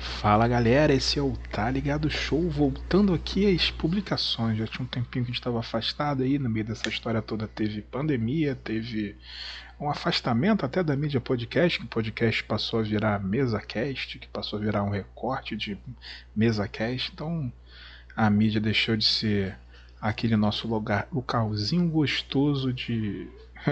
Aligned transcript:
Fala 0.00 0.48
galera, 0.48 0.94
esse 0.94 1.18
é 1.18 1.22
o 1.22 1.36
Tá 1.52 1.70
Ligado 1.70 2.08
Show, 2.08 2.48
voltando 2.48 3.12
aqui 3.12 3.54
às 3.54 3.70
publicações. 3.70 4.56
Já 4.56 4.66
tinha 4.66 4.82
um 4.82 4.88
tempinho 4.88 5.26
que 5.26 5.30
a 5.30 5.32
gente 5.32 5.40
estava 5.40 5.60
afastado 5.60 6.22
aí, 6.22 6.38
no 6.38 6.48
meio 6.48 6.64
dessa 6.64 6.88
história 6.88 7.20
toda 7.20 7.46
teve 7.46 7.82
pandemia, 7.82 8.54
teve 8.54 9.14
um 9.78 9.90
afastamento 9.90 10.64
até 10.64 10.82
da 10.82 10.96
mídia 10.96 11.20
podcast, 11.20 11.78
que 11.78 11.84
o 11.84 11.88
podcast 11.88 12.42
passou 12.44 12.80
a 12.80 12.82
virar 12.82 13.22
mesa 13.22 13.60
cast, 13.60 14.18
que 14.18 14.26
passou 14.26 14.58
a 14.58 14.62
virar 14.62 14.82
um 14.84 14.90
recorte 14.90 15.54
de 15.54 15.76
mesa 16.34 16.66
cast. 16.66 17.10
Então 17.12 17.52
a 18.16 18.30
mídia 18.30 18.60
deixou 18.60 18.96
de 18.96 19.04
ser 19.04 19.54
aquele 20.00 20.34
nosso 20.34 20.66
lugar, 20.66 21.08
localzinho 21.12 21.86
gostoso 21.90 22.72
de 22.72 23.28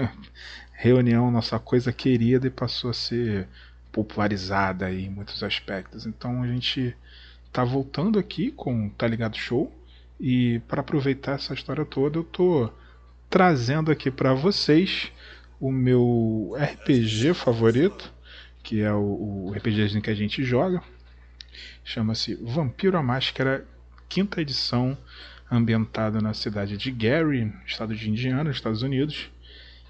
reunião, 0.73 1.31
nossa 1.31 1.57
coisa 1.57 1.91
querida, 1.91 2.45
e 2.45 2.51
passou 2.51 2.91
a 2.91 2.93
ser 2.93 3.47
popularizada 3.91 4.91
em 4.91 5.09
muitos 5.09 5.43
aspectos. 5.43 6.05
Então 6.05 6.43
a 6.43 6.47
gente 6.47 6.95
tá 7.51 7.63
voltando 7.63 8.19
aqui 8.19 8.51
com 8.51 8.89
Tá 8.89 9.07
Ligado 9.07 9.37
Show 9.37 9.73
e 10.19 10.59
para 10.67 10.81
aproveitar 10.81 11.33
essa 11.33 11.53
história 11.53 11.85
toda 11.85 12.19
eu 12.19 12.23
tô 12.23 12.71
trazendo 13.29 13.91
aqui 13.91 14.11
para 14.11 14.33
vocês 14.33 15.11
o 15.59 15.71
meu 15.71 16.53
RPG 16.55 17.33
favorito, 17.33 18.13
que 18.63 18.81
é 18.81 18.91
o, 18.93 19.47
o 19.47 19.53
RPGzinho 19.55 20.01
que 20.01 20.09
a 20.09 20.15
gente 20.15 20.43
joga. 20.43 20.81
Chama-se 21.83 22.35
Vampiro 22.35 22.97
a 22.97 23.03
Máscara, 23.03 23.65
quinta 24.07 24.41
edição, 24.41 24.97
ambientado 25.51 26.21
na 26.21 26.33
cidade 26.33 26.77
de 26.77 26.91
Gary, 26.91 27.51
estado 27.65 27.95
de 27.95 28.09
Indiana, 28.09 28.51
Estados 28.51 28.81
Unidos, 28.81 29.29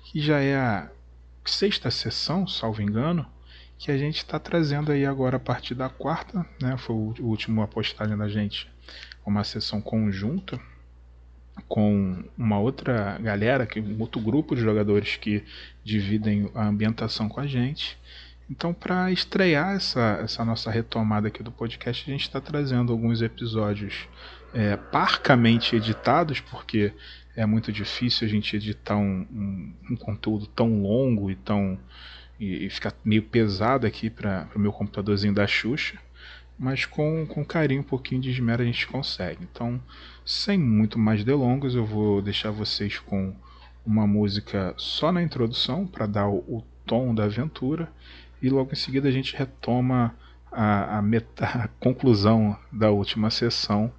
que 0.05 0.19
já 0.19 0.39
é 0.39 0.55
a 0.55 0.89
sexta 1.45 1.91
sessão, 1.91 2.47
salvo 2.47 2.81
engano, 2.81 3.25
que 3.79 3.89
a 3.89 3.97
gente 3.97 4.17
está 4.17 4.37
trazendo 4.37 4.91
aí 4.91 5.05
agora 5.05 5.37
a 5.37 5.39
partir 5.39 5.73
da 5.73 5.87
quarta, 5.87 6.45
né? 6.61 6.77
Foi 6.77 6.93
o 6.93 7.15
último 7.21 7.63
apostagem 7.63 8.17
da 8.17 8.27
gente, 8.27 8.69
uma 9.25 9.45
sessão 9.45 9.79
conjunta 9.79 10.59
com 11.67 12.21
uma 12.37 12.59
outra 12.59 13.17
galera, 13.19 13.65
que 13.65 13.79
um 13.79 13.99
outro 14.01 14.19
grupo 14.19 14.53
de 14.53 14.61
jogadores 14.61 15.15
que 15.15 15.45
dividem 15.83 16.51
a 16.53 16.67
ambientação 16.67 17.29
com 17.29 17.39
a 17.39 17.47
gente. 17.47 17.97
Então, 18.51 18.73
para 18.73 19.11
estrear 19.11 19.75
essa, 19.75 20.19
essa 20.23 20.43
nossa 20.43 20.69
retomada 20.69 21.29
aqui 21.29 21.41
do 21.41 21.51
podcast, 21.51 22.03
a 22.05 22.11
gente 22.11 22.23
está 22.23 22.41
trazendo 22.41 22.91
alguns 22.91 23.21
episódios 23.21 24.09
é, 24.53 24.75
parcamente 24.75 25.75
editados, 25.75 26.41
porque 26.41 26.91
é 27.33 27.45
muito 27.45 27.71
difícil 27.71 28.27
a 28.27 28.29
gente 28.29 28.55
editar 28.57 28.97
um, 28.97 29.25
um, 29.31 29.73
um 29.91 29.95
conteúdo 29.95 30.47
tão 30.47 30.81
longo 30.81 31.31
e 31.31 31.35
tão 31.35 31.79
e, 32.39 32.65
e 32.65 32.69
fica 32.69 32.93
meio 33.03 33.23
pesado 33.23 33.85
aqui 33.85 34.09
para 34.09 34.47
o 34.55 34.59
meu 34.59 34.71
computadorzinho 34.71 35.33
da 35.33 35.45
Xuxa, 35.45 35.97
mas 36.57 36.85
com, 36.85 37.25
com 37.25 37.43
carinho, 37.45 37.81
um 37.81 37.83
pouquinho 37.83 38.21
de 38.21 38.29
esmero 38.29 38.61
a 38.61 38.65
gente 38.65 38.87
consegue. 38.87 39.47
Então, 39.49 39.81
sem 40.25 40.57
muito 40.57 40.99
mais 40.99 41.23
delongas, 41.23 41.73
eu 41.73 41.85
vou 41.85 42.21
deixar 42.21 42.51
vocês 42.51 42.99
com 42.99 43.33
uma 43.85 44.05
música 44.05 44.73
só 44.77 45.11
na 45.11 45.23
introdução 45.23 45.87
para 45.87 46.05
dar 46.05 46.27
o, 46.27 46.37
o, 46.47 46.63
tom 46.85 47.13
da 47.13 47.25
aventura 47.25 47.87
e 48.41 48.49
logo 48.49 48.71
em 48.71 48.75
seguida 48.75 49.07
a 49.07 49.11
gente 49.11 49.35
retoma 49.35 50.15
a, 50.51 50.97
a, 50.97 51.01
meta, 51.03 51.45
a 51.45 51.67
conclusão 51.79 52.57
da 52.71 52.89
última 52.89 53.29
sessão 53.29 53.93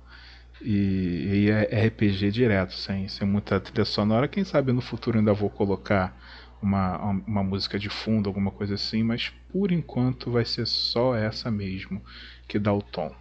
e, 0.60 1.46
e 1.46 1.50
é 1.50 1.86
RPG 1.86 2.32
direto, 2.32 2.74
sem, 2.74 3.06
sem 3.06 3.26
muita 3.26 3.60
trilha 3.60 3.84
sonora. 3.84 4.26
Quem 4.26 4.44
sabe 4.44 4.72
no 4.72 4.80
futuro 4.80 5.18
ainda 5.18 5.32
vou 5.32 5.48
colocar 5.48 6.16
uma, 6.62 6.98
uma 7.26 7.42
música 7.42 7.78
de 7.78 7.88
fundo, 7.88 8.28
alguma 8.28 8.50
coisa 8.50 8.74
assim, 8.74 9.02
mas 9.02 9.32
por 9.52 9.72
enquanto 9.72 10.30
vai 10.30 10.44
ser 10.44 10.66
só 10.66 11.14
essa 11.14 11.50
mesmo 11.50 12.02
que 12.46 12.58
dá 12.58 12.72
o 12.72 12.82
tom. 12.82 13.14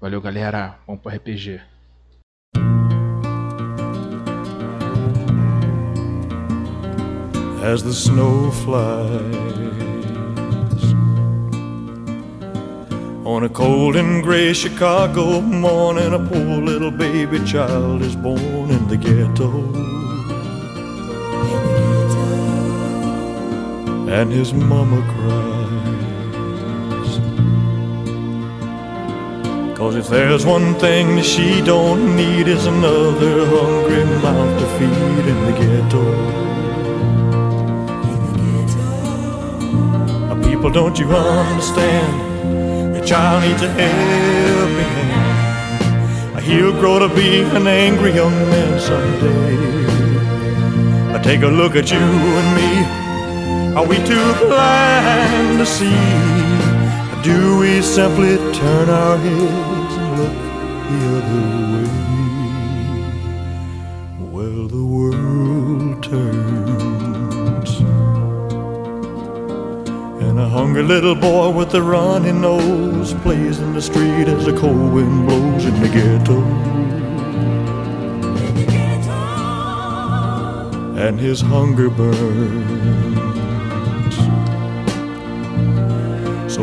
Valeu, 0.00 0.20
galera. 0.20 0.78
Vamos 0.86 1.02
pro 1.02 1.12
RPG. 1.12 1.60
As 7.64 7.82
the 7.82 7.92
snow 7.92 8.50
flies 8.50 9.82
On 13.24 13.44
a 13.44 13.48
cold 13.48 13.96
and 13.96 14.22
gray 14.22 14.52
Chicago 14.52 15.40
morning, 15.40 16.12
a 16.12 16.18
poor 16.18 16.60
little 16.60 16.90
baby 16.90 17.38
child 17.46 18.02
is 18.02 18.16
born 18.16 18.70
in 18.70 18.88
the 18.88 18.96
ghetto. 18.96 19.48
And 24.12 24.30
his 24.30 24.52
mama 24.52 25.00
cries. 25.12 25.52
Cause 29.78 29.96
if 29.96 30.06
there's 30.08 30.44
one 30.44 30.74
thing 30.74 31.22
she 31.22 31.62
don't 31.62 32.14
need 32.14 32.46
is 32.46 32.66
another 32.66 33.46
hungry 33.46 34.04
mouth 34.22 34.60
to 34.60 34.66
feed 34.76 35.24
in 35.32 35.38
the 35.46 35.52
ghetto. 35.60 36.04
People, 40.46 40.70
don't 40.70 40.98
you 40.98 41.06
understand? 41.06 42.94
Your 42.94 43.04
child 43.06 43.42
needs 43.44 43.62
a 43.62 43.68
helping 43.68 44.92
hand. 45.08 46.40
He'll 46.44 46.72
grow 46.72 46.98
to 46.98 47.08
be 47.14 47.40
an 47.58 47.66
angry 47.66 48.12
young 48.12 48.36
man 48.50 48.78
someday. 48.78 49.72
Take 51.22 51.42
a 51.42 51.48
look 51.48 51.76
at 51.76 51.90
you 51.90 51.98
and 51.98 52.56
me. 52.56 53.01
Are 53.76 53.86
we 53.86 53.96
too 53.96 54.34
blind 54.44 55.58
to 55.58 55.64
see? 55.64 55.96
Or 57.10 57.22
do 57.22 57.58
we 57.58 57.80
simply 57.80 58.36
turn 58.52 58.90
our 58.90 59.16
heads 59.16 59.94
and 60.02 60.18
look 60.18 60.36
the 60.90 60.98
other 61.16 61.44
way? 61.72 61.88
Well, 64.30 64.68
the 64.68 64.84
world 64.84 66.02
turns. 66.02 67.70
And 70.22 70.38
a 70.38 70.48
hungry 70.48 70.82
little 70.82 71.14
boy 71.14 71.50
with 71.50 71.74
a 71.74 71.82
runny 71.82 72.32
nose 72.32 73.14
plays 73.22 73.58
in 73.58 73.72
the 73.72 73.80
street 73.80 74.28
as 74.28 74.44
the 74.44 74.52
cold 74.56 74.92
wind 74.92 75.26
blows 75.26 75.64
in 75.64 75.80
the 75.80 75.88
ghetto. 75.88 76.42
and 81.02 81.18
his 81.18 81.40
hunger 81.40 81.90
burns. 81.90 83.01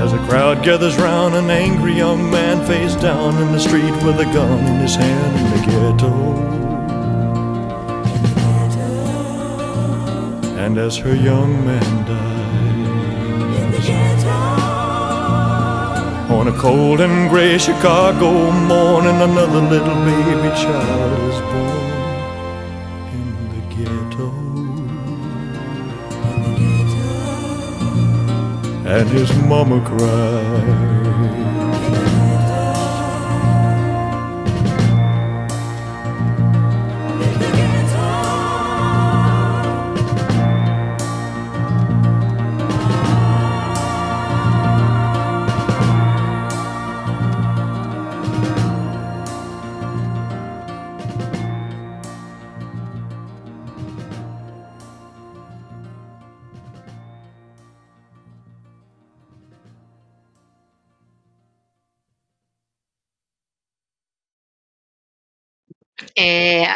As 0.00 0.14
a 0.14 0.18
crowd 0.26 0.64
gathers 0.64 0.96
round 0.96 1.34
an 1.34 1.50
angry 1.50 1.92
young 1.92 2.30
man 2.30 2.66
face 2.66 2.94
down 2.94 3.36
in 3.36 3.52
the 3.52 3.60
street 3.60 3.92
with 4.02 4.18
a 4.18 4.24
gun 4.32 4.58
in 4.64 4.80
his 4.80 4.94
hand 4.94 5.36
in 5.38 5.50
the 5.54 5.60
ghetto. 5.66 6.12
And 10.56 10.78
as 10.78 10.96
her 10.96 11.14
young 11.14 11.66
man 11.66 12.06
dies 12.06 13.60
In 13.62 13.70
the 13.72 13.78
ghetto. 13.86 14.38
on 16.34 16.48
a 16.48 16.52
cold 16.58 17.02
and 17.02 17.28
gray 17.28 17.58
Chicago 17.58 18.50
morning, 18.52 19.20
another 19.20 19.60
little 19.60 19.98
baby 20.06 20.48
child 20.62 21.18
is 21.30 21.40
born 21.52 21.69
and 28.90 29.08
his 29.08 29.32
mama 29.44 29.80
cried. 29.86 31.59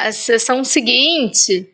A 0.04 0.12
sessão 0.12 0.62
seguinte, 0.62 1.72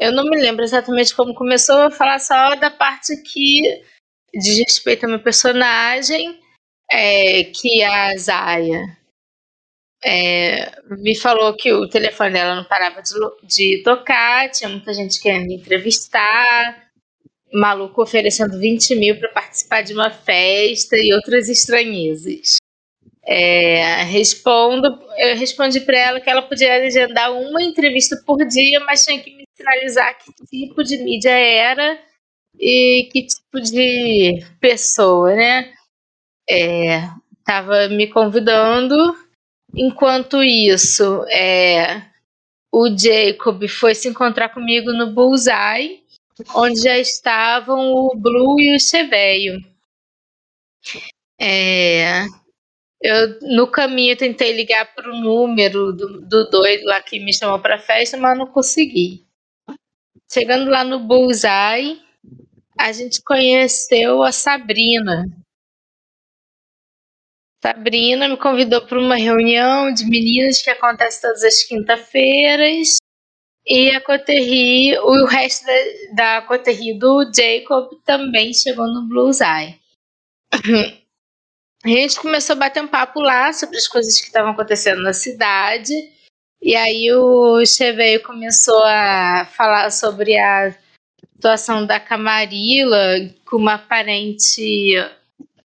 eu 0.00 0.12
não 0.12 0.24
me 0.24 0.40
lembro 0.40 0.64
exatamente 0.64 1.14
como 1.14 1.34
começou, 1.34 1.74
eu 1.76 1.88
vou 1.88 1.98
falar 1.98 2.20
só 2.20 2.54
da 2.54 2.70
parte 2.70 3.16
que 3.22 3.82
diz 4.32 4.58
respeito 4.58 5.04
ao 5.04 5.10
meu 5.10 5.20
personagem, 5.20 6.38
é, 6.88 7.44
que 7.44 7.82
a 7.82 8.16
Zaya 8.16 8.80
é, 10.04 10.80
me 10.98 11.16
falou 11.16 11.56
que 11.56 11.72
o 11.72 11.88
telefone 11.88 12.34
dela 12.34 12.54
não 12.54 12.64
parava 12.64 13.02
de, 13.02 13.14
de 13.42 13.82
tocar, 13.82 14.48
tinha 14.50 14.68
muita 14.68 14.94
gente 14.94 15.20
querendo 15.20 15.50
entrevistar, 15.50 16.88
maluco 17.52 18.00
oferecendo 18.00 18.60
20 18.60 18.94
mil 18.94 19.18
para 19.18 19.32
participar 19.32 19.82
de 19.82 19.92
uma 19.92 20.10
festa 20.10 20.96
e 20.96 21.12
outras 21.12 21.48
estranhezas. 21.48 22.58
É, 23.28 24.04
respondo, 24.04 24.86
eu 25.18 25.36
respondi 25.36 25.80
para 25.80 25.98
ela 25.98 26.20
que 26.20 26.30
ela 26.30 26.42
podia 26.42 26.78
legendar 26.78 27.32
uma 27.32 27.60
entrevista 27.60 28.16
por 28.24 28.38
dia, 28.46 28.78
mas 28.80 29.04
tinha 29.04 29.20
que 29.20 29.34
me 29.34 29.44
sinalizar 29.56 30.16
que 30.16 30.32
tipo 30.46 30.84
de 30.84 30.98
mídia 30.98 31.32
era 31.32 31.98
e 32.58 33.08
que 33.10 33.26
tipo 33.26 33.60
de 33.60 34.44
pessoa, 34.60 35.34
né? 35.34 35.72
É, 36.48 37.08
tava 37.44 37.88
me 37.88 38.06
convidando. 38.06 38.96
Enquanto 39.74 40.42
isso, 40.42 41.24
é, 41.28 42.02
o 42.72 42.88
Jacob 42.96 43.66
foi 43.68 43.94
se 43.94 44.08
encontrar 44.08 44.50
comigo 44.50 44.92
no 44.92 45.12
Bullseye, 45.12 46.04
onde 46.54 46.80
já 46.80 46.96
estavam 46.96 47.92
o 47.92 48.14
Blue 48.16 48.60
e 48.60 48.76
o 48.76 48.80
Cheveio. 48.80 49.60
É, 51.40 52.24
eu, 53.00 53.40
no 53.42 53.70
caminho, 53.70 54.12
eu 54.12 54.16
tentei 54.16 54.52
ligar 54.52 54.94
para 54.94 55.10
o 55.10 55.20
número 55.20 55.92
do, 55.92 56.20
do 56.20 56.50
doido 56.50 56.84
lá 56.84 57.00
que 57.02 57.18
me 57.18 57.32
chamou 57.32 57.58
para 57.60 57.76
a 57.76 57.80
festa, 57.80 58.16
mas 58.16 58.38
não 58.38 58.46
consegui. 58.46 59.26
Chegando 60.30 60.70
lá 60.70 60.82
no 60.82 61.00
Bullseye, 61.00 62.02
a 62.78 62.92
gente 62.92 63.22
conheceu 63.22 64.22
a 64.22 64.32
Sabrina. 64.32 65.24
Sabrina 67.62 68.28
me 68.28 68.36
convidou 68.36 68.86
para 68.86 68.98
uma 68.98 69.16
reunião 69.16 69.92
de 69.92 70.04
meninas 70.04 70.62
que 70.62 70.70
acontece 70.70 71.20
todas 71.20 71.42
as 71.42 71.62
quinta-feiras. 71.62 72.96
E 73.66 73.90
a 73.90 74.00
Coterri, 74.00 74.96
o 74.98 75.26
resto 75.26 75.66
da, 75.66 76.38
da 76.40 76.42
Coterri 76.42 76.96
do 76.98 77.24
Jacob 77.34 77.90
também 78.04 78.54
chegou 78.54 78.86
no 78.86 79.08
Blues 79.08 79.40
Eye. 79.40 79.80
A 81.84 81.88
gente 81.88 82.18
começou 82.20 82.54
a 82.54 82.58
bater 82.58 82.82
um 82.82 82.88
papo 82.88 83.20
lá 83.20 83.52
sobre 83.52 83.76
as 83.76 83.86
coisas 83.86 84.20
que 84.20 84.26
estavam 84.26 84.52
acontecendo 84.52 85.02
na 85.02 85.12
cidade. 85.12 85.92
E 86.60 86.74
aí 86.74 87.12
o 87.12 87.64
Cheveio 87.64 88.22
começou 88.22 88.82
a 88.84 89.46
falar 89.56 89.90
sobre 89.90 90.36
a 90.36 90.74
situação 91.34 91.86
da 91.86 92.00
Camarilla 92.00 93.30
com 93.44 93.56
uma 93.56 93.74
aparente 93.74 94.94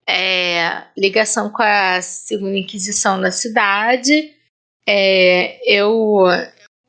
é, 0.06 0.84
ligação 0.96 1.50
com 1.50 1.62
a 1.62 2.02
Segunda 2.02 2.58
Inquisição 2.58 3.16
na 3.16 3.30
cidade. 3.30 4.34
É, 4.86 5.60
eu 5.64 6.26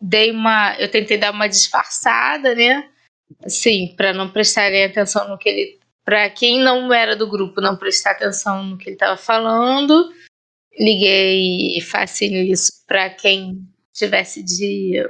dei 0.01 0.31
uma, 0.31 0.75
eu 0.79 0.89
tentei 0.89 1.17
dar 1.17 1.31
uma 1.31 1.47
disfarçada, 1.47 2.55
né? 2.55 2.89
Assim, 3.43 3.93
para 3.95 4.11
não 4.11 4.29
prestarem 4.29 4.83
atenção 4.83 5.29
no 5.29 5.37
que 5.37 5.47
ele 5.47 5.79
para 6.03 6.29
quem 6.29 6.59
não 6.59 6.93
era 6.93 7.15
do 7.15 7.29
grupo 7.29 7.61
não 7.61 7.77
prestar 7.77 8.11
atenção 8.11 8.63
no 8.63 8.77
que 8.77 8.89
ele 8.89 8.95
estava 8.95 9.17
falando. 9.17 10.13
Liguei 10.77 11.79
facinho 11.81 12.43
isso 12.43 12.83
para 12.87 13.09
quem 13.09 13.67
tivesse 13.93 14.43
de, 14.43 15.07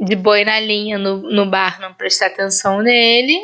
de 0.00 0.16
boi 0.16 0.44
na 0.44 0.58
linha 0.60 0.98
no, 0.98 1.18
no 1.18 1.48
bar 1.48 1.80
não 1.80 1.94
prestar 1.94 2.26
atenção 2.26 2.82
nele. 2.82 3.38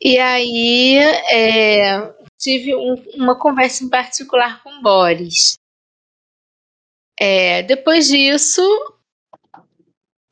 E 0.00 0.18
aí 0.18 0.96
é, 1.30 2.14
tive 2.38 2.74
um, 2.74 2.94
uma 3.14 3.38
conversa 3.38 3.84
em 3.84 3.88
particular 3.88 4.62
com 4.62 4.80
Boris. 4.80 5.58
É, 7.20 7.62
depois 7.64 8.06
disso, 8.06 8.62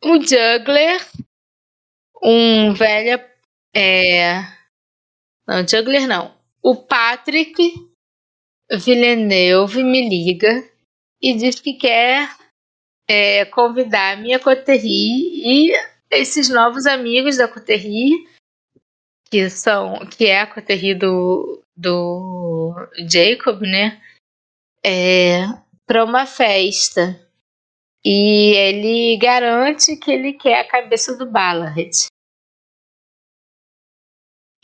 o 0.04 0.20
Juggler, 0.20 1.04
um 2.22 2.72
velho 2.72 3.35
é... 3.76 4.40
Não, 5.46 5.66
Juggler 5.66 6.08
não. 6.08 6.34
O 6.62 6.74
Patrick 6.74 7.54
Villeneuve 8.72 9.82
me 9.82 10.08
liga 10.08 10.68
e 11.22 11.34
diz 11.36 11.60
que 11.60 11.74
quer 11.74 12.28
é, 13.08 13.44
convidar 13.44 14.14
a 14.14 14.16
minha 14.16 14.40
coterri 14.40 15.68
e 15.68 15.72
esses 16.10 16.48
novos 16.48 16.86
amigos 16.86 17.36
da 17.36 17.46
coterri, 17.46 18.26
que 19.30 19.48
são 19.50 20.06
que 20.06 20.26
é 20.26 20.40
a 20.40 20.46
coterri 20.46 20.94
do, 20.94 21.62
do 21.76 22.74
Jacob, 23.08 23.60
né? 23.62 24.02
É, 24.84 25.42
para 25.86 26.04
uma 26.04 26.26
festa. 26.26 27.20
E 28.04 28.54
ele 28.54 29.18
garante 29.18 29.96
que 29.96 30.12
ele 30.12 30.32
quer 30.32 30.60
a 30.60 30.68
cabeça 30.68 31.16
do 31.16 31.26
Ballard. 31.26 31.90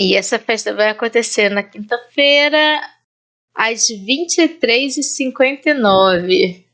E 0.00 0.16
essa 0.16 0.38
festa 0.38 0.74
vai 0.74 0.88
acontecer 0.88 1.48
na 1.48 1.62
quinta-feira, 1.62 2.80
às 3.54 3.88
23h59, 3.88 6.64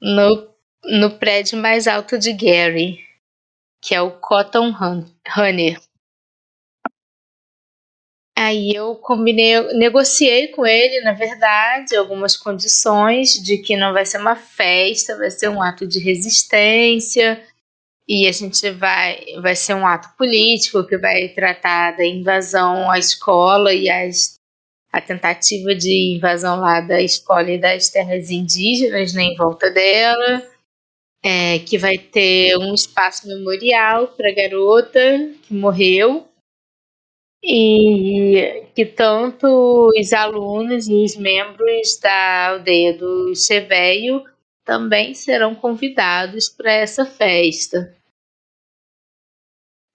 no, 0.00 0.48
no 0.84 1.18
prédio 1.18 1.58
mais 1.58 1.86
alto 1.86 2.18
de 2.18 2.32
Gary, 2.32 3.04
que 3.82 3.94
é 3.94 4.00
o 4.00 4.18
Cotton 4.18 4.72
Honey. 5.36 5.76
Aí 8.38 8.74
eu 8.74 8.94
combinei, 8.96 9.62
negociei 9.74 10.48
com 10.48 10.66
ele, 10.66 11.00
na 11.00 11.12
verdade, 11.12 11.96
algumas 11.96 12.36
condições 12.36 13.32
de 13.32 13.56
que 13.56 13.78
não 13.78 13.94
vai 13.94 14.04
ser 14.04 14.18
uma 14.18 14.36
festa, 14.36 15.16
vai 15.16 15.30
ser 15.30 15.48
um 15.48 15.62
ato 15.62 15.86
de 15.86 15.98
resistência, 15.98 17.42
e 18.08 18.28
a 18.28 18.32
gente 18.32 18.70
vai 18.70 19.24
vai 19.40 19.56
ser 19.56 19.74
um 19.74 19.86
ato 19.86 20.16
político 20.16 20.86
que 20.86 20.96
vai 20.96 21.28
tratar 21.28 21.96
da 21.96 22.04
invasão 22.04 22.90
à 22.90 22.98
escola 22.98 23.74
e 23.74 23.90
as, 23.90 24.38
a 24.92 25.00
tentativa 25.00 25.74
de 25.74 26.14
invasão 26.16 26.60
lá 26.60 26.80
da 26.80 27.02
escola 27.02 27.50
e 27.50 27.58
das 27.58 27.88
terras 27.88 28.30
indígenas 28.30 29.12
né, 29.12 29.24
em 29.24 29.36
volta 29.36 29.70
dela, 29.70 30.42
é, 31.24 31.58
que 31.60 31.76
vai 31.76 31.98
ter 31.98 32.56
um 32.56 32.72
espaço 32.72 33.26
memorial 33.26 34.08
para 34.08 34.30
a 34.30 34.34
garota 34.34 35.00
que 35.42 35.52
morreu 35.52 36.28
e 37.42 38.66
que 38.74 38.84
tanto 38.84 39.90
os 39.96 40.12
alunos 40.12 40.88
e 40.88 41.04
os 41.04 41.16
membros 41.16 41.98
da 42.00 42.48
aldeia 42.50 42.92
do 42.96 43.34
Cheveio 43.34 44.24
também 44.64 45.14
serão 45.14 45.54
convidados 45.54 46.48
para 46.48 46.72
essa 46.72 47.06
festa. 47.06 47.95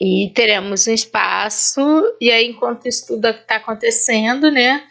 E 0.04 0.32
teremos 0.34 0.88
um 0.88 0.94
espaço, 0.94 1.80
e 2.20 2.32
aí, 2.32 2.48
enquanto 2.48 2.88
isso 2.88 3.06
tudo 3.06 3.28
está 3.28 3.58
acontecendo, 3.58 4.50
né? 4.50 4.90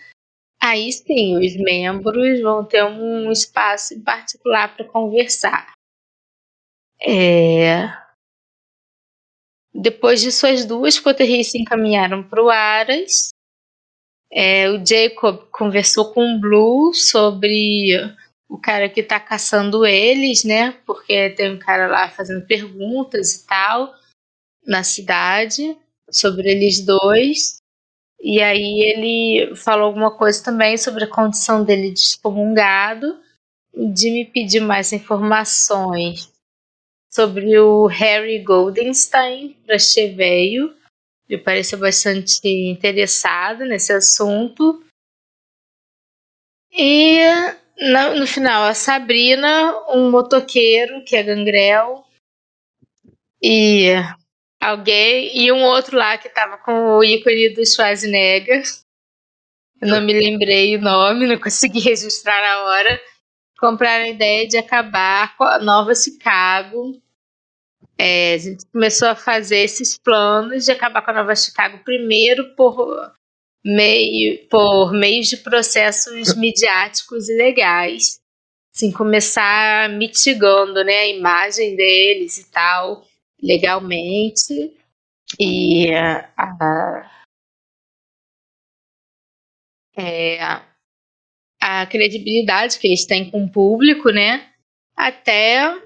Aí 0.63 0.93
sim, 0.93 1.37
os 1.37 1.57
membros 1.57 2.41
vão 2.41 2.65
ter 2.65 2.85
um 2.85 3.33
espaço 3.33 3.93
em 3.93 4.01
particular 4.01 4.77
para 4.77 4.85
conversar. 4.85 5.73
É... 7.03 7.89
Depois 9.75 10.21
disso, 10.21 10.47
as 10.47 10.65
duas 10.65 11.01
coterrias 11.01 11.49
se 11.49 11.59
encaminharam 11.59 12.23
para 12.23 12.45
o 12.45 12.49
Aras. 12.49 13.31
É, 14.31 14.71
o 14.71 14.87
Jacob 14.87 15.49
conversou 15.51 16.13
com 16.13 16.37
o 16.37 16.41
Blue 16.41 16.95
sobre 16.95 17.97
o 18.49 18.57
cara 18.57 18.89
que 18.89 19.01
está 19.01 19.19
caçando 19.19 19.85
eles, 19.85 20.45
né? 20.45 20.71
Porque 20.87 21.31
tem 21.31 21.53
um 21.53 21.59
cara 21.59 21.89
lá 21.89 22.09
fazendo 22.09 22.47
perguntas 22.47 23.35
e 23.35 23.47
tal 23.49 23.99
na 24.71 24.85
cidade 24.85 25.77
sobre 26.09 26.49
eles 26.49 26.81
dois. 26.81 27.59
E 28.23 28.41
aí 28.41 28.81
ele 28.81 29.57
falou 29.57 29.87
alguma 29.87 30.17
coisa 30.17 30.43
também 30.45 30.79
sobre 30.79 31.05
a 31.05 31.11
condição 31.11 31.65
dele 31.65 31.91
de 31.91 31.99
excomungado 31.99 33.21
de 33.75 34.11
me 34.11 34.25
pedir 34.25 34.61
mais 34.61 34.93
informações 34.93 36.31
sobre 37.11 37.59
o 37.59 37.87
Harry 37.87 38.39
Goldenstein 38.39 39.55
para 39.67 39.79
Cheveio. 39.79 40.77
Ele 41.29 41.43
pareceu 41.43 41.79
bastante 41.79 42.47
interessado 42.47 43.65
nesse 43.65 43.93
assunto. 43.93 44.85
E 46.73 47.21
no, 47.79 48.21
no, 48.21 48.27
final, 48.27 48.65
a 48.65 48.75
Sabrina, 48.75 49.73
um 49.89 50.11
motoqueiro 50.11 51.05
que 51.05 51.17
é 51.17 51.23
gangrel, 51.23 52.05
e 53.43 53.95
alguém, 54.61 55.37
e 55.37 55.51
um 55.51 55.65
outro 55.65 55.97
lá 55.97 56.19
que 56.19 56.29
tava 56.29 56.59
com 56.59 56.99
o 56.99 57.03
ícone 57.03 57.55
do 57.55 57.65
Schwarzenegger. 57.65 58.63
Eu 59.81 59.89
não 59.89 60.03
me 60.03 60.13
lembrei 60.13 60.77
o 60.77 60.83
nome, 60.83 61.27
não 61.27 61.39
consegui 61.39 61.81
registrar 61.81 62.41
na 62.43 62.65
hora. 62.65 63.01
compraram 63.59 64.05
a 64.05 64.09
ideia 64.09 64.47
de 64.47 64.59
acabar 64.59 65.37
com 65.37 65.45
a 65.45 65.59
Nova 65.59 65.95
Chicago. 65.95 67.01
É, 67.99 68.35
a 68.35 68.39
gente 68.39 68.67
começou 68.67 69.09
a 69.09 69.15
fazer 69.15 69.59
esses 69.59 69.97
planos 69.97 70.65
de 70.65 70.73
acabar 70.73 71.03
com 71.03 71.11
a 71.11 71.15
Nova 71.15 71.35
Chicago 71.35 71.83
primeiro 71.85 72.55
por 72.55 73.13
meio 73.63 74.47
por 74.49 74.93
meios 74.93 75.29
de 75.29 75.37
processos 75.37 76.33
midiáticos 76.37 77.29
e 77.29 77.37
legais, 77.37 78.19
assim 78.75 78.91
começar 78.91 79.91
mitigando, 79.91 80.83
né, 80.83 81.01
a 81.01 81.09
imagem 81.09 81.77
deles 81.77 82.39
e 82.39 82.51
tal 82.51 83.05
legalmente 83.43 84.77
e 85.39 85.93
a, 85.95 87.11
é, 89.97 90.39
a 91.61 91.87
credibilidade 91.87 92.79
que 92.79 92.89
eles 92.89 93.07
têm 93.07 93.31
com 93.31 93.45
o 93.45 93.51
público, 93.51 94.11
né? 94.11 94.53
Até 94.97 95.81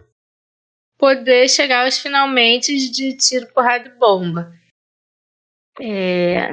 poder 0.96 1.48
chegar 1.48 1.84
aos 1.84 1.98
finalmente 1.98 2.90
de 2.90 3.16
tiro, 3.16 3.52
porrada 3.52 3.88
e 3.88 3.98
bomba. 3.98 4.52
É, 5.80 6.50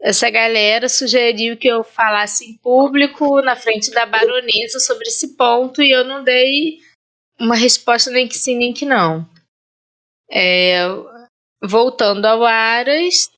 essa 0.00 0.30
galera 0.30 0.88
sugeriu 0.88 1.56
que 1.56 1.66
eu 1.66 1.82
falasse 1.82 2.48
em 2.48 2.56
público 2.56 3.42
na 3.42 3.56
frente 3.56 3.90
da 3.90 4.06
baronesa 4.06 4.78
sobre 4.78 5.08
esse 5.08 5.36
ponto 5.36 5.82
e 5.82 5.90
eu 5.90 6.04
não 6.04 6.22
dei 6.22 6.78
uma 7.38 7.56
resposta 7.56 8.10
nem 8.10 8.28
que 8.28 8.38
sim 8.38 8.56
nem 8.56 8.72
que 8.72 8.84
não. 8.84 9.28
É, 10.30 10.80
voltando 11.62 12.26
ao 12.26 12.44
Aras, 12.44 13.30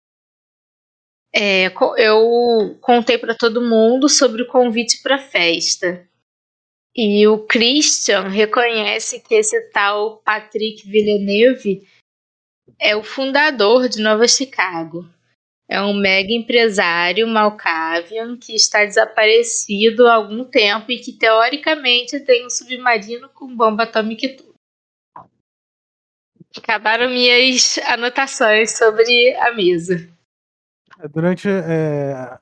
é, 1.34 1.66
eu 1.98 2.78
contei 2.80 3.16
para 3.16 3.36
todo 3.36 3.62
mundo 3.62 4.08
sobre 4.08 4.42
o 4.42 4.48
convite 4.48 5.02
para 5.02 5.16
a 5.16 5.18
festa. 5.18 6.08
E 6.94 7.26
o 7.28 7.46
Christian 7.46 8.28
reconhece 8.28 9.20
que 9.20 9.34
esse 9.34 9.60
tal 9.70 10.18
Patrick 10.18 10.88
Villeneuve 10.88 11.86
é 12.80 12.96
o 12.96 13.04
fundador 13.04 13.88
de 13.88 14.02
Nova 14.02 14.26
Chicago. 14.26 15.08
É 15.68 15.80
um 15.80 15.94
mega 15.94 16.32
empresário 16.32 17.28
malcavian 17.28 18.36
que 18.36 18.56
está 18.56 18.84
desaparecido 18.84 20.08
há 20.08 20.14
algum 20.14 20.44
tempo 20.44 20.90
e 20.90 20.98
que 20.98 21.12
teoricamente 21.12 22.18
tem 22.20 22.44
um 22.44 22.50
submarino 22.50 23.28
com 23.28 23.54
bomba 23.54 23.84
atômica 23.84 24.26
e 24.26 24.34
tudo. 24.34 24.49
Acabaram 26.56 27.08
minhas 27.08 27.78
anotações 27.86 28.76
sobre 28.76 29.34
a 29.36 29.54
mesa. 29.54 30.08
É, 30.98 31.08
durante. 31.08 31.48
É, 31.48 32.38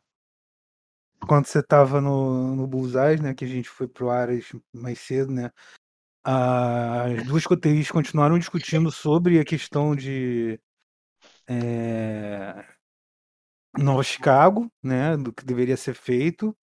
quando 1.26 1.46
você 1.46 1.58
estava 1.58 2.00
no, 2.00 2.56
no 2.56 2.66
Bullseye, 2.66 3.20
né? 3.20 3.34
Que 3.34 3.44
a 3.44 3.48
gente 3.48 3.68
foi 3.68 3.86
pro 3.86 4.10
Aras 4.10 4.50
mais 4.72 4.98
cedo, 4.98 5.32
né? 5.32 5.50
As 6.24 7.24
duas 7.26 7.46
coteiras 7.46 7.90
continuaram 7.90 8.38
discutindo 8.38 8.90
sobre 8.90 9.38
a 9.38 9.44
questão 9.44 9.94
de. 9.94 10.58
É, 11.46 12.64
Nova 13.76 14.02
Chicago, 14.02 14.70
né? 14.82 15.16
Do 15.16 15.32
que 15.32 15.44
deveria 15.44 15.76
ser 15.76 15.94
feito. 15.94 16.56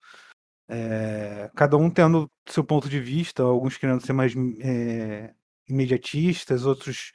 É, 0.68 1.48
cada 1.54 1.76
um 1.76 1.88
tendo 1.88 2.28
seu 2.48 2.64
ponto 2.64 2.88
de 2.88 2.98
vista, 2.98 3.42
alguns 3.42 3.76
querendo 3.76 4.04
ser 4.04 4.12
mais 4.12 4.34
é, 4.60 5.32
imediatistas, 5.68 6.66
outros 6.66 7.12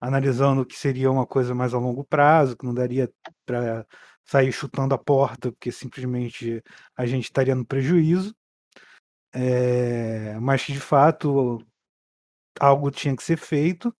analisando 0.00 0.64
que 0.64 0.76
seria 0.76 1.10
uma 1.10 1.26
coisa 1.26 1.54
mais 1.54 1.74
a 1.74 1.78
longo 1.78 2.04
prazo, 2.04 2.56
que 2.56 2.64
não 2.66 2.74
daria 2.74 3.10
para 3.44 3.86
sair 4.24 4.52
chutando 4.52 4.94
a 4.94 4.98
porta, 4.98 5.50
porque 5.50 5.72
simplesmente 5.72 6.62
a 6.96 7.06
gente 7.06 7.24
estaria 7.24 7.54
no 7.54 7.64
prejuízo. 7.64 8.34
É, 9.32 10.38
mas 10.40 10.62
de 10.62 10.80
fato 10.80 11.64
algo 12.60 12.90
tinha 12.90 13.14
que 13.16 13.22
ser 13.22 13.36
feito, 13.36 13.94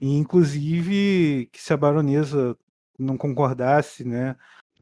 e 0.00 0.16
inclusive 0.16 1.48
que 1.52 1.60
se 1.60 1.72
a 1.72 1.76
baronesa 1.76 2.56
não 2.98 3.16
concordasse, 3.16 4.04
né, 4.04 4.36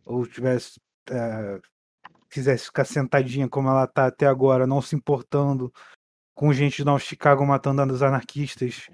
ou 0.05 0.27
tivesse 0.27 0.81
é, 1.11 1.61
quisesse 2.31 2.67
ficar 2.67 2.85
sentadinha 2.85 3.49
como 3.49 3.69
ela 3.69 3.85
está 3.85 4.07
até 4.07 4.27
agora, 4.27 4.67
não 4.67 4.83
se 4.83 4.95
importando 4.95 5.73
com 6.35 6.53
gente 6.53 6.77
de 6.79 6.85
Nova 6.85 6.99
Chicago 6.99 7.45
matando 7.47 7.93
os 7.93 8.03
anarquistas 8.03 8.89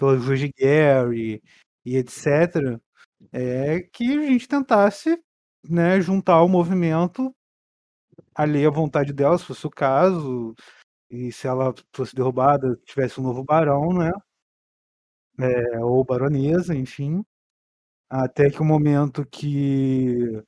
pelas 0.00 0.24
ruas 0.24 0.40
de 0.40 0.50
Gary 0.58 1.42
e 1.84 1.96
etc., 1.98 2.80
é 3.32 3.80
que 3.92 4.18
a 4.18 4.22
gente 4.22 4.48
tentasse 4.48 5.22
né, 5.68 6.00
juntar 6.00 6.42
o 6.42 6.48
movimento 6.48 7.34
ali 8.34 8.64
à 8.64 8.70
vontade 8.70 9.12
dela, 9.12 9.36
se 9.38 9.44
fosse 9.44 9.66
o 9.66 9.70
caso, 9.70 10.54
e 11.10 11.30
se 11.32 11.46
ela 11.46 11.74
fosse 11.94 12.14
derrubada, 12.14 12.76
tivesse 12.86 13.20
um 13.20 13.24
novo 13.24 13.44
barão, 13.44 13.92
né? 13.92 14.10
É, 15.38 15.78
ou 15.84 16.04
baronesa, 16.04 16.74
enfim. 16.74 17.22
Até 18.10 18.50
que 18.50 18.60
o 18.62 18.64
momento 18.64 19.26
que 19.26 20.42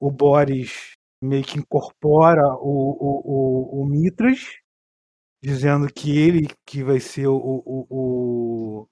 o 0.00 0.10
Boris 0.10 0.92
meio 1.22 1.44
que 1.44 1.58
incorpora 1.58 2.42
o, 2.60 3.80
o, 3.80 3.80
o, 3.80 3.82
o 3.82 3.86
Mitras, 3.86 4.58
dizendo 5.42 5.92
que 5.92 6.18
ele 6.18 6.48
que 6.66 6.82
vai 6.82 7.00
ser 7.00 7.26
o, 7.26 7.36
o, 7.36 7.86
o, 7.88 8.88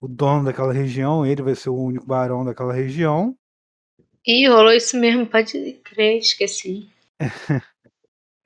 o 0.00 0.08
dono 0.08 0.44
daquela 0.44 0.72
região, 0.72 1.24
ele 1.24 1.42
vai 1.42 1.54
ser 1.54 1.70
o 1.70 1.76
único 1.76 2.06
barão 2.06 2.44
daquela 2.44 2.72
região. 2.72 3.36
Ih, 4.26 4.48
rolou 4.48 4.72
isso 4.72 4.96
mesmo, 4.96 5.26
pode 5.26 5.72
crer, 5.84 6.18
esqueci. 6.18 6.88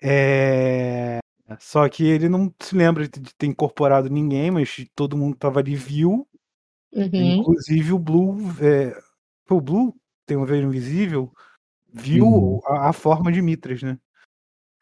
é... 0.02 1.18
Só 1.60 1.88
que 1.88 2.04
ele 2.04 2.28
não 2.28 2.52
se 2.60 2.74
lembra 2.74 3.06
de 3.06 3.20
ter 3.34 3.46
incorporado 3.46 4.10
ninguém, 4.10 4.50
mas 4.50 4.84
todo 4.94 5.16
mundo 5.16 5.34
que 5.34 5.40
tava 5.40 5.60
ali 5.60 5.76
viu. 5.76 6.26
Uhum. 6.92 7.40
Inclusive 7.40 7.92
o 7.92 7.98
Blue. 7.98 8.38
É... 8.60 8.98
O 9.48 9.60
Blue 9.60 9.94
tem 10.26 10.36
um 10.36 10.44
veio 10.44 10.64
invisível, 10.64 11.32
viu 11.92 12.26
uhum. 12.26 12.60
a, 12.66 12.88
a, 12.88 12.92
forma 12.92 13.30
de 13.30 13.40
Mitras, 13.40 13.82
né? 13.82 13.96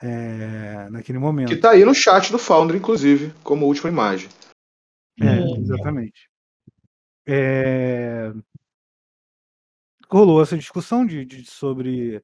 É... 0.05 0.91
Naquele 0.91 1.19
momento. 1.19 1.49
Que 1.49 1.57
tá 1.57 1.71
aí 1.71 1.85
no 1.85 1.95
chat 1.95 2.31
do 2.31 2.39
Founder, 2.39 2.77
inclusive, 2.77 3.33
como 3.43 3.67
última 3.67 3.89
imagem. 3.89 4.29
É, 5.21 5.59
exatamente. 5.59 6.29
É 7.27 8.33
rolou 10.15 10.41
essa 10.41 10.57
discussão 10.57 11.05
de, 11.05 11.25
de 11.25 11.45
sobre 11.45 12.23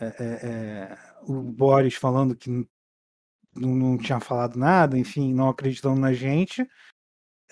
é, 0.00 0.06
é, 0.06 0.98
o 1.22 1.42
Boris 1.42 1.94
falando 1.94 2.34
que 2.34 2.48
não, 2.48 3.74
não, 3.74 3.98
tinha 3.98 4.20
falado 4.20 4.58
nada, 4.58 4.98
enfim, 4.98 5.34
não 5.34 5.48
acreditando 5.48 6.00
na 6.00 6.14
gente. 6.14 6.66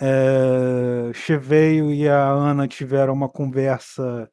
É, 0.00 1.12
Cheveio 1.12 1.92
e 1.92 2.08
a 2.08 2.28
Ana 2.28 2.66
tiveram 2.66 3.12
uma 3.12 3.28
conversa 3.28 4.30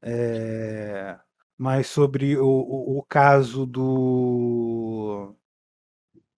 é, 0.00 1.18
mais 1.56 1.86
sobre 1.86 2.36
o, 2.36 2.46
o, 2.46 2.98
o, 2.98 3.02
caso 3.02 3.64
do, 3.66 5.34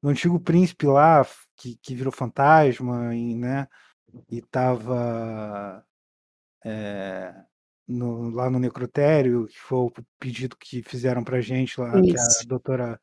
do 0.02 0.08
antigo 0.08 0.38
príncipe 0.38 0.86
lá, 0.86 1.26
que, 1.56 1.76
que 1.76 1.94
virou 1.94 2.12
fantasma, 2.12 3.14
e, 3.14 3.34
né? 3.34 3.66
E 4.30 4.38
estava 4.38 5.84
é, 6.64 7.34
no, 7.86 8.30
lá 8.30 8.50
no 8.50 8.58
necrotério, 8.58 9.46
que 9.46 9.58
foi 9.58 9.78
o 9.78 9.92
pedido 10.18 10.56
que 10.56 10.82
fizeram 10.82 11.22
pra 11.22 11.40
gente 11.40 11.80
lá, 11.80 11.98
Isso. 12.00 12.40
que 12.40 12.44
a 12.44 12.48
doutora 12.48 13.00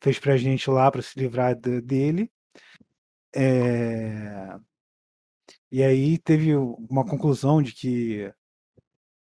fez 0.00 0.18
pra 0.18 0.36
gente 0.36 0.70
lá 0.70 0.90
para 0.90 1.02
se 1.02 1.18
livrar 1.18 1.54
de, 1.54 1.80
dele. 1.80 2.30
É... 3.34 4.56
E 5.70 5.82
aí 5.82 6.18
teve 6.18 6.54
uma 6.54 7.04
conclusão 7.04 7.60
de 7.60 7.72
que 7.72 8.32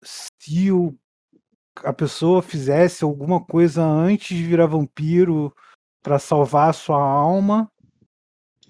se 0.03 0.71
o, 0.71 0.97
a 1.85 1.93
pessoa 1.93 2.43
fizesse 2.43 3.05
alguma 3.05 3.45
coisa 3.45 3.83
antes 3.83 4.37
de 4.37 4.43
virar 4.45 4.67
vampiro 4.67 5.55
para 6.03 6.19
salvar 6.19 6.71
a 6.71 6.73
sua 6.73 7.01
alma, 7.01 7.71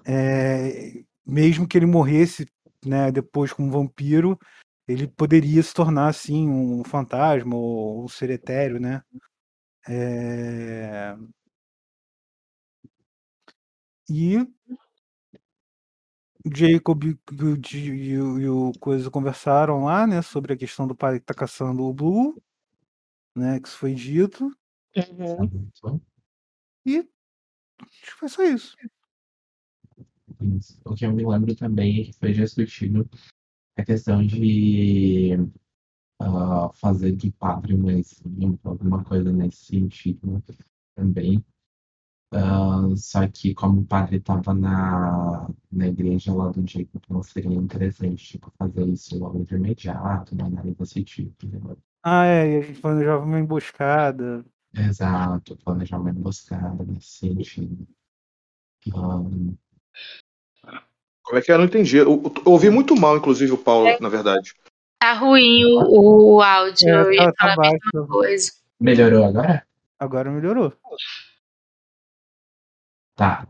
é, 0.07 1.03
mesmo 1.27 1.67
que 1.69 1.77
ele 1.77 1.87
morresse 1.87 2.47
né, 2.85 3.11
depois 3.13 3.53
como 3.53 3.71
vampiro, 3.71 4.39
ele 4.87 5.07
poderia 5.07 5.63
se 5.63 5.75
tornar 5.75 6.09
assim 6.09 6.49
um 6.49 6.83
fantasma 6.85 7.55
ou 7.55 8.05
um 8.05 8.09
ser 8.09 8.31
etéreo, 8.31 8.81
né? 8.81 9.03
É... 9.87 11.17
E 14.11 14.39
Jacob 16.55 17.05
e 17.05 17.19
o, 17.43 17.61
e 17.75 18.19
o, 18.19 18.41
e 18.41 18.49
o 18.49 18.73
Coisa 18.81 19.11
conversaram 19.11 19.85
lá, 19.85 20.07
né, 20.07 20.23
sobre 20.23 20.53
a 20.53 20.57
questão 20.57 20.87
do 20.87 20.95
pai 20.95 21.19
que 21.21 21.27
tá 21.27 21.35
caçando 21.35 21.85
o 21.85 21.93
Blue, 21.93 22.41
né, 23.39 23.61
que 23.61 23.69
isso 23.69 23.79
foi 23.79 23.95
dito. 23.95 24.45
Uhum. 24.97 26.01
E 26.87 26.99
acho 26.99 28.03
que 28.03 28.13
foi 28.13 28.29
só 28.29 28.43
isso. 28.43 28.77
O 30.85 30.95
que 30.95 31.07
eu 31.07 31.13
me 31.13 31.27
lembro 31.27 31.55
também 31.55 32.01
é 32.01 32.05
que 32.05 32.13
foi 32.13 32.33
discutido 32.33 33.09
a 33.77 33.85
questão 33.85 34.25
de 34.25 35.35
uh, 36.21 36.73
fazer 36.75 37.15
de 37.17 37.33
mais 37.77 38.21
limpo, 38.27 38.69
alguma 38.69 39.05
coisa 39.05 39.33
nesse 39.33 39.67
sentido 39.67 40.43
também. 40.95 41.45
Ah, 42.31 42.95
só 42.95 43.27
que 43.27 43.55
como 43.55 43.81
o 43.81 43.87
padre 43.87 44.17
estava 44.17 44.53
na, 44.53 45.49
na 45.73 45.89
igreja 45.89 46.35
lá 46.35 46.51
do 46.51 46.67
Jacob, 46.67 47.03
não 47.09 47.23
seria 47.23 47.55
interessante 47.55 48.23
tipo, 48.23 48.53
fazer 48.59 48.87
isso 48.87 49.19
logo 49.19 49.45
de 49.45 49.55
imediato, 49.55 50.37
não 50.37 50.51
nada 50.51 50.71
desse 50.75 51.03
tipo. 51.05 51.31
entendeu? 51.47 51.79
Ah, 52.03 52.25
é, 52.27 52.53
e 52.53 52.57
a 52.59 52.61
gente 52.63 52.81
planejava 52.81 53.25
uma 53.25 53.39
emboscada. 53.39 54.45
Exato, 54.75 55.57
planejar 55.65 55.99
uma 55.99 56.11
emboscada 56.11 56.85
nesse 56.85 57.19
sentido. 57.19 57.87
Ah, 58.95 60.81
Como 61.23 61.39
é 61.39 61.43
que 61.43 61.51
é? 61.51 61.55
Eu 61.55 61.59
não 61.59 61.65
entendi. 61.67 61.97
Eu, 61.97 62.23
eu 62.45 62.53
ouvi 62.53 62.71
muito 62.71 62.95
mal, 62.97 63.17
inclusive, 63.17 63.53
o 63.53 63.59
Paulo, 63.59 63.89
na 64.01 64.09
verdade. 64.09 64.55
Tá 65.01 65.13
ruim 65.15 65.65
o, 65.65 66.37
o 66.37 66.43
áudio. 66.43 66.89
É, 66.89 67.03
eu 67.03 67.13
ia 67.13 67.25
tá- 67.25 67.33
tá 67.33 67.55
falar 67.55 67.69
a 67.69 67.73
mesma 67.73 68.09
coisa. 68.09 68.53
melhorou 68.81 69.25
agora? 69.25 69.67
Agora 69.99 70.31
melhorou. 70.31 70.73
Tá, 73.17 73.49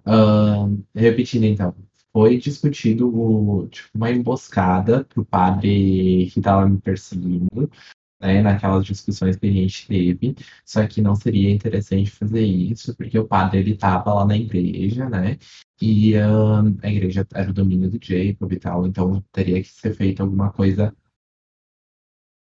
repetindo 0.95 1.45
então, 1.45 1.75
foi 2.11 2.39
discutido 2.39 3.09
o, 3.15 3.69
tipo, 3.69 3.91
uma 3.95 4.11
emboscada 4.11 5.05
pro 5.05 5.27
padre 5.27 6.31
que 6.33 6.39
estava 6.39 6.67
me 6.67 6.81
perseguindo, 6.81 7.71
né, 8.21 8.43
naquelas 8.43 8.85
discussões 8.85 9.37
que 9.37 9.47
a 9.47 9.53
gente 9.53 9.87
teve, 9.87 10.37
só 10.65 10.87
que 10.87 11.01
não 11.01 11.15
seria 11.15 11.51
interessante 11.51 12.11
fazer 12.11 12.45
isso, 12.45 12.95
porque 12.97 13.19
o 13.19 13.27
padre 13.27 13.61
ele 13.61 13.73
estava 13.73 14.13
lá 14.13 14.25
na 14.27 14.37
igreja, 14.37 15.09
né, 15.09 15.39
e 15.81 16.15
ahn, 16.17 16.77
a 16.83 16.89
igreja 16.91 17.27
era 17.35 17.51
o 17.51 17.55
domínio 17.55 17.91
do 17.91 17.99
Jacob 18.03 18.53
e 18.53 18.59
tal, 18.59 18.87
então 18.87 19.23
teria 19.33 19.63
que 19.63 19.69
ser 19.69 19.95
feita 19.95 20.23
alguma 20.23 20.51
coisa 20.53 20.95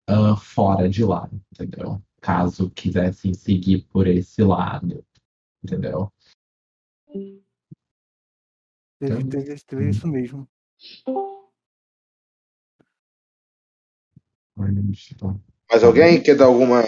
ah, 0.07 0.35
fora 0.35 0.89
de 0.89 1.03
lá, 1.03 1.29
entendeu? 1.51 2.01
Caso 2.21 2.69
quisessem 2.71 3.33
seguir 3.33 3.83
por 3.89 4.07
esse 4.07 4.41
lado, 4.41 5.05
entendeu? 5.63 6.11
Teve, 7.07 7.43
Então, 8.99 9.29
teve, 9.29 9.55
teve 9.63 9.89
isso 9.89 10.07
mesmo. 10.07 10.47
Olha, 14.55 14.81
Mas 15.69 15.83
alguém 15.83 16.21
quer 16.21 16.35
dar 16.35 16.45
alguma, 16.45 16.81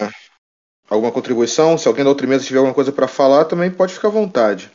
alguma 0.89 1.11
contribuição? 1.11 1.77
Se 1.77 1.87
alguém 1.87 2.03
da 2.03 2.09
outra 2.09 2.25
mesa 2.25 2.45
tiver 2.45 2.59
alguma 2.59 2.73
coisa 2.73 2.91
para 2.91 3.07
falar, 3.07 3.45
também 3.45 3.69
pode 3.69 3.93
ficar 3.93 4.07
à 4.07 4.11
vontade. 4.11 4.71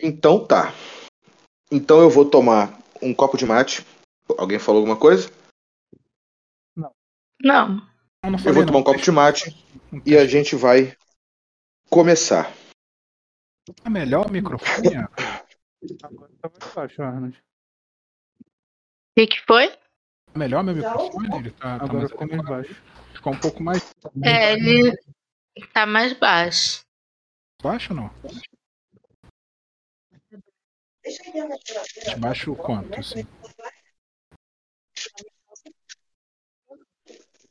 Então 0.00 0.46
tá. 0.46 0.72
Então 1.70 2.00
eu 2.00 2.10
vou 2.10 2.28
tomar 2.28 2.78
um 3.00 3.14
copo 3.14 3.36
de 3.36 3.46
mate. 3.46 3.84
Alguém 4.38 4.58
falou 4.58 4.80
alguma 4.80 4.98
coisa? 4.98 5.30
Não. 6.76 6.92
Não, 7.40 7.68
não 8.24 8.38
Eu 8.44 8.54
vou 8.54 8.66
tomar 8.66 8.78
um 8.78 8.84
copo 8.84 9.00
de 9.00 9.10
mate 9.10 9.56
e 10.06 10.16
a 10.16 10.26
gente 10.26 10.54
vai 10.56 10.96
começar. 11.90 12.52
É 13.84 13.90
melhor 13.90 14.26
o 14.26 14.32
microfone? 14.32 14.96
Agora 16.02 16.30
tá 16.40 16.50
mais 16.50 16.74
baixo, 16.74 17.02
Arnold. 17.02 17.42
O 19.12 19.14
que, 19.14 19.26
que 19.26 19.40
foi? 19.46 19.66
É 20.34 20.38
melhor 20.38 20.64
meu 20.64 20.74
microfone? 20.74 21.36
Ele 21.36 21.50
tá, 21.50 21.78
tá 21.78 21.84
Agora 21.84 22.08
ficou 22.08 22.26
mais 22.26 22.42
baixo. 22.42 22.82
Ficou 23.12 23.34
um 23.34 23.38
pouco 23.38 23.62
mais 23.62 23.94
É, 24.24 24.54
ele 24.54 24.96
tá 25.74 25.84
mais 25.84 26.14
baixo. 26.14 26.80
baixo 27.62 27.92
ou 27.92 28.00
não? 28.00 28.10
Baixo 32.18 32.56
quanto, 32.56 32.98
assim? 32.98 33.26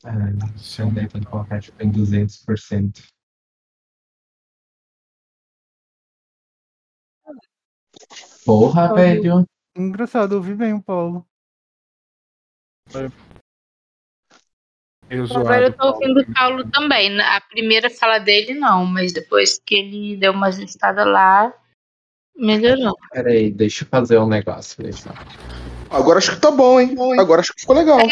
ah, 0.04 0.58
Se 0.58 0.82
eu 0.82 0.92
tem 0.96 1.08
que 1.08 1.28
colocar 1.28 1.62
tipo 1.62 1.80
em 1.84 1.92
200%. 1.92 3.04
Porra, 8.44 8.96
velho. 8.96 9.46
Engraçado, 9.78 10.32
eu 10.34 10.38
ouvi 10.40 10.56
bem 10.56 10.74
o 10.74 10.82
Paulo. 10.82 11.31
Agora 15.30 15.66
eu 15.66 15.74
tô 15.74 15.88
ouvindo 15.88 16.22
o 16.22 16.34
Paulo 16.34 16.70
também. 16.72 17.10
Na- 17.10 17.38
A 17.38 17.42
primeira 17.42 17.90
fala 17.90 18.18
dele 18.20 18.54
não, 18.54 18.86
mas 18.86 19.12
depois 19.12 19.60
que 19.66 19.76
ele 19.76 20.18
deu 20.18 20.32
uma 20.32 20.48
ajustada 20.48 21.04
lá, 21.04 21.54
melhorou. 22.36 22.96
Peraí, 23.12 23.52
deixa 23.52 23.84
eu 23.84 23.88
fazer 23.90 24.18
um 24.20 24.28
negócio. 24.28 24.82
Deixa. 24.82 25.14
Agora 25.90 26.20
acho 26.20 26.32
que 26.36 26.40
tá 26.42 26.50
bom, 26.52 26.80
hein? 26.80 26.96
Agora 27.20 27.42
acho 27.42 27.54
que 27.54 27.62
ficou 27.62 27.76
legal. 27.76 27.98
Não 28.00 28.08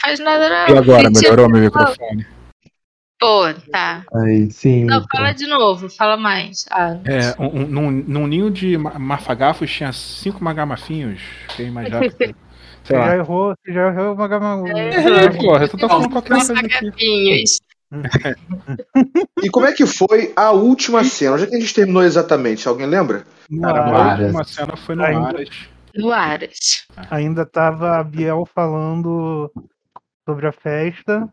faz 0.00 0.20
nada 0.20 0.48
não. 0.48 0.74
E 0.74 0.78
agora, 0.78 1.10
melhorou 1.10 1.48
meu 1.48 1.62
microfone? 1.62 2.26
Pô, 3.18 3.44
tá. 3.70 4.04
Aí, 4.14 4.50
sim. 4.50 4.84
Não, 4.84 5.06
fala 5.08 5.32
de 5.32 5.46
novo, 5.46 5.88
fala 5.88 6.16
mais. 6.16 6.66
Ah, 6.70 6.98
É, 7.04 7.40
um, 7.40 7.62
um- 7.62 7.66
num, 7.68 7.90
num 7.90 8.26
ninho 8.26 8.50
de 8.50 8.76
ma- 8.76 8.98
mafagafos 8.98 9.70
tinha 9.70 9.92
cinco 9.92 10.42
magamafinhos. 10.42 11.22
Fiquei 11.48 11.70
mais 11.70 11.88
rápido. 11.90 12.34
Sei 12.84 12.96
Você 12.96 13.04
já 13.04 13.16
errou, 13.16 13.54
você 13.54 13.72
já 13.72 13.88
errou 13.88 14.14
uma 14.14 14.28
gama. 14.28 14.68
É, 14.68 15.30
porra, 15.30 15.68
tu 15.68 15.76
tá 15.78 15.88
falando 15.88 16.10
qualquer 16.10 16.36
coisa 16.36 16.54
aqui. 16.54 17.44
E 19.42 19.50
como 19.50 19.66
é 19.66 19.72
que 19.72 19.86
foi 19.86 20.32
a 20.34 20.50
última 20.50 21.04
cena? 21.04 21.34
Onde 21.34 21.44
é 21.44 21.46
que 21.46 21.56
a 21.56 21.60
gente 21.60 21.74
terminou 21.74 22.02
exatamente? 22.02 22.66
Alguém 22.66 22.86
lembra? 22.86 23.24
No 23.50 23.62
Cara, 23.62 23.80
ar, 23.82 24.20
a 24.20 24.22
última 24.24 24.44
cena 24.44 24.76
foi 24.76 24.94
no 24.94 25.04
Ainda. 25.04 25.28
Aras. 25.28 25.68
No 25.94 26.12
Aras. 26.12 26.86
ainda 27.10 27.44
tava 27.44 27.98
a 27.98 28.04
Biel 28.04 28.46
falando 28.46 29.52
sobre 30.26 30.46
a 30.46 30.52
festa. 30.52 31.28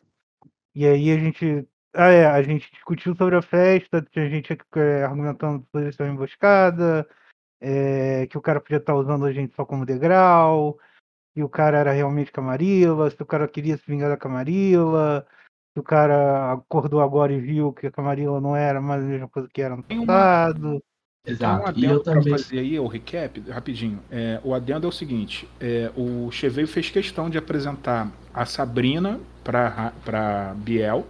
E 0.76 0.86
aí 0.86 1.12
a 1.12 1.18
gente. 1.18 1.66
Ah, 1.94 2.10
é, 2.10 2.26
a 2.26 2.42
gente 2.44 2.70
discutiu 2.72 3.16
sobre 3.16 3.36
a 3.36 3.42
festa, 3.42 4.06
tinha 4.12 4.30
gente 4.30 4.56
é, 4.76 5.04
argumentando 5.04 5.66
posição 5.72 6.08
emboscada, 6.08 7.08
é, 7.60 8.28
que 8.28 8.38
o 8.38 8.42
cara 8.42 8.60
podia 8.60 8.78
estar 8.78 8.94
usando 8.94 9.26
a 9.26 9.34
gente 9.34 9.56
só 9.56 9.66
como 9.66 9.88
degrau, 9.88 10.78
que 11.34 11.44
o 11.44 11.50
cara 11.50 11.78
era 11.78 11.92
realmente 11.92 12.32
Camarilla, 12.32 13.10
se 13.10 13.22
o 13.22 13.26
cara 13.26 13.48
queria 13.48 13.78
se 13.78 13.84
vingar 13.88 14.10
da 14.10 14.18
Camarilla, 14.18 15.26
se 15.74 15.80
o 15.80 15.84
cara 15.84 16.54
acordou 16.54 17.02
agora 17.02 17.32
e 17.32 17.40
viu 17.40 17.72
que 17.74 17.88
a 17.88 17.92
Camarilla 17.92 18.42
não 18.42 18.56
era 18.56 18.82
mais 18.82 19.04
a 19.04 19.08
mesma 19.08 19.28
coisa 19.30 19.48
que 19.52 19.62
era 19.62 19.76
no 19.76 19.84
passado. 19.84 20.62
Tem 20.62 20.70
um 20.70 20.84
Exato. 21.28 21.62
E 21.80 21.86
eu 21.86 21.92
adendo 21.92 22.04
pra 22.04 22.14
também. 22.14 22.32
fazer 22.38 22.60
aí, 22.60 22.80
o 22.80 22.88
recap, 22.88 23.40
rapidinho. 23.50 24.00
É, 24.10 24.40
o 24.44 24.54
adendo 24.54 24.88
é 24.88 24.90
o 24.90 24.92
seguinte: 24.92 25.48
é, 25.60 25.92
o 25.96 26.32
Cheveio 26.32 26.68
fez 26.68 26.90
questão 26.90 27.30
de 27.30 27.38
apresentar 27.38 28.10
a 28.34 28.46
Sabrina 28.46 29.20
pra, 29.44 29.94
pra 30.04 30.54
Biel. 30.56 31.06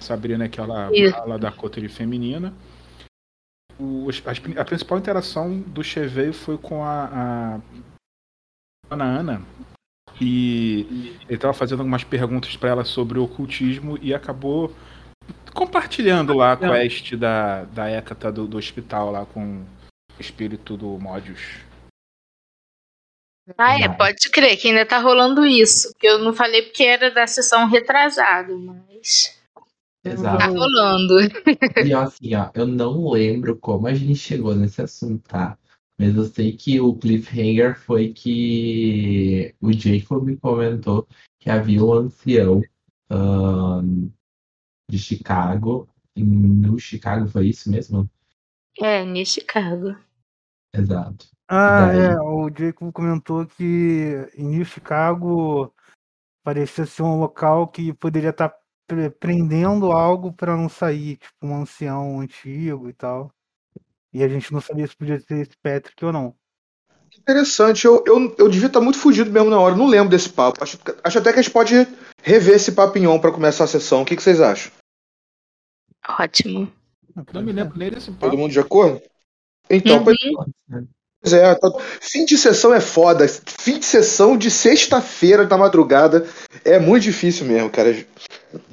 Sabrina 0.00 0.44
é 0.44 0.46
aquela 0.46 0.88
ala 1.14 1.38
da 1.38 1.50
coterie 1.50 1.88
feminina. 1.88 2.54
O- 3.78 4.08
as- 4.08 4.22
a 4.56 4.64
principal 4.64 4.98
interação 4.98 5.60
do 5.60 5.82
Cheveio 5.84 6.32
foi 6.32 6.56
com 6.56 6.82
a, 6.84 7.04
a 7.56 7.60
Ana 8.90 9.04
Ana. 9.04 9.42
E 10.20 11.16
ele 11.26 11.34
estava 11.34 11.54
fazendo 11.54 11.80
algumas 11.80 12.02
perguntas 12.02 12.56
para 12.56 12.70
ela 12.70 12.84
sobre 12.84 13.18
o 13.18 13.24
ocultismo 13.24 13.98
e 14.02 14.12
acabou 14.12 14.74
compartilhando 15.54 16.34
lá 16.34 16.52
a 16.52 16.56
quest 16.56 17.14
da, 17.14 17.64
da 17.64 17.90
Hecata 17.90 18.32
do, 18.32 18.46
do 18.46 18.56
hospital 18.56 19.10
lá 19.10 19.26
com 19.26 19.62
o 19.62 20.20
espírito 20.20 20.76
do 20.76 20.98
Modius. 20.98 21.60
Ah, 23.56 23.80
é, 23.80 23.88
pode 23.88 24.28
crer 24.30 24.56
que 24.58 24.68
ainda 24.68 24.84
tá 24.84 24.98
rolando 24.98 25.46
isso. 25.46 25.94
Que 25.98 26.06
eu 26.06 26.18
não 26.18 26.32
falei 26.32 26.62
porque 26.62 26.84
era 26.84 27.10
da 27.10 27.26
sessão 27.26 27.66
retrasada, 27.66 28.54
mas 28.54 29.38
tá 30.02 30.10
Exato. 30.10 30.52
rolando. 30.52 31.14
E 31.84 31.94
assim, 31.94 32.34
ó, 32.34 32.50
eu 32.54 32.66
não 32.66 33.10
lembro 33.10 33.56
como 33.56 33.86
a 33.86 33.94
gente 33.94 34.16
chegou 34.16 34.54
nesse 34.54 34.82
assunto, 34.82 35.26
tá? 35.28 35.56
Mas 35.98 36.14
eu 36.14 36.24
sei 36.26 36.56
que 36.56 36.80
o 36.80 36.94
cliffhanger 36.94 37.76
foi 37.78 38.12
que 38.12 39.54
o 39.60 39.72
Jacob 39.72 40.24
me 40.24 40.36
comentou 40.36 41.08
que 41.40 41.50
havia 41.50 41.84
um 41.84 41.92
ancião 41.92 42.62
ahn, 43.10 44.08
de 44.88 44.98
Chicago. 44.98 45.88
e 46.14 46.22
No 46.22 46.78
Chicago 46.78 47.26
foi 47.26 47.48
isso 47.48 47.68
mesmo? 47.70 48.08
É, 48.80 49.02
em 49.02 49.24
Chicago. 49.24 49.96
Exato. 50.72 51.26
Ah, 51.48 51.86
Daí- 51.88 52.00
é, 52.00 52.20
o 52.20 52.48
Jacob 52.56 52.92
comentou 52.92 53.44
que 53.46 54.14
em 54.36 54.44
New 54.50 54.64
Chicago 54.64 55.74
parecia 56.44 56.86
ser 56.86 57.02
um 57.02 57.18
local 57.18 57.66
que 57.66 57.92
poderia 57.92 58.30
estar 58.30 58.54
prendendo 59.18 59.90
algo 59.92 60.32
para 60.32 60.56
não 60.56 60.68
sair, 60.68 61.16
tipo 61.16 61.46
um 61.46 61.62
ancião 61.62 62.20
antigo 62.20 62.88
e 62.88 62.92
tal. 62.92 63.30
E 64.12 64.22
a 64.22 64.28
gente 64.28 64.52
não 64.52 64.60
sabia 64.60 64.86
se 64.86 64.96
podia 64.96 65.20
ser 65.20 65.42
esse 65.42 65.56
Patrick 65.62 66.04
ou 66.04 66.12
não. 66.12 66.34
Interessante. 67.18 67.84
Eu, 67.84 68.02
eu, 68.06 68.34
eu 68.38 68.48
devia 68.48 68.68
estar 68.68 68.80
muito 68.80 68.98
fugido 68.98 69.30
mesmo 69.30 69.50
na 69.50 69.58
hora. 69.60 69.74
Não 69.76 69.86
lembro 69.86 70.08
desse 70.08 70.28
papo. 70.30 70.62
Acho, 70.62 70.78
acho 71.04 71.18
até 71.18 71.32
que 71.32 71.38
a 71.38 71.42
gente 71.42 71.52
pode 71.52 71.74
rever 72.22 72.54
esse 72.56 72.72
papinhão 72.72 73.18
para 73.20 73.32
começar 73.32 73.64
a 73.64 73.68
sessão. 73.68 74.02
O 74.02 74.04
que, 74.04 74.16
que 74.16 74.22
vocês 74.22 74.40
acham? 74.40 74.72
Ótimo. 76.08 76.72
Não 77.32 77.42
me 77.42 77.52
lembro 77.52 77.76
nem 77.78 77.90
desse 77.90 78.10
papo. 78.10 78.20
Todo 78.20 78.38
mundo 78.38 78.52
de 78.52 78.60
acordo? 78.60 79.02
Então, 79.68 79.98
Uhum. 79.98 80.04
pois 81.20 81.32
é. 81.32 81.54
tá- 81.54 81.70
Fim 82.00 82.24
de 82.24 82.38
sessão 82.38 82.72
é 82.72 82.80
foda. 82.80 83.26
Fim 83.28 83.78
de 83.78 83.84
sessão 83.84 84.36
de 84.36 84.50
sexta-feira 84.50 85.44
da 85.46 85.58
madrugada 85.58 86.26
é 86.64 86.78
muito 86.78 87.02
difícil 87.04 87.46
mesmo, 87.46 87.68
cara. 87.70 87.92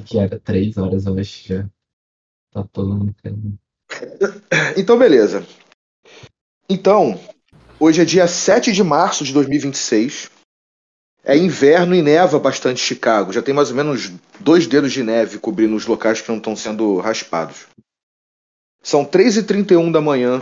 Que 0.06 0.18
era 0.20 0.40
três 0.40 0.78
horas, 0.78 1.06
eu 1.06 1.18
acho 1.20 1.48
já. 1.48 1.68
Tá 2.52 2.64
todo 2.72 2.96
mundo 2.96 3.14
querendo. 3.22 3.58
Então, 4.78 4.98
beleza. 4.98 5.46
Então, 6.70 7.20
hoje 7.80 8.02
é 8.02 8.06
dia 8.06 8.28
7 8.28 8.72
de 8.72 8.84
março 8.84 9.24
de 9.24 9.34
2026. 9.34 10.30
É 11.24 11.36
inverno 11.36 11.96
e 11.96 12.02
neva 12.02 12.38
bastante 12.38 12.80
Chicago. 12.80 13.34
Já 13.34 13.42
tem 13.42 13.54
mais 13.54 13.70
ou 13.70 13.76
menos 13.76 14.12
dois 14.40 14.68
dedos 14.68 14.94
de 14.94 15.02
neve 15.02 15.40
cobrindo 15.40 15.76
os 15.76 15.86
locais 15.86 16.22
que 16.22 16.30
não 16.30 16.38
estão 16.38 16.56
sendo 16.56 16.98
raspados. 17.00 17.66
São 18.84 19.04
3h31 19.04 19.92
da 19.92 20.00
manhã 20.00 20.42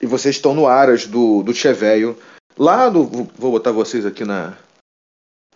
e 0.00 0.06
vocês 0.06 0.36
estão 0.36 0.54
no 0.54 0.68
Aras 0.68 1.06
do, 1.06 1.42
do 1.42 1.52
Cheveio. 1.52 2.16
Lá 2.56 2.88
no. 2.88 3.04
Vou 3.04 3.50
botar 3.50 3.72
vocês 3.72 4.06
aqui 4.06 4.24
na, 4.24 4.56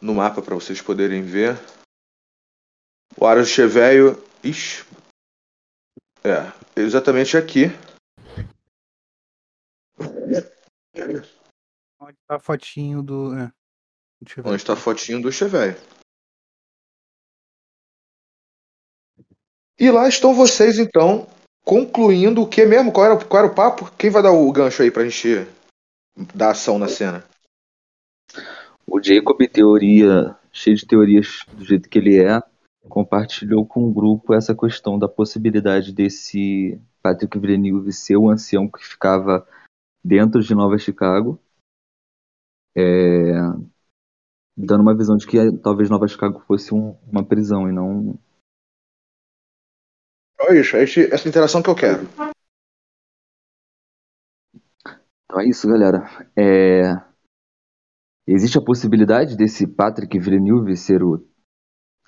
no 0.01 0.15
mapa 0.15 0.43
para 0.43 0.57
vocês 0.57 0.83
poderem 0.83 1.23
ver. 1.23 1.57
O 3.17 3.27
Aras 3.27 3.47
do 3.49 3.53
Cheveio. 3.53 4.21
Ixi. 4.43 4.85
É, 6.25 6.53
exatamente 6.81 7.37
aqui. 7.37 7.67
Onde 12.01 12.17
tá 12.27 12.37
a 12.37 12.39
fotinho 12.41 13.03
do. 13.03 13.35
É. 13.35 13.53
Deixa 14.21 14.41
eu 14.41 14.45
ver. 14.45 14.51
Onde 14.51 14.57
está 14.57 14.73
a 14.73 14.77
fotinho 14.77 15.23
do 15.23 15.33
Cheveio. 15.33 15.77
E 19.79 19.91
lá 19.91 20.07
estão 20.09 20.35
vocês, 20.35 20.79
então, 20.79 21.27
concluindo 21.65 22.43
o 22.43 22.49
que 22.49 22.67
mesmo? 22.67 22.93
Qual 22.93 23.07
era, 23.07 23.25
qual 23.25 23.45
era 23.45 23.53
o 23.53 23.55
papo? 23.55 23.91
Quem 23.97 24.11
vai 24.11 24.23
dar 24.23 24.33
o 24.33 24.53
gancho 24.53 24.83
aí 24.83 24.91
pra 24.91 25.09
gente 25.09 25.47
dar 26.35 26.51
ação 26.51 26.79
na 26.79 26.87
cena? 26.87 27.25
O 28.87 29.03
Jacob, 29.03 29.41
teoria, 29.49 30.37
cheio 30.53 30.77
de 30.77 30.87
teorias 30.87 31.47
do 31.53 31.65
jeito 31.65 31.89
que 31.89 31.99
ele 31.99 32.19
é, 32.19 32.43
compartilhou 32.89 33.67
com 33.67 33.85
o 33.85 33.93
grupo 33.93 34.35
essa 34.35 34.55
questão 34.55 34.99
da 34.99 35.09
possibilidade 35.09 35.93
desse 35.93 36.81
Patrick 37.03 37.39
Villeneuve 37.39 37.93
ser 37.93 38.17
o 38.17 38.29
ancião 38.31 38.69
que 38.69 38.85
ficava 38.85 39.47
dentro 40.05 40.43
de 40.43 40.55
Nova 40.55 40.79
Chicago, 40.79 41.39
é, 42.77 43.33
dando 44.57 44.81
uma 44.83 44.97
visão 44.97 45.17
de 45.17 45.27
que 45.27 45.37
talvez 45.59 45.91
Nova 45.91 46.09
Chicago 46.09 46.41
fosse 46.41 46.75
um- 46.75 46.97
uma 47.11 47.25
prisão 47.25 47.69
e 47.69 47.73
não 47.73 48.19
É 50.49 50.59
isso, 50.59 50.75
é 50.77 50.85
esse- 50.85 51.13
essa 51.13 51.29
interação 51.29 51.63
que 51.63 51.69
eu 51.69 51.75
quero. 51.77 52.03
Então 55.25 55.41
é 55.41 55.47
isso, 55.47 55.69
galera. 55.69 56.05
É, 56.37 57.11
Existe 58.27 58.59
a 58.59 58.65
possibilidade 58.65 59.37
desse 59.37 59.67
Patrick 59.67 60.17
Villeneuve 60.19 60.77
ser 60.77 61.03
o 61.03 61.19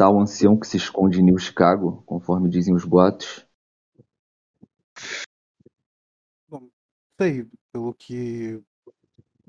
tal 0.03 0.19
ancião 0.19 0.59
que 0.59 0.67
se 0.67 0.77
esconde 0.77 1.21
em 1.21 1.23
New 1.23 1.39
Chicago, 1.39 2.03
conforme 2.05 2.51
dizem 2.51 2.75
os 2.75 2.85
boatos? 2.85 3.47
Não 6.51 6.69
sei, 7.21 7.47
pelo 7.71 7.95
que. 7.95 8.61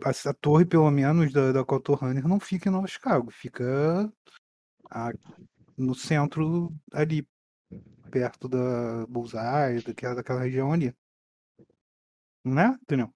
A, 0.06 0.30
a 0.30 0.34
torre, 0.36 0.64
pelo 0.64 0.92
menos, 0.92 1.34
da, 1.34 1.52
da 1.52 1.66
Cotorrunner 1.66 2.28
não 2.28 2.40
fica 2.40 2.70
em 2.70 2.72
Nova 2.72 2.86
Chicago, 2.86 3.32
fica 3.32 4.14
a- 4.92 5.12
no 5.76 5.96
centro 5.96 6.72
ali, 6.92 7.28
perto 8.12 8.48
da 8.48 9.08
Bullseye, 9.08 9.82
daquela, 9.84 10.14
daquela 10.14 10.42
região 10.42 10.72
ali. 10.72 10.96
Não 12.44 12.62
é, 12.62 12.78
Daniel? 12.88 13.12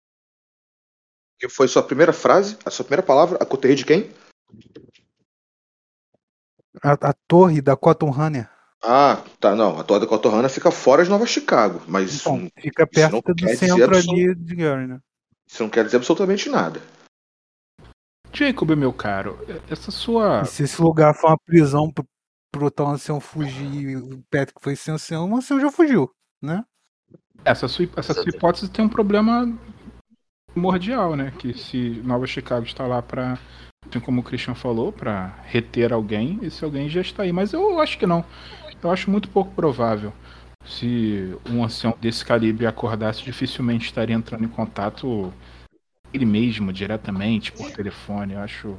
Que 1.37 1.47
foi 1.47 1.67
sua 1.67 1.85
primeira 1.85 2.13
frase, 2.13 2.57
a 2.65 2.71
sua 2.71 2.83
primeira 2.83 3.05
palavra, 3.05 3.37
a 3.39 3.45
coterri 3.45 3.75
de 3.75 3.85
quem? 3.85 4.09
A, 6.83 7.09
a 7.09 7.13
torre 7.27 7.61
da 7.61 7.75
Cotton 7.75 8.09
Runner 8.09 8.49
Ah, 8.83 9.21
tá, 9.39 9.55
não. 9.55 9.79
A 9.79 9.83
Torre 9.83 10.01
da 10.01 10.07
Cotorrana 10.07 10.49
fica 10.49 10.71
fora 10.71 11.03
de 11.03 11.09
Nova 11.09 11.25
Chicago, 11.25 11.81
mas 11.87 12.13
isso, 12.13 12.29
então, 12.29 12.51
fica 12.59 12.87
isso 12.91 13.11
não 13.11 13.21
perto 13.21 13.33
do 13.33 13.35
quer 13.35 13.53
dizer 13.53 13.67
centro 13.67 13.97
ali 13.97 14.35
de 14.35 14.55
Gary, 14.55 14.87
né? 14.87 14.99
isso 15.47 15.63
não 15.63 15.69
quer 15.69 15.85
dizer 15.85 15.97
absolutamente 15.97 16.49
nada. 16.49 16.81
Jacob, 18.33 18.71
meu 18.71 18.93
caro, 18.93 19.39
essa 19.69 19.89
sua. 19.89 20.41
E 20.43 20.45
se 20.45 20.63
esse 20.63 20.81
lugar 20.81 21.15
for 21.15 21.29
uma 21.29 21.37
prisão 21.39 21.89
pro, 21.89 22.05
pro 22.51 22.69
tal 22.69 22.89
ancião 22.89 23.19
fugir 23.19 23.89
e 23.89 23.95
o 23.95 24.23
Patrick 24.29 24.61
foi 24.61 24.75
sem 24.75 24.93
ancião, 24.93 25.31
o 25.31 25.35
ancião 25.35 25.59
já 25.59 25.71
fugiu, 25.71 26.11
né? 26.41 26.63
Essa 27.45 27.67
sua, 27.67 27.87
essa 27.95 28.13
sua 28.13 28.29
hipótese 28.29 28.69
tem 28.69 28.83
um 28.83 28.89
problema 28.89 29.57
primordial, 30.51 31.15
né? 31.15 31.31
Que 31.39 31.57
se 31.57 32.01
Nova 32.03 32.27
Chicago 32.27 32.65
está 32.65 32.85
lá 32.85 33.01
para, 33.01 33.39
assim 33.89 33.99
como 33.99 34.21
o 34.21 34.23
Christian 34.23 34.55
falou, 34.55 34.91
para 34.91 35.33
reter 35.45 35.93
alguém, 35.93 36.39
esse 36.41 36.63
alguém 36.63 36.89
já 36.89 37.01
está 37.01 37.23
aí. 37.23 37.31
Mas 37.31 37.53
eu 37.53 37.79
acho 37.79 37.97
que 37.97 38.05
não. 38.05 38.23
Eu 38.81 38.91
acho 38.91 39.09
muito 39.09 39.29
pouco 39.29 39.51
provável. 39.53 40.13
Se 40.65 41.35
um 41.49 41.63
ancião 41.63 41.95
desse 41.99 42.25
calibre 42.25 42.65
acordasse, 42.65 43.23
dificilmente 43.23 43.85
estaria 43.85 44.15
entrando 44.15 44.43
em 44.43 44.49
contato 44.49 45.33
ele 46.13 46.25
mesmo, 46.25 46.73
diretamente, 46.73 47.51
por 47.51 47.71
telefone. 47.71 48.33
Eu 48.33 48.39
acho. 48.39 48.77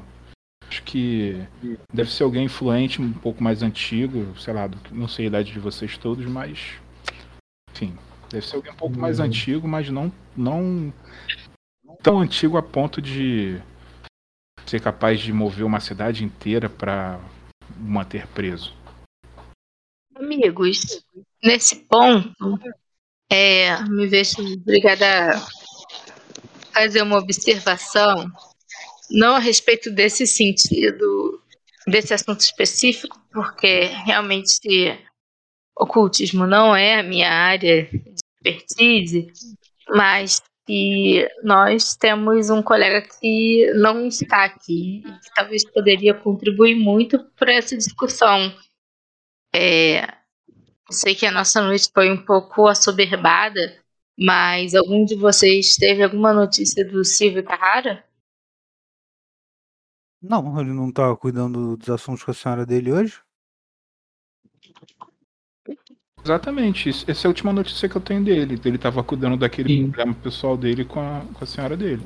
Acho 0.68 0.82
que 0.82 1.42
deve 1.90 2.10
ser 2.10 2.24
alguém 2.24 2.44
influente, 2.44 3.00
um 3.00 3.10
pouco 3.10 3.42
mais 3.42 3.62
antigo, 3.62 4.38
sei 4.38 4.52
lá, 4.52 4.68
não 4.92 5.08
sei 5.08 5.24
a 5.24 5.28
idade 5.28 5.52
de 5.52 5.58
vocês 5.58 5.96
todos, 5.96 6.26
mas. 6.26 6.74
Enfim, 7.72 7.96
Deve 8.30 8.46
ser 8.46 8.56
alguém 8.56 8.72
um 8.72 8.76
pouco 8.76 8.98
mais 8.98 9.20
antigo, 9.20 9.66
mas 9.66 9.88
não, 9.88 10.12
não 10.36 10.92
tão 12.02 12.20
antigo 12.20 12.56
a 12.58 12.62
ponto 12.62 13.00
de 13.00 13.58
ser 14.68 14.80
capaz 14.80 15.20
de 15.20 15.32
mover 15.32 15.64
uma 15.64 15.80
cidade 15.80 16.24
inteira 16.24 16.68
para 16.68 17.18
manter 17.76 18.26
preso. 18.28 18.76
Amigos, 20.14 21.02
nesse 21.42 21.76
ponto, 21.86 22.58
é, 23.30 23.82
me 23.84 24.06
vejo 24.06 24.40
obrigada 24.54 25.36
a 25.36 25.40
fazer 26.72 27.02
uma 27.02 27.18
observação, 27.18 28.30
não 29.10 29.36
a 29.36 29.38
respeito 29.38 29.90
desse 29.90 30.26
sentido, 30.26 31.42
desse 31.86 32.12
assunto 32.12 32.40
específico, 32.40 33.18
porque 33.32 33.84
realmente 34.04 34.98
ocultismo 35.78 36.46
não 36.46 36.74
é 36.74 36.98
a 36.98 37.02
minha 37.02 37.30
área 37.30 37.84
de 37.84 38.14
expertise, 38.44 39.32
mas 39.88 40.42
que 40.68 41.26
nós 41.42 41.96
temos 41.96 42.50
um 42.50 42.62
colega 42.62 43.00
que 43.00 43.72
não 43.72 44.06
está 44.06 44.44
aqui 44.44 44.98
e 44.98 45.02
que 45.02 45.34
talvez 45.34 45.64
poderia 45.64 46.12
contribuir 46.12 46.74
muito 46.74 47.24
para 47.36 47.54
essa 47.54 47.74
discussão. 47.74 48.54
É, 49.50 50.02
eu 50.02 50.92
sei 50.92 51.14
que 51.14 51.24
a 51.24 51.30
nossa 51.30 51.62
noite 51.62 51.90
foi 51.90 52.12
um 52.12 52.22
pouco 52.22 52.66
assoberbada, 52.66 53.82
mas 54.18 54.74
algum 54.74 55.06
de 55.06 55.14
vocês 55.14 55.74
teve 55.76 56.02
alguma 56.02 56.34
notícia 56.34 56.84
do 56.84 57.02
Silvio 57.02 57.42
Carrara? 57.42 58.04
Não, 60.20 60.60
ele 60.60 60.74
não 60.74 60.92
tá 60.92 61.16
cuidando 61.16 61.78
dos 61.78 61.88
assuntos 61.88 62.22
com 62.22 62.30
a 62.30 62.34
senhora 62.34 62.66
dele 62.66 62.92
hoje? 62.92 63.22
Exatamente, 66.24 66.90
essa 66.90 67.10
é 67.10 67.26
a 67.26 67.30
última 67.30 67.52
notícia 67.52 67.88
que 67.88 67.96
eu 67.96 68.00
tenho 68.00 68.22
dele. 68.24 68.60
Ele 68.64 68.76
estava 68.76 69.02
cuidando 69.02 69.36
daquele 69.36 69.68
Sim. 69.68 69.82
problema 69.90 70.14
pessoal 70.14 70.56
dele 70.56 70.84
com 70.84 71.00
a, 71.00 71.24
com 71.32 71.44
a 71.44 71.46
senhora 71.46 71.76
dele. 71.76 72.02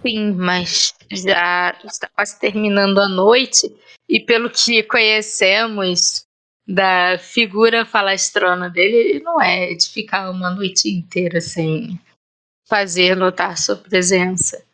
Sim, 0.00 0.32
mas 0.32 0.94
já 1.10 1.78
está 1.84 2.08
quase 2.08 2.38
terminando 2.40 2.98
a 2.98 3.08
noite 3.08 3.72
e 4.08 4.18
pelo 4.18 4.50
que 4.50 4.82
conhecemos 4.82 6.24
da 6.66 7.18
figura 7.18 7.84
falastrona 7.84 8.68
dele, 8.70 8.96
ele 8.96 9.20
não 9.20 9.40
é 9.40 9.74
de 9.74 9.88
ficar 9.88 10.30
uma 10.30 10.50
noite 10.50 10.88
inteira 10.88 11.40
sem 11.40 12.00
fazer 12.68 13.14
notar 13.16 13.56
sua 13.58 13.76
presença. 13.76 14.64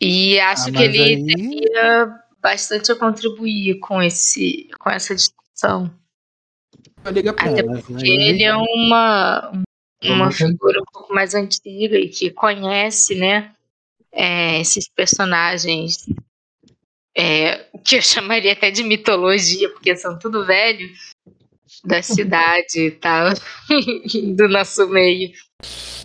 E 0.00 0.38
acho 0.40 0.68
Ah, 0.68 0.72
que 0.72 0.82
ele 0.82 1.02
aí- 1.02 1.26
teria 1.26 2.20
bastante 2.40 2.90
a 2.92 2.96
contribuir 2.96 3.78
com 3.80 4.00
esse 4.02 4.68
com 4.78 4.88
essa 4.88 5.14
discussão. 5.14 5.92
Liga 7.08 7.32
pra 7.32 7.50
Até 7.50 7.62
mas 7.62 7.84
porque 7.84 8.04
aí- 8.04 8.28
ele 8.28 8.42
é 8.44 8.54
uma, 8.54 9.52
uma 10.04 10.30
figura 10.30 10.80
um 10.80 10.84
pouco 10.92 11.14
mais 11.14 11.34
antiga 11.34 11.98
e 11.98 12.08
que 12.08 12.30
conhece, 12.30 13.14
né, 13.14 13.52
é, 14.12 14.60
esses 14.60 14.88
personagens 14.88 16.06
é, 17.16 17.64
que 17.84 17.96
eu 17.96 18.02
chamaria 18.02 18.52
até 18.52 18.70
de 18.70 18.82
mitologia, 18.82 19.70
porque 19.70 19.96
são 19.96 20.18
tudo 20.18 20.44
velho 20.44 20.88
da 21.84 22.02
cidade 22.02 22.80
e 22.80 22.90
tal, 22.90 23.30
do 24.36 24.48
nosso 24.48 24.86
meio. 24.88 25.30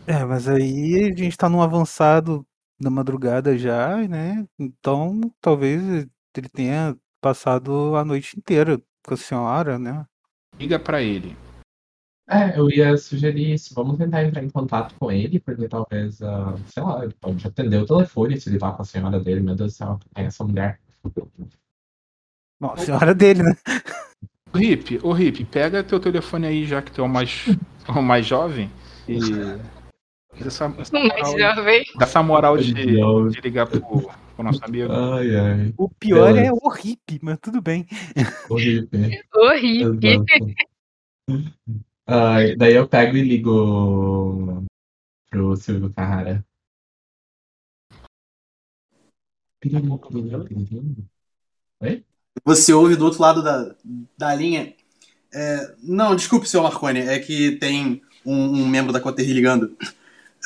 É, 0.07 0.23
mas 0.23 0.47
aí 0.47 1.11
a 1.13 1.17
gente 1.17 1.37
tá 1.37 1.49
num 1.49 1.61
avançado 1.61 2.45
da 2.79 2.89
madrugada 2.89 3.57
já, 3.57 3.97
né? 4.07 4.45
Então 4.59 5.19
talvez 5.41 5.81
ele 6.37 6.49
tenha 6.49 6.95
passado 7.21 7.95
a 7.95 8.03
noite 8.05 8.37
inteira 8.37 8.79
com 9.03 9.13
a 9.13 9.17
senhora, 9.17 9.79
né? 9.79 10.05
Liga 10.59 10.79
pra 10.79 11.01
ele. 11.01 11.35
É, 12.27 12.57
eu 12.57 12.69
ia 12.71 12.97
sugerir 12.97 13.53
isso. 13.53 13.73
Vamos 13.75 13.97
tentar 13.97 14.23
entrar 14.23 14.43
em 14.43 14.49
contato 14.49 14.95
com 14.99 15.11
ele, 15.11 15.39
porque 15.39 15.67
talvez, 15.67 16.21
ah, 16.21 16.55
sei 16.67 16.81
lá, 16.81 17.03
ele 17.03 17.13
pode 17.19 17.45
atender 17.45 17.77
o 17.77 17.85
telefone 17.85 18.39
se 18.39 18.49
ele 18.49 18.57
tá 18.57 18.71
com 18.71 18.81
a 18.81 18.85
senhora 18.85 19.19
dele. 19.19 19.41
Meu 19.41 19.55
Deus 19.55 19.73
do 19.73 19.75
céu, 19.77 19.99
é 20.15 20.23
essa 20.23 20.43
mulher? 20.43 20.79
Bom, 22.59 22.71
a 22.71 22.77
senhora 22.77 23.13
dele, 23.13 23.43
né? 23.43 23.55
Ô, 24.53 24.57
Rip, 24.57 24.99
ô 25.03 25.11
Rip, 25.11 25.45
pega 25.45 25.83
teu 25.83 25.99
telefone 25.99 26.47
aí, 26.47 26.65
já 26.65 26.81
que 26.81 26.91
tu 26.91 27.01
é 27.01 27.03
o 27.03 27.09
mais, 27.09 27.45
o 27.87 28.01
mais 28.01 28.25
jovem. 28.25 28.71
E. 29.07 29.19
Essa, 30.37 30.65
essa 30.77 30.91
Mais 30.91 31.31
moral, 31.31 31.55
jovem. 31.55 31.85
dessa 31.97 32.21
moral 32.21 32.57
de, 32.57 32.73
de 33.31 33.41
ligar 33.41 33.67
pro, 33.67 34.11
pro 34.35 34.43
nosso 34.43 34.63
amigo. 34.63 34.91
Ai, 34.91 35.35
ai. 35.35 35.73
O 35.77 35.89
pior 35.89 36.37
é 36.37 36.51
o 36.51 36.69
hippie, 36.69 37.19
mas 37.21 37.39
tudo 37.39 37.61
bem. 37.61 37.87
Horrível. 38.49 38.89
Horrível. 39.33 39.99
Exato. 40.01 41.85
Ai, 42.05 42.55
daí 42.55 42.73
eu 42.73 42.87
pego 42.87 43.17
e 43.17 43.23
ligo 43.23 44.63
pro 45.29 45.55
Silvio 45.55 45.91
Carrara. 45.93 46.45
Você 52.43 52.73
ouve 52.73 52.95
do 52.95 53.05
outro 53.05 53.21
lado 53.21 53.41
da, 53.41 53.75
da 54.17 54.35
linha. 54.35 54.75
É, 55.33 55.75
não, 55.81 56.15
desculpe, 56.15 56.47
senhor 56.47 56.63
Marconi, 56.63 56.99
é 56.99 57.19
que 57.19 57.57
tem 57.57 58.01
um, 58.23 58.61
um 58.61 58.67
membro 58.67 58.93
da 58.93 58.99
Coterri 58.99 59.33
ligando. 59.33 59.75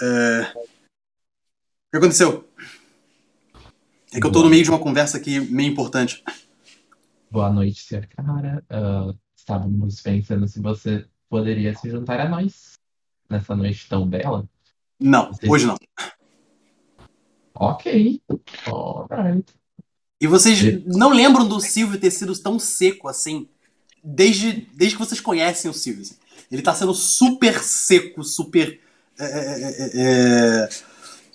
É, 0.01 0.53
o 0.55 1.91
que 1.91 1.97
aconteceu? 1.97 2.47
É 4.11 4.19
que 4.19 4.25
eu 4.25 4.31
tô 4.31 4.43
no 4.43 4.49
meio 4.49 4.63
de 4.63 4.69
uma 4.69 4.79
conversa 4.79 5.17
aqui 5.17 5.39
meio 5.39 5.71
importante. 5.71 6.23
Boa 7.29 7.49
noite, 7.51 7.83
senhor 7.83 8.07
Carrara. 8.07 8.63
Ah, 8.69 9.13
estávamos 9.35 10.01
pensando 10.01 10.47
se 10.47 10.59
você 10.59 11.05
poderia 11.29 11.75
se 11.75 11.89
juntar 11.89 12.19
a 12.19 12.27
nós 12.27 12.73
nessa 13.29 13.55
noite 13.55 13.87
tão 13.87 14.07
bela. 14.07 14.49
Não, 14.99 15.31
hoje 15.47 15.67
não. 15.67 15.77
Ok. 17.53 18.21
Alright. 18.65 19.53
E 20.19 20.27
vocês 20.27 20.83
não 20.85 21.09
lembram 21.11 21.47
do 21.47 21.59
Silvio 21.59 21.99
ter 21.99 22.11
sido 22.11 22.37
tão 22.37 22.57
seco 22.57 23.07
assim 23.07 23.47
desde, 24.03 24.67
desde 24.73 24.97
que 24.97 25.05
vocês 25.05 25.21
conhecem 25.21 25.69
o 25.69 25.73
Silvio. 25.73 26.01
assim. 26.01 26.15
Ele 26.51 26.63
tá 26.63 26.73
sendo 26.73 26.95
super 26.95 27.59
seco, 27.59 28.23
super. 28.23 28.79
é, 29.19 29.25
é, 29.25 29.91
é, 29.93 30.69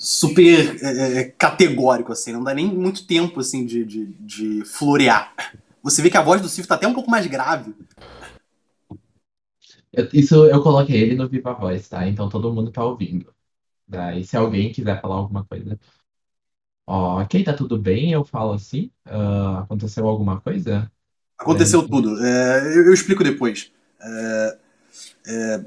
super 0.05 0.77
é, 0.85 1.21
é, 1.21 1.25
categórico, 1.25 2.13
assim. 2.13 2.33
Não 2.33 2.45
dá 2.45 2.55
nem 2.55 2.67
muito 2.67 3.07
tempo 3.07 3.41
assim 3.41 3.65
de, 3.67 3.85
de, 3.85 4.07
de 4.21 4.65
florear. 4.65 5.35
Você 5.83 6.03
vê 6.03 6.11
que 6.11 6.17
a 6.17 6.23
voz 6.23 6.41
do 6.41 6.49
Silvio 6.49 6.69
tá 6.69 6.75
até 6.77 6.87
um 6.89 6.95
pouco 6.95 7.11
mais 7.11 7.27
grave. 7.27 7.75
Eu- 9.93 10.09
Isso 10.13 10.47
eu 10.47 10.63
coloquei 10.63 11.01
ele 11.01 11.15
no 11.17 11.29
Viva 11.29 11.53
Voz, 11.55 11.89
tá? 11.89 12.07
Então 12.09 12.29
todo 12.29 12.53
mundo 12.53 12.71
tá 12.73 12.85
ouvindo. 12.85 13.35
Daí 13.89 14.25
se 14.25 14.37
alguém 14.37 14.73
quiser 14.73 15.01
falar 15.03 15.17
alguma 15.17 15.45
coisa. 15.47 15.79
Ok, 16.87 17.43
tá 17.45 17.55
tudo 17.57 17.79
bem? 17.79 18.13
Eu 18.13 18.25
falo 18.25 18.53
assim. 18.53 18.91
Ah, 19.05 19.61
aconteceu 19.61 20.07
alguma 20.07 20.41
coisa? 20.41 20.91
Aconteceu 21.39 21.83
É. 21.83 21.89
tudo. 21.89 22.25
É, 22.25 22.77
eu, 22.77 22.87
eu 22.87 22.95
explico 22.95 23.25
depois. 23.25 23.71
É, 24.01 24.59
é, 25.27 25.65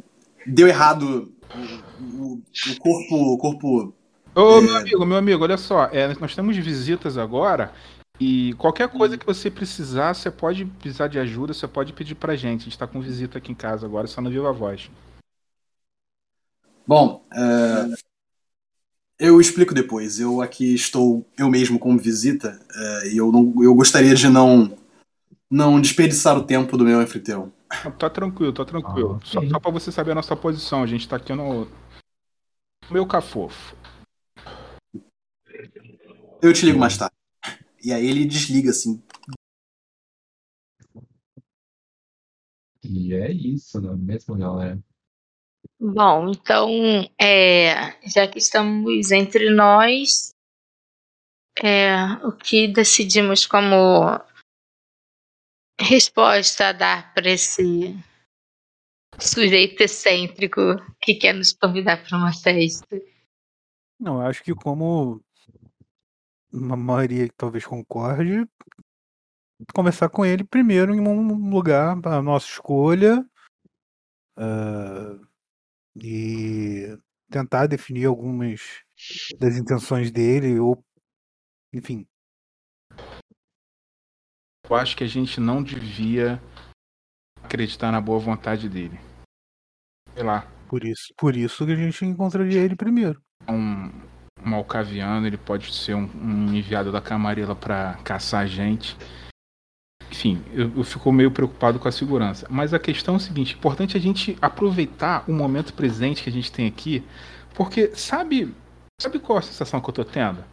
deu 0.48 0.68
errado. 0.68 1.34
O, 1.54 2.36
o- 2.36 2.42
o 2.66 2.76
corpo. 2.80 3.16
O 3.34 3.38
corpo. 3.38 3.94
Ô, 4.38 4.60
É. 4.60 4.62
meu 4.62 4.76
amigo, 4.78 5.06
meu 5.06 5.18
amigo, 5.18 5.44
olha 5.44 5.58
só, 5.58 5.86
é, 5.86 6.14
nós 6.20 6.36
temos 6.36 6.56
visitas 6.56 7.18
agora 7.18 7.74
e 8.20 8.54
qualquer 8.54 8.88
coisa 8.88 9.18
que 9.18 9.26
você 9.26 9.50
precisar, 9.50 10.14
você 10.14 10.30
pode 10.30 10.64
precisar 10.64 11.08
de 11.08 11.18
ajuda, 11.18 11.56
você 11.56 11.68
pode 11.68 11.92
pedir 11.92 12.14
pra 12.14 12.36
gente. 12.36 12.62
A 12.62 12.64
gente 12.66 12.78
tá 12.78 12.86
com 12.86 13.02
visita 13.02 13.40
aqui 13.40 13.52
em 13.52 13.56
casa 13.56 13.88
agora, 13.88 14.06
só 14.06 14.22
no 14.22 14.30
Viva 14.30 14.54
Voz. 14.54 14.92
Bom, 16.86 17.26
é, 17.34 17.96
eu 19.18 19.42
explico 19.42 19.74
depois. 19.74 20.20
Eu 20.20 20.40
aqui 20.40 20.76
estou 20.76 21.26
eu 21.36 21.50
mesmo 21.50 21.80
como 21.80 21.98
visita 21.98 22.60
é, 22.76 23.10
e 23.10 23.18
eu, 23.18 23.32
não, 23.32 23.52
eu 23.64 23.74
gostaria 23.74 24.14
de 24.14 24.30
não 24.30 24.78
não 25.50 25.82
desperdiçar 25.82 26.38
o 26.38 26.44
tempo 26.44 26.78
do 26.78 26.84
meu 26.84 27.00
anfitrião. 27.00 27.52
Tá 27.98 28.08
tranquilo, 28.08 28.54
tá 28.54 28.64
tranquilo. 28.64 29.20
Ah, 29.20 29.26
Só, 29.26 29.42
só 29.48 29.60
pra 29.60 29.72
você 29.72 29.92
saber 29.92 30.12
a 30.12 30.16
nossa 30.16 30.36
posição, 30.36 30.84
a 30.84 30.88
gente 30.88 31.10
tá 31.10 31.16
aqui 31.16 31.34
no. 31.34 31.66
no 31.66 31.72
Meu 32.92 33.06
cafofo. 33.08 33.76
Eu 36.42 36.54
te 36.54 36.66
ligo 36.66 36.78
mais 36.78 36.98
tarde. 36.98 37.16
E 37.84 37.92
aí 37.92 38.06
ele 38.06 38.26
desliga 38.26 38.70
assim. 38.70 39.02
E 42.84 43.14
é 43.14 43.32
isso, 43.32 43.82
não 43.82 43.94
é 43.94 43.96
mesmo, 43.98 44.38
galera? 44.38 44.80
Bom, 45.80 46.30
então, 46.30 46.70
é, 47.20 47.92
já 48.08 48.28
que 48.28 48.38
estamos 48.38 49.12
entre 49.12 49.50
nós, 49.50 50.32
é, 51.64 52.04
o 52.26 52.32
que 52.32 52.68
decidimos 52.68 53.46
como 53.46 54.20
resposta 55.80 56.70
a 56.70 56.72
dar 56.72 57.14
para 57.14 57.32
esse 57.32 57.96
sujeito 59.20 59.82
excêntrico 59.82 60.62
que 61.02 61.16
quer 61.16 61.34
nos 61.34 61.52
convidar 61.52 62.04
para 62.04 62.18
uma 62.18 62.34
festa? 62.34 63.02
Não, 64.00 64.22
eu 64.22 64.28
acho 64.28 64.44
que 64.44 64.54
como 64.54 65.20
uma 66.58 66.76
maioria 66.76 67.28
que 67.28 67.36
talvez 67.36 67.66
concorde, 67.66 68.48
conversar 69.74 70.10
com 70.10 70.26
ele 70.26 70.44
primeiro 70.44 70.94
em 70.94 71.00
um 71.00 71.50
lugar 71.50 71.98
a 72.06 72.22
nossa 72.22 72.48
escolha 72.48 73.26
ah, 74.38 75.20
e 75.96 76.98
tentar 77.30 77.68
definir 77.68 78.06
algumas 78.06 78.84
das 79.40 79.58
intenções 79.58 80.12
dele 80.12 80.60
ou 80.60 80.84
enfim. 81.74 82.08
Eu 84.70 84.76
acho 84.76 84.96
que 84.98 85.04
a 85.04 85.08
gente 85.08 85.40
não 85.40 85.64
devia 85.64 86.42
acreditar 87.44 87.92
na 87.92 88.02
boa 88.02 88.20
vontade 88.20 88.68
dele. 88.68 89.00
Sei 90.14 90.24
lá, 90.24 90.46
por 90.70 90.84
isso 90.84 91.14
por 91.18 91.36
isso 91.36 91.66
que 91.66 91.72
a 91.72 91.76
gente 91.76 92.06
encontraria 92.06 92.62
ele 92.62 92.76
primeiro. 92.76 93.22
Um, 93.48 94.07
um 94.56 94.60
alcaviano, 94.60 95.28
ele 95.28 95.38
pode 95.38 95.74
ser 95.74 95.96
um, 95.96 96.10
um 96.16 96.54
enviado 96.54 96.92
da 96.92 97.02
Camarilla 97.02 97.56
pra 97.56 97.96
caçar 98.04 98.42
a 98.44 98.48
gente. 98.48 98.98
Enfim, 100.10 100.42
eu, 100.54 100.72
eu 100.78 100.84
fico 100.84 101.12
meio 101.12 101.32
preocupado 101.32 101.80
com 101.80 101.88
a 101.88 101.92
segurança. 101.92 102.48
Mas 102.50 102.74
a 102.74 102.80
questão 102.80 103.16
é 103.16 103.18
o 103.18 103.20
seguinte: 103.22 103.56
importante 103.56 103.98
a 103.98 104.00
gente 104.00 104.38
aproveitar 104.42 105.24
o 105.28 105.34
momento 105.34 105.74
presente 105.74 106.24
que 106.24 106.30
a 106.30 106.34
gente 106.34 106.52
tem 106.52 106.68
aqui, 106.68 107.04
porque 107.54 107.96
sabe, 107.96 108.54
sabe 109.02 109.20
qual 109.20 109.38
é 109.38 109.40
a 109.40 109.44
sensação 109.44 109.82
que 109.82 109.90
eu 109.90 109.94
tô 109.94 110.06
tendo? 110.06 110.44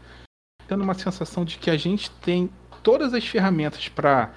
Tendo 0.66 0.82
uma 0.82 0.94
sensação 0.94 1.44
de 1.44 1.58
que 1.58 1.70
a 1.70 1.76
gente 1.76 2.10
tem 2.10 2.50
todas 2.82 3.14
as 3.14 3.26
ferramentas 3.26 3.88
para 3.88 4.32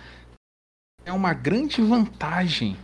é 1.06 1.12
uma 1.12 1.34
grande 1.34 1.82
vantagem 1.82 2.76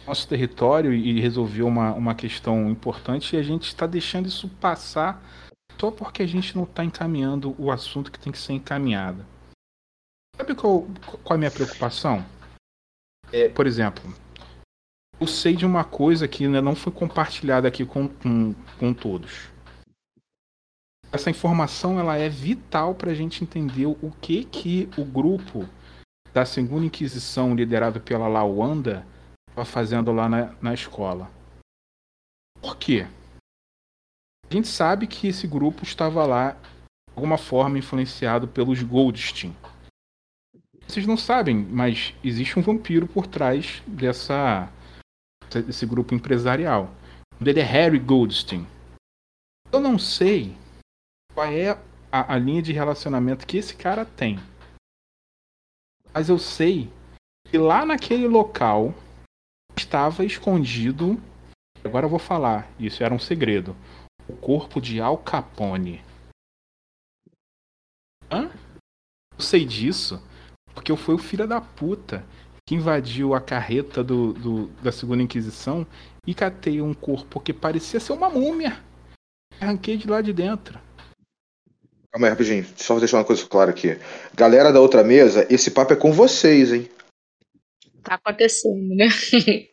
no 0.00 0.08
nosso 0.08 0.28
território 0.28 0.92
e 0.94 1.20
resolver 1.20 1.62
uma, 1.62 1.92
uma 1.92 2.14
questão 2.14 2.70
importante 2.70 3.34
e 3.34 3.38
a 3.38 3.42
gente 3.42 3.66
está 3.66 3.84
deixando 3.84 4.26
isso 4.26 4.48
passar 4.60 5.20
só 5.80 5.90
porque 5.90 6.22
a 6.22 6.26
gente 6.26 6.56
não 6.56 6.64
está 6.64 6.84
encaminhando 6.84 7.54
o 7.58 7.70
assunto 7.70 8.10
que 8.10 8.18
tem 8.18 8.32
que 8.32 8.38
ser 8.38 8.52
encaminhado. 8.52 9.24
Sabe 10.36 10.54
qual, 10.54 10.86
qual 11.24 11.32
é 11.32 11.34
a 11.34 11.38
minha 11.38 11.50
preocupação? 11.50 12.24
É, 13.32 13.48
por 13.48 13.66
exemplo, 13.66 14.02
eu 15.20 15.26
sei 15.26 15.54
de 15.54 15.66
uma 15.66 15.84
coisa 15.84 16.28
que 16.28 16.44
ainda 16.44 16.62
não 16.62 16.74
foi 16.74 16.92
compartilhada 16.92 17.68
aqui 17.68 17.84
com, 17.84 18.08
com, 18.08 18.54
com 18.78 18.94
todos. 18.94 19.50
Essa 21.10 21.30
informação 21.30 21.98
ela 21.98 22.16
é 22.16 22.28
vital 22.28 22.94
para 22.94 23.10
a 23.10 23.14
gente 23.14 23.42
entender 23.42 23.86
o 23.86 24.12
que 24.20 24.44
que 24.44 24.88
o 24.96 25.04
grupo 25.04 25.68
da 26.32 26.44
Segunda 26.44 26.86
Inquisição, 26.86 27.54
liderado 27.54 28.00
pela 28.00 28.28
Lawanda, 28.28 29.06
estava 29.48 29.64
fazendo 29.64 30.12
lá 30.12 30.28
na, 30.28 30.54
na 30.60 30.74
escola. 30.74 31.30
Por 32.60 32.76
quê? 32.76 33.06
A 34.50 34.54
gente 34.54 34.68
sabe 34.68 35.06
que 35.06 35.28
esse 35.28 35.46
grupo 35.46 35.82
estava 35.82 36.24
lá, 36.24 36.52
de 36.52 37.14
alguma 37.14 37.36
forma, 37.36 37.78
influenciado 37.78 38.48
pelos 38.48 38.82
Goldstein. 38.82 39.54
Vocês 40.86 41.06
não 41.06 41.18
sabem, 41.18 41.54
mas 41.54 42.14
existe 42.24 42.58
um 42.58 42.62
vampiro 42.62 43.06
por 43.06 43.26
trás 43.26 43.82
dessa 43.86 44.72
desse 45.50 45.84
grupo 45.84 46.14
empresarial. 46.14 46.90
O 47.38 47.44
dele 47.44 47.60
é 47.60 47.64
Harry 47.64 47.98
Goldstein. 47.98 48.66
Eu 49.70 49.80
não 49.80 49.98
sei 49.98 50.56
qual 51.34 51.46
é 51.46 51.78
a, 52.10 52.34
a 52.34 52.38
linha 52.38 52.62
de 52.62 52.72
relacionamento 52.72 53.46
que 53.46 53.58
esse 53.58 53.74
cara 53.74 54.06
tem. 54.06 54.38
Mas 56.12 56.30
eu 56.30 56.38
sei 56.38 56.90
que 57.50 57.58
lá 57.58 57.84
naquele 57.84 58.26
local 58.26 58.94
estava 59.76 60.24
escondido. 60.24 61.20
Agora 61.84 62.06
eu 62.06 62.10
vou 62.10 62.18
falar, 62.18 62.70
isso 62.78 63.04
era 63.04 63.14
um 63.14 63.18
segredo. 63.18 63.76
O 64.28 64.36
corpo 64.36 64.80
de 64.80 65.00
Al 65.00 65.18
Capone. 65.18 66.02
Hã? 68.30 68.50
Eu 69.34 69.40
sei 69.40 69.64
disso 69.64 70.22
porque 70.74 70.92
eu 70.92 70.96
fui 70.96 71.14
o 71.14 71.18
filho 71.18 71.46
da 71.46 71.60
puta 71.60 72.24
que 72.66 72.74
invadiu 72.74 73.34
a 73.34 73.40
carreta 73.40 74.04
do, 74.04 74.32
do- 74.34 74.66
da 74.82 74.92
Segunda 74.92 75.22
Inquisição 75.22 75.86
e 76.26 76.34
catei 76.34 76.80
um 76.82 76.92
corpo 76.92 77.40
que 77.40 77.52
parecia 77.52 77.98
ser 77.98 78.12
uma 78.12 78.28
múmia. 78.28 78.82
Arranquei 79.60 79.96
de 79.96 80.06
lá 80.06 80.20
de 80.20 80.32
dentro. 80.32 80.78
Calma 82.12 82.26
aí, 82.26 82.30
rapidinho. 82.30 82.64
Só 82.76 82.98
deixar 82.98 83.16
uma 83.18 83.24
coisa 83.24 83.46
clara 83.46 83.70
aqui. 83.70 83.98
Galera 84.34 84.70
da 84.72 84.80
outra 84.80 85.02
mesa, 85.02 85.46
esse 85.52 85.70
papo 85.70 85.92
é 85.94 85.96
com 85.96 86.12
vocês, 86.12 86.72
hein? 86.72 86.88
tá 88.02 88.14
acontecendo, 88.14 88.94
né? 88.94 89.06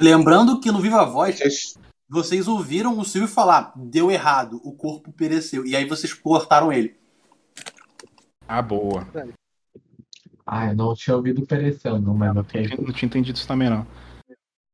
Lembrando 0.00 0.60
que 0.60 0.70
no 0.70 0.80
Viva 0.80 1.04
Voz, 1.06 1.38
Vocês- 1.38 1.74
vocês 2.10 2.48
ouviram 2.48 2.98
o 2.98 3.04
Silvio 3.04 3.28
falar, 3.28 3.72
deu 3.76 4.10
errado, 4.10 4.60
o 4.64 4.72
corpo 4.72 5.12
pereceu. 5.12 5.64
E 5.64 5.76
aí 5.76 5.84
vocês 5.84 6.12
cortaram 6.12 6.72
ele. 6.72 6.98
Ah, 8.48 8.60
boa. 8.60 9.06
Ah, 10.44 10.66
eu 10.66 10.74
não 10.74 10.92
tinha 10.94 11.14
ouvido 11.14 11.46
pereceu, 11.46 12.00
não, 12.00 12.12
mas 12.12 12.36
ok. 12.36 12.68
Não 12.80 12.92
tinha 12.92 13.06
entendido 13.06 13.38
isso 13.38 13.46
também, 13.46 13.70
não. 13.70 13.86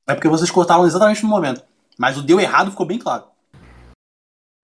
É 0.07 0.15
porque 0.15 0.29
vocês 0.29 0.51
cortaram 0.51 0.87
exatamente 0.87 1.23
no 1.23 1.29
momento. 1.29 1.63
Mas 1.99 2.17
o 2.17 2.23
deu 2.23 2.41
errado 2.41 2.71
ficou 2.71 2.87
bem 2.87 2.99
claro. 2.99 3.27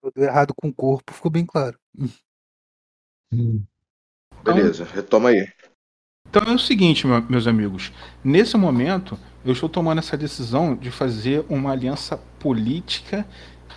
Tudo 0.02 0.24
errado 0.24 0.54
com 0.56 0.68
o 0.68 0.74
corpo, 0.74 1.12
ficou 1.12 1.30
bem 1.30 1.44
claro. 1.44 1.78
Hum. 3.32 3.62
Beleza, 4.42 4.84
retoma 4.84 5.28
aí. 5.28 5.46
Então 6.28 6.42
é 6.44 6.54
o 6.54 6.58
seguinte, 6.58 7.06
meu- 7.06 7.22
meus 7.28 7.46
amigos. 7.46 7.92
Nesse 8.24 8.56
momento, 8.56 9.18
eu 9.44 9.52
estou 9.52 9.68
tomando 9.68 9.98
essa 9.98 10.16
decisão 10.16 10.74
de 10.76 10.90
fazer 10.90 11.44
uma 11.48 11.72
aliança 11.72 12.16
política 12.38 13.26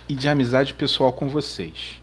e 0.08 0.14
de 0.14 0.28
amizade 0.28 0.74
pessoal 0.74 1.12
com 1.12 1.28
vocês. 1.28 2.00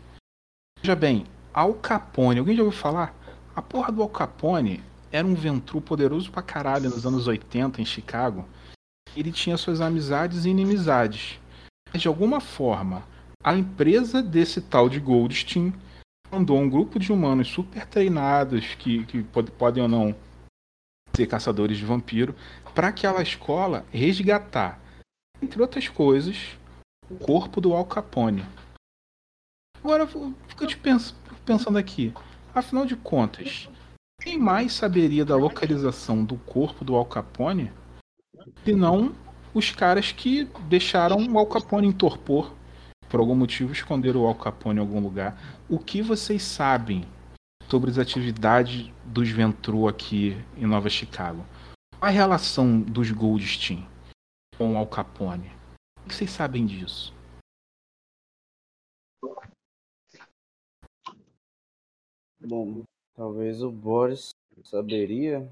Veja 0.81 0.95
bem, 0.95 1.25
Al 1.53 1.73
Capone, 1.75 2.39
alguém 2.39 2.55
já 2.57 2.63
ouviu 2.63 2.77
falar? 2.77 3.15
A 3.55 3.61
porra 3.61 3.91
do 3.91 4.01
Al 4.01 4.09
Capone 4.09 4.83
era 5.11 5.25
um 5.25 5.35
ventru 5.35 5.79
poderoso 5.79 6.31
pra 6.31 6.41
caralho 6.41 6.89
nos 6.89 7.05
anos 7.05 7.27
80 7.27 7.81
em 7.81 7.85
Chicago. 7.85 8.45
Ele 9.15 9.31
tinha 9.31 9.55
suas 9.57 9.79
amizades 9.79 10.43
e 10.45 10.49
inimizades. 10.49 11.39
Mas 11.91 12.01
de 12.01 12.07
alguma 12.07 12.41
forma, 12.41 13.03
a 13.43 13.53
empresa 13.55 14.21
desse 14.23 14.59
tal 14.59 14.89
de 14.89 14.99
Goldstein 14.99 15.71
mandou 16.31 16.57
um 16.57 16.67
grupo 16.67 16.97
de 16.97 17.13
humanos 17.13 17.47
super 17.47 17.85
treinados 17.85 18.73
que, 18.75 19.05
que 19.05 19.21
pod- 19.21 19.51
podem 19.51 19.83
ou 19.83 19.87
não 19.89 20.15
ser 21.15 21.27
caçadores 21.27 21.77
de 21.77 21.85
vampiro 21.85 22.33
para 22.73 22.87
aquela 22.87 23.21
escola 23.21 23.85
resgatar, 23.91 24.79
entre 25.41 25.61
outras 25.61 25.87
coisas, 25.87 26.57
o 27.09 27.15
corpo 27.15 27.61
do 27.61 27.73
Al 27.73 27.85
Capone. 27.85 28.45
Agora 29.83 30.03
eu 30.03 30.33
fico 30.47 30.65
te 30.65 30.77
pens- 30.77 31.15
pensando 31.45 31.77
aqui, 31.77 32.13
afinal 32.53 32.85
de 32.85 32.95
contas, 32.95 33.69
quem 34.21 34.39
mais 34.39 34.73
saberia 34.73 35.25
da 35.25 35.35
localização 35.35 36.23
do 36.23 36.37
corpo 36.37 36.85
do 36.85 36.95
Al 36.95 37.05
Capone 37.05 37.71
se 38.63 38.73
não 38.73 39.13
os 39.53 39.71
caras 39.71 40.11
que 40.11 40.45
deixaram 40.67 41.17
o 41.27 41.37
Al 41.37 41.47
Capone 41.47 41.87
em 41.87 41.91
torpor? 41.91 42.53
Por 43.09 43.19
algum 43.19 43.35
motivo 43.35 43.71
esconderam 43.71 44.21
o 44.21 44.25
Al 44.25 44.35
Capone 44.35 44.79
em 44.79 44.81
algum 44.81 44.99
lugar. 44.99 45.37
O 45.69 45.77
que 45.77 46.01
vocês 46.01 46.41
sabem 46.41 47.05
sobre 47.69 47.91
as 47.91 47.99
atividades 47.99 48.91
dos 49.05 49.29
Ventru 49.29 49.87
aqui 49.87 50.35
em 50.57 50.65
Nova 50.65 50.89
Chicago? 50.89 51.45
Qual 52.03 52.09
a 52.09 52.13
relação 52.13 52.81
dos 52.81 53.11
Goldstein 53.11 53.87
com 54.57 54.73
o 54.73 54.77
Al 54.77 54.85
Capone? 54.85 55.49
O 56.03 56.09
que 56.09 56.13
vocês 56.13 56.29
sabem 56.29 56.65
disso? 56.65 57.13
Bom, 62.41 62.83
talvez 63.15 63.63
o 63.63 63.71
Boris 63.71 64.31
saberia. 64.65 65.49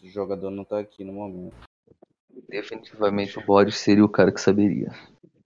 O 0.00 0.06
jogador 0.06 0.52
não 0.52 0.64
tá 0.64 0.78
aqui 0.78 1.02
no 1.02 1.14
momento. 1.14 1.56
Definitivamente 2.48 3.36
o 3.36 3.44
Boris 3.44 3.78
seria 3.78 4.04
o 4.04 4.08
cara 4.08 4.30
que 4.30 4.40
saberia. 4.40 4.92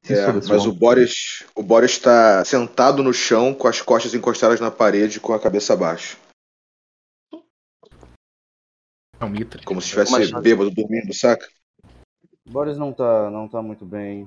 Se 0.03 0.13
É, 0.13 0.31
mas 0.31 0.67
o 0.67 0.75
Boris, 0.75 1.43
o 1.57 1.63
Boris 1.63 1.93
está 1.93 2.45
sentado 2.45 3.03
no 3.03 3.15
chão 3.15 3.55
com 3.55 3.67
as 3.67 3.81
costas 3.81 4.13
encostadas 4.13 4.61
na 4.61 4.71
parede 4.71 5.21
com 5.21 5.33
a 5.33 5.41
cabeça 5.41 5.75
baixa, 5.75 6.19
É 9.23 9.25
o 9.25 9.31
Mitre. 9.31 9.65
como 9.65 9.81
se 9.81 9.87
estivesse 9.87 10.31
chance. 10.31 10.43
bêbado 10.43 10.69
dormindo, 10.69 11.15
saca? 11.15 11.49
O 12.45 12.51
Boris 12.51 12.77
não 12.77 12.93
tá, 12.93 13.31
não 13.31 13.47
tá 13.47 13.63
muito 13.63 13.87
bem. 13.87 14.27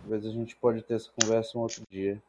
Talvez 0.00 0.24
a 0.24 0.30
gente 0.30 0.56
pode 0.56 0.82
ter 0.82 0.94
essa 0.94 1.10
conversa 1.20 1.58
um 1.58 1.60
outro 1.60 1.82
dia. 1.90 2.20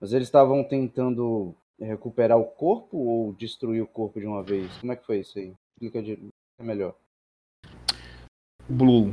Mas 0.00 0.12
eles 0.12 0.28
estavam 0.28 0.62
tentando 0.62 1.56
recuperar 1.80 2.38
o 2.38 2.44
corpo 2.44 2.96
ou 2.96 3.32
destruir 3.32 3.82
o 3.82 3.86
corpo 3.86 4.20
de 4.20 4.26
uma 4.26 4.44
vez? 4.44 4.70
Como 4.78 4.92
é 4.92 4.96
que 4.96 5.04
foi 5.04 5.20
isso 5.20 5.40
aí? 5.40 5.52
Explica 5.72 6.00
de... 6.00 6.28
é 6.60 6.62
melhor. 6.62 6.94
Blue. 8.68 9.12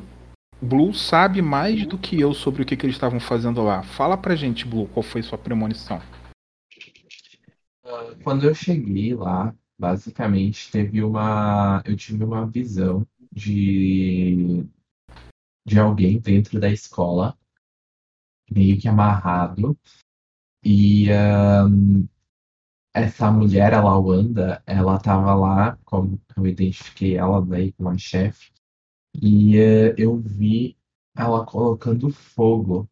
Blue 0.61 0.93
sabe 0.93 1.41
mais 1.41 1.87
do 1.87 1.97
que 1.97 2.21
eu 2.21 2.35
sobre 2.35 2.61
o 2.61 2.65
que, 2.65 2.77
que 2.77 2.85
eles 2.85 2.95
estavam 2.95 3.19
fazendo 3.19 3.63
lá. 3.63 3.81
Fala 3.81 4.15
pra 4.15 4.35
gente, 4.35 4.67
Blue, 4.67 4.87
qual 4.89 5.01
foi 5.01 5.23
sua 5.23 5.39
premonição? 5.39 5.99
Quando 8.23 8.45
eu 8.45 8.53
cheguei 8.53 9.15
lá, 9.15 9.55
basicamente 9.81 10.71
teve 10.71 11.03
uma. 11.03 11.81
Eu 11.85 11.97
tive 11.97 12.23
uma 12.23 12.45
visão 12.45 13.05
de. 13.31 14.63
de 15.65 15.79
alguém 15.79 16.19
dentro 16.19 16.59
da 16.59 16.69
escola, 16.69 17.37
meio 18.49 18.79
que 18.79 18.87
amarrado. 18.87 19.77
E 20.63 21.09
ahn, 21.11 22.05
essa 22.93 23.31
mulher, 23.31 23.73
a 23.73 23.83
Lawanda, 23.83 24.61
ela 24.67 24.99
tava 24.99 25.33
lá, 25.33 25.77
como 25.85 26.21
eu 26.37 26.45
identifiquei 26.47 27.17
ela 27.17 27.43
daí 27.43 27.71
como 27.73 27.89
a 27.89 27.97
chefe, 27.97 28.51
e 29.21 29.57
eh, 29.57 29.95
eu 29.97 30.17
vi 30.19 30.77
ela 31.15 31.45
colocando 31.45 32.11
fogo 32.11 32.89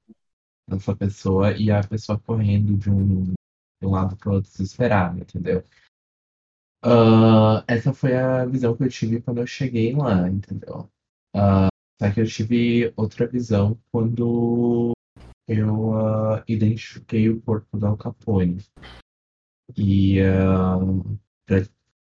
nessa 0.67 0.95
pessoa 0.95 1.55
e 1.57 1.71
a 1.71 1.83
pessoa 1.87 2.19
correndo 2.19 2.77
de 2.77 2.89
um 2.89 3.33
de 3.81 3.87
um 3.87 3.91
lado 3.91 4.17
pro 4.17 4.33
outro 4.33 4.51
desesperado, 4.51 5.19
entendeu? 5.19 5.63
Ah, 6.81 7.63
essa 7.67 7.93
foi 7.93 8.15
a 8.15 8.45
visão 8.45 8.75
que 8.75 8.83
eu 8.83 8.89
tive 8.89 9.21
quando 9.21 9.39
eu 9.41 9.47
cheguei 9.47 9.93
lá, 9.95 10.27
entendeu? 10.29 10.89
Ah, 11.35 11.67
só 12.01 12.11
que 12.13 12.21
eu 12.21 12.27
tive 12.27 12.93
outra 12.95 13.27
visão 13.27 13.79
quando 13.91 14.93
eu 15.47 15.93
ah, 15.97 16.43
identifiquei 16.47 17.29
o 17.29 17.41
corpo 17.41 17.77
do 17.77 17.87
Al 17.87 17.97
Capone. 17.97 18.57
E 19.77 20.21
ah, 20.21 20.77
pra 21.45 21.57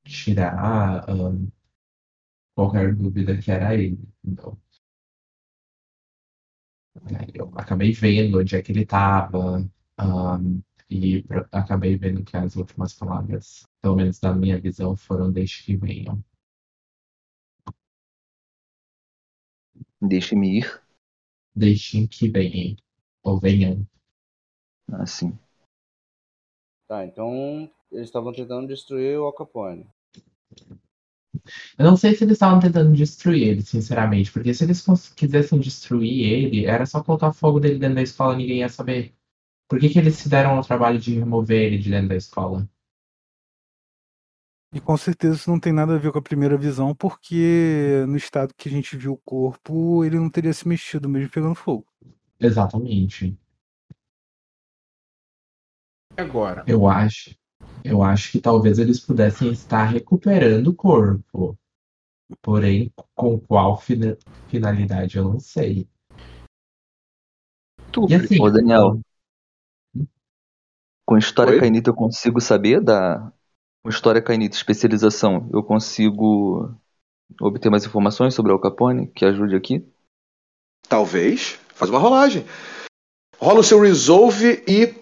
tirar 0.05 1.05
ah, 1.09 1.31
qualquer 2.55 2.95
dúvida 2.95 3.37
que 3.37 3.51
era 3.51 3.73
ele? 3.75 3.99
Aí 7.19 7.31
Eu 7.33 7.51
acabei 7.55 7.91
vendo 7.93 8.39
onde 8.39 8.55
é 8.55 8.61
que 8.61 8.71
ele 8.71 8.85
tava, 8.85 9.67
ah, 9.97 10.39
e 10.91 11.25
acabei 11.51 11.97
vendo 11.97 12.23
que 12.23 12.35
as 12.35 12.57
últimas 12.57 12.93
palavras, 12.93 13.65
pelo 13.81 13.95
menos 13.95 14.19
da 14.19 14.33
minha 14.33 14.59
visão, 14.59 14.95
foram 14.95 15.31
deixe 15.31 15.63
que 15.63 15.77
venham. 15.77 16.21
Deixe-me 20.01 20.59
ir. 20.59 20.83
Deixem 21.55 22.05
que 22.05 22.29
venham. 22.29 22.75
Ou 23.23 23.39
venham. 23.39 23.87
Assim. 24.91 25.37
Tá, 26.89 27.05
então 27.05 27.71
eles 27.89 28.07
estavam 28.07 28.33
tentando 28.33 28.67
destruir 28.67 29.17
o 29.17 29.23
Al 29.23 29.33
Capone. 29.33 29.87
Eu 31.77 31.85
não 31.85 31.95
sei 31.95 32.13
se 32.13 32.25
eles 32.25 32.33
estavam 32.33 32.59
tentando 32.59 32.93
destruir 32.93 33.47
ele, 33.47 33.61
sinceramente, 33.61 34.31
porque 34.31 34.53
se 34.53 34.65
eles 34.65 34.83
quisessem 35.13 35.59
destruir 35.59 36.25
ele, 36.25 36.65
era 36.65 36.85
só 36.85 37.01
colocar 37.01 37.31
fogo 37.31 37.59
dele 37.61 37.79
dentro 37.79 37.95
da 37.95 38.01
escola 38.01 38.33
e 38.33 38.37
ninguém 38.37 38.59
ia 38.59 38.69
saber. 38.69 39.15
Por 39.71 39.79
que 39.79 39.87
que 39.87 39.99
eles 39.99 40.15
se 40.15 40.27
deram 40.27 40.57
ao 40.57 40.63
trabalho 40.65 40.99
de 40.99 41.17
remover 41.17 41.57
ele 41.61 41.77
de 41.77 41.89
dentro 41.89 42.09
da 42.09 42.15
escola? 42.17 42.67
E 44.73 44.81
com 44.81 44.97
certeza 44.97 45.35
isso 45.35 45.49
não 45.49 45.61
tem 45.61 45.71
nada 45.71 45.95
a 45.95 45.97
ver 45.97 46.11
com 46.11 46.19
a 46.19 46.21
primeira 46.21 46.57
visão, 46.57 46.93
porque 46.93 48.03
no 48.05 48.17
estado 48.17 48.53
que 48.53 48.67
a 48.67 48.71
gente 48.71 48.97
viu 48.97 49.13
o 49.13 49.17
corpo, 49.17 50.03
ele 50.03 50.19
não 50.19 50.29
teria 50.29 50.51
se 50.51 50.67
mexido 50.67 51.07
mesmo 51.07 51.31
pegando 51.31 51.55
fogo. 51.55 51.85
Exatamente. 52.37 53.39
Agora? 56.17 56.65
Eu 56.67 56.85
acho, 56.85 57.33
eu 57.81 58.03
acho 58.03 58.29
que 58.33 58.41
talvez 58.41 58.77
eles 58.77 58.99
pudessem 58.99 59.53
estar 59.53 59.85
recuperando 59.85 60.67
o 60.67 60.75
corpo. 60.75 61.57
Porém, 62.41 62.91
com 63.15 63.39
qual 63.39 63.79
fina- 63.79 64.17
finalidade 64.49 65.17
eu 65.17 65.23
não 65.23 65.39
sei. 65.39 65.87
Tu, 67.93 68.05
E 68.09 68.15
assim, 68.15 68.41
Ô, 68.41 68.49
Daniel. 68.49 68.99
Com 71.11 71.17
história 71.17 71.51
Oi? 71.51 71.59
cainita 71.59 71.89
eu 71.89 71.93
consigo 71.93 72.39
saber 72.39 72.79
da. 72.79 73.33
Com 73.83 73.89
história 73.89 74.21
cainita 74.21 74.55
especialização, 74.55 75.49
eu 75.51 75.61
consigo 75.61 76.73
obter 77.41 77.69
mais 77.69 77.85
informações 77.85 78.33
sobre 78.33 78.53
Al 78.53 78.61
Capone 78.61 79.07
que 79.07 79.25
ajude 79.25 79.53
aqui? 79.53 79.85
Talvez. 80.87 81.59
Faz 81.75 81.91
uma 81.91 81.99
rolagem. 81.99 82.45
Rola 83.37 83.59
o 83.59 83.63
seu 83.63 83.81
resolve 83.81 84.63
e. 84.65 84.95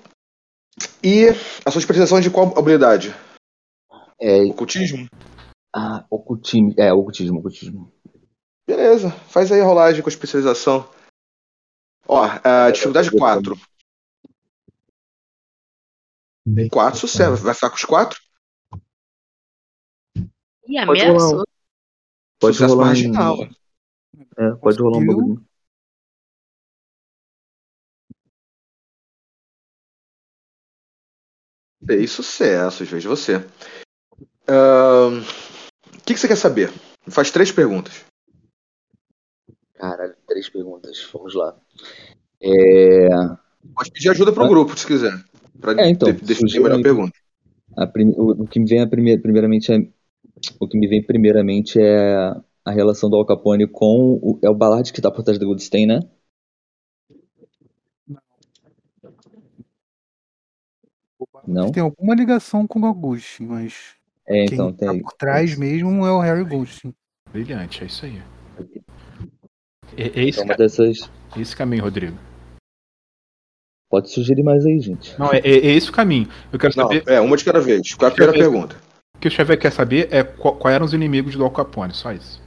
E 1.04 1.28
a 1.64 1.70
sua 1.70 1.78
especialização 1.78 2.18
é 2.18 2.22
de 2.22 2.32
qual 2.32 2.58
habilidade? 2.58 3.16
É. 4.20 4.42
Ocultismo? 4.46 5.08
Ah, 5.72 6.08
ocultismo. 6.10 6.74
É, 6.76 6.92
ocultismo, 6.92 7.38
ocultismo. 7.38 7.94
Beleza. 8.68 9.12
Faz 9.12 9.52
aí 9.52 9.62
a 9.62 9.66
rolagem 9.66 10.02
com 10.02 10.10
a 10.10 10.12
especialização. 10.12 10.90
Ó, 12.08 12.24
a 12.44 12.72
dificuldade 12.72 13.12
4. 13.12 13.56
4 16.72 17.00
sucesso. 17.00 17.44
Vai 17.44 17.54
ficar 17.54 17.70
com 17.70 17.76
os 17.76 17.86
4? 17.86 18.20
E 20.68 20.86
Pode 20.86 21.02
ameaçou. 21.02 21.30
rolar. 21.32 21.44
Pode 22.40 22.56
Sucesso 22.56 22.74
rolar 22.76 22.86
marginal. 22.88 23.38
um... 23.42 23.50
É, 24.38 24.56
pode 24.56 24.82
rolar 24.82 24.98
um 24.98 25.06
bagulho. 25.06 25.46
Fez 31.86 32.12
sucesso, 32.12 32.86
veja 32.86 33.10
você. 33.10 33.38
O 34.48 36.02
que, 36.06 36.14
que 36.14 36.20
você 36.20 36.28
quer 36.28 36.36
saber? 36.36 36.72
Faz 37.10 37.32
três 37.32 37.52
perguntas. 37.52 38.06
Caralho, 39.76 40.16
três 40.28 40.50
perguntas. 40.50 41.10
Vamos 41.14 41.34
lá. 41.34 41.58
É... 42.42 43.08
Pode 43.74 43.92
pedir 43.92 44.10
ajuda 44.10 44.32
pro 44.34 44.44
Ah. 44.44 44.48
grupo, 44.50 44.78
se 44.78 44.86
quiser. 44.86 45.14
Pra 45.60 45.74
É, 45.82 45.90
então, 45.90 46.12
de- 46.12 46.22
definir 46.22 46.58
a 46.58 46.62
melhor 46.62 46.76
aí- 46.78 46.84
pergunta. 46.84 47.18
A 47.78 47.86
prim- 47.88 48.14
o, 48.18 48.44
o 48.44 48.48
que 48.48 48.60
me 48.60 48.66
vem 48.66 48.82
a 48.82 48.88
primeira, 48.88 49.22
primeiramente 49.22 49.72
é 49.72 49.78
o 50.60 50.68
que 50.68 50.78
me 50.78 50.88
vem 50.88 51.04
primeiramente 51.04 51.80
é 51.80 52.34
a 52.66 52.72
relação 52.72 53.10
do 53.10 53.16
Al 53.16 53.26
Capone 53.26 53.68
com 53.68 54.14
o, 54.22 54.40
é 54.42 54.50
o 54.50 54.56
Ballard 54.56 54.92
que 54.92 55.02
tá 55.02 55.12
por 55.12 55.24
trás 55.24 55.38
do 55.38 55.46
Goldstein, 55.46 55.86
né? 55.86 56.00
Não? 61.48 61.72
Tem 61.72 61.82
alguma 61.84 62.16
ligação 62.16 62.66
com 62.68 62.80
o 62.80 62.86
Augustin, 62.86 63.44
mas 63.46 63.96
É, 64.28 64.46
quem 64.46 64.54
então 64.54 64.72
tá 64.74 64.92
tem. 64.92 65.02
por 65.02 65.14
trás 65.14 65.58
mesmo 65.58 66.06
é 66.06 66.12
o 66.12 66.20
Harry 66.20 66.44
Goldstein. 66.44 66.94
Brilhante, 67.32 67.84
é 67.84 67.88
isso 67.88 68.06
aí. 68.06 68.22
É, 69.98 70.04
é 70.20 70.24
esse, 70.28 70.40
Então, 70.40 70.44
uma 70.46 70.50
ca- 70.56 70.58
dessas. 70.58 71.10
esse 71.38 71.56
caminho, 71.56 71.84
Rodrigo. 71.84 72.18
Pode 73.90 74.10
sugerir 74.12 74.44
mais 74.44 74.66
aí, 74.66 74.80
gente. 74.80 75.18
Não, 75.20 75.34
é, 75.34 75.40
é- 75.40 75.66
é 75.68 75.72
esse 75.74 75.90
o 75.90 75.94
caminho. 75.94 76.30
Eu 76.54 76.60
quero 76.60 76.74
Não, 76.78 76.84
saber. 76.84 77.04
é 77.08 77.20
uma 77.20 77.36
de 77.36 77.44
cada 77.44 77.60
vez. 77.60 77.94
Qual 77.96 78.08
é 78.10 78.12
a 78.12 78.16
primeira 78.16 78.38
pergunta? 78.38 78.76
O 79.16 79.20
que 79.20 79.28
o 79.28 79.32
Xavier 79.32 79.60
quer 79.60 79.72
saber 79.72 80.08
é 80.14 80.24
qual, 80.24 80.56
qual 80.56 80.72
eram 80.74 80.86
os 80.86 80.94
inimigos 80.94 81.36
do 81.36 81.44
Al 81.44 81.52
Capone, 81.52 81.94
só 81.94 82.12
isso. 82.14 82.40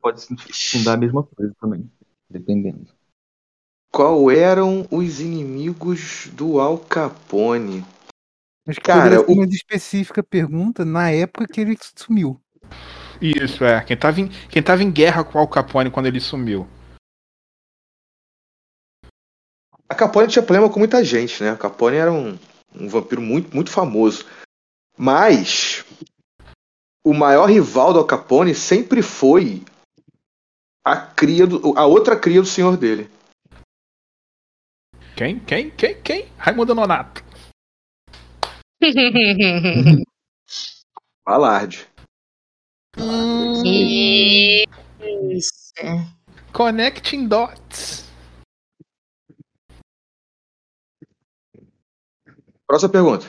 Pode 0.00 0.20
fundar 0.52 0.94
a 0.94 0.96
mesma 0.96 1.22
coisa 1.22 1.54
também. 1.60 1.90
Dependendo. 2.28 2.86
Qual 3.92 4.30
eram 4.30 4.86
os 4.90 5.20
inimigos 5.20 6.28
do 6.32 6.58
Al 6.58 6.78
Capone? 6.78 7.84
Mas 8.66 8.76
que 8.76 8.82
Cara, 8.82 9.20
o- 9.30 9.36
mais 9.36 9.52
específica 9.52 10.20
a 10.20 10.24
pergunta 10.24 10.84
na 10.84 11.10
época 11.10 11.46
que 11.46 11.60
ele 11.60 11.76
sumiu. 11.96 12.40
Isso, 13.20 13.64
é. 13.64 13.80
Quem 13.82 13.96
tava 13.96 14.20
em, 14.20 14.28
quem 14.48 14.62
tava 14.62 14.82
em 14.82 14.90
guerra 14.90 15.22
com 15.22 15.38
o 15.38 15.40
Al 15.40 15.48
Capone 15.48 15.90
quando 15.90 16.06
ele 16.06 16.20
sumiu. 16.20 16.66
A 19.88 19.94
Capone 19.94 20.28
tinha 20.28 20.42
problema 20.42 20.70
com 20.70 20.78
muita 20.78 21.04
gente, 21.04 21.42
né? 21.42 21.50
A 21.50 21.56
Capone 21.56 21.96
era 21.96 22.12
um, 22.12 22.38
um 22.74 22.88
vampiro 22.88 23.20
muito, 23.20 23.54
muito 23.54 23.70
famoso. 23.70 24.24
Mas 24.96 25.84
o 27.04 27.12
maior 27.12 27.46
rival 27.46 27.92
do 27.92 27.98
Al 27.98 28.06
Capone 28.06 28.54
sempre 28.54 29.02
foi 29.02 29.62
a 30.84 30.96
cria 30.96 31.46
do, 31.46 31.76
a 31.78 31.86
outra 31.86 32.18
cria 32.18 32.40
do 32.40 32.46
senhor 32.46 32.76
dele. 32.76 33.10
Quem? 35.16 35.38
Quem? 35.40 35.70
Quem? 35.70 36.02
Quem? 36.02 36.28
Raimundo 36.36 36.74
Nonato. 36.74 37.22
Ballard. 41.26 41.86
Isso. 45.30 45.74
Connecting 46.52 47.26
Dots. 47.28 48.04
Próxima 52.66 52.92
pergunta. 52.92 53.26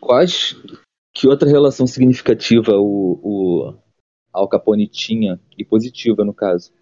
Quais. 0.00 0.54
Que 1.14 1.26
outra 1.26 1.48
relação 1.48 1.86
significativa 1.86 2.72
o, 2.72 3.20
o 3.22 3.78
Al 4.32 4.48
Capone 4.48 4.86
tinha, 4.86 5.40
e 5.56 5.64
positiva 5.64 6.24
no 6.24 6.34
caso? 6.34 6.72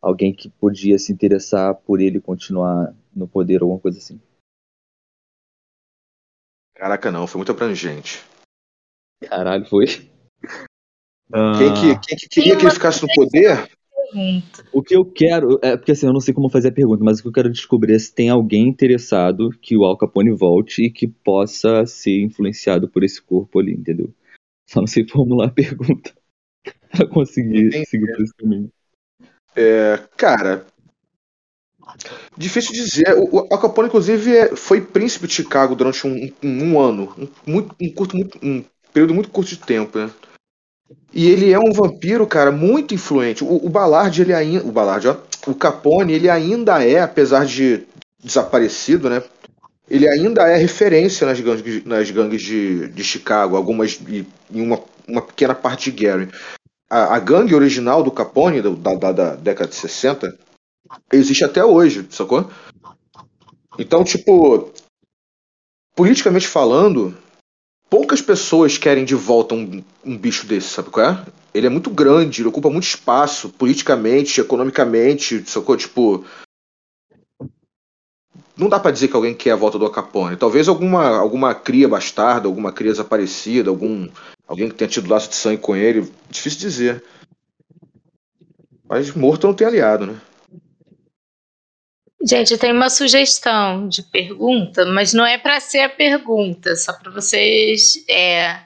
Alguém 0.00 0.32
que 0.32 0.48
podia 0.48 0.98
se 0.98 1.12
interessar 1.12 1.74
por 1.74 2.00
ele 2.00 2.20
continuar 2.20 2.94
no 3.14 3.26
poder, 3.26 3.62
alguma 3.62 3.80
coisa 3.80 3.98
assim. 3.98 4.20
Caraca, 6.74 7.10
não, 7.10 7.26
foi 7.26 7.38
muito 7.38 7.50
abrangente. 7.50 8.22
Caralho, 9.26 9.66
foi. 9.66 9.86
Quem 9.88 11.74
que, 11.74 12.06
quem 12.06 12.18
que 12.18 12.28
queria 12.28 12.56
que 12.56 12.62
ele 12.62 12.70
ficasse 12.70 13.02
no 13.02 13.08
poder? 13.14 13.68
O 14.72 14.82
que 14.82 14.94
eu 14.96 15.04
quero, 15.04 15.58
é 15.62 15.76
porque 15.76 15.92
assim, 15.92 16.06
eu 16.06 16.12
não 16.12 16.20
sei 16.20 16.32
como 16.34 16.48
fazer 16.50 16.68
a 16.68 16.72
pergunta, 16.72 17.02
mas 17.02 17.18
o 17.18 17.22
que 17.22 17.28
eu 17.28 17.32
quero 17.32 17.50
descobrir 17.50 17.94
é 17.94 17.98
se 17.98 18.14
tem 18.14 18.28
alguém 18.28 18.68
interessado 18.68 19.50
que 19.60 19.76
o 19.76 19.84
Al 19.84 19.96
Capone 19.96 20.30
volte 20.30 20.84
e 20.84 20.90
que 20.90 21.06
possa 21.06 21.86
ser 21.86 22.20
influenciado 22.20 22.88
por 22.88 23.02
esse 23.04 23.20
corpo 23.22 23.58
ali, 23.58 23.72
entendeu? 23.72 24.12
Só 24.68 24.80
não 24.80 24.86
sei 24.86 25.06
formular 25.06 25.46
a 25.46 25.50
pergunta 25.50 26.12
pra 26.90 27.06
conseguir 27.06 27.66
Entendi. 27.68 27.86
seguir 27.86 28.06
por 28.12 28.22
esse 28.22 28.34
caminho. 28.34 28.72
É, 29.54 30.02
cara, 30.16 30.66
difícil 32.36 32.72
dizer. 32.72 33.14
O, 33.16 33.36
o 33.36 33.38
Al 33.52 33.60
Capone, 33.60 33.88
inclusive, 33.88 34.36
é- 34.36 34.56
foi 34.56 34.80
príncipe 34.80 35.26
de 35.26 35.34
Chicago 35.34 35.74
durante 35.74 36.06
um, 36.06 36.30
um- 36.42 36.64
um 36.72 36.80
ano, 36.80 37.14
um, 37.18 37.28
muito, 37.50 37.74
um 37.80 37.92
curto, 37.92 38.16
muito- 38.16 38.38
um 38.42 38.64
período 38.92 39.14
muito 39.14 39.30
curto 39.30 39.48
de 39.48 39.58
tempo, 39.58 39.98
né? 39.98 40.10
E 41.12 41.28
ele 41.28 41.52
é 41.52 41.58
um 41.58 41.72
vampiro, 41.72 42.26
cara, 42.26 42.52
muito 42.52 42.94
influente. 42.94 43.42
O, 43.42 43.66
o 43.66 43.68
Ballard, 43.68 44.20
ele 44.20 44.32
ainda, 44.32 44.64
o 44.64 44.72
Ballard, 44.72 45.08
ó, 45.08 45.16
o 45.46 45.54
Capone, 45.54 46.12
ele 46.12 46.28
ainda 46.28 46.84
é, 46.84 47.00
apesar 47.00 47.46
de 47.46 47.86
desaparecido, 48.22 49.08
né? 49.08 49.22
Ele 49.88 50.08
ainda 50.08 50.42
é 50.48 50.56
referência 50.56 51.26
nas 51.26 51.40
gangues, 51.40 51.84
nas 51.84 52.10
gangues 52.10 52.42
de, 52.42 52.88
de 52.88 53.04
Chicago, 53.04 53.56
algumas 53.56 54.00
em 54.52 54.60
uma, 54.60 54.80
uma 55.06 55.22
pequena 55.22 55.54
parte 55.54 55.90
de 55.90 56.04
Gary. 56.04 56.28
A, 56.90 57.16
a 57.16 57.18
gangue 57.18 57.54
original 57.54 58.02
do 58.02 58.10
Capone, 58.10 58.60
da, 58.60 58.94
da, 58.94 59.12
da 59.12 59.34
década 59.36 59.70
de 59.70 59.76
60, 59.76 60.36
existe 61.12 61.44
até 61.44 61.64
hoje, 61.64 62.06
sacou? 62.10 62.50
Então, 63.78 64.02
tipo, 64.02 64.72
politicamente 65.94 66.48
falando, 66.48 67.16
poucas 67.88 68.20
pessoas 68.20 68.78
querem 68.78 69.04
de 69.04 69.14
volta 69.14 69.54
um, 69.54 69.82
um 70.04 70.16
bicho 70.16 70.46
desse, 70.46 70.68
sabe 70.68 70.90
qual 70.90 71.06
é? 71.06 71.24
Ele 71.54 71.66
é 71.66 71.70
muito 71.70 71.90
grande, 71.90 72.42
ele 72.42 72.48
ocupa 72.48 72.68
muito 72.68 72.84
espaço, 72.84 73.48
politicamente, 73.48 74.40
economicamente, 74.40 75.42
sacou? 75.48 75.76
Tipo. 75.76 76.24
Não 78.56 78.68
dá 78.68 78.80
pra 78.80 78.90
dizer 78.90 79.08
que 79.08 79.16
alguém 79.16 79.34
quer 79.34 79.50
a 79.50 79.56
volta 79.56 79.78
do 79.78 79.84
Al 79.84 79.90
Capone. 79.90 80.36
Talvez 80.36 80.66
alguma, 80.66 81.18
alguma 81.18 81.54
cria 81.54 81.88
bastarda, 81.88 82.48
alguma 82.48 82.72
cria 82.72 82.90
desaparecida, 82.90 83.68
algum, 83.68 84.08
alguém 84.46 84.68
que 84.68 84.74
tenha 84.74 84.88
tido 84.88 85.10
laço 85.10 85.28
de 85.28 85.34
sangue 85.34 85.60
com 85.60 85.76
ele. 85.76 86.10
Difícil 86.30 86.60
dizer. 86.60 87.04
Mas 88.88 89.12
morto 89.12 89.46
não 89.46 89.54
tem 89.54 89.66
aliado, 89.66 90.06
né? 90.06 90.20
Gente, 92.28 92.58
tenho 92.58 92.74
uma 92.74 92.90
sugestão 92.90 93.88
de 93.88 94.02
pergunta, 94.02 94.84
mas 94.84 95.12
não 95.12 95.24
é 95.24 95.38
para 95.38 95.60
ser 95.60 95.80
a 95.80 95.88
pergunta, 95.88 96.74
só 96.74 96.92
para 96.92 97.12
vocês. 97.12 98.04
É, 98.08 98.64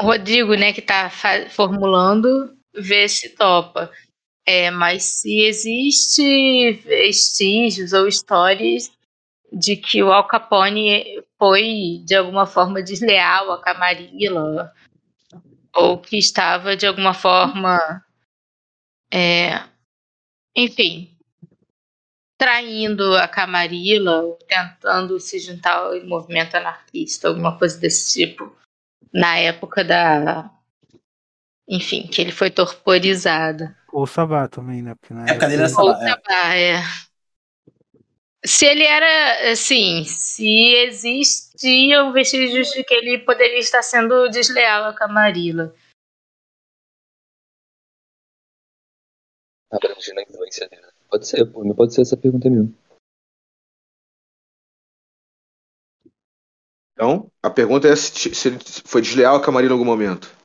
Rodrigo, 0.00 0.54
né, 0.54 0.72
que 0.72 0.80
está 0.80 1.10
formulando, 1.50 2.56
ver 2.74 3.10
se 3.10 3.28
topa. 3.30 3.90
É, 4.46 4.70
mas 4.70 5.02
se 5.04 5.42
existe 5.42 6.72
vestígios 6.86 7.92
ou 7.92 8.08
histórias 8.08 8.90
de 9.52 9.76
que 9.76 10.02
o 10.02 10.10
Al 10.10 10.26
Capone 10.26 11.22
foi 11.38 12.02
de 12.06 12.14
alguma 12.14 12.46
forma 12.46 12.82
desleal 12.82 13.52
a 13.52 13.60
Camarilla, 13.60 14.72
ou 15.74 15.98
que 15.98 16.16
estava 16.16 16.74
de 16.74 16.86
alguma 16.86 17.12
forma, 17.12 17.78
é, 19.12 19.62
enfim, 20.56 21.17
traindo 22.38 23.16
a 23.16 23.26
Camarilla, 23.26 24.22
ou 24.22 24.38
tentando 24.46 25.18
se 25.18 25.40
juntar 25.40 25.74
ao 25.74 26.00
movimento 26.06 26.56
anarquista, 26.56 27.26
alguma 27.26 27.58
coisa 27.58 27.78
desse 27.78 28.12
tipo, 28.12 28.56
na 29.12 29.36
época 29.36 29.84
da. 29.84 30.48
Enfim, 31.68 32.06
que 32.06 32.22
ele 32.22 32.32
foi 32.32 32.50
torporizado. 32.50 33.68
Ou 33.92 34.06
Sabá 34.06 34.48
também, 34.48 34.80
né? 34.80 34.94
Porque 34.94 35.12
na 35.12 35.24
A 35.24 35.30
época 35.30 35.48
dele 35.48 35.62
era 35.62 35.70
Ou 35.70 35.92
Sabá, 35.92 36.04
é. 36.04 36.08
Sabá, 36.08 36.54
é. 36.54 36.82
Se 38.46 38.64
ele 38.64 38.84
era, 38.84 39.50
assim, 39.50 40.04
se 40.04 40.74
existiam 40.86 42.12
vestígios 42.12 42.70
de 42.70 42.84
que 42.84 42.94
ele 42.94 43.18
poderia 43.18 43.58
estar 43.58 43.82
sendo 43.82 44.28
desleal 44.28 44.84
a 44.84 44.94
Camarilla. 44.94 45.74
Abrangindo 49.70 50.20
a 50.20 50.22
influência 50.22 50.68
dele. 50.68 50.86
Pode 51.10 51.26
ser, 51.26 51.44
pô, 51.46 51.64
não 51.64 51.74
pode 51.74 51.94
ser 51.94 52.02
essa 52.02 52.16
pergunta 52.16 52.48
mesmo. 52.48 52.74
Então, 56.92 57.30
a 57.42 57.48
pergunta 57.48 57.86
é 57.86 57.94
se, 57.94 58.34
se 58.34 58.48
ele 58.48 58.58
foi 58.84 59.00
desleal 59.00 59.36
a 59.36 59.42
Camarilla 59.42 59.72
em 59.72 59.78
algum 59.78 59.84
momento. 59.84 60.36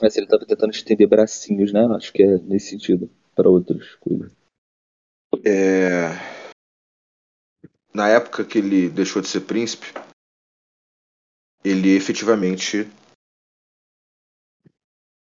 Mas 0.00 0.16
ele 0.16 0.26
tava 0.26 0.46
tentando 0.46 0.70
estender 0.70 1.08
bracinhos, 1.08 1.72
né? 1.72 1.84
Acho 1.96 2.12
que 2.12 2.22
é 2.22 2.38
nesse 2.38 2.70
sentido, 2.70 3.10
para 3.34 3.48
outras 3.48 3.94
coisas. 3.96 4.32
é, 5.44 6.10
na 7.92 8.08
época 8.08 8.44
que 8.44 8.58
ele 8.58 8.88
deixou 8.90 9.22
de 9.22 9.28
ser 9.28 9.40
príncipe, 9.40 9.86
ele 11.64 11.96
efetivamente 11.96 12.86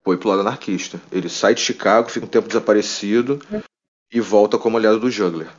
foi 0.03 0.19
pro 0.19 0.29
lado 0.29 0.41
anarquista. 0.41 1.01
Ele 1.13 1.29
sai 1.29 1.55
de 1.55 1.61
Chicago, 1.61 2.09
fica 2.09 2.27
um 2.27 2.29
tempo 2.29 2.49
desaparecido 2.49 3.39
e 4.13 4.21
volta 4.21 4.59
como 4.59 4.77
aliado 4.77 4.99
do 5.01 5.11
Juggler. 5.11 5.51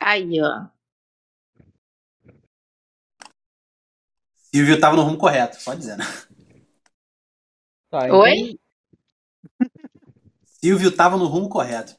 Aí, 0.00 0.40
ó. 0.40 0.66
Silvio 4.54 4.80
tava 4.80 4.96
no 4.96 5.02
rumo 5.02 5.18
correto, 5.18 5.60
só 5.60 5.74
dizendo. 5.74 6.02
Tá, 7.90 8.06
então, 8.06 8.20
Oi? 8.20 8.58
Silvio 10.60 10.90
tava 10.94 11.16
no 11.16 11.26
rumo 11.26 11.48
correto. 11.48 11.96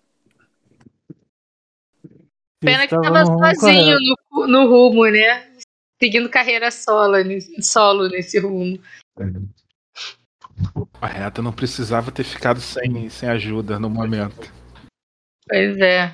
Pena 2.59 2.87
que 2.87 2.95
Estava 2.95 3.03
tava 3.03 3.23
no 3.23 3.29
rumo 3.37 3.55
sozinho 3.55 3.97
no, 4.31 4.47
no 4.47 4.67
rumo, 4.67 5.05
né? 5.05 5.49
Seguindo 6.01 6.29
carreira 6.29 6.71
solo, 6.71 7.23
nesse- 7.23 7.61
solo 7.61 8.09
nesse 8.09 8.37
rumo. 8.39 8.81
A 11.01 11.07
reta 11.07 11.41
não 11.41 11.53
precisava 11.53 12.11
ter 12.11 12.23
ficado 12.23 12.59
sem, 12.59 13.09
sem 13.09 13.29
ajuda 13.29 13.79
no 13.79 13.89
momento. 13.89 14.51
Pois 15.47 15.77
é. 15.77 16.13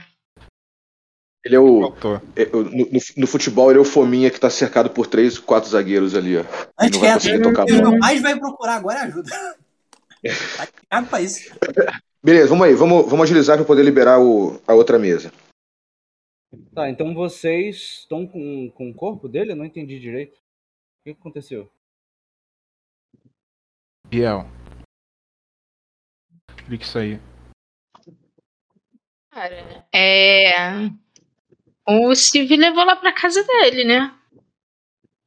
Ele 1.44 1.56
é 1.56 1.60
o. 1.60 1.94
É, 2.36 2.46
no, 2.52 2.64
no- 2.64 3.00
no 3.18 3.28
futebol, 3.28 3.70
ele 3.70 3.78
é 3.80 3.82
o 3.82 3.86
Fominha 3.86 4.32
que 4.32 4.40
tá 4.40 4.50
cercado 4.50 4.90
por 4.90 5.06
três, 5.08 5.38
quatro 5.38 5.70
zagueiros 5.70 6.16
ali, 6.16 6.38
ó. 6.38 6.42
Antes 6.80 7.00
não 7.00 7.00
vai 7.02 7.10
que 7.10 7.14
conseguir 7.16 7.42
tocar 7.44 7.62
a 7.62 7.64
o 7.66 7.68
que 7.68 7.82
bola. 7.82 8.22
vai 8.22 8.40
procurar 8.40 8.76
agora 8.76 9.00
é 9.00 9.02
ajuda. 9.04 9.30
Tá 10.90 11.04
pra 11.04 11.22
isso. 11.22 11.54
Beleza, 12.24 12.48
vamos 12.48 12.66
aí, 12.66 12.74
vamos, 12.74 13.06
vamos 13.08 13.26
agilizar 13.26 13.58
para 13.58 13.66
poder 13.66 13.84
liberar 13.84 14.20
o, 14.20 14.60
a 14.68 14.74
outra 14.74 14.98
mesa. 14.98 15.32
tá, 16.74 16.90
então 16.90 17.14
vocês 17.14 18.00
estão 18.00 18.26
com, 18.26 18.72
com 18.72 18.90
o 18.90 18.94
corpo 18.96 19.28
dele? 19.30 19.52
Eu 19.52 19.56
não 19.56 19.66
entendi 19.66 20.00
direito. 20.00 20.34
O 20.36 21.04
que 21.04 21.12
aconteceu? 21.12 21.70
Biel. 24.10 24.46
Explica 26.58 26.84
isso 26.84 26.98
aí. 26.98 27.20
Cara, 29.32 29.86
é. 29.94 30.52
O 31.88 32.14
Steve 32.16 32.56
levou 32.56 32.84
lá 32.86 32.96
pra 32.96 33.14
casa 33.14 33.44
dele, 33.44 33.84
né? 33.84 34.12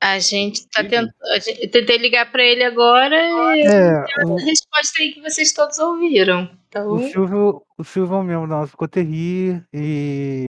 A 0.01 0.19
gente 0.19 0.63
tá 0.69 0.81
Steve? 0.83 0.89
tentando. 0.91 1.13
a 1.35 1.39
gente- 1.39 1.63
Eu 1.65 1.71
tentei 1.71 1.99
ligar 1.99 2.31
pra 2.31 2.43
ele 2.43 2.65
agora 2.65 3.17
e 3.17 3.61
É, 3.67 4.05
essa 4.05 4.45
resposta 4.45 5.01
aí 5.03 5.13
que 5.13 5.21
vocês 5.21 5.53
todos 5.53 5.79
ouviram. 5.79 6.51
Então, 6.69 6.93
O 6.93 6.99
Silvio, 7.01 7.63
o 7.77 7.85
Silvio 7.85 8.15
é 8.17 8.19
um 8.19 8.23
membro 8.23 8.49
da 8.49 8.57
nossa 8.61 8.77
coterie 8.77 9.63
e 9.73 10.45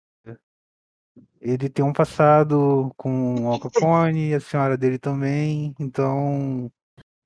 ele 1.40 1.68
tem 1.68 1.84
um 1.84 1.92
passado 1.92 2.92
com 2.96 3.42
o 3.44 3.48
Al 3.52 3.60
Capone, 3.60 4.34
a 4.34 4.40
senhora 4.40 4.76
dele 4.76 4.98
também, 4.98 5.74
então 5.80 6.70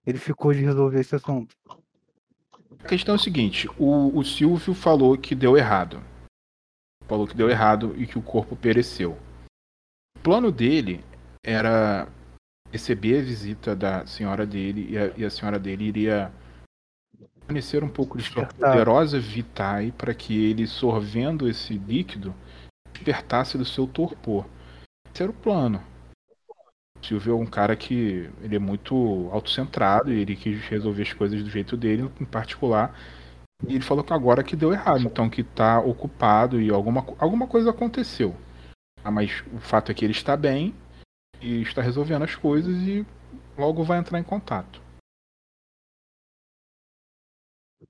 ele 0.07 0.18
ficou 0.18 0.53
de 0.53 0.61
resolver 0.61 1.00
esse 1.00 1.14
assunto. 1.14 1.55
A 2.80 2.88
questão 2.88 3.14
é 3.14 3.16
o 3.16 3.20
seguinte: 3.20 3.68
o, 3.78 4.16
o 4.18 4.24
Silvio 4.24 4.74
falou 4.74 5.16
que 5.16 5.34
deu 5.34 5.57
errado. 5.57 6.03
Falou 7.07 7.26
que 7.26 7.36
deu 7.36 7.50
errado 7.50 7.94
e 7.96 8.07
que 8.07 8.18
o 8.18 8.22
corpo 8.22 8.57
pereceu. 8.57 9.18
O 10.16 10.20
plano 10.20 10.50
dele 10.50 11.05
era 11.44 12.09
receber 12.70 13.20
a 13.20 13.22
visita 13.22 13.76
da 13.76 14.07
senhora 14.07 14.46
dele 14.46 14.88
e 14.90 14.98
a, 14.98 15.07
e 15.16 15.24
a 15.24 15.30
senhora 15.30 15.59
dele 15.59 15.84
iria 15.84 16.32
fornecer 17.44 17.84
um 17.84 17.88
pouco 17.88 18.16
de 18.16 18.24
sua 18.24 18.46
poderosa 18.46 19.20
vitae 19.20 19.92
para 19.92 20.14
que 20.14 20.34
ele, 20.34 20.66
sorvendo 20.66 21.48
esse 21.48 21.74
líquido, 21.74 22.34
despertasse 22.92 23.59
do 23.59 23.64
seu 23.64 23.86
torpor. 23.86 24.46
Esse 25.12 25.22
era 25.22 25.30
o 25.30 25.34
plano. 25.34 25.82
Silvio 27.03 27.32
é 27.32 27.36
um 27.36 27.46
cara 27.46 27.74
que 27.74 28.30
ele 28.42 28.57
é 28.57 28.59
muito 28.59 29.28
autocentrado 29.32 30.12
e 30.12 30.20
ele 30.20 30.36
quis 30.36 30.61
resolver 30.66 31.03
as 31.03 31.12
coisas 31.12 31.42
do 31.42 31.50
jeito 31.50 31.76
dele, 31.76 32.11
em 32.20 32.24
particular. 32.24 32.96
E 33.66 33.74
ele 33.74 33.84
falou 33.84 34.05
que 34.05 34.12
agora 34.12 34.42
que 34.42 34.57
deu 34.57 34.72
errado, 34.72 35.03
então 35.03 35.30
que 35.30 35.42
tá 35.42 35.80
ocupado 35.80 36.61
e 36.61 36.70
alguma, 36.70 37.05
alguma 37.18 37.46
coisa 37.46 37.70
aconteceu. 37.70 38.36
Ah, 39.05 39.11
mas 39.11 39.42
o 39.53 39.59
fato 39.59 39.90
é 39.90 39.94
que 39.94 40.05
ele 40.05 40.12
está 40.12 40.36
bem 40.36 40.74
e 41.40 41.62
está 41.62 41.82
resolvendo 41.82 42.22
as 42.22 42.34
coisas 42.34 42.76
e 42.82 43.05
logo 43.59 43.82
vai 43.82 43.98
entrar 43.98 44.18
em 44.18 44.24
contato. 44.24 44.80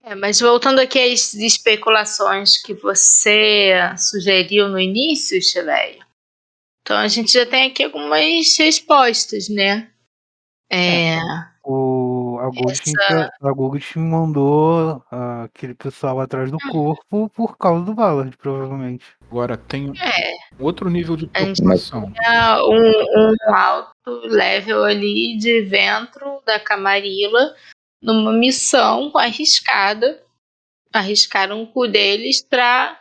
é, 0.02 0.14
mas 0.14 0.40
voltando 0.40 0.80
aqui 0.80 0.98
às 0.98 1.34
especulações 1.34 2.60
que 2.60 2.74
você 2.74 3.74
sugeriu 3.96 4.68
no 4.68 4.78
início, 4.78 5.40
Chileia. 5.40 6.11
Então 6.82 6.96
a 6.96 7.08
gente 7.08 7.32
já 7.32 7.46
tem 7.46 7.70
aqui 7.70 7.84
algumas 7.84 8.56
respostas, 8.58 9.48
né? 9.48 9.88
É, 10.70 11.18
O, 11.64 12.38
a 12.40 12.48
Goldstein, 12.50 12.94
a 13.40 13.52
Goldstein 13.52 14.02
mandou 14.02 15.04
ah, 15.12 15.44
aquele 15.44 15.74
pessoal 15.74 16.18
atrás 16.18 16.50
do 16.50 16.56
corpo 16.70 17.28
por 17.30 17.56
causa 17.56 17.84
do 17.84 17.94
Ballard, 17.94 18.36
provavelmente. 18.36 19.04
Agora 19.30 19.56
tem 19.56 19.92
é, 20.00 20.32
outro 20.58 20.90
nível 20.90 21.16
de 21.16 21.30
A 21.34 21.40
gente- 21.44 21.58
preocupação. 21.62 22.10
um, 22.68 23.30
um 23.50 23.54
alto 23.54 24.10
level 24.24 24.82
ali 24.82 25.36
de 25.38 25.60
ventro 25.62 26.42
da 26.44 26.58
Camarilla 26.58 27.54
numa 28.02 28.32
missão 28.32 29.12
arriscada. 29.14 30.20
Arriscaram 30.92 31.62
o 31.62 31.66
cu 31.68 31.86
deles 31.86 32.42
pra 32.42 32.98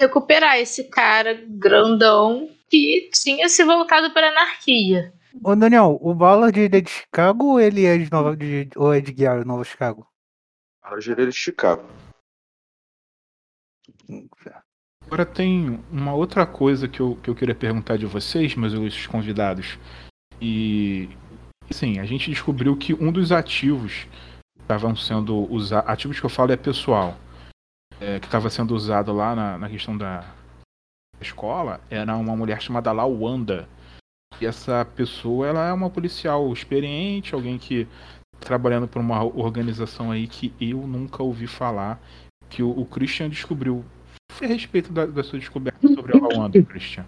recuperar 0.00 0.56
esse 0.58 0.84
cara 0.84 1.34
grandão 1.46 2.48
que 2.70 3.10
tinha 3.12 3.48
se 3.48 3.64
voltado 3.64 4.12
para 4.12 4.28
a 4.28 4.30
anarquia. 4.30 5.12
Ô 5.42 5.54
Daniel, 5.54 5.98
o 6.00 6.14
Ballard 6.14 6.58
é 6.60 6.68
de 6.68 6.90
Chicago 6.90 7.52
ou 7.52 7.60
ele 7.60 7.84
é 7.84 7.96
de 7.98 8.10
Nova 8.10 8.36
de, 8.36 8.68
ou 8.76 8.92
é 8.92 9.00
de 9.00 9.12
Gary, 9.12 9.44
Nova 9.44 9.64
Chicago? 9.64 10.06
Para 10.80 11.00
gerar 11.00 11.26
de 11.26 11.32
Chicago. 11.32 11.88
Agora 15.06 15.24
tem 15.24 15.82
uma 15.90 16.14
outra 16.14 16.46
coisa 16.46 16.88
que 16.88 17.00
eu, 17.00 17.16
que 17.22 17.30
eu 17.30 17.34
queria 17.34 17.54
perguntar 17.54 17.96
de 17.96 18.06
vocês, 18.06 18.54
meus 18.54 18.72
ilustres 18.72 19.06
convidados. 19.06 19.78
E 20.40 21.08
sim, 21.70 21.98
a 21.98 22.04
gente 22.04 22.30
descobriu 22.30 22.76
que 22.76 22.94
um 22.94 23.12
dos 23.12 23.32
ativos 23.32 24.06
que 24.56 24.62
estavam 24.62 24.96
sendo 24.96 25.50
usados. 25.52 25.88
Ativos 25.90 26.18
que 26.20 26.26
eu 26.26 26.30
falo 26.30 26.52
é 26.52 26.56
pessoal. 26.56 27.16
é, 28.00 28.18
que 28.20 28.26
estava 28.26 28.48
sendo 28.50 28.74
usado 28.74 29.12
lá 29.12 29.34
na, 29.34 29.58
na 29.58 29.68
questão 29.68 29.96
da 29.96 30.24
escola 31.20 31.80
era 31.90 32.16
uma 32.16 32.36
mulher 32.36 32.60
chamada 32.60 32.92
Lawanda. 32.92 33.68
E 34.40 34.46
essa 34.46 34.84
pessoa 34.84 35.46
ela 35.46 35.66
é 35.66 35.72
uma 35.72 35.90
policial 35.90 36.52
experiente, 36.52 37.34
alguém 37.34 37.58
que 37.58 37.88
trabalhando 38.40 38.86
por 38.86 39.00
uma 39.00 39.24
organização 39.24 40.10
aí 40.12 40.28
que 40.28 40.54
eu 40.60 40.86
nunca 40.86 41.22
ouvi 41.22 41.46
falar. 41.46 42.00
Que 42.48 42.62
o, 42.62 42.70
o 42.70 42.86
Christian 42.86 43.28
descobriu 43.28 43.84
foi 44.38 44.46
a 44.46 44.50
respeito 44.50 44.92
da, 44.92 45.04
da 45.04 45.24
sua 45.24 45.38
descoberta 45.38 45.88
sobre 45.88 46.16
a 46.16 46.20
Lawanda, 46.20 46.62
Christian? 46.62 47.04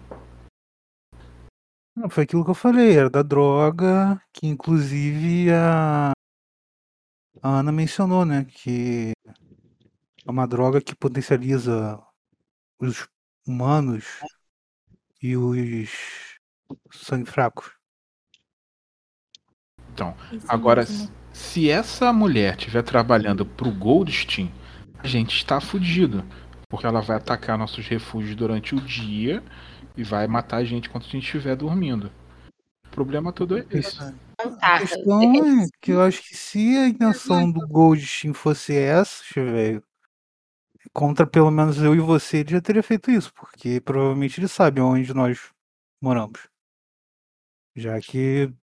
Não, 1.95 2.09
foi 2.09 2.23
aquilo 2.23 2.43
que 2.43 2.49
eu 2.49 2.55
falei, 2.55 2.97
era 2.97 3.09
da 3.09 3.21
droga, 3.21 4.21
que 4.33 4.47
inclusive 4.47 5.49
a, 5.51 6.11
a 7.41 7.49
Ana 7.59 7.71
mencionou, 7.71 8.25
né? 8.25 8.45
Que 8.45 9.13
é 9.25 10.29
uma 10.29 10.45
droga 10.45 10.81
que 10.81 10.95
potencializa 10.95 12.01
os 12.79 13.07
humanos 13.45 14.05
e 15.21 15.35
os 15.37 15.89
sangue 16.91 17.29
fracos. 17.29 17.71
Então, 19.93 20.15
Isso 20.31 20.45
agora, 20.49 20.85
se 21.33 21.69
essa 21.69 22.11
mulher 22.13 22.55
estiver 22.55 22.81
trabalhando 22.81 23.45
pro 23.45 23.71
Goldstein, 23.71 24.51
a 24.97 25.07
gente 25.07 25.35
está 25.35 25.59
fudido. 25.59 26.25
Porque 26.69 26.85
ela 26.85 27.01
vai 27.01 27.17
atacar 27.17 27.57
nossos 27.57 27.85
refúgios 27.85 28.35
durante 28.35 28.73
o 28.73 28.79
dia 28.79 29.43
e 29.97 30.03
vai 30.03 30.25
matar 30.27 30.57
a 30.57 30.63
gente 30.63 30.87
enquanto 30.87 31.05
a 31.05 31.09
gente 31.09 31.25
estiver 31.25 31.55
dormindo. 31.55 32.09
O 32.87 32.89
problema 32.89 33.33
todo 33.33 33.57
é 33.57 33.65
esse. 33.71 33.97
A 34.61 34.79
questão 34.79 35.21
é 35.21 35.67
que 35.81 35.91
eu 35.91 36.01
acho 36.01 36.23
que 36.23 36.35
se 36.35 36.77
a 36.77 36.87
intenção 36.87 37.51
do 37.51 37.67
Goldstein 37.67 38.33
fosse 38.33 38.75
essa, 38.75 39.23
velho, 39.35 39.83
contra 40.93 41.27
pelo 41.27 41.51
menos 41.51 41.77
eu 41.77 41.95
e 41.95 41.99
você, 41.99 42.37
ele 42.39 42.51
já 42.51 42.61
teria 42.61 42.83
feito 42.83 43.11
isso, 43.11 43.33
porque 43.33 43.81
provavelmente 43.81 44.39
ele 44.39 44.47
sabe 44.47 44.81
onde 44.81 45.13
nós 45.13 45.51
moramos. 46.01 46.49
Já 47.75 47.99
que 48.01 48.53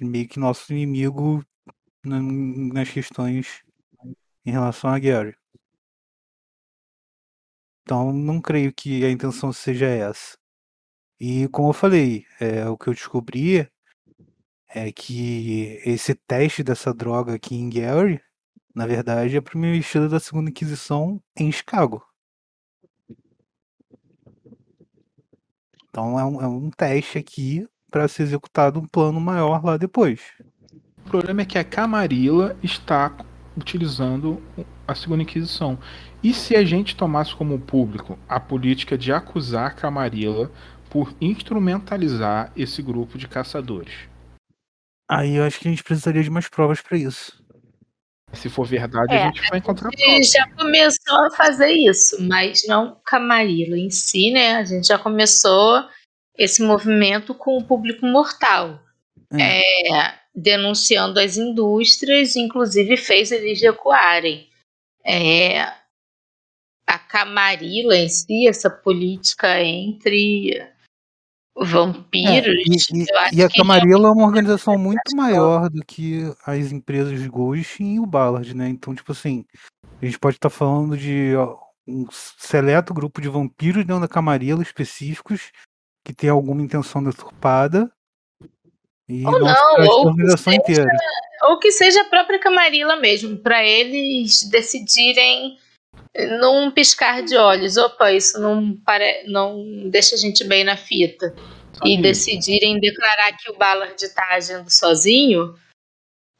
meio 0.00 0.28
que 0.28 0.38
nosso 0.38 0.72
inimigo 0.72 1.44
na- 2.04 2.20
nas 2.20 2.90
questões 2.90 3.62
em 4.44 4.50
relação 4.52 4.90
a 4.90 4.98
Gary. 4.98 5.36
Então 7.82 8.12
não 8.12 8.40
creio 8.40 8.72
que 8.72 9.04
a 9.04 9.10
intenção 9.10 9.52
seja 9.52 9.86
essa. 9.86 10.38
E 11.20 11.48
como 11.48 11.70
eu 11.70 11.74
falei, 11.74 12.26
é, 12.40 12.68
o 12.68 12.78
que 12.78 12.88
eu 12.88 12.94
descobri 12.94 13.68
é 14.68 14.92
que 14.92 15.80
esse 15.84 16.14
teste 16.14 16.62
dessa 16.62 16.94
droga 16.94 17.34
aqui 17.34 17.54
em 17.56 17.68
Gary, 17.70 18.20
na 18.74 18.86
verdade, 18.86 19.36
é 19.36 19.40
para 19.40 19.58
o 19.58 19.66
investido 19.66 20.08
da 20.08 20.20
segunda 20.20 20.50
Inquisição 20.50 21.20
em 21.36 21.50
Chicago. 21.50 22.04
Então 25.88 26.18
é 26.18 26.24
um, 26.24 26.40
é 26.40 26.46
um 26.46 26.70
teste 26.70 27.18
aqui 27.18 27.66
para 27.90 28.06
ser 28.06 28.22
executado 28.22 28.78
um 28.78 28.86
plano 28.86 29.20
maior 29.20 29.64
lá 29.64 29.76
depois. 29.76 30.20
O 31.04 31.10
problema 31.10 31.42
é 31.42 31.44
que 31.44 31.58
a 31.58 31.64
Camarilla 31.64 32.56
está 32.62 33.12
utilizando 33.56 34.40
a 34.86 34.94
segunda 34.94 35.22
Inquisição. 35.22 35.78
E 36.22 36.32
se 36.32 36.54
a 36.54 36.64
gente 36.64 36.94
tomasse 36.94 37.34
como 37.34 37.58
público 37.58 38.18
a 38.28 38.38
política 38.38 38.96
de 38.96 39.12
acusar 39.12 39.66
a 39.66 39.74
Camarilla 39.74 40.50
por 40.88 41.14
instrumentalizar 41.20 42.52
esse 42.56 42.80
grupo 42.82 43.18
de 43.18 43.26
caçadores? 43.26 44.08
Aí 45.08 45.36
eu 45.36 45.44
acho 45.44 45.58
que 45.58 45.66
a 45.66 45.70
gente 45.70 45.82
precisaria 45.82 46.22
de 46.22 46.30
mais 46.30 46.48
provas 46.48 46.80
para 46.80 46.96
isso. 46.96 47.39
Se 48.32 48.48
for 48.48 48.66
verdade, 48.66 49.12
É, 49.12 49.24
a 49.24 49.26
gente 49.26 49.48
vai 49.48 49.58
encontrar 49.58 49.88
A 49.88 49.96
gente 49.96 50.30
já 50.30 50.48
começou 50.50 51.26
a 51.26 51.30
fazer 51.30 51.72
isso, 51.72 52.16
mas 52.22 52.66
não 52.66 53.00
Camarilla 53.04 53.76
em 53.76 53.90
si, 53.90 54.30
né? 54.30 54.56
A 54.56 54.64
gente 54.64 54.86
já 54.86 54.98
começou 54.98 55.84
esse 56.36 56.62
movimento 56.62 57.34
com 57.34 57.58
o 57.58 57.64
público 57.64 58.06
mortal. 58.06 58.80
É, 59.32 60.14
denunciando 60.34 61.20
as 61.20 61.36
indústrias, 61.36 62.34
inclusive 62.34 62.96
fez 62.96 63.30
eles 63.30 63.60
recuarem. 63.60 64.48
É, 65.04 65.62
a 66.86 66.98
Camarilla 66.98 67.96
em 67.96 68.08
si, 68.08 68.48
essa 68.48 68.68
política 68.68 69.60
entre 69.60 70.66
vampiros, 71.56 72.46
É, 72.46 72.94
e, 72.94 73.02
e- 73.02 73.38
e 73.38 73.42
a 73.42 73.48
que 73.48 73.58
Camarilla 73.58 74.08
é 74.08 74.12
uma 74.12 74.26
organização 74.26 74.78
muito 74.78 75.14
maior 75.16 75.68
do 75.68 75.84
que 75.84 76.22
as 76.46 76.72
empresas 76.72 77.26
Ghost 77.26 77.82
e 77.82 77.98
o 78.00 78.06
Ballard, 78.06 78.54
né? 78.54 78.68
Então, 78.68 78.94
tipo 78.94 79.12
assim, 79.12 79.44
a 80.00 80.04
gente 80.06 80.18
pode 80.18 80.36
estar 80.36 80.50
falando 80.50 80.96
de 80.96 81.32
um 81.86 82.06
seleto 82.10 82.94
grupo 82.94 83.20
de 83.20 83.28
vampiros 83.28 83.84
dentro 83.84 84.00
da 84.00 84.08
Camarilla 84.08 84.62
específicos 84.62 85.50
que 86.04 86.14
tem 86.14 86.30
alguma 86.30 86.62
intenção 86.62 87.02
deturpada 87.02 87.90
e 89.08 89.26
Ou 89.26 89.40
não, 89.40 89.54
ou 89.80 90.14
que 90.14 90.36
seja- 90.38 90.54
inteira. 90.56 90.86
ou 91.42 91.58
que 91.58 91.72
seja 91.72 92.02
a 92.02 92.04
própria 92.08 92.38
Camarilla 92.38 92.96
mesmo, 92.96 93.36
para 93.38 93.64
eles 93.66 94.48
decidirem 94.48 95.58
num 96.40 96.70
piscar 96.70 97.22
de 97.22 97.36
olhos, 97.36 97.76
opa, 97.76 98.12
isso 98.12 98.40
não, 98.40 98.76
pare... 98.76 99.24
não 99.28 99.88
deixa 99.90 100.14
a 100.14 100.18
gente 100.18 100.44
bem 100.44 100.64
na 100.64 100.76
fita. 100.76 101.34
Só 101.72 101.86
E 101.86 102.00
decidirem 102.00 102.80
declarar 102.80 103.36
que 103.36 103.50
o 103.50 103.56
Ballard 103.56 103.94
está 104.02 104.34
agindo 104.34 104.68
sozinho 104.70 105.54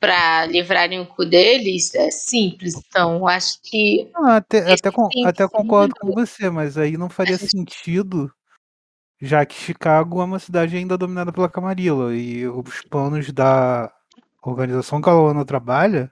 para 0.01 0.47
livrarem 0.47 0.99
o 0.99 1.07
cu 1.07 1.25
deles, 1.25 1.95
é 1.95 2.11
simples. 2.11 2.75
Então, 2.75 3.27
acho 3.27 3.61
que 3.63 4.11
Não, 4.15 4.29
até, 4.29 4.73
até, 4.73 4.91
con- 4.91 5.09
até 5.25 5.47
concordo 5.47 5.95
com 5.95 6.13
você, 6.13 6.49
mas 6.51 6.79
aí 6.79 6.97
não 6.97 7.11
faria 7.11 7.37
sentido, 7.37 8.33
já 9.21 9.45
que 9.45 9.55
Chicago 9.55 10.21
é 10.21 10.25
uma 10.25 10.39
cidade 10.39 10.75
ainda 10.77 10.97
dominada 10.97 11.31
pela 11.31 11.51
Camarilla 11.51 12.15
e 12.17 12.49
os 12.49 12.81
planos 12.83 13.31
da 13.31 13.93
organização 14.43 15.03
que 15.03 15.09
a 15.09 15.13
Luana 15.13 15.45
trabalha 15.45 16.11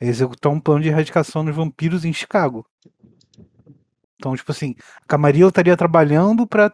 é 0.00 0.06
executar 0.06 0.50
um 0.50 0.58
plano 0.58 0.80
de 0.80 0.88
erradicação 0.88 1.44
dos 1.44 1.54
vampiros 1.54 2.06
em 2.06 2.12
Chicago. 2.12 2.66
Então, 4.20 4.36
tipo 4.36 4.52
assim, 4.52 4.74
a 5.02 5.06
Camarilla 5.06 5.48
estaria 5.48 5.74
trabalhando 5.78 6.46
para 6.46 6.70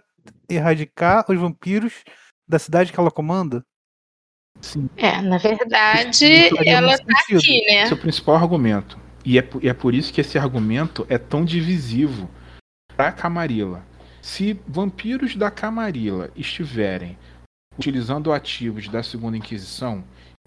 erradicar 0.51 1.25
os 1.31 1.39
vampiros 1.39 2.03
da 2.49 2.59
cidade 2.59 2.93
que 2.93 2.99
ela 2.99 3.11
comanda? 3.11 3.65
sim, 4.61 4.89
é, 4.97 5.21
na 5.21 5.39
verdade, 5.39 6.49
ela 6.67 6.99
tá 6.99 7.05
sentido. 7.21 7.39
aqui, 7.39 7.65
né? 7.67 7.83
esse 7.85 7.93
é 7.93 7.95
o 7.95 8.01
principal 8.01 8.35
argumento. 8.35 8.99
E 9.25 9.39
é, 9.39 9.43
por- 9.43 9.63
e 9.65 9.69
é 9.69 9.75
por 9.75 9.95
isso 9.95 10.13
que 10.13 10.21
esse 10.21 10.37
argumento 10.39 11.07
é 11.09 11.19
tão 11.19 11.45
divisivo 11.45 12.29
para 12.97 13.09
a 13.09 13.13
Camarilla. 13.13 13.85
Se 14.23 14.59
vampiros 14.67 15.37
da 15.37 15.51
Camarilla 15.53 16.31
estiverem 16.35 17.17
utilizando 17.79 18.33
ativos 18.33 18.89
da 18.89 19.03
Segunda 19.03 19.37
Inquisição, 19.37 20.03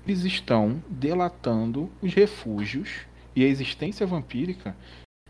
eles 0.06 0.24
estão 0.26 0.84
delatando 0.90 1.90
os 2.02 2.14
refúgios 2.14 2.90
e 3.36 3.44
a 3.46 3.48
existência 3.48 4.06
vampírica 4.08 4.76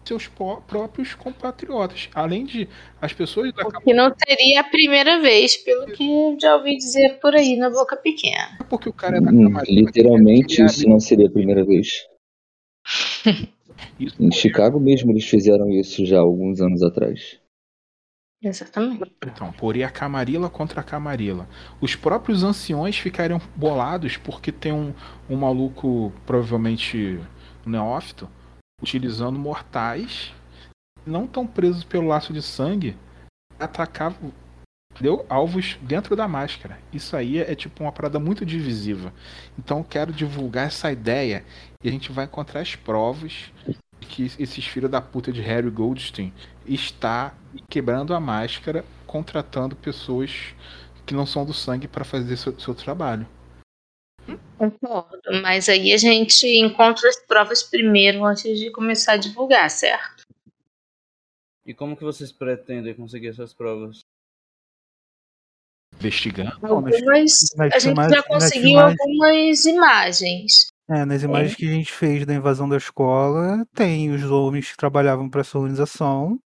seus 0.09 0.27
próprios 0.67 1.13
compatriotas. 1.15 2.09
Além 2.13 2.45
de 2.45 2.67
as 3.01 3.13
pessoas 3.13 3.53
da 3.53 3.63
Que 3.81 3.93
não 3.93 4.13
seria 4.27 4.61
a 4.61 4.63
primeira 4.65 5.21
vez, 5.21 5.55
pelo 5.57 5.85
que 5.87 6.37
já 6.41 6.55
ouvi 6.57 6.75
dizer 6.77 7.19
por 7.21 7.33
aí 7.35 7.55
na 7.55 7.69
boca 7.69 7.95
pequena. 7.95 8.57
porque 8.69 8.89
o 8.89 8.93
cara 8.93 9.17
é 9.17 9.21
da 9.21 9.31
Hum, 9.31 9.43
Camarilla. 9.43 9.81
literalmente, 9.81 10.63
isso 10.63 10.87
não 10.89 10.99
seria 10.99 11.27
a 11.27 11.31
primeira 11.31 11.63
vez. 11.63 11.87
Isso 13.99 14.21
Em 14.21 14.31
Chicago 14.31 14.79
mesmo 14.79 15.11
eles 15.11 15.25
fizeram 15.25 15.69
isso 15.69 16.05
já 16.05 16.19
alguns 16.19 16.59
anos 16.59 16.81
atrás. 16.83 17.39
Exatamente. 18.41 19.11
Então, 19.25 19.51
porém 19.53 19.83
a 19.83 19.89
Camarilla 19.89 20.49
contra 20.49 20.79
a 20.81 20.83
Camarilla. 20.83 21.47
Os 21.81 21.95
próprios 21.95 22.43
anciões 22.43 22.97
ficariam 22.97 23.39
bolados 23.55 24.15
porque 24.17 24.51
tem 24.51 24.71
um, 24.71 24.93
um 25.29 25.35
maluco, 25.35 26.11
provavelmente 26.25 27.19
um 27.65 27.69
neófito, 27.69 28.29
utilizando 28.81 29.37
mortais, 29.37 30.33
não 31.05 31.27
tão 31.27 31.45
presos 31.45 31.83
pelo 31.83 32.07
laço 32.07 32.33
de 32.33 32.41
sangue, 32.41 32.95
atacar 33.59 34.13
entendeu? 34.91 35.25
alvos 35.29 35.77
dentro 35.81 36.15
da 36.15 36.27
máscara. 36.27 36.79
Isso 36.91 37.15
aí 37.15 37.37
é 37.37 37.55
tipo 37.55 37.83
uma 37.83 37.91
parada 37.91 38.19
muito 38.19 38.45
divisiva. 38.45 39.13
Então 39.57 39.83
quero 39.83 40.11
divulgar 40.11 40.67
essa 40.67 40.91
ideia 40.91 41.45
e 41.83 41.87
a 41.87 41.91
gente 41.91 42.11
vai 42.11 42.25
encontrar 42.25 42.61
as 42.61 42.75
provas 42.75 43.51
de 43.99 44.07
que 44.07 44.31
esses 44.39 44.65
filhos 44.65 44.91
da 44.91 45.01
puta 45.01 45.31
de 45.31 45.41
Harry 45.41 45.69
Goldstein 45.69 46.33
está 46.65 47.33
quebrando 47.69 48.13
a 48.13 48.19
máscara, 48.19 48.83
contratando 49.05 49.75
pessoas 49.75 50.53
que 51.05 51.13
não 51.13 51.25
são 51.25 51.45
do 51.45 51.53
sangue 51.53 51.87
para 51.87 52.05
fazer 52.05 52.37
seu, 52.37 52.57
seu 52.59 52.75
trabalho. 52.75 53.27
Concordo. 54.57 55.41
Mas 55.41 55.69
aí 55.69 55.93
a 55.93 55.97
gente 55.97 56.45
encontra 56.47 57.07
as 57.07 57.19
provas 57.25 57.63
primeiro 57.63 58.23
antes 58.25 58.59
de 58.59 58.71
começar 58.71 59.13
a 59.13 59.17
divulgar, 59.17 59.69
certo? 59.69 60.27
E 61.65 61.73
como 61.73 61.95
que 61.95 62.03
vocês 62.03 62.31
pretendem 62.31 62.93
conseguir 62.93 63.27
essas 63.27 63.53
provas? 63.53 63.99
Investigando. 65.95 66.57
Algumas, 66.65 66.99
nas 67.55 67.73
a 67.73 67.79
gente 67.79 68.09
já 68.09 68.23
conseguiu 68.23 68.69
filmagens- 68.69 68.99
algumas 68.99 69.65
imagens. 69.65 70.67
É, 70.89 71.05
nas 71.05 71.21
imagens 71.21 71.55
que 71.55 71.67
a 71.67 71.71
gente 71.71 71.91
fez 71.91 72.25
da 72.25 72.33
invasão 72.33 72.67
da 72.67 72.77
escola, 72.77 73.63
tem 73.75 74.09
os 74.09 74.23
homens 74.23 74.71
que 74.71 74.77
trabalhavam 74.77 75.29
para 75.29 75.41
essa 75.41 75.57
organização, 75.57 76.39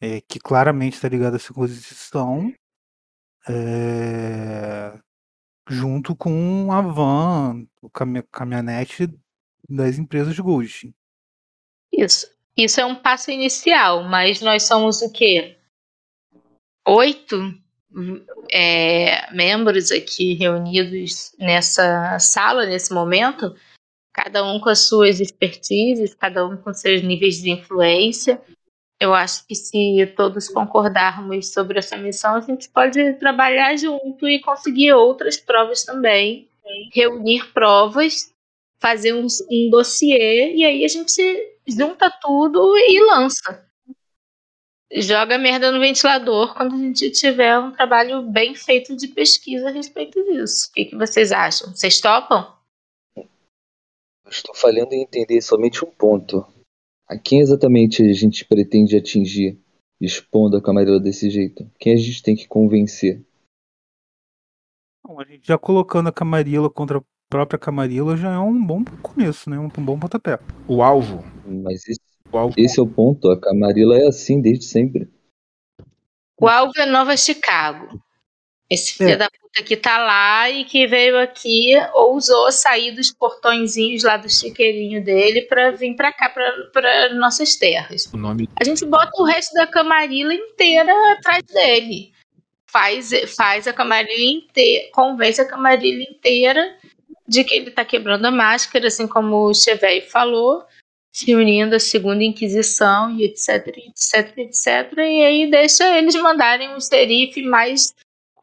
é, 0.00 0.20
que 0.22 0.38
claramente 0.38 0.94
está 0.94 1.08
ligado 1.08 1.34
à 1.34 1.36
Inquisição, 1.36 2.54
é, 3.46 4.98
junto 5.68 6.14
com 6.14 6.70
a 6.72 6.80
van, 6.80 7.66
o 7.80 7.88
cami- 7.88 8.22
caminhonete 8.30 9.08
das 9.68 9.98
empresas 9.98 10.38
Ghost. 10.38 10.94
Isso. 11.92 12.32
Isso 12.56 12.80
é 12.80 12.84
um 12.84 12.94
passo 12.94 13.30
inicial, 13.30 14.04
mas 14.04 14.40
nós 14.40 14.64
somos 14.64 15.02
o 15.02 15.10
quê? 15.10 15.56
Oito 16.86 17.36
é, 18.52 19.32
membros 19.32 19.90
aqui 19.90 20.34
reunidos 20.34 21.34
nessa 21.38 22.18
sala, 22.18 22.66
nesse 22.66 22.92
momento, 22.92 23.54
cada 24.12 24.44
um 24.44 24.60
com 24.60 24.68
as 24.68 24.80
suas 24.80 25.20
expertises, 25.20 26.14
cada 26.14 26.46
um 26.46 26.56
com 26.56 26.72
seus 26.72 27.02
níveis 27.02 27.36
de 27.36 27.50
influência. 27.50 28.40
Eu 29.00 29.12
acho 29.12 29.46
que 29.46 29.54
se 29.54 30.06
todos 30.16 30.48
concordarmos 30.48 31.52
sobre 31.52 31.78
essa 31.78 31.96
missão, 31.96 32.36
a 32.36 32.40
gente 32.40 32.68
pode 32.68 33.14
trabalhar 33.14 33.76
junto 33.76 34.28
e 34.28 34.40
conseguir 34.40 34.92
outras 34.92 35.36
provas 35.36 35.84
também, 35.84 36.48
reunir 36.92 37.52
provas, 37.52 38.32
fazer 38.78 39.12
um, 39.12 39.26
um 39.50 39.70
dossiê 39.70 40.54
e 40.54 40.64
aí 40.64 40.84
a 40.84 40.88
gente 40.88 41.22
junta 41.66 42.10
tudo 42.20 42.76
e 42.76 43.00
lança. 43.00 43.66
Joga 44.92 45.38
merda 45.38 45.72
no 45.72 45.80
ventilador 45.80 46.54
quando 46.54 46.74
a 46.74 46.78
gente 46.78 47.10
tiver 47.10 47.58
um 47.58 47.72
trabalho 47.72 48.22
bem 48.22 48.54
feito 48.54 48.94
de 48.94 49.08
pesquisa 49.08 49.68
a 49.68 49.72
respeito 49.72 50.22
disso. 50.24 50.68
O 50.68 50.72
que, 50.72 50.84
que 50.84 50.96
vocês 50.96 51.32
acham? 51.32 51.74
Vocês 51.74 52.00
topam? 52.00 52.54
Estou 54.28 54.54
falhando 54.54 54.94
em 54.94 55.02
entender 55.02 55.40
somente 55.42 55.84
um 55.84 55.90
ponto. 55.90 56.46
A 57.06 57.18
quem 57.18 57.40
exatamente 57.40 58.02
a 58.02 58.12
gente 58.12 58.44
pretende 58.44 58.96
atingir 58.96 59.58
expondo 60.00 60.56
a 60.56 60.62
Camarilla 60.62 60.98
desse 60.98 61.28
jeito? 61.28 61.70
Quem 61.78 61.92
a 61.92 61.96
gente 61.96 62.22
tem 62.22 62.34
que 62.34 62.48
convencer? 62.48 63.22
Bom, 65.06 65.20
a 65.20 65.24
gente 65.24 65.46
já 65.46 65.58
colocando 65.58 66.08
a 66.08 66.12
Camarilla 66.12 66.70
contra 66.70 66.98
a 66.98 67.02
própria 67.28 67.58
Camarilla 67.58 68.16
já 68.16 68.34
é 68.34 68.38
um 68.38 68.64
bom 68.64 68.82
começo, 69.02 69.50
né? 69.50 69.58
Um, 69.58 69.66
um 69.66 69.84
bom 69.84 69.98
pontapé. 69.98 70.38
O 70.66 70.82
alvo. 70.82 71.22
Mas 71.46 71.86
esse, 71.86 72.00
O 72.32 72.38
alvo 72.38 72.54
esse 72.56 72.80
é 72.80 72.82
o 72.82 72.86
ponto. 72.86 73.30
A 73.30 73.38
Camarilla 73.38 73.98
é 73.98 74.06
assim 74.06 74.40
desde 74.40 74.64
sempre. 74.64 75.08
O 76.40 76.48
alvo 76.48 76.72
é 76.78 76.86
Nova 76.86 77.16
Chicago. 77.16 78.02
Esse 78.70 78.94
filho 78.94 79.10
É. 79.10 79.16
da 79.16 79.28
puta 79.30 79.62
que 79.62 79.76
tá 79.76 79.98
lá 79.98 80.50
e 80.50 80.64
que 80.64 80.86
veio 80.86 81.18
aqui, 81.18 81.72
ousou 81.92 82.50
sair 82.50 82.92
dos 82.92 83.12
portõezinhos 83.12 84.02
lá 84.02 84.16
do 84.16 84.28
chiqueirinho 84.28 85.04
dele 85.04 85.42
pra 85.42 85.70
vir 85.70 85.94
pra 85.94 86.12
cá, 86.12 86.30
pra, 86.30 86.50
pra 86.72 87.14
nossas 87.14 87.54
terras. 87.56 88.06
o 88.12 88.16
nome 88.16 88.48
A 88.60 88.64
gente 88.64 88.84
bota 88.86 89.10
o 89.20 89.24
resto 89.24 89.52
da 89.54 89.66
camarila 89.66 90.32
inteira 90.34 90.92
atrás 91.12 91.42
dele. 91.44 92.12
faz, 92.66 93.10
faz 93.36 93.68
a 93.68 93.72
camarilha 93.72 94.30
inteira, 94.38 94.90
convence 94.92 95.40
a 95.40 95.44
camarilha 95.48 96.02
inteira 96.02 96.76
de 97.28 97.44
que 97.44 97.54
ele 97.54 97.68
está 97.68 97.84
quebrando 97.84 98.24
a 98.26 98.30
máscara, 98.30 98.88
assim 98.88 99.06
como 99.06 99.46
o 99.46 99.54
Chevey 99.54 100.00
falou, 100.00 100.64
se 101.12 101.32
unindo 101.34 101.76
à 101.76 101.78
segunda 101.78 102.24
Inquisição 102.24 103.10
e 103.16 103.24
etc, 103.24 103.68
etc, 103.68 104.36
etc. 104.38 104.92
E 104.98 105.24
aí 105.24 105.50
deixa 105.50 105.96
eles 105.96 106.16
mandarem 106.16 106.74
um 106.74 106.80
xerife 106.80 107.40
mais 107.42 107.94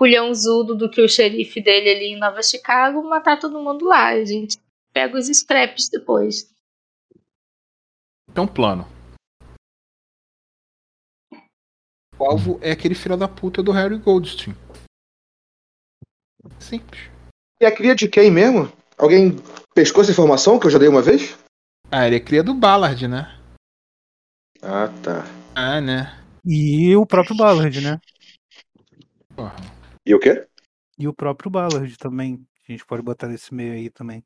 culhãozudo 0.02 0.76
do 0.76 0.90
que 0.90 1.00
o 1.00 1.08
xerife 1.08 1.62
dele 1.62 1.88
ali 1.92 2.06
em 2.06 2.18
Nova 2.18 2.42
Chicago 2.42 3.04
matar 3.04 3.38
todo 3.40 3.62
mundo 3.62 3.86
lá. 3.86 4.08
A 4.08 4.26
gente 4.26 4.58
pega 4.92 5.16
os 5.16 5.28
scraps 5.28 5.90
depois. 5.90 6.52
Tem 8.34 8.44
um 8.44 8.48
plano. 8.48 8.88
O 12.18 12.26
alvo 12.26 12.60
é 12.64 12.72
aquele 12.72 12.96
filho 12.96 13.16
da 13.16 13.28
puta 13.28 13.62
do 13.62 13.72
Harry 13.72 14.00
Goldstein. 14.00 14.56
Simples. 16.60 17.12
E 17.62 17.66
a 17.68 17.72
cria 17.72 17.94
de 17.94 18.08
quem 18.08 18.32
mesmo? 18.32 18.74
Alguém 18.98 19.36
pescou 19.76 20.02
essa 20.02 20.12
informação 20.12 20.60
que 20.60 20.66
eu 20.66 20.72
já 20.72 20.80
dei 20.80 20.88
uma 20.88 21.04
vez? 21.04 21.38
Ah, 21.92 22.08
ele 22.08 22.16
é 22.16 22.20
cria 22.20 22.42
do 22.42 22.56
Ballard, 22.56 23.08
né? 23.08 23.40
Ah, 24.64 24.88
tá. 25.04 25.26
Ah, 25.54 25.80
né? 25.80 26.20
E 26.44 26.96
o 26.96 27.06
próprio 27.06 27.38
Ballard, 27.38 27.80
né? 27.82 28.02
Porra. 29.36 29.71
E 30.06 30.16
o 30.16 30.20
quê? 30.20 30.48
E 30.98 31.08
o 31.08 31.14
próprio 31.14 31.52
Ballard 31.52 31.98
também. 31.98 32.46
A 32.68 32.72
gente 32.72 32.86
pode 32.86 33.02
botar 33.02 33.28
nesse 33.28 33.54
meio 33.54 33.74
aí 33.74 33.90
também. 33.90 34.24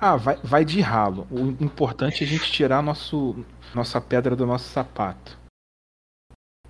Ah, 0.00 0.16
vai, 0.16 0.36
vai 0.36 0.64
de 0.64 0.80
ralo. 0.80 1.26
O 1.30 1.62
importante 1.62 2.22
é 2.22 2.26
a 2.26 2.30
gente 2.30 2.50
tirar 2.52 2.82
nosso, 2.82 3.44
nossa 3.74 4.00
pedra 4.00 4.36
do 4.36 4.46
nosso 4.46 4.68
sapato. 4.68 5.38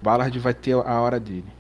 Ballard 0.03 0.39
vai 0.39 0.55
ter 0.55 0.73
a 0.73 1.01
hora 1.01 1.19
dele. 1.19 1.51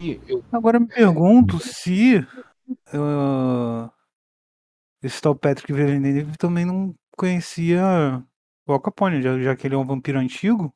E 0.00 0.20
eu, 0.28 0.44
Agora 0.52 0.76
eu 0.76 0.80
me 0.82 0.88
pergunto 0.88 1.58
se 1.58 2.18
ah, 2.92 3.93
esse 5.04 5.20
tal 5.20 5.34
Patrick 5.34 5.72
Villeneuve 5.72 6.36
também 6.38 6.64
não 6.64 6.94
conhecia 7.16 7.82
o 8.66 8.72
Al 8.72 8.80
Capone, 8.80 9.22
já, 9.22 9.38
já 9.40 9.54
que 9.54 9.66
ele 9.66 9.74
é 9.74 9.78
um 9.78 9.86
vampiro 9.86 10.18
antigo. 10.18 10.72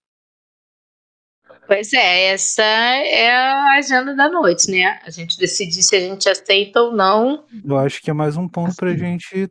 Pois 1.67 1.93
é, 1.93 2.27
essa 2.33 2.63
é 2.63 3.31
a 3.31 3.73
agenda 3.79 4.15
da 4.15 4.29
noite, 4.29 4.71
né? 4.71 5.01
A 5.05 5.11
gente 5.11 5.37
decidir 5.39 5.83
se 5.83 5.97
a 5.97 6.01
gente 6.01 6.29
aceita 6.29 6.81
ou 6.81 6.93
não 6.95 7.45
Eu 7.65 7.77
acho 7.79 8.01
que 8.01 8.11
é 8.11 8.15
mais 8.15 8.37
um 8.37 8.49
ponto 8.49 8.75
pra 8.77 8.95
gente. 8.97 9.49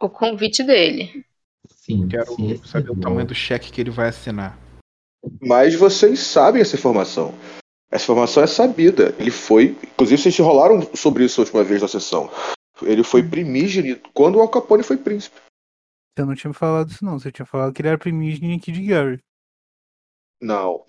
o 0.00 0.08
convite 0.10 0.62
dele. 0.62 1.24
Sim, 1.70 2.08
quero 2.08 2.34
esse 2.50 2.66
saber 2.68 2.90
o 2.90 2.94
for- 2.94 3.00
tamanho 3.00 3.26
do 3.26 3.34
cheque 3.34 3.70
que 3.72 3.80
ele 3.80 3.90
vai 3.90 4.08
assinar. 4.08 4.58
Mas 5.40 5.74
vocês 5.74 6.18
sabem 6.20 6.60
essa 6.60 6.76
informação. 6.76 7.34
Essa 7.90 8.04
informação 8.04 8.42
é 8.42 8.46
sabida. 8.46 9.14
Ele 9.18 9.30
foi. 9.30 9.76
Inclusive, 9.82 10.20
vocês 10.22 10.38
rolaram 10.38 10.82
sobre 10.94 11.24
isso 11.24 11.40
a 11.40 11.44
última 11.44 11.64
vez 11.64 11.80
na 11.82 11.88
sessão. 11.88 12.30
Ele 12.82 13.02
foi 13.02 13.22
primígene 13.22 13.96
quando 14.12 14.36
o 14.36 14.40
Al 14.40 14.48
Capone 14.48 14.82
foi 14.82 14.96
príncipe. 14.96 15.40
Você 16.16 16.24
não 16.24 16.34
tinha 16.34 16.48
me 16.48 16.54
falado 16.54 16.90
isso, 16.90 17.04
não. 17.04 17.18
Você 17.18 17.30
tinha 17.30 17.46
falado 17.46 17.72
que 17.72 17.82
ele 17.82 17.88
era 17.88 17.98
primígene 17.98 18.56
aqui 18.56 18.72
de 18.72 18.86
Gary. 18.86 19.18
Não. 20.40 20.84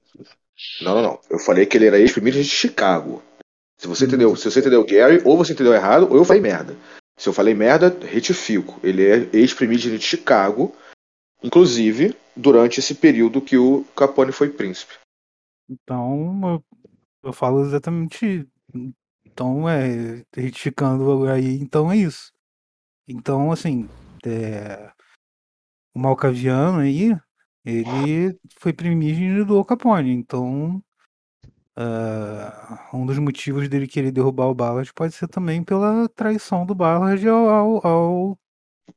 Não, 0.81 0.95
não, 0.95 1.01
não. 1.01 1.21
Eu 1.29 1.39
falei 1.39 1.65
que 1.65 1.77
ele 1.77 1.88
era 1.88 1.99
ex-primígene 1.99 2.43
de 2.43 2.49
Chicago. 2.49 3.21
Se 3.77 3.88
você 3.88 4.05
entendeu, 4.05 4.35
se 4.35 4.49
você 4.49 4.59
entendeu 4.59 4.85
Gary, 4.85 5.21
ou 5.23 5.38
você 5.38 5.53
entendeu 5.53 5.73
errado, 5.73 6.09
ou 6.09 6.17
eu 6.17 6.25
falei 6.25 6.41
merda. 6.41 6.75
Se 7.17 7.29
eu 7.29 7.33
falei 7.33 7.53
merda, 7.53 7.89
retifico. 8.05 8.79
Ele 8.83 9.05
é 9.05 9.29
ex-primígene 9.33 9.97
de 9.97 10.03
Chicago, 10.03 10.75
inclusive 11.43 12.15
durante 12.35 12.79
esse 12.79 12.95
período 12.95 13.41
que 13.41 13.57
o 13.57 13.83
Capone 13.95 14.31
foi 14.31 14.49
príncipe. 14.49 14.93
Então, 15.69 16.41
eu, 16.43 16.63
eu 17.23 17.33
falo 17.33 17.61
exatamente. 17.61 18.47
Então, 19.38 19.69
é. 19.69 20.23
Retificando 20.35 21.29
aí, 21.29 21.59
então 21.61 21.91
é 21.91 21.97
isso. 21.97 22.31
Então, 23.07 23.51
assim. 23.51 23.88
é, 24.25 24.91
o 25.93 25.99
Malcaviano 25.99 26.79
aí, 26.79 27.15
ele 27.63 28.35
foi 28.59 28.73
primígene 28.73 29.45
do 29.45 29.55
Al 29.55 29.63
Capone. 29.63 30.11
Então, 30.11 30.81
ah, 31.75 32.89
um 32.91 33.05
dos 33.05 33.19
motivos 33.19 33.69
dele 33.69 33.88
querer 33.88 34.11
derrubar 34.11 34.47
o 34.47 34.55
Ballard 34.55 34.91
pode 34.91 35.13
ser 35.13 35.27
também 35.27 35.63
pela 35.63 36.09
traição 36.09 36.65
do 36.65 36.73
Ballard 36.73 37.27
ao, 37.29 37.47
ao, 37.47 37.88
ao, 37.88 38.39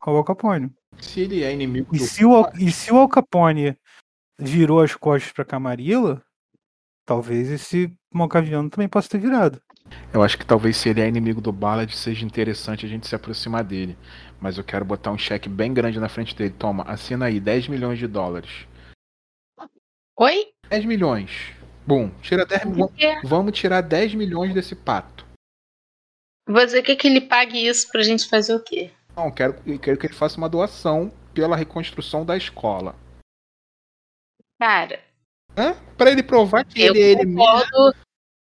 ao 0.00 0.16
Al 0.16 0.24
Capone. 0.24 0.72
Se 0.98 1.20
ele 1.20 1.42
é 1.42 1.52
inimigo 1.52 1.94
E 1.94 1.98
do 1.98 2.04
se, 2.04 2.24
o, 2.24 2.50
e 2.58 2.72
se 2.72 2.90
o 2.90 2.96
Al 2.96 3.08
Capone 3.10 3.76
virou 4.38 4.80
as 4.80 4.94
costas 4.94 5.32
pra 5.32 5.44
Camarilla, 5.44 6.24
talvez 7.04 7.50
esse 7.50 7.94
Malcaviano 8.10 8.70
também 8.70 8.88
possa 8.88 9.10
ter 9.10 9.18
virado. 9.18 9.60
Eu 10.12 10.22
acho 10.22 10.36
que 10.38 10.44
talvez 10.44 10.76
se 10.76 10.88
ele 10.88 11.00
é 11.00 11.08
inimigo 11.08 11.40
do 11.40 11.52
Ballard 11.52 11.94
seja 11.96 12.24
interessante 12.24 12.84
a 12.84 12.88
gente 12.88 13.06
se 13.06 13.14
aproximar 13.14 13.64
dele. 13.64 13.96
Mas 14.40 14.58
eu 14.58 14.64
quero 14.64 14.84
botar 14.84 15.10
um 15.10 15.18
cheque 15.18 15.48
bem 15.48 15.72
grande 15.72 16.00
na 16.00 16.08
frente 16.08 16.34
dele. 16.34 16.54
Toma, 16.58 16.82
assina 16.84 17.26
aí 17.26 17.38
10 17.38 17.68
milhões 17.68 17.98
de 17.98 18.06
dólares. 18.06 18.66
Oi? 20.18 20.52
10 20.68 20.84
milhões. 20.84 21.52
Bom, 21.86 22.10
tira 22.20 22.44
10 22.46 22.64
milhões. 22.64 22.92
É. 22.98 23.20
Vamos 23.22 23.52
tirar 23.52 23.80
10 23.80 24.14
milhões 24.14 24.54
desse 24.54 24.74
pato. 24.74 25.26
Vou 26.48 26.64
dizer 26.64 26.82
que, 26.82 26.96
que 26.96 27.06
ele 27.06 27.20
pague 27.20 27.66
isso 27.66 27.90
pra 27.90 28.02
gente 28.02 28.28
fazer 28.28 28.54
o 28.54 28.62
quê? 28.62 28.90
Não, 29.16 29.26
eu 29.26 29.32
quero, 29.32 29.78
quero 29.78 29.98
que 29.98 30.06
ele 30.06 30.14
faça 30.14 30.36
uma 30.38 30.48
doação 30.48 31.12
pela 31.32 31.56
reconstrução 31.56 32.24
da 32.24 32.36
escola. 32.36 32.96
Cara, 34.58 35.00
Hã? 35.56 35.74
Pra 35.96 36.10
ele 36.10 36.22
provar 36.22 36.64
que 36.64 36.80
eu 36.80 36.94
ele 36.94 37.00
é 37.00 37.10
ele 37.12 37.26
mesmo. 37.26 37.42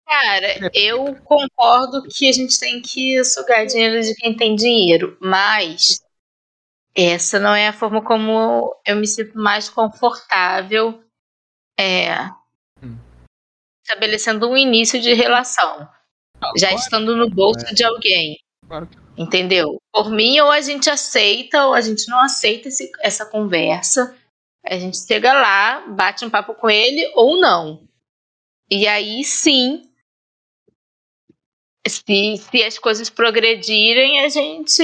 Cara, 0.10 0.72
eu 0.74 1.16
concordo 1.24 2.02
que 2.02 2.28
a 2.28 2.32
gente 2.32 2.60
tem 2.60 2.82
que 2.82 3.24
sugar 3.24 3.66
dinheiro 3.68 4.02
de 4.02 4.16
quem 4.16 4.36
tem 4.36 4.56
dinheiro, 4.56 5.16
mas 5.22 6.04
essa 6.96 7.40
não 7.40 7.54
é 7.54 7.68
a 7.68 7.74
forma 7.74 8.04
como 8.04 8.76
eu 8.86 8.96
me 8.96 9.06
sinto 9.06 9.38
mais 9.38 9.70
confortável 9.70 11.04
é, 11.80 12.16
Hum. 12.82 12.98
estabelecendo 13.86 14.50
um 14.50 14.58
início 14.58 15.00
de 15.00 15.14
relação, 15.14 15.88
já 16.58 16.70
claro. 16.70 16.76
estando 16.84 17.16
no 17.16 17.30
bolso 17.30 17.74
de 17.76 17.84
alguém. 17.84 18.38
Claro 18.68 18.90
Entendeu? 19.16 19.78
Por 19.94 20.10
mim, 20.10 20.40
ou 20.40 20.50
a 20.50 20.62
gente 20.62 20.90
aceita 20.90 21.68
ou 21.68 21.74
a 21.74 21.82
gente 21.82 22.08
não 22.08 22.20
aceita 22.22 22.70
esse- 22.70 22.90
essa 23.02 23.26
conversa. 23.26 24.18
A 24.66 24.78
gente 24.80 24.98
chega 24.98 25.34
lá, 25.34 25.82
bate 25.90 26.24
um 26.26 26.30
papo 26.30 26.56
com 26.56 26.70
ele 26.70 27.06
ou 27.16 27.38
não. 27.40 27.86
E 28.72 28.88
aí 28.88 29.24
sim, 29.26 29.89
se, 31.90 32.38
se 32.38 32.64
as 32.64 32.78
coisas 32.78 33.10
progredirem, 33.10 34.22
a 34.22 34.30
gente 34.30 34.84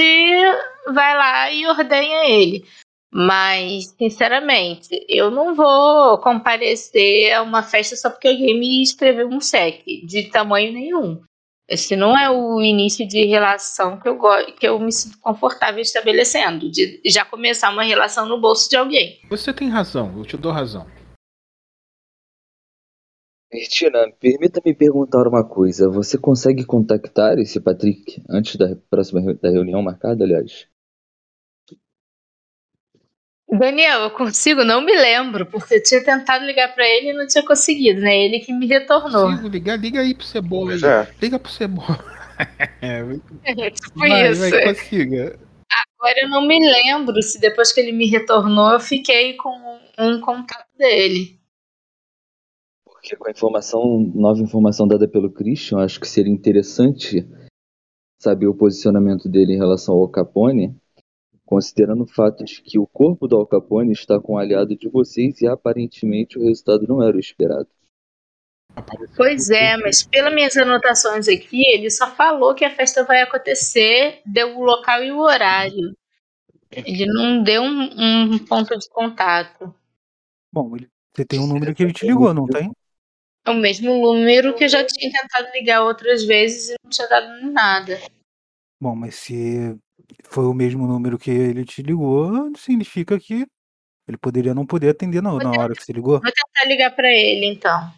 vai 0.92 1.16
lá 1.16 1.50
e 1.50 1.66
ordenha 1.66 2.28
ele. 2.28 2.64
Mas, 3.12 3.94
sinceramente, 3.96 4.88
eu 5.08 5.30
não 5.30 5.54
vou 5.54 6.18
comparecer 6.18 7.32
a 7.32 7.42
uma 7.42 7.62
festa 7.62 7.96
só 7.96 8.10
porque 8.10 8.28
alguém 8.28 8.58
me 8.58 8.82
escreveu 8.82 9.28
um 9.28 9.40
cheque 9.40 10.04
de 10.04 10.24
tamanho 10.24 10.72
nenhum. 10.72 11.22
Esse 11.68 11.96
não 11.96 12.16
é 12.16 12.30
o 12.30 12.60
início 12.60 13.06
de 13.08 13.24
relação 13.24 13.98
que 13.98 14.08
eu, 14.08 14.18
que 14.58 14.68
eu 14.68 14.78
me 14.78 14.92
sinto 14.92 15.18
confortável 15.18 15.80
estabelecendo, 15.80 16.70
de 16.70 17.00
já 17.06 17.24
começar 17.24 17.70
uma 17.70 17.82
relação 17.82 18.28
no 18.28 18.40
bolso 18.40 18.68
de 18.70 18.76
alguém. 18.76 19.18
Você 19.28 19.52
tem 19.52 19.68
razão, 19.68 20.12
eu 20.16 20.24
te 20.24 20.36
dou 20.36 20.52
razão. 20.52 20.86
Cristina, 23.56 24.12
permita-me 24.20 24.74
perguntar 24.74 25.26
uma 25.26 25.42
coisa. 25.42 25.88
Você 25.88 26.18
consegue 26.18 26.64
contactar 26.64 27.38
esse 27.38 27.58
Patrick 27.58 28.22
antes 28.28 28.56
da 28.56 28.76
próxima 28.90 29.20
reu- 29.20 29.38
da 29.38 29.48
reunião 29.50 29.80
marcada, 29.80 30.24
aliás? 30.24 30.66
Daniel, 33.48 34.00
eu 34.02 34.10
consigo, 34.10 34.64
não 34.64 34.82
me 34.82 34.92
lembro, 34.92 35.46
porque 35.46 35.76
eu 35.76 35.82
tinha 35.82 36.04
tentado 36.04 36.44
ligar 36.44 36.74
pra 36.74 36.84
ele 36.84 37.10
e 37.10 37.12
não 37.14 37.26
tinha 37.26 37.46
conseguido, 37.46 38.00
né? 38.00 38.24
Ele 38.24 38.40
que 38.40 38.52
me 38.52 38.66
retornou. 38.66 39.30
Consigo 39.30 39.48
ligar, 39.48 39.78
liga 39.78 40.00
aí 40.00 40.14
pro 40.14 40.26
Cebola 40.26 40.72
aí. 40.72 40.80
Pois 40.80 40.82
é. 40.82 41.14
Liga 41.22 41.38
pro 41.38 41.50
Cebola. 41.50 42.16
É, 42.82 43.70
tipo 43.70 43.98
vai, 43.98 44.30
isso. 44.30 44.40
vai, 44.50 44.62
consiga. 44.66 45.38
Agora 45.98 46.20
eu 46.20 46.28
não 46.28 46.46
me 46.46 46.58
lembro 46.60 47.22
se 47.22 47.40
depois 47.40 47.72
que 47.72 47.80
ele 47.80 47.92
me 47.92 48.06
retornou 48.06 48.72
eu 48.72 48.80
fiquei 48.80 49.32
com 49.36 49.80
um 49.98 50.20
contato 50.20 50.68
dele. 50.76 51.40
Porque 53.06 53.14
com 53.14 53.28
a 53.28 53.30
informação, 53.30 53.98
nova 54.16 54.40
informação 54.40 54.88
dada 54.88 55.06
pelo 55.06 55.30
Christian, 55.30 55.78
acho 55.78 56.00
que 56.00 56.08
seria 56.08 56.32
interessante 56.32 57.24
saber 58.20 58.48
o 58.48 58.54
posicionamento 58.54 59.28
dele 59.28 59.52
em 59.52 59.58
relação 59.58 59.94
ao 59.94 60.00
Al 60.00 60.08
Capone, 60.08 60.76
considerando 61.44 62.02
o 62.02 62.08
fato 62.08 62.44
de 62.44 62.60
que 62.60 62.80
o 62.80 62.86
corpo 62.88 63.28
do 63.28 63.36
Al 63.36 63.46
Capone 63.46 63.92
está 63.92 64.18
com 64.18 64.34
um 64.34 64.38
aliado 64.38 64.76
de 64.76 64.88
vocês 64.88 65.40
e 65.40 65.46
aparentemente 65.46 66.36
o 66.36 66.42
resultado 66.42 66.84
não 66.88 67.00
era 67.00 67.16
o 67.16 67.20
esperado. 67.20 67.68
Pois 69.16 69.50
é, 69.50 69.76
mas 69.76 70.02
pelas 70.02 70.34
minhas 70.34 70.56
anotações 70.56 71.28
aqui, 71.28 71.62
ele 71.64 71.88
só 71.88 72.10
falou 72.10 72.56
que 72.56 72.64
a 72.64 72.74
festa 72.74 73.04
vai 73.04 73.22
acontecer, 73.22 74.20
deu 74.26 74.58
o 74.58 74.64
local 74.64 75.04
e 75.04 75.12
o 75.12 75.20
horário. 75.20 75.96
Ele 76.72 77.06
não 77.06 77.40
deu 77.44 77.62
um, 77.62 78.32
um 78.34 78.38
ponto 78.40 78.76
de 78.76 78.88
contato. 78.90 79.72
Bom, 80.52 80.74
ele- 80.74 80.88
você 81.14 81.24
tem 81.24 81.38
um 81.38 81.46
número 81.46 81.72
que 81.72 81.84
ele 81.84 81.92
te 81.92 82.04
ligou, 82.04 82.34
não 82.34 82.48
tem? 82.48 82.68
É 83.46 83.50
o 83.50 83.54
mesmo 83.54 83.94
número 83.94 84.54
que 84.56 84.64
eu 84.64 84.68
já 84.68 84.84
tinha 84.84 85.12
tentado 85.12 85.52
ligar 85.52 85.82
outras 85.82 86.24
vezes 86.24 86.70
e 86.70 86.74
não 86.82 86.90
tinha 86.90 87.08
dado 87.08 87.52
nada. 87.52 87.96
Bom, 88.80 88.96
mas 88.96 89.14
se 89.14 89.78
foi 90.24 90.44
o 90.46 90.52
mesmo 90.52 90.84
número 90.84 91.16
que 91.16 91.30
ele 91.30 91.64
te 91.64 91.80
ligou, 91.80 92.52
significa 92.56 93.18
que 93.20 93.46
ele 94.08 94.16
poderia 94.16 94.52
não 94.52 94.66
poder 94.66 94.90
atender 94.90 95.22
na, 95.22 95.32
na 95.36 95.50
hora 95.50 95.74
que 95.74 95.84
você 95.84 95.92
ligou. 95.92 96.20
Vou 96.20 96.32
tentar 96.32 96.64
ligar 96.66 96.90
pra 96.96 97.08
ele, 97.08 97.46
então. 97.46 97.92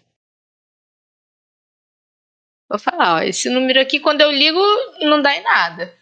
Vou 2.68 2.78
falar, 2.78 3.16
ó, 3.16 3.22
esse 3.22 3.48
número 3.48 3.80
aqui, 3.80 3.98
quando 4.00 4.20
eu 4.20 4.30
ligo, 4.30 4.60
não 5.00 5.22
dá 5.22 5.34
em 5.34 5.42
nada. 5.42 5.96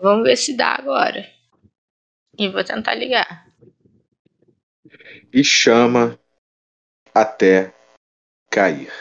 Vamos 0.00 0.24
ver 0.24 0.36
se 0.36 0.56
dá 0.56 0.74
agora. 0.74 1.30
E 2.36 2.48
vou 2.48 2.64
tentar 2.64 2.94
ligar. 2.94 3.46
E 5.32 5.44
chama 5.44 6.18
até 7.14 7.72
cair. 8.50 8.92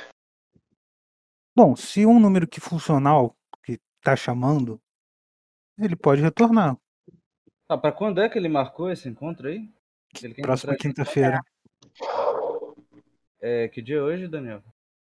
Bom, 1.55 1.75
se 1.75 2.05
um 2.05 2.19
número 2.19 2.47
que 2.47 2.61
funcional 2.61 3.35
que 3.63 3.79
tá 4.01 4.15
chamando, 4.15 4.79
ele 5.77 5.95
pode 5.95 6.21
retornar. 6.21 6.77
Tá, 7.67 7.77
pra 7.77 7.91
quando 7.91 8.21
é 8.21 8.29
que 8.29 8.37
ele 8.37 8.47
marcou 8.47 8.91
esse 8.91 9.09
encontro 9.09 9.47
aí? 9.47 9.69
Próxima 10.41 10.75
quinta-feira. 10.75 11.39
É, 13.41 13.67
que 13.67 13.81
dia 13.81 13.97
é 13.97 14.01
hoje, 14.01 14.27
Daniel? 14.27 14.63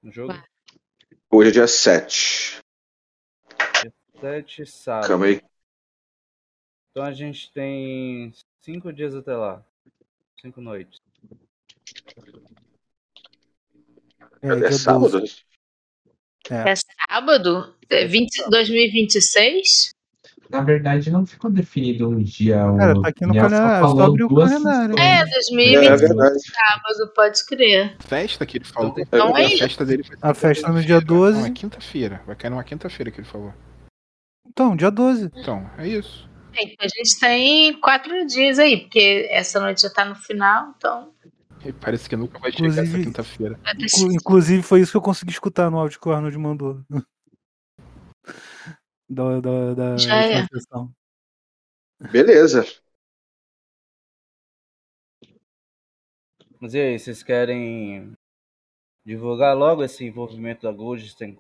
No 0.02 0.12
jogo? 0.12 0.34
Hoje 1.32 1.50
é 1.50 1.54
dia 1.54 1.68
7. 1.68 2.60
7 4.20 4.66
sábado. 4.66 5.08
Calma 5.08 5.26
aí. 5.26 5.42
Então 6.92 7.04
a 7.04 7.12
gente 7.12 7.52
tem 7.52 8.32
cinco 8.62 8.94
dias 8.94 9.16
até 9.16 9.36
lá. 9.36 9.66
Cinco 10.40 10.62
noites. 10.62 11.02
É, 14.44 14.68
É, 14.68 14.72
sábado? 14.72 15.10
12. 15.20 15.36
É. 16.50 16.72
É 16.72 16.74
sábado? 17.10 17.74
É 17.90 18.06
20, 18.06 18.50
2026? 18.50 19.92
Na 20.50 20.62
verdade, 20.62 21.10
não 21.10 21.26
ficou 21.26 21.50
definido 21.50 22.08
um 22.10 22.22
dia. 22.22 22.64
o 22.70 22.78
Cara, 22.78 23.02
tá 23.02 23.08
aqui 23.08 23.26
no 23.26 23.34
calendário, 23.34 23.88
só 23.90 24.00
abriu 24.04 24.28
o 24.28 24.36
calendário. 24.36 25.00
É, 25.00 25.22
É 25.22 25.26
2026 25.26 26.02
verdade. 26.02 26.40
sábado, 26.42 27.14
pode 27.16 27.46
crer. 27.46 27.96
Festa 28.00 28.46
que 28.46 28.58
ele 28.58 28.66
falou. 28.66 28.94
Então 29.00 29.36
é 29.36 29.46
a 29.46 29.48
isso. 29.48 29.58
festa 29.60 29.86
dele 29.86 30.04
foi 30.04 30.16
A 30.22 30.34
festa 30.34 30.68
no 30.70 30.82
dia 30.82 30.96
Não, 30.96 31.02
é 31.02 31.06
12. 31.06 31.52
quinta-feira. 31.54 32.22
Vai 32.28 32.36
cair 32.36 32.52
numa 32.52 32.64
quinta-feira 32.64 33.10
que 33.10 33.20
ele 33.22 33.28
falou. 33.28 33.52
Então, 34.48 34.76
dia 34.76 34.92
12. 34.92 35.32
Então, 35.36 35.68
é 35.78 35.88
isso. 35.88 36.30
É, 36.56 36.66
então 36.66 36.86
a 36.86 36.88
gente 36.88 37.20
tem 37.20 37.74
quatro 37.80 38.28
dias 38.28 38.60
aí, 38.60 38.82
porque 38.82 39.28
essa 39.32 39.60
noite 39.60 39.82
já 39.82 39.90
tá 39.90 40.06
no 40.06 40.14
final, 40.16 40.74
então. 40.78 41.12
E 41.66 41.72
parece 41.74 42.10
que 42.10 42.16
nunca 42.16 42.38
vai 42.40 42.52
chegar 42.52 42.68
essa 42.68 42.82
Inclusive- 42.82 43.04
quinta-feira. 43.06 43.56
ter- 43.64 43.86
Inclu- 43.86 44.14
Inclusive, 44.14 44.64
foi 44.64 44.82
isso 44.82 44.92
que 44.92 44.98
eu 44.98 45.02
consegui 45.02 45.32
escutar 45.32 45.70
no 45.72 45.78
áudio 45.80 46.00
que 46.00 46.08
o 46.08 46.12
Arnold 46.12 46.38
mandou. 46.38 46.84
Da, 49.10 49.40
da, 49.42 49.74
da 49.76 49.98
Já 49.98 50.16
é. 50.24 50.48
Beleza. 52.12 52.66
Mas 56.60 56.74
e 56.74 56.80
aí, 56.80 56.98
vocês 56.98 57.22
querem 57.22 58.14
divulgar 59.06 59.56
logo 59.56 59.84
esse 59.84 60.06
envolvimento 60.06 60.64
da 60.64 60.72
Goldstein 60.72 61.36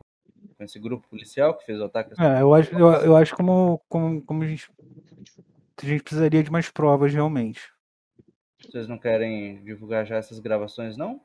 com 0.57 0.63
esse 0.63 0.77
grupo 0.77 1.07
policial 1.07 1.57
que 1.57 1.65
fez 1.65 1.79
o 1.79 1.85
ataque? 1.85 2.13
É, 2.21 2.41
eu 2.41 2.53
acho, 2.53 2.71
eu, 2.73 2.87
eu 2.91 3.15
acho 3.15 3.35
como, 3.35 3.81
como, 3.89 4.21
como 4.21 4.43
a 4.43 4.47
gente. 4.47 4.69
A 5.81 5.85
gente 5.85 6.03
precisaria 6.03 6.43
de 6.43 6.51
mais 6.51 6.69
provas 6.69 7.13
realmente. 7.13 7.72
Vocês 8.73 8.87
não 8.87 8.97
querem 8.97 9.63
divulgar 9.63 10.03
já 10.03 10.15
essas 10.15 10.39
gravações, 10.39 10.97
não? 10.97 11.21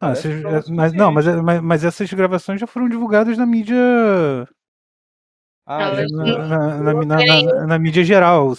Ah, 0.00 0.12
essas- 0.12 0.26
é, 0.26 0.70
mas, 0.70 0.92
não, 0.92 1.10
mas, 1.10 1.24
suficiente. 1.24 1.44
mas, 1.44 1.60
mas 1.60 1.84
essas 1.84 2.12
gravações 2.12 2.60
já 2.60 2.68
foram 2.68 2.88
divulgadas 2.88 3.36
na 3.36 3.44
mídia. 3.44 3.74
Ah, 5.66 5.82
Elas 5.82 6.08
já 6.08 6.16
Na, 6.16 6.24
não- 6.24 6.38
na, 6.38 6.78
na, 6.78 7.04
na- 7.04 7.42
na- 7.42 7.66
na 7.66 7.78
mídia 7.80 8.04
geral. 8.04 8.54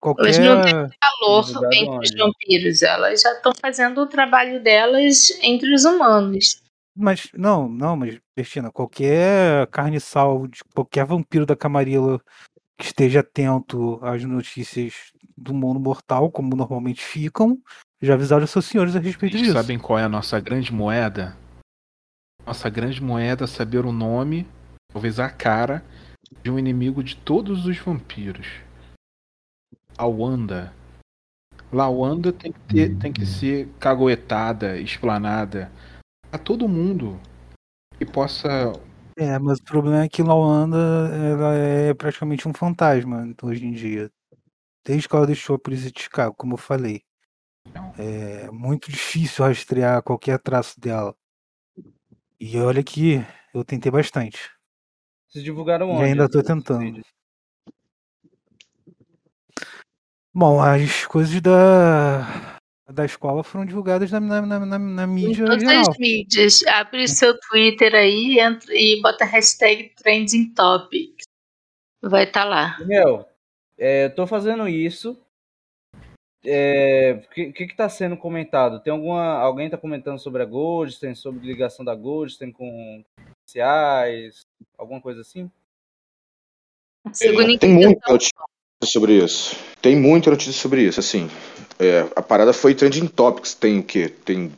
Qualquer. 0.00 0.22
Elas 0.22 0.38
não 0.38 0.62
têm 0.62 0.98
calor 0.98 1.74
entre 1.74 1.98
os 2.08 2.16
vampiros. 2.16 2.82
Elas 2.82 3.20
já 3.20 3.32
estão 3.34 3.52
fazendo 3.60 4.00
o 4.00 4.06
trabalho 4.06 4.62
delas 4.62 5.30
entre 5.42 5.74
os 5.74 5.84
humanos. 5.84 6.62
Mas, 6.96 7.28
não, 7.34 7.68
não, 7.68 7.94
mas, 7.96 8.18
Bertina, 8.34 8.72
qualquer 8.72 9.66
carniçal, 9.66 10.48
de 10.48 10.60
qualquer 10.74 11.04
vampiro 11.04 11.44
da 11.44 11.54
Camarilla 11.54 12.18
esteja 12.80 13.20
atento 13.20 13.98
às 14.02 14.24
notícias 14.24 15.12
do 15.36 15.54
mundo 15.54 15.80
mortal, 15.80 16.30
como 16.30 16.56
normalmente 16.56 17.02
ficam, 17.02 17.58
já 18.00 18.14
avisaram 18.14 18.46
seus 18.46 18.66
senhores 18.66 18.94
a 18.94 19.00
respeito 19.00 19.32
Vocês 19.32 19.48
disso. 19.48 19.54
sabem 19.54 19.78
qual 19.78 19.98
é 19.98 20.04
a 20.04 20.08
nossa 20.08 20.38
grande 20.40 20.72
moeda? 20.72 21.36
Nossa 22.46 22.70
grande 22.70 23.02
moeda 23.02 23.44
é 23.44 23.48
saber 23.48 23.84
o 23.84 23.92
nome, 23.92 24.46
talvez 24.92 25.20
a 25.20 25.28
cara, 25.28 25.84
de 26.42 26.50
um 26.50 26.58
inimigo 26.58 27.02
de 27.02 27.16
todos 27.16 27.66
os 27.66 27.76
vampiros. 27.78 28.46
A 29.96 30.06
Wanda. 30.06 30.72
Lawanda 31.72 32.32
tem 32.32 32.52
que, 32.52 32.60
ter, 32.60 32.96
tem 32.96 33.12
que 33.12 33.26
ser 33.26 33.68
cagoetada, 33.78 34.78
explanada 34.78 35.70
a 36.32 36.38
todo 36.38 36.68
mundo 36.68 37.20
que 37.98 38.06
possa. 38.06 38.72
É, 39.20 39.36
mas 39.36 39.58
o 39.58 39.64
problema 39.64 40.04
é 40.04 40.08
que 40.08 40.22
Lawanda 40.22 40.78
ela 41.12 41.52
é 41.56 41.92
praticamente 41.92 42.46
um 42.46 42.54
fantasma 42.54 43.34
hoje 43.42 43.66
em 43.66 43.72
dia. 43.72 44.12
Desde 44.84 45.08
que 45.08 45.16
ela 45.16 45.26
deixou 45.26 45.56
a 45.56 45.58
polícia 45.58 45.90
de 45.90 46.00
Chicago, 46.00 46.36
como 46.38 46.54
eu 46.54 46.56
falei. 46.56 47.02
É 47.98 48.48
muito 48.52 48.92
difícil 48.92 49.44
rastrear 49.44 50.04
qualquer 50.04 50.38
traço 50.38 50.80
dela. 50.80 51.16
E 52.38 52.56
olha 52.58 52.80
que 52.80 53.16
eu 53.52 53.64
tentei 53.64 53.90
bastante. 53.90 54.38
Vocês 55.28 55.42
divulgaram 55.42 55.88
E 55.88 55.94
onde? 55.94 56.04
ainda 56.04 56.28
tô 56.28 56.38
esses 56.38 56.46
tentando. 56.46 57.02
Bom, 60.32 60.62
as 60.62 61.04
coisas 61.06 61.40
da, 61.40 62.57
da 62.90 63.04
escola 63.04 63.44
foram 63.44 63.66
divulgadas 63.66 64.10
na, 64.10 64.18
na, 64.20 64.40
na, 64.42 64.58
na- 64.60 64.78
na 64.78 65.04
Em 65.04 65.06
mídia 65.06 65.44
todas 65.46 65.60
geral. 65.62 65.80
as 65.90 65.98
mídias. 65.98 66.62
Abre 66.66 67.04
o 67.04 67.08
seu 67.08 67.38
Twitter 67.38 67.94
aí 67.94 68.38
entra, 68.40 68.74
e 68.74 69.00
bota 69.02 69.24
a 69.24 69.26
hashtag 69.26 69.90
Trending 69.96 70.54
Topics. 70.54 71.24
Vai 72.02 72.24
estar 72.24 72.44
lá. 72.44 72.76
Daniel, 72.78 73.28
é, 73.76 74.06
eu 74.06 74.14
tô 74.14 74.26
fazendo 74.26 74.68
isso. 74.68 75.20
É, 76.44 77.20
O 77.24 77.30
que, 77.34 77.52
que 77.52 77.66
que 77.66 77.76
tá 77.76 77.88
sendo 77.88 78.16
comentado? 78.16 78.80
Tem 78.80 78.92
alguma. 78.92 79.34
Alguém 79.38 79.68
tá 79.68 79.76
comentando 79.76 80.18
sobre 80.18 80.42
a 80.42 80.46
Goldstein, 80.46 81.14
sobre 81.14 81.44
ligação 81.46 81.84
da 81.84 81.94
Goldstein 81.94 82.52
com 82.52 83.04
policiais, 83.44 84.46
alguma 84.78 85.00
coisa 85.00 85.20
assim? 85.20 85.50
Segundo 87.12 87.50
É, 87.54 87.58
tem 87.58 87.72
indicação, 87.82 88.12
notícia 88.12 88.32
sobre 88.84 89.24
isso. 89.24 89.56
Tem 89.80 89.96
muita 89.96 90.30
notícia 90.30 90.52
sobre 90.52 90.82
isso. 90.82 91.00
Assim, 91.00 91.30
é, 91.78 92.06
a 92.14 92.22
parada 92.22 92.52
foi 92.52 92.74
trending 92.74 93.06
topics. 93.06 93.54
Tem 93.54 93.78
o 93.78 93.82
quê? 93.82 94.08
Tem 94.08 94.52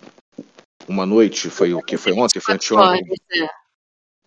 uma 0.88 1.06
noite? 1.06 1.48
Foi 1.50 1.72
o 1.74 1.82
que? 1.82 1.96
Foi 1.96 2.12
ontem? 2.12 2.40
Foi 2.40 2.54
anteontem? 2.54 3.04
é. 3.32 3.60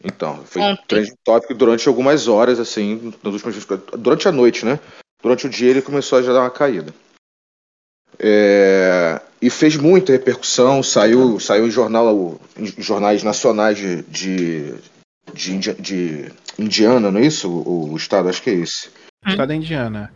Então, 0.04 0.44
foi 0.44 0.62
Ontem. 0.62 0.84
trending 0.88 1.16
topic 1.24 1.56
durante 1.56 1.88
algumas 1.88 2.28
horas, 2.28 2.60
assim, 2.60 3.14
nas 3.24 3.34
últimas 3.34 3.66
durante 3.98 4.28
a 4.28 4.32
noite, 4.34 4.66
né? 4.66 4.78
Durante 5.22 5.48
o 5.48 5.50
dia 5.50 5.70
ele 5.70 5.82
começou 5.82 6.20
a 6.20 6.22
já 6.22 6.34
dar 6.34 6.42
uma 6.42 6.50
caída. 6.50 6.94
É, 8.20 9.22
e 9.42 9.50
fez 9.50 9.78
muita 9.78 10.12
repercussão, 10.12 10.84
saiu, 10.84 11.40
saiu 11.40 11.68
em, 11.68 11.72
jornal, 11.72 12.40
em 12.58 12.82
jornais 12.82 13.24
nacionais 13.24 13.78
de, 13.78 14.04
de, 14.04 14.74
de, 15.34 15.74
de 15.74 16.32
Indiana, 16.60 17.10
não 17.10 17.20
é 17.22 17.26
isso? 17.26 17.50
O, 17.50 17.94
o 17.94 17.98
estado, 17.98 18.28
acho 18.28 18.42
que 18.42 18.50
é 18.50 18.54
esse. 18.56 18.90
Estado 19.32 19.48
da 19.48 19.56
Indiana. 19.56 20.14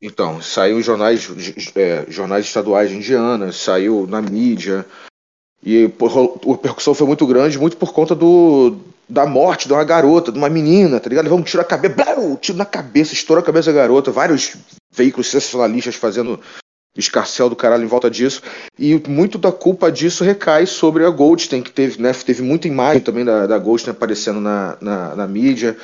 Então, 0.00 0.42
saiu 0.42 0.78
em 0.78 0.82
jornais, 0.82 1.26
é, 1.74 2.04
jornais 2.08 2.44
estaduais 2.44 2.90
de 2.90 2.96
Indiana, 2.96 3.52
saiu 3.52 4.06
na 4.06 4.20
mídia. 4.20 4.84
E 5.62 5.84
a 5.84 6.50
repercussão 6.50 6.94
foi 6.94 7.06
muito 7.06 7.26
grande, 7.26 7.58
muito 7.58 7.78
por 7.78 7.94
conta 7.94 8.14
do, 8.14 8.76
da 9.08 9.24
morte 9.24 9.66
de 9.66 9.72
uma 9.72 9.82
garota, 9.82 10.30
de 10.30 10.36
uma 10.36 10.50
menina, 10.50 11.00
tá 11.00 11.08
ligado? 11.08 11.24
Levou 11.24 11.38
um 11.38 11.42
tiro 11.42 11.62
na 11.62 11.64
cabeça, 11.64 11.94
blau, 11.94 12.36
tiro 12.36 12.58
na 12.58 12.66
cabeça, 12.66 13.14
estourou 13.14 13.42
a 13.42 13.46
cabeça 13.46 13.72
da 13.72 13.80
garota, 13.80 14.10
vários 14.10 14.56
veículos 14.92 15.30
sensacionalistas 15.30 15.94
fazendo 15.94 16.38
escarcel 16.96 17.48
do 17.48 17.56
caralho 17.56 17.82
em 17.84 17.88
volta 17.88 18.10
disso. 18.10 18.42
E 18.78 18.94
muito 19.08 19.36
da 19.38 19.50
culpa 19.50 19.90
disso 19.90 20.22
recai 20.24 20.66
sobre 20.66 21.04
a 21.04 21.10
Goldstein, 21.10 21.62
que 21.62 21.72
teve, 21.72 22.00
né, 22.00 22.12
teve 22.12 22.42
muita 22.42 22.68
imagem 22.68 23.02
também 23.02 23.24
da, 23.24 23.46
da 23.46 23.58
Goldstein 23.58 23.92
aparecendo 23.92 24.40
na, 24.40 24.78
na, 24.80 25.16
na 25.16 25.26
mídia. 25.26 25.76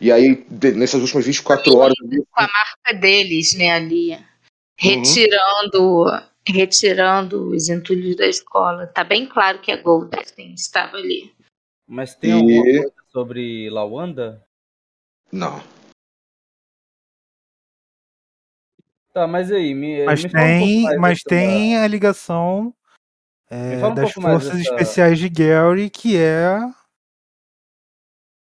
E 0.00 0.10
aí, 0.10 0.44
de- 0.50 0.72
nessas 0.72 1.00
últimas 1.00 1.24
24 1.26 1.76
horas. 1.76 1.94
com 2.00 2.40
a 2.40 2.48
marca 2.48 3.00
deles, 3.00 3.54
né, 3.54 3.70
ali. 3.72 4.18
Retirando, 4.76 6.04
retirando 6.46 7.48
os 7.50 7.68
entulhos 7.68 8.16
da 8.16 8.26
escola. 8.26 8.86
Tá 8.86 9.04
bem 9.04 9.26
claro 9.26 9.60
que 9.60 9.70
a 9.70 9.76
Goldstein 9.80 10.54
estava 10.54 10.96
ali. 10.96 11.32
Mas 11.86 12.14
tem 12.14 12.30
E- 12.30 12.32
alguma 12.32 12.62
coisa 12.62 12.92
sobre 13.12 13.70
Lawanda? 13.70 14.42
Não. 15.30 15.62
Tá, 19.14 19.28
mas 19.28 19.52
aí, 19.52 19.72
me, 19.74 20.04
Mas 20.04 20.24
me 20.24 20.28
um 20.28 20.32
tem, 20.32 20.82
mais 20.82 20.98
mas 20.98 21.22
tem 21.22 21.78
a 21.78 21.86
ligação 21.86 22.74
é, 23.48 23.86
um 23.86 23.94
das 23.94 24.12
forças 24.12 24.58
dessa- 24.58 24.60
especiais 24.60 25.20
de 25.20 25.28
Gary, 25.28 25.88
que 25.88 26.16
é 26.16 26.58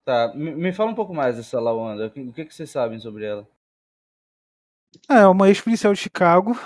Tá, 0.03 0.33
me, 0.35 0.51
me 0.53 0.73
fala 0.73 0.91
um 0.91 0.95
pouco 0.95 1.13
mais 1.15 1.37
dessa 1.37 1.61
Lawanda. 1.61 2.07
O 2.07 2.33
que, 2.33 2.47
que, 2.47 2.55
vocês 2.55 2.71
sabem 2.71 2.99
sobre 2.99 3.27
ela? 3.27 3.47
É, 5.09 5.27
uma 5.27 5.49
ex-policial 5.49 5.93
de 5.93 6.01
Chicago. 6.01 6.59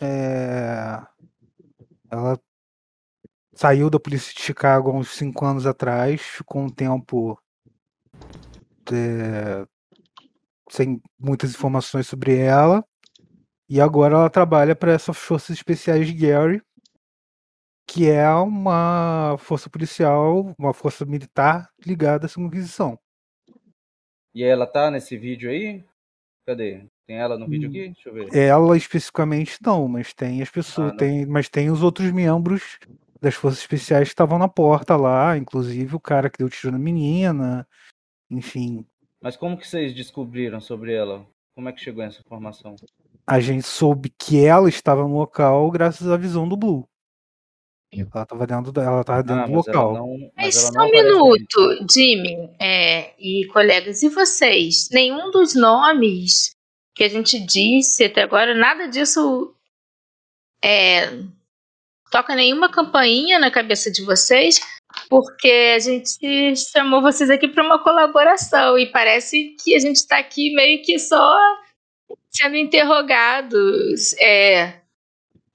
É, 0.00 0.98
Ela 2.10 2.40
saiu 3.54 3.90
da 3.90 4.00
polícia 4.00 4.32
de 4.34 4.40
Chicago 4.40 4.90
há 4.90 4.94
uns 4.94 5.10
cinco 5.10 5.44
anos 5.44 5.66
atrás, 5.66 6.22
ficou 6.22 6.62
um 6.62 6.70
tempo 6.70 7.38
é, 8.90 9.66
sem 10.70 11.00
muitas 11.18 11.50
informações 11.50 12.06
sobre 12.06 12.36
ela. 12.38 12.82
E 13.68 13.80
agora 13.80 14.14
ela 14.14 14.30
trabalha 14.30 14.76
para 14.76 14.92
essas 14.92 15.16
forças 15.16 15.50
especiais 15.56 16.06
de 16.06 16.12
Gary, 16.12 16.62
que 17.88 18.08
é 18.08 18.28
uma 18.34 19.36
força 19.38 19.68
policial, 19.68 20.54
uma 20.58 20.72
força 20.72 21.04
militar 21.04 21.70
ligada 21.84 22.26
à 22.26 22.28
Segunda 22.28 22.48
Inquisição. 22.54 22.98
E 24.34 24.42
ela 24.44 24.66
tá 24.66 24.90
nesse 24.90 25.16
vídeo 25.16 25.50
aí? 25.50 25.84
Cadê? 26.46 26.86
Tem 27.06 27.16
ela 27.16 27.38
no 27.38 27.46
Hum. 27.46 27.48
vídeo 27.48 27.68
aqui? 27.68 27.88
Deixa 27.88 28.08
eu 28.08 28.14
ver. 28.14 28.36
Ela 28.36 28.76
especificamente 28.76 29.58
não, 29.64 29.88
mas 29.88 30.12
tem 30.12 30.42
as 30.42 30.50
pessoas, 30.50 30.92
Ah, 30.92 30.96
tem, 30.96 31.26
mas 31.26 31.48
tem 31.48 31.70
os 31.70 31.82
outros 31.82 32.10
membros 32.12 32.78
das 33.20 33.34
forças 33.34 33.60
especiais 33.60 34.08
que 34.08 34.12
estavam 34.12 34.38
na 34.38 34.48
porta 34.48 34.94
lá, 34.96 35.36
inclusive 35.36 35.96
o 35.96 36.00
cara 36.00 36.28
que 36.30 36.38
deu 36.38 36.48
tiro 36.48 36.72
na 36.72 36.78
menina, 36.78 37.66
enfim. 38.30 38.86
Mas 39.20 39.36
como 39.36 39.56
que 39.56 39.66
vocês 39.66 39.94
descobriram 39.94 40.60
sobre 40.60 40.92
ela? 40.92 41.26
Como 41.54 41.68
é 41.68 41.72
que 41.72 41.80
chegou 41.80 42.04
essa 42.04 42.20
informação? 42.20 42.76
A 43.26 43.40
gente 43.40 43.66
soube 43.66 44.10
que 44.18 44.44
ela 44.44 44.68
estava 44.68 45.02
no 45.02 45.18
local 45.18 45.70
graças 45.70 46.08
à 46.08 46.16
visão 46.16 46.48
do 46.48 46.56
Blue. 46.56 46.88
Ela 47.92 48.22
estava 48.22 48.46
dentro, 48.46 48.72
da- 48.72 48.82
ela 48.82 49.04
tava 49.04 49.22
dentro 49.22 49.42
Ah, 49.42 49.46
do 49.46 49.52
mas 49.52 49.66
ela 49.68 49.82
local. 49.82 49.94
não. 49.94 50.18
Mas 50.36 50.54
Mas 50.56 50.64
ela 50.64 50.72
só 50.72 50.80
um 50.80 50.90
minuto, 50.90 51.86
Jimmy 51.90 52.50
é, 52.60 53.14
e 53.18 53.46
colegas, 53.52 54.02
e 54.02 54.08
vocês? 54.08 54.88
Nenhum 54.90 55.30
dos 55.30 55.54
nomes 55.54 56.50
que 56.94 57.04
a 57.04 57.08
gente 57.08 57.38
disse 57.38 58.04
até 58.04 58.22
agora, 58.22 58.54
nada 58.54 58.86
disso 58.88 59.54
é, 60.62 61.10
toca 62.10 62.34
nenhuma 62.34 62.70
campainha 62.70 63.38
na 63.38 63.50
cabeça 63.50 63.90
de 63.90 64.02
vocês, 64.02 64.60
porque 65.08 65.72
a 65.74 65.78
gente 65.78 66.56
chamou 66.56 67.00
vocês 67.02 67.28
aqui 67.30 67.48
para 67.48 67.64
uma 67.64 67.82
colaboração 67.82 68.78
e 68.78 68.90
parece 68.90 69.54
que 69.62 69.74
a 69.74 69.78
gente 69.78 69.96
está 69.96 70.18
aqui 70.18 70.54
meio 70.54 70.82
que 70.82 70.98
só 70.98 71.38
sendo 72.36 72.56
interrogados, 72.56 74.12
é, 74.18 74.80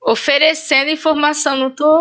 oferecendo 0.01 0.89
informação. 0.89 1.55
Não 1.55 1.71
tô 1.71 1.95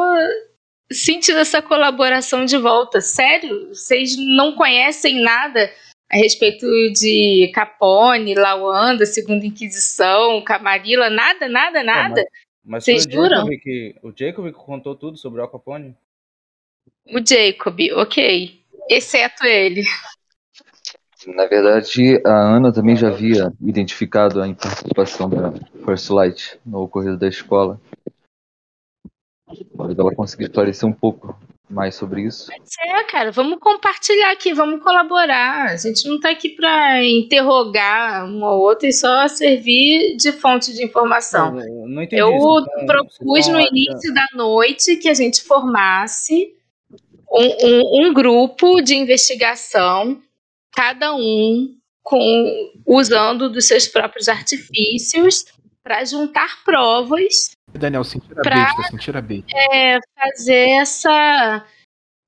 sentindo 0.90 1.38
essa 1.38 1.60
colaboração 1.60 2.44
de 2.44 2.56
volta. 2.56 3.00
Sério? 3.00 3.68
Vocês 3.68 4.16
não 4.16 4.54
conhecem 4.54 5.22
nada 5.22 5.70
a 6.10 6.16
respeito 6.16 6.66
de 6.92 7.50
Capone, 7.54 8.34
Lawanda, 8.34 9.06
Segunda 9.06 9.46
Inquisição, 9.46 10.42
Camarilla? 10.42 11.08
Nada, 11.10 11.48
nada, 11.48 11.82
nada? 11.82 12.24
Mas 12.64 12.84
foi 12.84 12.94
o 12.94 12.98
Vocês 12.98 13.12
juram? 13.12 13.38
Jacob, 13.38 13.60
que, 13.60 13.94
o 14.02 14.12
Jacob 14.16 14.46
que 14.46 14.52
contou 14.52 14.94
tudo 14.94 15.16
sobre 15.16 15.40
o 15.40 15.44
Al 15.44 15.50
Capone? 15.50 15.96
O 17.06 17.18
Jacob, 17.24 17.78
ok. 17.94 18.60
Exceto 18.88 19.44
ele. 19.46 19.82
Na 21.26 21.46
verdade, 21.46 22.20
a 22.24 22.56
Ana 22.56 22.72
também 22.72 22.96
já 22.96 23.08
havia 23.08 23.52
identificado 23.60 24.42
a 24.42 24.54
participação 24.54 25.28
da 25.28 25.52
First 25.84 26.08
Light 26.10 26.58
no 26.64 26.82
ocorrido 26.82 27.18
da 27.18 27.28
escola. 27.28 27.78
Talvez 29.76 29.98
ela 29.98 30.14
consiga 30.14 30.44
esclarecer 30.44 30.88
um 30.88 30.92
pouco 30.92 31.36
mais 31.68 31.94
sobre 31.94 32.22
isso. 32.22 32.50
É, 32.52 33.04
cara, 33.04 33.30
vamos 33.32 33.58
compartilhar 33.60 34.32
aqui, 34.32 34.54
vamos 34.54 34.82
colaborar. 34.82 35.66
A 35.70 35.76
gente 35.76 36.08
não 36.08 36.18
tá 36.18 36.30
aqui 36.30 36.50
pra 36.50 37.04
interrogar 37.04 38.24
um 38.26 38.44
ao 38.44 38.58
outro 38.58 38.86
e 38.88 38.92
só 38.92 39.28
servir 39.28 40.16
de 40.16 40.32
fonte 40.32 40.72
de 40.72 40.84
informação. 40.84 41.58
Eu 41.60 41.86
não 41.88 42.02
entendi. 42.02 42.22
Eu 42.22 42.32
vocês 42.38 42.76
tão- 42.76 42.86
propus 42.86 43.48
no 43.48 43.56
achando- 43.58 43.76
início 43.76 44.14
da 44.14 44.26
noite 44.34 44.96
que 44.96 45.08
a 45.08 45.14
gente 45.14 45.42
formasse 45.42 46.54
um, 47.30 47.66
um- 47.66 48.08
um 48.08 48.14
grupo 48.14 48.80
de 48.80 48.96
investigação, 48.96 50.20
cada 50.72 51.14
um 51.14 51.76
com, 52.02 52.72
usando 52.86 53.48
dos 53.50 53.66
seus 53.66 53.86
próprios 53.88 54.28
artifícios, 54.28 55.44
para 55.82 56.04
juntar 56.04 56.62
provas, 56.64 57.50
Daniel, 57.72 58.04
sentir 58.04 58.32
a 58.38 58.42
Pra- 58.42 58.54
besta, 58.64 58.82
sentir 58.90 59.16
a 59.16 59.20
besta. 59.20 59.46
é, 59.72 59.98
fazer 60.18 60.68
essa. 60.70 61.64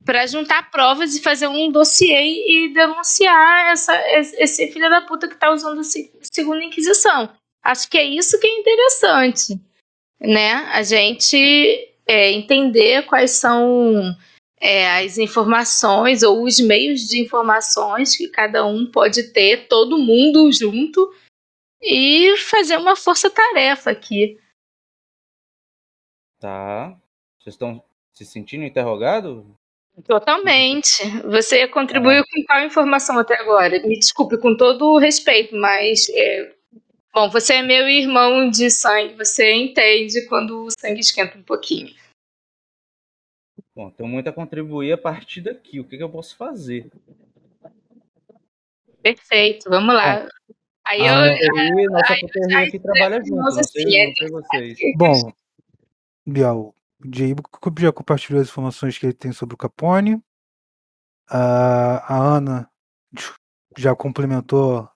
para 0.04 0.26
juntar 0.26 0.70
provas 0.70 1.14
e 1.14 1.22
fazer 1.22 1.46
um 1.48 1.70
dossiê 1.70 2.22
e 2.66 2.72
denunciar 2.72 3.72
essa, 3.72 3.94
esse 4.38 4.66
filho 4.72 4.88
da 4.90 5.00
puta 5.02 5.28
que 5.28 5.36
tá 5.36 5.52
usando 5.52 5.80
a 5.80 5.84
se- 5.84 6.12
segunda 6.22 6.64
Inquisição. 6.64 7.30
Acho 7.62 7.88
que 7.88 7.96
é 7.98 8.04
isso 8.04 8.38
que 8.40 8.46
é 8.46 8.58
interessante, 8.58 9.60
né? 10.20 10.52
A 10.72 10.82
gente 10.82 11.36
é, 12.06 12.32
entender 12.32 13.04
quais 13.06 13.30
são 13.32 14.16
é, 14.62 15.04
as 15.04 15.18
informações 15.18 16.22
ou 16.22 16.44
os 16.44 16.60
meios 16.60 17.08
de 17.08 17.20
informações 17.20 18.16
que 18.16 18.28
cada 18.28 18.64
um 18.64 18.88
pode 18.88 19.32
ter, 19.32 19.66
todo 19.66 19.98
mundo 19.98 20.52
junto, 20.52 21.12
e 21.82 22.36
fazer 22.36 22.76
uma 22.76 22.94
força-tarefa 22.94 23.90
aqui. 23.90 24.38
Tá. 26.38 26.96
Vocês 27.40 27.54
estão 27.54 27.82
se 28.12 28.24
sentindo 28.24 28.62
interrogados? 28.62 29.44
Totalmente. 30.06 31.02
Você 31.22 31.66
contribuiu 31.66 32.22
com 32.22 32.44
qual 32.44 32.64
informação 32.64 33.18
até 33.18 33.38
agora? 33.40 33.84
Me 33.84 33.98
desculpe, 33.98 34.38
com 34.38 34.56
todo 34.56 34.92
o 34.92 34.98
respeito, 34.98 35.56
mas. 35.56 36.08
é, 36.10 36.54
Bom, 37.14 37.28
você 37.28 37.56
é 37.56 37.62
meu 37.62 37.86
irmão 37.86 38.48
de 38.48 38.70
sangue, 38.70 39.14
você 39.14 39.52
entende 39.52 40.24
quando 40.28 40.64
o 40.64 40.70
sangue 40.70 41.00
esquenta 41.00 41.36
um 41.36 41.42
pouquinho. 41.42 41.94
Bom, 43.74 43.90
tenho 43.90 44.08
muito 44.08 44.28
a 44.28 44.32
contribuir 44.32 44.92
a 44.92 44.98
partir 44.98 45.40
daqui. 45.40 45.80
O 45.80 45.84
que, 45.84 45.96
que 45.96 46.02
eu 46.02 46.10
posso 46.10 46.36
fazer? 46.36 46.90
Perfeito, 49.02 49.68
vamos 49.70 49.94
lá. 49.94 50.28
Aí 50.84 51.00
eu. 51.00 51.14
E 51.14 51.86
nossa 51.88 52.12
ai, 52.54 52.66
aqui 52.66 52.78
trabalha 52.78 53.18
junto, 53.24 53.36
nossa, 53.36 53.62
sei, 53.62 54.00
é 54.00 54.28
vocês. 54.28 54.78
Bom, 54.96 55.32
Biel, 56.26 56.74
o 57.04 57.10
Jacob 57.14 57.78
já 57.80 57.92
compartilhou 57.92 58.40
as 58.40 58.48
informações 58.48 58.98
que 58.98 59.06
ele 59.06 59.12
tem 59.12 59.32
sobre 59.32 59.54
o 59.54 59.58
Capone. 59.58 60.22
A, 61.28 62.14
a 62.14 62.18
Ana 62.18 62.70
já 63.78 63.94
complementou 63.94 64.88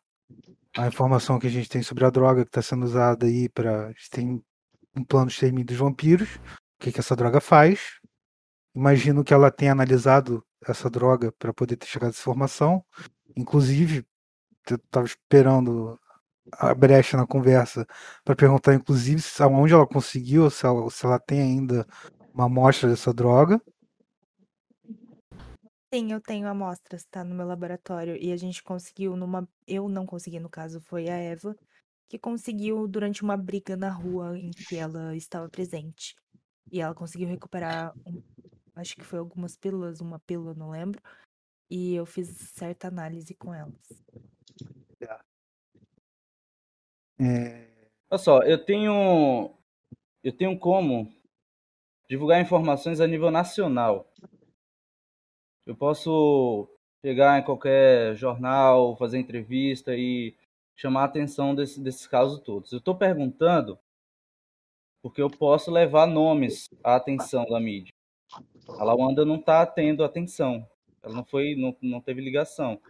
a 0.77 0.87
informação 0.87 1.39
que 1.39 1.47
a 1.47 1.51
gente 1.51 1.69
tem 1.69 1.83
sobre 1.83 2.05
a 2.05 2.11
droga 2.11 2.43
que 2.43 2.51
está 2.51 2.63
sendo 2.63 2.85
usada 2.85 3.27
aí 3.27 3.49
para. 3.49 3.93
Tem 4.11 4.43
um 4.95 5.05
plano 5.05 5.27
de 5.27 5.33
extermínio 5.33 5.67
dos 5.67 5.77
vampiros. 5.77 6.37
O 6.37 6.41
que, 6.81 6.93
que 6.93 7.01
essa 7.01 7.17
droga 7.17 7.41
faz? 7.41 8.01
Imagino 8.77 9.25
que 9.25 9.33
ela 9.33 9.51
tenha 9.51 9.73
analisado 9.73 10.45
essa 10.69 10.91
droga 10.91 11.33
para 11.33 11.51
poder 11.51 11.77
ter 11.77 11.87
chegado 11.87 12.09
a 12.09 12.11
essa 12.11 12.21
informação. 12.21 12.85
Inclusive, 13.35 14.07
eu 14.71 14.77
estava 14.77 15.07
esperando 15.07 15.99
a 16.53 16.75
brecha 16.75 17.17
na 17.17 17.27
conversa 17.27 17.87
para 18.23 18.37
perguntar, 18.37 18.75
inclusive, 18.75 19.23
aonde 19.41 19.73
ela 19.73 19.87
conseguiu, 19.87 20.51
se 20.51 20.67
ela, 20.67 20.91
se 20.91 21.07
ela 21.07 21.19
tem 21.19 21.41
ainda 21.41 21.87
uma 22.35 22.45
amostra 22.45 22.91
dessa 22.91 23.15
droga. 23.15 23.59
Sim, 25.93 26.13
eu 26.13 26.21
tenho 26.21 26.47
amostras, 26.47 27.07
tá 27.11 27.25
no 27.25 27.35
meu 27.35 27.47
laboratório. 27.47 28.15
E 28.23 28.31
a 28.31 28.37
gente 28.37 28.63
conseguiu 28.63 29.17
numa. 29.17 29.49
Eu 29.67 29.89
não 29.89 30.05
consegui, 30.05 30.39
no 30.39 30.51
caso, 30.51 30.83
foi 30.83 31.09
a 31.09 31.17
Eva, 31.17 31.57
que 32.09 32.19
conseguiu 32.19 32.87
durante 32.87 33.23
uma 33.23 33.39
briga 33.39 33.77
na 33.77 33.89
rua 33.89 34.39
em 34.39 34.51
que 34.51 34.77
ela 34.77 35.17
estava 35.17 35.49
presente. 35.49 36.15
E 36.71 36.81
ela 36.81 36.95
conseguiu 36.95 37.29
recuperar, 37.29 37.95
um- 38.05 38.23
acho 38.77 38.95
que 38.95 39.05
foi 39.05 39.19
algumas 39.19 39.57
pílulas, 39.57 40.01
uma 40.01 40.21
pílula, 40.21 40.55
não 40.55 40.71
lembro. 40.71 41.03
E 41.69 41.95
eu 41.95 42.07
fiz 42.07 42.29
certa 42.29 42.87
análise 42.87 43.35
com 43.35 43.53
elas. 43.53 44.05
É, 47.19 47.67
Olha 48.09 48.19
só, 48.19 48.43
eu 48.43 48.65
tenho. 48.65 49.53
Eu 50.23 50.33
tenho 50.37 50.59
como 50.59 51.13
divulgar 52.09 52.41
informações 52.41 53.01
a 53.01 53.07
nível 53.07 53.31
nacional. 53.31 54.13
Eu 55.67 55.77
posso 55.77 56.69
chegar 57.05 57.39
em 57.39 57.45
qualquer 57.45 58.15
jornal, 58.15 58.97
fazer 58.97 59.19
entrevista 59.19 59.97
e 59.97 60.37
chamar 60.77 61.03
a 61.03 61.05
atenção 61.07 61.55
desse, 61.55 61.81
desses 61.81 62.07
casos 62.07 62.41
todos. 62.41 62.71
Eu 62.71 62.79
estou 62.79 62.97
perguntando 62.97 63.79
porque 65.03 65.21
eu 65.21 65.31
posso 65.31 65.71
levar 65.71 66.07
nomes 66.07 66.69
à 66.83 66.97
atenção 66.97 67.45
da 67.47 67.59
mídia. 67.59 67.96
A 68.69 68.85
Lawanda 68.85 69.25
não 69.25 69.37
está 69.37 69.65
tendo 69.65 70.05
atenção. 70.05 70.67
Ela 71.03 71.15
não 71.15 71.25
foi, 71.25 71.55
não, 71.55 71.75
não 71.81 72.01
teve 72.01 72.21
ligação. 72.21 72.81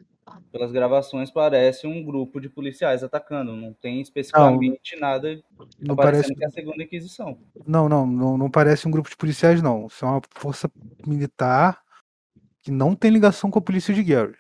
pelas 0.51 0.73
gravações 0.73 1.31
parece 1.31 1.87
um 1.87 2.03
grupo 2.03 2.41
de 2.41 2.49
policiais 2.49 3.05
atacando. 3.05 3.55
Não 3.55 3.73
tem 3.75 4.01
especificamente 4.01 4.97
nada 4.99 5.43
Não 5.79 5.93
aparecendo 5.93 6.35
parece, 6.35 6.35
que 6.35 6.45
é 6.45 6.47
a 6.47 6.51
segunda 6.51 6.83
Inquisição. 6.83 7.39
não, 7.67 7.89
não, 7.89 8.07
não, 8.07 8.39
não 8.39 8.51
parece 8.51 8.89
um 8.89 8.91
grupo 8.91 9.11
de 9.11 9.17
policiais, 9.17 9.61
não. 9.61 9.87
Isso 9.87 10.05
é 10.05 10.09
uma 10.09 10.23
força 10.31 10.71
militar 11.07 11.81
que 12.63 12.71
não 12.71 12.95
tem 12.97 13.11
ligação 13.11 13.51
com 13.51 13.59
a 13.59 13.63
polícia 13.63 13.95
de 13.95 14.03
Gary. 14.03 14.35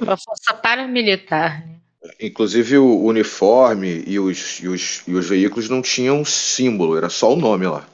Uma 0.00 0.16
força 0.16 0.54
paramilitar. 0.54 1.66
né? 1.66 1.80
Inclusive 2.20 2.78
o 2.78 3.02
uniforme 3.02 4.04
e 4.06 4.18
os, 4.18 4.60
e 4.60 4.68
os, 4.68 5.06
e 5.08 5.14
os 5.14 5.28
veículos 5.28 5.68
não 5.68 5.82
tinham 5.82 6.24
símbolo, 6.24 6.96
era 6.96 7.08
só 7.08 7.32
o 7.32 7.36
nome 7.36 7.66
lá. 7.66 7.86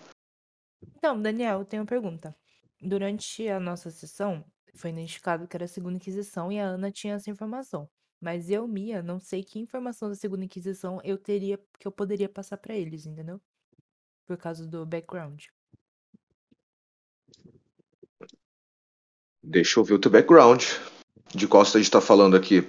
Então, 0.96 1.20
Daniel, 1.20 1.60
eu 1.60 1.64
tenho 1.64 1.82
uma 1.82 1.88
pergunta. 1.88 2.34
Durante 2.80 3.46
a 3.48 3.60
nossa 3.60 3.90
sessão, 3.90 4.44
foi 4.74 4.90
identificado 4.90 5.46
que 5.46 5.56
era 5.56 5.66
a 5.66 5.68
Segunda 5.68 5.96
Inquisição 5.96 6.50
e 6.50 6.58
a 6.58 6.64
Ana 6.64 6.90
tinha 6.90 7.14
essa 7.14 7.30
informação. 7.30 7.88
Mas 8.20 8.50
eu, 8.50 8.66
Mia, 8.66 9.02
não 9.02 9.18
sei 9.18 9.42
que 9.42 9.58
informação 9.58 10.08
da 10.08 10.14
Segunda 10.14 10.44
Inquisição 10.44 11.00
eu 11.04 11.18
teria, 11.18 11.58
que 11.78 11.86
eu 11.86 11.92
poderia 11.92 12.28
passar 12.28 12.56
pra 12.56 12.74
eles, 12.74 13.06
entendeu? 13.06 13.40
Por 14.26 14.36
causa 14.36 14.66
do 14.66 14.86
background. 14.86 15.44
Deixa 19.42 19.80
eu 19.80 19.84
ver 19.84 19.94
o 19.94 19.98
teu 19.98 20.10
background. 20.10 20.64
De 21.34 21.46
qual 21.48 21.64
você 21.64 21.80
está 21.80 22.00
falando 22.00 22.36
aqui. 22.36 22.62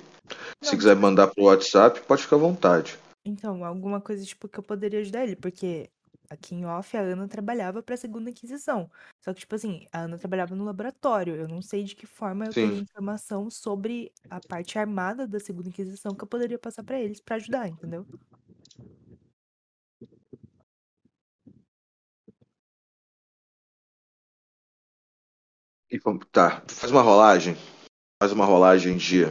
Se 0.61 0.71
Não, 0.71 0.77
quiser 0.77 0.91
tipo 0.91 1.01
mandar 1.01 1.27
pro 1.27 1.45
WhatsApp, 1.45 2.01
pode 2.01 2.23
ficar 2.23 2.37
à 2.37 2.39
vontade. 2.39 2.97
Então, 3.25 3.63
alguma 3.63 4.01
coisa 4.01 4.25
tipo 4.25 4.47
que 4.47 4.57
eu 4.57 4.63
poderia 4.63 4.99
ajudar 5.01 5.23
ele, 5.23 5.35
porque 5.35 5.89
aqui 6.31 6.55
em 6.55 6.65
off 6.65 6.95
a 6.95 7.01
Ana 7.01 7.27
trabalhava 7.27 7.83
pra 7.83 7.97
Segunda 7.97 8.29
Inquisição. 8.29 8.89
Só 9.19 9.33
que, 9.33 9.41
tipo 9.41 9.53
assim, 9.53 9.85
a 9.91 10.01
Ana 10.01 10.17
trabalhava 10.17 10.55
no 10.55 10.63
laboratório. 10.63 11.35
Eu 11.35 11.47
não 11.47 11.61
sei 11.61 11.83
de 11.83 11.95
que 11.95 12.07
forma 12.07 12.45
eu 12.45 12.53
Sim. 12.53 12.79
informação 12.79 13.49
sobre 13.49 14.11
a 14.29 14.39
parte 14.39 14.79
armada 14.79 15.27
da 15.27 15.39
Segunda 15.39 15.67
Inquisição 15.69 16.15
que 16.15 16.23
eu 16.23 16.27
poderia 16.27 16.57
passar 16.57 16.83
pra 16.83 16.99
eles 16.99 17.19
pra 17.19 17.35
ajudar, 17.35 17.67
entendeu? 17.67 18.05
E 25.89 25.99
vamos- 25.99 26.25
tá, 26.31 26.63
faz 26.69 26.91
uma 26.91 27.01
rolagem. 27.01 27.55
Faz 28.21 28.31
uma 28.31 28.45
rolagem 28.45 28.97
de 28.97 29.23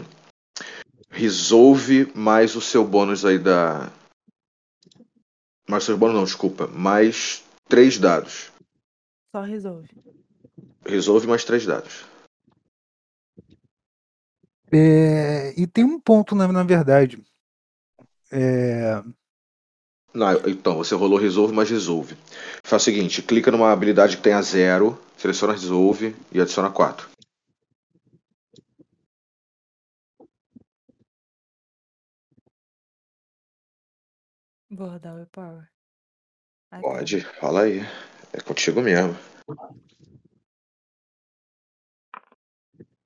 resolve 1.09 2.13
mais 2.15 2.55
o 2.55 2.61
seu 2.61 2.87
bônus 2.87 3.25
aí 3.25 3.39
da. 3.39 3.91
Marcelo 5.71 5.97
Urbano 5.97 6.15
não, 6.15 6.25
desculpa. 6.25 6.67
Mais 6.67 7.45
três 7.69 7.99
dados. 7.99 8.51
Só 9.31 9.43
resolve. 9.43 9.89
Resolve 10.85 11.27
mais 11.27 11.45
três 11.45 11.65
dados. 11.65 12.05
É, 14.73 15.55
e 15.61 15.67
tem 15.67 15.85
um 15.85 15.99
ponto, 15.99 16.35
na, 16.35 16.49
na 16.49 16.63
verdade. 16.63 17.23
É... 18.31 19.03
Não, 20.13 20.33
então, 20.49 20.77
você 20.77 20.95
rolou 20.95 21.19
resolve 21.19 21.55
mais 21.55 21.71
resolve. 21.71 22.17
Faz 22.65 22.83
o 22.83 22.85
seguinte, 22.85 23.23
clica 23.23 23.51
numa 23.51 23.73
habilidade 23.73 24.17
que 24.17 24.23
tenha 24.23 24.43
zero, 24.43 24.99
seleciona 25.17 25.53
resolve 25.53 26.17
e 26.33 26.41
adiciona 26.41 26.71
quatro. 26.71 27.10
Bordal 34.71 35.21
e 35.21 35.27
Power. 35.27 35.69
Pode, 36.81 37.21
fala 37.41 37.63
aí. 37.63 37.81
É 38.33 38.41
contigo 38.41 38.81
mesmo. 38.81 39.15
Tá 39.47 39.71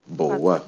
Boa. 0.07 0.65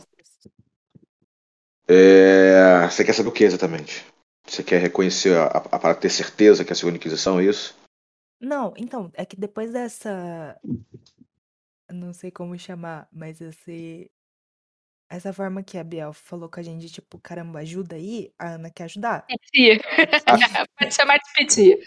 É, 1.86 2.86
Você 2.88 3.04
quer 3.04 3.12
saber 3.12 3.28
o 3.28 3.32
que 3.32 3.44
exatamente? 3.44 4.04
Você 4.46 4.62
quer 4.62 4.80
reconhecer 4.80 5.36
a, 5.36 5.46
a, 5.46 5.78
para 5.78 5.94
ter 5.94 6.08
certeza 6.08 6.64
que 6.64 6.70
é 6.70 6.74
a 6.74 6.76
segunda 6.76 6.96
Inquisição, 6.96 7.38
é 7.38 7.44
isso? 7.44 7.76
Não, 8.40 8.72
então, 8.76 9.10
é 9.14 9.24
que 9.24 9.36
depois 9.36 9.72
dessa. 9.72 10.58
Não 11.90 12.12
sei 12.12 12.30
como 12.30 12.58
chamar, 12.58 13.08
mas 13.12 13.40
esse. 13.40 14.10
Essa 15.08 15.32
forma 15.32 15.62
que 15.62 15.78
a 15.78 15.84
Biel 15.84 16.12
falou 16.12 16.48
com 16.48 16.58
a 16.58 16.62
gente, 16.62 16.90
tipo, 16.90 17.18
caramba, 17.20 17.60
ajuda 17.60 17.94
aí, 17.94 18.32
a 18.36 18.54
Ana 18.54 18.70
quer 18.70 18.84
ajudar. 18.84 19.24
É, 19.30 19.34
sim. 19.54 19.78
Ah, 20.26 20.34
é, 20.62 20.65
pode 20.78 20.94
chamar 20.94 21.18
de 21.18 21.32
Piti. 21.34 21.78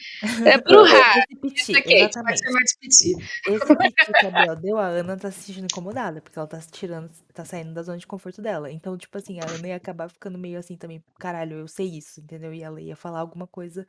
É 0.46 0.58
Bruhá. 0.58 1.16
Esse 1.56 1.84
piti, 1.84 2.18
pode 2.24 2.40
chamar 2.40 2.64
de 2.64 2.78
Piti. 2.80 3.14
Esse 3.46 3.76
piti 3.76 4.14
que 4.18 4.26
a 4.26 4.32
Biel 4.32 4.56
deu, 4.56 4.78
a 4.78 4.88
Ana 4.88 5.18
tá 5.18 5.32
se 5.32 5.42
sentindo 5.44 5.66
incomodada, 5.66 6.22
porque 6.22 6.38
ela 6.40 6.48
tá 6.48 6.60
se 6.62 6.70
tirando, 6.72 7.12
tá 7.34 7.46
saindo 7.46 7.74
da 7.74 7.84
zona 7.84 7.98
de 7.98 8.08
conforto 8.08 8.42
dela. 8.42 8.72
Então, 8.72 8.98
tipo 8.98 9.18
assim, 9.18 9.40
a 9.40 9.46
Ana 9.50 9.68
ia 9.70 9.76
acabar 9.76 10.10
ficando 10.10 10.38
meio 10.38 10.60
assim 10.60 10.76
também, 10.78 11.04
caralho, 11.20 11.58
eu 11.60 11.68
sei 11.68 11.88
isso, 11.88 12.20
entendeu? 12.22 12.54
E 12.54 12.64
ela 12.64 12.82
ia 12.82 12.96
falar 12.96 13.20
alguma 13.20 13.48
coisa 13.48 13.88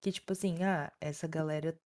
que, 0.00 0.12
tipo 0.12 0.32
assim, 0.32 0.62
ah, 0.64 0.92
essa 1.00 1.28
galera, 1.28 1.78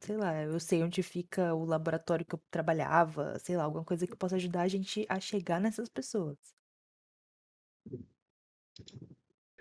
sei 0.00 0.16
lá, 0.16 0.42
eu 0.42 0.60
sei 0.60 0.82
onde 0.84 1.02
fica 1.02 1.54
o 1.54 1.64
laboratório 1.64 2.24
que 2.26 2.34
eu 2.34 2.42
trabalhava, 2.50 3.38
sei 3.40 3.56
lá, 3.56 3.64
alguma 3.64 3.84
coisa 3.84 4.06
que 4.06 4.16
possa 4.16 4.36
ajudar 4.36 4.62
a 4.62 4.68
gente 4.68 5.06
a 5.08 5.20
chegar 5.20 5.60
nessas 5.60 5.88
pessoas. 5.88 6.38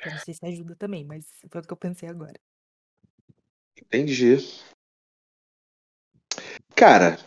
Eu 0.05 0.11
não 0.11 0.19
sei 0.19 0.33
se 0.33 0.45
ajuda 0.45 0.75
também, 0.75 1.03
mas 1.03 1.25
foi 1.49 1.61
o 1.61 1.63
que 1.63 1.73
eu 1.73 1.77
pensei 1.77 2.07
agora. 2.07 2.39
Entendi. 3.77 4.37
Cara, 6.75 7.17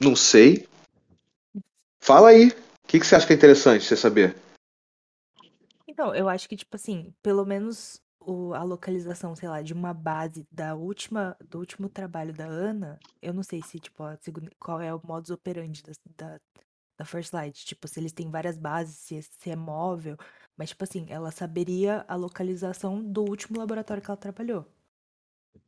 não 0.00 0.16
sei. 0.16 0.66
Fala 2.02 2.30
aí. 2.30 2.48
O 2.48 2.86
que, 2.86 3.00
que 3.00 3.06
você 3.06 3.14
acha 3.14 3.26
que 3.26 3.32
é 3.32 3.36
interessante 3.36 3.84
você 3.84 3.96
saber? 3.96 4.36
Então, 5.86 6.14
eu 6.14 6.28
acho 6.28 6.48
que, 6.48 6.56
tipo 6.56 6.74
assim, 6.76 7.14
pelo 7.22 7.44
menos 7.46 8.00
o- 8.20 8.52
a 8.54 8.62
localização, 8.62 9.34
sei 9.36 9.48
lá, 9.48 9.62
de 9.62 9.72
uma 9.72 9.94
base 9.94 10.46
da 10.50 10.74
última, 10.74 11.36
do 11.48 11.58
último 11.58 11.88
trabalho 11.88 12.32
da 12.32 12.46
Ana, 12.46 12.98
eu 13.22 13.32
não 13.32 13.42
sei 13.42 13.62
se, 13.62 13.78
tipo, 13.78 14.02
a 14.02 14.16
segunda, 14.16 14.50
qual 14.58 14.80
é 14.80 14.94
o 14.94 15.00
modus 15.04 15.30
operandi 15.30 15.82
da, 15.82 15.92
da, 16.16 16.40
da 16.98 17.04
First 17.04 17.32
Light. 17.32 17.64
Tipo, 17.64 17.86
se 17.88 18.00
eles 18.00 18.12
têm 18.12 18.30
várias 18.30 18.58
bases, 18.58 18.96
se, 18.98 19.16
é- 19.16 19.22
se 19.22 19.50
é 19.50 19.56
móvel. 19.56 20.16
Mas, 20.56 20.68
tipo 20.70 20.84
assim, 20.84 21.06
ela 21.08 21.30
saberia 21.30 22.04
a 22.06 22.14
localização 22.14 23.02
do 23.02 23.22
último 23.22 23.58
laboratório 23.58 24.02
que 24.02 24.10
ela 24.10 24.16
trabalhou, 24.16 24.64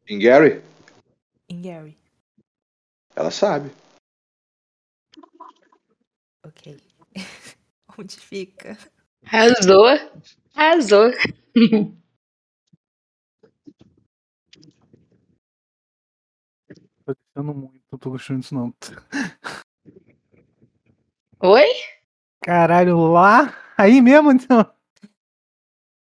Em 0.09 0.19
Gary? 0.19 0.63
em 1.49 1.61
Gary. 1.63 1.97
Ela 3.15 3.31
sabe. 3.31 3.71
Ok. 6.45 6.81
Onde 7.99 8.17
fica? 8.21 8.77
Arrasou. 9.25 9.87
Arrasou. 10.55 11.11
tô 17.05 17.15
gostando 17.15 17.55
muito, 17.55 17.85
não 17.91 17.99
tô 17.99 18.11
gostando 18.11 18.41
disso, 18.41 18.55
não. 18.55 18.75
Oi? 21.41 21.67
Caralho, 22.43 22.99
lá? 23.13 23.55
Aí 23.77 24.01
mesmo, 24.01 24.31
então? 24.33 24.76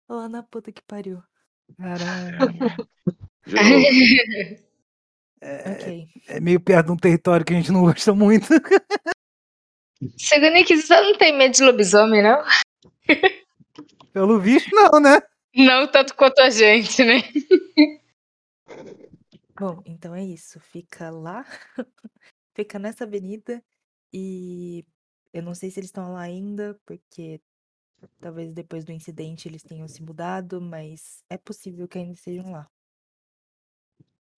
Lá 0.09 0.29
na 0.29 0.43
puta 0.43 0.71
que 0.73 0.83
pariu. 0.83 1.23
Caralho. 1.77 2.39
De 3.47 3.55
novo. 3.55 4.67
Ok. 5.43 6.09
É 6.29 6.41
meio 6.41 6.61
perto 6.61 6.87
de 6.87 6.93
um 6.93 6.97
território 6.97 7.45
que 7.45 7.53
a 7.53 7.57
gente 7.57 7.71
não 7.71 7.83
gosta 7.83 8.15
muito. 8.15 8.47
Segunda 10.19 10.59
Inquisição 10.59 11.03
não 11.03 11.17
tem 11.17 11.37
medo 11.37 11.55
de 11.55 11.63
lobisomem, 11.63 12.23
não? 12.23 12.43
Pelo 14.13 14.41
visto, 14.41 14.75
não, 14.75 15.01
né? 15.01 15.21
Não 15.55 15.87
tanto 15.91 16.15
quanto 16.15 16.41
a 16.41 16.51
gente, 16.51 17.03
né? 17.05 17.23
Bom, 19.59 19.83
então 19.87 20.15
é 20.15 20.25
isso. 20.25 20.61
Fica 20.61 21.11
lá, 21.11 21.47
fica 22.55 22.79
nessa 22.79 23.05
avenida 23.05 23.63
e 24.13 24.85
eu 25.33 25.43
não 25.43 25.55
sei 25.55 25.71
se 25.71 25.81
eles 25.81 25.89
estão 25.89 26.13
lá 26.13 26.23
ainda, 26.23 26.79
porque 26.85 27.41
talvez 28.21 28.53
depois 28.53 28.85
do 28.85 28.93
incidente 28.93 29.49
eles 29.49 29.63
tenham 29.63 29.89
se 29.89 30.03
mudado, 30.03 30.61
mas 30.61 31.23
é 31.31 31.37
possível 31.37 31.87
que 31.89 31.99
ainda 31.99 32.13
estejam 32.13 32.51
lá. 32.53 32.67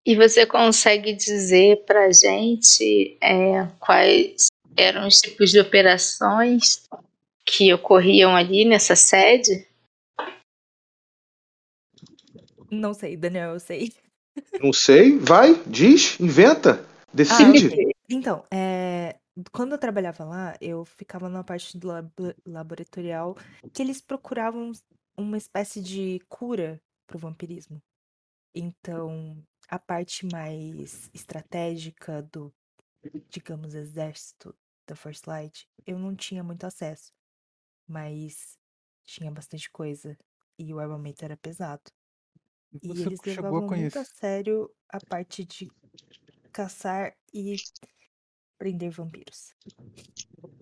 E 0.06 0.16
você 0.16 0.46
consegue 0.46 1.12
dizer 1.12 1.84
pra 1.84 2.10
gente 2.10 3.18
é, 3.20 3.66
quais 3.78 4.46
eram 4.76 5.06
os 5.06 5.20
tipos 5.20 5.50
de 5.50 5.60
operações 5.60 6.88
que 7.44 7.72
ocorriam 7.74 8.34
ali 8.34 8.64
nessa 8.64 8.96
sede? 8.96 9.66
Não 12.70 12.94
sei, 12.94 13.16
Daniel, 13.16 13.52
eu 13.52 13.60
sei. 13.60 13.92
Não 14.60 14.72
sei. 14.72 15.18
Vai, 15.18 15.54
diz, 15.66 16.18
inventa, 16.20 16.86
Ah, 17.08 17.14
decide. 17.14 17.66
ok. 17.66 17.94
Então, 18.10 18.44
é, 18.50 19.17
quando 19.52 19.72
eu 19.72 19.78
trabalhava 19.78 20.24
lá, 20.24 20.54
eu 20.60 20.84
ficava 20.84 21.28
na 21.28 21.44
parte 21.44 21.78
do 21.78 21.88
lab- 21.88 22.12
laboratorial 22.46 23.34
que 23.72 23.82
eles 23.82 24.00
procuravam 24.00 24.72
uma 25.16 25.36
espécie 25.36 25.82
de 25.82 26.20
cura 26.28 26.80
pro 27.06 27.18
vampirismo. 27.18 27.82
Então, 28.54 29.42
a 29.68 29.78
parte 29.78 30.26
mais 30.26 31.10
estratégica 31.14 32.22
do, 32.22 32.52
digamos, 33.30 33.74
exército 33.74 34.54
da 34.88 34.96
First 34.96 35.26
Light, 35.26 35.68
eu 35.86 35.98
não 35.98 36.16
tinha 36.16 36.42
muito 36.44 36.64
acesso. 36.64 37.12
mas 37.88 38.58
tinha 39.06 39.30
bastante 39.32 39.70
coisa 39.70 40.16
e 40.58 40.72
o 40.74 40.78
armamento 40.80 41.24
era 41.24 41.36
pesado. 41.36 41.82
E 42.82 42.88
Você 42.88 43.04
eles 43.04 43.20
levavam 43.22 43.68
muito 43.70 43.98
a 43.98 44.04
sério 44.04 44.74
a 44.88 44.98
parte 45.00 45.44
de 45.44 45.70
caçar 46.52 47.16
e 47.32 47.54
prender 48.58 48.90
vampiros. 48.90 49.54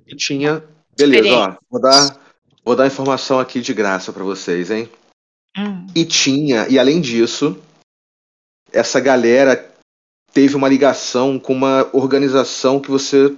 E 0.06 0.14
tinha. 0.14 0.62
Beleza, 0.96 1.34
ó. 1.34 1.56
Vou 1.68 1.80
dar, 1.80 2.20
vou 2.64 2.76
dar 2.76 2.86
informação 2.86 3.40
aqui 3.40 3.60
de 3.60 3.74
graça 3.74 4.12
pra 4.12 4.22
vocês, 4.22 4.70
hein? 4.70 4.88
Hum. 5.56 5.86
E 5.94 6.04
tinha, 6.04 6.68
e 6.68 6.78
além 6.78 7.00
disso, 7.00 7.60
essa 8.70 9.00
galera 9.00 9.74
teve 10.32 10.54
uma 10.54 10.68
ligação 10.68 11.40
com 11.40 11.54
uma 11.54 11.88
organização 11.96 12.80
que 12.80 12.90
você 12.90 13.34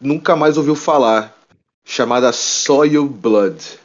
nunca 0.00 0.34
mais 0.34 0.56
ouviu 0.56 0.74
falar, 0.74 1.36
chamada 1.84 2.32
Soil 2.32 3.06
Blood. 3.06 3.78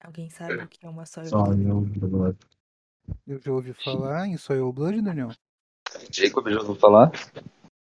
Alguém 0.00 0.30
sabe 0.30 0.54
o 0.54 0.68
que 0.68 0.86
é 0.86 0.88
uma 0.88 1.04
Soil 1.06 1.26
Só 1.26 1.44
Blood? 1.44 2.38
Eu. 3.26 3.40
Já 3.40 3.52
ouvi 3.52 3.72
falar 3.72 4.26
em 4.26 4.36
Soil 4.36 4.72
Blood, 4.72 5.00
Daniel? 5.02 5.30
Jacob 6.10 6.48
já 6.48 6.58
ouviu 6.60 6.74
falar? 6.74 7.12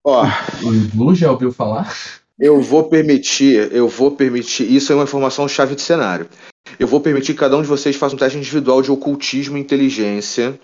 Ó, 0.05 0.25
O 0.63 0.97
Blue 0.97 1.15
já 1.15 1.31
ouviu 1.31 1.53
falar? 1.53 1.93
eu 2.39 2.61
vou 2.61 2.89
permitir, 2.89 3.73
eu 3.73 3.89
vou 3.89 4.17
permitir, 4.17 4.71
isso 4.71 4.93
é 4.93 4.95
uma 4.95 5.05
informação 5.05 5.49
chave 5.49 5.75
de 5.75 5.83
cenário. 5.83 6.29
Eu 6.79 6.87
vou 6.89 7.01
permitir 7.01 7.33
que 7.33 7.39
cada 7.39 7.57
um 7.57 7.63
de 7.63 7.69
vocês 7.69 7.95
faça 7.97 8.15
um 8.15 8.19
teste 8.19 8.37
individual 8.39 8.83
de 8.83 8.91
ocultismo 8.91 9.57
e 9.57 9.61
inteligência 9.61 10.59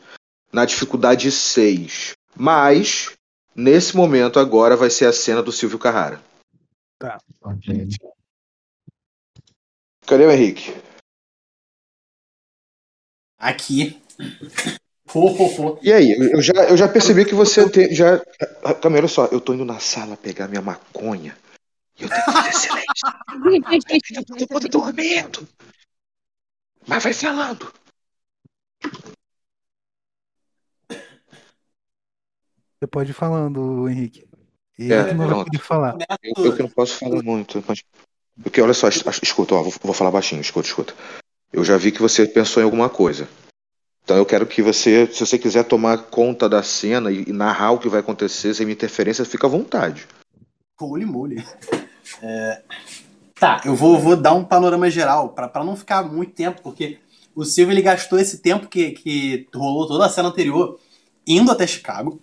na 0.53 0.65
dificuldade 0.65 1.31
6. 1.31 2.13
Mas, 2.37 3.17
nesse 3.55 3.97
momento 3.97 4.39
agora 4.39 4.77
vai 4.77 4.91
ser 4.91 5.07
a 5.07 5.13
cena 5.13 5.43
do 5.43 5.53
Silvio 5.53 5.79
Carrara. 5.79 6.21
Ok. 7.43 7.89
Cadê 10.07 10.27
o 10.27 10.31
Henrique? 10.31 10.75
Aqui. 13.39 14.01
E 15.83 15.93
aí, 15.93 16.13
eu 16.33 16.41
já, 16.41 16.53
eu 16.69 16.77
já 16.77 16.89
percebi 16.89 17.25
que 17.25 17.35
você 17.35 17.69
tem, 17.69 17.93
já. 17.95 18.19
Calma, 18.81 18.99
olha 18.99 19.09
só, 19.09 19.27
eu 19.27 19.41
tô 19.41 19.53
indo 19.55 19.65
na 19.65 19.79
sala 19.81 20.17
pegar 20.17 20.47
minha 20.47 20.63
maconha. 20.63 21.37
E 21.99 22.05
eu 22.05 22.09
tenho 22.09 22.25
que 22.25 22.33
fazer 22.33 22.53
silêncio. 22.53 23.09
Eu 24.39 24.61
tô 24.61 24.69
dormindo. 24.69 25.49
Mas 26.87 27.03
vai 27.03 27.13
falando. 27.13 27.73
Você 32.79 32.87
pode 32.87 33.11
ir 33.11 33.15
falando, 33.15 33.89
Henrique. 33.89 34.27
Ele 34.79 34.95
É, 34.95 35.13
não 35.13 35.19
vai 35.19 35.27
pronto. 35.29 35.45
poder 35.45 35.63
falar. 35.63 35.97
Eu, 36.23 36.45
eu 36.45 36.57
que 36.57 36.63
não 36.63 36.71
posso 36.71 36.97
falar 36.97 37.23
muito. 37.23 37.63
Mas... 37.67 37.83
Porque 38.43 38.61
olha 38.61 38.73
só, 38.73 38.89
es- 38.89 39.05
escuta, 39.23 39.55
ó, 39.55 39.63
vou, 39.63 39.73
vou 39.83 39.93
falar 39.93 40.11
baixinho, 40.11 40.41
escuta, 40.41 40.67
escuta. 40.69 40.95
Eu 41.53 41.63
já 41.65 41.77
vi 41.77 41.93
que 41.93 42.01
você 42.01 42.27
pensou 42.27 42.63
em 42.63 42.65
alguma 42.65 42.89
coisa. 42.89 43.29
Então 44.11 44.19
eu 44.19 44.27
quero 44.27 44.45
que 44.45 44.61
você, 44.61 45.07
se 45.07 45.25
você 45.25 45.39
quiser 45.39 45.63
tomar 45.63 45.97
conta 45.97 46.49
da 46.49 46.65
cena 46.65 47.13
e, 47.13 47.27
e 47.29 47.33
narrar 47.33 47.71
o 47.71 47.79
que 47.79 47.89
vai 47.89 48.01
acontecer 48.01 48.53
sem 48.53 48.69
interferência, 48.69 49.25
fica 49.25 49.47
à 49.47 49.51
vontade. 49.51 50.09
Holy 50.81 51.07
moly. 51.07 51.45
É, 52.23 52.63
Tá, 53.39 53.61
eu 53.65 53.75
vou, 53.75 53.99
vou 54.01 54.17
dar 54.17 54.35
um 54.35 54.45
panorama 54.45 54.91
geral, 54.91 55.29
pra 55.29 55.65
não 55.65 55.77
ficar 55.77 56.03
muito 56.03 56.33
tempo, 56.33 56.61
porque 56.61 56.99
o 57.37 57.45
Silvio 57.45 57.73
ele 57.73 57.81
gastou 57.81 58.19
esse 58.19 58.39
tempo 58.39 58.67
que, 58.67 58.91
que 58.91 59.47
rolou 59.55 59.87
toda 59.87 60.05
a 60.05 60.09
cena 60.09 60.29
anterior 60.29 60.79
indo 61.25 61.53
até 61.53 61.67
Chicago, 61.67 62.19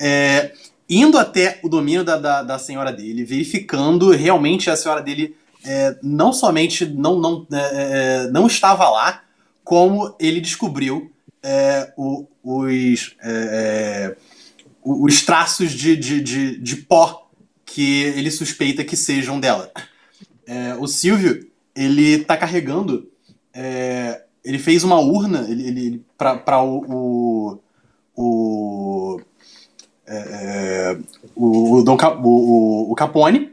é, 0.00 0.52
indo 0.88 1.18
até 1.18 1.58
o 1.62 1.68
domínio 1.68 2.04
da, 2.04 2.16
da, 2.16 2.42
da 2.42 2.58
senhora 2.58 2.92
dele, 2.92 3.24
verificando 3.24 4.12
realmente 4.12 4.70
a 4.70 4.76
senhora 4.76 5.02
dele 5.02 5.36
é, 5.66 5.98
não 6.02 6.32
somente 6.32 6.86
não, 6.86 7.18
não, 7.18 7.46
é, 7.52 7.56
é, 8.26 8.30
não 8.30 8.46
estava 8.46 8.88
lá, 8.88 9.24
como 9.64 10.14
ele 10.18 10.40
descobriu 10.40 11.11
é, 11.42 11.92
o- 11.96 12.26
os, 12.42 13.14
é, 13.22 14.14
é, 14.14 14.16
os 14.84 15.22
traços 15.22 15.72
de, 15.72 15.96
de, 15.96 16.20
de, 16.20 16.58
de 16.58 16.76
pó 16.76 17.30
que 17.64 18.02
ele 18.02 18.30
suspeita 18.30 18.84
que 18.84 18.96
sejam 18.96 19.40
dela. 19.40 19.70
É, 20.46 20.74
o 20.74 20.86
Silvio, 20.86 21.48
ele 21.74 22.18
tá 22.24 22.36
carregando. 22.36 23.08
é, 23.54 24.24
ele 24.44 24.58
fez 24.58 24.82
uma 24.82 24.98
urna 24.98 25.46
ele, 25.48 25.68
ele, 25.68 26.04
para 26.18 26.62
o. 26.62 27.58
O, 28.14 28.22
o, 29.16 29.20
é, 30.06 30.98
o, 31.34 31.76
o 31.76 31.82
Dom 31.84 31.96
Ca- 31.96 32.18
o, 32.18 32.28
o- 32.28 32.92
o 32.92 32.94
Capone. 32.94 33.52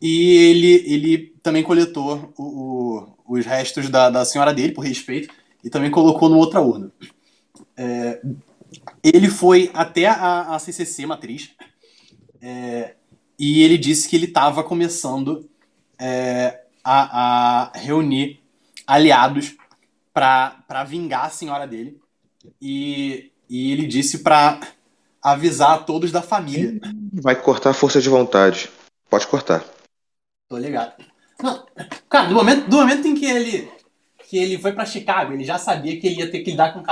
E 0.00 0.36
ele, 0.36 0.84
ele 0.86 1.34
também 1.42 1.62
coletou 1.62 2.32
o- 2.36 2.42
o- 2.44 3.06
os 3.38 3.46
restos 3.46 3.88
da, 3.88 4.10
da 4.10 4.24
senhora 4.24 4.52
dele, 4.52 4.72
por 4.74 4.84
respeito, 4.84 5.32
e 5.64 5.70
também 5.70 5.90
colocou 5.90 6.28
numa 6.28 6.40
outra 6.40 6.60
urna. 6.60 6.92
É, 7.76 8.20
ele 9.02 9.28
foi 9.28 9.70
até 9.74 10.06
a, 10.06 10.54
a 10.54 10.58
CCC 10.58 11.06
matriz 11.06 11.50
é, 12.40 12.94
e 13.38 13.62
ele 13.62 13.76
disse 13.76 14.08
que 14.08 14.16
ele 14.16 14.26
estava 14.26 14.64
começando 14.64 15.48
é, 15.98 16.62
a, 16.82 17.70
a 17.72 17.78
reunir 17.78 18.40
aliados 18.86 19.56
para 20.12 20.84
vingar 20.86 21.26
a 21.26 21.30
senhora 21.30 21.66
dele. 21.66 22.00
E, 22.60 23.32
e 23.48 23.72
ele 23.72 23.86
disse 23.86 24.20
para 24.22 24.60
avisar 25.22 25.72
a 25.72 25.78
todos 25.78 26.12
da 26.12 26.22
família. 26.22 26.80
Vai 27.12 27.34
cortar 27.34 27.70
a 27.70 27.74
força 27.74 28.00
de 28.00 28.08
vontade. 28.08 28.70
Pode 29.10 29.26
cortar. 29.26 29.64
Tô 30.48 30.56
ligado. 30.56 30.94
Não, 31.42 31.66
cara, 32.08 32.28
do 32.28 32.34
momento, 32.34 32.68
do 32.68 32.76
momento 32.76 33.06
em 33.06 33.14
que 33.14 33.26
ele, 33.26 33.70
que 34.28 34.38
ele 34.38 34.58
foi 34.58 34.72
para 34.72 34.86
Chicago, 34.86 35.32
ele 35.32 35.44
já 35.44 35.58
sabia 35.58 36.00
que 36.00 36.06
ele 36.06 36.20
ia 36.20 36.30
ter 36.30 36.40
que 36.40 36.52
lidar 36.52 36.72
com 36.72 36.82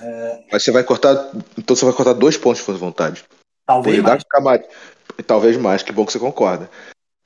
Camarela. 0.00 0.44
Mas 0.50 0.62
você 0.62 0.70
vai 0.70 0.84
cortar. 0.84 1.30
Então 1.58 1.76
você 1.76 1.84
vai 1.84 1.94
cortar 1.94 2.12
dois 2.14 2.36
pontos 2.36 2.64
de 2.64 2.72
vontade. 2.72 3.22
Por 3.22 3.28
Talvez 3.66 4.02
mais. 4.02 4.24
Camari- 4.24 4.64
Talvez 5.26 5.56
mais, 5.56 5.82
que 5.82 5.92
bom 5.92 6.06
que 6.06 6.12
você 6.12 6.18
concorda. 6.18 6.70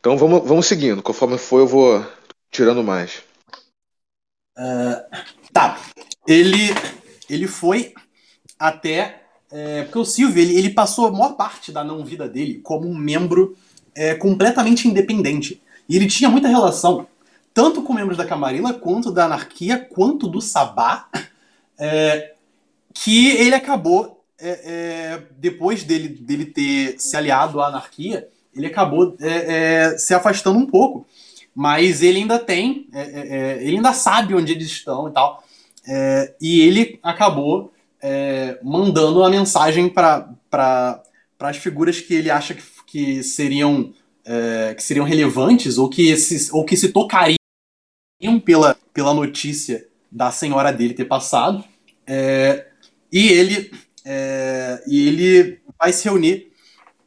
Então 0.00 0.16
vamos, 0.18 0.46
vamos 0.46 0.66
seguindo. 0.66 1.02
Conforme 1.02 1.38
for, 1.38 1.60
eu 1.60 1.66
vou 1.66 2.04
tirando 2.50 2.82
mais. 2.82 3.22
Tá. 5.52 5.80
Ele, 6.26 6.70
ele 7.28 7.46
foi 7.46 7.92
até. 8.58 9.22
é, 9.50 9.82
porque 9.84 9.98
o 9.98 10.04
Silvio, 10.04 10.42
ele, 10.42 10.56
ele 10.58 10.70
passou 10.70 11.06
a 11.06 11.10
maior 11.12 11.34
parte 11.36 11.70
da 11.70 11.84
não-vida 11.84 12.28
dele 12.28 12.60
como 12.62 12.88
um 12.88 12.94
membro 12.96 13.56
é, 13.94 14.14
completamente 14.14 14.88
independente. 14.88 15.62
E 15.88 15.96
ele 15.96 16.06
tinha 16.08 16.30
muita 16.30 16.48
relação, 16.48 17.06
tanto 17.52 17.82
com 17.82 17.92
membros 17.92 18.16
da 18.16 18.24
Camarilla, 18.26 18.72
quanto 18.74 19.12
da 19.12 19.26
Anarquia, 19.26 19.78
quanto 19.78 20.26
do 20.26 20.40
Sabá, 20.40 21.08
é, 21.78 22.33
que 22.94 23.32
ele 23.32 23.54
acabou, 23.54 24.24
é, 24.40 24.48
é, 24.48 25.22
depois 25.36 25.82
dele, 25.82 26.08
dele 26.08 26.46
ter 26.46 26.94
se 26.98 27.16
aliado 27.16 27.60
à 27.60 27.66
Anarquia, 27.66 28.28
ele 28.54 28.66
acabou 28.66 29.16
é, 29.20 29.90
é, 29.92 29.98
se 29.98 30.14
afastando 30.14 30.58
um 30.58 30.66
pouco. 30.66 31.04
Mas 31.54 32.02
ele 32.02 32.18
ainda 32.18 32.38
tem, 32.38 32.88
é, 32.92 33.00
é, 33.00 33.62
ele 33.62 33.76
ainda 33.76 33.92
sabe 33.92 34.34
onde 34.34 34.52
eles 34.52 34.68
estão 34.68 35.08
e 35.08 35.12
tal. 35.12 35.44
E 36.40 36.60
ele 36.62 36.98
acabou 37.02 37.72
mandando 38.62 39.20
uma 39.20 39.30
mensagem 39.30 39.88
para 39.88 41.02
as 41.38 41.56
figuras 41.58 42.00
que 42.00 42.14
ele 42.14 42.30
acha 42.30 42.54
que, 42.54 42.62
que 42.86 43.22
seriam 43.22 43.92
que 44.74 44.82
seriam 44.82 45.04
relevantes 45.04 45.76
ou 45.76 45.88
que 45.88 46.16
se, 46.16 46.50
ou 46.50 46.64
que 46.64 46.76
se 46.76 46.88
tocariam 46.88 47.36
pela, 48.42 48.74
pela 48.94 49.12
notícia 49.12 49.86
da 50.10 50.30
senhora 50.30 50.72
dele 50.72 50.94
ter 50.94 51.04
passado. 51.04 51.62
É, 52.06 52.66
e 53.14 53.28
ele 53.28 53.70
é, 54.04 54.82
e 54.88 55.06
ele 55.06 55.60
vai 55.78 55.92
se 55.92 56.04
reunir 56.08 56.50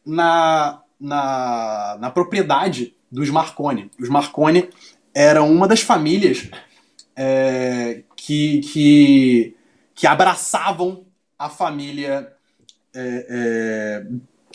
na, 0.05 0.81
na, 0.97 1.97
na 1.99 2.09
propriedade 2.09 2.95
dos 3.11 3.29
Marconi. 3.29 3.91
Os 3.99 4.07
Marconi 4.07 4.69
eram 5.13 5.51
uma 5.51 5.67
das 5.67 5.81
famílias 5.81 6.49
é, 7.13 8.03
que, 8.15 8.61
que, 8.61 9.55
que 9.93 10.07
abraçavam 10.07 11.05
a 11.37 11.49
família 11.49 12.31
é, 12.95 13.25
é, 13.29 14.07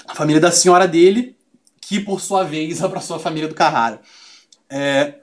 a 0.09 0.15
família 0.15 0.41
da 0.41 0.51
senhora 0.51 0.89
dele, 0.89 1.37
que 1.83 2.01
por 2.01 2.21
sua 2.21 2.45
vez 2.45 2.81
abraçou 2.83 3.17
a 3.17 3.21
família 3.21 3.49
do 3.49 3.55
Carrara. 3.55 4.01
É, 4.71 5.17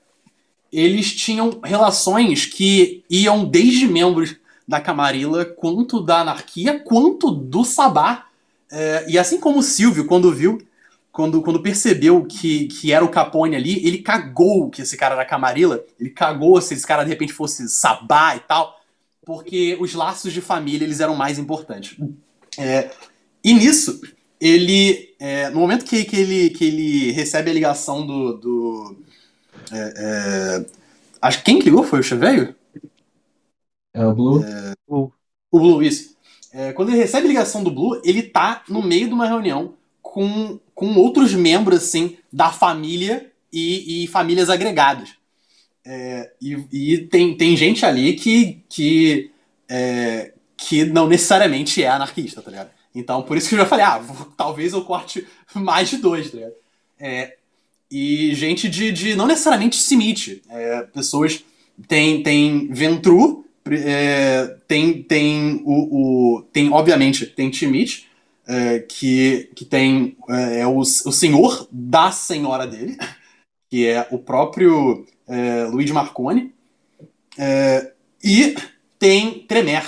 eles 0.71 1.11
tinham 1.15 1.59
relações 1.63 2.45
que 2.45 3.03
iam 3.09 3.43
desde 3.43 3.87
membros 3.87 4.35
da 4.69 4.79
Camarilla, 4.79 5.45
quanto 5.45 5.99
da 5.99 6.19
anarquia, 6.19 6.79
quanto 6.79 7.31
do 7.31 7.65
Sabá. 7.65 8.27
É, 8.71 9.03
e 9.09 9.17
assim 9.17 9.39
como 9.39 9.57
o 9.57 9.63
Silvio, 9.63 10.05
quando 10.05 10.31
viu, 10.31 10.61
quando, 11.11 11.41
quando 11.41 11.59
percebeu 11.59 12.23
que, 12.23 12.67
que 12.67 12.93
era 12.93 13.03
o 13.03 13.09
Capone 13.09 13.55
ali, 13.55 13.83
ele 13.83 13.97
cagou 13.97 14.69
que 14.69 14.83
esse 14.83 14.95
cara 14.95 15.15
era 15.15 15.25
Camarilla, 15.25 15.83
ele 15.99 16.11
cagou 16.11 16.61
se 16.61 16.75
esse 16.75 16.85
cara 16.85 17.03
de 17.03 17.09
repente 17.09 17.33
fosse 17.33 17.67
Sabá 17.67 18.35
e 18.35 18.41
tal, 18.41 18.79
porque 19.25 19.75
os 19.81 19.95
laços 19.95 20.31
de 20.31 20.39
família 20.39 20.85
eles 20.85 20.99
eram 20.99 21.15
mais 21.15 21.39
importantes. 21.39 21.97
É, 22.55 22.91
e 23.43 23.53
nisso, 23.53 23.99
ele. 24.39 25.15
é, 25.19 25.49
no 25.49 25.61
momento 25.61 25.83
que, 25.83 26.05
que, 26.05 26.15
ele, 26.15 26.51
que 26.51 26.65
ele 26.65 27.11
recebe 27.11 27.49
a 27.49 27.53
ligação 27.55 28.05
do. 28.05 28.33
do 28.37 28.97
é, 29.71 29.93
é, 29.97 30.65
acho 31.19 31.39
que 31.39 31.45
quem 31.45 31.57
que 31.57 31.65
ligou 31.65 31.83
foi 31.83 32.01
o 32.01 32.03
Cheveio? 32.03 32.53
É 33.93 34.05
o 34.05 34.13
Blue. 34.13 34.41
O- 34.87 35.11
O 35.51 35.59
Blue, 35.59 35.81
isso. 35.83 36.15
É, 36.53 36.73
quando 36.73 36.89
ele 36.89 36.97
recebe 36.99 37.25
a 37.25 37.29
ligação 37.29 37.63
do 37.63 37.71
Blue, 37.71 37.99
ele 38.03 38.21
tá 38.23 38.63
no 38.69 38.81
meio 38.83 39.07
de 39.07 39.13
uma 39.13 39.27
reunião 39.27 39.73
com, 40.01 40.59
com 40.75 40.95
outros 40.95 41.33
membros, 41.33 41.83
assim, 41.83 42.17
da 42.31 42.51
família 42.51 43.31
e, 43.51 44.03
e 44.03 44.07
famílias 44.07 44.49
agregadas. 44.49 45.09
É, 45.85 46.31
e 46.41 46.57
e 46.71 46.97
tem, 47.07 47.35
tem 47.37 47.57
gente 47.57 47.85
ali 47.85 48.13
que, 48.13 48.63
que, 48.69 49.31
é, 49.69 50.33
que 50.57 50.85
não 50.85 51.07
necessariamente 51.07 51.83
é 51.83 51.89
anarquista, 51.89 52.41
tá 52.41 52.51
ligado? 52.51 52.71
Então, 52.93 53.21
por 53.23 53.37
isso 53.37 53.49
que 53.49 53.55
eu 53.55 53.59
já 53.59 53.65
falei, 53.65 53.85
ah, 53.85 53.97
vou- 53.99 54.27
talvez 54.37 54.73
eu 54.73 54.83
corte 54.85 55.27
mais 55.55 55.89
de 55.89 55.97
dois, 55.97 56.29
tá 56.31 56.37
ligado? 56.37 56.53
É, 56.99 57.37
e 57.91 58.33
gente 58.35 58.69
de, 58.69 58.91
de 58.91 59.15
não 59.15 59.27
necessariamente 59.27 59.77
Simite. 59.77 60.41
É, 60.49 60.81
pessoas. 60.83 61.43
Tem, 61.87 62.21
tem 62.23 62.67
Ventru, 62.71 63.45
é, 63.73 64.47
tem, 64.67 65.03
tem 65.03 65.61
o, 65.65 66.37
o. 66.37 66.41
Tem, 66.53 66.71
obviamente, 66.71 67.25
tem 67.25 67.49
Timit, 67.49 68.07
é, 68.47 68.79
que, 68.79 69.49
que 69.55 69.65
tem. 69.65 70.17
É, 70.29 70.61
é 70.61 70.67
o, 70.67 70.79
o 70.79 70.85
senhor 70.85 71.67
da 71.71 72.11
senhora 72.11 72.65
dele, 72.67 72.97
que 73.69 73.87
é 73.87 74.07
o 74.11 74.19
próprio 74.19 75.05
é, 75.27 75.65
Luigi 75.65 75.93
Marconi. 75.93 76.53
É, 77.37 77.93
e 78.23 78.55
tem 78.99 79.45
Tremer. 79.47 79.83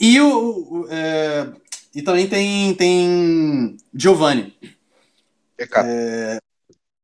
E, 0.00 0.20
o, 0.20 0.82
o- 0.84 0.88
é, 0.90 1.52
e 1.94 2.02
também 2.02 2.28
tem, 2.28 2.74
tem 2.74 3.76
Giovanni. 3.94 4.54
É, 5.76 6.38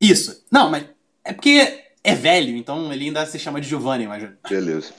isso. 0.00 0.44
Não, 0.52 0.70
mas 0.70 0.86
é 1.24 1.32
porque 1.32 1.85
é 2.06 2.14
velho, 2.14 2.56
então 2.56 2.92
ele 2.92 3.06
ainda 3.06 3.26
se 3.26 3.36
chama 3.36 3.60
de 3.60 3.68
Giovanni, 3.68 4.04
imagina. 4.04 4.38
Beleza. 4.48 4.94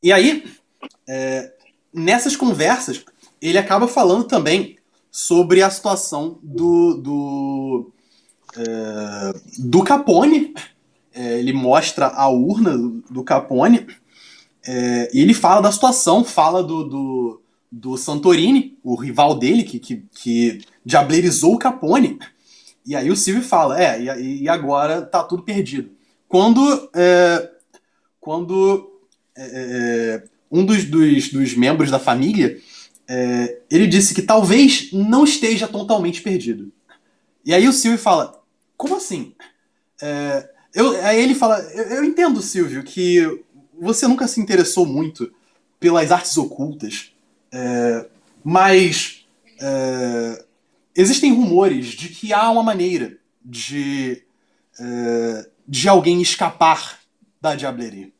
E 0.00 0.12
aí, 0.12 0.44
é, 1.08 1.52
nessas 1.92 2.36
conversas, 2.36 3.04
ele 3.42 3.58
acaba 3.58 3.88
falando 3.88 4.24
também 4.24 4.78
sobre 5.10 5.62
a 5.62 5.68
situação 5.68 6.38
do, 6.40 6.94
do, 6.94 7.92
é, 8.56 9.32
do 9.58 9.82
Capone. 9.82 10.54
É, 11.12 11.40
ele 11.40 11.52
mostra 11.52 12.06
a 12.06 12.28
urna 12.28 12.78
do, 12.78 13.02
do 13.10 13.24
Capone 13.24 13.84
é, 14.64 15.10
e 15.12 15.20
ele 15.20 15.34
fala 15.34 15.60
da 15.60 15.72
situação, 15.72 16.22
fala 16.22 16.62
do, 16.62 16.84
do, 16.84 17.42
do 17.72 17.96
Santorini, 17.96 18.78
o 18.84 18.94
rival 18.94 19.36
dele, 19.36 19.64
que, 19.64 19.80
que, 19.80 20.04
que 20.14 20.60
diablerizou 20.84 21.54
o 21.54 21.58
Capone. 21.58 22.18
E 22.88 22.96
aí 22.96 23.10
o 23.10 23.16
Silvio 23.16 23.42
fala, 23.42 23.78
é, 23.78 24.00
e, 24.18 24.44
e 24.44 24.48
agora 24.48 25.02
tá 25.02 25.22
tudo 25.22 25.42
perdido. 25.42 25.90
Quando, 26.26 26.90
é, 26.96 27.50
quando 28.18 28.98
é, 29.36 30.22
um 30.50 30.64
dos, 30.64 30.86
dos, 30.86 31.28
dos 31.28 31.54
membros 31.54 31.90
da 31.90 31.98
família, 31.98 32.58
é, 33.06 33.60
ele 33.70 33.86
disse 33.86 34.14
que 34.14 34.22
talvez 34.22 34.88
não 34.90 35.24
esteja 35.24 35.68
totalmente 35.68 36.22
perdido. 36.22 36.72
E 37.44 37.52
aí 37.52 37.68
o 37.68 37.74
Silvio 37.74 37.98
fala, 37.98 38.42
como 38.74 38.96
assim? 38.96 39.34
É, 40.00 40.48
eu, 40.74 40.98
aí 41.04 41.22
ele 41.22 41.34
fala, 41.34 41.60
eu, 41.74 41.84
eu 41.98 42.04
entendo, 42.04 42.40
Silvio, 42.40 42.82
que 42.82 43.44
você 43.78 44.08
nunca 44.08 44.26
se 44.26 44.40
interessou 44.40 44.86
muito 44.86 45.30
pelas 45.78 46.10
artes 46.10 46.38
ocultas, 46.38 47.12
é, 47.52 48.06
mas 48.42 49.26
é, 49.60 50.44
existem 50.98 51.32
rumores 51.32 51.86
de 51.86 52.08
que 52.08 52.32
há 52.32 52.50
uma 52.50 52.62
maneira 52.62 53.16
de, 53.44 54.22
é, 54.78 55.48
de 55.66 55.88
alguém 55.88 56.20
escapar 56.20 56.98
da 57.40 57.54
diablerie. 57.54 58.12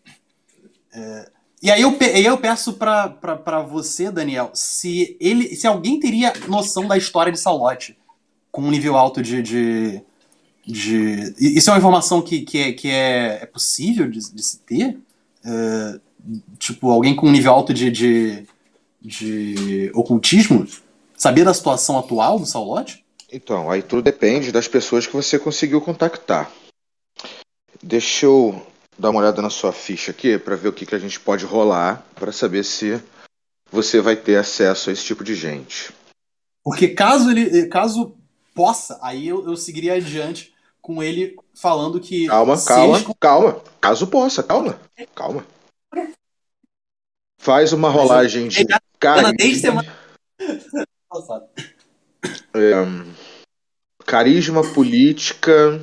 É, 0.94 1.30
e 1.60 1.70
aí 1.72 1.82
eu, 1.82 1.92
eu 2.24 2.38
peço 2.38 2.74
pra 2.74 3.62
você, 3.68 4.10
Daniel, 4.12 4.50
se 4.54 5.16
ele 5.20 5.56
se 5.56 5.66
alguém 5.66 5.98
teria 5.98 6.32
noção 6.46 6.86
da 6.86 6.96
história 6.96 7.32
de 7.32 7.38
Salote 7.40 7.98
com 8.52 8.62
um 8.62 8.70
nível 8.70 8.96
alto 8.96 9.20
de. 9.20 9.42
de, 9.42 10.00
de- 10.64 11.34
Isso 11.38 11.68
é 11.68 11.72
uma 11.72 11.78
informação 11.78 12.22
que, 12.22 12.42
que, 12.42 12.58
é, 12.58 12.72
que 12.72 12.88
é, 12.88 13.40
é 13.42 13.46
possível 13.46 14.08
de, 14.08 14.20
de 14.32 14.42
se 14.42 14.60
ter? 14.60 14.98
É, 15.44 16.00
tipo, 16.58 16.90
alguém 16.90 17.14
com 17.16 17.26
um 17.26 17.32
nível 17.32 17.52
alto 17.52 17.74
de, 17.74 17.90
de, 17.90 18.46
de 19.02 19.90
ocultismo? 19.94 20.66
Saber 21.18 21.44
da 21.44 21.52
situação 21.52 21.98
atual 21.98 22.38
do 22.38 22.46
Saulote? 22.46 23.04
Então, 23.30 23.68
aí 23.68 23.82
tudo 23.82 24.00
depende 24.02 24.52
das 24.52 24.68
pessoas 24.68 25.04
que 25.04 25.12
você 25.12 25.36
conseguiu 25.36 25.80
contactar. 25.80 26.48
Deixa 27.82 28.26
eu 28.26 28.64
dar 28.96 29.10
uma 29.10 29.20
olhada 29.20 29.42
na 29.42 29.50
sua 29.50 29.72
ficha 29.72 30.12
aqui 30.12 30.38
para 30.38 30.54
ver 30.54 30.68
o 30.68 30.72
que, 30.72 30.86
que 30.86 30.94
a 30.94 30.98
gente 30.98 31.18
pode 31.18 31.44
rolar 31.44 32.06
para 32.14 32.30
saber 32.30 32.64
se 32.64 33.02
você 33.70 34.00
vai 34.00 34.14
ter 34.14 34.36
acesso 34.36 34.88
a 34.88 34.92
esse 34.92 35.04
tipo 35.04 35.24
de 35.24 35.34
gente. 35.34 35.92
Porque 36.62 36.88
caso 36.88 37.30
ele 37.30 37.66
caso 37.66 38.16
possa, 38.54 38.98
aí 39.02 39.26
eu, 39.26 39.44
eu 39.44 39.56
seguiria 39.56 39.94
adiante 39.94 40.54
com 40.80 41.02
ele 41.02 41.36
falando 41.54 42.00
que. 42.00 42.28
Calma, 42.28 42.64
calma, 42.64 42.98
eles- 42.98 43.16
calma. 43.18 43.60
Caso 43.80 44.06
possa, 44.06 44.42
calma, 44.42 44.80
calma. 45.14 45.44
Faz 47.40 47.72
uma 47.72 47.90
rolagem 47.90 48.48
de 48.48 48.64
carisma, 48.98 49.32
desde 49.32 49.60
semana 49.60 49.98
é, 52.54 52.74
carisma 54.04 54.62
política, 54.74 55.80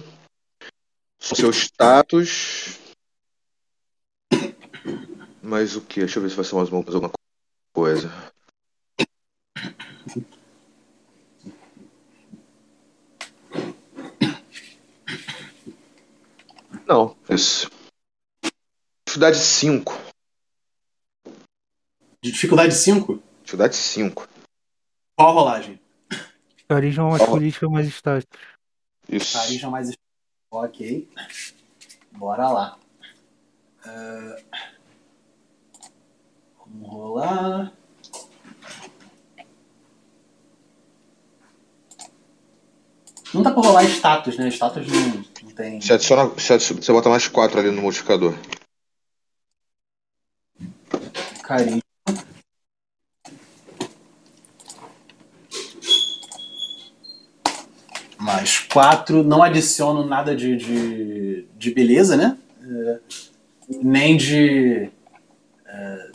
seu 1.19 1.49
status. 1.51 2.79
Mas 5.41 5.75
o 5.75 5.81
que? 5.81 6.01
Deixa 6.01 6.19
eu 6.19 6.23
ver 6.23 6.29
se 6.29 6.35
vai 6.35 6.45
ser 6.45 6.55
mais 6.55 6.69
mais 6.69 6.93
alguma 6.93 7.11
coisa. 7.73 8.11
Não, 16.87 17.15
isso. 17.29 17.69
Dificuldade 19.07 19.37
5. 19.37 19.93
Dificuldade 22.21 22.75
5? 22.75 23.23
Dificuldade 23.43 23.75
5. 23.75 24.34
Qual 25.15 25.29
a 25.29 25.31
rolagem? 25.31 25.79
Carisma 26.67 27.09
mais 27.09 27.21
Ó. 27.21 27.27
política 27.27 27.69
mais 27.69 27.87
status. 27.87 28.27
Isso. 29.07 29.37
Carisma 29.37 29.69
mais. 29.69 29.91
Ok. 30.51 31.09
Bora 32.11 32.49
lá. 32.49 32.77
Ah, 33.85 34.35
Vamos 36.57 36.89
rolar. 36.89 37.71
Não 43.33 43.41
dá 43.43 43.51
pra 43.51 43.61
rolar 43.61 43.83
status, 43.85 44.37
né? 44.37 44.49
Status 44.49 44.87
não, 44.87 45.23
não 45.43 45.51
tem. 45.51 45.81
Você 45.81 45.93
adiciona. 45.93 46.25
Você, 46.25 46.53
adiciona, 46.53 46.81
você 46.81 46.91
bota 46.91 47.09
mais 47.09 47.27
4 47.27 47.59
ali 47.59 47.71
no 47.71 47.81
modificador. 47.81 48.33
Carisma. 51.43 51.81
Mais 58.25 58.57
4. 58.59 59.23
Não 59.23 59.43
adiciono 59.43 60.03
nada 60.03 60.35
de, 60.35 60.57
de, 60.57 61.47
de 61.55 61.71
beleza, 61.71 62.17
né? 62.17 62.35
É, 62.59 62.99
nem 63.83 64.17
de. 64.17 64.89
é, 65.67 66.11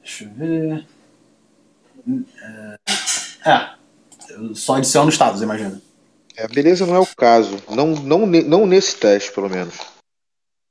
deixa 0.00 0.24
eu 0.24 0.30
ver. 0.30 0.86
É, 2.42 3.48
é, 3.48 3.70
eu 4.30 4.56
só 4.56 4.74
adiciono 4.74 5.12
status, 5.12 5.40
imagina. 5.40 5.80
É, 6.36 6.48
beleza, 6.48 6.84
não 6.84 6.96
é 6.96 6.98
o 6.98 7.06
caso. 7.16 7.56
Não, 7.70 7.94
não, 7.94 8.26
não 8.26 8.66
nesse 8.66 8.96
teste, 8.96 9.30
pelo 9.30 9.48
menos. 9.48 9.78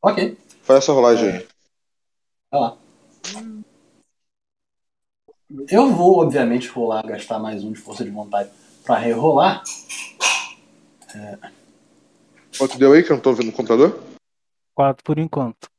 Ok, 0.02 0.38
Faz 0.64 0.84
essa 0.84 0.92
rolagem 0.92 1.30
aí. 1.30 1.48
vai 2.52 2.62
lá. 2.62 2.78
Eu 5.70 5.90
vou, 5.94 6.20
obviamente, 6.22 6.68
rolar, 6.68 7.06
gastar 7.06 7.40
mais 7.40 7.64
um 7.64 7.72
de 7.72 7.80
força 7.80 8.04
de 8.04 8.10
vontade 8.10 8.50
pra 8.84 8.98
rerolar. 8.98 9.64
Quanto 12.58 12.78
deu 12.78 12.94
aí 12.94 13.04
que 13.04 13.12
eu 13.12 13.16
não 13.16 13.24
tô 13.24 13.34
vendo 13.34 13.48
no 13.48 13.52
computador? 13.54 14.04
Quatro 14.74 15.04
por 15.04 15.20
enquanto. 15.20 15.70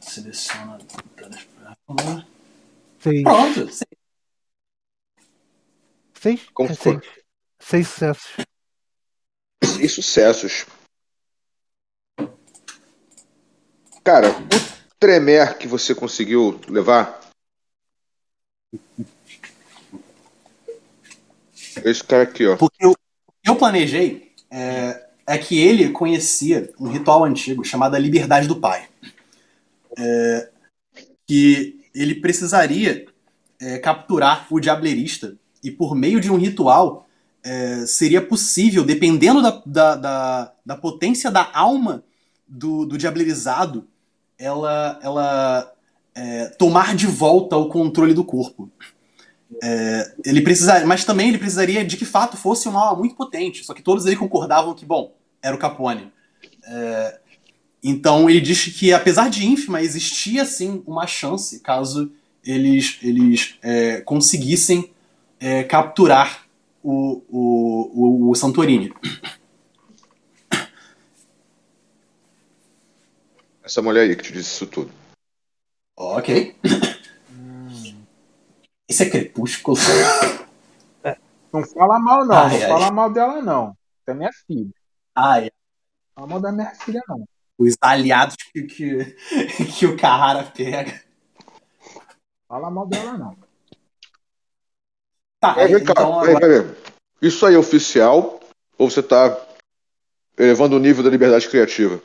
Seleciona 0.00 0.78
todas. 1.16 1.46
Seis. 2.98 3.22
Pronto, 3.22 3.70
sim. 3.70 3.84
Seis? 6.14 6.48
Como 6.52 6.70
É, 6.70 6.74
seis. 6.74 7.00
Seis 7.60 7.88
sucessos. 7.88 8.36
Seis 9.62 9.92
sucessos. 9.92 10.66
Cara, 14.02 14.30
o 14.30 14.94
tremer 14.98 15.58
que 15.58 15.66
você 15.66 15.94
conseguiu 15.94 16.60
levar, 16.68 17.20
Esse 21.84 22.02
cara 22.02 22.22
aqui, 22.22 22.46
ó. 22.46 22.56
Porque 22.56 22.84
que 23.46 23.50
eu 23.50 23.56
planejei 23.56 24.32
é, 24.50 25.04
é 25.26 25.38
que 25.38 25.58
ele 25.58 25.90
conhecia 25.90 26.72
um 26.78 26.88
ritual 26.88 27.24
antigo 27.24 27.64
chamado 27.64 27.94
a 27.94 27.98
Liberdade 27.98 28.48
do 28.48 28.56
Pai. 28.56 28.88
É, 29.98 30.50
que 31.26 31.80
ele 31.94 32.16
precisaria 32.16 33.06
é, 33.60 33.78
capturar 33.78 34.46
o 34.50 34.60
diablerista 34.60 35.36
e 35.62 35.70
por 35.70 35.94
meio 35.94 36.20
de 36.20 36.30
um 36.30 36.36
ritual 36.36 37.08
é, 37.42 37.86
seria 37.86 38.20
possível, 38.20 38.84
dependendo 38.84 39.40
da, 39.40 39.62
da, 39.64 39.94
da, 39.94 40.52
da 40.64 40.76
potência 40.76 41.30
da 41.30 41.48
alma 41.52 42.04
do, 42.46 42.84
do 42.84 42.98
diablerizado, 42.98 43.86
ela, 44.38 44.98
ela 45.02 45.72
é, 46.14 46.46
tomar 46.58 46.94
de 46.94 47.06
volta 47.06 47.56
o 47.56 47.68
controle 47.68 48.12
do 48.12 48.24
corpo. 48.24 48.70
É, 49.62 50.14
ele 50.24 50.40
precisaria, 50.40 50.86
mas 50.86 51.04
também 51.04 51.28
ele 51.28 51.38
precisaria 51.38 51.84
de 51.84 51.96
que 51.96 52.04
fato 52.04 52.36
fosse 52.36 52.68
uma 52.68 52.80
alma 52.80 52.98
muito 52.98 53.14
potente. 53.14 53.64
Só 53.64 53.72
que 53.74 53.82
todos 53.82 54.06
eles 54.06 54.18
concordavam 54.18 54.74
que, 54.74 54.84
bom, 54.84 55.14
era 55.42 55.54
o 55.54 55.58
Capone. 55.58 56.12
É, 56.64 57.20
então 57.82 58.28
ele 58.28 58.40
disse 58.40 58.70
que, 58.70 58.92
apesar 58.92 59.30
de 59.30 59.46
ínfima, 59.46 59.80
existia 59.80 60.44
sim 60.44 60.82
uma 60.86 61.06
chance 61.06 61.60
caso 61.60 62.12
eles, 62.44 62.98
eles 63.02 63.56
é, 63.62 64.00
conseguissem 64.00 64.90
é, 65.40 65.64
capturar 65.64 66.46
o, 66.82 67.22
o, 67.28 68.26
o, 68.28 68.30
o 68.30 68.34
Santorini. 68.34 68.92
Essa 73.62 73.82
mulher 73.82 74.02
aí 74.02 74.14
que 74.14 74.22
te 74.22 74.32
disse 74.32 74.54
isso 74.54 74.66
tudo. 74.66 74.92
Ok. 75.96 76.54
Esse 78.88 79.04
é 79.04 79.10
Crepúsculo. 79.10 79.76
Não 81.52 81.64
fala 81.64 81.98
mal, 81.98 82.24
não. 82.26 82.36
Ai, 82.36 82.50
não 82.58 82.62
ai. 82.62 82.68
fala 82.68 82.90
mal 82.90 83.10
dela, 83.12 83.40
não. 83.40 83.74
É 84.06 84.12
minha 84.12 84.30
filha. 84.46 84.70
Ai, 85.14 85.44
Não 85.44 85.50
fala 86.14 86.26
mal 86.26 86.40
da 86.40 86.52
minha 86.52 86.74
filha, 86.74 87.00
não. 87.08 87.24
os 87.56 87.74
aliados 87.80 88.36
que, 88.52 88.62
que, 88.64 89.04
que 89.78 89.86
o 89.86 89.96
Carrara 89.96 90.44
pega. 90.44 91.00
Fala 92.46 92.70
mal 92.70 92.86
dela, 92.86 93.16
não. 93.16 93.36
Tá, 95.40 95.54
vem 95.54 95.82
cá, 95.84 95.92
então 95.92 96.20
peraí, 96.20 96.36
agora, 96.36 96.40
peraí. 96.40 96.76
Isso 97.22 97.46
aí 97.46 97.54
é 97.54 97.58
oficial 97.58 98.40
ou 98.76 98.90
você 98.90 99.02
tá 99.02 99.40
elevando 100.36 100.76
o 100.76 100.80
nível 100.80 101.02
da 101.02 101.08
liberdade 101.10 101.48
criativa? 101.48 102.02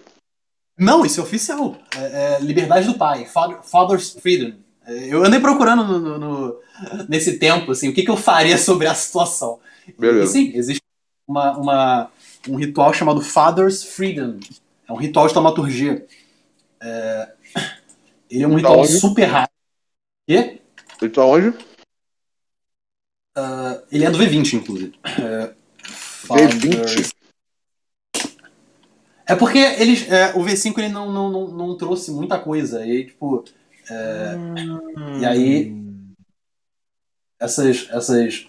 Não, 0.78 1.06
isso 1.06 1.20
é 1.20 1.24
oficial. 1.24 1.76
É, 1.96 2.36
é 2.36 2.40
liberdade 2.40 2.88
do 2.88 2.98
pai. 2.98 3.26
Father- 3.26 3.62
Father's 3.64 4.12
Freedom. 4.12 4.58
Eu 4.88 5.24
andei 5.24 5.40
procurando 5.40 5.84
no, 5.86 6.00
no- 6.00 6.18
no- 6.20 6.60
nesse 7.08 7.38
tempo, 7.38 7.72
assim, 7.72 7.90
o 7.90 7.94
que, 7.94 8.04
que 8.04 8.10
eu 8.10 8.18
faria 8.18 8.58
sobre 8.60 8.88
a 8.88 8.96
situação. 8.96 9.60
E 9.88 9.92
Beleza. 9.94 10.32
sim, 10.32 10.52
existe 10.56 10.82
uma, 11.28 11.58
uma- 11.58 12.12
um 12.50 12.56
ritual 12.56 12.94
chamado 12.94 13.22
Father's 13.22 13.84
Freedom. 13.84 14.40
É 14.88 14.92
um 14.92 14.98
ritual 14.98 15.28
de 15.28 15.34
taumaturgia. 15.34 16.06
É, 16.82 17.32
ele 18.30 18.44
é 18.44 18.48
um 18.48 18.56
ritual 18.56 18.80
onde? 18.80 19.00
super 19.00 19.26
raro. 19.26 19.50
Quê? 20.28 20.62
Ele 21.02 21.12
tá 21.12 21.24
onde? 21.26 21.54
Ah, 23.36 23.82
ele 23.92 24.04
é 24.04 24.10
do 24.12 24.18
V20, 24.18 24.54
inclusive. 24.54 24.94
É, 25.20 25.54
V20? 26.28 27.12
É 29.28 29.36
porque 29.36 29.60
eles, 29.60 30.10
é, 30.12 30.34
o 30.36 30.44
V5 30.44 30.78
ele 30.80 30.90
não, 30.90 31.12
não, 31.12 31.30
não, 31.30 31.48
não 31.48 31.78
trouxe 31.78 32.12
muita 32.12 32.40
coisa. 32.40 32.86
E 32.86 33.06
tipo. 33.06 33.46
É, 33.92 35.20
E 35.20 35.26
aí. 35.26 35.82
Essas, 37.40 37.90
essas. 37.90 38.48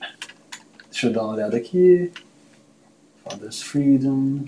Deixa 0.90 1.06
eu 1.06 1.12
dar 1.12 1.24
uma 1.24 1.34
olhada 1.34 1.56
aqui. 1.56 2.12
Father's 3.24 3.62
Freedom. 3.62 4.44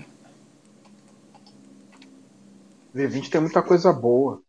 V20 2.95 3.29
tem 3.29 3.41
muita 3.41 3.61
coisa 3.61 3.91
boa. 3.91 4.41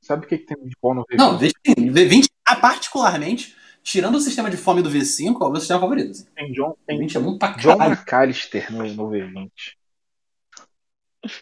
Sabe 0.00 0.24
o 0.24 0.28
que, 0.28 0.38
que 0.38 0.46
tem 0.46 0.64
de 0.64 0.76
bom 0.80 0.94
no 0.94 1.04
V20? 1.04 1.16
Não, 1.16 1.38
V20, 1.38 1.92
V20, 1.92 2.26
ah, 2.46 2.56
particularmente, 2.56 3.54
tirando 3.82 4.14
o 4.14 4.20
sistema 4.20 4.50
de 4.50 4.56
fome 4.56 4.82
do 4.82 4.90
V5, 4.90 5.36
é 5.40 5.44
o 5.44 5.50
meu 5.50 5.60
sistema 5.60 5.80
favorito. 5.80 6.10
Assim. 6.10 6.26
Tem 6.34 6.52
John, 6.52 6.76
tem 6.86 6.98
V20 6.98 7.16
é 7.16 7.20
bom 7.20 7.38
pra 7.38 7.52
John 7.52 7.76
caralho. 7.76 7.98
McAllister 7.98 8.72
no, 8.72 8.84
no 8.84 9.10
V20. 9.10 9.50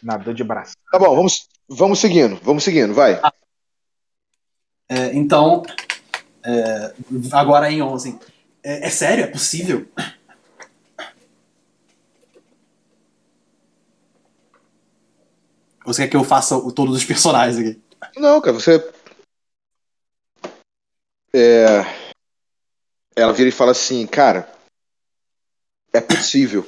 Nadou 0.03 0.35
de 0.35 0.43
braço. 0.43 0.75
Tá 0.91 0.99
bom, 0.99 1.15
vamos, 1.15 1.49
vamos 1.69 1.99
seguindo, 2.01 2.37
vamos 2.43 2.65
seguindo, 2.65 2.95
vai. 2.95 3.21
É, 4.89 5.15
então, 5.15 5.63
é, 6.45 6.95
agora 7.33 7.71
em 7.71 7.83
11. 7.83 8.19
É, 8.63 8.87
é 8.87 8.91
sério? 8.91 9.25
É 9.25 9.27
possível? 9.27 9.87
Você 15.85 16.03
quer 16.03 16.11
que 16.11 16.17
eu 16.17 16.25
faça 16.25 16.57
o- 16.57 16.73
todos 16.73 16.97
os 16.97 17.05
personagens 17.05 17.59
aqui? 17.59 17.81
Não, 18.17 18.41
cara, 18.41 18.53
você. 18.55 18.77
É... 21.35 21.81
Ela 23.17 23.33
vira 23.33 23.49
e 23.49 23.53
fala 23.53 23.73
assim, 23.73 24.07
cara, 24.07 24.51
é 25.93 26.01
possível. 26.01 26.67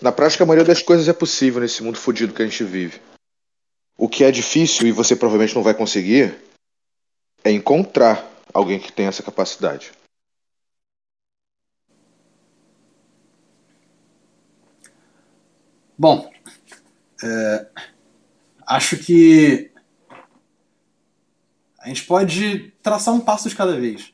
Na 0.00 0.10
prática, 0.10 0.42
a 0.42 0.46
maioria 0.46 0.66
das 0.66 0.82
coisas 0.82 1.08
é 1.08 1.12
possível 1.12 1.60
nesse 1.60 1.82
mundo 1.82 1.98
fodido 1.98 2.34
que 2.34 2.42
a 2.42 2.46
gente 2.46 2.64
vive. 2.64 3.00
O 3.96 4.08
que 4.08 4.24
é 4.24 4.30
difícil 4.30 4.86
e 4.86 4.92
você 4.92 5.14
provavelmente 5.14 5.54
não 5.54 5.62
vai 5.62 5.74
conseguir 5.74 6.34
é 7.44 7.50
encontrar 7.52 8.26
alguém 8.52 8.80
que 8.80 8.90
tenha 8.90 9.10
essa 9.10 9.22
capacidade. 9.22 9.92
Bom, 15.96 16.28
é, 17.22 17.66
acho 18.66 18.96
que 18.96 19.70
a 21.78 21.88
gente 21.88 22.04
pode 22.04 22.72
traçar 22.82 23.14
um 23.14 23.20
passo 23.20 23.48
de 23.48 23.54
cada 23.54 23.78
vez. 23.78 24.12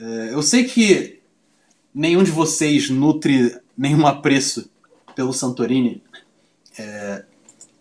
É, 0.00 0.34
eu 0.34 0.42
sei 0.42 0.64
que 0.64 1.22
nenhum 1.94 2.22
de 2.22 2.30
vocês 2.30 2.90
nutre 2.90 3.58
nenhum 3.76 4.06
apreço 4.06 4.70
pelo 5.14 5.32
Santorini, 5.32 6.02
é, 6.78 7.24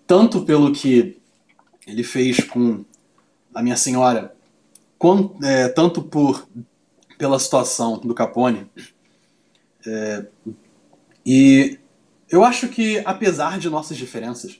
tanto 0.07 0.45
pelo 0.45 0.71
que 0.71 1.19
ele 1.85 2.03
fez 2.03 2.39
com 2.43 2.85
a 3.53 3.61
minha 3.61 3.75
senhora, 3.75 4.34
é, 5.43 5.67
tanto 5.69 6.01
por 6.01 6.47
pela 7.17 7.39
situação 7.39 7.97
do 7.97 8.13
Capone. 8.13 8.69
É, 9.85 10.25
e 11.25 11.79
eu 12.29 12.43
acho 12.43 12.67
que, 12.67 13.01
apesar 13.05 13.57
de 13.57 13.69
nossas 13.69 13.97
diferenças, 13.97 14.59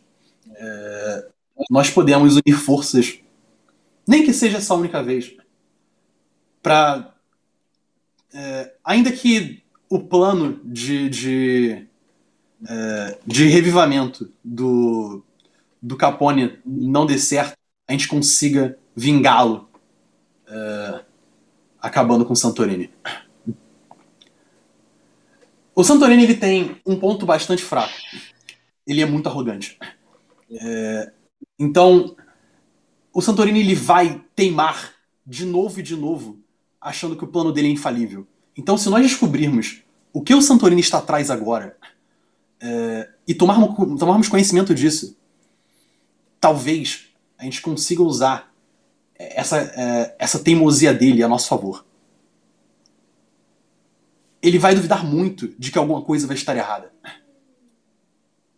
é, 0.55 1.27
nós 1.69 1.89
podemos 1.89 2.35
unir 2.35 2.55
forças, 2.55 3.19
nem 4.07 4.23
que 4.23 4.33
seja 4.33 4.57
essa 4.57 4.73
única 4.73 5.01
vez, 5.01 5.35
para. 6.61 7.13
ainda 8.83 9.11
que 9.11 9.63
o 9.89 9.99
plano 9.99 10.59
de, 10.63 11.09
de, 11.09 11.87
é, 12.67 13.17
de 13.25 13.47
revivamento 13.47 14.31
do, 14.43 15.23
do 15.81 15.95
Capone 15.95 16.59
não 16.65 17.05
dê 17.05 17.17
certo, 17.17 17.55
a 17.87 17.91
gente 17.91 18.07
consiga 18.07 18.77
vingá-lo 18.95 19.69
é, 20.47 21.03
acabando 21.81 22.25
com 22.25 22.35
Santorini. 22.35 22.91
O 25.73 25.83
Santorini 25.83 26.23
ele 26.23 26.35
tem 26.35 26.81
um 26.85 26.97
ponto 26.97 27.25
bastante 27.25 27.63
fraco. 27.63 27.93
Ele 28.87 29.01
é 29.01 29.05
muito 29.05 29.27
arrogante. 29.27 29.77
É, 30.49 31.11
então, 31.59 32.15
o 33.13 33.21
Santorini 33.21 33.59
ele 33.59 33.75
vai 33.75 34.23
teimar 34.35 34.93
de 35.25 35.45
novo 35.45 35.79
e 35.79 35.83
de 35.83 35.95
novo, 35.95 36.39
achando 36.79 37.15
que 37.15 37.23
o 37.23 37.27
plano 37.27 37.51
dele 37.51 37.67
é 37.67 37.71
infalível. 37.71 38.27
Então, 38.55 38.77
se 38.77 38.89
nós 38.89 39.01
descobrirmos 39.01 39.81
o 40.13 40.21
que 40.21 40.33
o 40.33 40.41
Santorini 40.41 40.81
está 40.81 40.99
atrás 40.99 41.29
agora 41.29 41.75
é, 42.61 43.09
e 43.27 43.33
tomarmos, 43.33 43.99
tomarmos 43.99 44.29
conhecimento 44.29 44.73
disso, 44.73 45.17
talvez 46.39 47.07
a 47.37 47.43
gente 47.43 47.61
consiga 47.61 48.01
usar 48.01 48.54
essa, 49.17 49.57
é, 49.59 50.15
essa 50.19 50.39
teimosia 50.39 50.93
dele 50.93 51.23
a 51.23 51.27
nosso 51.27 51.47
favor 51.47 51.85
ele 54.45 54.59
vai 54.59 54.75
duvidar 54.75 55.03
muito 55.03 55.47
de 55.57 55.71
que 55.71 55.77
alguma 55.79 56.03
coisa 56.03 56.27
vai 56.27 56.35
estar 56.35 56.55
errada. 56.55 56.91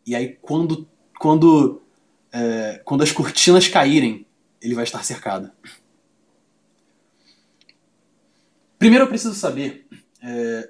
E 0.06 0.14
aí, 0.14 0.38
quando, 0.42 0.86
quando, 1.18 1.82
é, 2.30 2.82
quando 2.84 3.04
as 3.04 3.12
cortinas 3.14 3.70
caírem, 3.70 4.26
ele 4.62 4.76
vai 4.76 4.84
estar 4.84 5.02
cercado. 5.06 5.50
Primeiro 8.78 9.06
eu 9.06 9.10
preciso 9.10 9.34
saber, 9.34 9.88
é, 10.22 10.70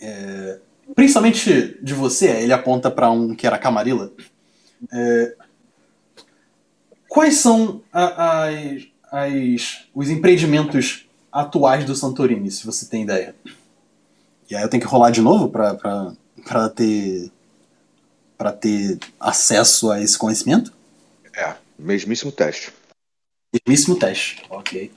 é, 0.00 0.60
principalmente 0.94 1.78
de 1.82 1.92
você, 1.92 2.30
ele 2.30 2.54
aponta 2.54 2.90
para 2.90 3.10
um 3.10 3.34
que 3.34 3.46
era 3.46 3.58
Camarilla. 3.58 4.14
É, 4.90 5.36
quais 7.16 7.38
são 7.38 7.80
a- 7.90 8.44
as, 8.44 8.82
as, 9.10 9.84
os 9.94 10.10
empreendimentos 10.10 11.06
atuais 11.32 11.86
do 11.86 11.96
Santorini, 11.96 12.50
se 12.50 12.66
você 12.66 12.84
tem 12.84 13.04
ideia? 13.04 13.34
E 14.50 14.54
aí 14.54 14.62
eu 14.62 14.68
tenho 14.68 14.82
que 14.82 14.88
rolar 14.88 15.10
de 15.10 15.22
novo 15.22 15.48
pra 15.48 16.68
ter. 16.68 17.32
para 18.36 18.52
ter 18.52 18.98
acesso 19.18 19.90
a 19.90 19.98
esse 19.98 20.18
conhecimento? 20.18 20.74
É, 21.34 21.54
mesmíssimo 21.78 22.30
teste. 22.30 22.70
Mesmíssimo 23.66 23.98
teste, 23.98 24.42
ok. 24.50 24.92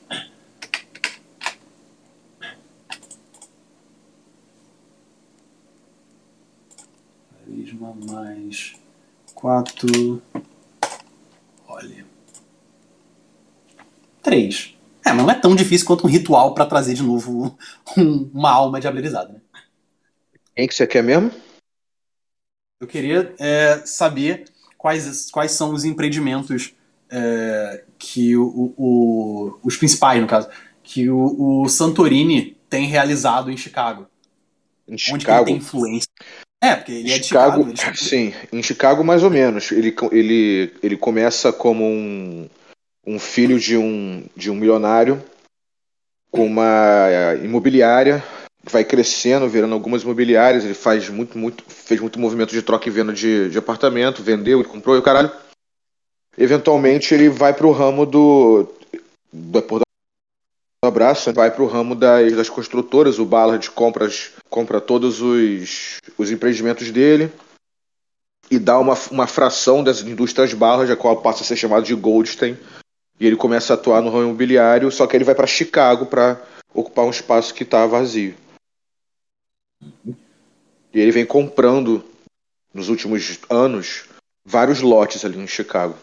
Carisma 7.46 7.96
mais 8.12 8.76
4. 9.34 10.22
Olha. 11.66 12.06
3. 14.30 14.76
É, 15.03 15.10
mas 15.11 15.18
não 15.26 15.31
é 15.31 15.34
tão 15.34 15.56
difícil 15.56 15.88
quanto 15.88 16.06
um 16.06 16.10
ritual 16.10 16.53
pra 16.53 16.65
trazer 16.65 16.93
de 16.93 17.01
novo 17.01 17.57
um- 17.97 18.30
uma 18.34 18.51
alma 18.51 18.80
diablerizada, 18.80 19.34
né? 19.34 19.39
Quem 20.56 20.68
que 20.68 20.76
você 20.76 20.85
quer 20.85 21.01
mesmo? 21.01 21.31
Eu 22.80 22.88
queria 22.88 23.34
é, 23.39 23.81
saber 23.85 24.45
quais, 24.77 25.31
quais 25.31 25.51
são 25.51 25.73
os 25.73 25.84
empreendimentos 25.84 26.73
é, 27.10 27.84
que 27.97 28.38
o, 28.38 28.73
o- 28.77 29.60
os 29.64 29.76
principais, 29.77 30.22
no 30.22 30.27
caso, 30.27 30.47
que 30.84 31.10
o, 31.10 31.61
o 31.64 31.69
Santorini 31.69 32.56
tem 32.69 32.85
realizado 32.88 33.49
em 33.49 33.57
Chicago. 33.57 34.06
Em 34.88 34.93
Onde 34.93 35.03
que 35.03 35.11
ele 35.11 35.19
Chicago. 35.22 35.45
tem 35.45 35.56
influência. 35.56 36.10
É, 36.64 36.76
porque 36.76 36.91
ele 36.91 37.11
é 37.11 37.18
de 37.18 37.26
Chicago, 37.26 37.68
Chicago. 37.69 37.89
ele- 37.89 37.97
sim, 37.97 38.34
em 38.53 38.61
Chicago 38.61 39.03
mais 39.03 39.23
ou 39.23 39.30
menos. 39.30 39.72
Ele, 39.72 39.95
ele, 40.11 40.73
ele 40.84 40.97
começa 40.97 41.51
como 41.51 41.84
um, 41.85 42.47
um 43.10 43.18
filho 43.18 43.60
de 43.60 43.76
um, 43.76 44.23
de 44.36 44.52
um 44.52 44.56
milionário 44.56 45.19
com 46.30 46.45
uma 46.45 47.07
eh, 47.10 47.41
imobiliária, 47.44 48.23
vai 48.64 48.84
crescendo, 48.84 49.49
virando 49.49 49.73
algumas 49.73 50.03
imobiliárias. 50.03 50.64
Ele 50.64 50.76
faz 50.76 51.10
muito, 51.10 51.36
muito, 51.36 51.64
fez 51.68 51.99
muito 51.99 52.19
movimento 52.19 52.52
de 52.52 52.61
troca 52.61 52.88
e 52.88 52.91
venda 52.91 53.11
de, 53.11 53.49
de 53.49 53.57
apartamento, 53.57 54.22
vendeu, 54.22 54.60
ele 54.60 54.69
comprou 54.69 54.95
e 54.95 54.99
o 54.99 55.02
caralho. 55.02 55.31
Eventualmente 56.38 57.15
ele 57.15 57.30
vai 57.30 57.52
pro 57.52 57.72
ramo 57.72 58.06
do. 58.06 58.68
Do 59.34 60.88
abraço, 60.88 61.34
vai 61.34 61.49
pro 61.49 61.65
ramo 61.65 61.95
das, 61.95 62.34
das 62.34 62.48
construtoras. 62.48 63.18
O 63.18 63.26
Ballard 63.26 63.72
compra, 63.72 64.06
as- 64.06 64.31
compra 64.49 64.80
todos 64.80 65.19
os, 65.19 65.98
os 66.15 66.30
empreendimentos 66.31 66.91
dele 66.91 67.31
e 68.52 68.57
dá 68.57 68.77
uma, 68.80 68.98
uma 69.11 69.27
fração 69.27 69.84
das 69.84 70.02
indústrias 70.02 70.53
Ballard, 70.53 70.91
a 70.91 70.95
qual 70.95 71.22
passa 71.22 71.44
a 71.44 71.45
ser 71.45 71.56
chamado 71.56 71.84
de 71.84 71.95
Goldstein. 71.95 72.57
E 73.20 73.26
ele 73.26 73.36
começa 73.36 73.74
a 73.74 73.76
atuar 73.76 74.02
no 74.02 74.10
ramo 74.10 74.24
imobiliário, 74.24 74.91
só 74.91 75.06
que 75.06 75.16
ele 75.18 75.26
vai 75.26 75.36
para 75.36 75.46
Chicago 75.46 76.06
para 76.06 76.41
ocupar 76.74 77.06
um 77.06 77.10
espaço 77.10 77.54
que 77.54 77.64
está 77.64 77.86
vazio. 77.86 78.36
E 80.94 81.00
ele 81.00 81.12
vem 81.12 81.26
comprando, 81.26 82.04
nos 82.74 82.90
últimos 82.90 83.40
anos, 83.50 84.06
vários 84.46 84.82
lotes 84.82 85.26
ali 85.26 85.38
em 85.38 85.48
Chicago. 85.48 85.98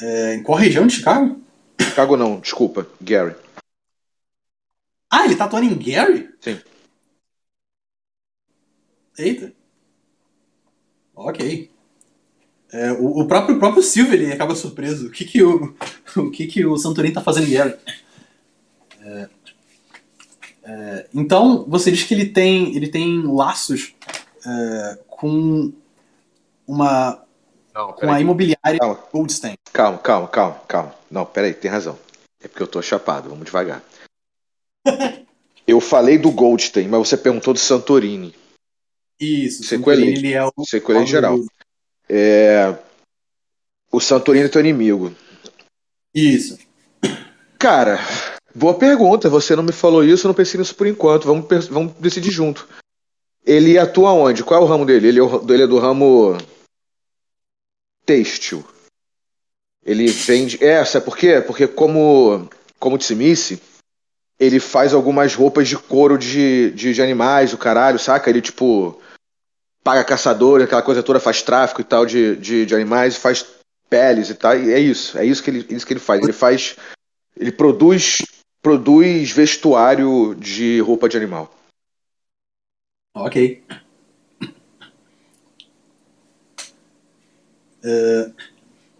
É, 0.00 0.34
em 0.34 0.42
qual 0.42 0.58
região 0.58 0.86
de 0.86 0.94
Chicago? 0.94 1.40
Chicago 1.80 2.16
não, 2.16 2.40
desculpa, 2.40 2.88
Gary. 3.00 3.36
Ah, 5.10 5.26
ele 5.26 5.36
tá 5.36 5.44
atuando 5.44 5.66
em 5.66 5.78
Gary? 5.78 6.30
Sim. 6.40 6.60
Eita. 9.18 9.52
Ok. 11.14 11.70
É, 12.72 12.92
o, 12.92 13.20
o 13.20 13.26
próprio, 13.26 13.56
o 13.56 13.58
próprio 13.58 13.82
Silvio 13.82 14.14
ele 14.14 14.32
acaba 14.32 14.54
surpreso. 14.54 15.08
O 15.08 15.10
que 15.10 15.24
que 15.24 15.42
o, 15.42 15.74
o, 16.16 16.30
que 16.30 16.46
que 16.46 16.64
o 16.64 16.76
Santorini 16.76 17.14
tá 17.14 17.20
fazendo 17.20 17.48
em 17.48 17.52
Gary? 17.52 17.74
É, 19.02 19.28
é, 20.62 21.06
então, 21.12 21.64
você 21.68 21.90
diz 21.90 22.04
que 22.04 22.14
ele 22.14 22.26
tem, 22.26 22.76
ele 22.76 22.88
tem 22.88 23.22
laços 23.26 23.94
é, 24.46 24.98
com 25.08 25.72
uma, 26.66 27.24
Não, 27.74 27.92
com 27.92 28.10
a 28.10 28.20
imobiliária 28.20 28.78
Calma. 28.78 28.98
Goldstein. 29.12 29.54
Calma, 29.72 29.98
calma, 29.98 30.28
calma, 30.28 30.60
calma. 30.68 30.94
Não, 31.10 31.26
peraí, 31.26 31.52
tem 31.52 31.70
razão. 31.70 31.98
É 32.42 32.46
porque 32.46 32.62
eu 32.62 32.68
tô 32.68 32.80
chapado, 32.80 33.28
vamos 33.28 33.44
devagar. 33.44 33.82
Eu 35.66 35.80
falei 35.80 36.18
do 36.18 36.32
Goldstein, 36.32 36.88
mas 36.88 37.08
você 37.08 37.16
perguntou 37.16 37.54
do 37.54 37.60
Santorini. 37.60 38.34
Isso, 39.20 39.80
colhe. 39.80 40.04
ele 40.04 40.32
é 40.32 40.44
o 40.44 40.52
em 41.00 41.06
geral. 41.06 41.38
É... 42.12 42.76
O 43.92 44.00
Santorini 44.00 44.46
é 44.46 44.48
teu 44.48 44.60
inimigo. 44.60 45.14
Isso. 46.12 46.58
Cara, 47.56 48.00
boa 48.54 48.74
pergunta. 48.74 49.28
Você 49.28 49.54
não 49.54 49.62
me 49.62 49.72
falou 49.72 50.02
isso, 50.02 50.26
eu 50.26 50.28
não 50.28 50.34
pensei 50.34 50.58
nisso 50.58 50.74
por 50.74 50.86
enquanto. 50.88 51.26
Vamos, 51.26 51.68
vamos 51.68 51.92
decidir 51.94 52.30
junto. 52.32 52.68
Ele 53.46 53.78
atua 53.78 54.12
onde? 54.12 54.42
Qual 54.42 54.60
é 54.60 54.64
o 54.64 54.66
ramo 54.66 54.84
dele? 54.84 55.08
Ele 55.08 55.18
é, 55.20 55.22
o- 55.22 55.52
ele 55.52 55.62
é 55.62 55.66
do 55.66 55.78
ramo 55.78 56.36
têxtil. 58.04 58.64
Ele 59.84 60.06
vende. 60.08 60.62
É, 60.64 60.84
sabe 60.84 61.04
por 61.04 61.16
quê? 61.16 61.40
Porque 61.40 61.66
como, 61.66 62.48
como 62.78 62.98
Tsimice, 62.98 63.60
ele 64.38 64.60
faz 64.60 64.92
algumas 64.92 65.34
roupas 65.34 65.68
de 65.68 65.76
couro 65.76 66.18
de, 66.18 66.70
de, 66.72 66.92
de 66.92 67.02
animais, 67.02 67.52
o 67.52 67.58
caralho, 67.58 67.98
saca? 67.98 68.28
Ele, 68.30 68.40
tipo, 68.40 69.00
paga 69.82 70.04
caçadores, 70.04 70.66
aquela 70.66 70.82
coisa 70.82 71.02
toda, 71.02 71.18
faz 71.20 71.42
tráfico 71.42 71.80
e 71.80 71.84
tal 71.84 72.04
de, 72.06 72.36
de, 72.36 72.66
de 72.66 72.74
animais, 72.74 73.16
faz 73.16 73.44
peles 73.88 74.30
e 74.30 74.34
tal. 74.34 74.56
E 74.58 74.72
é 74.72 74.78
isso. 74.78 75.18
É 75.18 75.24
isso 75.24 75.42
que 75.42 75.50
ele, 75.50 75.66
isso 75.70 75.86
que 75.86 75.92
ele 75.92 76.00
faz. 76.00 76.22
Ele 76.22 76.32
faz. 76.32 76.76
Ele 77.36 77.52
produz, 77.52 78.18
produz 78.62 79.30
vestuário 79.30 80.34
de 80.38 80.80
roupa 80.80 81.08
de 81.08 81.16
animal. 81.16 81.52
Ok. 83.14 83.62
É, 87.82 88.30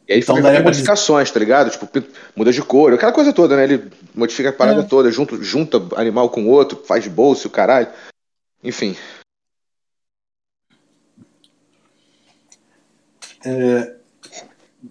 E 0.08 0.12
aí 0.14 0.20
Então 0.20 0.36
fica 0.36 0.48
daria 0.48 0.62
modificações, 0.64 1.30
tá 1.30 1.38
ligado? 1.38 1.70
Tipo, 1.70 1.88
muda 2.34 2.52
de 2.52 2.62
cor, 2.62 2.92
aquela 2.92 3.12
coisa 3.12 3.32
toda, 3.32 3.56
né? 3.56 3.64
Ele 3.64 3.90
modifica 4.14 4.48
a 4.48 4.52
parada 4.52 4.80
É. 4.80 4.84
toda, 4.84 5.10
junta, 5.10 5.36
junta 5.42 5.80
animal 5.96 6.30
com 6.30 6.48
outro, 6.48 6.82
faz 6.84 7.06
bolsa, 7.06 7.46
o 7.46 7.50
caralho. 7.50 7.88
Enfim. 8.64 8.96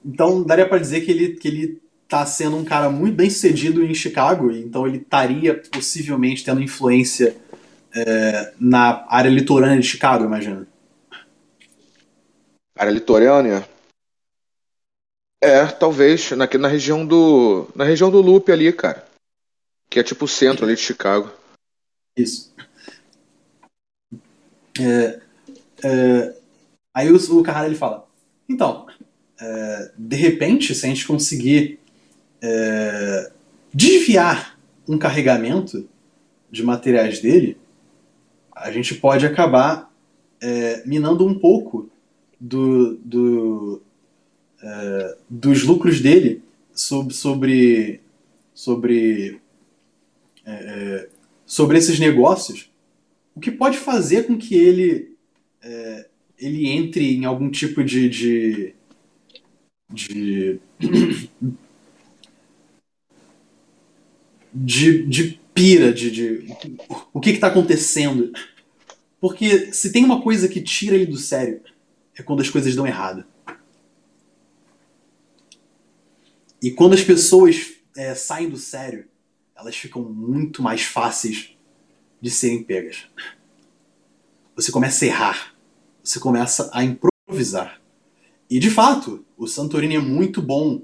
Então 0.05 0.43
daria 0.43 0.67
pra 0.67 0.77
dizer 0.77 1.01
que 1.01 1.11
ele, 1.11 1.35
que 1.35 1.47
ele 1.47 1.81
tá 2.07 2.25
sendo 2.25 2.57
um 2.57 2.65
cara 2.65 2.89
muito 2.89 3.15
bem 3.15 3.29
sucedido 3.29 3.83
em 3.83 3.93
Chicago, 3.93 4.51
então 4.51 4.87
ele 4.87 4.97
estaria 4.97 5.55
possivelmente 5.71 6.43
tendo 6.43 6.61
influência 6.61 7.35
é, 7.95 8.53
na 8.59 9.05
área 9.07 9.29
litorânea 9.29 9.79
de 9.79 9.87
Chicago, 9.87 10.25
imagina. 10.25 10.67
Área 12.75 12.91
litorânea. 12.91 13.67
É, 15.41 15.65
talvez, 15.67 16.31
na, 16.31 16.47
na 16.47 16.67
região 16.67 17.05
do. 17.05 17.69
Na 17.75 17.83
região 17.83 18.11
do 18.11 18.21
Loop 18.21 18.51
ali, 18.51 18.73
cara. 18.73 19.07
Que 19.89 19.99
é 19.99 20.03
tipo 20.03 20.25
o 20.25 20.27
centro 20.27 20.65
ali 20.65 20.75
de 20.75 20.81
Chicago. 20.81 21.31
Isso. 22.17 22.53
É, 24.79 25.21
é, 25.83 26.35
aí 26.93 27.11
o, 27.11 27.15
o 27.37 27.43
Carrara 27.43 27.67
ele 27.67 27.75
fala: 27.75 28.08
então, 28.49 28.87
é, 29.39 29.91
de 29.97 30.15
repente, 30.15 30.73
se 30.75 30.85
a 30.85 30.89
gente 30.89 31.05
conseguir 31.07 31.79
é, 32.41 33.31
desviar 33.73 34.59
um 34.87 34.97
carregamento 34.97 35.87
de 36.51 36.63
materiais 36.63 37.19
dele, 37.21 37.57
a 38.55 38.71
gente 38.71 38.95
pode 38.95 39.25
acabar 39.25 39.93
é, 40.41 40.83
minando 40.85 41.25
um 41.25 41.37
pouco 41.37 41.89
do, 42.39 42.95
do, 42.97 43.81
é, 44.61 45.17
dos 45.29 45.63
lucros 45.63 46.01
dele 46.01 46.41
sob- 46.73 47.13
sobre, 47.13 48.01
sobre, 48.53 49.39
é, 50.45 50.51
é, 50.51 51.09
sobre 51.45 51.77
esses 51.77 51.99
negócios, 51.99 52.69
o 53.35 53.39
que 53.39 53.51
pode 53.51 53.77
fazer 53.77 54.23
com 54.27 54.37
que 54.37 54.55
ele, 54.55 55.15
ele 56.39 56.67
entre 56.67 57.15
em 57.15 57.25
algum 57.25 57.49
tipo 57.51 57.83
de, 57.83 58.09
de, 58.09 58.75
de, 59.89 60.59
de, 64.53 65.05
de 65.05 65.39
pira, 65.53 65.93
de, 65.93 66.09
de 66.09 66.55
o 67.13 67.19
que 67.19 67.31
está 67.31 67.47
acontecendo. 67.47 68.31
Porque 69.19 69.73
se 69.73 69.91
tem 69.91 70.05
uma 70.05 70.21
coisa 70.21 70.47
que 70.47 70.61
tira 70.61 70.95
ele 70.95 71.05
do 71.05 71.17
sério, 71.17 71.61
é 72.17 72.23
quando 72.23 72.41
as 72.41 72.49
coisas 72.49 72.75
dão 72.75 72.87
errado. 72.87 73.25
E 76.61 76.71
quando 76.71 76.93
as 76.93 77.03
pessoas 77.03 77.73
é, 77.95 78.15
saem 78.15 78.49
do 78.49 78.57
sério, 78.57 79.05
elas 79.55 79.75
ficam 79.75 80.01
muito 80.03 80.61
mais 80.61 80.83
fáceis 80.83 81.57
de 82.21 82.29
serem 82.29 82.63
pegas. 82.63 83.07
Você 84.55 84.71
começa 84.71 85.03
a 85.03 85.07
errar. 85.07 85.58
Você 86.09 86.19
começa 86.19 86.71
a 86.73 86.83
improvisar. 86.83 87.79
E 88.49 88.57
de 88.57 88.71
fato, 88.71 89.23
o 89.37 89.45
Santorini 89.45 89.95
é 89.95 89.99
muito 89.99 90.41
bom 90.41 90.81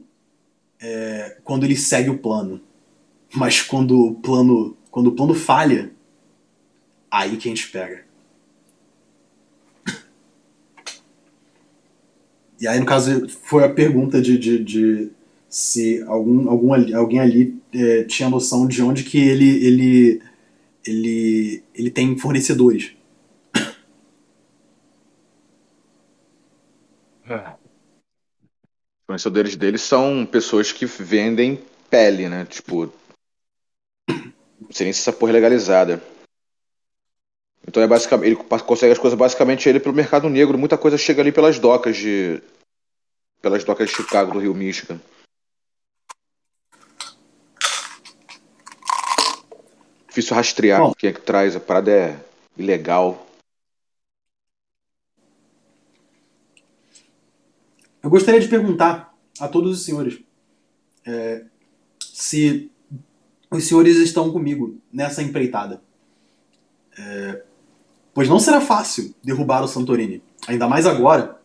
é, 0.79 1.39
quando 1.43 1.63
ele 1.63 1.75
segue 1.75 2.11
o 2.11 2.19
plano. 2.19 2.61
Mas 3.33 3.59
quando 3.59 3.99
o 3.99 4.13
plano, 4.13 4.77
quando 4.91 5.07
o 5.07 5.13
plano 5.13 5.33
falha, 5.33 5.91
aí 7.09 7.37
que 7.37 7.49
a 7.49 7.55
gente 7.55 7.71
pega. 7.71 8.05
E 12.61 12.67
aí, 12.67 12.79
no 12.79 12.85
caso, 12.85 13.27
foi 13.27 13.63
a 13.63 13.73
pergunta 13.73 14.21
de, 14.21 14.37
de, 14.37 14.63
de 14.63 15.11
se 15.49 16.03
algum, 16.03 16.47
algum 16.47 16.95
alguém 16.95 17.19
ali 17.19 17.59
é, 17.73 18.03
tinha 18.03 18.29
noção 18.29 18.67
de 18.67 18.79
onde 18.83 19.03
que 19.03 19.17
ele, 19.17 19.65
ele, 19.65 20.21
ele, 20.85 21.63
ele 21.73 21.89
tem 21.89 22.15
fornecedores. 22.15 22.94
Os 29.05 29.21
fornecedores 29.21 29.55
deles 29.55 29.83
são 29.83 30.25
pessoas 30.25 30.71
que 30.71 30.87
vendem 30.87 31.63
pele, 31.91 32.27
né? 32.27 32.43
Tipo. 32.45 32.91
Não 34.09 34.71
sei 34.71 34.85
nem 34.85 34.93
se 34.93 35.01
essa 35.01 35.13
porra 35.13 35.31
é 35.31 35.33
legalizada. 35.33 36.01
Então 37.67 37.83
é 37.83 37.87
basicamente. 37.87 38.25
Ele 38.25 38.35
consegue 38.35 38.93
as 38.93 38.97
coisas 38.97 39.17
basicamente 39.17 39.69
ele 39.69 39.79
pelo 39.79 39.93
mercado 39.93 40.27
negro. 40.27 40.57
Muita 40.57 40.75
coisa 40.75 40.97
chega 40.97 41.21
ali 41.21 41.31
pelas 41.31 41.59
docas 41.59 41.95
de. 41.95 42.41
Pelas 43.43 43.63
docas 43.63 43.89
de 43.89 43.95
Chicago, 43.95 44.33
do 44.33 44.39
Rio 44.39 44.55
Michigan. 44.55 44.99
Difícil 50.07 50.35
rastrear 50.35 50.81
Bom. 50.81 50.93
quem 50.97 51.11
é 51.11 51.13
que 51.13 51.21
traz. 51.21 51.55
A 51.55 51.59
parada 51.59 51.91
é 51.91 52.19
ilegal. 52.57 53.24
Eu 58.05 58.11
gostaria 58.11 58.39
de 58.39 58.47
perguntar 58.47 59.17
a 59.39 59.47
todos 59.47 59.79
os 59.79 59.83
senhores 59.83 60.19
é, 61.03 61.43
se 61.99 62.69
os 63.49 63.63
senhores 63.63 63.97
estão 63.97 64.31
comigo 64.31 64.79
nessa 64.93 65.23
empreitada. 65.23 65.81
É, 66.95 67.41
pois 68.13 68.29
não 68.29 68.37
será 68.37 68.61
fácil 68.61 69.15
derrubar 69.23 69.63
o 69.63 69.67
Santorini, 69.67 70.21
ainda 70.47 70.67
mais 70.67 70.85
agora 70.85 71.41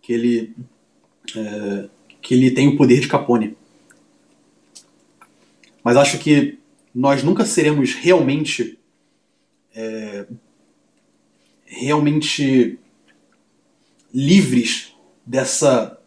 que 0.00 0.12
ele 0.12 0.56
é, 1.36 1.88
que 2.20 2.34
ele 2.34 2.50
tem 2.50 2.66
o 2.66 2.76
poder 2.76 2.98
de 2.98 3.06
Capone. 3.06 3.56
Mas 5.84 5.96
acho 5.96 6.18
que 6.18 6.58
nós 6.92 7.22
nunca 7.22 7.44
seremos 7.44 7.94
realmente 7.94 8.76
é, 9.72 10.26
realmente 11.64 12.76
livres 14.12 14.91
dessa 15.24 15.98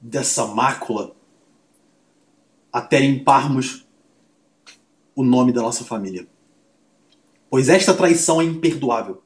dessa 0.00 0.46
mácula 0.46 1.14
até 2.72 2.98
limparmos 2.98 3.86
o 5.14 5.22
nome 5.22 5.52
da 5.52 5.62
nossa 5.62 5.84
família. 5.84 6.26
Pois 7.48 7.68
esta 7.68 7.94
traição 7.94 8.40
é 8.40 8.44
imperdoável 8.44 9.22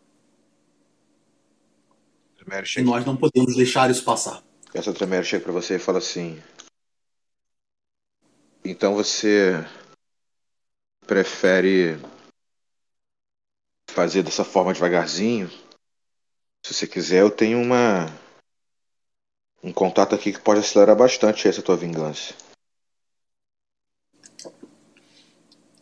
e 2.77 2.83
nós 2.83 3.05
não 3.05 3.17
podemos 3.17 3.57
deixar 3.57 3.91
isso 3.91 4.05
passar. 4.05 4.43
essa 4.73 4.93
Tremere 4.93 5.25
chega 5.25 5.43
pra 5.43 5.53
você 5.53 5.77
e 5.77 5.81
fala 5.81 5.99
assim. 5.99 6.41
Então 8.65 8.95
você 8.95 9.65
prefere 11.07 11.99
fazer 13.91 14.23
dessa 14.23 14.45
forma 14.45 14.73
devagarzinho? 14.73 15.49
Se 16.65 16.75
você 16.75 16.87
quiser, 16.87 17.23
eu 17.23 17.31
tenho 17.31 17.61
uma 17.61 18.07
um 19.67 19.73
contato 19.73 20.15
aqui 20.15 20.33
que 20.33 20.41
pode 20.41 20.61
acelerar 20.61 20.95
bastante 20.95 21.49
essa 21.49 21.61
tua 21.61 21.77
vingança. 21.77 22.33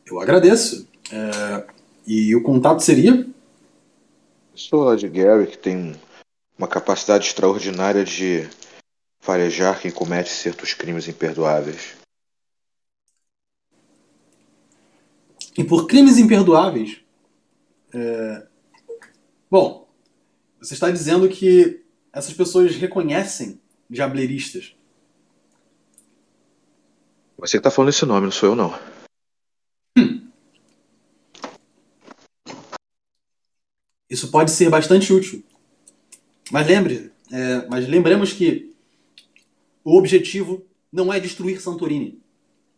Eu 0.06 0.18
agradeço. 0.18 0.88
É, 1.12 1.66
e 2.06 2.34
o 2.34 2.42
contato 2.42 2.80
seria? 2.80 3.28
Pessoa 4.52 4.96
de 4.96 5.06
Gary 5.06 5.48
que 5.48 5.58
tem 5.58 5.94
uma 6.56 6.66
capacidade 6.66 7.26
extraordinária 7.26 8.04
de 8.04 8.48
farejar 9.20 9.78
quem 9.78 9.90
comete 9.90 10.30
certos 10.30 10.72
crimes 10.72 11.06
imperdoáveis. 11.06 11.94
E 15.58 15.62
por 15.62 15.86
crimes 15.86 16.16
imperdoáveis. 16.16 17.02
é, 17.92 18.46
Bom, 19.50 19.86
você 20.58 20.72
está 20.72 20.90
dizendo 20.90 21.28
que 21.28 21.84
essas 22.12 22.32
pessoas 22.32 22.76
reconhecem 22.76 23.60
diableiristas. 23.88 24.74
Você 27.36 27.58
que 27.58 27.62
tá 27.62 27.70
falando 27.70 27.90
esse 27.90 28.06
nome, 28.06 28.26
não 28.26 28.32
sou 28.32 28.50
eu 28.50 28.56
não. 28.56 28.72
Isso 34.08 34.30
pode 34.30 34.50
ser 34.50 34.70
bastante 34.70 35.12
útil. 35.12 35.44
Mas 36.50 36.66
lembre, 36.66 37.10
é, 37.32 37.66
mas 37.68 37.88
lembremos 37.88 38.32
que 38.32 38.74
o 39.82 39.98
objetivo 39.98 40.64
não 40.92 41.12
é 41.12 41.18
destruir 41.18 41.60
Santorini. 41.60 42.22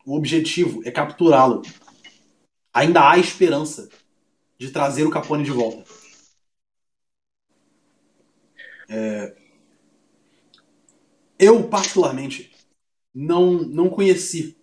O 0.04 0.16
objetivo 0.16 0.80
é 0.84 0.90
capturá-lo. 0.90 1.62
Ainda 2.72 3.10
há 3.10 3.18
esperança 3.18 3.88
de 4.58 4.70
trazer 4.70 5.04
o 5.04 5.10
Capone 5.10 5.44
de 5.44 5.50
volta. 5.50 5.84
É, 8.88 9.36
eu, 11.38 11.64
particularmente, 11.68 12.50
não, 13.14 13.52
não 13.62 13.88
conheci 13.88 14.56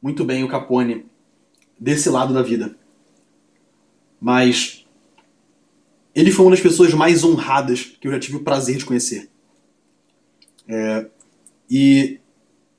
muito 0.00 0.24
bem 0.24 0.44
o 0.44 0.48
Capone 0.48 1.06
desse 1.78 2.08
lado 2.08 2.32
da 2.32 2.42
vida. 2.42 2.76
Mas 4.20 4.86
ele 6.14 6.32
foi 6.32 6.44
uma 6.44 6.50
das 6.52 6.60
pessoas 6.60 6.92
mais 6.94 7.22
honradas 7.22 7.96
que 8.00 8.08
eu 8.08 8.12
já 8.12 8.18
tive 8.18 8.36
o 8.36 8.44
prazer 8.44 8.76
de 8.76 8.84
conhecer. 8.84 9.30
É, 10.66 11.08
e 11.70 12.20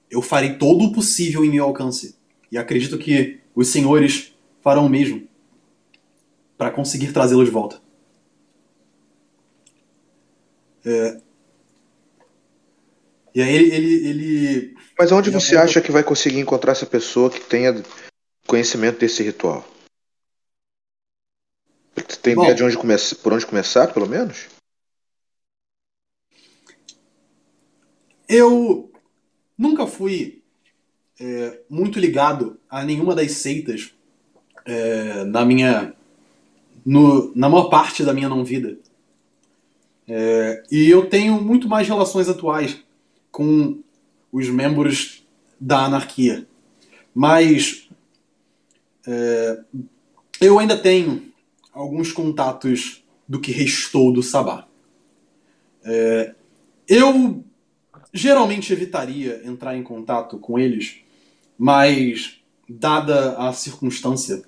eu 0.10 0.22
farei 0.22 0.58
todo 0.58 0.86
o 0.86 0.92
possível 0.92 1.44
em 1.46 1.50
meu 1.50 1.64
alcance. 1.64 2.16
E 2.52 2.58
acredito 2.58 2.98
que 2.98 3.40
os 3.56 3.68
senhores 3.68 4.34
farão 4.62 4.86
o 4.86 4.90
mesmo 4.90 5.28
para 6.58 6.72
conseguir 6.72 7.14
trazê-lo 7.14 7.46
de 7.46 7.52
volta. 7.52 7.82
É, 10.84 11.22
e 13.34 13.42
aí 13.42 13.54
ele, 13.54 13.74
ele, 13.76 14.08
ele 14.08 14.78
Mas 14.98 15.12
onde 15.12 15.30
Ele 15.30 15.40
você 15.40 15.56
aponta- 15.56 15.66
acha 15.66 15.82
que 15.82 15.92
vai 15.92 16.04
conseguir 16.04 16.40
encontrar 16.40 16.72
essa 16.72 16.86
pessoa 16.86 17.30
que 17.30 17.40
tenha 17.40 17.82
conhecimento 18.48 19.00
desse 19.00 19.22
ritual? 19.24 19.66
Você 21.96 22.18
tem 22.22 22.36
Bom. 22.36 22.44
ideia 22.44 22.56
de 22.56 22.64
onde 22.64 22.78
começar, 22.78 23.16
por 23.18 23.34
onde 23.34 23.46
começar, 23.46 23.94
pelo 23.94 24.08
menos? 24.08 24.48
Eu 28.28 28.92
nunca 29.58 29.88
fui 29.88 30.42
é, 31.20 31.60
muito 31.70 32.00
ligado 32.00 32.60
a 32.70 32.84
nenhuma 32.84 33.16
das 33.16 33.32
seitas 33.34 33.94
é, 34.66 35.24
na 35.26 35.44
minha. 35.46 35.94
No, 36.86 37.36
na 37.36 37.50
maior 37.50 37.70
parte 37.70 38.04
da 38.04 38.14
minha 38.14 38.30
não-vida. 38.30 38.78
É, 40.08 40.64
e 40.72 40.90
eu 40.90 41.08
tenho 41.10 41.40
muito 41.42 41.68
mais 41.68 41.88
relações 41.88 42.30
atuais 42.30 42.82
com 43.32 43.82
os 44.32 44.48
membros 44.50 45.26
da 45.60 45.86
anarquia. 45.86 46.48
Mas 47.14 47.90
é, 49.08 49.60
eu 50.40 50.60
ainda 50.60 50.78
tenho 50.78 51.32
alguns 51.74 52.12
contatos 52.12 53.04
do 53.28 53.40
que 53.40 53.52
restou 53.52 54.12
do 54.12 54.24
Sabá. 54.24 54.68
É, 55.84 56.36
eu 56.88 57.44
geralmente 58.14 58.74
evitaria 58.74 59.42
entrar 59.46 59.76
em 59.76 59.84
contato 59.84 60.38
com 60.38 60.58
eles, 60.58 60.98
mas, 61.58 62.40
dada 62.68 63.38
a 63.38 63.54
circunstância, 63.54 64.44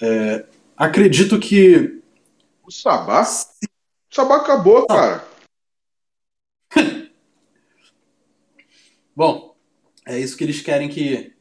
é, 0.00 0.44
acredito 0.76 1.38
que. 1.38 2.00
O 2.64 2.70
Sabá? 2.70 3.22
O 3.22 4.14
Sabá 4.14 4.36
acabou, 4.36 4.86
cara. 4.86 5.24
Bom, 9.18 9.52
é 10.06 10.16
isso 10.16 10.36
que 10.36 10.44
eles 10.44 10.60
querem 10.60 10.88
que 10.88 11.32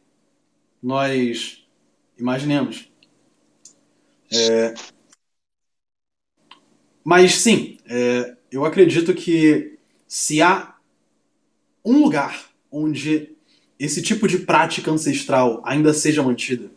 nós 0.82 1.64
imaginemos. 2.18 2.92
É, 4.34 4.74
mas 7.04 7.36
sim, 7.36 7.78
é, 7.86 8.36
eu 8.52 8.66
acredito 8.66 9.14
que 9.14 9.78
se 10.08 10.42
há 10.42 10.76
um 11.86 12.02
lugar 12.02 12.50
onde 12.72 13.36
esse 13.80 14.02
tipo 14.02 14.28
de 14.28 14.40
prática 14.40 14.90
ancestral 14.90 15.62
ainda 15.64 15.94
seja 15.94 16.24
mantida, 16.24 16.72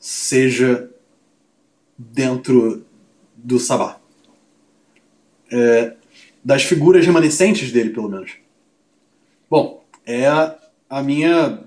seja 0.00 0.90
dentro 1.96 2.84
do 3.36 3.60
Sabá. 3.60 4.00
É, 5.52 5.96
das 6.44 6.64
figuras 6.64 7.06
remanescentes 7.06 7.70
dele, 7.70 7.90
pelo 7.90 8.08
menos. 8.08 8.47
Bom, 9.48 9.84
é 10.04 10.26
a, 10.26 11.02
minha 11.02 11.64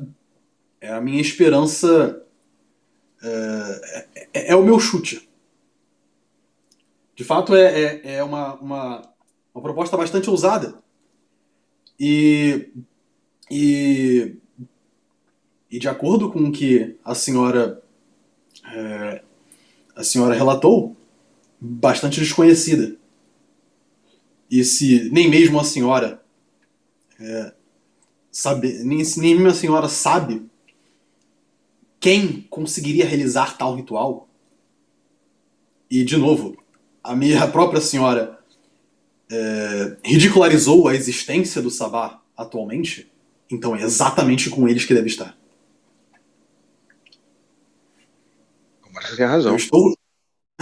é 0.79 0.89
a 0.91 1.01
minha 1.01 1.21
esperança. 1.21 2.23
É, 3.23 4.07
é, 4.33 4.51
é 4.51 4.55
o 4.55 4.63
meu 4.63 4.79
chute. 4.79 5.29
De 7.15 7.23
fato, 7.23 7.55
é, 7.55 7.81
é, 7.81 8.15
é 8.15 8.23
uma, 8.23 8.55
uma, 8.55 9.13
uma 9.53 9.61
proposta 9.61 9.97
bastante 9.97 10.29
ousada. 10.29 10.81
E, 11.99 12.69
e, 13.49 14.35
e 15.69 15.79
de 15.79 15.87
acordo 15.87 16.31
com 16.31 16.39
o 16.39 16.51
que 16.51 16.97
a 17.03 17.13
senhora 17.13 17.81
é, 18.65 19.23
a 19.95 20.03
senhora 20.03 20.35
relatou, 20.35 20.95
bastante 21.59 22.19
desconhecida. 22.19 22.95
E 24.49 24.63
se 24.63 25.09
nem 25.11 25.29
mesmo 25.29 25.59
a 25.59 25.63
senhora 25.63 26.23
é, 27.19 27.53
sabe, 28.31 28.83
nem, 28.83 29.03
nem 29.17 29.35
mesmo 29.35 29.47
a 29.47 29.53
senhora 29.53 29.89
sabe 29.89 30.49
quem 31.99 32.41
conseguiria 32.49 33.05
realizar 33.05 33.57
tal 33.57 33.75
ritual, 33.75 34.27
e 35.89 36.03
de 36.03 36.17
novo, 36.17 36.57
a 37.03 37.15
minha 37.15 37.45
própria 37.51 37.81
senhora 37.81 38.39
é, 39.29 39.97
ridicularizou 40.03 40.87
a 40.87 40.95
existência 40.95 41.61
do 41.61 41.69
Sabá 41.69 42.21
atualmente, 42.35 43.11
então 43.49 43.75
é 43.75 43.81
exatamente 43.83 44.49
com 44.49 44.67
eles 44.67 44.85
que 44.85 44.93
deve 44.93 45.07
estar. 45.07 45.37
Mas 48.93 49.15
tem 49.15 49.25
razão. 49.25 49.51
Eu 49.51 49.57
estou, 49.57 49.93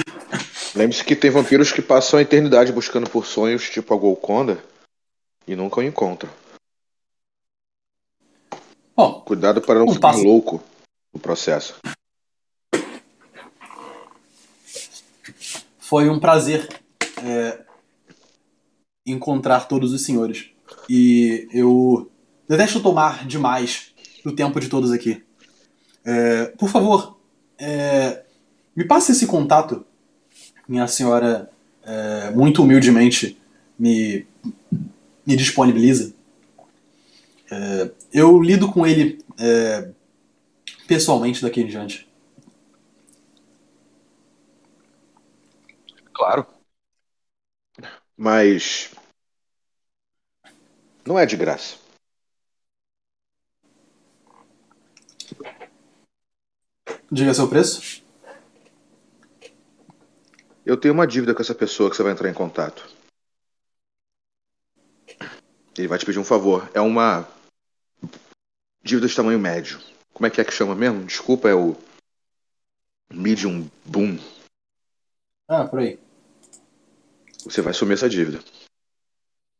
Lembre-se 0.76 1.04
que 1.04 1.16
tem 1.16 1.32
vampiros 1.32 1.72
que 1.72 1.82
passam 1.82 2.20
a 2.20 2.22
eternidade 2.22 2.72
buscando 2.72 3.10
por 3.10 3.26
sonhos, 3.26 3.70
tipo 3.70 3.94
a 3.94 3.98
Golconda, 3.98 4.64
e 5.48 5.56
nunca 5.56 5.80
o 5.80 5.84
encontram. 5.84 6.32
Bom, 9.00 9.22
Cuidado 9.22 9.62
para 9.62 9.80
não 9.80 9.86
Um 9.88 9.94
ficar 9.94 10.10
passo. 10.10 10.26
louco 10.26 10.62
no 11.14 11.22
processo. 11.22 11.76
foi 15.80 16.10
um 16.10 16.20
prazer 16.20 16.68
é, 17.24 17.62
encontrar 19.06 19.70
todos 19.70 19.94
os 19.94 20.04
senhores. 20.04 20.50
E 20.90 21.48
eu 21.54 22.12
detesto 22.46 22.82
tomar 22.82 23.26
demais 23.26 23.94
do 24.22 24.36
tempo 24.36 24.60
de 24.60 24.68
todos 24.68 24.92
aqui. 24.92 25.24
É, 26.04 26.48
por 26.58 26.68
favor, 26.70 27.18
é, 27.58 28.24
me 28.76 28.84
passe 28.84 29.14
esse 29.14 29.26
contato. 29.26 29.86
Minha 30.68 30.88
senhora, 30.88 31.50
é, 31.84 32.32
muito 32.32 32.62
humildemente, 32.64 33.40
me, 33.80 34.28
me 35.26 35.38
disponibiliza. 35.38 36.14
É, 37.52 37.92
eu 38.14 38.42
lido 38.42 38.72
com 38.72 38.86
ele 38.86 39.24
é, 39.40 39.92
pessoalmente 40.88 41.42
daqui 41.42 41.62
em 41.62 41.68
diante. 41.68 42.08
Claro. 46.14 46.46
Mas. 48.16 48.94
Não 51.06 51.18
é 51.18 51.26
de 51.26 51.38
graça. 51.38 51.78
Diga 57.12 57.34
seu 57.34 57.48
preço. 57.48 58.04
Eu 60.64 60.78
tenho 60.78 60.94
uma 60.94 61.08
dívida 61.08 61.34
com 61.34 61.42
essa 61.42 61.56
pessoa 61.56 61.90
que 61.90 61.96
você 61.96 62.04
vai 62.04 62.12
entrar 62.12 62.30
em 62.30 62.34
contato. 62.34 62.88
Ele 65.76 65.88
vai 65.88 65.98
te 65.98 66.06
pedir 66.06 66.20
um 66.20 66.24
favor. 66.24 66.70
É 66.74 66.82
uma 66.82 67.28
dívida 68.90 69.08
de 69.08 69.16
tamanho 69.16 69.40
médio. 69.40 69.80
Como 70.14 70.26
é 70.26 70.30
que 70.30 70.42
é 70.42 70.44
que 70.44 70.52
chama 70.52 70.74
mesmo? 70.74 71.06
Desculpa, 71.06 71.48
é 71.48 71.54
o 71.54 71.78
medium 73.14 73.70
boom. 73.86 74.18
Ah, 75.48 75.66
por 75.66 75.80
aí. 75.80 76.00
Você 77.44 77.62
vai 77.62 77.72
assumir 77.72 77.94
essa 77.94 78.10
dívida. 78.10 78.44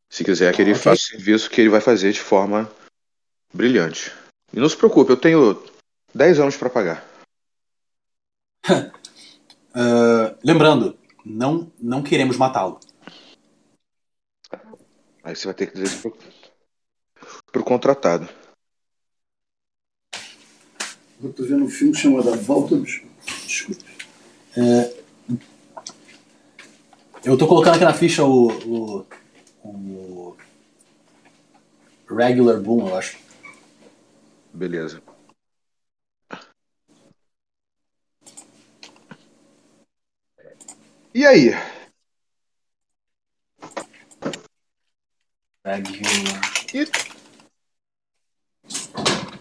Se 0.08 0.24
quiser 0.24 0.54
que 0.54 0.62
ele 0.62 0.72
Ok. 0.72 0.82
faça 0.82 1.02
o 1.02 1.06
serviço 1.06 1.48
que 1.48 1.60
ele 1.60 1.70
vai 1.70 1.80
fazer 1.80 2.12
de 2.12 2.20
forma 2.20 2.70
brilhante. 3.54 4.12
E 4.52 4.58
não 4.58 4.68
se 4.68 4.76
preocupe, 4.76 5.12
eu 5.12 5.16
tenho 5.16 5.62
10 6.12 6.40
anos 6.40 6.56
para 6.56 6.70
pagar. 6.70 7.04
Ah, 9.72 10.36
lembrando, 10.42 10.98
não, 11.24 11.72
não 11.78 12.02
queremos 12.02 12.36
matá-lo. 12.36 12.80
Aí 15.22 15.36
você 15.36 15.46
vai 15.46 15.54
ter 15.54 15.68
que 15.68 15.74
dizer 15.74 15.86
isso 15.86 16.02
pro, 16.02 16.18
pro 17.52 17.62
contratado. 17.62 18.28
Eu 21.22 21.32
tô 21.32 21.44
vendo 21.44 21.64
um 21.64 21.68
filme 21.68 21.94
chamado 21.94 22.32
A 22.32 22.36
Volta 22.36 22.76
dos. 22.76 23.02
Desculpe. 23.46 23.84
Eu 27.22 27.36
tô 27.36 27.46
colocando 27.46 27.74
aqui 27.74 27.84
na 27.84 27.92
ficha 27.92 28.24
o, 28.24 28.48
o, 28.66 29.06
o 29.62 30.36
Regular 32.08 32.58
Boom, 32.60 32.88
eu 32.88 32.96
acho. 32.96 33.18
Beleza. 34.52 35.02
E 41.14 41.26
aí? 41.26 41.50
Regular. 45.64 46.40
E 46.72 47.19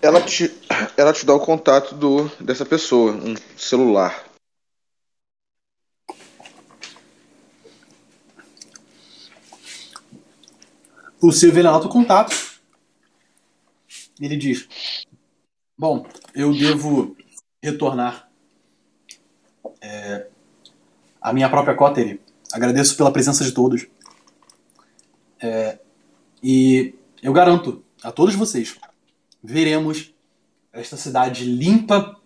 ela 0.02 0.22
te, 0.22 0.52
ela 0.96 1.14
te 1.14 1.26
dá 1.26 1.34
o 1.34 1.40
contato 1.40 1.96
do, 1.96 2.30
dessa 2.40 2.66
pessoa, 2.66 3.12
um 3.12 3.36
celular. 3.58 4.26
O 11.22 11.32
Silvio 11.34 11.60
ele 11.60 11.68
anota 11.68 11.88
o 11.88 11.92
contato. 11.92 12.34
Ele 14.20 14.38
diz: 14.38 14.68
Bom, 15.78 16.08
eu 16.34 16.54
devo 16.54 17.16
retornar 17.62 18.30
é, 19.82 20.28
a 21.22 21.34
minha 21.34 21.50
própria 21.50 21.76
cótere. 21.76 22.22
Agradeço 22.54 22.96
pela 22.96 23.12
presença 23.12 23.44
de 23.44 23.52
todos. 23.52 23.86
É, 25.42 25.78
e 26.42 26.96
eu 27.22 27.34
garanto 27.34 27.84
a 28.02 28.14
todos 28.14 28.36
vocês: 28.36 28.78
veremos 29.44 30.14
esta 30.72 30.98
cidade 30.98 31.45
limpa 31.45 32.20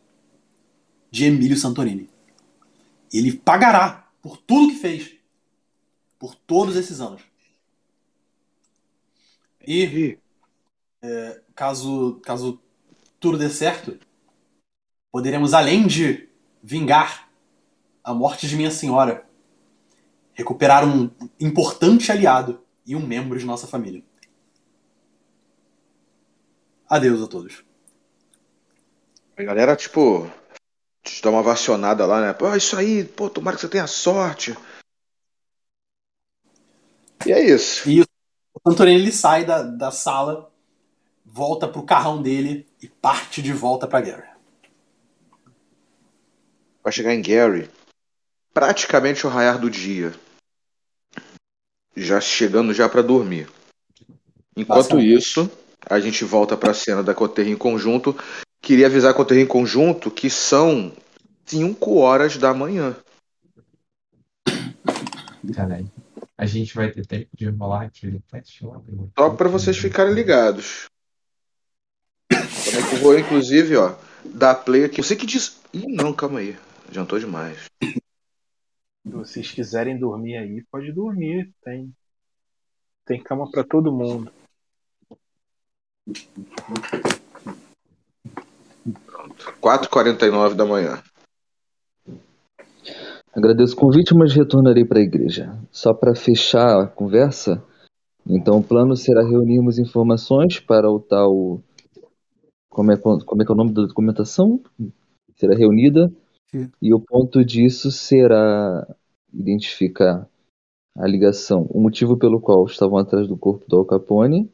de 1.10 1.26
Emílio 1.26 1.58
Santorini. 1.58 2.10
Ele 3.12 3.38
pagará 3.38 4.10
por 4.22 4.38
tudo 4.38 4.74
que 4.74 4.80
fez 4.80 5.16
por 6.18 6.36
todos 6.36 6.76
esses 6.76 7.02
anos. 7.02 7.22
E 9.68 10.18
é, 11.02 11.42
caso, 11.54 12.22
caso 12.24 12.60
tudo 13.20 13.38
dê 13.38 13.50
certo, 13.50 14.00
poderemos, 15.12 15.54
além 15.54 15.86
de 15.86 16.30
vingar 16.62 17.30
a 18.04 18.14
morte 18.14 18.48
de 18.48 18.56
minha 18.56 18.72
senhora, 18.72 19.28
recuperar 20.34 20.88
um 20.88 21.12
importante 21.40 22.12
aliado 22.12 22.64
e 22.86 22.96
um 22.96 23.06
membro 23.06 23.38
de 23.38 23.46
nossa 23.46 23.68
família. 23.68 24.04
Adeus 26.90 27.22
a 27.22 27.28
todos. 27.28 27.64
A 29.38 29.44
galera, 29.44 29.76
tipo, 29.76 30.30
te 31.04 31.22
dá 31.22 31.30
uma 31.30 31.42
vacionada 31.42 32.06
lá, 32.06 32.22
né? 32.22 32.34
Pô, 32.34 32.56
isso 32.56 32.78
aí, 32.78 33.04
pô, 33.04 33.30
tomara 33.30 33.56
que 33.56 33.62
você 33.62 33.70
tenha 33.70 33.88
sorte. 33.88 34.56
E 37.26 37.32
é 37.32 37.44
isso. 37.44 37.90
E 37.90 38.02
o 38.02 38.06
Santorini 38.68 39.02
ele 39.02 39.12
sai 39.12 39.46
da, 39.46 39.64
da 39.64 39.92
sala, 39.92 40.52
volta 41.26 41.68
pro 41.68 41.84
carrão 41.84 42.22
dele 42.22 42.68
e 42.82 42.88
parte 42.88 43.42
de 43.42 43.52
volta 43.54 43.88
pra 43.88 44.02
guerra. 44.02 44.38
Vai 46.84 46.92
chegar 46.92 47.14
em 47.14 47.22
Gary 47.22 47.70
praticamente 48.54 49.26
o 49.26 49.30
raiar 49.30 49.58
do 49.58 49.70
dia. 49.70 50.14
Já 51.96 52.22
chegando 52.22 52.74
já 52.74 52.88
pra 52.88 53.02
dormir. 53.02 53.50
Enquanto 54.56 55.00
isso, 55.00 55.50
a 55.90 56.00
gente 56.00 56.24
volta 56.24 56.58
pra 56.58 56.74
cena 56.74 57.04
da 57.04 57.14
Coterra 57.14 57.50
em 57.50 57.58
conjunto. 57.58 58.16
Queria 58.62 58.88
avisar 58.88 59.12
a 59.12 59.14
Coterra 59.14 59.42
em 59.42 59.48
conjunto 59.48 60.10
que 60.10 60.30
são 60.30 60.92
5 61.46 61.96
horas 61.98 62.38
da 62.38 62.54
manhã. 62.54 62.96
Caralho. 65.54 65.92
A 66.38 66.46
gente 66.46 66.74
vai 66.74 66.92
ter 66.92 67.06
tempo 67.06 67.30
de 67.34 67.50
rolar 67.50 67.84
aquele 67.84 68.20
teste 68.32 68.66
lá. 68.66 68.82
Só 69.18 69.30
pra 69.32 69.48
vocês 69.48 69.78
ficarem 69.78 70.14
ligados. 70.14 70.88
Também 72.30 72.90
que 72.90 72.96
eu 72.96 73.00
vou, 73.00 73.20
inclusive, 73.20 73.76
ó, 73.76 73.96
dar 74.26 74.56
play 74.56 74.86
aqui. 74.86 75.02
Você 75.02 75.16
que 75.16 75.26
diz. 75.26 75.62
Ih, 75.74 75.88
não, 75.88 76.14
calma 76.14 76.40
aí. 76.40 76.58
Adiantou 76.88 77.20
demais. 77.20 77.66
Se 77.82 79.12
vocês 79.12 79.52
quiserem 79.52 80.00
dormir 80.00 80.38
aí, 80.38 80.64
pode 80.72 80.92
dormir. 80.92 81.54
Tem, 81.64 81.94
tem 83.06 83.22
cama 83.22 83.50
pra 83.52 83.64
todo 83.64 83.92
mundo. 83.92 84.32
4h49 89.62 90.56
da 90.56 90.66
manhã. 90.66 91.02
Agradeço 93.34 93.74
o 93.74 93.78
convite, 93.78 94.14
mas 94.14 94.34
retornarei 94.34 94.86
para 94.86 95.00
a 95.00 95.04
igreja. 95.04 95.58
Só 95.72 95.94
para 95.94 96.14
fechar 96.14 96.82
a 96.82 96.88
conversa, 96.88 97.64
então 98.28 98.60
o 98.60 98.64
plano 98.64 98.96
será 98.96 99.24
reunirmos 99.24 99.80
informações 99.80 100.60
para 100.60 100.90
o 100.90 101.00
tal. 101.00 101.62
Como 102.70 102.92
é, 102.92 102.98
como 102.98 103.42
é 103.42 103.46
que 103.46 103.52
é 103.52 103.54
o 103.54 103.58
nome 103.58 103.74
da 103.74 103.84
documentação? 103.84 104.62
Será 105.36 105.56
reunida. 105.56 106.12
Sim. 106.52 106.70
E 106.82 106.94
o 106.94 107.00
ponto 107.00 107.44
disso 107.44 107.92
será 107.92 108.86
identificar 109.34 110.28
a 110.96 111.08
ligação, 111.08 111.66
o 111.72 111.82
motivo 111.82 112.18
pelo 112.18 112.40
qual 112.40 112.66
estavam 112.66 113.00
atrás 113.00 113.28
do 113.28 113.36
corpo 113.36 113.66
do 113.68 113.78
Al 113.78 113.86
Capone 113.86 114.48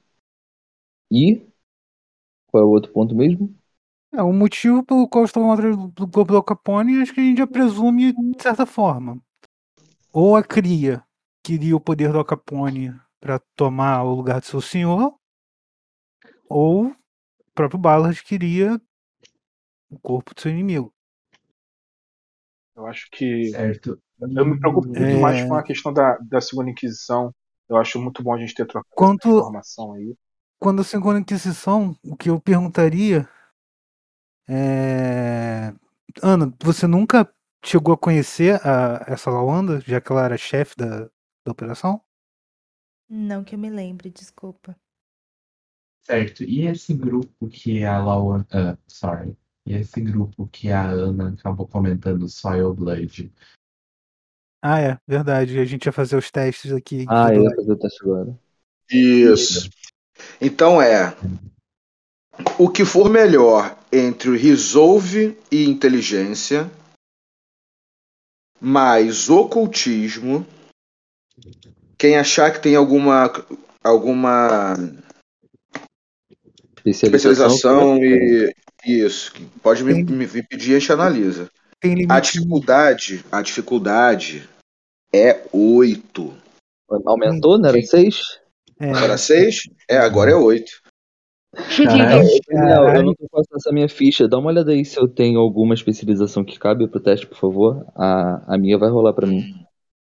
e. 1.11 1.41
Qual 2.47 2.63
é 2.63 2.65
o 2.65 2.69
outro 2.69 2.91
ponto 2.91 3.15
mesmo? 3.15 3.55
É, 4.13 4.21
o 4.23 4.33
motivo 4.33 4.83
pelo 4.83 5.07
qual 5.07 5.23
estavam 5.25 5.51
atrás 5.51 5.77
do 5.77 5.87
do 5.89 6.07
corpo 6.07 6.33
do 6.33 6.43
Capone, 6.43 7.01
acho 7.01 7.13
que 7.13 7.19
a 7.19 7.23
gente 7.23 7.37
já 7.37 7.47
presume 7.47 8.11
de 8.13 8.41
certa 8.41 8.65
forma. 8.65 9.21
Ou 10.13 10.35
a 10.35 10.43
cria 10.43 11.03
queria 11.43 11.75
o 11.75 11.79
poder 11.81 12.11
do 12.11 12.23
Capone 12.25 12.93
para 13.19 13.39
tomar 13.55 14.03
o 14.03 14.15
lugar 14.15 14.39
de 14.41 14.47
seu 14.47 14.61
senhor, 14.61 15.13
ou 16.49 16.87
o 16.87 16.95
próprio 17.53 17.79
Ballard 17.79 18.21
queria 18.23 18.81
o 19.89 19.99
corpo 19.99 20.33
do 20.33 20.41
seu 20.41 20.51
inimigo. 20.51 20.93
Eu 22.75 22.87
acho 22.87 23.07
que. 23.11 23.49
Certo. 23.51 23.99
Eu 24.21 24.45
me 24.45 24.59
preocupo 24.59 24.87
muito 24.87 25.01
É. 25.01 25.21
mais 25.21 25.47
com 25.47 25.55
a 25.55 25.63
questão 25.63 25.93
da, 25.93 26.17
da 26.17 26.41
segunda 26.41 26.69
Inquisição. 26.69 27.33
Eu 27.69 27.77
acho 27.77 28.01
muito 28.01 28.23
bom 28.23 28.33
a 28.33 28.39
gente 28.39 28.53
ter 28.53 28.65
trocado 28.65 28.93
Quanto- 28.95 29.27
essa 29.27 29.37
informação 29.37 29.93
aí. 29.93 30.15
Quando 30.59 30.81
a 30.81 30.83
segunda 30.83 31.19
Inquisição, 31.19 31.97
o 32.03 32.17
que 32.17 32.29
eu 32.29 32.39
perguntaria 32.39 33.27
é. 34.47 35.73
Ana, 36.21 36.53
você 36.61 36.85
nunca 36.85 37.31
chegou 37.63 37.93
a 37.93 37.97
conhecer 37.97 38.59
a, 38.65 39.05
essa 39.07 39.29
Lawanda, 39.29 39.79
já 39.81 40.01
que 40.01 40.11
ela 40.11 40.25
era 40.25 40.37
chefe 40.37 40.75
da, 40.75 41.05
da 41.45 41.51
operação? 41.51 42.01
Não 43.07 43.43
que 43.43 43.55
eu 43.55 43.59
me 43.59 43.69
lembre, 43.69 44.09
desculpa. 44.09 44.75
Certo. 46.01 46.43
E 46.43 46.65
esse 46.65 46.93
grupo 46.93 47.47
que 47.47 47.83
a 47.83 48.03
Laura. 48.03 48.45
ah, 48.51 48.77
sorry. 48.87 49.37
E 49.65 49.73
esse 49.73 50.01
grupo 50.01 50.47
que 50.47 50.71
a 50.71 50.89
Ana 50.89 51.29
acabou 51.29 51.67
comentando, 51.67 52.27
Soil 52.27 52.73
Blood. 52.73 53.31
Ah, 54.61 54.79
é, 54.81 54.99
verdade. 55.07 55.59
A 55.59 55.65
gente 55.65 55.85
ia 55.85 55.91
fazer 55.91 56.17
os 56.17 56.31
testes 56.31 56.71
aqui. 56.71 57.05
Ah, 57.07 57.33
eu 57.33 57.43
ia 57.43 57.55
fazer 57.55 57.71
o 57.71 57.77
teste 57.77 58.03
agora. 58.03 58.39
Isso. 58.89 59.69
Então 60.39 60.81
é. 60.81 61.15
O 62.57 62.69
que 62.69 62.85
for 62.85 63.09
melhor 63.09 63.77
entre 63.91 64.29
o 64.29 64.37
resolve 64.37 65.37
e 65.51 65.65
inteligência, 65.65 66.69
mais 68.59 69.29
ocultismo. 69.29 70.45
Quem 71.97 72.17
achar 72.17 72.51
que 72.51 72.61
tem 72.61 72.75
alguma 72.75 73.31
alguma 73.83 74.75
especialização 76.85 77.97
e 77.97 78.53
isso, 78.85 79.33
pode 79.61 79.83
me, 79.83 80.03
me 80.03 80.25
me 80.27 80.43
pedir 80.43 80.71
e 80.71 80.75
a 80.75 80.79
gente 80.79 80.91
analisa. 80.91 81.49
A 82.09 82.19
dificuldade, 82.19 83.23
a 83.31 83.41
dificuldade 83.41 84.49
é 85.13 85.45
8. 85.51 86.33
Aumentou, 87.05 87.57
não 87.57 87.69
era 87.69 87.81
6? 87.81 88.38
É, 88.79 88.89
Era 88.89 89.17
6? 89.17 89.63
É, 89.89 89.97
agora 89.97 90.31
é 90.31 90.35
8. 90.35 90.71
Caralho. 91.83 92.23
Daniel, 92.47 92.83
eu 92.95 93.03
não 93.03 93.13
tô 93.15 93.27
passando 93.29 93.57
essa 93.57 93.71
minha 93.71 93.89
ficha. 93.89 94.27
Dá 94.27 94.37
uma 94.37 94.49
olhada 94.49 94.71
aí 94.71 94.85
se 94.85 94.97
eu 94.99 95.07
tenho 95.07 95.39
alguma 95.39 95.73
especialização 95.73 96.45
que 96.45 96.59
cabe 96.59 96.87
pro 96.87 96.99
teste, 96.99 97.25
por 97.27 97.37
favor. 97.37 97.85
A, 97.95 98.55
a 98.55 98.57
minha 98.57 98.77
vai 98.77 98.89
rolar 98.89 99.13
pra 99.13 99.27
mim. 99.27 99.43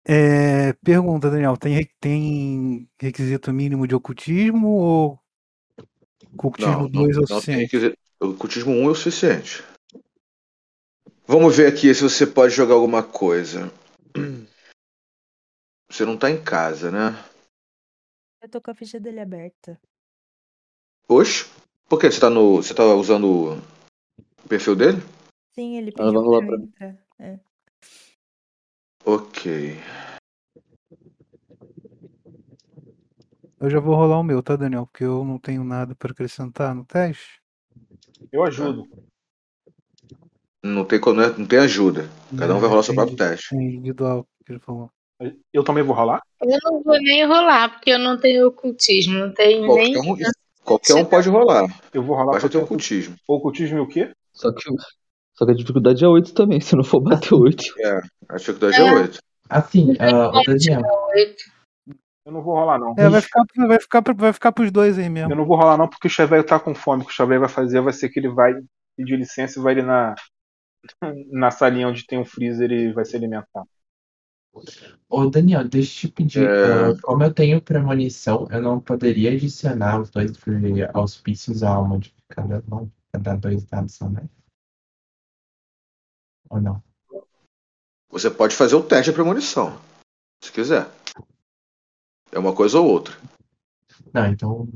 é, 0.06 0.72
pergunta, 0.84 1.30
Daniel, 1.30 1.56
tem, 1.56 1.88
tem 2.00 2.88
requisito 3.00 3.52
mínimo 3.52 3.86
de 3.86 3.94
ocultismo 3.94 4.68
ou 4.68 5.18
ocultismo 6.32 6.72
Não, 6.72 6.82
não, 6.82 7.02
2 7.02 7.16
é 7.16 7.20
o 7.20 7.26
suficiente? 7.26 7.60
requisito. 7.62 7.98
O 8.20 8.34
cultismo 8.34 8.72
1 8.72 8.84
é 8.84 8.90
o 8.90 8.94
suficiente. 8.94 9.64
Vamos 11.26 11.56
ver 11.56 11.66
aqui 11.66 11.92
se 11.94 12.02
você 12.02 12.26
pode 12.26 12.54
jogar 12.54 12.74
alguma 12.74 13.02
coisa. 13.02 13.70
Você 15.90 16.04
não 16.04 16.16
tá 16.16 16.28
em 16.30 16.42
casa, 16.42 16.90
né? 16.90 17.16
Eu 18.44 18.48
tô 18.50 18.60
com 18.60 18.70
a 18.70 18.74
ficha 18.74 19.00
dele 19.00 19.20
aberta. 19.20 19.80
Oxe, 21.08 21.46
por 21.88 21.98
que 21.98 22.10
você 22.10 22.20
tá 22.20 22.28
no. 22.28 22.56
Você 22.56 22.74
tá 22.74 22.84
usando 22.94 23.54
o 24.44 24.48
perfil 24.50 24.76
dele? 24.76 24.98
Sim, 25.54 25.78
ele 25.78 25.90
vai 25.92 26.04
pediu 26.04 26.20
rolar 26.20 26.38
pra 26.40 26.46
pra 26.48 26.58
mim. 26.58 26.64
entrar. 26.64 27.06
É. 27.18 27.40
Ok. 29.06 29.78
Eu 33.58 33.70
já 33.70 33.80
vou 33.80 33.94
rolar 33.94 34.18
o 34.18 34.22
meu, 34.22 34.42
tá, 34.42 34.56
Daniel? 34.56 34.86
Porque 34.88 35.04
eu 35.04 35.24
não 35.24 35.38
tenho 35.38 35.64
nada 35.64 35.94
para 35.94 36.12
acrescentar 36.12 36.74
no 36.74 36.84
teste. 36.84 37.40
Eu 38.30 38.44
ajudo. 38.44 38.86
Não 40.62 40.84
tem, 40.84 41.00
como- 41.00 41.18
não 41.18 41.46
tem 41.46 41.60
ajuda. 41.60 42.10
Cada 42.38 42.54
um 42.54 42.60
vai 42.60 42.68
rolar 42.68 42.82
seu 42.82 42.94
próprio 42.94 43.16
teste. 43.16 43.54
É 43.56 43.58
individual, 43.58 44.28
que 44.44 44.52
ele 44.52 44.60
falou. 44.60 44.90
Eu 45.52 45.62
também 45.62 45.82
vou 45.82 45.94
rolar? 45.94 46.20
Eu 46.42 46.58
não 46.64 46.82
vou 46.82 46.98
nem 46.98 47.24
rolar, 47.24 47.70
porque 47.70 47.90
eu 47.90 47.98
não 47.98 48.18
tenho 48.18 48.48
ocultismo, 48.48 49.18
não 49.18 49.32
tenho 49.32 49.66
nem. 49.74 49.94
Qualquer 49.94 50.26
um, 50.26 50.30
qualquer 50.64 50.94
um 50.94 51.04
pode 51.04 51.28
rolar. 51.28 51.80
Eu 51.92 52.02
vou 52.02 52.16
rolar 52.16 52.32
Basta 52.32 52.48
ter 52.48 52.58
ocultismo. 52.58 53.16
ocultismo 53.28 53.78
e 53.78 53.80
o 53.80 53.86
quê? 53.86 54.10
Só 54.32 54.52
que, 54.52 54.62
só 55.34 55.46
que 55.46 55.52
a 55.52 55.54
dificuldade 55.54 56.04
é 56.04 56.08
8 56.08 56.34
também, 56.34 56.60
se 56.60 56.74
não 56.74 56.84
for 56.84 57.00
bater 57.00 57.34
8. 57.34 57.64
É, 57.80 58.00
a 58.28 58.36
dificuldade 58.36 58.80
é 58.80 58.92
8. 58.92 59.18
Assim, 59.48 59.94
ah, 60.00 60.30
ô 60.30 60.42
Daniel, 60.42 60.82
Eu 62.26 62.32
não 62.32 62.42
vou 62.42 62.54
rolar, 62.54 62.78
não. 62.78 62.94
É, 62.98 63.08
vai 63.08 63.20
ficar, 63.20 63.44
vai 63.68 63.80
ficar, 63.80 64.02
vai 64.16 64.32
ficar 64.32 64.52
pros 64.52 64.72
dois 64.72 64.98
aí 64.98 65.08
mesmo. 65.08 65.30
Eu 65.30 65.36
não 65.36 65.46
vou 65.46 65.56
rolar, 65.56 65.76
não, 65.76 65.86
porque 65.86 66.08
o 66.08 66.10
Xavier 66.10 66.44
tá 66.44 66.58
com 66.58 66.74
fome. 66.74 67.02
O 67.02 67.06
que 67.06 67.12
o 67.12 67.14
Xavier 67.14 67.38
vai 67.38 67.48
fazer 67.48 67.80
vai 67.80 67.92
ser 67.92 68.08
que 68.08 68.18
ele 68.18 68.30
vai 68.30 68.52
pedir 68.96 69.16
licença 69.16 69.60
e 69.60 69.62
vai 69.62 69.74
ali 69.74 69.82
na, 69.82 70.14
na 71.30 71.50
salinha 71.50 71.88
onde 71.88 72.06
tem 72.06 72.18
um 72.18 72.24
freezer 72.24 72.72
e 72.72 72.92
vai 72.92 73.04
se 73.04 73.14
alimentar. 73.14 73.64
Ô 75.08 75.26
Daniel, 75.28 75.68
deixa 75.68 76.06
eu 76.06 76.10
te 76.10 76.14
pedir. 76.14 76.48
É. 76.48 76.90
ah, 76.90 76.96
como 77.02 77.22
eu 77.22 77.32
tenho 77.32 77.60
premonição, 77.60 78.46
eu 78.50 78.62
não 78.62 78.80
poderia 78.80 79.32
adicionar 79.32 80.00
os 80.00 80.10
dois 80.10 80.32
auspícios 80.92 81.62
ao 81.62 81.86
modificador, 81.86 82.62
não? 82.68 82.90
Pra 83.10 83.20
dar 83.20 83.36
dois 83.36 83.64
dados 83.64 83.98
mais? 84.00 84.28
Ou 86.50 86.60
não? 86.60 86.82
Você 88.10 88.30
pode 88.30 88.54
fazer 88.54 88.76
o 88.76 88.82
teste 88.82 89.10
de 89.10 89.14
premonição. 89.14 89.80
Se 90.42 90.52
quiser. 90.52 90.88
É 92.30 92.38
uma 92.38 92.54
coisa 92.54 92.78
ou 92.78 92.86
outra. 92.86 93.16
Não, 94.12 94.26
então. 94.26 94.68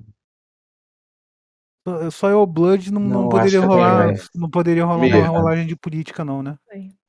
Só- 2.10 2.28
eu 2.30 2.46
Blood 2.46 2.90
não, 2.92 3.00
não 3.00 3.22
Não, 3.22 3.28
poderia 3.28 3.60
rolar. 3.60 4.06
também 4.08 4.22
Não 4.34 4.50
poderia 4.50 4.84
rolar 4.84 5.00
Mia. 5.00 5.16
uma 5.18 5.28
rolagem 5.28 5.66
de 5.66 5.76
política, 5.76 6.24
não, 6.24 6.42
né? 6.42 6.56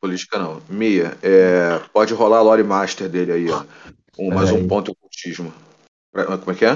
Política 0.02 0.38
não. 0.40 0.62
Mia, 0.70 1.18
é, 1.22 1.80
pode 1.94 2.14
rolar 2.14 2.38
a 2.40 2.42
Lore 2.42 2.64
Master 2.64 3.10
dele 3.10 3.32
aí, 3.32 3.50
ó. 3.52 3.64
Um, 4.18 4.34
mais 4.34 4.52
um 4.52 4.68
ponto 4.68 4.92
ocultismo. 4.92 5.54
Pra- 6.12 6.38
Como 6.38 6.52
é 6.52 6.56
que 6.56 6.66
é? 6.66 6.72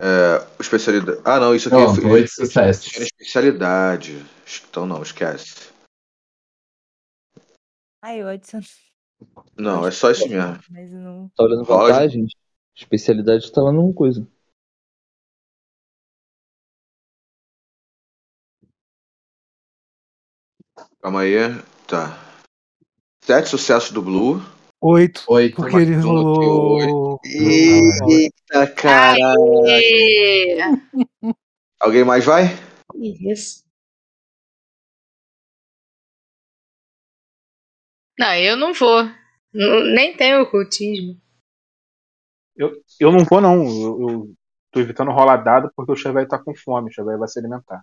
é 0.00 0.46
especialidade. 0.60 1.20
Ah, 1.24 1.38
não, 1.38 1.54
isso 1.54 1.68
aqui 1.68 1.76
Não, 1.76 1.94
foi- 1.94 2.10
oito 2.10 2.30
sucessos. 2.30 2.84
tinha 2.84 3.04
especialidade. 3.04 4.24
Então 4.68 4.84
não, 4.86 5.02
esquece. 5.02 5.70
Ah, 8.02 8.16
eu 8.16 8.26
adiciono. 8.28 8.64
Não, 9.56 9.86
é 9.86 9.90
só 9.92 10.10
isso 10.10 10.28
mesmo. 10.28 10.58
Mas 10.70 10.90
não. 10.92 11.30
Tá 11.36 11.44
olhando 11.44 11.64
vantagens? 11.64 12.32
Especialidade 12.76 13.52
tá 13.52 13.62
lá 13.62 13.70
numa 13.70 13.92
coisa. 13.92 14.26
Calma 21.02 21.22
aí. 21.22 21.34
Tá. 21.88 22.16
Sete 23.24 23.48
sucessos 23.48 23.90
do 23.90 24.00
Blue. 24.00 24.40
Oito. 24.80 25.24
Oito. 25.28 25.56
Porque 25.56 25.76
ele 25.76 25.96
rolou. 25.96 27.18
Eita 27.24 28.72
caralho. 28.72 29.36
Alguém 31.80 32.04
mais 32.04 32.24
vai? 32.24 32.44
Isso. 32.94 33.64
Não, 38.16 38.34
eu 38.36 38.56
não 38.56 38.72
vou. 38.72 39.02
Nem 39.52 40.16
tenho 40.16 40.42
ocultismo. 40.42 41.20
Eu, 42.54 42.80
eu 43.00 43.10
não 43.10 43.24
vou, 43.24 43.40
não. 43.40 43.64
Eu, 43.64 44.08
eu 44.08 44.34
tô 44.70 44.78
evitando 44.78 45.10
rolar 45.10 45.38
dado 45.38 45.72
porque 45.74 45.90
o 45.90 45.96
Xavier 45.96 46.28
tá 46.28 46.38
com 46.38 46.54
fome. 46.54 46.90
O 46.90 46.92
Xavier 46.92 47.18
vai 47.18 47.26
se 47.26 47.40
alimentar. 47.40 47.82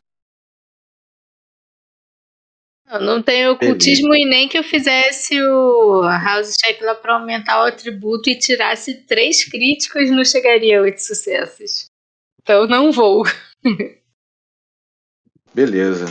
Eu 2.92 3.02
não 3.02 3.22
tenho 3.22 3.52
ocultismo 3.52 4.16
e 4.16 4.26
nem 4.26 4.50
que 4.50 4.58
eu 4.58 4.64
fizesse 4.64 5.40
o 5.40 6.02
house 6.02 6.56
check 6.58 6.82
lá 6.82 6.96
pra 6.96 7.14
aumentar 7.16 7.62
o 7.62 7.68
atributo 7.68 8.30
e 8.30 8.38
tirasse 8.40 9.04
três 9.06 9.44
críticos, 9.46 10.10
não 10.10 10.26
chegaria 10.26 10.80
a 10.80 10.82
oito 10.82 10.98
sucessos. 11.00 11.86
Então 12.42 12.66
não 12.68 12.92
vou. 12.92 13.24
Beleza. 15.54 16.06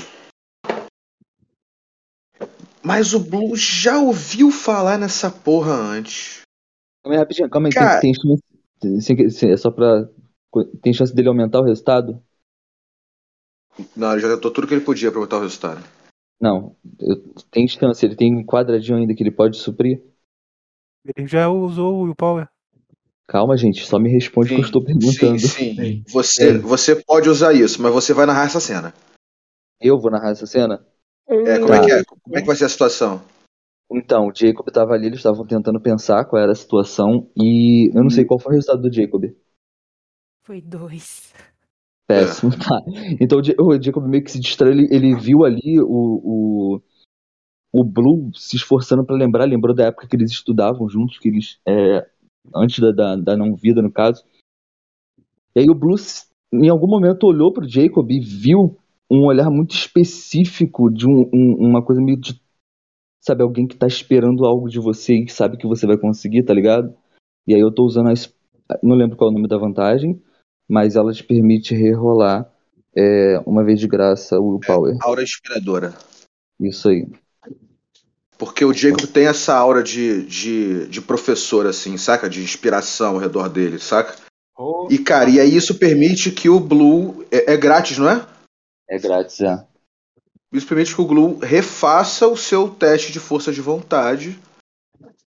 Mas 2.82 3.12
o 3.12 3.18
Blue 3.18 3.56
já 3.56 3.98
ouviu 3.98 4.50
falar 4.52 4.98
nessa 4.98 5.30
porra 5.30 5.72
antes. 5.72 6.42
Calma 7.02 7.16
aí, 7.16 7.18
rapidinho, 7.18 7.50
calma 7.50 7.68
aí. 7.68 7.72
Cara- 7.74 8.00
Tem, 8.00 8.12
tem 8.12 8.22
chance. 8.22 8.42
tem- 9.06 9.28
tem- 9.30 9.50
É 9.52 9.56
só 9.56 9.70
pra. 9.72 10.09
Tem 10.80 10.92
chance 10.94 11.12
dele 11.14 11.28
aumentar 11.28 11.60
o 11.60 11.64
resultado? 11.64 12.22
Não, 13.96 14.12
ele 14.12 14.20
já 14.20 14.28
tentou 14.34 14.50
tudo 14.50 14.66
que 14.66 14.74
ele 14.74 14.84
podia 14.84 15.10
pra 15.10 15.20
botar 15.20 15.38
o 15.38 15.42
resultado. 15.42 15.84
Não. 16.40 16.77
eu- 17.01 17.35
tem 17.51 17.66
chance, 17.66 18.05
ele 18.05 18.15
tem 18.16 18.36
um 18.36 18.44
quadradinho 18.44 18.98
ainda 18.98 19.15
que 19.15 19.23
ele 19.23 19.31
pode 19.31 19.56
suprir? 19.56 20.02
Ele 21.16 21.27
já 21.27 21.48
usou 21.48 21.94
o 21.94 22.02
Willpower. 22.05 22.48
Calma, 23.27 23.56
gente, 23.56 23.85
só 23.85 23.98
me 23.98 24.09
responde 24.09 24.52
o 24.52 24.56
que 24.56 24.60
eu 24.62 24.65
estou 24.65 24.85
perguntando. 24.85 25.39
Sim, 25.39 25.48
sim. 25.48 25.74
Sim. 25.74 26.05
Você, 26.09 26.51
É. 26.51 26.59
você 26.59 26.97
pode 27.05 27.28
usar 27.28 27.52
isso, 27.52 27.82
mas 27.82 27.93
você 27.93 28.15
vai 28.15 28.24
narrar 28.24 28.47
essa 28.47 28.60
cena. 28.60 28.94
Eu 29.81 29.98
vou 30.01 30.10
narrar 30.10 30.31
essa 30.31 30.47
cena? 30.47 30.85
É, 31.28 31.59
como 31.59 31.74
é 31.74 31.85
que 31.85 31.93
é? 31.93 32.05
Como 32.05 32.36
é 32.39 32.40
que 32.40 32.47
vai 32.47 32.56
ser 32.56 32.65
a 32.65 32.69
situação? 32.69 33.23
Então, 33.90 34.28
o 34.28 34.32
Jacob 34.35 34.66
tava 34.70 34.93
ali, 34.94 35.06
eles 35.06 35.19
estavam 35.19 35.47
tentando 35.47 35.81
pensar 35.81 36.24
qual 36.24 36.43
era 36.43 36.52
a 36.52 36.55
situação 36.55 37.31
e 37.36 37.90
eu 37.94 38.02
não 38.02 38.10
sei 38.10 38.24
qual 38.24 38.39
foi 38.39 38.52
o 38.52 38.55
resultado 38.55 38.82
do 38.82 38.93
Jacob. 38.93 39.24
Foi 40.43 40.60
dois. 40.60 41.32
Péssimo, 42.09 42.51
tá. 42.59 42.80
Então 43.20 43.39
o 43.39 43.43
Ja- 43.44 43.55
o 43.59 43.80
Jacob 43.82 44.05
meio 44.09 44.24
que 44.24 44.30
se 44.30 44.40
distraiu, 44.40 44.72
ele, 44.72 44.89
ele 44.90 45.14
viu 45.14 45.44
ali 45.44 45.78
o, 45.80 45.86
o, 46.74 46.82
o 47.72 47.85
Blue 47.85 48.30
se 48.35 48.56
esforçando 48.56 49.05
pra 49.05 49.14
lembrar, 49.14 49.44
lembrou 49.44 49.74
da 49.74 49.85
época 49.86 50.09
que 50.09 50.16
eles 50.16 50.30
estudavam 50.30 50.89
juntos, 50.89 51.18
que 51.18 51.28
eles. 51.28 51.59
é, 51.66 52.06
antes 52.56 52.78
da, 52.80 52.90
da, 52.93 53.16
da 53.16 53.36
não-vida, 53.36 53.82
no 53.82 53.93
caso. 53.93 54.24
E 55.55 55.60
aí 55.60 55.70
o 55.70 55.74
Blue, 55.74 55.97
em 56.52 56.68
algum 56.68 56.86
momento, 56.86 57.24
olhou 57.26 57.52
pro 57.52 57.68
Jacob 57.68 58.10
e 58.10 58.20
viu 58.20 58.76
um 59.10 59.24
olhar 59.26 59.51
muito 59.51 59.74
específico 59.74 60.90
de 60.90 61.06
um- 61.06 61.28
um- 61.32 61.56
uma 61.59 61.82
coisa 61.85 62.01
meio 62.01 62.18
de. 62.18 62.40
Sabe, 63.20 63.43
alguém 63.43 63.66
que 63.66 63.76
tá 63.76 63.86
esperando 63.86 64.47
algo 64.47 64.68
de 64.70 64.78
você 64.78 65.14
e 65.16 65.24
que 65.26 65.32
sabe 65.32 65.56
que 65.59 65.66
você 65.66 65.86
vai 65.86 65.98
conseguir, 65.98 66.44
tá 66.44 66.55
ligado? 66.55 66.94
E 67.47 67.55
aí 67.55 67.60
eu 67.60 67.70
tô 67.72 67.85
usando 67.85 68.09
a. 68.09 68.14
Não 68.82 68.97
lembro 68.97 69.16
qual 69.16 69.28
é 69.28 69.32
o 69.32 69.35
nome 69.35 69.48
da 69.48 69.59
vantagem, 69.59 70.20
mas 70.69 70.97
ela 70.97 71.12
te 71.12 71.24
permite 71.24 71.74
rerolar 71.74 72.51
é, 72.95 73.40
uma 73.47 73.65
vez 73.65 73.81
de 73.81 73.86
graça 73.86 74.39
o 74.39 74.61
Power. 74.61 74.97
Aura 75.01 75.23
inspiradora. 75.23 75.95
Isso 76.61 76.89
aí. 76.89 77.07
Porque 78.36 78.65
o 78.65 78.73
Jacob 78.73 79.07
tem 79.07 79.27
essa 79.27 79.55
aura 79.55 79.82
de, 79.82 80.24
de, 80.24 80.86
de 80.86 81.01
professor, 81.01 81.66
assim, 81.66 81.97
saca? 81.97 82.28
De 82.28 82.40
inspiração 82.40 83.15
ao 83.15 83.19
redor 83.19 83.49
dele, 83.49 83.78
saca? 83.78 84.15
Oh, 84.57 84.86
E, 84.90 84.99
cara, 84.99 85.31
e 85.31 85.40
aí 85.40 85.57
isso 85.57 85.77
permite 85.77 86.31
que 86.31 86.49
o 86.49 86.61
Blue. 86.61 87.24
É, 87.31 87.55
é 87.55 87.57
grátis, 87.57 87.99
não 87.99 88.09
é? 88.09 88.24
É 88.89 88.99
grátis, 88.99 89.36
já. 89.36 89.65
Isso 90.53 90.66
permite 90.66 90.95
que 90.95 91.01
o 91.01 91.07
Blue 91.07 91.39
refaça 91.39 92.27
o 92.27 92.36
seu 92.36 92.69
teste 92.69 93.12
de 93.12 93.20
força 93.20 93.53
de 93.53 93.61
vontade. 93.61 94.39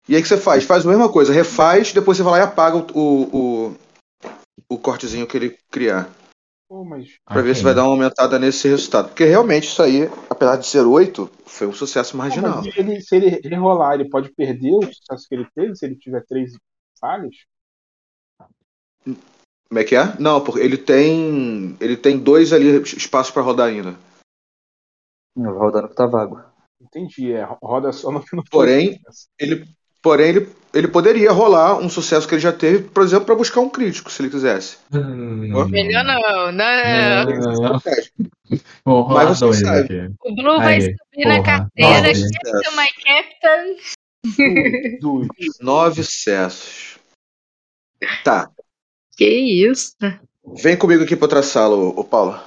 E 0.09 0.15
aí 0.15 0.21
o 0.21 0.23
que 0.23 0.29
você 0.29 0.37
faz? 0.37 0.65
Faz 0.65 0.85
a 0.85 0.89
mesma 0.89 1.09
coisa, 1.09 1.33
refaz, 1.33 1.93
depois 1.93 2.17
você 2.17 2.23
vai 2.23 2.33
lá 2.33 2.39
e 2.41 2.43
apaga 2.43 2.77
o, 2.77 2.85
o, 2.99 3.77
o, 4.69 4.79
cortezinho 4.79 5.27
que 5.27 5.37
ele 5.37 5.59
criar. 5.71 6.11
pô, 6.69 6.85
mas 6.85 7.09
Pra 7.27 7.43
ver 7.43 7.51
Ok. 7.51 7.55
se 7.55 7.63
vai 7.63 7.75
dar 7.75 7.85
uma 7.85 7.93
aumentada 7.93 8.39
nesse 8.39 8.69
resultado. 8.69 9.09
Porque 9.09 9.25
realmente 9.25 9.65
isso 9.69 9.83
aí, 9.83 10.03
apesar 10.29 10.57
de 10.57 10.67
ser 10.67 10.81
8, 10.81 11.31
foi 11.47 11.67
um 11.67 11.73
sucesso 11.73 12.17
Não, 12.17 12.25
marginal. 12.25 12.63
mas 12.63 12.77
ele- 12.77 13.01
se 13.01 13.17
ele 13.17 13.57
rolar, 13.57 13.95
ele 13.95 14.09
pode 14.09 14.33
perder 14.33 14.75
o 14.75 14.83
sucesso 14.93 15.27
que 15.29 15.35
ele 15.35 15.49
teve 15.55 15.75
se 15.75 15.85
ele 15.87 15.97
tiver 15.97 16.25
três 16.27 16.53
falhas? 17.01 17.35
Como 19.05 19.81
é 19.81 19.85
que 19.85 19.97
é? 19.97 20.19
Não, 20.21 20.43
porque 20.43 20.61
ele 20.61 20.79
tem. 20.79 21.77
Ele 21.81 21.97
tem 21.97 22.19
dois 22.19 22.53
ali 22.53 22.81
espaços 22.83 23.33
pra 23.33 23.43
rodar 23.43 23.69
ainda. 23.69 23.97
Vai 25.37 25.53
rodar 25.53 25.83
no 25.83 25.89
que 25.89 25.95
tá 25.97 26.07
vago. 26.07 26.41
Entendi, 26.81 27.33
é, 27.33 27.43
roda 27.63 27.93
só 27.93 28.13
no 28.13 28.23
final. 28.23 28.45
Porém, 28.51 29.01
ele, 29.39 29.67
porém 30.05 30.29
ele, 30.29 30.49
ele 30.75 30.87
poderia 30.87 31.33
rolar 31.33 31.79
um 31.79 31.89
sucesso 31.89 32.29
que 32.29 32.35
ele 32.35 32.43
já 32.43 32.53
teve, 32.53 32.85
por 32.85 33.03
exemplo, 33.03 33.25
pra 33.25 33.35
buscar 33.35 33.61
um 33.63 33.71
crítico, 33.71 34.11
se 34.13 34.21
ele 34.23 34.29
quisesse. 34.29 34.77
Hum. 34.93 35.67
Melhor 35.71 36.05
não, 36.05 36.53
não. 36.53 37.25
Não. 37.25 37.81
Vou 38.85 39.01
rolar 39.03 39.25
Mas 39.25 39.39
você 39.39 39.45
dois 39.47 39.61
sabe. 39.61 39.81
aqui. 39.81 40.15
O 40.23 40.35
Blue 40.35 40.59
vai 40.59 40.75
Aí, 40.75 40.83
subir 40.83 41.27
na 41.27 41.37
porra. 41.37 41.43
carteira. 41.43 42.03
Nove. 42.03 42.13
Captain, 42.31 42.77
my 42.77 42.89
Captain. 44.37 45.25
Nove 45.61 46.05
sucessos. 46.05 46.99
Tá. 48.23 48.51
Que 49.17 49.27
isso? 49.27 49.95
Vem 50.63 50.77
comigo 50.77 51.03
aqui 51.03 51.17
pra 51.17 51.25
outra 51.25 51.43
sala, 51.43 51.75
ô, 51.77 51.89
ô 52.01 52.05
Paulo. 52.05 52.39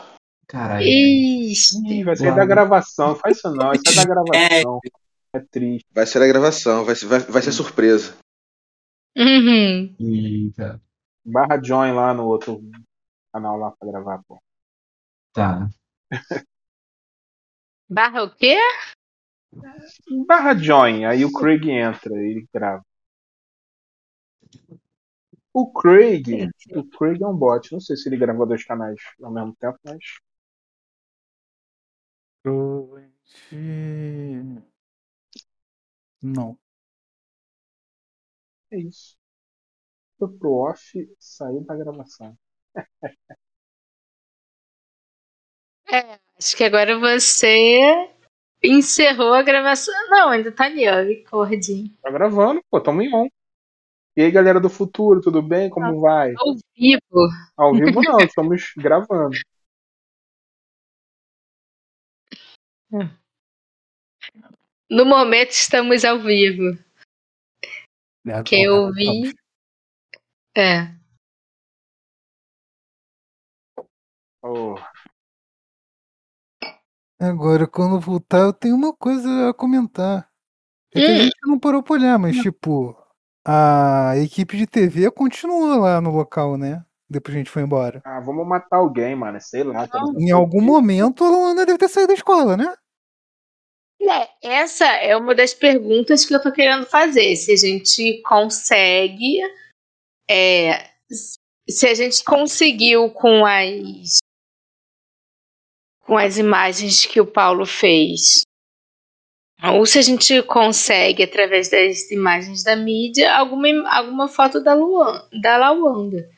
Caralho. 0.47 0.85
Ixi. 0.85 1.77
Ih, 1.87 2.03
vai 2.03 2.15
sair 2.15 2.35
da 2.35 2.45
gravação. 2.45 3.15
Faz 3.15 3.37
isso 3.37 3.49
não, 3.51 3.71
isso 3.71 3.81
é 3.87 3.95
da 3.95 4.05
gravação. 4.05 4.79
É 5.37 5.39
triste. 5.51 5.87
Vai 5.93 6.05
ser 6.07 6.21
a 6.21 6.27
gravação, 6.27 6.83
vai, 6.83 6.95
ser- 6.95 7.05
vai, 7.07 7.19
vai 7.19 7.41
ser 7.41 7.51
surpresa. 7.51 8.17
Uhum. 9.15 9.95
Eita. 9.99 10.81
Barra 11.25 11.61
join 11.63 11.91
lá 11.93 12.13
no 12.13 12.25
outro 12.25 12.61
canal 13.33 13.57
lá 13.57 13.71
pra 13.71 13.87
gravar, 13.91 14.23
pô. 14.27 14.39
Tá. 15.33 15.67
Barra 17.89 18.23
o 18.23 18.35
quê? 18.35 18.57
Barra 20.27 20.55
join, 20.55 21.05
aí 21.05 21.23
o 21.23 21.31
Craig 21.31 21.69
entra 21.69 22.13
e 22.15 22.31
ele 22.31 22.47
grava. 22.53 22.83
O 25.53 25.71
Craig, 25.71 26.49
o 26.75 26.83
Craig 26.85 27.21
é 27.21 27.27
um 27.27 27.35
bot. 27.35 27.71
Não 27.73 27.79
sei 27.79 27.95
se 27.97 28.07
ele 28.07 28.17
gravou 28.17 28.45
dois 28.45 28.63
canais 28.63 28.99
ao 29.21 29.31
mesmo 29.31 29.55
tempo, 29.59 29.77
mas 29.83 30.03
Provavelmente. 32.41 33.13
Não. 36.21 36.57
é 38.71 38.79
isso. 38.79 39.15
Foi 40.17 40.27
pro 40.37 40.53
off, 40.53 41.09
saiu 41.19 41.63
da 41.63 41.75
gravação. 41.75 42.37
É, 45.89 46.19
acho 46.37 46.57
que 46.57 46.63
agora 46.63 46.99
você 46.99 48.09
encerrou 48.63 49.33
a 49.33 49.43
gravação. 49.43 49.93
Não, 50.09 50.29
ainda 50.29 50.51
tá 50.51 50.65
ali, 50.65 50.87
ó, 50.87 51.01
recording. 51.01 51.95
Tá 52.01 52.11
gravando, 52.11 52.61
pô, 52.69 52.81
tamo 52.81 53.01
em 53.01 53.13
on. 53.13 53.27
E 54.15 54.21
aí, 54.21 54.31
galera 54.31 54.59
do 54.59 54.69
futuro, 54.69 55.21
tudo 55.21 55.41
bem? 55.43 55.69
Como 55.69 56.01
vai? 56.01 56.33
Ao 56.37 56.55
vivo. 56.75 57.29
Ao 57.55 57.71
vivo 57.71 58.01
não, 58.01 58.19
estamos 58.19 58.73
gravando. 58.75 59.37
No 64.89 65.05
momento 65.05 65.51
estamos 65.51 66.05
ao 66.05 66.19
vivo. 66.19 66.77
É, 68.25 68.43
Quem 68.43 68.65
agora 68.67 68.81
ouvir. 68.87 69.03
estamos. 69.03 69.33
É. 70.57 70.97
Ô, 74.41 74.75
Agora, 77.19 77.67
quando 77.67 77.99
voltar, 77.99 78.39
eu 78.41 78.53
tenho 78.53 78.75
uma 78.75 78.93
coisa 78.95 79.49
a 79.49 79.53
comentar. 79.53 80.29
É 80.93 81.01
que 81.01 81.07
a 81.07 81.13
Hum. 81.13 81.17
gente 81.17 81.35
não 81.43 81.59
parou 81.59 81.81
pra 81.81 81.93
olhar, 81.95 82.19
mas, 82.19 82.35
tipo, 82.37 82.95
a 83.45 84.13
equipe 84.17 84.55
de 84.55 84.67
TV 84.67 85.09
continua 85.11 85.75
lá 85.77 85.99
no 85.99 86.11
local, 86.11 86.57
né? 86.57 86.85
Depois 87.09 87.33
a 87.35 87.39
gente 87.39 87.49
foi 87.49 87.63
embora. 87.63 88.01
ah, 88.05 88.19
vamos 88.19 88.45
matar 88.47 88.77
alguém, 88.77 89.15
mano. 89.15 89.39
Sei 89.41 89.63
lá. 89.63 89.87
tá 89.87 89.99
Em 90.17 90.29
algum 90.31 90.61
momento, 90.61 91.23
a 91.23 91.29
Luana 91.29 91.65
deve 91.65 91.79
ter 91.79 91.87
saído 91.89 92.09
da 92.09 92.13
escola, 92.13 92.55
né? 92.55 92.75
É, 93.99 94.29
essa 94.41 94.85
é 94.85 95.15
uma 95.15 95.33
das 95.33 95.53
perguntas 95.53 96.25
que 96.25 96.33
eu 96.33 96.41
tô 96.41 96.51
querendo 96.51 96.85
fazer. 96.85 97.35
Se 97.35 97.51
a 97.51 97.55
gente 97.55 98.21
consegue. 98.21 99.41
é, 100.29 100.89
se 101.69 101.87
a 101.87 101.93
gente 101.93 102.23
conseguiu 102.23 103.09
com 103.09 103.45
as. 103.45 104.19
com 106.01 106.17
as 106.17 106.37
imagens 106.37 107.05
que 107.05 107.19
o 107.19 107.25
Paulo 107.25 107.65
fez. 107.65 108.43
Ou 109.63 109.85
se 109.87 109.97
a 109.97 110.01
gente 110.03 110.43
consegue, 110.43 111.23
através 111.23 111.69
das 111.69 112.11
imagens 112.11 112.63
da 112.63 112.75
mídia, 112.75 113.35
alguma, 113.35 113.67
alguma 113.89 114.27
foto 114.27 114.61
da, 114.61 114.75
Luan, 114.75 115.27
da 115.41 115.57
Lawanda. 115.57 116.29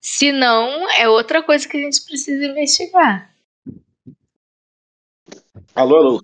Se 0.00 0.30
não, 0.30 0.88
é 0.90 1.08
outra 1.08 1.42
coisa 1.42 1.68
que 1.68 1.76
a 1.76 1.80
gente 1.80 2.04
precisa 2.04 2.44
investigar. 2.44 3.34
Alô, 5.74 5.96
alô. 5.96 6.22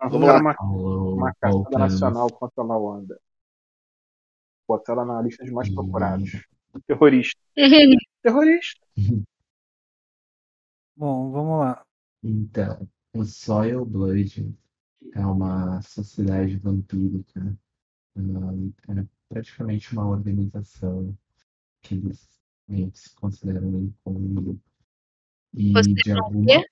Vamos 0.00 0.28
lá, 0.28 0.38
uma, 0.38 0.56
uma 0.62 1.34
caçada 1.34 1.78
nacional 1.78 2.28
contra 2.30 2.62
a 2.62 2.66
Lawanda. 2.66 3.20
Botar 4.68 4.92
ela 4.92 5.04
na 5.04 5.22
lista 5.22 5.44
de 5.44 5.50
mais 5.50 5.68
Hum. 5.68 5.74
procurados. 5.74 6.30
Terrorista. 6.86 7.40
Terrorista. 8.22 8.86
Bom, 10.96 11.30
vamos 11.30 11.60
lá. 11.60 11.84
Então, 12.22 12.88
o 13.14 13.24
Soil 13.24 13.84
Blood 13.84 14.54
é 15.14 15.20
uma 15.24 15.80
sociedade 15.82 16.56
vampírica. 16.58 17.56
É 18.16 19.04
praticamente 19.28 19.92
uma 19.92 20.08
organização 20.08 21.16
que 21.82 21.94
eles 21.94 22.28
se 22.94 23.14
consideram 23.16 23.68
um 23.68 23.82
incômodo. 23.84 24.60
E 25.54 25.72
Você 25.72 25.92
de 25.94 26.12
não 26.14 26.24
alguma. 26.24 26.46
quê? 26.46 26.64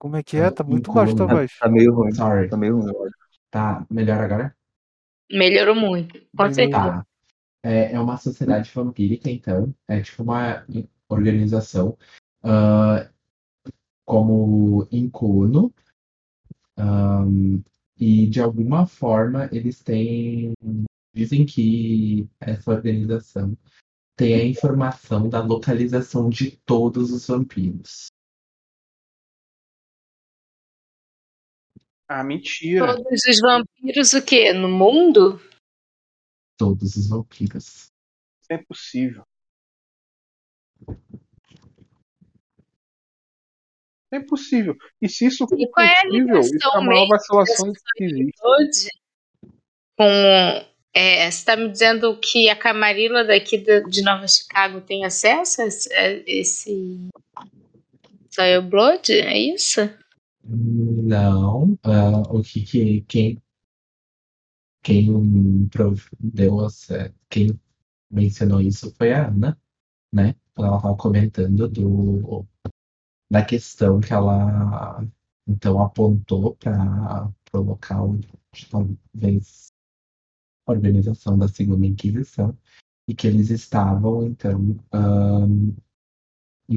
Como 0.00 0.16
é 0.16 0.22
que 0.22 0.38
é? 0.38 0.50
Tá 0.50 0.64
um 0.64 0.68
muito 0.68 0.90
baixo 0.90 1.14
tua 1.14 1.26
incômodo- 1.26 1.40
voz. 1.46 1.58
Tá 1.58 1.68
meio 1.68 1.94
ruim. 1.94 2.12
Sorry. 2.12 2.48
Tá 2.48 2.56
meio 2.56 2.80
ruim. 2.80 2.92
Tá 3.50 3.86
melhor 3.90 4.18
agora? 4.18 4.56
Melhorou 5.30 5.74
muito, 5.74 6.18
com 6.34 6.50
certeza. 6.50 6.70
Tá. 6.70 7.06
É, 7.62 7.92
é 7.92 8.00
uma 8.00 8.16
sociedade 8.16 8.70
vampírica, 8.74 9.30
então. 9.30 9.74
É 9.86 10.00
tipo 10.00 10.22
uma 10.22 10.64
organização 11.06 11.98
ah, 12.42 13.10
como 14.06 14.88
Incuno. 14.90 15.70
Ahn, 16.78 17.60
e 17.98 18.26
de 18.26 18.40
alguma 18.40 18.86
forma 18.86 19.50
eles 19.52 19.82
têm. 19.82 20.54
Dizem 21.12 21.44
que 21.44 22.26
essa 22.40 22.70
organização 22.70 23.54
tem 24.16 24.34
a 24.34 24.44
informação 24.46 25.28
da 25.28 25.42
localização 25.42 26.30
de 26.30 26.52
todos 26.64 27.12
os 27.12 27.26
vampiros. 27.26 28.06
Ah, 32.12 32.24
mentira. 32.24 32.96
Todos 32.96 33.24
os 33.24 33.40
vampiros, 33.40 34.14
o 34.14 34.20
quê? 34.20 34.52
No 34.52 34.68
mundo? 34.68 35.40
Todos 36.58 36.96
os 36.96 37.08
vampiros. 37.08 37.86
Isso 38.42 38.50
é 38.50 38.54
impossível. 38.56 39.22
É 44.12 44.16
impossível. 44.16 44.76
E 45.00 45.08
se 45.08 45.26
isso 45.26 45.46
for 45.46 45.56
qual 45.68 45.86
é 45.86 45.92
a 45.92 46.02
possível, 46.02 46.40
isso 46.40 46.54
é 46.56 46.78
a 46.78 46.80
maior 46.80 47.06
vacilação 47.06 47.72
que 47.94 48.02
existe. 48.04 48.40
Com. 49.96 50.04
É, 50.92 51.30
você 51.30 51.38
está 51.38 51.54
me 51.54 51.70
dizendo 51.70 52.18
que 52.18 52.50
a 52.50 52.56
Camarilla 52.56 53.22
daqui 53.22 53.56
de, 53.56 53.84
de 53.88 54.02
Nova 54.02 54.26
Chicago 54.26 54.80
tem 54.80 55.04
acesso 55.04 55.62
a 55.62 55.66
esse, 55.66 55.92
a 55.94 56.10
esse 56.26 57.08
Soil 58.28 58.62
Blood? 58.62 59.12
É 59.12 59.38
isso? 59.38 59.88
Não, 60.42 61.78
ah, 61.82 62.22
o 62.30 62.42
que, 62.42 62.62
que 62.64 63.00
quem 63.02 63.42
quem 64.82 65.68
deu 66.18 66.64
essa, 66.64 67.14
quem 67.28 67.58
mencionou 68.10 68.60
isso 68.60 68.94
foi 68.96 69.12
a 69.12 69.28
Ana, 69.28 69.60
né? 70.12 70.34
Ela 70.56 70.76
estava 70.76 70.96
comentando 70.96 71.68
do 71.68 72.46
da 73.30 73.44
questão 73.44 74.00
que 74.00 74.12
ela 74.12 75.04
então 75.46 75.80
apontou 75.82 76.56
para 76.56 77.32
o 77.54 77.58
local 77.58 78.16
de 78.52 78.68
talvez 78.68 79.72
organização 80.66 81.38
da 81.38 81.48
Segunda 81.48 81.86
Inquisição 81.86 82.56
e 83.08 83.14
que 83.14 83.26
eles 83.26 83.50
estavam 83.50 84.26
então 84.26 84.76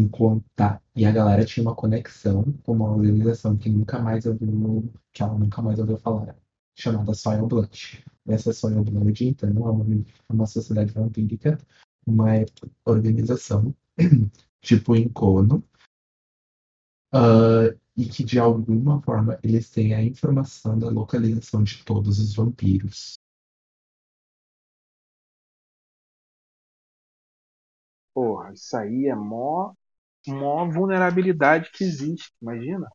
contato 0.10 0.82
e 0.96 1.06
a 1.06 1.12
galera 1.12 1.46
tinha 1.46 1.64
uma 1.64 1.76
conexão 1.76 2.44
com 2.64 2.74
uma 2.74 2.92
organização 2.92 3.58
que 3.58 3.70
nunca 3.70 4.00
mais 4.00 4.26
ouviu 4.26 4.92
que 5.12 5.22
ela 5.24 5.38
nunca 5.38 5.62
mais 5.62 5.80
ouviu 5.80 5.98
falar 5.98 6.36
chamada 6.76 7.14
Soil 7.14 7.48
Blood. 7.48 8.04
Essa 8.28 8.54
Soil 8.54 8.84
Blood, 8.84 9.26
então, 9.28 9.50
é 9.50 9.54
uma, 9.54 9.86
é 10.30 10.34
uma 10.34 10.46
sociedade 10.48 10.94
vampírica, 10.94 11.58
uma 12.06 12.28
organização 12.86 13.76
tipo 14.62 14.96
Encono, 14.96 15.64
ah, 17.14 17.76
e 17.96 18.06
que 18.08 18.24
de 18.24 18.40
alguma 18.40 19.02
forma 19.02 19.40
eles 19.44 19.70
têm 19.70 19.94
a 19.94 20.04
informação 20.04 20.78
da 20.80 20.90
localização 20.90 21.64
de 21.64 21.84
todos 21.86 22.20
os 22.20 22.34
vampiros. 22.36 23.20
Porra, 28.14 28.54
isso 28.54 28.76
aí 28.78 29.08
é 29.08 29.16
mó, 29.16 29.74
mó 30.32 30.66
vulnerabilidade 30.70 31.72
que 31.72 31.84
existe. 31.84 32.32
Imagina. 32.42 32.88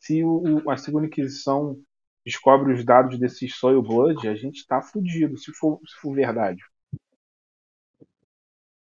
Se 0.00 0.24
o, 0.24 0.64
o- 0.66 0.70
a 0.70 0.76
segunda 0.78 1.06
Inquisição 1.08 1.78
descobre 2.26 2.72
os 2.74 2.84
dados 2.84 3.18
desses 3.18 3.56
Soil 3.56 3.82
Blood, 3.82 4.28
a 4.28 4.34
gente 4.36 4.66
tá 4.66 4.82
fudido, 4.82 5.38
se 5.38 5.52
for, 5.54 5.80
se 5.86 5.96
for 6.00 6.14
verdade. 6.14 6.62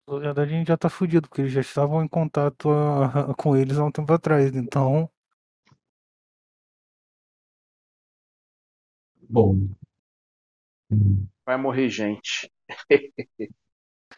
Na 0.07 0.19
verdade, 0.19 0.53
a 0.53 0.57
gente 0.57 0.67
já 0.67 0.77
tá 0.77 0.89
fudido, 0.89 1.27
porque 1.29 1.41
eles 1.41 1.53
já 1.53 1.61
estavam 1.61 2.03
em 2.03 2.07
contato 2.07 2.69
ah, 2.69 3.33
com 3.37 3.55
eles 3.55 3.77
há 3.77 3.85
um 3.85 3.91
tempo 3.91 4.11
atrás. 4.13 4.53
Então, 4.55 5.09
Bom, 9.29 9.69
Vai 11.45 11.57
morrer 11.57 11.89
gente. 11.89 12.51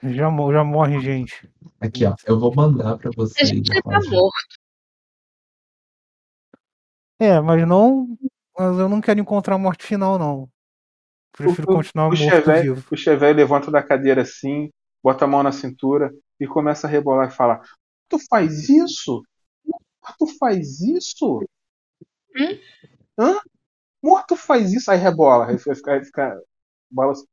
já, 0.04 0.30
já 0.30 0.64
morre 0.64 1.00
gente. 1.00 1.50
aqui 1.80 2.06
ó, 2.06 2.16
eu 2.26 2.40
vou 2.40 2.54
mandar 2.54 2.98
para 2.98 3.10
A 3.10 3.14
vocês 3.16 3.50
gente 3.50 3.72
a 3.72 3.76
já 3.76 3.82
tá 3.82 4.00
morto. 4.10 4.60
É, 7.20 7.40
mas 7.42 7.68
não. 7.68 8.08
Mas 8.58 8.78
eu 8.78 8.90
não 8.90 9.02
quero 9.02 9.20
encontrar 9.20 9.56
a 9.56 9.58
morte 9.58 9.86
final, 9.86 10.18
não. 10.18 10.50
Prefiro 11.32 11.72
O- 11.72 11.76
continuar 11.76 12.08
o 12.08 12.10
morto 12.10 12.18
Chevette- 12.18 12.62
vivo. 12.62 12.88
O 12.92 12.98
Chevette 12.98 13.36
levanta 13.38 13.72
da 13.72 13.84
cadeira 13.84 14.22
assim, 14.24 14.70
bota 15.04 15.26
a 15.26 15.28
mão 15.28 15.44
na 15.44 15.52
cintura 15.52 16.14
e 16.40 16.48
começa 16.48 16.88
a 16.88 16.90
rebolar 16.90 17.28
e 17.30 17.32
fala: 17.36 17.62
Tu 18.10 18.18
faz 18.30 18.68
isso? 18.70 19.24
Tu 20.18 20.28
faz 20.40 20.82
isso? 20.82 21.40
Hum? 22.36 22.60
Hã? 23.18 23.40
Morto 24.04 24.36
faz 24.36 24.74
isso? 24.74 24.90
Aí 24.92 24.98
rebola, 24.98 25.48
aí 25.48 25.58
fica, 25.58 25.76
fica, 25.76 26.04
fica 26.06 26.42
balança. 26.90 27.26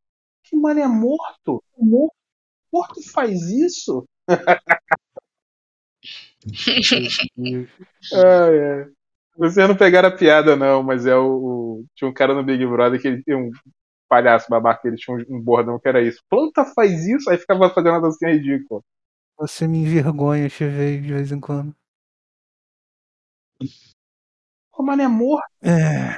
Que 0.45 0.57
mano 0.57 0.81
é 0.81 0.87
morto? 0.87 1.63
Morto 1.79 2.15
faz 3.13 3.43
isso? 3.43 4.07
Ai, 8.13 8.59
ai. 8.83 8.87
Vocês 9.37 9.69
não 9.69 9.77
pegaram 9.77 10.09
a 10.09 10.17
piada, 10.17 10.57
não, 10.57 10.83
mas 10.83 11.07
é 11.07 11.15
o, 11.17 11.81
o- 11.81 11.85
Tinha 11.95 12.09
um 12.11 12.15
cara 12.15 12.35
no 12.35 12.43
Big 12.45 12.65
Brother 12.67 13.01
que 13.01 13.09
ele 13.09 13.23
tinha 13.23 13.37
um 13.39 13.51
palhaço 14.09 14.49
babaca, 14.51 14.89
ele 14.89 14.97
tinha 14.97 15.17
um, 15.17 15.37
um 15.39 15.41
bordão 15.43 15.79
que 15.81 15.89
era 15.89 16.03
isso. 16.03 16.23
Planta 16.31 16.65
faz 16.75 17.07
isso, 17.07 17.31
aí 17.31 17.39
ficava 17.39 17.71
fazendo 17.71 17.93
uma 17.95 18.03
dancinha 18.03 18.33
ridícula. 18.33 18.83
Você 19.39 19.67
me 19.69 19.79
envergonha, 19.79 20.49
Chevei, 20.51 21.01
de 21.01 21.13
vez 21.15 21.33
em 21.33 21.41
quando. 21.41 21.75
Pô, 24.73 24.83
mano, 24.83 25.03
é 25.03 25.09
morto. 25.09 25.47
É. 25.63 26.17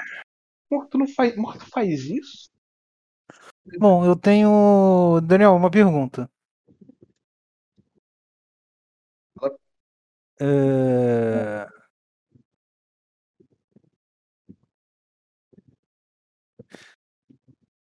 Morto 0.71 0.99
não 0.99 1.07
faz. 1.09 1.37
Morto 1.37 1.67
faz 1.71 2.05
isso? 2.07 2.51
Bom, 3.79 4.05
eu 4.05 4.17
tenho. 4.17 5.21
Daniel, 5.23 5.55
uma 5.55 5.71
pergunta. 5.71 6.31
É... 10.41 11.67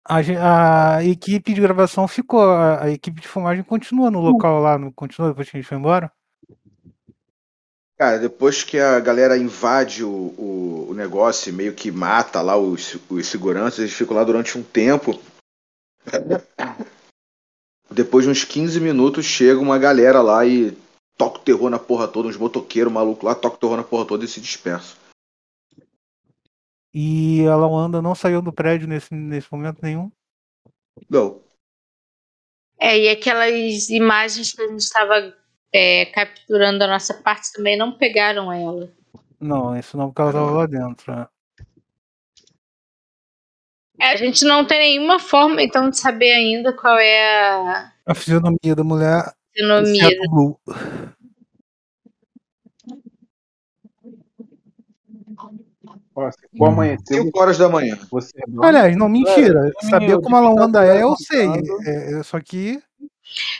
A, 0.04 0.96
a 0.96 1.04
equipe 1.04 1.54
de 1.54 1.60
gravação 1.60 2.06
ficou, 2.06 2.42
a, 2.42 2.84
a 2.84 2.90
equipe 2.90 3.20
de 3.20 3.28
filmagem 3.28 3.62
continua 3.64 4.10
no 4.10 4.20
local 4.20 4.60
lá, 4.60 4.76
não 4.76 4.92
continua 4.92 5.28
depois 5.28 5.48
que 5.48 5.56
a 5.56 5.60
gente 5.60 5.68
foi 5.68 5.78
embora? 5.78 6.12
Cara, 7.96 8.18
depois 8.18 8.64
que 8.64 8.78
a 8.78 8.98
galera 8.98 9.38
invade 9.38 10.02
o, 10.02 10.10
o, 10.10 10.86
o 10.90 10.94
negócio 10.94 11.50
e 11.50 11.52
meio 11.52 11.72
que 11.72 11.92
mata 11.92 12.42
lá 12.42 12.56
os, 12.56 12.98
os 13.08 13.26
seguranças, 13.28 13.78
eles 13.78 13.92
ficam 13.92 14.16
lá 14.16 14.24
durante 14.24 14.58
um 14.58 14.62
tempo. 14.62 15.18
Depois 17.88 18.24
de 18.24 18.30
uns 18.30 18.42
15 18.42 18.80
minutos, 18.80 19.24
chega 19.24 19.60
uma 19.60 19.78
galera 19.78 20.20
lá 20.20 20.44
e 20.44 20.76
toca 21.22 21.38
o 21.38 21.42
terror 21.42 21.70
na 21.70 21.78
porra 21.78 22.08
toda, 22.08 22.28
uns 22.28 22.36
motoqueiros 22.36 22.92
malucos 22.92 23.22
lá, 23.22 23.32
toca 23.32 23.54
o 23.54 23.58
terror 23.58 23.76
na 23.76 23.84
porra 23.84 24.04
toda 24.04 24.24
e 24.24 24.28
se 24.28 24.40
dispersa. 24.40 24.96
E 26.92 27.46
a 27.46 27.54
Lawanda 27.54 28.02
não 28.02 28.12
saiu 28.12 28.42
do 28.42 28.52
prédio 28.52 28.88
nesse, 28.88 29.14
nesse 29.14 29.46
momento 29.52 29.78
nenhum? 29.80 30.10
Não. 31.08 31.40
É, 32.76 32.98
e 32.98 33.08
aquelas 33.08 33.88
imagens 33.88 34.52
que 34.52 34.62
a 34.62 34.68
gente 34.68 34.80
estava 34.80 35.32
é, 35.72 36.06
capturando 36.06 36.80
da 36.80 36.88
nossa 36.88 37.14
parte 37.14 37.52
também 37.52 37.78
não 37.78 37.96
pegaram 37.96 38.52
ela. 38.52 38.92
Não, 39.40 39.78
isso 39.78 39.96
não, 39.96 40.08
porque 40.08 40.22
ela 40.22 40.32
tava 40.32 40.50
lá 40.50 40.66
dentro. 40.66 41.14
né? 41.14 41.28
É, 44.00 44.06
a 44.08 44.16
gente 44.16 44.44
não 44.44 44.66
tem 44.66 44.98
nenhuma 44.98 45.20
forma, 45.20 45.62
então, 45.62 45.88
de 45.88 45.98
saber 45.98 46.32
ainda 46.32 46.72
qual 46.72 46.98
é 46.98 47.52
a 47.60 47.92
A 48.06 48.14
fisionomia 48.14 48.74
da 48.74 48.82
mulher. 48.82 49.32
O 49.60 50.30
Blue. 50.30 50.58
Ó, 56.14 56.30
se 56.30 56.58
for 56.58 56.68
amanhecer, 56.68 57.22
5 57.22 57.40
horas 57.40 57.58
da 57.58 57.68
manhã. 57.68 57.98
você 58.10 58.32
Aliás, 58.62 58.96
não, 58.96 59.08
mentira. 59.08 59.72
É, 59.82 59.86
Saber 59.88 60.20
como 60.20 60.36
a 60.36 60.40
Lawanda 60.40 60.84
é, 60.84 61.02
eu 61.02 61.16
sei. 61.16 61.48
É, 61.86 62.18
é, 62.18 62.22
só 62.22 62.38
que. 62.40 62.82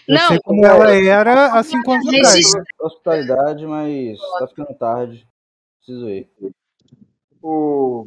Eu 0.06 0.14
Não, 0.14 0.28
sei 0.28 0.40
como 0.40 0.66
ela 0.66 0.93
era 0.93 1.59
há 1.59 1.62
cinco 1.62 1.93
anos 1.93 2.06
atrás. 2.09 2.44
Hospitalidade, 2.81 3.66
mas 3.66 4.19
tá 4.39 4.47
ficando 4.48 4.74
tarde. 4.74 5.27
Preciso 5.78 6.09
ir. 6.10 6.28
O. 7.40 8.06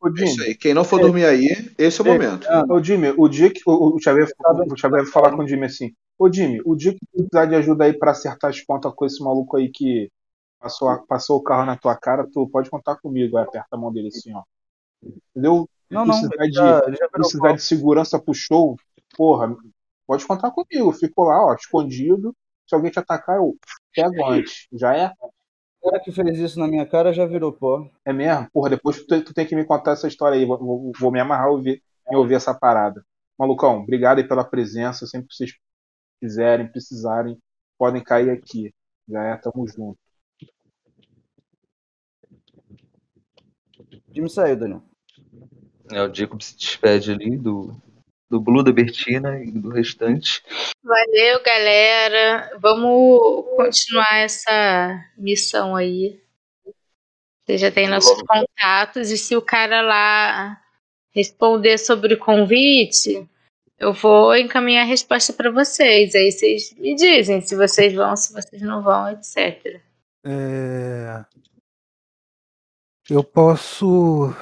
O 0.00 0.08
É 0.08 0.24
isso 0.24 0.34
Jimmy, 0.34 0.46
aí. 0.48 0.54
Quem 0.54 0.74
não 0.74 0.84
for 0.84 1.00
dormir 1.00 1.24
aí, 1.24 1.48
esse 1.78 2.00
é 2.00 2.04
o 2.04 2.06
momento. 2.06 2.46
ô 2.68 2.82
Jimmy, 2.82 3.14
o 3.16 3.26
dia 3.28 3.50
que 3.50 3.60
o, 3.64 3.96
o 3.96 4.00
Xavier, 4.00 4.28
o 4.70 4.76
Xavier 4.76 5.06
falar 5.06 5.30
com 5.30 5.42
o 5.42 5.48
Jimmy 5.48 5.64
assim, 5.64 5.94
ô 6.18 6.32
Jimmy, 6.32 6.60
o 6.64 6.76
dia 6.76 6.92
que 6.92 7.00
tu 7.00 7.06
precisar 7.28 7.46
de 7.46 7.54
ajuda 7.56 7.84
aí 7.84 7.92
pra 7.98 8.12
acertar 8.12 8.50
as 8.50 8.60
pontas 8.60 8.92
com 8.94 9.04
esse 9.06 9.22
maluco 9.22 9.56
aí 9.56 9.70
que 9.70 10.10
passou, 10.60 11.06
passou 11.06 11.38
o 11.38 11.42
carro 11.42 11.66
na 11.66 11.76
tua 11.76 11.96
cara, 11.96 12.28
tu 12.32 12.48
pode 12.48 12.70
contar 12.70 12.96
comigo, 12.96 13.36
aí 13.38 13.44
aperta 13.44 13.68
a 13.72 13.78
mão 13.78 13.92
dele 13.92 14.08
assim, 14.08 14.32
ó. 14.34 14.42
Entendeu? 15.30 15.68
Não, 15.90 16.04
não, 16.06 16.20
precisar 16.20 16.46
de, 16.46 16.54
já, 16.54 17.08
precisar 17.10 17.52
de 17.52 17.62
segurança 17.62 18.18
pro 18.18 18.34
show, 18.34 18.76
porra, 19.16 19.54
pode 20.06 20.26
contar 20.26 20.50
comigo. 20.50 20.90
Eu 20.90 20.92
fico 20.92 21.24
lá, 21.24 21.44
ó, 21.44 21.54
escondido. 21.54 22.34
Se 22.66 22.74
alguém 22.74 22.90
te 22.90 22.98
atacar, 22.98 23.36
eu 23.36 23.56
pego 23.94 24.24
antes. 24.26 24.66
Já 24.72 24.96
é? 24.96 25.12
O 25.80 25.90
cara 25.90 26.02
que 26.02 26.10
fez 26.10 26.38
isso 26.38 26.58
na 26.58 26.66
minha 26.66 26.86
cara 26.86 27.12
já 27.12 27.26
virou 27.26 27.52
pó. 27.52 27.88
É 28.04 28.12
mesmo? 28.12 28.48
Porra, 28.52 28.70
depois 28.70 29.04
tu, 29.04 29.22
tu 29.24 29.34
tem 29.34 29.46
que 29.46 29.54
me 29.54 29.64
contar 29.64 29.92
essa 29.92 30.08
história 30.08 30.38
aí. 30.38 30.44
Vou, 30.46 30.58
vou- 30.58 30.92
vou 30.98 31.12
me 31.12 31.20
amarrar 31.20 31.50
ouvir, 31.50 31.82
em 32.10 32.16
ouvir 32.16 32.34
essa 32.34 32.54
parada. 32.54 33.04
Malucão, 33.38 33.80
obrigado 33.80 34.18
aí 34.18 34.26
pela 34.26 34.44
presença. 34.44 35.06
Sempre 35.06 35.28
que 35.28 35.34
vocês 35.34 35.52
quiserem, 36.24 36.66
precisarem, 36.66 37.38
podem 37.78 38.02
cair 38.02 38.30
aqui. 38.30 38.72
Já 39.06 39.22
é, 39.24 39.36
tamo 39.36 39.68
junto. 39.68 39.98
Time 44.10 44.30
saiu, 44.30 44.56
Daniel. 44.56 44.82
É, 45.92 46.02
o 46.02 46.14
Jacob 46.14 46.40
se 46.40 46.56
despede 46.56 47.12
ali 47.12 47.36
do, 47.36 47.76
do 48.30 48.40
Blue, 48.40 48.62
da 48.62 48.72
Bertina 48.72 49.38
e 49.44 49.50
do 49.50 49.68
restante. 49.68 50.42
Valeu, 50.82 51.42
galera. 51.42 52.58
Vamos 52.58 53.44
continuar 53.56 54.20
essa 54.20 55.04
missão 55.18 55.76
aí. 55.76 56.22
Você 57.44 57.58
já 57.58 57.70
tem 57.70 57.86
nossos 57.86 58.22
contatos 58.22 59.10
e 59.10 59.18
se 59.18 59.36
o 59.36 59.42
cara 59.42 59.82
lá 59.82 60.58
responder 61.10 61.76
sobre 61.76 62.14
o 62.14 62.18
convite, 62.18 63.28
eu 63.78 63.92
vou 63.92 64.36
encaminhar 64.36 64.82
a 64.82 64.88
resposta 64.88 65.32
para 65.32 65.50
vocês. 65.50 66.14
Aí 66.14 66.30
vocês 66.32 66.72
me 66.74 66.94
dizem 66.94 67.40
se 67.40 67.54
vocês 67.56 67.92
vão, 67.94 68.14
se 68.16 68.32
vocês 68.32 68.62
não 68.62 68.82
vão, 68.82 69.10
etc. 69.10 69.80
É, 70.24 71.24
Eu 73.10 73.22
posso 73.22 74.34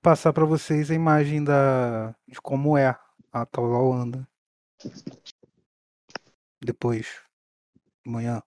passar 0.00 0.32
para 0.32 0.44
vocês 0.44 0.90
a 0.90 0.94
imagem 0.94 1.42
da 1.42 2.14
de 2.28 2.40
como 2.40 2.76
é 2.78 2.96
a 3.32 3.46
tal. 3.46 3.66
Depois, 6.62 7.06
amanhã. 8.06 8.42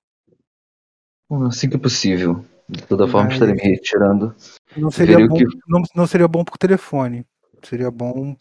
Assim 1.48 1.70
que 1.70 1.78
possível. 1.78 2.46
De 2.68 2.86
toda 2.86 3.08
forma, 3.08 3.26
Mas- 3.26 3.34
estarei 3.34 3.56
me 3.56 3.62
retirando. 3.62 4.36
Não 4.78 4.92
seria 4.92 5.28
bom, 5.28 5.36
que- 5.36 5.46
não, 5.68 5.82
não 5.96 6.08
seria 6.08 6.28
bom 6.28 6.44
por 6.44 6.58
telefone. 6.58 7.26
Seria 7.64 7.90
bom 7.92 8.36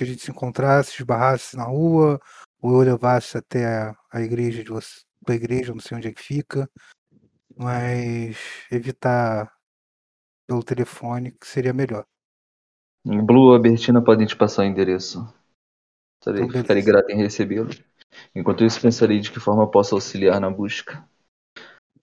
que 0.00 0.04
a 0.04 0.06
gente 0.06 0.22
se 0.22 0.30
encontrasse, 0.30 0.94
esbarrasse 0.94 1.54
na 1.54 1.64
rua, 1.64 2.18
ou 2.62 2.72
eu 2.72 2.92
levasse 2.92 3.36
até 3.36 3.66
a, 3.66 3.94
a 4.10 4.22
igreja 4.22 4.64
de 4.64 4.70
você, 4.70 5.02
a 5.28 5.34
igreja, 5.34 5.74
não 5.74 5.80
sei 5.80 5.98
onde 5.98 6.08
é 6.08 6.12
que 6.12 6.22
fica, 6.22 6.66
mas 7.54 8.38
evitar 8.72 9.52
pelo 10.46 10.64
telefone 10.64 11.32
que 11.32 11.46
seria 11.46 11.74
melhor. 11.74 12.06
Blue 13.04 13.50
ou 13.50 13.54
a 13.54 13.58
Bertina 13.58 14.02
podem 14.02 14.26
te 14.26 14.34
passar 14.34 14.62
o 14.62 14.64
endereço. 14.64 15.22
Estarei, 16.18 16.44
Então, 16.44 16.82
grato 16.82 17.10
em 17.10 17.18
recebê-lo. 17.18 17.68
Enquanto 18.34 18.64
isso, 18.64 18.80
pensarei 18.80 19.20
de 19.20 19.30
que 19.30 19.38
forma 19.38 19.70
posso 19.70 19.94
auxiliar 19.94 20.40
na 20.40 20.48
busca. 20.48 21.06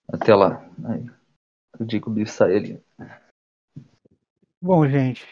Até 0.06 0.36
lá. 0.36 0.64
Aí, 0.84 1.04
o 1.80 1.90
Jacob 1.90 2.24
sai 2.26 2.56
ali. 2.56 2.84
Bom, 4.62 4.88
gente, 4.88 5.26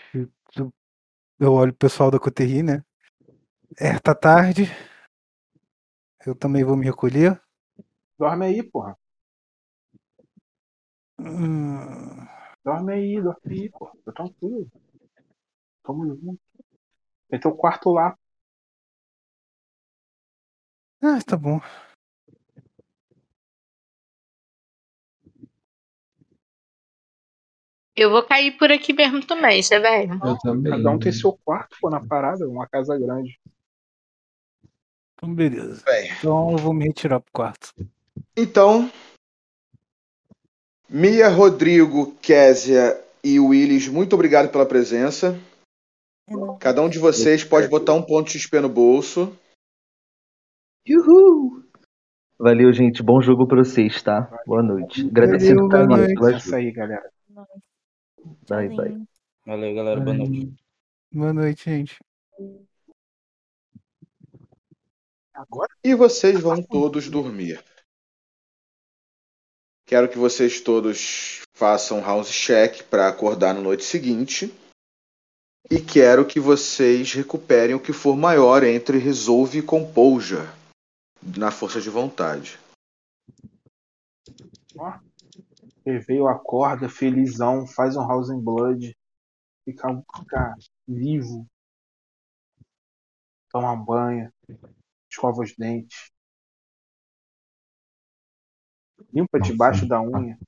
eu- 1.39 1.53
olho 1.53 1.73
o 1.73 1.77
pessoal 1.77 2.11
da 2.11 2.19
Coterri, 2.19 2.63
né? 2.63 2.83
É, 3.79 3.99
tá 3.99 4.15
tarde. 4.15 4.65
Eu 6.27 6.35
também 6.35 6.63
vou 6.63 6.77
me 6.77 6.85
recolher. 6.85 7.41
Dorme 8.19 8.45
aí, 8.47 8.63
porra. 8.63 8.99
Hum, 11.19 12.27
Dorme 12.65 12.93
aí, 12.93 13.23
dorme 13.23 13.41
aí, 13.63 13.71
porra. 13.71 13.93
Tô 14.05 14.13
tranquilo. 14.13 14.71
Tamo 15.83 16.05
junto. 16.07 16.39
Tem 17.31 17.41
teu 17.41 17.57
quarto 17.57 17.91
lá. 17.93 18.17
Ah, 21.03 21.19
tá 21.27 21.37
bom. 21.39 21.61
Eu 27.97 28.11
vou 28.11 28.23
cair 28.23 28.57
por 28.59 28.71
aqui 28.71 28.93
mesmo 28.93 29.25
também, 29.25 29.63
já 29.63 29.79
velho. 29.79 30.21
Eu 30.23 30.39
também. 30.39 30.73
Cada 30.73 30.91
um 30.91 30.99
tem 30.99 31.11
seu 31.11 31.33
quarto, 31.45 31.77
pô, 31.81 31.89
na 31.89 32.05
parada. 32.07 32.47
Uma 32.47 32.69
casa 32.69 32.99
grande. 32.99 33.41
Então, 35.15 35.35
beleza. 35.35 35.83
Bem. 35.85 36.13
Então 36.19 36.53
eu 36.53 36.59
vou 36.59 36.75
me 36.75 36.85
retirar 36.85 37.21
pro 37.21 37.33
quarto. 37.33 37.73
Então, 38.37 38.91
Mia, 40.89 41.29
Rodrigo, 41.29 42.15
Késia 42.23 43.03
e 43.25 43.41
Willis, 43.41 43.89
muito 43.89 44.13
obrigado 44.13 44.53
pela 44.53 44.67
presença. 44.67 45.37
Cada 46.61 46.83
um 46.83 46.89
de 46.89 46.99
vocês 46.99 47.43
pode 47.43 47.69
botar 47.69 47.95
um 47.95 48.03
ponto 48.03 48.31
de 48.31 48.39
XP 48.39 48.61
no 48.61 48.69
bolso. 48.69 49.37
Uhul! 50.89 51.65
Valeu, 52.39 52.73
gente. 52.73 53.03
Bom 53.03 53.21
jogo 53.21 53.47
pra 53.47 53.59
vocês, 53.59 54.03
tá? 54.03 54.31
Boa 54.47 54.63
noite. 54.63 55.07
Agradecendo 55.07 55.69
Valeu, 55.69 55.87
boa 55.87 55.99
noite. 55.99 56.35
É 56.35 56.37
Isso 56.37 56.55
aí, 56.55 56.71
galera. 56.71 57.11
Bye, 58.49 58.69
bye. 58.69 58.77
Tchauzinho. 58.77 59.09
Valeu, 59.47 59.75
galera. 59.75 60.01
Boa 60.01 60.17
noite. 60.17 60.55
Boa 61.13 61.33
noite, 61.33 61.65
gente. 61.65 61.99
Agora 65.33 65.71
E 65.85 65.95
vocês 65.95 66.41
vão 66.41 66.63
todos 66.63 67.09
dormir. 67.09 67.63
Quero 69.85 70.09
que 70.09 70.19
vocês 70.19 70.61
todos 70.61 71.43
façam 71.55 72.01
house 72.01 72.31
check 72.31 72.83
para 72.85 73.07
acordar 73.07 73.55
na 73.55 73.61
noite 73.61 73.85
seguinte. 73.85 74.53
E 75.71 75.81
quero 75.81 76.27
que 76.27 76.41
vocês 76.41 77.13
recuperem 77.13 77.75
o 77.75 77.81
que 77.81 77.93
for 77.93 78.17
maior 78.17 78.65
entre 78.65 78.99
resolve 78.99 79.59
e 79.59 79.63
composure 79.63 80.49
na 81.37 81.51
força 81.51 81.81
de 81.81 81.91
vontade. 81.91 82.59
Ele 84.75 85.06
veio, 85.93 86.27
acorda, 86.27 86.89
felizão, 86.89 87.67
faz 87.67 87.97
um 87.97 88.07
House 88.07 88.31
in 88.31 88.41
Blood, 88.41 88.97
fica, 89.65 89.89
fica 90.17 90.55
vivo, 90.87 91.47
toma 93.51 93.77
banho, 93.77 94.33
escova 95.09 95.43
os 95.43 95.55
dentes, 95.57 96.11
limpa 99.13 99.39
debaixo 99.41 99.87
da 99.87 100.01
unha. 100.01 100.39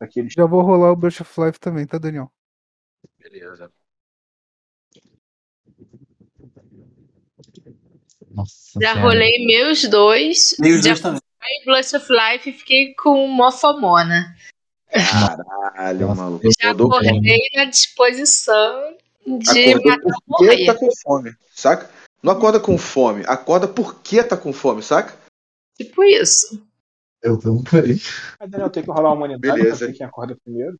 Aqueles 0.00 0.32
Já 0.32 0.44
vou 0.44 0.62
rolar 0.62 0.92
o 0.92 0.96
Brush 0.96 1.20
of 1.20 1.40
Life 1.40 1.58
também, 1.58 1.86
tá, 1.86 1.98
Daniel? 1.98 2.30
Beleza. 3.18 3.72
Nossa 8.30 8.78
Já 8.80 8.94
rolei 8.94 9.46
meus 9.46 9.88
dois. 9.88 10.56
Meio 10.58 10.76
os 10.76 10.84
já 10.84 10.90
dois 10.90 11.00
também. 11.00 11.33
Rolei 11.44 11.64
Blush 11.64 11.94
of 11.94 12.06
Life 12.10 12.52
fiquei 12.52 12.94
com 12.94 13.26
mofomona. 13.28 14.34
Caralho, 14.90 16.14
maluco. 16.14 16.46
eu 16.46 16.50
Já 16.60 16.70
acordei 16.70 17.50
na 17.54 17.64
disposição 17.66 18.96
de 19.26 19.72
acordou 19.74 19.98
matar 19.98 20.18
morrer. 20.26 20.66
tá 20.66 20.74
com 20.74 20.88
fome, 21.02 21.36
saca? 21.52 21.90
Não 22.22 22.32
acorda 22.32 22.58
com 22.58 22.78
fome, 22.78 23.22
acorda 23.26 23.68
porque 23.68 24.22
tá 24.22 24.36
com 24.36 24.52
fome, 24.52 24.82
saca? 24.82 25.14
Tipo 25.76 26.02
isso. 26.04 26.62
Eu 27.22 27.38
também. 27.38 28.00
Ah, 28.38 28.46
Daniel, 28.46 28.70
tem 28.70 28.82
que 28.82 28.90
rolar 28.90 29.08
uma 29.10 29.16
humanidade 29.16 29.56
Beleza. 29.56 29.78
pra 29.78 29.86
ver 29.88 29.92
quem 29.94 30.06
acorda 30.06 30.36
primeiro. 30.44 30.78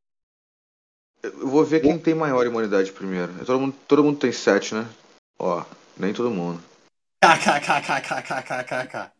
Eu 1.22 1.48
vou 1.48 1.64
ver 1.64 1.80
quem 1.80 1.98
tem 1.98 2.14
maior 2.14 2.46
imunidade 2.46 2.92
primeiro. 2.92 3.32
Todo 3.46 3.58
mundo, 3.58 3.74
todo 3.88 4.04
mundo 4.04 4.18
tem 4.18 4.30
7, 4.30 4.74
né? 4.74 4.86
Ó, 5.38 5.64
nem 5.98 6.12
todo 6.12 6.30
mundo. 6.30 6.62
KKKKKKKK. 7.22 9.13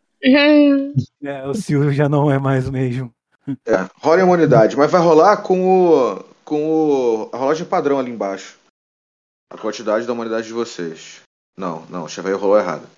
É, 1.21 1.47
o 1.47 1.53
Silvio 1.53 1.91
já 1.93 2.09
não 2.09 2.31
é 2.31 2.39
mais 2.39 2.67
o 2.67 2.71
mesmo. 2.71 3.13
É, 3.65 3.75
rola 3.99 4.21
a 4.21 4.23
imunidade, 4.23 4.75
mas 4.75 4.89
vai 4.89 5.01
rolar 5.01 5.37
com 5.37 5.89
o. 5.89 6.23
com 6.43 6.65
o. 6.67 7.29
a 7.31 7.37
rolagem 7.37 7.65
padrão 7.65 7.99
ali 7.99 8.09
embaixo. 8.11 8.57
A 9.51 9.57
quantidade 9.57 10.07
da 10.07 10.13
humanidade 10.13 10.47
de 10.47 10.53
vocês. 10.53 11.21
Não, 11.57 11.85
não, 11.85 12.05
o 12.05 12.09
Cheveio 12.09 12.37
rolou 12.37 12.57
errado. 12.57 12.89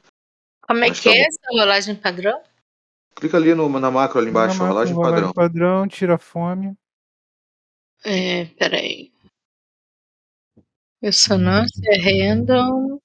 Como 0.62 0.84
é 0.84 0.88
Mas 0.88 1.00
que 1.00 1.10
tá 1.10 1.16
é 1.16 1.20
bom. 1.20 1.28
essa 1.28 1.62
rolagem 1.62 1.96
padrão? 1.96 2.42
Clica 3.16 3.38
ali 3.38 3.54
no, 3.54 3.68
na 3.80 3.92
macro 3.92 4.20
ali 4.20 4.30
embaixo, 4.30 4.54
máquina, 4.56 4.70
rolagem 4.70 4.94
rolagem 4.94 5.16
padrão. 5.16 5.34
padrão, 5.34 5.88
tira 5.88 6.16
a 6.16 6.18
fome. 6.18 6.78
É, 8.06 8.46
peraí. 8.58 9.12
Ressonância 11.02 11.92
random. 12.02 13.00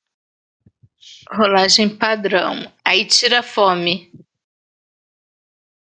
Rolagem 1.31 1.97
padrão. 1.97 2.71
Aí 2.85 3.05
tira 3.07 3.41
a 3.41 3.43
fome. 3.43 4.13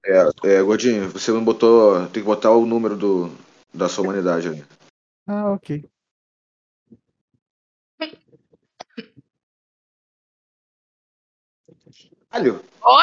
É, 0.05 0.55
é, 0.57 0.61
Godinho, 0.61 1.09
você 1.09 1.31
não 1.31 1.43
botou. 1.43 2.01
Tem 2.07 2.21
que 2.21 2.27
botar 2.27 2.51
o 2.51 2.65
número 2.65 2.95
do, 2.97 3.29
da 3.73 3.87
sua 3.87 4.03
humanidade 4.03 4.47
ali. 4.47 4.65
Ah, 5.27 5.51
ok. 5.53 5.83
Alho, 12.31 12.63
Ó, 12.81 12.99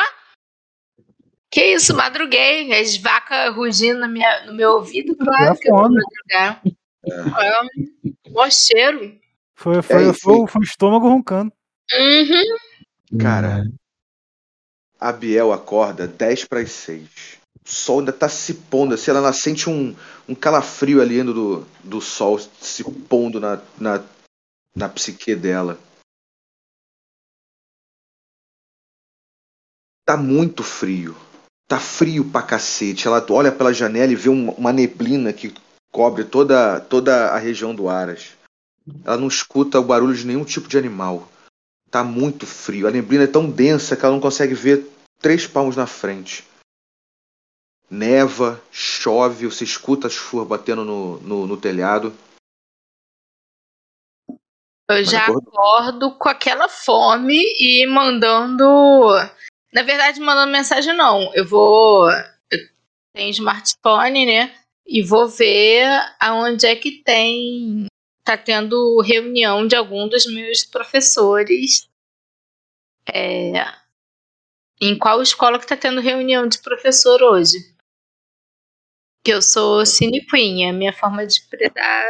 Que 1.50 1.74
isso, 1.74 1.94
madruguei. 1.96 2.72
As 2.72 2.96
vacas 2.96 3.54
rugindo 3.54 4.08
minha, 4.08 4.46
no 4.46 4.54
meu 4.54 4.72
ouvido, 4.72 5.12
É 5.12 5.24
claro 5.24 5.58
que 5.58 5.68
eu 5.68 5.74
vou 5.74 5.84
fome. 5.84 5.96
madrugar. 5.96 6.62
É 7.42 7.62
um 7.62 8.32
mó 8.32 8.48
cheiro. 8.50 9.18
Foi, 9.56 9.82
foi, 9.82 10.02
É, 10.08 10.12
foi, 10.12 10.14
foi- 10.14 10.46
foi 10.48 10.60
o 10.60 10.64
estômago 10.64 11.08
roncando. 11.08 11.52
Uhum. 11.92 12.56
Cara, 13.20 13.64
a 14.98 15.12
Biel 15.12 15.52
acorda 15.52 16.06
10 16.06 16.44
para 16.44 16.60
as 16.60 16.70
6. 16.72 17.38
O 17.66 17.70
sol 17.70 17.98
ainda 18.00 18.12
tá 18.12 18.28
se 18.28 18.54
pondo, 18.54 18.94
assim, 18.94 19.10
ela 19.10 19.32
sente 19.32 19.68
um, 19.68 19.94
um 20.28 20.34
calafrio 20.34 21.00
ali 21.00 21.20
indo 21.20 21.32
do, 21.34 21.66
do 21.84 22.00
sol 22.00 22.38
se 22.38 22.84
pondo 23.08 23.38
na, 23.40 23.60
na, 23.78 24.02
na 24.74 24.88
psique 24.88 25.34
dela. 25.34 25.78
Tá 30.04 30.16
muito 30.16 30.62
frio. 30.62 31.16
Tá 31.68 31.78
frio 31.78 32.24
pra 32.30 32.42
cacete. 32.42 33.06
Ela 33.06 33.24
olha 33.30 33.52
pela 33.52 33.72
janela 33.72 34.12
e 34.12 34.16
vê 34.16 34.28
um- 34.28 34.50
uma 34.52 34.72
neblina 34.72 35.32
que 35.32 35.54
cobre 35.92 36.24
toda, 36.24 36.80
toda 36.80 37.30
a 37.30 37.38
região 37.38 37.74
do 37.74 37.88
Aras. 37.88 38.30
Ela 39.04 39.16
não 39.18 39.28
escuta 39.28 39.78
o 39.78 39.84
barulho 39.84 40.14
de 40.14 40.26
nenhum 40.26 40.44
tipo 40.44 40.68
de 40.68 40.78
animal. 40.78 41.28
Tá 41.90 42.04
muito 42.04 42.46
frio. 42.46 42.86
A 42.86 42.90
neblina 42.90 43.24
é 43.24 43.26
tão 43.26 43.50
densa 43.50 43.96
que 43.96 44.04
ela 44.04 44.14
não 44.14 44.20
consegue 44.20 44.54
ver 44.54 44.86
três 45.18 45.46
palmos 45.46 45.76
na 45.76 45.86
frente. 45.86 46.44
Neva, 47.90 48.62
chove, 48.70 49.46
você 49.46 49.64
escuta 49.64 50.06
a 50.06 50.10
chuva 50.10 50.44
batendo 50.44 50.84
no, 50.84 51.18
no, 51.20 51.46
no 51.46 51.56
telhado. 51.56 52.16
Eu 54.88 55.04
já 55.04 55.26
acordo 55.26 56.16
com 56.16 56.28
aquela 56.28 56.68
fome 56.68 57.40
e 57.60 57.86
mandando. 57.86 58.64
Na 59.72 59.82
verdade, 59.82 60.20
mandando 60.20 60.52
mensagem 60.52 60.96
não. 60.96 61.32
Eu 61.34 61.46
vou. 61.46 62.10
Eu 62.50 62.58
tenho 63.14 63.30
smartphone, 63.30 64.26
né? 64.26 64.54
E 64.86 65.02
vou 65.02 65.28
ver 65.28 65.86
aonde 66.18 66.66
é 66.66 66.74
que 66.74 67.02
tem. 67.02 67.86
Tá 68.30 68.38
tendo 68.38 69.00
reunião 69.00 69.66
de 69.66 69.74
algum 69.74 70.08
dos 70.08 70.24
meus 70.32 70.62
professores. 70.62 71.90
É, 73.12 73.64
em 74.80 74.96
qual 74.96 75.20
escola 75.20 75.58
que 75.58 75.66
tá 75.66 75.76
tendo 75.76 76.00
reunião 76.00 76.46
de 76.46 76.60
professor 76.60 77.20
hoje? 77.24 77.74
Que 79.24 79.32
eu 79.32 79.42
sou 79.42 79.84
Cine 79.84 80.24
Queen, 80.24 80.70
a 80.70 80.72
minha 80.72 80.92
forma 80.92 81.26
de 81.26 81.42
predar 81.48 82.06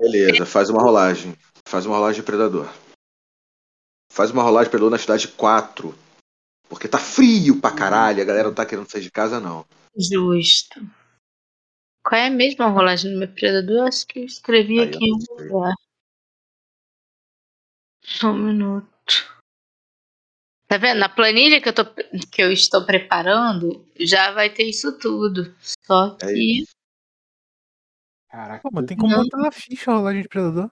Beleza, 0.00 0.46
faz 0.46 0.70
uma 0.70 0.80
rolagem. 0.80 1.36
Faz 1.66 1.84
uma 1.84 1.96
rolagem 1.96 2.22
de 2.22 2.26
predador. 2.26 2.72
Faz 4.10 4.30
uma 4.30 4.42
rolagem 4.42 4.68
de 4.68 4.70
predador 4.70 4.90
na 4.90 4.98
cidade 4.98 5.28
4. 5.28 5.94
Porque 6.66 6.88
tá 6.88 6.96
frio 6.96 7.60
pra 7.60 7.72
caralho. 7.72 8.22
A 8.22 8.24
galera 8.24 8.48
não 8.48 8.54
tá 8.54 8.64
querendo 8.64 8.90
sair 8.90 9.02
de 9.02 9.10
casa, 9.10 9.38
não. 9.38 9.66
Justo. 9.94 10.80
Qual 12.04 12.20
é 12.20 12.26
a 12.26 12.30
mesma 12.30 12.68
rolagem 12.68 13.12
do 13.12 13.18
meu 13.18 13.32
predador? 13.32 13.86
Acho 13.86 14.06
que 14.06 14.20
eu 14.20 14.24
escrevi 14.24 14.80
Aí 14.80 14.86
eu 14.86 14.88
aqui 14.90 15.04
em 15.04 15.10
não 15.10 15.14
algum 15.14 15.38
sei. 15.38 15.48
lugar. 15.48 15.74
Só 18.04 18.30
um 18.30 18.38
minuto. 18.38 18.92
Tá 20.66 20.78
vendo? 20.78 20.98
Na 20.98 21.08
planilha 21.08 21.60
que 21.60 21.68
eu, 21.68 21.74
tô, 21.74 21.84
que 22.30 22.42
eu 22.42 22.50
estou 22.50 22.84
preparando, 22.84 23.86
já 24.00 24.32
vai 24.32 24.50
ter 24.52 24.64
isso 24.64 24.98
tudo. 24.98 25.54
Só 25.60 26.16
É 26.20 26.26
que. 26.32 26.64
Caraca, 28.28 28.62
Pô, 28.62 28.70
mas 28.72 28.86
tem 28.86 28.96
como 28.96 29.14
Não. 29.14 29.22
botar 29.22 29.36
na 29.36 29.52
ficha 29.52 29.90
a 29.90 29.94
rolagem 29.96 30.22
de 30.22 30.28
predador. 30.28 30.70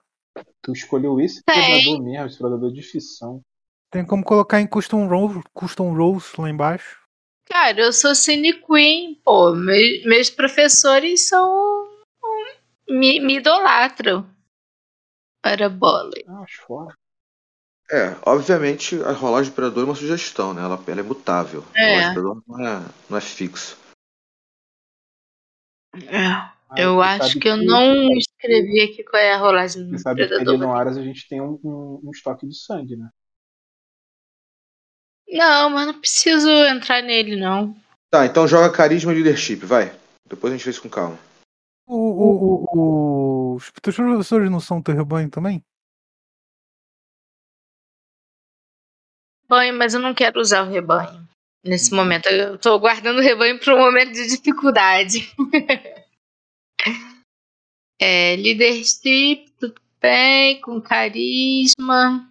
tu 0.63 0.73
escolheu 0.73 1.19
esse 1.19 1.43
Tem. 1.43 1.55
predador 1.55 2.03
mesmo, 2.03 2.25
esse 2.25 2.37
predador 2.37 2.73
de 2.73 2.81
ficção. 2.81 3.41
Tem 3.91 4.05
como 4.05 4.23
colocar 4.23 4.59
em 4.59 4.67
custom 4.67 5.07
roles, 5.07 5.43
custom 5.53 5.93
roles 5.95 6.33
lá 6.35 6.49
embaixo. 6.49 7.00
Cara, 7.51 7.81
eu 7.81 7.91
sou 7.91 8.15
Cine 8.15 8.53
Queen, 8.61 9.15
pô. 9.25 9.53
Me- 9.53 10.03
meus 10.05 10.29
professores 10.29 11.27
são. 11.27 11.89
Me, 12.87 13.19
me 13.19 13.37
idolatram. 13.37 14.25
Para 15.43 15.67
bola. 15.69 16.11
Ah, 16.27 16.43
acho 16.43 16.61
fora. 16.61 16.95
É, 17.91 18.15
obviamente 18.25 18.95
a 19.03 19.11
rolagem 19.11 19.49
de 19.49 19.55
predador 19.55 19.83
é 19.83 19.85
uma 19.87 19.95
sugestão, 19.95 20.53
né? 20.53 20.61
Ela, 20.61 20.81
ela 20.87 20.99
é 21.01 21.03
mutável. 21.03 21.63
A 21.75 21.79
É. 21.81 21.85
rolagem 21.87 22.07
de 22.09 22.13
predador 22.13 22.43
não 22.47 22.67
é, 22.67 22.85
não 23.09 23.17
é 23.17 23.21
fixa. 23.21 23.75
É. 26.07 26.27
Ah, 26.27 26.53
Eu 26.77 27.01
acho 27.01 27.27
sabe 27.27 27.39
que 27.41 27.49
eu 27.49 27.57
não 27.57 28.13
escrevi 28.13 28.79
aqui 28.81 29.03
qual 29.03 29.21
é 29.21 29.33
a 29.33 29.37
rolagem 29.37 29.83
Você 29.89 29.91
do 29.91 29.99
sabe 29.99 30.25
que 30.25 30.33
ali 30.35 30.57
no 30.57 30.73
Aras 30.73 30.95
a 30.97 31.03
gente 31.03 31.27
tem 31.27 31.41
um, 31.41 31.59
um, 31.65 31.99
um 32.05 32.11
estoque 32.11 32.47
de 32.47 32.55
sangue, 32.57 32.95
né? 32.95 33.09
Não, 35.31 35.69
mas 35.69 35.87
não 35.87 35.99
preciso 35.99 36.49
entrar 36.65 37.01
nele, 37.01 37.35
não. 37.37 37.75
Tá, 38.09 38.25
então 38.25 38.47
joga 38.47 38.71
carisma 38.75 39.11
e 39.13 39.15
leadership, 39.15 39.65
vai. 39.65 39.97
Depois 40.27 40.51
a 40.53 40.57
gente 40.57 40.65
vê 40.65 40.71
isso 40.71 40.81
com 40.81 40.89
calma. 40.89 41.17
O, 41.87 41.95
o, 41.95 42.29
o, 42.43 42.65
o- 42.73 43.55
os 43.55 43.71
teus 43.81 43.95
professores 43.95 44.51
não 44.51 44.59
são 44.59 44.81
teu 44.81 44.93
rebanho 44.95 45.29
também? 45.29 45.63
Banho, 49.47 49.73
mas 49.77 49.93
eu 49.93 49.99
não 49.99 50.13
quero 50.13 50.39
usar 50.39 50.63
o 50.63 50.69
rebanho 50.69 51.27
nesse 51.63 51.93
momento. 51.93 52.27
Eu 52.27 52.57
tô 52.57 52.79
guardando 52.79 53.17
o 53.19 53.21
rebanho 53.21 53.59
para 53.59 53.75
um 53.75 53.79
momento 53.79 54.13
de 54.13 54.27
dificuldade. 54.27 55.29
é, 57.99 58.35
leadership, 58.37 59.51
tudo 59.59 59.81
bem, 60.01 60.61
com 60.61 60.81
carisma. 60.81 62.30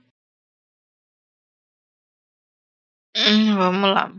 Hum, 3.27 3.57
vamos 3.57 3.91
lá. 3.91 4.13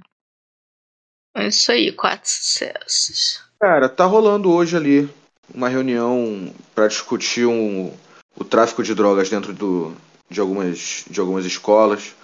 É 1.36 1.48
isso 1.48 1.72
aí, 1.72 1.92
quatro 1.92 2.30
sucessos. 2.30 3.44
Cara, 3.60 3.88
tá 3.88 4.06
rolando 4.06 4.52
hoje 4.52 4.76
ali 4.76 5.10
uma 5.54 5.70
reunião 5.70 6.54
pra 6.74 6.88
discutir 6.88 7.46
um, 7.46 7.96
o 8.36 8.44
tráfico 8.44 8.84
de 8.84 8.94
drogas 8.94 9.30
dentro 9.30 9.54
do, 9.54 9.96
de, 10.30 10.40
algumas, 10.40 11.06
de 11.10 11.20
algumas 11.20 11.46
escolas. 11.46 12.16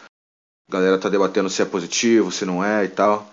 A 0.70 0.74
galera 0.74 1.00
tá 1.00 1.10
debatendo 1.10 1.50
se 1.50 1.62
é 1.62 1.66
positivo, 1.66 2.32
se 2.32 2.46
não 2.46 2.64
é 2.64 2.86
e 2.86 2.90
tal. 2.90 3.32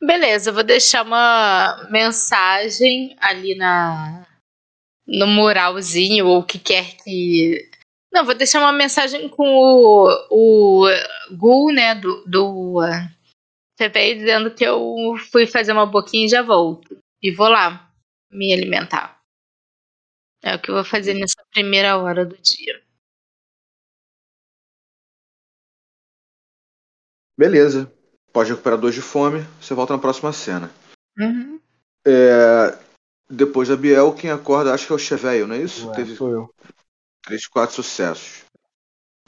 Beleza, 0.00 0.50
eu 0.50 0.54
vou 0.54 0.64
deixar 0.64 1.02
uma 1.02 1.88
mensagem 1.90 3.16
ali 3.20 3.54
na 3.54 4.26
no 5.06 5.26
muralzinho 5.26 6.26
ou 6.26 6.38
o 6.40 6.44
que 6.44 6.58
quer 6.58 6.96
que. 6.96 7.70
Não, 8.14 8.24
vou 8.24 8.36
deixar 8.36 8.60
uma 8.60 8.72
mensagem 8.72 9.28
com 9.28 9.44
o, 9.44 10.08
o 10.30 10.86
Gul, 11.32 11.72
né, 11.72 11.96
do, 11.96 12.24
do 12.24 12.78
uh, 12.78 13.10
CPI, 13.76 14.14
dizendo 14.14 14.54
que 14.54 14.62
eu 14.62 15.16
fui 15.32 15.48
fazer 15.48 15.72
uma 15.72 15.84
boquinha 15.84 16.26
e 16.26 16.28
já 16.28 16.40
volto. 16.40 16.96
E 17.20 17.32
vou 17.32 17.48
lá 17.48 17.92
me 18.30 18.52
alimentar. 18.52 19.20
É 20.40 20.54
o 20.54 20.62
que 20.62 20.70
eu 20.70 20.76
vou 20.76 20.84
fazer 20.84 21.14
nessa 21.14 21.44
primeira 21.50 21.96
hora 21.96 22.24
do 22.24 22.36
dia. 22.40 22.80
Beleza. 27.36 27.92
Pode 28.32 28.50
recuperar 28.50 28.78
dois 28.78 28.94
de 28.94 29.02
fome, 29.02 29.40
você 29.60 29.74
volta 29.74 29.92
na 29.92 29.98
próxima 29.98 30.32
cena. 30.32 30.70
Uhum. 31.18 31.60
É, 32.06 32.78
depois 33.28 33.68
da 33.68 33.76
Biel, 33.76 34.14
quem 34.14 34.30
acorda, 34.30 34.72
acho 34.72 34.86
que 34.86 34.92
é 34.92 34.96
o 34.96 34.98
Cheveio, 34.98 35.48
não 35.48 35.56
é 35.56 35.62
isso? 35.62 35.88
Ué, 35.88 35.96
Teve 35.96 36.14
sou 36.14 36.30
eu. 36.30 36.54
Três, 37.24 37.46
quatro 37.46 37.74
sucessos. 37.76 38.44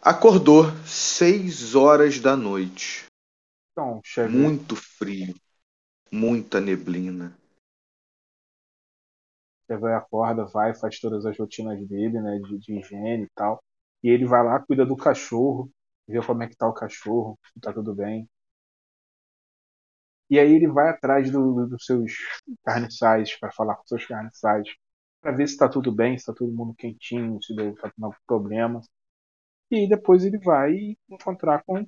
Acordou 0.03 0.65
seis 0.87 1.75
horas 1.75 2.21
da 2.21 2.37
noite. 2.37 3.07
Então. 3.73 4.01
Muito 4.31 4.77
frio. 4.77 5.35
Muita 6.13 6.61
neblina. 6.61 7.37
Você 9.67 9.77
vai, 9.77 9.95
acorda, 9.95 10.45
vai, 10.47 10.75
faz 10.75 11.01
todas 11.01 11.27
as 11.27 11.37
rotinas 11.37 11.85
dele, 11.89 12.21
né, 12.21 12.39
de, 12.39 12.59
de 12.59 12.79
higiene 12.79 13.25
e 13.25 13.31
tal. 13.35 13.63
E 14.03 14.09
ele 14.09 14.25
vai 14.27 14.45
lá, 14.45 14.61
cuida 14.61 14.87
do 14.87 14.97
cachorro, 14.97 15.71
vê 16.07 16.25
como 16.25 16.43
é 16.43 16.49
que 16.49 16.57
tá 16.57 16.69
o 16.69 16.73
cachorro, 16.73 17.39
se 17.53 17.61
tá 17.61 17.73
tudo 17.73 17.95
bem. 17.95 18.29
E 20.31 20.39
aí 20.39 20.53
ele 20.53 20.69
vai 20.69 20.89
atrás 20.91 21.31
do- 21.31 21.67
dos 21.67 21.85
seus 21.85 22.13
carniçais, 22.65 23.37
para 23.39 23.53
falar 23.53 23.77
com 23.77 23.83
os 23.83 23.89
seus 23.89 24.07
carniçais, 24.07 24.69
para 25.27 25.37
ver 25.37 25.49
se 25.49 25.57
tá 25.57 25.69
tudo 25.69 25.91
bem, 25.93 26.17
se 26.17 26.27
tá 26.27 26.33
todo 26.33 26.53
mundo 26.53 26.73
quentinho, 26.75 27.43
se 27.43 27.55
deu 27.55 27.75
tá 27.75 27.91
algum 28.01 28.15
problema. 28.27 28.81
E 29.71 29.89
depois 29.89 30.25
ele 30.25 30.39
vai 30.39 30.97
encontrar 31.09 31.65
com. 31.65 31.87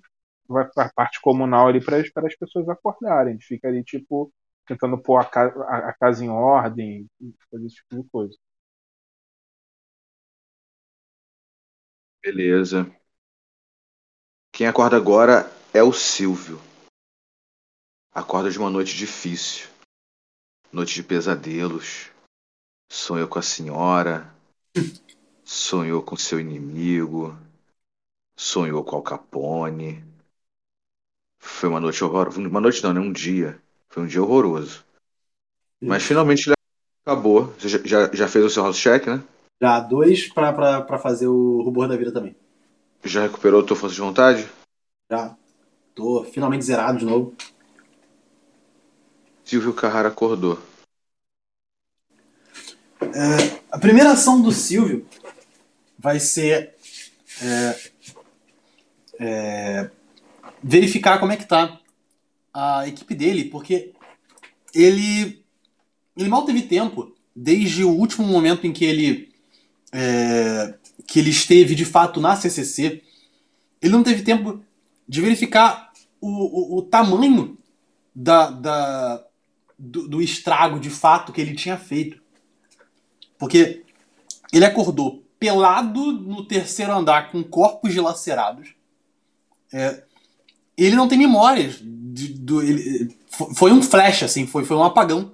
Vai 0.49 0.69
pra 0.71 0.91
parte 0.95 1.21
comunal 1.21 1.69
ali 1.69 1.85
para 1.85 1.99
as 1.99 2.37
pessoas 2.37 2.69
acordarem. 2.69 3.35
Ele 3.35 3.43
fica 3.43 3.69
ali, 3.69 3.85
tipo, 3.85 4.33
tentando 4.67 4.99
pôr 5.03 5.19
a, 5.21 5.23
a- 5.25 5.91
a 5.91 5.95
casa 5.95 6.25
em 6.25 6.31
ordem, 6.31 7.09
fazer 7.51 7.67
esse 7.67 7.77
tipo 7.77 8.03
de 8.03 8.09
coisa. 8.11 8.37
Beleza. 12.23 12.87
Quem 14.53 14.67
acorda 14.67 14.95
agora 14.99 15.51
é 15.73 15.83
o 15.83 15.91
Silvio. 15.91 16.61
Acorda 18.15 18.51
de 18.51 18.59
uma 18.59 18.69
noite 18.69 18.95
difícil. 18.95 19.69
Noite 20.71 20.95
de 20.97 21.03
pesadelos. 21.03 22.11
Sonhou 22.89 23.29
com 23.29 23.39
a 23.39 23.43
senhora. 23.43 24.33
Sonhou 25.45 26.03
com 26.03 26.17
seu 26.17 26.41
inimigo. 26.41 27.37
Sonhou 28.37 28.85
com 28.85 28.97
Al 28.97 29.03
Capone. 29.03 30.05
Foi 31.39 31.69
uma 31.69 31.81
noite 31.81 32.03
horrorosa. 32.03 32.39
Uma 32.41 32.61
noite 32.61 32.83
não, 32.83 32.93
né? 32.93 33.01
Um 33.01 33.13
dia. 33.13 33.61
Foi 33.89 34.03
um 34.03 34.07
dia 34.07 34.23
horroroso. 34.23 34.85
Mas 35.81 36.03
finalmente 36.03 36.49
ele 36.49 36.55
acabou. 37.05 37.47
Você 37.59 37.69
já, 37.69 37.79
já, 37.85 38.11
já 38.13 38.29
fez 38.29 38.45
o 38.45 38.51
seu 38.51 38.63
house 38.63 38.79
check, 38.79 39.07
né? 39.07 39.23
Já, 39.61 39.81
dois 39.81 40.33
pra, 40.33 40.53
pra, 40.53 40.83
pra 40.83 40.99
fazer 40.99 41.27
o 41.29 41.63
rubor 41.63 41.89
da 41.89 41.97
vida 41.97 42.13
também. 42.13 42.37
Já 43.05 43.23
recuperou 43.23 43.61
a 43.61 43.65
tua 43.65 43.77
força 43.77 43.95
de 43.95 44.01
vontade? 44.01 44.49
Já. 45.11 45.37
Tô 45.95 46.25
finalmente 46.25 46.65
zerado 46.65 46.99
de 46.99 47.05
novo. 47.05 47.35
Silvio 49.45 49.73
Carrara 49.73 50.09
acordou. 50.09 50.59
É, 53.01 53.61
a 53.71 53.79
primeira 53.79 54.13
ação 54.13 54.41
do 54.41 54.53
Silvio 54.53 55.07
vai 55.99 56.19
ser 56.21 56.75
é, 57.43 57.79
é, 59.21 59.91
verificar 60.63 61.19
como 61.19 61.33
é 61.33 61.37
que 61.37 61.47
tá 61.47 61.81
a 62.53 62.87
equipe 62.89 63.15
dele, 63.15 63.45
porque 63.45 63.93
ele, 64.75 65.43
ele 66.17 66.29
mal 66.29 66.45
teve 66.45 66.63
tempo, 66.63 67.15
desde 67.35 67.85
o 67.85 67.91
último 67.91 68.27
momento 68.27 68.67
em 68.67 68.73
que 68.73 68.85
ele, 68.85 69.33
é, 69.93 70.75
que 71.07 71.19
ele 71.19 71.31
esteve 71.31 71.75
de 71.75 71.85
fato 71.85 72.21
na 72.21 72.37
CCC, 72.37 73.03
ele 73.81 73.93
não 73.93 74.03
teve 74.03 74.23
tempo 74.23 74.61
de 75.09 75.21
verificar 75.21 75.93
o, 76.21 76.29
o, 76.29 76.79
o 76.79 76.83
tamanho 76.83 77.57
da, 78.15 78.51
da, 78.51 79.25
do, 79.79 80.09
do 80.09 80.23
estrago 80.23 80.81
de 80.81 80.91
fato 80.91 81.33
que 81.33 81.41
ele 81.41 81.55
tinha 81.55 81.79
feito. 81.79 82.21
Porque 83.39 83.85
ele 84.53 84.65
acordou 84.65 85.23
pelado 85.39 86.13
no 86.13 86.45
terceiro 86.45 86.93
andar 86.93 87.31
com 87.31 87.43
corpos 87.45 87.93
dilacerados. 87.93 88.75
É, 89.73 90.03
ele 90.77 90.97
não 90.97 91.09
tem 91.09 91.19
memórias. 91.19 91.79
De, 91.81 92.29
do, 92.29 92.63
ele, 92.63 93.17
foi 93.55 93.73
um 93.73 93.83
flash, 93.83 94.23
assim, 94.25 94.47
foi, 94.47 94.65
foi 94.65 94.77
um 94.77 94.85
apagão. 94.85 95.33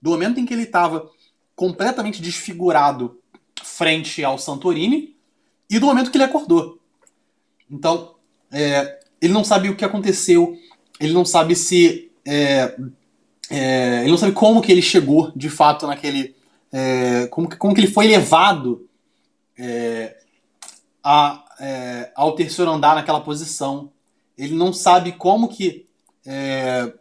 Do 0.00 0.10
momento 0.10 0.40
em 0.40 0.46
que 0.46 0.54
ele 0.54 0.62
estava 0.62 1.10
completamente 1.54 2.20
desfigurado 2.20 3.18
frente 3.62 4.24
ao 4.24 4.38
Santorini 4.38 5.14
e 5.70 5.78
do 5.78 5.86
momento 5.86 6.10
que 6.10 6.16
ele 6.16 6.24
acordou. 6.24 6.78
Então, 7.70 8.14
é, 8.50 9.00
ele 9.20 9.32
não 9.32 9.44
sabe 9.44 9.68
o 9.68 9.76
que 9.76 9.84
aconteceu, 9.84 10.56
ele 11.00 11.12
não 11.12 11.24
sabe 11.24 11.54
se. 11.56 12.10
É, 12.24 12.76
é, 13.50 14.00
ele 14.00 14.10
não 14.10 14.18
sabe 14.18 14.32
como 14.32 14.62
que 14.62 14.70
ele 14.70 14.82
chegou 14.82 15.32
de 15.34 15.48
fato 15.48 15.86
naquele. 15.86 16.34
É, 16.72 17.26
como, 17.26 17.54
como 17.56 17.74
que 17.74 17.80
ele 17.80 17.92
foi 17.92 18.06
levado 18.06 18.88
é, 19.58 20.16
a, 21.04 21.44
é, 21.60 22.10
ao 22.14 22.34
terceiro 22.34 22.70
andar 22.70 22.94
naquela 22.94 23.20
posição. 23.20 23.92
Ele 24.36 24.54
não 24.54 24.72
sabe 24.72 25.12
como 25.12 25.48
que. 25.48 25.86
É, 26.24 26.92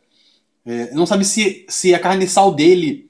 é 0.65 0.93
não 0.93 1.05
sabe 1.05 1.23
se, 1.23 1.65
se 1.69 1.93
a 1.93 1.99
carniçal 1.99 2.53
dele 2.53 3.09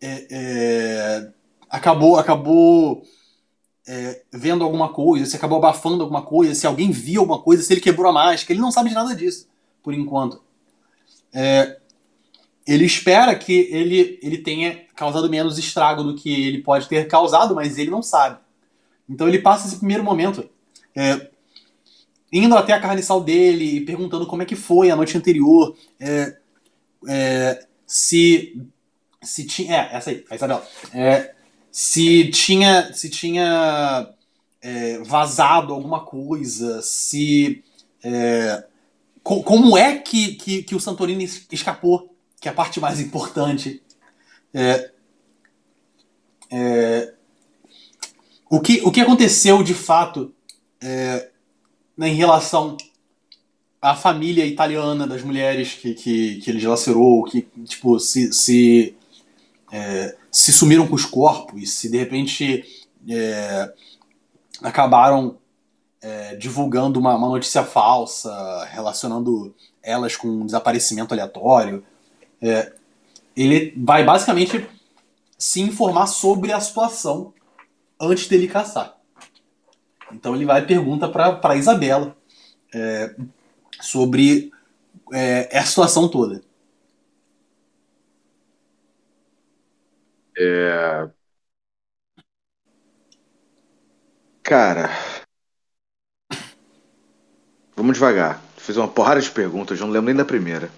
é, 0.00 0.26
é, 0.30 1.30
acabou 1.70 2.18
acabou 2.18 3.02
vendo 4.32 4.64
alguma 4.64 4.88
coisa, 4.88 5.26
se 5.26 5.36
acabou 5.36 5.58
abafando 5.58 6.02
alguma 6.02 6.22
coisa, 6.22 6.54
se 6.54 6.66
alguém 6.66 6.90
viu 6.90 7.20
alguma 7.20 7.42
coisa, 7.42 7.62
se 7.62 7.70
ele 7.70 7.82
quebrou 7.82 8.08
a 8.08 8.14
máscara. 8.14 8.54
Ele 8.54 8.62
não 8.62 8.72
sabe 8.72 8.88
de 8.88 8.94
nada 8.94 9.14
disso, 9.14 9.46
por 9.82 9.92
enquanto. 9.92 10.42
Ele 12.66 12.84
espera 12.84 13.34
que 13.34 13.52
ele, 13.70 14.18
ele 14.22 14.38
tenha 14.38 14.80
causado 14.94 15.28
menos 15.28 15.58
estrago 15.58 16.02
do 16.02 16.14
que 16.14 16.46
ele 16.46 16.62
pode 16.62 16.88
ter 16.88 17.06
causado, 17.06 17.54
mas 17.54 17.78
ele 17.78 17.90
não 17.90 18.02
sabe. 18.02 18.38
Então 19.08 19.28
ele 19.28 19.38
passa 19.38 19.66
esse 19.66 19.76
primeiro 19.76 20.02
momento 20.02 20.48
é, 20.96 21.28
indo 22.32 22.56
até 22.56 22.72
a 22.72 22.80
carniçal 22.80 23.20
dele 23.20 23.76
e 23.76 23.80
perguntando 23.80 24.26
como 24.26 24.42
é 24.42 24.46
que 24.46 24.56
foi 24.56 24.90
a 24.90 24.96
noite 24.96 25.16
anterior, 25.16 25.76
é, 26.00 26.36
é, 27.08 27.66
se 27.86 28.60
se 29.22 29.44
tinha 29.44 29.74
é 29.74 29.96
essa 29.96 30.10
aí, 30.10 30.24
a 30.30 30.34
Isabela, 30.34 30.66
é, 30.92 31.34
se 31.70 32.28
tinha 32.30 32.92
se 32.92 33.08
tinha 33.08 34.08
é, 34.60 34.98
vazado 34.98 35.72
alguma 35.72 36.00
coisa, 36.00 36.80
se 36.82 37.62
é, 38.02 38.64
co 39.22 39.42
como 39.42 39.76
é 39.76 39.98
que, 39.98 40.34
que, 40.34 40.62
que, 40.62 40.74
o 40.74 40.80
Santorini 40.80 41.24
escapou, 41.52 42.13
que 42.44 42.48
é 42.48 42.50
a 42.50 42.54
parte 42.54 42.78
mais 42.78 43.00
importante. 43.00 43.82
É, 44.52 44.90
é, 46.52 47.14
o 48.50 48.60
que, 48.60 48.82
o 48.84 48.92
que 48.92 49.00
aconteceu 49.00 49.62
de 49.62 49.72
fato 49.72 50.30
é, 50.78 51.30
em 51.98 52.14
relação 52.14 52.76
à 53.80 53.96
família 53.96 54.44
italiana 54.44 55.06
das 55.06 55.22
mulheres 55.22 55.72
que, 55.72 55.94
que, 55.94 56.36
que 56.36 56.50
ele 56.50 56.58
dilacerou, 56.58 57.24
que 57.24 57.48
tipo, 57.64 57.98
se, 57.98 58.30
se, 58.34 58.94
é, 59.72 60.14
se 60.30 60.52
sumiram 60.52 60.86
com 60.86 60.96
os 60.96 61.06
corpos, 61.06 61.70
se 61.70 61.90
de 61.90 61.96
repente 61.96 62.62
é, 63.08 63.72
acabaram 64.60 65.38
é, 66.02 66.36
divulgando 66.36 67.00
uma, 67.00 67.16
uma 67.16 67.28
notícia 67.30 67.64
falsa, 67.64 68.66
relacionando 68.66 69.54
elas 69.82 70.14
com 70.14 70.28
um 70.28 70.44
desaparecimento 70.44 71.14
aleatório. 71.14 71.82
É, 72.44 72.74
ele 73.34 73.72
vai 73.76 74.04
basicamente 74.04 74.68
se 75.38 75.62
informar 75.62 76.06
sobre 76.06 76.52
a 76.52 76.60
situação 76.60 77.32
antes 77.98 78.28
dele 78.28 78.46
caçar. 78.46 78.98
Então 80.12 80.34
ele 80.34 80.44
vai 80.44 80.60
e 80.60 80.66
pergunta 80.66 81.08
para 81.08 81.56
Isabela 81.56 82.14
é, 82.74 83.16
sobre 83.80 84.52
é, 85.12 85.58
a 85.58 85.64
situação 85.64 86.06
toda. 86.08 86.42
É... 90.36 91.08
Cara, 94.42 94.90
vamos 97.74 97.94
devagar. 97.94 98.42
Fiz 98.58 98.76
uma 98.76 98.88
porrada 98.88 99.20
de 99.20 99.30
perguntas, 99.30 99.80
não 99.80 99.88
lembro 99.88 100.06
nem 100.06 100.14
da 100.14 100.24
primeira. 100.24 100.70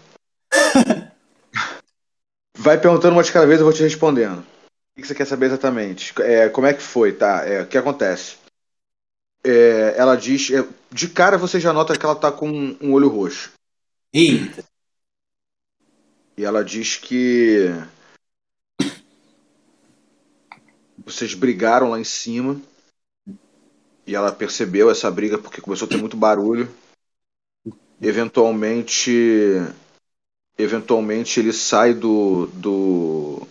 Vai 2.59 2.81
perguntando 2.81 3.13
uma 3.15 3.23
de 3.23 3.31
cada 3.31 3.47
vez, 3.47 3.61
eu 3.61 3.67
vou 3.67 3.75
te 3.75 3.83
respondendo. 3.83 4.39
O 4.41 5.01
que 5.01 5.07
você 5.07 5.15
quer 5.15 5.27
saber 5.27 5.47
exatamente? 5.47 6.15
É, 6.23 6.49
como 6.49 6.67
é 6.67 6.73
que 6.73 6.83
foi, 6.83 7.13
tá? 7.13 7.45
É, 7.47 7.63
o 7.63 7.67
que 7.67 7.77
acontece? 7.77 8.37
É, 9.45 9.95
ela 9.97 10.17
diz. 10.17 10.51
É, 10.51 10.67
de 10.91 11.09
cara 11.09 11.37
você 11.37 11.61
já 11.61 11.73
nota 11.73 11.97
que 11.97 12.05
ela 12.05 12.17
tá 12.17 12.33
com 12.33 12.49
um 12.81 12.93
olho 12.93 13.09
roxo. 13.09 13.53
Eita! 14.13 14.65
E 16.37 16.45
ela 16.45 16.65
diz 16.65 16.97
que. 16.97 17.69
Vocês 21.05 21.35
brigaram 21.35 21.91
lá 21.91 22.01
em 22.01 22.05
cima. 22.05 22.59
E 24.07 24.15
ela 24.15 24.33
percebeu 24.33 24.91
essa 24.91 25.11
briga 25.11 25.37
porque 25.37 25.61
começou 25.61 25.85
a 25.85 25.89
ter 25.91 25.99
muito 25.99 26.17
barulho. 26.17 26.69
Eventualmente. 28.01 29.13
Eventualmente 30.59 31.41
ele 31.41 31.53
sai 31.53 31.93
do. 31.93 32.47
do 32.49 33.47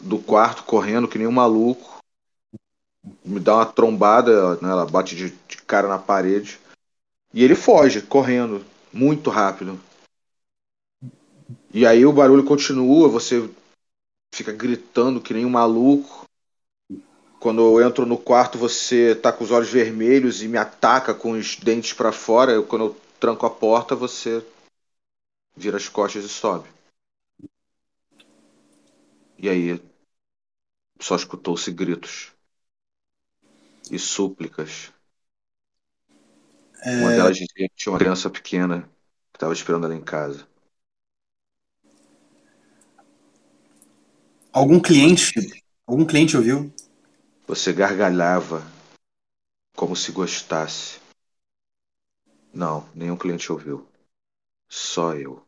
do 0.00 0.18
quarto 0.18 0.64
correndo 0.64 1.06
que 1.06 1.18
nem 1.18 1.26
um 1.26 1.32
maluco. 1.32 2.00
Me 3.24 3.38
dá 3.38 3.56
uma 3.56 3.66
trombada, 3.66 4.54
né, 4.56 4.70
ela 4.70 4.86
bate 4.86 5.14
de, 5.14 5.30
de 5.30 5.56
cara 5.58 5.88
na 5.88 5.98
parede. 5.98 6.58
E 7.32 7.42
ele 7.42 7.54
foge, 7.54 8.02
correndo, 8.02 8.64
muito 8.92 9.30
rápido. 9.30 9.80
E 11.72 11.86
aí 11.86 12.04
o 12.04 12.12
barulho 12.12 12.44
continua, 12.44 13.08
você 13.08 13.48
fica 14.34 14.52
gritando 14.52 15.20
que 15.20 15.34
nem 15.34 15.44
um 15.44 15.50
maluco. 15.50 16.26
Quando 17.40 17.60
eu 17.60 17.84
entro 17.84 18.06
no 18.06 18.16
quarto, 18.16 18.58
você 18.58 19.14
tá 19.14 19.32
com 19.32 19.42
os 19.42 19.50
olhos 19.50 19.68
vermelhos 19.68 20.42
e 20.42 20.48
me 20.48 20.58
ataca 20.58 21.12
com 21.12 21.32
os 21.32 21.56
dentes 21.56 21.92
para 21.92 22.12
fora. 22.12 22.52
Eu, 22.52 22.64
quando 22.64 22.84
eu 22.84 22.96
tranco 23.18 23.46
a 23.46 23.50
porta, 23.50 23.96
você 23.96 24.44
vira 25.56 25.76
as 25.76 25.88
costas 25.88 26.24
e 26.24 26.28
sobe. 26.28 26.68
E 29.38 29.48
aí 29.48 29.82
só 31.00 31.16
escutou-se 31.16 31.70
gritos 31.72 32.32
e 33.90 33.98
súplicas. 33.98 34.92
É... 36.82 36.96
Uma 36.98 37.10
delas 37.10 37.36
dizia 37.36 37.68
que 37.68 37.74
tinha 37.74 37.92
uma 37.92 37.98
criança 37.98 38.30
pequena 38.30 38.82
que 39.32 39.36
estava 39.36 39.52
esperando 39.52 39.86
ela 39.86 39.94
em 39.94 40.02
casa. 40.02 40.46
Algum 44.52 44.78
cliente, 44.78 45.32
algum 45.86 46.04
cliente 46.04 46.36
ouviu? 46.36 46.72
Você 47.46 47.72
gargalhava 47.72 48.62
como 49.74 49.96
se 49.96 50.12
gostasse. 50.12 51.00
Não, 52.52 52.86
nenhum 52.94 53.16
cliente 53.16 53.50
ouviu. 53.50 53.86
Só 54.72 55.14
eu. 55.14 55.46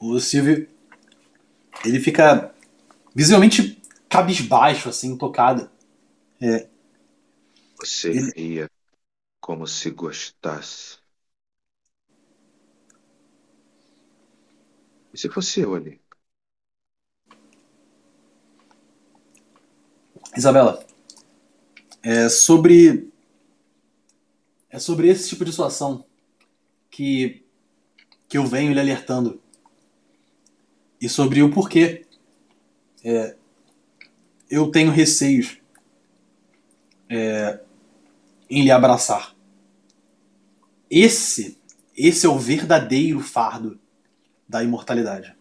O 0.00 0.18
Silvio, 0.18 0.68
ele 1.84 2.00
fica 2.00 2.52
visivelmente 3.14 3.80
cabisbaixo, 4.08 4.88
assim, 4.88 5.16
tocado. 5.16 5.70
É. 6.42 6.68
Você 7.78 8.10
Ele... 8.10 8.32
ria 8.36 8.70
Como 9.40 9.64
se 9.64 9.92
gostasse. 9.92 10.98
E 15.14 15.18
se 15.18 15.28
fosse 15.28 15.60
eu 15.60 15.76
ali? 15.76 16.00
Isabela, 20.36 20.84
é 22.02 22.28
sobre 22.28 23.08
é 24.68 24.80
sobre 24.80 25.08
esse 25.08 25.28
tipo 25.28 25.44
de 25.44 25.52
situação 25.52 26.09
que 27.00 27.42
que 28.28 28.36
eu 28.36 28.44
venho 28.46 28.74
lhe 28.74 28.78
alertando 28.78 29.40
e 31.00 31.08
sobre 31.08 31.42
o 31.42 31.50
porquê 31.50 32.04
é, 33.02 33.36
eu 34.50 34.70
tenho 34.70 34.92
receios 34.92 35.58
é, 37.08 37.58
em 38.50 38.62
lhe 38.62 38.70
abraçar. 38.70 39.34
Esse, 40.90 41.58
esse 41.96 42.26
é 42.26 42.28
o 42.28 42.38
verdadeiro 42.38 43.18
fardo 43.20 43.80
da 44.46 44.62
imortalidade. 44.62 45.34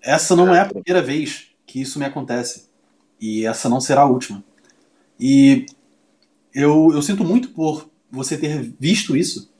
Essa 0.00 0.34
não 0.34 0.54
é 0.54 0.60
a 0.60 0.66
primeira 0.66 1.02
vez 1.02 1.50
que 1.66 1.82
isso 1.82 1.98
me 1.98 2.06
acontece. 2.06 2.70
E 3.20 3.44
essa 3.44 3.68
não 3.68 3.82
será 3.82 4.00
a 4.00 4.10
última. 4.10 4.42
E 5.20 5.66
eu, 6.54 6.90
eu 6.92 7.02
sinto 7.02 7.22
muito 7.22 7.50
por 7.50 7.90
você 8.10 8.38
ter 8.38 8.62
visto 8.80 9.16
isso, 9.16 9.52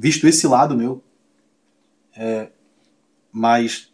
visto 0.00 0.26
esse 0.26 0.46
lado 0.46 0.74
meu. 0.74 1.04
É, 2.16 2.50
mas 3.30 3.92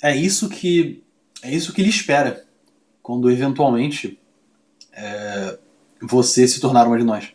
é 0.00 0.14
isso 0.14 0.48
que 0.48 1.02
é 1.42 1.52
isso 1.52 1.72
que 1.72 1.82
lhe 1.82 1.88
espera 1.88 2.46
quando 3.02 3.30
eventualmente 3.30 4.20
é, 4.92 5.58
você 6.00 6.46
se 6.46 6.60
tornar 6.60 6.86
uma 6.86 6.96
de 6.96 7.04
nós. 7.04 7.34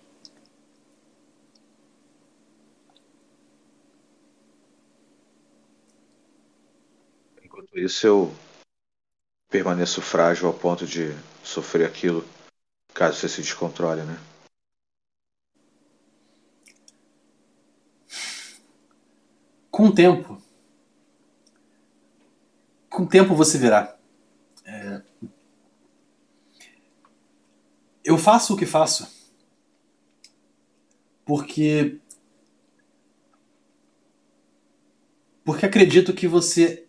Enquanto 7.44 7.78
isso, 7.78 8.08
eu 8.08 8.34
permaneço 9.50 10.02
frágil 10.02 10.48
ao 10.48 10.54
ponto 10.54 10.86
de 10.86 11.14
sofrer 11.44 11.86
aquilo 11.86 12.26
caso 12.94 13.18
você 13.18 13.28
se 13.28 13.42
descontrole, 13.42 14.04
né? 14.04 14.18
Com 19.76 19.88
o 19.88 19.94
tempo, 19.94 20.42
com 22.90 23.04
o 23.04 23.08
tempo 23.10 23.36
você 23.36 23.58
verá. 23.58 24.00
É, 24.64 25.02
eu 28.02 28.18
faço 28.18 28.54
o 28.54 28.58
que 28.58 28.66
faço 28.66 29.06
porque 31.26 32.00
porque 35.44 35.66
acredito 35.66 36.14
que 36.14 36.26
você 36.26 36.88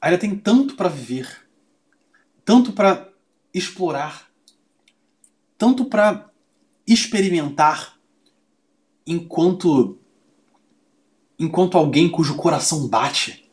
ainda 0.00 0.16
tem 0.16 0.38
tanto 0.38 0.76
para 0.76 0.88
viver, 0.88 1.44
tanto 2.44 2.72
para 2.72 3.12
explorar, 3.52 4.30
tanto 5.58 5.86
para 5.86 6.30
experimentar 6.86 7.98
enquanto 9.04 9.99
enquanto 11.40 11.78
alguém 11.78 12.10
cujo 12.10 12.36
coração 12.36 12.86
bate, 12.86 13.50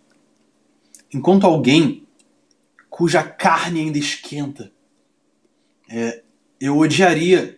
enquanto 1.11 1.45
alguém 1.45 2.05
cuja 2.89 3.23
carne 3.23 3.79
ainda 3.79 3.97
esquenta. 3.97 4.71
É, 5.89 6.21
eu 6.59 6.77
odiaria 6.77 7.57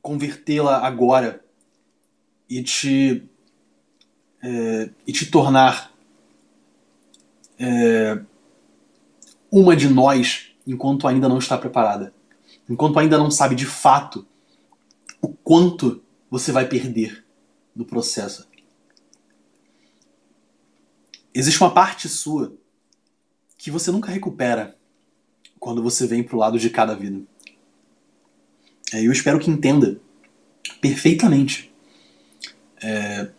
convertê-la 0.00 0.78
agora 0.86 1.44
e 2.48 2.62
te 2.62 3.28
é, 4.42 4.90
e 5.06 5.12
te 5.12 5.30
tornar 5.30 5.92
é, 7.58 8.22
uma 9.52 9.76
de 9.76 9.88
nós 9.90 10.54
enquanto 10.66 11.06
ainda 11.06 11.28
não 11.28 11.38
está 11.38 11.58
preparada, 11.58 12.14
enquanto 12.66 12.98
ainda 12.98 13.18
não 13.18 13.30
sabe 13.30 13.54
de 13.54 13.66
fato 13.66 14.26
o 15.20 15.28
quanto 15.28 16.02
você 16.30 16.52
vai 16.52 16.66
perder 16.66 17.22
no 17.76 17.84
processo. 17.84 18.49
Existe 21.32 21.60
uma 21.60 21.72
parte 21.72 22.08
sua 22.08 22.56
que 23.56 23.70
você 23.70 23.90
nunca 23.90 24.10
recupera 24.10 24.76
quando 25.58 25.82
você 25.82 26.06
vem 26.06 26.22
pro 26.22 26.38
lado 26.38 26.58
de 26.58 26.70
cada 26.70 26.94
vida. 26.94 27.22
É, 28.92 29.06
eu 29.06 29.12
espero 29.12 29.38
que 29.38 29.50
entenda 29.50 30.00
perfeitamente. 30.80 31.72
É, 32.82 33.30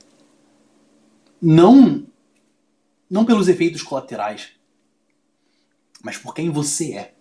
não, 1.42 2.06
não 3.10 3.26
pelos 3.26 3.48
efeitos 3.48 3.82
colaterais, 3.82 4.52
mas 6.04 6.18
por 6.18 6.34
quem 6.34 6.50
você 6.50 6.94
é. 6.94 7.16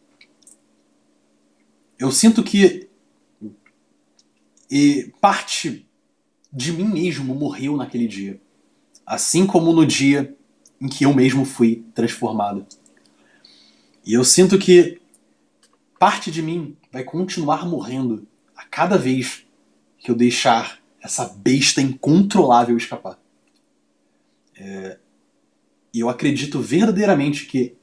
Eu 1.98 2.12
sinto 2.12 2.42
que 2.42 2.88
parte 5.20 5.88
de 6.52 6.72
mim 6.72 6.84
mesmo 6.84 7.34
morreu 7.34 7.76
naquele 7.76 8.06
dia, 8.06 8.40
assim 9.04 9.46
como 9.46 9.72
no 9.72 9.84
dia 9.84 10.36
em 10.80 10.88
que 10.88 11.04
eu 11.04 11.14
mesmo 11.14 11.44
fui 11.44 11.84
transformado. 11.94 12.66
E 14.04 14.14
eu 14.14 14.24
sinto 14.24 14.58
que 14.58 15.00
parte 15.98 16.30
de 16.30 16.42
mim 16.42 16.76
vai 16.90 17.04
continuar 17.04 17.66
morrendo 17.66 18.26
a 18.56 18.64
cada 18.64 18.96
vez 18.96 19.44
que 19.98 20.10
eu 20.10 20.14
deixar 20.14 20.80
essa 21.02 21.26
besta 21.26 21.80
incontrolável 21.80 22.76
escapar. 22.76 23.18
É, 24.56 24.98
e 25.92 26.00
eu 26.00 26.08
acredito 26.08 26.60
verdadeiramente 26.60 27.46
que 27.46 27.74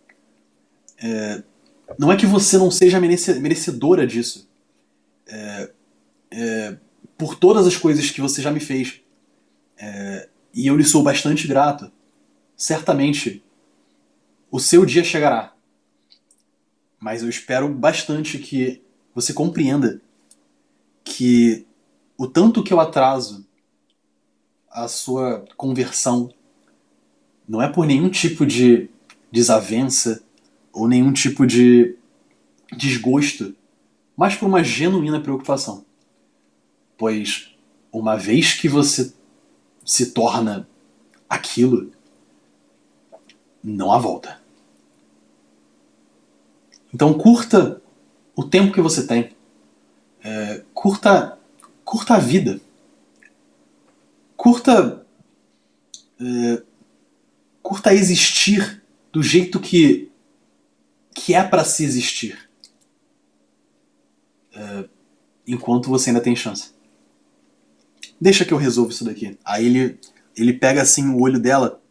é, 0.98 1.44
não 1.98 2.12
é 2.12 2.18
que 2.18 2.26
você 2.26 2.58
não 2.58 2.72
seja 2.72 3.00
merecedora 3.00 4.06
disso. 4.06 4.50
É, 5.28 5.72
é, 6.32 6.78
por 7.18 7.36
todas 7.36 7.66
as 7.66 7.76
coisas 7.76 8.10
que 8.10 8.22
você 8.22 8.42
já 8.42 8.52
me 8.52 8.60
fez. 8.60 9.02
É, 9.78 10.30
e 10.54 10.68
eu 10.68 10.76
lhe 10.76 10.84
sou 10.84 11.04
bastante 11.04 11.48
grato. 11.48 11.92
Certamente 12.58 13.44
o 14.50 14.60
seu 14.60 14.84
dia 14.84 15.04
chegará. 15.04 15.54
Mas 17.00 17.22
eu 17.22 17.30
espero 17.30 17.70
bastante 17.70 18.40
que 18.40 18.82
você 19.14 19.32
compreenda 19.32 20.02
que 21.04 21.68
o 22.18 22.28
tanto 22.28 22.64
que 22.64 22.74
eu 22.74 22.80
atraso 22.80 23.48
a 24.72 24.88
sua 24.88 25.46
conversão 25.56 26.34
não 27.48 27.62
é 27.62 27.70
por 27.70 27.86
nenhum 27.86 28.10
tipo 28.10 28.46
de 28.46 28.90
desavença 29.32 30.24
ou 30.74 30.88
nenhum 30.88 31.14
tipo 31.14 31.46
de 31.46 31.96
desgosto, 32.76 33.56
mas 34.16 34.36
por 34.36 34.48
uma 34.48 34.64
genuína 34.64 35.22
preocupação. 35.22 35.86
Pois 36.98 37.56
uma 37.92 38.18
vez 38.18 38.54
que 38.54 38.68
você 38.68 39.14
se 39.86 40.12
torna 40.12 40.68
aquilo, 41.30 41.92
não 43.64 43.92
há 43.92 43.98
volta. 43.98 44.40
Então 46.94 47.14
curta 47.14 47.82
o 48.36 48.44
tempo 48.44 48.74
que 48.74 48.82
você 48.82 49.06
tem. 49.06 49.36
É, 50.24 50.64
curta, 50.74 51.38
curta 51.84 52.16
a 52.16 52.20
vida. 52.20 52.60
Curta. 54.36 55.06
É, 56.20 56.64
curta 57.62 57.94
existir 57.94 58.84
do 59.12 59.22
jeito 59.22 59.60
que, 59.60 60.12
que 61.14 61.34
é 61.34 61.44
para 61.44 61.64
se 61.64 61.84
existir. 61.84 62.50
É, 64.54 64.90
enquanto 65.48 65.90
você 65.90 66.10
ainda 66.10 66.22
tem 66.22 66.36
chance. 66.36 66.72
Deixa 68.20 68.46
que 68.46 68.54
eu 68.54 68.58
resolvo 68.58 68.92
isso 68.92 69.06
daqui. 69.06 69.38
Aí 69.46 69.66
ele, 69.66 70.00
ele 70.36 70.54
pega 70.54 70.82
assim 70.82 71.10
o 71.10 71.22
olho 71.22 71.40
dela 71.40 71.82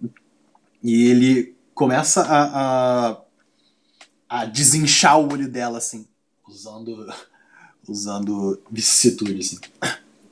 e 0.82 1.08
ele 1.10 1.55
começa 1.76 2.22
a, 2.22 3.10
a, 3.10 3.16
a 4.28 4.44
desinchar 4.46 5.20
o 5.20 5.30
olho 5.30 5.48
dela 5.48 5.76
assim, 5.78 6.08
usando 6.48 7.06
usando 7.86 8.60
vicissitude, 8.68 9.38
assim. 9.38 9.58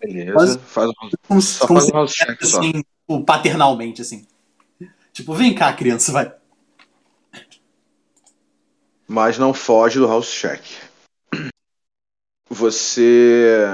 Beleza, 0.01 0.59
faz, 0.59 0.91
um, 1.31 1.41
só 1.41 1.69
faz 1.69 1.87
um 1.87 1.93
house 1.93 2.13
check 2.13 2.43
assim, 2.43 2.73
Tipo, 2.73 3.25
paternalmente, 3.25 4.03
assim. 4.03 4.27
Tipo, 5.13 5.35
vem 5.35 5.55
cá, 5.55 5.73
criança, 5.73 6.11
vai. 6.11 6.35
Mas 9.07 9.39
não 9.39 9.55
foge 9.55 9.99
do 9.99 10.09
house 10.09 10.29
check. 10.29 10.63
Você. 12.49 13.67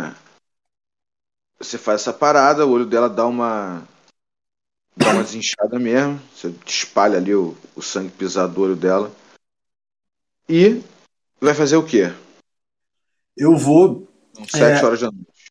Você 1.58 1.78
faz 1.78 2.00
essa 2.00 2.12
parada, 2.12 2.66
o 2.66 2.70
olho 2.70 2.86
dela 2.86 3.08
dá 3.08 3.26
uma. 3.26 3.86
Dá 5.00 5.12
uma 5.12 5.24
desinchada 5.24 5.78
mesmo. 5.78 6.20
Você 6.34 6.54
espalha 6.66 7.16
ali 7.16 7.34
o, 7.34 7.56
o 7.74 7.82
sangue 7.82 8.10
pisado 8.10 8.54
do 8.54 8.62
olho 8.62 8.76
dela. 8.76 9.10
E 10.48 10.82
vai 11.40 11.54
fazer 11.54 11.76
o 11.76 11.86
quê? 11.86 12.12
eu 13.36 13.56
vou 13.56 14.06
sete 14.48 14.82
É. 14.82 14.84
horas 14.84 15.00
da 15.00 15.10
noite. 15.10 15.50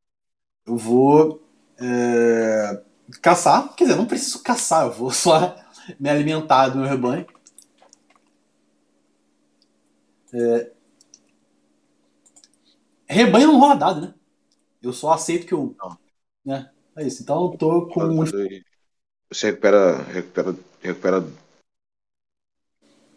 Eu 0.66 0.78
vou 0.78 1.42
é, 1.80 2.84
caçar. 3.22 3.74
Quer 3.76 3.86
dizer, 3.86 3.96
eu 3.96 4.02
não 4.02 4.06
preciso 4.06 4.44
caçar, 4.44 4.86
eu 4.86 4.94
vou 4.94 5.10
só 5.12 5.56
me 6.00 6.10
alimentar 6.10 6.70
do 6.70 6.78
meu 6.78 6.88
rebanho. 6.88 7.26
É, 10.32 10.72
rebanho 13.08 13.48
não 13.48 13.60
rola 13.60 13.76
dado, 13.76 14.02
né? 14.02 14.14
Eu 14.82 14.94
só 14.94 15.14
aceito 15.14 15.48
que 15.48 15.54
eu. 15.54 15.76
Né? 16.46 16.70
É 16.96 17.08
isso. 17.08 17.24
Então 17.24 17.52
eu 17.52 17.58
tô 17.58 17.88
com. 17.88 18.04
um 18.04 18.24
Você 19.32 19.48
recupera, 19.48 19.98
recupera, 20.04 20.56
recupera, 20.82 21.28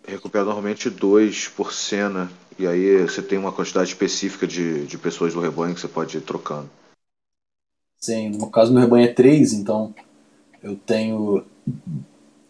recupera 0.06 0.44
normalmente 0.44 0.90
dois 0.90 1.48
por 1.48 1.72
cena. 1.72 2.30
E 2.58 2.66
aí 2.66 3.02
você 3.02 3.22
tem 3.22 3.38
uma 3.38 3.52
quantidade 3.52 3.88
específica 3.88 4.46
de, 4.46 4.86
de 4.86 4.98
pessoas 4.98 5.32
do 5.32 5.40
rebanho 5.40 5.74
que 5.74 5.80
você 5.80 5.88
pode 5.88 6.18
ir 6.18 6.20
trocando. 6.20 6.68
Sim, 7.98 8.30
no 8.30 8.50
caso 8.50 8.72
meu 8.72 8.82
rebanho 8.82 9.06
é 9.06 9.12
3, 9.12 9.52
então 9.54 9.94
eu 10.62 10.76
tenho. 10.76 11.44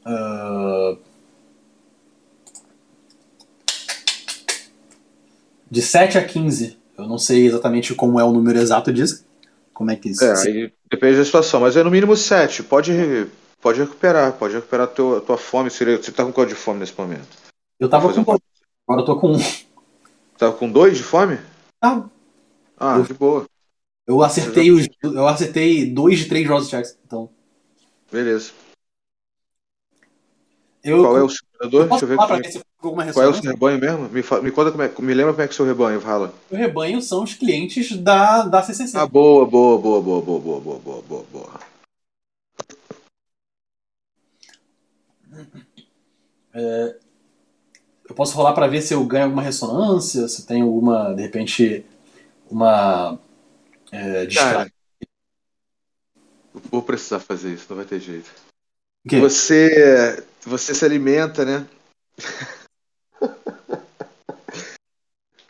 ah, 0.05 0.97
de 5.71 5.81
7 5.81 6.19
a 6.19 6.25
15. 6.25 6.77
Eu 6.99 7.07
não 7.07 7.17
sei 7.17 7.47
exatamente 7.47 7.95
como 7.95 8.21
é 8.21 8.25
o 8.25 8.33
número 8.33 8.59
exato 8.59 8.93
disso. 8.93 9.25
Como 9.73 9.91
é 9.91 9.97
que 9.97 10.11
isso. 10.11 10.23
É, 10.23 10.71
depende 10.91 11.17
da 11.17 11.25
situação, 11.25 11.61
mas 11.61 11.77
é 11.77 11.83
no 11.83 11.91
mínimo 11.91 12.15
sete. 12.15 12.63
Pode, 12.63 12.93
pode 13.63 13.81
recuperar, 13.81 14.33
pode 14.35 14.55
recuperar 14.55 14.87
a 14.87 14.91
tua, 14.91 15.21
tua 15.23 15.39
fome. 15.39 15.71
Você 15.71 16.13
tá 16.13 16.25
com 16.25 16.33
quanto 16.33 16.51
de 16.51 16.55
fome 16.55 16.81
nesse 16.81 16.99
momento? 16.99 17.27
eu 17.81 17.89
tava 17.89 18.13
com. 18.13 18.21
um- 18.21 18.37
Agora 18.87 19.01
eu 19.01 19.05
tô 19.05 19.17
com 19.19 19.33
um. 19.33 19.39
Tava 20.37 20.53
com 20.55 20.71
dois 20.71 20.97
de 20.99 21.03
fome? 21.05 21.39
Ah, 21.81 22.05
Ah, 22.79 22.97
Eu- 22.99 23.05
de 23.05 23.15
boa. 23.15 23.45
eu 24.07 24.23
acertei 24.23 24.71
os. 24.73 24.89
Eu 25.03 25.27
acertei 25.29 25.87
2 25.93 26.19
de 26.19 26.25
3 26.29 26.47
Rose 26.49 26.69
Checks. 26.69 26.99
Então. 27.07 27.31
Beleza. 28.11 28.51
Eu, 30.85 31.01
Qual 31.03 31.17
é 31.17 31.23
o 31.23 31.29
seu 31.29 31.39
predador? 31.57 31.89
Deixa 31.89 32.05
eu 32.05 32.09
ver 32.09 32.17
como 32.17 32.35
é- 32.35 32.43
se 32.51 32.61
Qual 33.13 33.25
é 33.25 33.29
o 33.29 33.35
seu 33.35 33.51
rebanho 33.53 33.79
mesmo? 33.79 34.09
Me, 34.09 34.21
fa- 34.23 34.41
me 34.43 34.51
conta 34.51 34.73
como 34.73 34.83
é, 34.83 34.93
me 34.99 35.15
lembra 35.15 35.33
como 35.33 35.43
é 35.43 35.47
que 35.47 35.53
é 35.53 35.55
o 35.55 35.57
seu 35.57 35.65
rebanho, 35.65 36.01
fala. 36.01 36.35
O 36.51 36.57
rebanho 36.57 37.01
são 37.01 37.23
os 37.23 37.35
clientes 37.35 37.97
da, 37.97 38.43
da 38.43 38.61
CCC. 38.63 38.99
Ah, 38.99 39.07
boa, 39.07 39.47
boa, 39.47 39.79
boa, 39.79 40.01
boa, 40.03 40.21
boa, 40.21 40.41
boa, 40.41 40.61
boa, 40.61 40.81
boa, 40.81 41.25
boa, 41.31 41.51
É, 46.55 46.97
eu 48.09 48.15
posso 48.15 48.37
rolar 48.37 48.53
pra 48.53 48.67
ver 48.67 48.83
se 48.83 48.93
eu 48.95 49.05
ganho 49.05 49.25
alguma 49.25 49.43
ressonância, 49.43 50.29
se 50.29 50.47
tem 50.47 50.63
alguma, 50.63 51.15
de 51.15 51.23
repente, 51.23 51.85
uma. 52.51 53.19
É. 53.91 54.27
Cara, 54.27 54.71
vou 56.71 56.83
precisar 56.83 57.21
fazer 57.21 57.55
isso, 57.55 57.67
não 57.71 57.77
vai 57.77 57.87
ter 57.87 58.01
jeito. 58.01 58.31
Você, 59.05 60.25
você 60.43 60.75
se 60.75 60.85
alimenta, 60.85 61.45
né? 61.45 61.67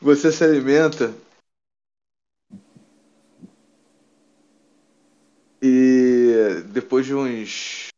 Você 0.00 0.32
se 0.32 0.42
alimenta 0.42 1.14
e 5.62 6.64
depois 6.72 7.06
de 7.06 7.14
uns 7.14 7.91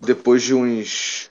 depois 0.00 0.42
de 0.42 0.54
uns 0.54 1.30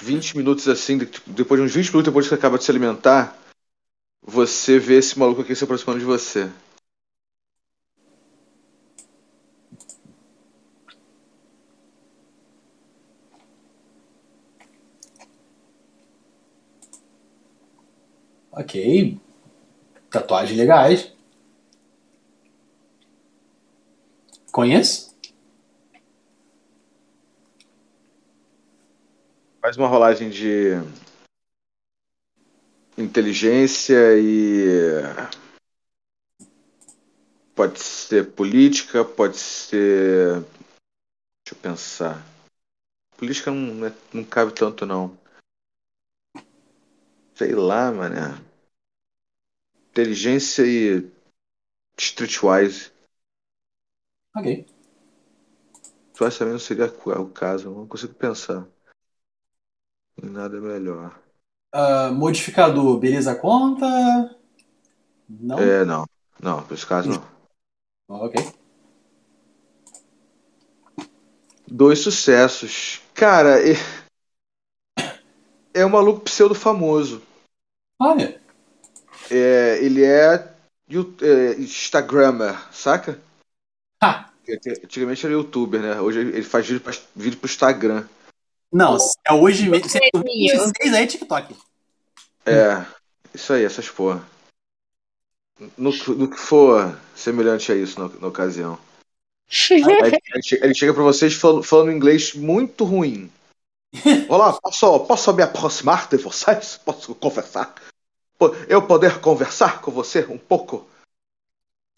20 0.00 0.36
minutos 0.36 0.68
assim, 0.68 0.98
de- 0.98 1.08
depois 1.26 1.60
de 1.60 1.66
uns 1.66 1.74
20 1.74 1.88
minutos 1.88 2.04
depois 2.06 2.26
que 2.26 2.30
você 2.30 2.34
acaba 2.34 2.58
de 2.58 2.64
se 2.64 2.70
alimentar, 2.70 3.36
você 4.22 4.78
vê 4.78 4.94
esse 4.98 5.18
maluco 5.18 5.42
aqui 5.42 5.54
se 5.54 5.64
aproximando 5.64 6.00
de 6.00 6.04
você. 6.06 6.50
Ok. 18.50 19.18
Tatuagens 20.10 20.58
legais. 20.58 21.12
Conheço? 24.52 25.16
Faz 29.60 29.76
uma 29.76 29.88
rolagem 29.88 30.30
de 30.30 30.74
inteligência 32.96 33.96
e 34.16 35.02
pode 37.56 37.80
ser 37.80 38.32
política, 38.32 39.04
pode 39.04 39.36
ser. 39.36 40.42
Deixa 41.44 41.52
eu 41.52 41.56
pensar. 41.60 42.24
Política 43.16 43.50
não, 43.50 43.84
é- 43.86 43.94
não 44.14 44.24
cabe 44.24 44.54
tanto 44.54 44.86
não. 44.86 45.18
Sei 47.34 47.52
lá, 47.52 47.90
mané. 47.90 48.40
Inteligência 49.90 50.62
e 50.64 51.10
streetwise. 51.98 52.92
Ok. 54.36 54.66
Streetwise 56.12 56.38
também 56.38 56.52
não 56.52 56.60
seria 56.60 56.86
o 56.86 57.30
caso, 57.30 57.70
não 57.70 57.88
consigo 57.88 58.14
pensar. 58.14 58.64
Nada 60.22 60.60
melhor. 60.60 61.18
Ah, 61.72 62.10
modificador, 62.10 62.98
beleza 62.98 63.34
conta? 63.34 63.86
Não? 65.28 65.58
É, 65.58 65.84
não. 65.84 66.06
Não, 66.40 66.62
por 66.62 66.74
esse 66.74 66.86
caso 66.86 67.10
não. 67.10 67.22
Ok. 68.08 68.52
Dois 71.66 71.98
sucessos. 71.98 73.02
Cara, 73.12 73.58
é, 73.60 73.74
é 75.74 75.84
um 75.84 75.90
maluco 75.90 76.20
pseudo 76.22 76.54
famoso. 76.54 77.22
Olha. 78.00 78.40
É, 79.30 79.78
ele 79.82 80.02
é, 80.04 80.34
é 80.34 81.54
Instagrammer, 81.58 82.56
saca? 82.72 83.20
Ha! 84.02 84.30
Antigamente 84.48 85.26
era 85.26 85.34
youtuber, 85.34 85.82
né? 85.82 86.00
Hoje 86.00 86.20
ele 86.20 86.42
faz 86.42 86.66
vídeo, 86.66 86.80
pra, 86.80 86.92
vídeo 87.14 87.38
pro 87.38 87.50
Instagram. 87.50 88.08
Não, 88.72 88.96
é 89.26 89.32
hoje 89.32 89.68
mesmo. 89.68 89.88
Seria. 89.88 90.10
26 90.14 90.92
é 90.94 91.06
TikTok. 91.06 91.56
É, 92.46 92.84
isso 93.34 93.52
aí, 93.52 93.64
essas 93.64 93.88
porra. 93.88 94.22
No, 95.76 95.92
que- 95.92 96.10
no 96.10 96.28
que 96.30 96.36
for 96.38 96.96
semelhante 97.16 97.72
a 97.72 97.74
isso 97.74 97.98
na, 97.98 98.08
na 98.20 98.26
ocasião. 98.28 98.78
Aí 99.70 99.80
ele 100.34 100.42
che- 100.42 100.60
ele 100.62 100.74
chega 100.74 100.94
pra 100.94 101.02
vocês 101.02 101.34
falando, 101.34 101.62
falando 101.62 101.90
inglês 101.92 102.34
muito 102.34 102.84
ruim. 102.84 103.30
Olá, 104.28 104.52
posso, 104.60 105.00
posso 105.06 105.32
me 105.32 105.42
aproximar 105.42 106.06
de 106.08 106.18
vocês? 106.18 106.76
Posso 106.84 107.14
conversar? 107.14 107.74
Eu 108.68 108.86
poder 108.86 109.18
conversar 109.20 109.80
com 109.80 109.90
você 109.90 110.20
um 110.26 110.38
pouco? 110.38 110.88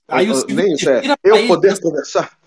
Aí 0.08 0.28
o 0.28 0.32
Eu- 0.32 0.36
Silvio 0.36 0.56
nem 0.56 0.68
se 0.76 0.82
isso 0.82 0.90
é. 0.90 1.02
Eu 1.22 1.36
ele, 1.36 1.48
poder 1.48 1.68
pensa- 1.70 1.82
conversar? 1.82 2.38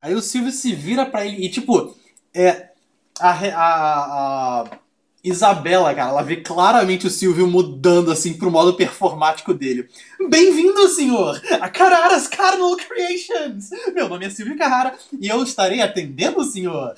Aí 0.00 0.14
o 0.14 0.20
Silvio 0.22 0.52
se 0.52 0.72
vira 0.74 1.04
pra 1.06 1.26
ele 1.26 1.44
e, 1.44 1.50
tipo, 1.50 1.96
é. 2.32 2.70
A, 3.18 3.30
a, 3.30 4.62
a 4.62 4.78
Isabela, 5.24 5.94
cara, 5.94 6.10
ela 6.10 6.22
vê 6.22 6.36
claramente 6.36 7.06
o 7.06 7.10
Silvio 7.10 7.46
mudando, 7.48 8.12
assim, 8.12 8.36
pro 8.36 8.50
modo 8.50 8.76
performático 8.76 9.54
dele. 9.54 9.88
Bem-vindo, 10.28 10.88
senhor, 10.88 11.40
a 11.60 11.68
Cararas 11.68 12.28
Carnal 12.28 12.76
Creations! 12.76 13.70
Meu 13.94 14.08
nome 14.08 14.26
é 14.26 14.30
Silvio 14.30 14.56
Carrara 14.56 14.96
e 15.18 15.26
eu 15.28 15.42
estarei 15.42 15.80
atendendo 15.80 16.40
o 16.40 16.44
senhor. 16.44 16.94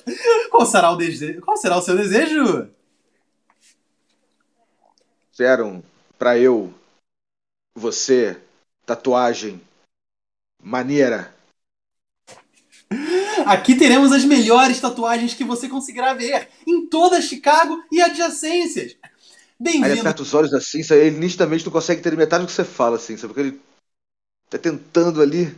Qual 0.51 0.65
será 0.65 0.91
o, 0.91 0.95
dese... 0.95 1.41
Qual 1.41 1.57
será 1.57 1.77
o 1.77 1.81
seu 1.81 1.95
desejo? 1.95 2.69
Fizeram 5.31 5.81
pra 6.17 6.37
eu, 6.37 6.73
você, 7.73 8.37
tatuagem, 8.85 9.61
maneira. 10.61 11.33
Aqui 13.45 13.75
teremos 13.75 14.11
as 14.11 14.23
melhores 14.23 14.79
tatuagens 14.79 15.33
que 15.33 15.43
você 15.43 15.69
conseguirá 15.69 16.13
ver 16.13 16.47
em 16.67 16.87
toda 16.87 17.21
Chicago 17.21 17.83
e 17.91 18.01
adjacências. 18.01 18.95
Aí 19.03 19.09
ele 19.59 19.71
Bem-vindo. 19.71 20.01
aperta 20.01 20.21
os 20.21 20.33
olhos 20.33 20.53
assim, 20.53 20.81
ele 20.91 21.17
nitidamente 21.17 21.65
não 21.65 21.71
consegue 21.71 22.01
ter 22.01 22.15
metade 22.15 22.43
do 22.43 22.47
que 22.47 22.53
você 22.53 22.63
fala, 22.63 22.95
assim, 22.95 23.17
sabe? 23.17 23.33
Porque 23.33 23.49
ele 23.49 23.61
tá 24.49 24.57
tentando 24.57 25.21
ali. 25.21 25.55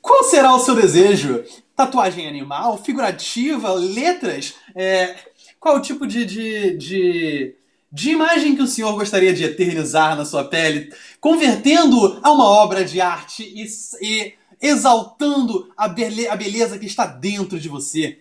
Qual 0.00 0.24
será 0.24 0.54
o 0.54 0.58
seu 0.58 0.74
desejo? 0.74 1.44
Tatuagem 1.76 2.26
animal, 2.26 2.82
figurativa, 2.82 3.72
letras? 3.74 4.54
É, 4.74 5.16
qual 5.60 5.76
o 5.76 5.82
tipo 5.82 6.06
de, 6.06 6.24
de, 6.24 6.76
de, 6.76 7.54
de 7.92 8.10
imagem 8.10 8.56
que 8.56 8.62
o 8.62 8.66
senhor 8.66 8.94
gostaria 8.94 9.34
de 9.34 9.44
eternizar 9.44 10.16
na 10.16 10.24
sua 10.24 10.44
pele, 10.44 10.92
convertendo 11.20 12.18
a 12.22 12.32
uma 12.32 12.46
obra 12.46 12.84
de 12.84 13.00
arte 13.00 13.42
e, 13.42 13.66
e 14.00 14.37
exaltando 14.60 15.72
a, 15.76 15.88
bele, 15.88 16.28
a 16.28 16.36
beleza 16.36 16.78
que 16.78 16.86
está 16.86 17.06
dentro 17.06 17.58
de 17.58 17.68
você? 17.68 18.18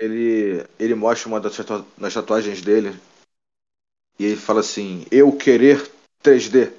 ele, 0.00 0.66
ele 0.78 0.94
mostra 0.94 1.28
uma 1.28 1.38
das, 1.38 1.54
das 1.98 2.14
tatuagens 2.14 2.62
dele 2.62 2.98
e 4.18 4.24
ele 4.24 4.36
fala 4.36 4.60
assim: 4.60 5.06
Eu 5.10 5.36
querer 5.36 5.90
3D. 6.24 6.72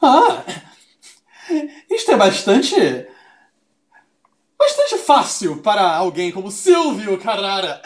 Ah! 0.00 0.44
Isto 1.90 2.12
é 2.12 2.16
bastante. 2.16 2.74
bastante 4.58 4.98
fácil 4.98 5.62
para 5.62 5.96
alguém 5.96 6.30
como 6.30 6.50
Silvio 6.50 7.18
Carrara. 7.18 7.80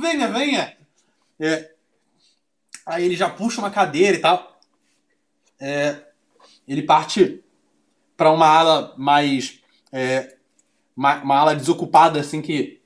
Venha, 0.00 0.28
venha! 0.28 0.78
É, 1.40 1.72
aí 2.86 3.04
ele 3.04 3.16
já 3.16 3.28
puxa 3.28 3.60
uma 3.60 3.70
cadeira 3.70 4.16
e 4.16 4.20
tal. 4.20 4.59
É, 5.60 6.02
ele 6.66 6.82
parte 6.82 7.42
para 8.16 8.30
uma 8.30 8.46
ala 8.46 8.94
mais. 8.96 9.60
é, 9.92 10.36
uma, 10.96 11.22
uma 11.22 11.36
ala 11.36 11.56
desocupada, 11.56 12.20
assim, 12.20 12.42
que 12.42 12.80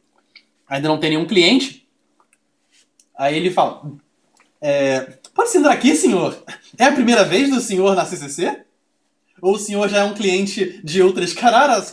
ainda 0.69 0.89
não 0.89 0.99
tem 0.99 1.11
nenhum 1.11 1.27
cliente. 1.27 1.89
Aí 3.17 3.37
ele 3.37 3.51
fala: 3.51 3.93
é, 4.61 5.01
Pode 5.35 5.51
sentar 5.51 5.73
aqui, 5.73 5.95
senhor? 5.97 6.43
É 6.79 6.85
a 6.85 6.93
primeira 6.93 7.25
vez 7.25 7.51
do 7.51 7.61
senhor 7.61 7.95
na 7.95 8.05
CCC? 8.05 8.65
Ou 9.41 9.55
o 9.55 9.59
senhor 9.59 9.89
já 9.89 9.99
é 9.99 10.05
um 10.05 10.15
cliente 10.15 10.81
de 10.83 11.03
outras 11.03 11.33
cararas? 11.33 11.93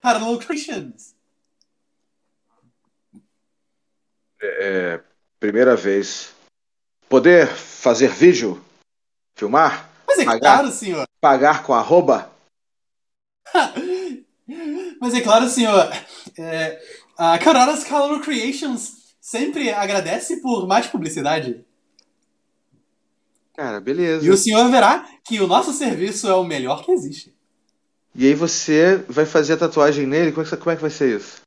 Carlo 0.00 0.38
Christians? 0.38 1.14
É, 4.40 5.00
primeira 5.40 5.74
vez. 5.74 6.32
Poder 7.08 7.48
fazer 7.48 8.10
vídeo? 8.10 8.62
Filmar? 9.34 9.87
Mas 10.08 10.18
é 10.18 10.24
Pagar? 10.24 10.40
claro, 10.40 10.70
senhor. 10.72 11.06
Pagar 11.20 11.62
com 11.62 11.74
arroba? 11.74 12.32
Mas 15.00 15.12
é 15.14 15.20
claro, 15.20 15.48
senhor. 15.48 15.92
É, 16.38 16.80
a 17.16 17.38
Cararas 17.38 17.84
Carlo 17.84 18.20
Creations 18.20 19.14
sempre 19.20 19.70
agradece 19.70 20.40
por 20.40 20.66
mais 20.66 20.86
publicidade. 20.86 21.62
Cara, 23.54 23.80
beleza. 23.80 24.24
E 24.24 24.30
o 24.30 24.36
senhor 24.36 24.70
verá 24.70 25.06
que 25.24 25.40
o 25.40 25.46
nosso 25.46 25.72
serviço 25.72 26.26
é 26.28 26.34
o 26.34 26.44
melhor 26.44 26.84
que 26.84 26.92
existe. 26.92 27.36
E 28.14 28.26
aí 28.26 28.34
você 28.34 28.96
vai 29.08 29.26
fazer 29.26 29.52
a 29.54 29.58
tatuagem 29.58 30.06
nele? 30.06 30.32
Como 30.32 30.46
é 30.46 30.48
que, 30.48 30.56
como 30.56 30.70
é 30.70 30.76
que 30.76 30.82
vai 30.82 30.90
ser 30.90 31.16
isso? 31.18 31.42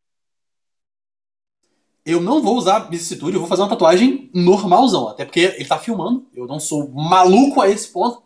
Eu 2.05 2.21
não 2.21 2.41
vou 2.41 2.57
usar 2.57 2.89
vicissitude, 2.89 3.35
eu 3.35 3.39
vou 3.39 3.49
fazer 3.49 3.61
uma 3.61 3.69
tatuagem 3.69 4.29
normalzão. 4.33 5.07
Até 5.07 5.25
porque 5.25 5.39
ele 5.39 5.65
tá 5.65 5.79
filmando. 5.79 6.27
Eu 6.33 6.45
não 6.45 6.59
sou 6.59 6.89
maluco 6.89 7.61
a 7.61 7.69
esse 7.69 7.87
ponto. 7.87 8.21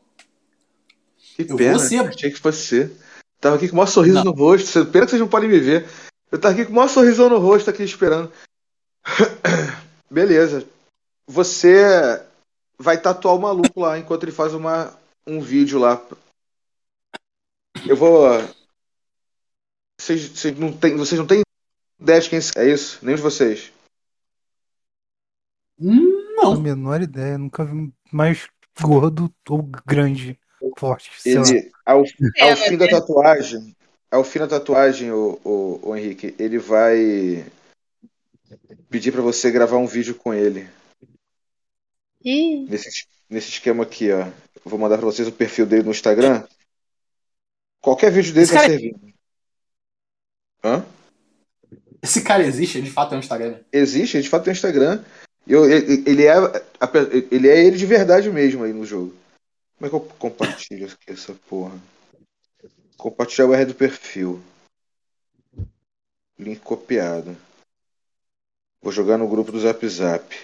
Que 1.36 1.44
Eu 1.44 1.56
pena, 1.58 1.78
vou 1.78 1.80
ser- 1.88 2.00
achei 2.08 2.32
que 2.32 2.40
fosse 2.40 2.60
você. 2.62 2.98
Tava 3.42 3.58
aqui 3.58 3.68
com 3.68 3.74
o 3.74 3.78
maior 3.78 3.88
sorriso 3.88 4.16
Não. 4.16 4.24
no 4.26 4.32
rosto. 4.32 4.86
Pena 4.86 5.06
que 5.06 5.12
vocês 5.12 5.20
não 5.22 5.28
podem 5.28 5.50
me 5.50 5.60
ver. 5.60 5.86
Eu 6.32 6.40
tava 6.40 6.54
aqui 6.54 6.66
com 6.66 6.72
o 6.72 6.76
maior 6.76 6.88
sorrisão 6.88 7.30
no 7.30 7.38
rosto, 7.38 7.70
aqui 7.70 7.84
esperando. 7.84 8.32
Beleza. 10.10 10.66
Você 11.28 12.24
vai 12.80 13.00
tatuar 13.00 13.36
o 13.36 13.40
maluco 13.42 13.80
lá 13.80 13.98
enquanto 14.00 14.24
ele 14.24 14.32
faz 14.32 14.54
uma, 14.54 14.98
um 15.28 15.42
vídeo 15.42 15.78
lá. 15.80 16.02
Eu 17.88 17.96
vou. 17.98 18.30
Vocês, 20.00 20.30
vocês, 20.30 20.58
não 20.58 20.72
têm, 20.72 20.96
vocês 20.96 21.20
não 21.20 21.28
têm 21.28 21.42
ideia 22.00 22.22
de 22.22 22.30
quem 22.30 22.40
é 22.56 22.70
isso? 22.70 23.00
Nenhum 23.04 23.18
de 23.18 23.22
vocês. 23.22 23.72
Hum, 25.80 26.38
A 26.40 26.44
Não. 26.44 26.62
menor 26.62 27.02
ideia, 27.02 27.38
nunca 27.38 27.66
vi 27.66 27.74
um 27.74 27.92
mais 28.12 28.48
gordo 28.82 29.34
ou 29.50 29.64
grande, 29.86 30.40
forte. 30.76 31.12
Ele, 31.26 31.72
ao, 31.86 32.00
ao 32.00 32.06
Pena, 32.34 32.56
fim 32.56 32.78
da 32.78 32.86
né? 32.86 32.92
tatuagem, 32.92 33.76
ao 34.12 34.24
fim 34.24 34.40
da 34.40 34.48
tatuagem, 34.48 35.12
o, 35.12 35.40
o, 35.44 35.80
o 35.90 35.96
Henrique, 35.96 36.36
ele 36.40 36.58
vai 36.58 37.46
pedir 38.90 39.12
pra 39.12 39.22
você 39.22 39.52
gravar 39.52 39.78
um 39.78 39.88
vídeo 39.88 40.16
com 40.16 40.34
ele. 40.34 40.68
Ih, 42.24 42.66
Nesse, 42.70 43.06
nesse 43.30 43.50
esquema 43.50 43.84
aqui, 43.84 44.12
ó. 44.12 44.22
Eu 44.28 44.70
vou 44.72 44.80
mandar 44.80 44.98
pra 44.98 45.06
vocês 45.06 45.28
o 45.28 45.32
perfil 45.32 45.66
dele 45.66 45.84
no 45.84 45.92
Instagram. 45.92 46.44
Qualquer 47.82 48.12
vídeo 48.12 48.34
dele 48.34 48.44
Esse 48.46 48.54
tá 48.54 48.60
cara- 48.62 48.70
servindo. 48.74 49.14
Hã? 50.64 50.86
Esse 52.02 52.22
cara 52.24 52.44
existe, 52.44 52.82
de 52.82 52.90
fato 52.90 53.14
é 53.14 53.18
um 53.18 53.20
Instagram. 53.20 53.60
Existe, 53.72 54.18
ele 54.18 54.24
de 54.24 54.30
fato 54.30 54.44
tem 54.44 54.52
um 54.52 54.56
Instagram. 54.56 55.04
E 55.46 55.52
eu- 55.54 55.70
ele, 55.70 56.04
ele 56.08 56.26
é, 56.26 56.34
ele 57.32 57.48
é 57.48 57.64
ele 57.64 57.78
de 57.78 57.86
verdade 57.86 58.30
mesmo 58.32 58.64
aí 58.64 58.74
no 58.74 58.86
jogo. 58.86 59.14
Como 59.78 59.88
é 59.88 59.90
que 59.90 59.96
eu 59.96 60.02
compartilho 60.18 60.88
aqui 60.88 61.12
essa 61.12 61.34
porra? 61.50 61.78
Compartilhar 62.98 63.48
o 63.48 63.54
R 63.54 63.66
do 63.66 63.76
perfil. 63.76 64.42
Link 66.40 66.60
copiado. 66.62 67.36
Vou 68.82 68.92
jogar 68.92 69.18
no 69.18 69.28
grupo 69.28 69.52
do 69.52 69.60
Zap 69.60 69.88
Zap. 69.88 70.36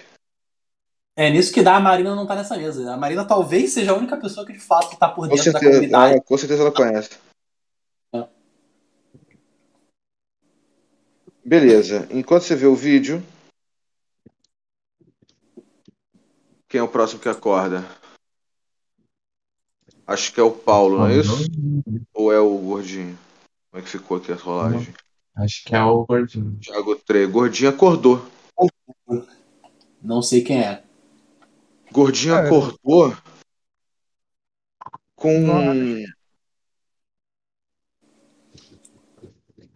É 1.14 1.30
nisso 1.30 1.52
que 1.52 1.62
dá 1.62 1.76
a 1.76 1.80
Marina 1.80 2.14
não 2.14 2.26
tá 2.26 2.34
nessa 2.34 2.56
mesa. 2.56 2.92
A 2.92 2.96
Marina 2.96 3.24
talvez 3.24 3.72
seja 3.72 3.92
a 3.92 3.96
única 3.96 4.16
pessoa 4.16 4.46
que 4.46 4.52
de 4.52 4.58
fato 4.58 4.96
tá 4.96 5.08
por 5.08 5.28
dentro 5.28 5.44
da 5.44 5.58
certeza, 5.58 5.72
comunidade. 5.72 6.14
ah, 6.14 6.22
com 6.22 6.38
certeza 6.38 6.62
ela 6.62 6.72
conhece. 6.72 7.10
É. 8.14 8.26
Beleza. 11.44 12.08
Enquanto 12.10 12.42
você 12.42 12.56
vê 12.56 12.66
o 12.66 12.74
vídeo. 12.74 13.22
Quem 16.68 16.80
é 16.80 16.82
o 16.82 16.88
próximo 16.88 17.20
que 17.20 17.28
acorda? 17.28 17.86
Acho 20.12 20.30
que 20.30 20.38
é 20.38 20.42
o 20.42 20.50
Paulo, 20.50 20.98
não 20.98 21.06
é 21.06 21.16
isso? 21.16 21.46
Ou 22.12 22.30
é 22.30 22.38
o 22.38 22.54
Gordinho? 22.58 23.18
Como 23.70 23.80
é 23.80 23.82
que 23.82 23.88
ficou 23.88 24.18
aqui 24.18 24.30
a 24.30 24.34
rolagem? 24.34 24.92
Acho 25.34 25.64
que 25.64 25.74
é 25.74 25.82
o 25.82 26.04
gordinho. 26.04 26.58
Thiago 26.60 26.96
3. 26.96 27.30
Gordinho 27.30 27.70
acordou. 27.70 28.22
Não 30.02 30.20
sei 30.20 30.42
quem 30.42 30.60
é. 30.60 30.82
Gordinho 31.90 32.34
Cara, 32.34 32.46
acordou 32.46 33.16
com. 35.16 36.04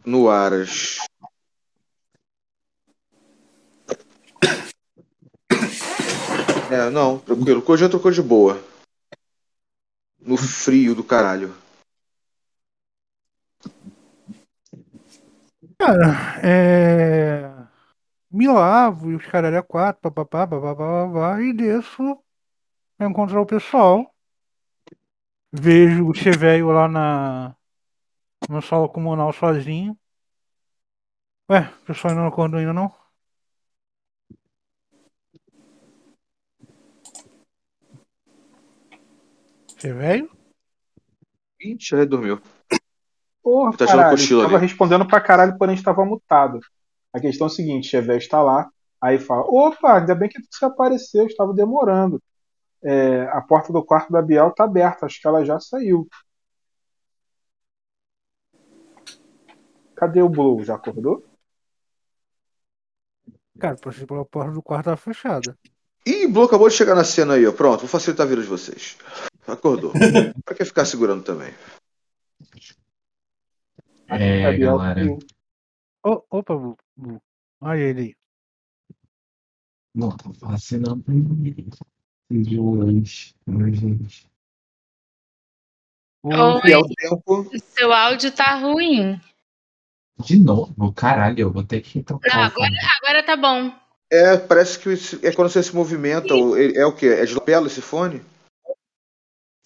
No 0.05 0.29
Aras. 0.29 0.99
É, 6.71 6.91
não, 6.91 7.19
tranquilo. 7.21 7.61
O 7.61 7.65
Gordinho 7.65 7.89
trocou 7.89 8.11
de 8.11 8.21
boa. 8.21 8.76
No 10.27 10.37
frio 10.37 10.93
do 10.93 11.05
caralho. 11.05 11.55
Cara, 15.79 16.41
é. 16.43 17.49
Me 18.31 18.49
lavo 18.49 19.13
e 19.13 19.15
os 19.15 19.25
caras 19.27 19.55
é 19.55 19.63
quatro, 19.63 20.03
papapá, 20.03 20.47
papapá, 20.47 21.41
e 21.41 21.53
desço 21.53 22.19
pra 22.99 23.09
encontrar 23.09 23.41
o 23.41 23.47
pessoal. 23.47 24.13
Vejo 25.53 26.09
o 26.09 26.15
Chevelho 26.15 26.71
lá 26.73 26.89
na. 26.89 27.57
na 28.49 28.61
sala 28.61 28.89
comunal 28.89 29.33
sozinho. 29.33 29.97
Ué, 31.51 31.61
o 31.83 31.85
pessoal 31.87 32.11
ainda 32.11 32.23
não 32.23 32.29
acordou 32.29 32.59
ainda 32.59 32.73
não? 32.73 32.93
Chevelho? 39.77 40.31
Ixi, 41.61 41.95
aí 41.97 42.07
dormiu. 42.07 42.41
Porra, 43.43 43.77
Tá 43.77 43.87
caralho, 43.87 44.11
cochilo 44.11 44.43
tava 44.43 44.57
ali. 44.57 44.67
respondendo 44.67 45.07
pra 45.07 45.21
caralho, 45.21 45.57
porém 45.59 45.75
estava 45.75 46.05
mutado. 46.05 46.61
A 47.13 47.21
questão 47.21 47.47
é 47.47 47.51
a 47.51 47.53
seguinte, 47.53 47.89
Chevette 47.89 48.25
está 48.25 48.43
lá, 48.43 48.69
aí 49.01 49.19
fala, 49.19 49.43
opa, 49.43 49.99
ainda 49.99 50.15
bem 50.15 50.29
que 50.29 50.39
você 50.51 50.65
apareceu, 50.65 51.27
estava 51.27 51.55
demorando. 51.55 52.21
É, 52.83 53.23
a 53.33 53.41
porta 53.41 53.73
do 53.73 53.85
quarto 53.85 54.13
da 54.13 54.21
Biel 54.21 54.51
tá 54.53 54.65
aberta, 54.65 55.07
acho 55.07 55.21
que 55.21 55.27
ela 55.27 55.45
já 55.45 55.59
saiu. 55.61 56.07
Cadê 59.95 60.21
o 60.21 60.29
Blue? 60.29 60.63
Já 60.63 60.75
acordou? 60.75 61.25
Cara, 63.59 63.77
passei 63.77 64.05
pela 64.07 64.25
porta 64.25 64.53
do 64.53 64.63
quarto 64.63 64.85
tava 64.87 64.97
fechada. 64.99 65.57
Ih, 66.05 66.27
Blue 66.29 66.45
acabou 66.45 66.69
de 66.69 66.75
chegar 66.75 66.95
na 66.95 67.05
cena 67.05 67.35
aí, 67.35 67.47
ó. 67.47 67.53
Pronto, 67.53 67.81
vou 67.81 67.89
facilitar 67.89 68.27
a 68.27 68.29
vida 68.29 68.43
de 68.43 68.49
vocês. 68.49 68.99
Acordou. 69.47 69.93
pra 70.45 70.55
que 70.55 70.65
ficar 70.65 70.85
segurando 70.85 71.23
também? 71.23 71.53
É, 74.09 74.57
galera. 74.59 75.03
Ô, 76.05 76.23
opa, 76.31 76.57
Bu- 76.57 76.77
Bu. 76.97 77.21
olha 77.61 77.81
ele 77.81 78.01
aí. 78.01 78.17
Não 79.95 80.11
tá 80.17 80.33
fácil 80.35 80.81
não 80.81 81.01
pra 81.01 81.15
mim. 81.15 81.69
De 82.31 82.59
hoje, 82.59 83.35
gente. 83.47 84.29
O- 86.23 86.29
Oi, 86.35 86.71
E 86.71 86.73
ao 86.73 86.87
tempo. 86.89 87.51
seu 87.75 87.93
áudio 87.93 88.33
tá 88.33 88.55
ruim. 88.57 89.21
De 90.25 90.39
novo, 90.39 90.93
caralho, 90.93 91.41
eu 91.41 91.53
vou 91.53 91.63
ter 91.63 91.81
que 91.83 91.99
Não, 91.99 92.05
trocar. 92.05 92.39
o 92.39 92.43
agora, 92.45 92.73
agora 93.03 93.23
tá 93.23 93.37
bom. 93.37 93.73
É, 94.11 94.37
parece 94.37 94.79
que 94.79 95.27
é 95.27 95.33
quando 95.33 95.51
você 95.51 95.63
se 95.63 95.75
movimenta. 95.75 96.33
É, 96.35 96.79
é 96.81 96.87
o 96.87 96.93
quê? 96.95 97.07
É 97.07 97.25
de 97.25 97.35
lapela 97.35 97.67
esse 97.67 97.81
fone? 97.83 98.23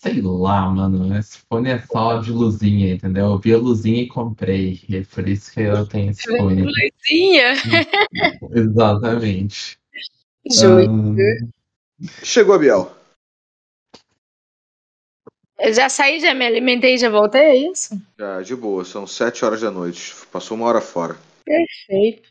Sei 0.01 0.23
lá, 0.23 0.71
mano. 0.71 1.15
Esse 1.19 1.39
fone 1.41 1.69
é 1.69 1.79
só 1.81 2.19
de 2.21 2.33
luzinha, 2.33 2.95
entendeu? 2.95 3.27
Eu 3.27 3.39
vi 3.39 3.53
a 3.53 3.59
luzinha 3.59 4.03
e 4.03 4.09
comprei. 4.09 4.81
E 4.89 4.97
é 4.97 5.05
por 5.05 5.29
isso 5.29 5.53
que 5.53 5.61
eu 5.61 5.87
tenho 5.87 6.11
esse 6.11 6.23
fone. 6.39 6.63
Luzinha? 6.63 7.53
Exatamente. 8.51 9.79
Justo. 10.51 10.67
Ahn, 10.67 11.17
Chegou, 12.25 12.59
Biel. 12.59 12.91
Eu 15.59 15.75
já 15.75 15.91
saí, 15.91 16.19
já 16.19 16.33
me 16.33 16.47
alimentei, 16.47 16.97
já 16.97 17.11
voltei, 17.11 17.43
é 17.43 17.57
isso? 17.71 18.01
Já, 18.19 18.41
de 18.41 18.57
boa, 18.57 18.83
são 18.87 19.07
sete 19.07 19.45
horas 19.45 19.61
da 19.61 19.71
noite. 19.71 20.15
Passou 20.33 20.57
uma 20.57 20.67
hora 20.67 20.81
fora. 20.81 21.19
Perfeito. 21.45 22.31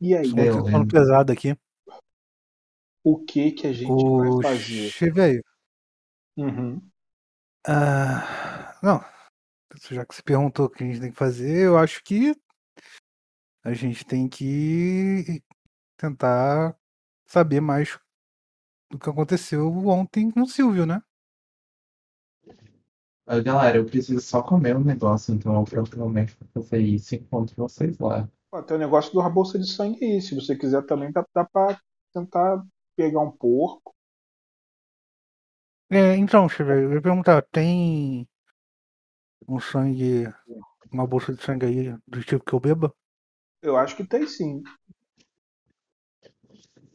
E 0.00 0.14
aí, 0.14 0.28
Só 0.28 0.36
um 0.36 0.70
sono 0.70 0.86
pesado 0.86 1.32
aqui. 1.32 1.56
o 3.02 3.18
que 3.24 3.50
que 3.50 3.66
a 3.66 3.72
gente 3.72 3.90
O 3.90 4.38
vai 4.40 4.54
fazer? 4.54 5.12
Velho. 5.12 5.42
Uhum. 6.36 6.80
Ah, 7.66 8.78
não. 8.82 9.04
Já 9.90 10.04
que 10.04 10.14
você 10.14 10.22
perguntou 10.22 10.66
o 10.66 10.70
que 10.70 10.84
a 10.84 10.86
gente 10.86 11.00
tem 11.00 11.10
que 11.10 11.16
fazer, 11.16 11.66
eu 11.66 11.78
acho 11.78 12.02
que 12.04 12.34
a 13.64 13.72
gente 13.72 14.04
tem 14.04 14.28
que 14.28 15.42
tentar 15.96 16.76
saber 17.26 17.60
mais 17.60 17.98
do 18.90 18.98
que 18.98 19.08
aconteceu 19.08 19.68
ontem 19.88 20.30
com 20.30 20.42
o 20.42 20.46
Silvio, 20.46 20.84
né? 20.84 21.00
Galera, 23.44 23.78
eu 23.78 23.86
preciso 23.86 24.20
só 24.20 24.42
comer 24.42 24.76
um 24.76 24.84
negócio, 24.84 25.34
então 25.34 25.54
eu 25.54 25.64
provavelmente 25.64 26.36
vou 26.54 26.64
fazer 26.64 26.82
isso 26.82 27.14
e 27.14 27.18
encontro 27.18 27.54
vocês 27.56 27.98
lá. 27.98 28.28
Pô, 28.50 28.62
tem 28.62 28.76
o 28.76 28.80
negócio 28.80 29.14
da 29.14 29.28
bolsa 29.30 29.58
de 29.58 29.66
sangue 29.66 30.04
aí. 30.04 30.20
Se 30.20 30.34
você 30.34 30.56
quiser 30.56 30.84
também, 30.84 31.10
dá, 31.10 31.24
dá 31.34 31.44
pra 31.44 31.80
tentar 32.12 32.62
pegar 32.96 33.20
um 33.20 33.30
porco. 33.30 33.94
É, 35.94 36.16
então, 36.16 36.48
Che, 36.48 36.64
velho, 36.64 36.84
eu 36.84 36.94
ia 36.94 37.02
perguntar, 37.02 37.42
tem 37.42 38.26
um 39.46 39.60
sangue, 39.60 40.26
uma 40.90 41.06
bolsa 41.06 41.34
de 41.34 41.42
sangue 41.42 41.66
aí 41.66 41.96
do 42.06 42.24
tipo 42.24 42.42
que 42.42 42.54
eu 42.54 42.60
beba? 42.60 42.94
Eu 43.60 43.76
acho 43.76 43.94
que 43.94 44.02
tem 44.02 44.26
sim. 44.26 44.62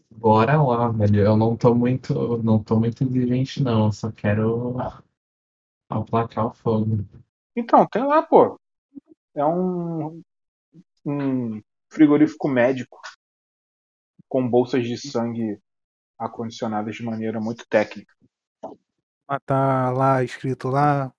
Bora 0.10 0.60
lá, 0.60 0.90
velho. 0.90 1.20
Eu 1.20 1.38
não 1.38 1.56
tô 1.56 1.76
muito, 1.76 2.42
não 2.42 2.64
tô 2.64 2.80
muito 2.80 3.04
exigente, 3.04 3.62
não. 3.62 3.86
Eu 3.86 3.92
só 3.92 4.12
quero 4.12 4.78
aplacar 5.88 6.48
o 6.48 6.54
fogo. 6.54 7.06
Então, 7.56 7.86
tem 7.88 8.04
lá, 8.04 8.24
pô. 8.24 8.60
É 9.36 9.46
um, 9.46 10.24
um 11.06 11.62
frigorífico 11.92 12.48
médico 12.48 13.00
com 14.28 14.50
bolsas 14.50 14.84
de 14.86 14.98
sangue 14.98 15.60
acondicionadas 16.18 16.96
de 16.96 17.04
maneira 17.04 17.40
muito 17.40 17.66
técnica. 17.70 18.17
Ah, 19.28 19.40
tá 19.40 19.90
lá 19.92 20.24
escrito 20.24 20.68
lá, 20.70 21.14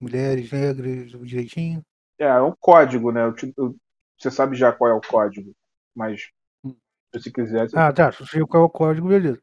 mulheres 0.00 0.50
negras, 0.52 1.10
direitinho. 1.26 1.84
É, 2.18 2.24
é 2.24 2.40
um 2.42 2.54
código, 2.58 3.10
né? 3.12 3.24
Eu 3.24 3.34
te- 3.34 3.52
eu- 3.56 3.76
você 4.18 4.30
sabe 4.30 4.56
já 4.56 4.72
qual 4.72 4.90
é 4.90 4.94
o 4.94 5.00
código, 5.00 5.52
mas 5.94 6.22
se 6.22 7.20
você 7.20 7.30
quiser, 7.32 7.68
você- 7.70 7.82
Ah, 7.82 7.92
tá, 7.92 8.12
se 8.12 8.20
você 8.24 8.46
qual 8.46 8.62
é 8.62 8.66
o 8.66 8.70
código, 8.70 9.08
beleza. 9.08 9.42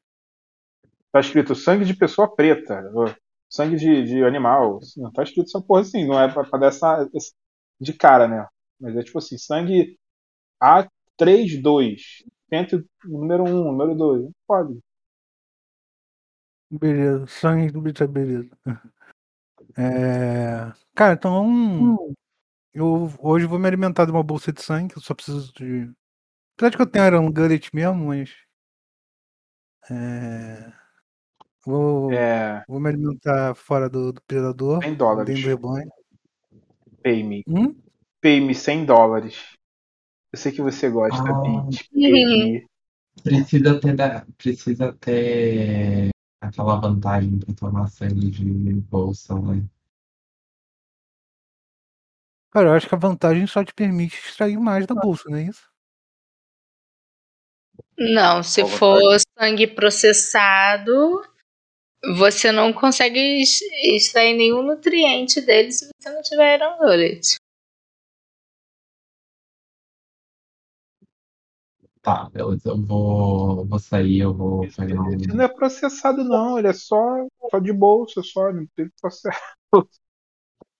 tá 1.12 1.20
escrito 1.20 1.56
sangue 1.56 1.86
de 1.86 1.96
pessoa 1.96 2.34
preta, 2.34 2.84
sangue 3.50 3.78
de, 3.78 4.04
de 4.04 4.24
animal. 4.24 4.80
Não 4.98 5.12
tá 5.12 5.24
escrito 5.24 5.48
essa 5.48 5.62
porra 5.62 5.82
assim, 5.82 6.06
não 6.08 6.20
é 6.22 6.32
pra, 6.32 6.44
pra 6.44 6.60
dar 6.60 6.68
essa, 6.68 7.10
essa- 7.16 7.32
de 7.80 7.94
cara, 7.94 8.28
né? 8.28 8.46
Mas 8.80 8.96
é 8.96 9.04
tipo 9.04 9.18
assim, 9.20 9.38
sangue 9.38 9.98
A32, 10.62 12.24
centro, 12.50 12.86
número 13.06 13.44
1, 13.46 13.66
número 13.66 13.96
2, 13.96 14.30
código. 14.48 14.80
Beleza, 16.70 17.26
sangue 17.28 17.72
do 17.72 17.82
beleza. 17.82 18.50
É... 19.78 20.72
Cara, 20.94 21.14
então. 21.14 21.98
Eu 22.74 23.12
hoje 23.20 23.46
vou 23.46 23.58
me 23.58 23.68
alimentar 23.68 24.06
de 24.06 24.12
uma 24.12 24.22
bolsa 24.24 24.52
de 24.52 24.62
sangue, 24.62 24.96
eu 24.96 25.02
só 25.02 25.16
preciso 25.16 25.52
de. 25.54 25.92
Apesar 26.56 26.70
de 26.72 26.78
que 26.78 26.82
eu 26.84 26.88
tenho 26.88 27.06
Iron 27.08 27.32
Gullet 27.32 27.70
mesmo, 27.74 28.08
mas. 28.08 28.36
É... 29.90 30.74
Vou, 31.66 32.12
É, 32.14 32.64
vou 32.68 32.80
me 32.80 32.90
alimentar 32.90 33.54
fora 33.56 33.90
do, 33.90 34.14
do 34.14 34.22
predador. 34.22 34.82
100 34.84 34.96
dólares. 34.96 35.36
Dentro 35.36 35.44
do 35.44 35.48
rebanho. 35.50 35.92
Pay 37.04 37.24
me. 37.24 37.44
Hum? 37.48 37.76
Pay 38.22 38.40
me 38.42 38.56
100 38.56 38.86
dólares. 38.86 39.56
Eu 40.32 40.40
sei 40.40 40.52
que 40.52 40.62
você 40.62 40.90
gosta, 40.90 41.22
Ah. 41.22 41.42
Pete. 41.42 42.68
Precisa 43.24 43.80
ter, 43.80 43.96
da- 43.96 44.26
precisa 44.38 44.94
ter 44.94 46.10
aquela 46.42 46.80
vantagem 46.80 47.40
pra 47.40 47.54
tomar 47.54 47.88
sangue 47.88 48.32
de 48.32 48.74
bolsa, 48.82 49.40
né? 49.40 49.68
Cara, 52.52 52.68
eu 52.70 52.74
acho 52.74 52.90
que 52.90 52.96
a 52.96 52.98
vantagem 52.98 53.48
só 53.48 53.64
te 53.64 53.74
permite 53.74 54.18
extrair 54.18 54.58
mais 54.60 54.86
da 54.86 54.94
bolsa, 54.94 55.30
não 55.30 55.38
é 55.38 55.44
isso? 55.44 55.72
Não, 57.98 58.44
se 58.44 58.62
Qual 58.62 58.70
for 58.72 59.18
sangue 59.38 59.68
processado, 59.68 61.22
você 62.18 62.52
não 62.52 62.74
consegue 62.74 63.20
ex- 63.20 63.62
extrair 63.84 64.36
nenhum 64.36 64.64
nutriente 64.64 65.42
dele 65.42 65.72
se 65.72 65.90
você 66.00 66.10
não 66.12 66.22
tiver 66.22 66.58
Iron 66.60 66.78
Gullet. 66.80 67.38
Tá, 72.08 72.30
beleza. 72.30 72.70
Eu 72.70 72.82
vou, 72.82 73.66
vou 73.66 73.80
sair, 73.80 74.20
eu 74.20 74.34
vou 74.34 74.62
pegar 74.62 75.02
um. 75.02 75.12
Ele 75.12 75.28
não 75.28 75.44
é 75.44 75.48
processado, 75.50 76.24
não. 76.24 76.58
Ele 76.58 76.70
é 76.70 76.74
só, 76.74 77.28
só 77.52 77.60
de 77.60 77.74
bolsa, 77.74 78.24
só. 78.24 78.50
Não 78.54 78.66
tem 78.76 78.90
processo. 79.02 79.38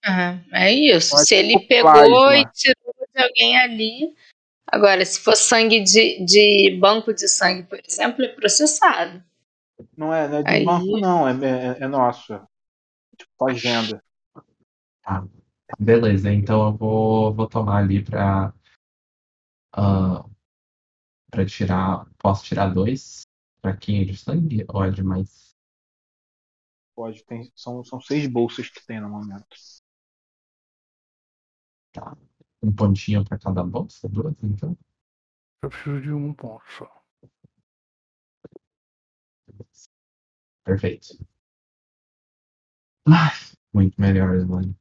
Ah, 0.06 0.40
é 0.54 0.72
isso. 0.72 1.12
Pode 1.16 1.28
Se 1.28 1.36
ele 1.36 1.60
pegou 1.68 1.92
plasma. 1.92 2.38
e 2.38 2.46
tirou 2.54 2.94
de 3.14 3.22
alguém 3.22 3.58
ali. 3.60 4.16
Agora, 4.66 5.04
se 5.04 5.20
for 5.20 5.36
sangue 5.36 5.82
de, 5.84 6.24
de 6.24 6.78
banco 6.80 7.14
de 7.14 7.28
sangue, 7.28 7.64
por 7.64 7.78
exemplo, 7.86 8.24
é 8.24 8.30
processado. 8.30 9.22
Não 9.98 10.14
é, 10.14 10.30
não 10.30 10.38
é 10.38 10.44
de 10.44 10.50
Aí- 10.50 10.64
banco, 10.64 10.98
não. 11.00 11.28
É, 11.28 11.34
é, 11.34 11.84
é 11.84 11.88
nosso. 11.90 12.40
Tipo, 13.18 13.32
fazenda. 13.38 14.02
Tá, 15.04 15.26
beleza. 15.78 16.32
Então 16.32 16.68
eu 16.68 16.74
vou, 16.78 17.34
vou 17.34 17.48
tomar 17.48 17.80
ali 17.80 18.02
pra. 18.02 18.54
ah, 19.74 20.24
pra 21.38 21.46
tirar. 21.46 22.10
Posso 22.18 22.44
tirar 22.44 22.74
dois 22.74 23.22
fraquinhos 23.62 24.08
de 24.08 24.18
sangue? 24.18 24.66
Ou 24.68 24.84
é 24.84 24.90
demais? 24.90 25.56
Pode, 26.96 27.24
tem, 27.26 27.52
são, 27.56 27.84
são 27.84 28.02
seis 28.02 28.28
bolsas 28.28 28.70
que 28.70 28.84
tem 28.88 29.00
no 29.00 29.10
momento. 29.10 29.46
Tá. 31.92 32.18
Um 32.64 32.74
pontinho 32.74 33.24
pra 33.24 33.38
cada 33.38 33.64
bolsa? 33.64 34.10
Duas, 34.10 34.36
então? 34.44 34.76
Eu 35.62 35.70
preciso 35.70 36.02
de 36.02 36.12
um 36.12 36.34
ponto 36.34 36.64
só. 36.72 37.04
Perfeito. 40.64 41.24
Ai, 43.06 43.36
muito 43.72 44.02
melhor, 44.02 44.44
mano. 44.48 44.76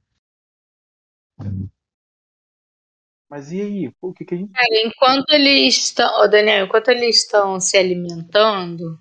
Mas 3.29 3.51
e 3.51 3.61
aí? 3.61 3.91
O 4.01 4.13
que, 4.13 4.25
que 4.25 4.35
a 4.35 4.39
gente. 4.39 4.53
Enquanto 4.85 5.31
eles 5.33 5.77
estão. 5.77 6.23
Ô, 6.23 6.29
Daniel, 6.29 6.67
enquanto 6.67 6.89
eles 6.89 7.17
estão 7.17 7.59
se 7.59 7.77
alimentando, 7.77 8.99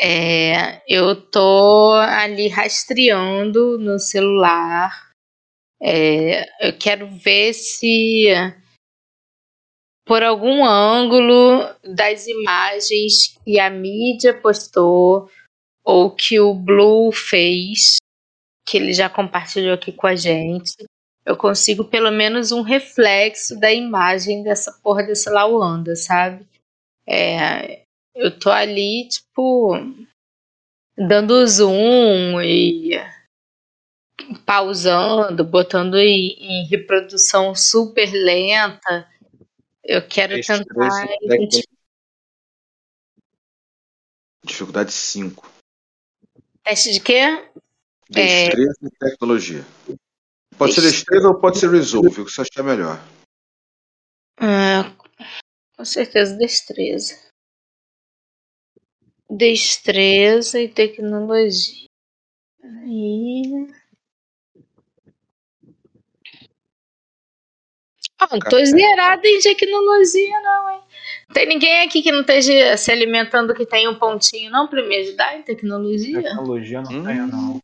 é, 0.00 0.82
eu 0.88 1.14
tô 1.14 1.92
ali 1.94 2.48
rastreando 2.48 3.78
no 3.78 3.98
celular. 3.98 5.08
É, 5.80 6.44
eu 6.66 6.76
quero 6.76 7.06
ver 7.06 7.52
se 7.52 8.26
por 10.04 10.22
algum 10.22 10.64
ângulo 10.64 11.68
das 11.84 12.26
imagens 12.26 13.38
que 13.44 13.60
a 13.60 13.68
mídia 13.68 14.40
postou 14.40 15.30
ou 15.84 16.10
que 16.10 16.40
o 16.40 16.54
Blue 16.54 17.12
fez, 17.12 17.96
que 18.66 18.78
ele 18.78 18.92
já 18.92 19.08
compartilhou 19.10 19.74
aqui 19.74 19.92
com 19.92 20.06
a 20.06 20.16
gente, 20.16 20.74
eu 21.28 21.36
consigo 21.36 21.84
pelo 21.84 22.10
menos 22.10 22.52
um 22.52 22.62
reflexo 22.62 23.60
da 23.60 23.70
imagem 23.70 24.42
dessa 24.42 24.72
porra 24.82 25.02
dessa 25.02 25.30
Lawanda, 25.30 25.94
sabe? 25.94 26.48
É, 27.06 27.84
eu 28.14 28.38
tô 28.38 28.50
ali, 28.50 29.06
tipo, 29.06 29.74
dando 30.96 31.46
zoom 31.46 32.40
e 32.40 32.92
pausando, 34.46 35.44
botando 35.44 35.98
em, 35.98 36.30
em 36.40 36.66
reprodução 36.66 37.54
super 37.54 38.10
lenta. 38.10 39.06
Eu 39.84 40.08
quero 40.08 40.34
tentar 40.40 41.06
identificar. 41.20 41.76
Dificuldade 44.42 44.92
5. 44.92 45.52
Teste 46.64 46.92
de 46.92 47.00
quê? 47.00 47.50
Destreza 48.08 48.78
e 48.82 48.90
tecnologia. 48.98 49.62
Pode 50.58 50.74
ser 50.74 50.80
Dest- 50.80 50.94
destreza 50.96 51.28
ou 51.28 51.40
pode 51.40 51.58
ser 51.58 51.70
resolve, 51.70 52.20
o 52.20 52.24
que 52.24 52.32
você 52.32 52.42
achar 52.42 52.64
melhor. 52.64 52.98
Ah, 54.40 54.92
com 55.76 55.84
certeza, 55.84 56.36
destreza. 56.36 57.16
Destreza 59.30 60.60
e 60.60 60.68
tecnologia. 60.68 61.86
Aí. 62.62 63.68
Ah, 68.18 68.26
não 68.32 68.38
tô 68.40 68.64
zerada 68.64 69.28
em 69.28 69.38
tecnologia, 69.40 70.40
não, 70.40 70.70
hein? 70.72 70.80
Tem 71.32 71.46
ninguém 71.46 71.82
aqui 71.82 72.02
que 72.02 72.10
não 72.10 72.22
esteja 72.22 72.76
se 72.76 72.90
alimentando 72.90 73.54
que 73.54 73.64
tem 73.64 73.86
um 73.86 73.96
pontinho, 73.96 74.50
não, 74.50 74.66
pra 74.66 74.82
me 74.82 74.96
ajudar 74.96 75.36
em 75.38 75.42
tecnologia? 75.42 76.22
Tecnologia 76.22 76.82
não 76.82 76.92
Hum. 76.92 77.04
tem, 77.04 77.16
não. 77.26 77.60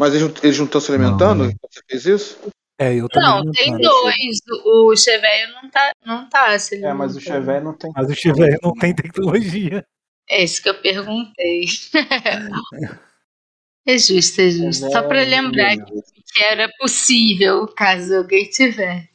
Mas 0.00 0.14
eles 0.14 0.22
não- 0.26 0.34
eles 0.42 0.58
não 0.58 0.64
estão 0.64 0.80
se 0.80 0.90
alimentando? 0.90 1.44
Não. 1.44 1.52
Você 1.70 1.80
fez 1.88 2.06
isso? 2.06 2.38
É, 2.80 2.94
eu 2.94 3.06
tô 3.10 3.20
me 3.20 3.26
Não, 3.26 3.42
tem 3.52 3.64
alimentando. 3.74 4.02
dois. 4.02 4.38
O 4.64 4.96
Cheveio 4.96 5.52
não 5.52 5.70
tá, 5.70 5.90
não 6.06 6.28
tá 6.30 6.58
se 6.58 6.76
É, 6.82 6.94
mas 6.94 7.14
o 7.14 7.18
alimentando. 7.18 7.22
Chevé 7.44 7.60
não 7.60 7.74
tem. 7.74 7.92
Mas 7.94 8.10
o 8.10 8.14
Chevette 8.14 8.58
não 8.62 8.72
tem 8.72 8.94
tecnologia. 8.94 9.84
É 10.28 10.42
isso 10.42 10.62
que 10.62 10.70
eu 10.70 10.80
perguntei. 10.80 11.64
É 13.86 13.96
justo, 13.98 14.40
é 14.40 14.50
justo. 14.50 14.90
Só 14.92 15.02
pra 15.02 15.22
lembrar 15.22 15.74
que 15.76 16.42
era 16.44 16.68
possível, 16.78 17.66
caso 17.66 18.14
alguém 18.14 18.48
tivesse. 18.48 19.08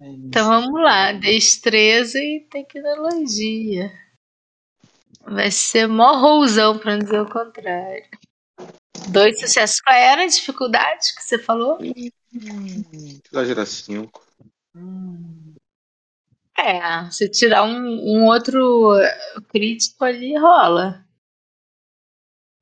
É. 0.00 0.06
Então 0.06 0.48
vamos 0.48 0.80
lá, 0.80 1.12
destreza 1.12 2.18
e 2.18 2.40
tecnologia. 2.50 3.90
Vai 5.26 5.50
ser 5.50 5.88
mó 5.88 6.14
rouzão, 6.18 6.78
pra 6.78 6.92
não 6.92 6.98
dizer 7.00 7.20
o 7.20 7.28
contrário. 7.28 8.04
Dois 9.10 9.40
sucessos. 9.40 9.80
Qual 9.80 9.96
era 9.96 10.22
a 10.22 10.26
dificuldade 10.26 11.14
que 11.16 11.22
você 11.22 11.38
falou? 11.38 11.78
Exagera 13.32 13.66
5. 13.66 14.26
É, 16.58 17.10
se 17.10 17.28
tirar 17.30 17.64
um, 17.64 17.76
um 17.76 18.26
outro 18.26 18.92
crítico 19.48 20.04
ali, 20.04 20.38
rola. 20.38 21.04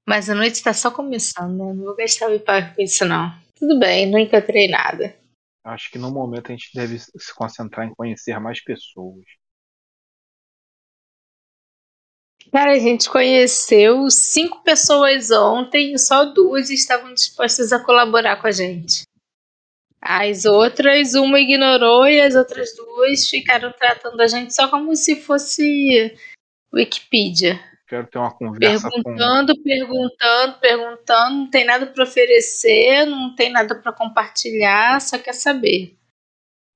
Mas 0.08 0.28
a 0.28 0.34
noite 0.34 0.62
tá 0.62 0.72
só 0.72 0.90
começando, 0.90 1.56
né? 1.56 1.72
Não 1.72 1.84
vou 1.84 1.94
gastar 1.94 2.28
o 2.28 2.34
IPAC 2.34 2.74
com 2.74 2.82
isso, 2.82 3.04
não. 3.04 3.30
Tudo 3.54 3.78
bem, 3.78 4.10
não 4.10 4.18
encontrei 4.18 4.68
nada. 4.68 5.16
Acho 5.62 5.90
que 5.90 5.98
no 5.98 6.10
momento 6.10 6.48
a 6.48 6.50
gente 6.50 6.70
deve 6.74 6.98
se 6.98 7.34
concentrar 7.34 7.86
em 7.86 7.94
conhecer 7.94 8.38
mais 8.40 8.62
pessoas. 8.62 9.24
Cara, 12.52 12.72
a 12.72 12.78
gente 12.78 13.08
conheceu 13.08 14.10
cinco 14.10 14.62
pessoas 14.64 15.30
ontem 15.30 15.94
e 15.94 15.98
só 15.98 16.24
duas 16.24 16.68
estavam 16.68 17.14
dispostas 17.14 17.72
a 17.72 17.82
colaborar 17.82 18.40
com 18.40 18.48
a 18.48 18.50
gente. 18.50 19.04
As 20.02 20.44
outras, 20.44 21.14
uma 21.14 21.38
ignorou 21.38 22.08
e 22.08 22.20
as 22.20 22.34
outras 22.34 22.74
duas 22.74 23.28
ficaram 23.28 23.70
tratando 23.72 24.20
a 24.20 24.26
gente 24.26 24.54
só 24.54 24.68
como 24.68 24.96
se 24.96 25.16
fosse 25.16 26.16
Wikipedia. 26.74 27.60
Quero 27.86 28.06
ter 28.06 28.18
uma 28.18 28.32
conversa 28.32 28.88
com. 28.88 29.02
Perguntando, 29.02 29.62
perguntando, 29.62 30.58
perguntando, 30.60 31.36
não 31.36 31.50
tem 31.50 31.64
nada 31.64 31.86
para 31.86 32.04
oferecer, 32.04 33.04
não 33.04 33.34
tem 33.34 33.50
nada 33.50 33.74
para 33.74 33.92
compartilhar, 33.92 35.00
só 35.00 35.18
quer 35.18 35.34
saber. 35.34 35.98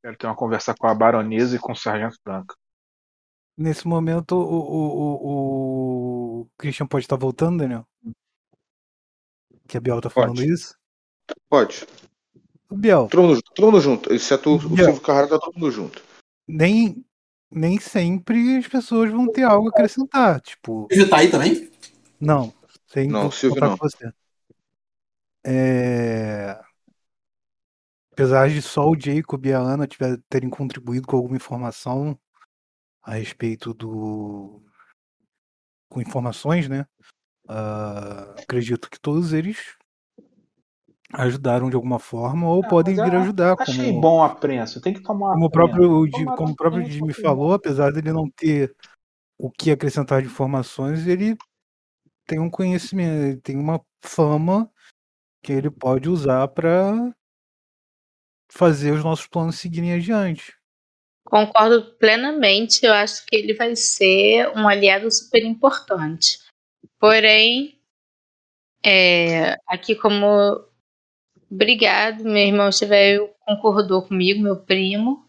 Quero 0.03 0.17
ter 0.17 0.27
uma 0.27 0.37
conversa 0.37 0.75
com 0.79 0.87
a 0.87 0.95
baronesa 0.95 1.57
e 1.57 1.59
com 1.59 1.73
o 1.73 1.77
Sargento 1.77 2.19
Branco. 2.25 2.55
Nesse 3.57 3.87
momento, 3.87 4.33
o, 4.35 4.41
o, 4.43 5.15
o, 5.27 6.41
o 6.43 6.51
Christian 6.59 6.87
pode 6.87 7.05
estar 7.05 7.17
voltando, 7.17 7.59
Daniel? 7.59 7.87
Que 9.69 9.77
a 9.79 9.81
Biel 9.81 10.01
tá 10.01 10.11
falando 10.11 10.37
Pode. 10.37 10.53
isso? 10.53 10.77
Pode. 11.49 11.87
O 12.69 12.77
Biel, 12.77 13.09
Todo 13.11 13.23
mundo, 13.23 13.43
todo 13.55 13.67
mundo 13.67 13.81
junto. 13.81 14.13
Exceto 14.13 14.51
o 14.51 14.59
Biel. 14.59 14.87
Silvio 14.87 15.01
Carrara, 15.01 15.29
tá 15.29 15.39
todo 15.39 15.55
mundo 15.55 15.71
junto. 15.71 16.03
nem, 16.49 17.05
nem 17.51 17.79
sempre 17.79 18.57
as 18.59 18.67
pessoas 18.67 19.11
vão 19.11 19.31
ter 19.31 19.45
algo 19.45 19.69
a 19.69 19.71
acrescentar. 19.71 20.41
Tipo, 20.41 20.89
Silvio 20.91 21.09
tá 21.09 21.19
aí 21.19 21.31
também? 21.31 21.71
não, 22.21 22.53
sem 22.87 23.09
Não, 23.09 23.31
Silvio 23.31 23.61
não. 23.61 23.79
com 23.79 23.89
você. 23.89 24.13
É... 25.47 26.61
Apesar 28.13 28.49
de 28.49 28.61
só 28.63 28.89
o 28.89 28.99
Jacob 28.99 29.45
e 29.47 29.53
a 29.53 29.59
Ana 29.59 29.87
tiver, 29.87 30.19
terem 30.29 30.49
contribuído 30.51 31.07
com 31.07 31.17
alguma 31.17 31.37
informação 31.37 32.19
a 33.05 33.15
respeito 33.15 33.75
do. 33.75 34.63
com 35.89 36.01
informações, 36.01 36.69
né? 36.69 36.87
Ah, 37.49 38.35
acredito 38.39 38.89
que 38.91 38.99
todos 38.99 39.33
eles 39.33 39.77
ajudaram 41.13 41.69
de 41.71 41.77
alguma 41.77 41.99
forma 41.99 42.49
ou 42.49 42.65
Ah, 42.65 42.69
podem 42.69 42.95
vir 42.95 43.13
eu 43.13 43.21
ajudar. 43.21 43.57
Achei 43.61 43.77
Como, 43.89 44.01
bom 44.01 44.23
a 44.23 44.35
prensa. 44.35 44.81
Tem 44.81 44.93
que 44.93 45.03
tomar 45.03 45.35
como 45.35 45.47
o 45.47 45.51
próprio, 45.51 46.11
como 46.37 46.53
o 46.53 46.57
próprio 46.57 46.85
Jimmy 46.85 47.13
falou, 47.13 47.53
apesar 47.53 47.93
dele 47.93 48.13
não 48.13 48.29
ter 48.31 48.75
o 49.39 49.51
que 49.51 49.71
acrescentar 49.71 50.23
de 50.23 50.29
informações, 50.29 51.07
ele 51.07 51.37
tem 52.27 52.39
um 52.39 52.51
conhecimento, 52.51 53.25
ele 53.25 53.41
tem 53.41 53.57
uma 53.59 53.81
fama 54.05 54.71
que 55.43 55.53
ele 55.53 55.71
pode 55.71 56.09
usar 56.09 56.49
para 56.49 57.15
fazer 58.51 58.93
os 58.93 59.05
nossos 59.05 59.27
planos 59.27 59.59
seguirem 59.59 59.93
adiante. 59.93 60.55
Concordo 61.35 61.83
plenamente, 61.97 62.87
eu 62.87 62.93
acho 62.93 63.27
que 63.27 63.35
ele 63.35 63.55
vai 63.55 63.75
ser 63.75 64.57
um 64.57 64.69
aliado 64.69 65.11
super 65.11 65.45
importante. 65.45 66.39
Porém, 67.01 67.77
é, 68.87 69.57
aqui 69.67 69.97
como 69.97 70.65
obrigado, 71.51 72.23
meu 72.23 72.37
irmão 72.37 72.69
estiver 72.69 73.19
concordou 73.41 74.03
comigo, 74.03 74.41
meu 74.41 74.63
primo. 74.63 75.29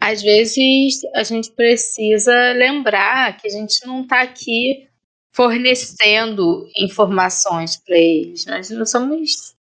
Às 0.00 0.20
vezes 0.20 1.00
a 1.14 1.22
gente 1.22 1.52
precisa 1.52 2.34
lembrar 2.52 3.36
que 3.36 3.46
a 3.46 3.50
gente 3.52 3.86
não 3.86 4.02
está 4.02 4.22
aqui 4.22 4.88
fornecendo 5.32 6.68
informações 6.76 7.76
para 7.76 7.96
eles. 7.96 8.46
Nós 8.46 8.68
não 8.70 8.84
somos. 8.84 9.54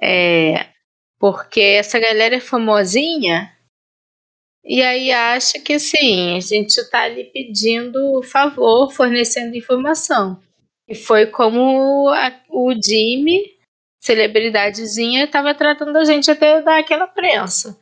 é, 0.00 0.66
porque 1.18 1.60
essa 1.60 1.98
galera 2.00 2.36
é 2.36 2.40
famosinha 2.40 3.54
e 4.64 4.82
aí 4.82 5.10
acha 5.12 5.58
que 5.60 5.74
assim, 5.74 6.36
a 6.36 6.40
gente 6.40 6.76
está 6.78 7.02
ali 7.02 7.24
pedindo 7.24 8.22
favor, 8.22 8.92
fornecendo 8.92 9.56
informação. 9.56 10.40
E 10.88 10.94
foi 10.94 11.26
como 11.26 12.08
a- 12.08 12.40
o 12.50 12.72
Jimmy, 12.74 13.58
celebridadezinha, 14.02 15.24
estava 15.24 15.54
tratando 15.54 15.96
a 15.96 16.04
gente 16.04 16.30
até 16.30 16.62
dar 16.62 16.78
aquela 16.80 17.06
prensa. 17.06 17.78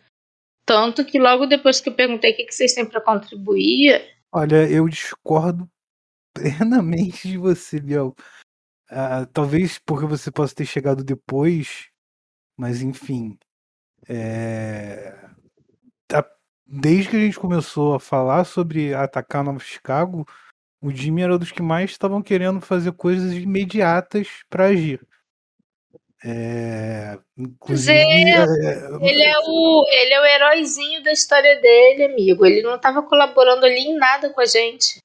Tanto 0.66 1.04
que 1.04 1.18
logo 1.18 1.46
depois 1.46 1.80
que 1.80 1.88
eu 1.88 1.94
perguntei 1.94 2.32
o 2.32 2.36
que 2.36 2.44
que 2.44 2.54
vocês 2.54 2.74
têm 2.74 2.86
para 2.86 3.00
contribuir, 3.00 4.02
Olha, 4.32 4.70
eu 4.70 4.86
discordo 4.88 5.68
plenamente 6.34 7.28
de 7.28 7.38
você, 7.38 7.80
Biel. 7.80 8.14
Ah, 8.90 9.26
talvez 9.26 9.78
porque 9.78 10.06
você 10.06 10.30
possa 10.30 10.54
ter 10.54 10.66
chegado 10.66 11.04
depois, 11.04 11.88
mas 12.58 12.82
enfim. 12.82 13.38
é, 14.08 15.27
Desde 16.70 17.08
que 17.08 17.16
a 17.16 17.20
gente 17.20 17.38
começou 17.38 17.94
a 17.94 18.00
falar 18.00 18.44
sobre 18.44 18.92
atacar 18.92 19.42
Nova 19.42 19.58
Chicago, 19.58 20.26
o 20.82 20.90
Jimmy 20.90 21.22
era 21.22 21.38
dos 21.38 21.50
que 21.50 21.62
mais 21.62 21.90
estavam 21.90 22.20
querendo 22.22 22.60
fazer 22.60 22.92
coisas 22.92 23.32
imediatas 23.32 24.28
para 24.50 24.66
agir. 24.66 25.00
É, 26.22 27.16
Inclusive, 27.36 27.96
é, 27.96 28.20
ele 29.00 29.22
é 29.22 29.38
o 29.38 29.86
ele 29.88 30.12
é 30.12 30.20
o 30.20 30.24
heróizinho 30.24 31.02
da 31.02 31.12
história 31.12 31.60
dele, 31.60 32.04
amigo. 32.04 32.44
Ele 32.44 32.60
não 32.60 32.74
estava 32.74 33.02
colaborando 33.02 33.64
ali 33.64 33.80
em 33.80 33.96
nada 33.96 34.28
com 34.30 34.40
a 34.40 34.46
gente. 34.46 34.98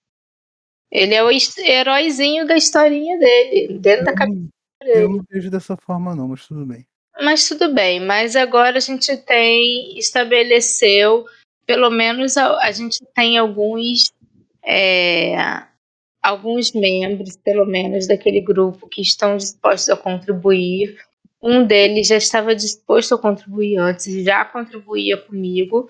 Ele 0.92 1.14
é 1.14 1.24
o 1.24 1.30
heróizinho 1.60 2.46
da 2.46 2.56
historinha 2.56 3.18
dele, 3.18 3.78
dentro 3.80 4.06
da 4.06 4.12
eu 4.12 4.16
cabeça 4.16 4.40
não- 4.40 4.88
dele. 4.88 5.04
eu 5.04 5.10
não 5.10 5.24
vejo 5.30 5.50
dessa 5.50 5.78
forma, 5.78 6.16
não, 6.16 6.28
mas 6.28 6.46
tudo 6.46 6.66
bem. 6.66 6.86
Mas 7.22 7.48
tudo 7.48 7.74
bem, 7.74 8.00
mas 8.00 8.36
agora 8.36 8.78
a 8.78 8.82
gente 8.82 9.16
tem, 9.18 9.98
estabeleceu, 9.98 11.26
pelo 11.66 11.90
menos 11.90 12.38
a, 12.38 12.58
a 12.60 12.72
gente 12.72 13.00
tem 13.16 13.38
alguns, 13.38 14.12
é, 14.64 15.36
alguns 16.22 16.72
membros, 16.74 17.38
pelo 17.38 17.66
menos, 17.66 18.08
daquele 18.08 18.42
grupo 18.42 18.88
que 18.88 19.02
estão 19.02 19.38
dispostos 19.38 19.90
a 19.90 19.98
contribuir. 19.98 20.98
Um 21.42 21.66
deles 21.66 22.08
já 22.08 22.18
estava 22.18 22.56
disposto 22.56 23.16
a 23.16 23.18
contribuir 23.18 23.78
antes, 23.78 24.24
já 24.24 24.46
contribuía 24.46 25.18
comigo. 25.18 25.90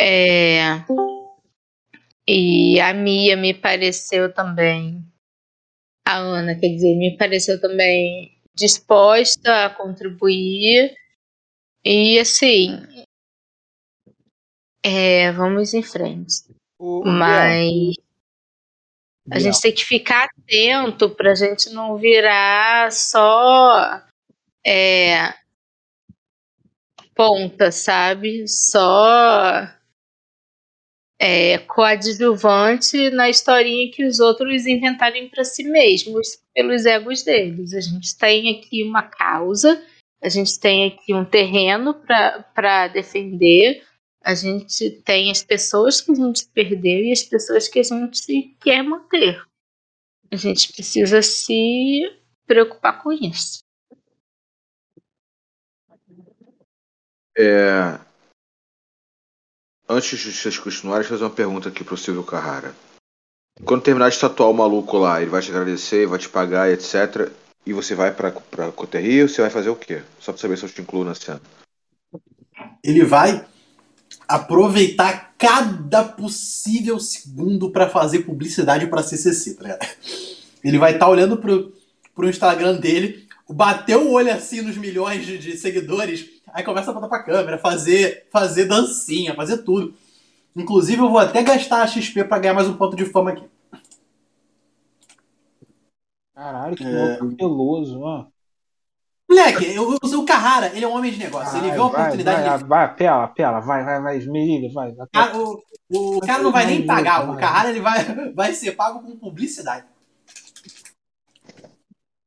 É, 0.00 0.84
e 2.26 2.78
a 2.80 2.92
Mia 2.92 3.36
me 3.36 3.54
pareceu 3.54 4.32
também, 4.32 5.02
a 6.06 6.18
Ana, 6.18 6.54
quer 6.54 6.68
dizer, 6.68 6.94
me 6.96 7.16
pareceu 7.16 7.60
também 7.60 8.38
disposta 8.54 9.64
a 9.64 9.70
contribuir. 9.70 10.94
E 11.84 12.18
assim, 12.18 12.76
é, 14.82 15.32
vamos 15.32 15.74
em 15.74 15.82
frente. 15.82 16.44
O, 16.78 17.04
Mas 17.04 17.94
a 19.30 19.38
gente 19.38 19.60
tem 19.60 19.72
que 19.72 19.84
ficar 19.84 20.24
atento 20.24 21.10
para 21.10 21.32
a 21.32 21.34
gente 21.34 21.70
não 21.70 21.98
virar 21.98 22.90
só 22.92 24.02
é, 24.66 25.34
ponta, 27.14 27.70
sabe? 27.70 28.46
Só 28.48 29.68
é, 31.20 31.58
coadjuvante 31.58 33.10
na 33.10 33.28
historinha 33.28 33.90
que 33.90 34.06
os 34.06 34.20
outros 34.20 34.66
inventarem 34.66 35.28
para 35.28 35.44
si 35.44 35.64
mesmos, 35.64 36.38
pelos 36.54 36.86
egos 36.86 37.22
deles. 37.22 37.74
A 37.74 37.80
gente 37.80 38.16
tem 38.16 38.58
aqui 38.58 38.84
uma 38.84 39.02
causa, 39.02 39.82
a 40.22 40.28
gente 40.28 40.58
tem 40.58 40.86
aqui 40.86 41.12
um 41.12 41.24
terreno 41.24 41.94
para 42.54 42.88
defender, 42.88 43.82
a 44.28 44.34
gente 44.34 44.90
tem 45.06 45.30
as 45.30 45.42
pessoas 45.42 46.02
que 46.02 46.12
a 46.12 46.14
gente 46.14 46.46
perdeu 46.48 47.00
e 47.00 47.12
as 47.12 47.22
pessoas 47.22 47.66
que 47.66 47.78
a 47.78 47.82
gente 47.82 48.54
quer 48.60 48.82
manter. 48.82 49.42
A 50.30 50.36
gente 50.36 50.70
precisa 50.70 51.22
se 51.22 52.02
preocupar 52.46 53.02
com 53.02 53.10
isso. 53.10 53.60
É, 57.38 57.98
Antes 59.88 60.18
de 60.18 60.30
vocês 60.30 60.58
continuarem, 60.58 61.00
deixa 61.00 61.14
eu 61.14 61.18
fazer 61.18 61.30
uma 61.30 61.34
pergunta 61.34 61.70
aqui 61.70 61.82
pro 61.82 61.96
Silvio 61.96 62.22
Carrara. 62.22 62.74
Quando 63.64 63.82
terminar 63.82 64.10
de 64.10 64.20
tatuar 64.20 64.50
o 64.50 64.54
maluco 64.54 64.98
lá, 64.98 65.22
ele 65.22 65.30
vai 65.30 65.40
te 65.40 65.50
agradecer, 65.50 66.06
vai 66.06 66.18
te 66.18 66.28
pagar, 66.28 66.68
etc. 66.68 67.32
E 67.64 67.72
você 67.72 67.94
vai 67.94 68.14
pra, 68.14 68.30
pra 68.30 68.70
Coterri 68.70 69.22
ou 69.22 69.28
você 69.28 69.40
vai 69.40 69.50
fazer 69.50 69.70
o 69.70 69.76
quê? 69.76 70.02
Só 70.20 70.32
pra 70.32 70.40
saber 70.42 70.58
se 70.58 70.66
eu 70.66 70.68
te 70.68 70.82
incluo 70.82 71.04
na 71.04 71.14
cena. 71.14 71.40
Ele 72.84 73.02
vai 73.02 73.48
aproveitar 74.28 75.34
cada 75.38 76.04
possível 76.04 77.00
segundo 77.00 77.70
para 77.70 77.88
fazer 77.88 78.20
publicidade 78.20 78.86
para 78.86 79.02
CCC, 79.02 79.54
tá 79.54 79.62
ligado? 79.62 79.86
Ele 80.62 80.78
vai 80.78 80.92
estar 80.92 81.06
tá 81.06 81.10
olhando 81.10 81.38
pro, 81.38 81.72
pro 82.14 82.28
Instagram 82.28 82.76
dele, 82.76 83.26
bateu 83.48 84.06
o 84.06 84.12
olho 84.12 84.32
assim 84.32 84.60
nos 84.60 84.76
milhões 84.76 85.24
de, 85.24 85.38
de 85.38 85.56
seguidores, 85.56 86.38
Aí 86.52 86.64
começa 86.64 86.90
a 86.90 86.94
botar 86.94 87.08
pra 87.08 87.22
câmera, 87.22 87.58
fazer, 87.58 88.26
fazer 88.30 88.64
dancinha, 88.64 89.34
fazer 89.34 89.58
tudo. 89.58 89.94
Inclusive, 90.56 91.00
eu 91.00 91.10
vou 91.10 91.18
até 91.18 91.42
gastar 91.42 91.82
a 91.82 91.86
XP 91.86 92.24
pra 92.24 92.38
ganhar 92.38 92.54
mais 92.54 92.68
um 92.68 92.76
ponto 92.76 92.96
de 92.96 93.04
fama 93.04 93.30
aqui. 93.30 93.44
Caralho, 96.34 96.76
que 96.76 96.84
é... 96.84 97.18
peloso, 97.36 98.00
ó. 98.00 98.26
Moleque, 99.28 99.66
eu, 99.74 99.98
eu, 100.02 100.20
o 100.20 100.24
Carrara, 100.24 100.72
ele 100.74 100.84
é 100.84 100.88
um 100.88 100.96
homem 100.96 101.12
de 101.12 101.18
negócio. 101.18 101.58
ele 101.58 101.70
vê 101.70 101.78
uma 101.78 101.88
oportunidade. 101.88 102.42
Vai, 102.42 102.58
de... 102.58 102.64
vai, 102.64 102.94
pela, 102.94 103.28
pela, 103.28 103.60
vai, 103.60 103.84
vai, 103.84 104.00
vai, 104.00 104.16
esmerilha, 104.16 104.72
vai. 104.72 104.90
vai. 104.92 105.06
Cara, 105.12 105.36
o, 105.36 105.62
o 105.90 106.20
cara 106.20 106.42
não 106.42 106.50
vai 106.50 106.64
nem 106.64 106.86
pagar. 106.86 107.28
O 107.28 107.36
Carrara 107.36 107.68
ele 107.68 107.80
vai, 107.80 108.32
vai 108.32 108.54
ser 108.54 108.72
pago 108.72 109.00
com 109.00 109.18
publicidade. 109.18 109.84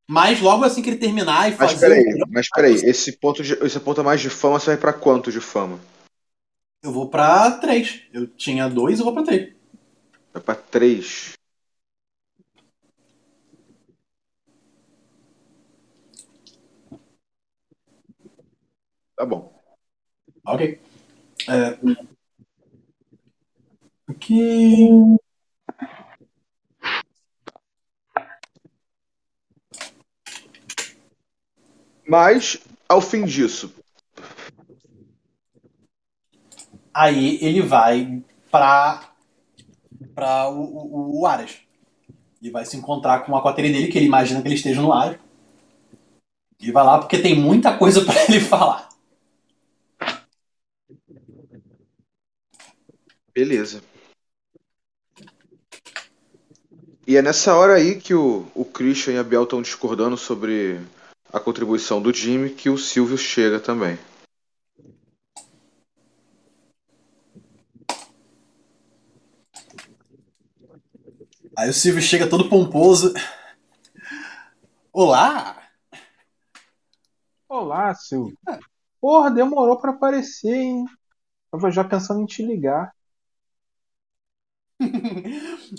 Mas 0.08 0.42
logo 0.42 0.64
assim 0.64 0.82
que 0.82 0.90
ele 0.90 0.98
terminar 0.98 1.50
e 1.50 1.54
fazer. 1.54 1.72
Mas 1.72 1.80
peraí, 1.80 2.26
mas 2.30 2.50
peraí, 2.50 2.76
esse 2.76 3.14
ponto, 3.14 3.42
de, 3.42 3.54
esse 3.66 3.80
ponto 3.80 4.04
mais 4.04 4.22
de 4.22 4.30
fama 4.30 4.60
você 4.60 4.72
vai 4.72 4.78
pra 4.78 4.94
quanto 4.94 5.32
de 5.32 5.40
fama? 5.40 5.80
Eu 6.84 6.92
vou 6.92 7.08
pra 7.08 7.50
3. 7.52 8.02
Eu 8.14 8.28
tinha 8.28 8.68
2, 8.68 9.00
eu 9.00 9.06
vou 9.06 9.14
pra 9.14 9.24
3. 9.24 9.54
Vai 10.34 10.44
pra 10.44 10.56
3. 10.56 11.34
Tá 19.22 19.26
bom. 19.28 19.54
Ok. 20.44 20.82
É... 21.48 21.78
Aqui. 24.08 24.90
Mas, 32.10 32.58
ao 32.90 33.00
fim 33.00 33.24
disso. 33.24 33.72
Aí 36.92 37.38
ele 37.44 37.62
vai 37.62 38.24
pra, 38.50 39.14
pra 40.16 40.50
o, 40.50 40.64
o, 40.64 41.22
o 41.22 41.28
Aras. 41.28 41.60
E 42.42 42.50
vai 42.50 42.66
se 42.66 42.76
encontrar 42.76 43.20
com 43.20 43.38
a 43.38 43.44
coteira 43.44 43.72
dele, 43.72 43.92
que 43.92 44.00
ele 44.00 44.08
imagina 44.08 44.42
que 44.42 44.48
ele 44.48 44.56
esteja 44.56 44.82
no 44.82 44.92
Aras. 44.92 45.20
Ele 46.60 46.72
vai 46.72 46.84
lá 46.84 46.98
porque 46.98 47.20
tem 47.20 47.40
muita 47.40 47.78
coisa 47.78 48.04
para 48.04 48.20
ele 48.26 48.40
falar. 48.40 48.91
Beleza. 53.34 53.82
E 57.08 57.18
é 57.18 57.22
nessa 57.22 57.56
hora 57.56 57.76
aí 57.76 58.00
que 58.00 58.14
o, 58.14 58.46
o 58.54 58.64
Christian 58.64 59.14
e 59.14 59.18
a 59.18 59.24
Bel 59.24 59.44
estão 59.44 59.62
discordando 59.62 60.18
sobre 60.18 60.80
a 61.32 61.40
contribuição 61.40 62.02
do 62.02 62.14
Jimmy 62.14 62.50
que 62.50 62.70
o 62.70 62.78
Silvio 62.78 63.18
chega 63.18 63.60
também. 63.60 63.98
Aí 71.58 71.70
o 71.70 71.74
Silvio 71.74 72.02
chega 72.02 72.30
todo 72.30 72.50
pomposo. 72.50 73.14
Olá! 74.92 75.62
Olá, 77.48 77.94
Silvio. 77.94 78.38
Porra, 79.00 79.32
demorou 79.32 79.78
para 79.80 79.92
aparecer, 79.92 80.54
hein? 80.54 80.86
Tava 81.50 81.70
já 81.72 81.84
pensando 81.84 82.22
em 82.22 82.26
te 82.26 82.46
ligar. 82.46 82.94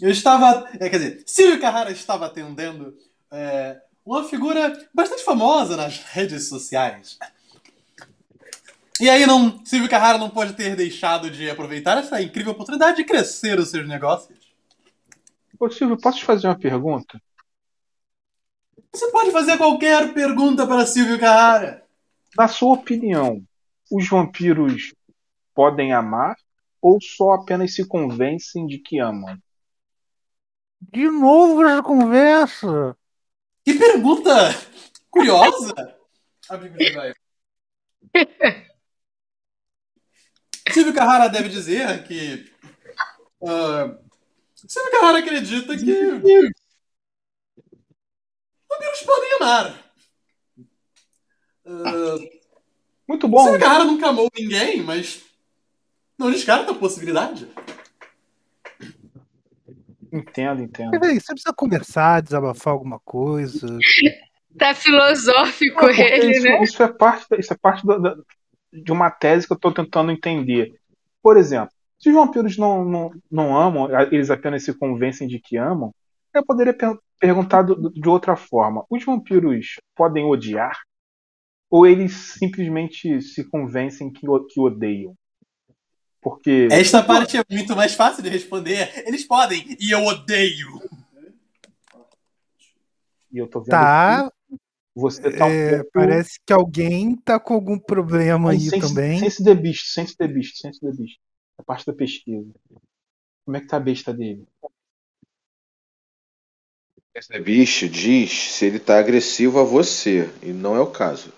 Eu 0.00 0.10
estava. 0.10 0.68
É, 0.80 0.88
quer 0.88 0.98
dizer, 0.98 1.22
Silvio 1.26 1.60
Carrara 1.60 1.90
estava 1.90 2.26
atendendo 2.26 2.96
é, 3.30 3.80
uma 4.04 4.24
figura 4.24 4.88
bastante 4.94 5.22
famosa 5.22 5.76
nas 5.76 5.98
redes 5.98 6.48
sociais. 6.48 7.18
E 9.00 9.08
aí, 9.08 9.26
não, 9.26 9.64
Silvio 9.64 9.88
Carrara 9.88 10.18
não 10.18 10.30
pode 10.30 10.52
ter 10.52 10.76
deixado 10.76 11.30
de 11.30 11.50
aproveitar 11.50 11.98
essa 11.98 12.20
incrível 12.22 12.52
oportunidade 12.52 12.98
de 12.98 13.04
crescer 13.04 13.58
os 13.58 13.68
seus 13.68 13.86
negócios. 13.88 14.38
Ô 15.58 15.70
Silvio, 15.70 15.96
posso 15.96 16.18
te 16.18 16.24
fazer 16.24 16.46
uma 16.46 16.58
pergunta? 16.58 17.20
Você 18.92 19.10
pode 19.10 19.30
fazer 19.30 19.56
qualquer 19.56 20.12
pergunta 20.12 20.66
para 20.66 20.86
Silvio 20.86 21.18
Carrara. 21.18 21.82
Na 22.36 22.46
sua 22.46 22.74
opinião, 22.74 23.42
os 23.90 24.08
vampiros 24.08 24.92
podem 25.54 25.92
amar 25.92 26.36
ou 26.82 27.00
só 27.00 27.34
apenas 27.34 27.74
se 27.74 27.86
convencem 27.86 28.66
de 28.66 28.78
que 28.78 28.98
amam? 28.98 29.40
De 30.80 31.08
novo 31.08 31.64
essa 31.64 31.80
conversa. 31.80 32.98
Que 33.64 33.74
pergunta 33.74 34.32
curiosa! 35.08 35.72
Silvio 40.72 40.92
Carrara 40.92 41.28
deve 41.28 41.48
dizer 41.48 42.02
que. 42.04 42.52
Uh, 43.40 43.96
Silvio 44.56 44.90
Carrara 44.90 45.18
acredita 45.18 45.76
que. 45.76 46.10
Vampiros 48.68 49.02
podem 49.04 49.32
amar. 49.34 49.94
Uh, 51.64 52.18
Muito 53.06 53.28
bom. 53.28 53.44
Silvio 53.44 53.60
Carrara 53.60 53.84
nunca 53.84 54.08
amou 54.08 54.28
ninguém, 54.36 54.82
mas. 54.82 55.31
Não 56.22 56.30
descarta 56.30 56.70
a 56.70 56.74
possibilidade. 56.76 57.48
Entendo, 60.12 60.62
entendo. 60.62 60.92
Peraí, 60.92 61.18
você 61.18 61.32
precisa 61.32 61.52
conversar, 61.52 62.22
desabafar 62.22 62.72
alguma 62.72 63.00
coisa. 63.00 63.66
Tá 64.56 64.72
filosófico 64.72 65.80
Não, 65.80 65.90
ele, 65.90 66.30
isso, 66.30 66.44
né? 66.44 66.62
Isso 66.62 66.82
é 66.82 66.92
parte, 66.92 67.26
isso 67.38 67.52
é 67.52 67.56
parte 67.56 67.84
da, 67.84 67.98
da, 67.98 68.16
de 68.72 68.92
uma 68.92 69.10
tese 69.10 69.48
que 69.48 69.52
eu 69.52 69.56
estou 69.56 69.72
tentando 69.72 70.12
entender. 70.12 70.78
Por 71.20 71.36
exemplo, 71.36 71.74
se 71.98 72.10
os 72.10 72.14
vampiros 72.14 72.56
não, 72.56 72.84
não, 72.84 73.10
não 73.28 73.56
amam, 73.56 73.88
eles 74.12 74.30
apenas 74.30 74.62
se 74.62 74.72
convencem 74.74 75.26
de 75.26 75.40
que 75.40 75.56
amam, 75.56 75.92
eu 76.32 76.44
poderia 76.44 76.72
per 76.72 76.96
perguntar 77.18 77.62
do, 77.62 77.90
de 77.90 78.08
outra 78.08 78.36
forma: 78.36 78.84
os 78.88 79.04
vampiros 79.04 79.80
podem 79.96 80.24
odiar? 80.24 80.78
Ou 81.68 81.84
eles 81.84 82.12
simplesmente 82.38 83.20
se 83.22 83.42
convencem 83.48 84.12
que, 84.12 84.26
que 84.50 84.60
odeiam? 84.60 85.16
Porque. 86.22 86.68
Esta 86.70 87.02
parte 87.02 87.36
é 87.36 87.44
muito 87.50 87.74
mais 87.74 87.94
fácil 87.94 88.22
de 88.22 88.28
responder. 88.28 89.06
Eles 89.06 89.24
podem, 89.24 89.76
e 89.78 89.90
eu 89.90 90.04
odeio. 90.04 90.80
E 93.32 93.38
eu 93.38 93.48
tô 93.48 93.60
vendo. 93.60 93.70
Tá. 93.70 94.32
Você 94.94 95.36
tá 95.36 95.46
um 95.46 95.50
é, 95.50 95.76
pouco... 95.78 95.90
Parece 95.94 96.38
que 96.46 96.52
alguém 96.52 97.16
tá 97.16 97.40
com 97.40 97.54
algum 97.54 97.78
problema 97.78 98.52
aí 98.52 98.60
sense, 98.60 98.88
também. 98.88 99.18
Sense 99.18 99.42
the 99.42 99.54
Beast, 99.54 99.86
Sense 99.86 100.16
the 100.16 100.28
Beast, 100.28 100.58
Sense 100.58 100.78
the 100.78 100.92
Beast. 100.92 101.18
A 101.58 101.62
parte 101.64 101.86
da 101.86 101.92
pesquisa. 101.92 102.52
Como 103.44 103.56
é 103.56 103.60
que 103.60 103.66
tá 103.66 103.78
a 103.78 103.80
besta 103.80 104.14
dele? 104.14 104.46
Sense 107.16 107.28
the 107.28 107.40
Beast 107.40 107.88
diz 107.88 108.30
se 108.52 108.66
ele 108.66 108.78
tá 108.78 108.98
agressivo 108.98 109.58
a 109.58 109.64
você, 109.64 110.30
e 110.42 110.52
não 110.52 110.76
é 110.76 110.80
o 110.80 110.90
caso. 110.90 111.32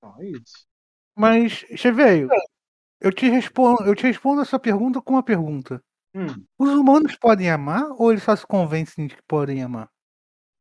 Não, 0.00 0.20
é 0.22 0.26
isso. 0.30 0.64
Mas, 1.16 1.64
Cheveio, 1.76 2.28
eu 3.04 3.12
te 3.12 3.28
respondo, 3.28 3.84
eu 3.84 3.94
te 3.94 4.04
respondo 4.04 4.40
essa 4.40 4.58
pergunta 4.58 5.00
com 5.00 5.12
uma 5.12 5.22
pergunta. 5.22 5.80
Hum. 6.14 6.44
Os 6.58 6.70
humanos 6.70 7.16
podem 7.16 7.50
amar 7.50 7.84
ou 7.98 8.10
eles 8.10 8.22
só 8.22 8.34
se 8.34 8.46
convencem 8.46 9.06
de 9.06 9.16
que 9.16 9.22
podem 9.28 9.62
amar? 9.62 9.90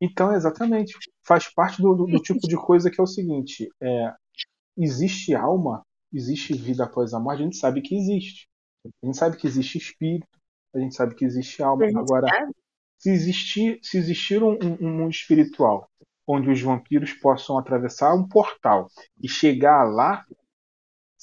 Então, 0.01 0.33
exatamente. 0.33 0.93
Faz 1.25 1.47
parte 1.53 1.81
do, 1.81 1.95
do, 1.95 2.05
do 2.05 2.19
tipo 2.19 2.41
de 2.41 2.57
coisa 2.57 2.91
que 2.91 2.99
é 2.99 3.03
o 3.03 3.07
seguinte: 3.07 3.69
é, 3.81 4.13
existe 4.77 5.33
alma, 5.33 5.81
existe 6.11 6.53
vida 6.53 6.83
após 6.83 7.13
a 7.13 7.19
morte, 7.19 7.41
a 7.41 7.45
gente 7.45 7.57
sabe 7.57 7.81
que 7.81 7.95
existe. 7.95 8.47
A 9.01 9.05
gente 9.05 9.17
sabe 9.17 9.37
que 9.37 9.47
existe 9.47 9.77
espírito, 9.77 10.27
a 10.75 10.79
gente 10.79 10.95
sabe 10.95 11.15
que 11.15 11.23
existe 11.23 11.63
alma. 11.63 11.85
Agora, 11.95 12.27
se 12.99 13.09
existir, 13.09 13.79
se 13.81 13.97
existir 13.97 14.43
um, 14.43 14.53
um, 14.53 14.77
um 14.81 14.97
mundo 14.97 15.11
espiritual 15.11 15.89
onde 16.27 16.49
os 16.49 16.61
vampiros 16.61 17.13
possam 17.13 17.57
atravessar 17.57 18.13
um 18.13 18.27
portal 18.27 18.89
e 19.21 19.27
chegar 19.27 19.83
lá, 19.83 20.25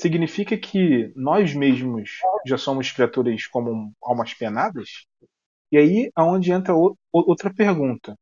significa 0.00 0.56
que 0.56 1.12
nós 1.14 1.54
mesmos 1.54 2.10
já 2.46 2.56
somos 2.56 2.90
criaturas 2.90 3.46
como 3.46 3.92
almas 4.02 4.34
penadas? 4.34 5.06
E 5.70 5.78
aí 5.78 6.10
aonde 6.14 6.52
entra 6.52 6.74
outra 7.12 7.52
pergunta. 7.52 8.16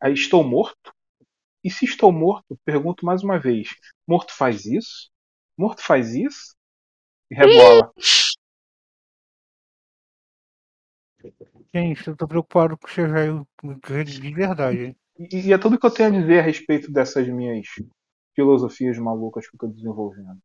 Aí 0.00 0.12
estou 0.12 0.44
morto? 0.44 0.92
E 1.62 1.70
se 1.70 1.84
estou 1.86 2.12
morto, 2.12 2.58
pergunto 2.64 3.06
mais 3.06 3.22
uma 3.22 3.38
vez: 3.38 3.68
morto 4.06 4.34
faz 4.36 4.66
isso? 4.66 5.10
Morto 5.56 5.82
faz 5.82 6.14
isso? 6.14 6.54
E 7.30 7.34
rebola. 7.34 7.90
Gente, 11.74 12.06
eu 12.06 12.16
tô 12.16 12.28
preocupado 12.28 12.76
com 12.76 12.86
o 12.86 12.90
Chevelho 12.90 13.46
de 14.04 14.34
verdade. 14.34 14.96
E, 15.18 15.48
e 15.48 15.52
é 15.52 15.58
tudo 15.58 15.78
que 15.78 15.86
eu 15.86 15.90
tenho 15.90 16.08
a 16.08 16.20
dizer 16.20 16.40
a 16.40 16.42
respeito 16.42 16.92
dessas 16.92 17.26
minhas 17.28 17.66
filosofias 18.34 18.98
malucas 18.98 19.48
que 19.48 19.54
eu 19.54 19.56
estou 19.56 19.70
desenvolvendo. 19.70 20.38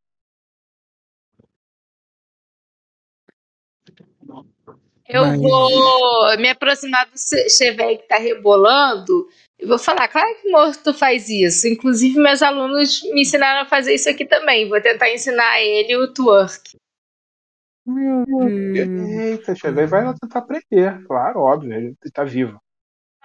Eu 5.08 5.26
Mas- 5.26 5.40
vou 5.40 6.36
me 6.38 6.48
aproximar 6.48 7.06
do 7.06 7.18
Chevette 7.50 8.02
que 8.02 8.08
tá 8.08 8.16
rebolando 8.16 9.28
e 9.58 9.66
vou 9.66 9.78
falar, 9.78 10.06
claro 10.06 10.34
que 10.40 10.48
morto 10.48 10.94
faz 10.94 11.28
isso. 11.28 11.66
Inclusive, 11.66 12.16
meus 12.18 12.42
alunos 12.42 13.02
me 13.12 13.22
ensinaram 13.22 13.62
a 13.62 13.66
fazer 13.66 13.94
isso 13.94 14.08
aqui 14.08 14.24
também. 14.24 14.68
Vou 14.68 14.80
tentar 14.80 15.10
ensinar 15.10 15.50
a 15.50 15.60
ele 15.60 15.96
o 15.96 16.12
twerk. 16.12 16.76
Meu 17.84 18.24
Deus. 18.24 19.10
Eita, 19.20 19.54
Chevette 19.56 19.90
vai 19.90 20.04
lá 20.04 20.14
tentar 20.14 20.38
aprender, 20.38 21.04
claro, 21.06 21.40
óbvio, 21.40 21.74
ele 21.74 21.96
tá 22.12 22.22
vivo. 22.22 22.60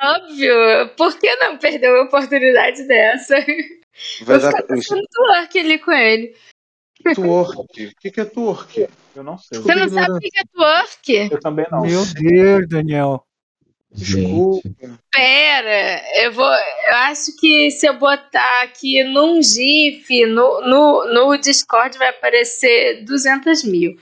Óbvio, 0.02 0.96
por 0.98 1.18
que 1.20 1.36
não 1.36 1.58
perder 1.58 1.92
uma 1.92 2.06
oportunidade 2.06 2.84
dessa? 2.88 3.36
Vai 3.36 4.40
Vou 4.40 4.40
dar 4.40 4.52
ficar 4.52 4.68
fazendo 4.68 5.08
twerk 5.12 5.60
ali 5.60 5.80
com 5.80 5.92
ele. 5.92 6.36
Twerk. 7.04 7.58
O 7.58 7.68
que, 8.00 8.12
que 8.12 8.22
é 8.22 8.26
twerk? 8.26 8.88
Eu 9.16 9.24
não 9.24 9.38
sei. 9.38 9.60
Você 9.60 9.76
não 9.76 9.90
sabe 9.90 10.12
o 10.14 10.20
que 10.20 10.40
é 10.40 10.44
twerk? 10.54 11.34
Eu 11.34 11.40
também 11.40 11.66
não. 11.72 11.82
Meu 11.82 12.06
Deus, 12.06 12.68
Daniel. 12.68 13.26
Desculpa. 13.92 14.70
Pera, 15.12 16.02
eu 16.22 16.34
vou. 16.34 16.46
Eu 16.46 16.96
acho 16.96 17.36
que 17.38 17.72
se 17.72 17.88
eu 17.88 17.98
botar 17.98 18.64
aqui 18.64 19.04
num 19.06 19.42
GIF, 19.42 20.26
no, 20.26 20.62
no, 20.62 21.14
no 21.14 21.38
Discord 21.38 21.98
vai 21.98 22.10
aparecer 22.10 23.06
200 23.06 23.64
mil. 23.64 23.96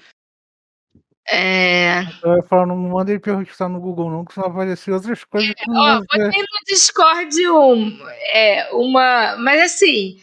É. 1.29 2.01
Eu 2.23 2.35
ia 2.35 2.43
falar, 2.43 2.65
não 2.65 2.75
manda 2.75 3.11
ele 3.11 3.19
perguntar 3.19 3.69
no 3.69 3.79
Google, 3.79 4.11
não, 4.11 4.25
que 4.25 4.33
senão 4.33 4.51
vai 4.51 4.63
aparecer 4.63 4.91
outras 4.91 5.23
coisas 5.23 5.53
que 5.53 5.71
Ó, 5.71 5.99
botei 5.99 6.41
no 6.41 6.65
Discord 6.67 7.49
um, 7.49 8.07
é, 8.33 8.69
uma. 8.73 9.37
Mas 9.37 9.61
assim, 9.61 10.19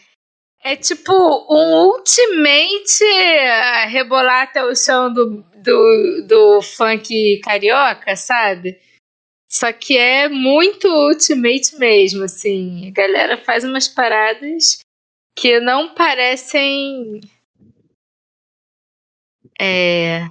é 0.63 0.77
tipo 0.77 1.13
um 1.51 1.87
ultimate 1.87 3.05
é, 3.05 3.87
rebolar 3.87 4.43
até 4.43 4.63
o 4.65 4.75
chão 4.75 5.13
do, 5.13 5.43
do, 5.57 6.27
do 6.27 6.63
funk 6.63 7.41
carioca, 7.43 8.15
sabe? 8.17 8.79
Só 9.51 9.73
que 9.73 9.99
é 9.99 10.29
muito 10.29 10.89
ultimate 10.89 11.77
mesmo, 11.77 12.25
assim. 12.25 12.89
A 12.89 12.93
galera 12.93 13.39
faz 13.39 13.65
umas 13.65 13.89
paradas 13.89 14.81
que 15.37 15.61
não 15.61 15.95
parecem. 15.95 17.21
É. 19.61 20.27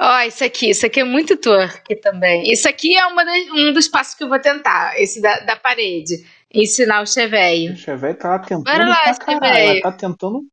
Ó, 0.00 0.20
isso 0.26 0.42
aqui, 0.44 0.70
isso 0.70 0.84
aqui 0.84 1.00
é 1.00 1.04
muito 1.04 1.36
twerk 1.36 1.94
também. 2.00 2.50
Isso 2.50 2.68
aqui 2.68 2.96
é 2.96 3.06
uma 3.06 3.24
das- 3.24 3.48
um 3.50 3.72
dos 3.72 3.86
passos 3.86 4.14
que 4.14 4.24
eu 4.24 4.28
vou 4.28 4.40
tentar, 4.40 5.00
esse 5.00 5.20
da, 5.20 5.38
da 5.40 5.56
parede. 5.56 6.26
Ensinar 6.54 7.02
o 7.02 7.06
cheveio. 7.06 7.72
O 7.72 7.76
Chevette 7.76 8.20
tá 8.20 8.30
lá 8.30 8.38
tentando 8.38 8.64
Bora 8.64 8.88
lá, 8.88 9.14
pra 9.14 9.24
caralho. 9.24 9.80
Tá 9.80 9.92
tentando 9.92 10.44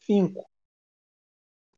cinco. 0.00 0.46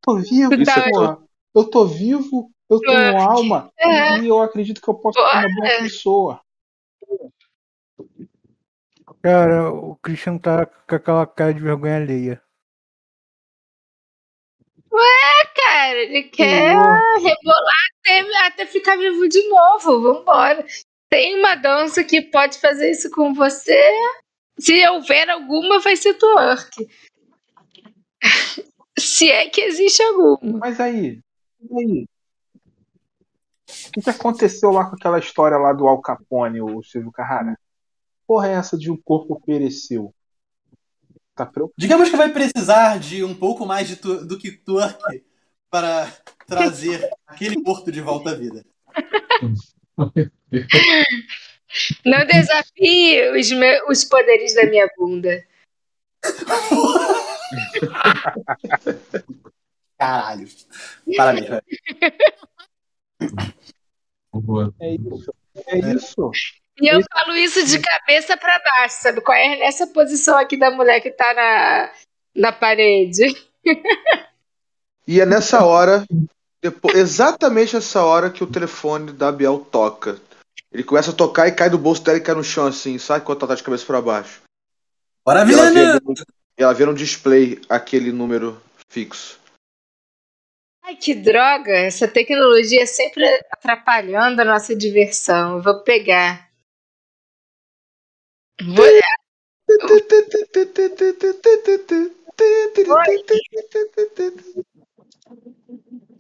Tô 0.01 0.17
vivo, 0.19 0.55
Isso 0.55 0.71
é-. 0.71 1.27
Eu 1.55 1.65
tô 1.69 1.87
vivo, 1.87 2.51
eu 2.71 2.79
tenho 2.81 3.19
alma 3.19 3.73
É. 3.79 4.19
e 4.19 4.29
eu 4.29 4.41
acredito 4.41 4.81
que 4.81 4.89
eu 4.89 4.95
posso 4.95 5.19
ser 5.19 5.25
uma 5.25 5.55
boa 5.55 5.79
pessoa. 5.79 6.41
Cara, 9.23 9.73
o 9.73 9.97
Christian 9.97 10.39
tá 10.39 10.67
com 10.67 10.95
aquela 10.95 11.27
cara 11.27 11.53
de 11.53 11.61
vergonha 11.61 11.97
alheia. 11.97 12.43
Cara, 15.55 15.99
ele 15.99 16.25
quer 16.25 16.75
rebolar 16.75 17.75
até, 18.01 18.47
até 18.47 18.67
ficar 18.67 18.97
vivo 18.97 19.29
de 19.29 19.49
novo. 19.49 20.01
Vambora. 20.01 20.65
Tem 21.17 21.39
uma 21.39 21.55
dança 21.55 22.05
que 22.05 22.21
pode 22.21 22.59
fazer 22.59 22.91
isso 22.91 23.11
com 23.11 23.33
você. 23.33 23.81
Se 24.59 24.87
houver 24.87 25.31
alguma, 25.31 25.81
vai 25.81 25.97
ser 25.97 26.13
twerk. 26.13 26.87
Se 28.99 29.31
é 29.31 29.49
que 29.49 29.63
existe 29.63 30.03
alguma. 30.03 30.59
Mas 30.59 30.79
aí, 30.79 31.23
aí? 31.75 32.07
O 33.67 33.93
que, 33.93 34.03
que 34.03 34.11
aconteceu 34.11 34.71
lá 34.71 34.91
com 34.91 34.95
aquela 34.95 35.19
história 35.19 35.57
lá 35.57 35.73
do 35.73 35.89
Al 35.89 36.03
Capone, 36.03 36.61
o 36.61 36.83
Silvio 36.83 37.11
Carrara? 37.11 37.59
Porra, 38.27 38.49
é 38.49 38.53
essa 38.53 38.77
de 38.77 38.91
o 38.91 38.99
corpo 39.03 39.41
pereceu? 39.41 40.15
Tá 41.35 41.47
preocupado? 41.47 41.81
Digamos 41.81 42.11
que 42.11 42.17
vai 42.17 42.31
precisar 42.31 42.99
de 42.99 43.25
um 43.25 43.35
pouco 43.35 43.65
mais 43.65 43.89
de 43.89 43.97
tu- 43.97 44.27
do 44.27 44.37
que 44.37 44.53
twerk 44.53 45.25
para 45.71 46.13
trazer 46.47 47.09
aquele 47.27 47.59
morto 47.59 47.91
de 47.91 48.03
volta 48.03 48.33
à 48.33 48.35
vida. 48.35 48.63
Não 52.05 52.25
desafie 52.27 53.31
os, 53.31 53.51
me- 53.53 53.83
os 53.89 54.05
poderes 54.05 54.55
da 54.55 54.65
minha 54.67 54.89
bunda. 54.97 55.45
Caralho. 59.99 60.47
Parabéns, 61.17 61.49
velho. 61.49 61.63
Boa. 64.33 64.75
É 64.81 64.95
isso. 64.95 65.35
É 65.67 65.79
isso. 65.79 66.31
E 66.81 66.89
eu 66.89 67.01
falo 67.11 67.35
isso 67.37 67.65
de 67.65 67.79
cabeça 67.79 68.37
pra 68.37 68.59
baixo, 68.59 68.97
sabe 69.01 69.23
qual 69.23 69.37
é? 69.37 69.57
Nessa 69.57 69.87
posição 69.87 70.37
aqui 70.37 70.59
da 70.59 70.71
mulher 70.71 71.01
que 71.01 71.11
tá 71.11 71.33
na, 71.33 71.91
na 72.35 72.53
parede. 72.53 73.25
E 75.09 75.21
é 75.21 75.25
nessa 75.25 75.65
hora, 75.65 76.05
depois, 76.63 76.97
exatamente 76.97 77.75
nessa 77.75 78.03
hora 78.03 78.31
que 78.31 78.43
o 78.43 78.51
telefone 78.51 79.13
da 79.13 79.31
Biel 79.31 79.67
toca. 79.71 80.19
Ele 80.73 80.83
começa 80.83 81.11
a 81.11 81.15
tocar 81.15 81.49
e 81.49 81.53
cai 81.53 81.71
do 81.71 81.79
bolso 81.79 82.03
dela 82.03 82.19
e 82.19 82.21
cai 82.21 82.35
no 82.35 82.45
chão 82.45 82.67
assim, 82.67 82.99
sabe? 82.99 83.25
Quando 83.25 83.39
ela 83.39 83.49
tá 83.49 83.55
de 83.55 83.63
cabeça 83.63 83.87
pra 83.87 84.03
baixo. 84.03 84.43
Bora, 85.25 85.49
E 85.49 85.53
ela, 85.53 85.71
vê, 85.71 85.81
e 86.59 86.63
ela 86.63 86.75
vê 86.75 86.87
no 86.87 86.95
display 86.95 87.61
aquele 87.69 88.13
número 88.13 88.61
fixo. 88.89 89.39
Ai, 90.83 90.97
que 90.97 91.15
droga! 91.15 91.73
Essa 91.73 92.07
tecnologia 92.07 92.83
é 92.83 92.87
sempre 92.87 93.25
atrapalhando 93.51 94.43
a 94.43 94.45
nossa 94.45 94.75
diversão. 94.75 95.57
Eu 95.57 95.63
vou 95.63 95.83
pegar. 95.83 96.51
Vou... 98.63 98.87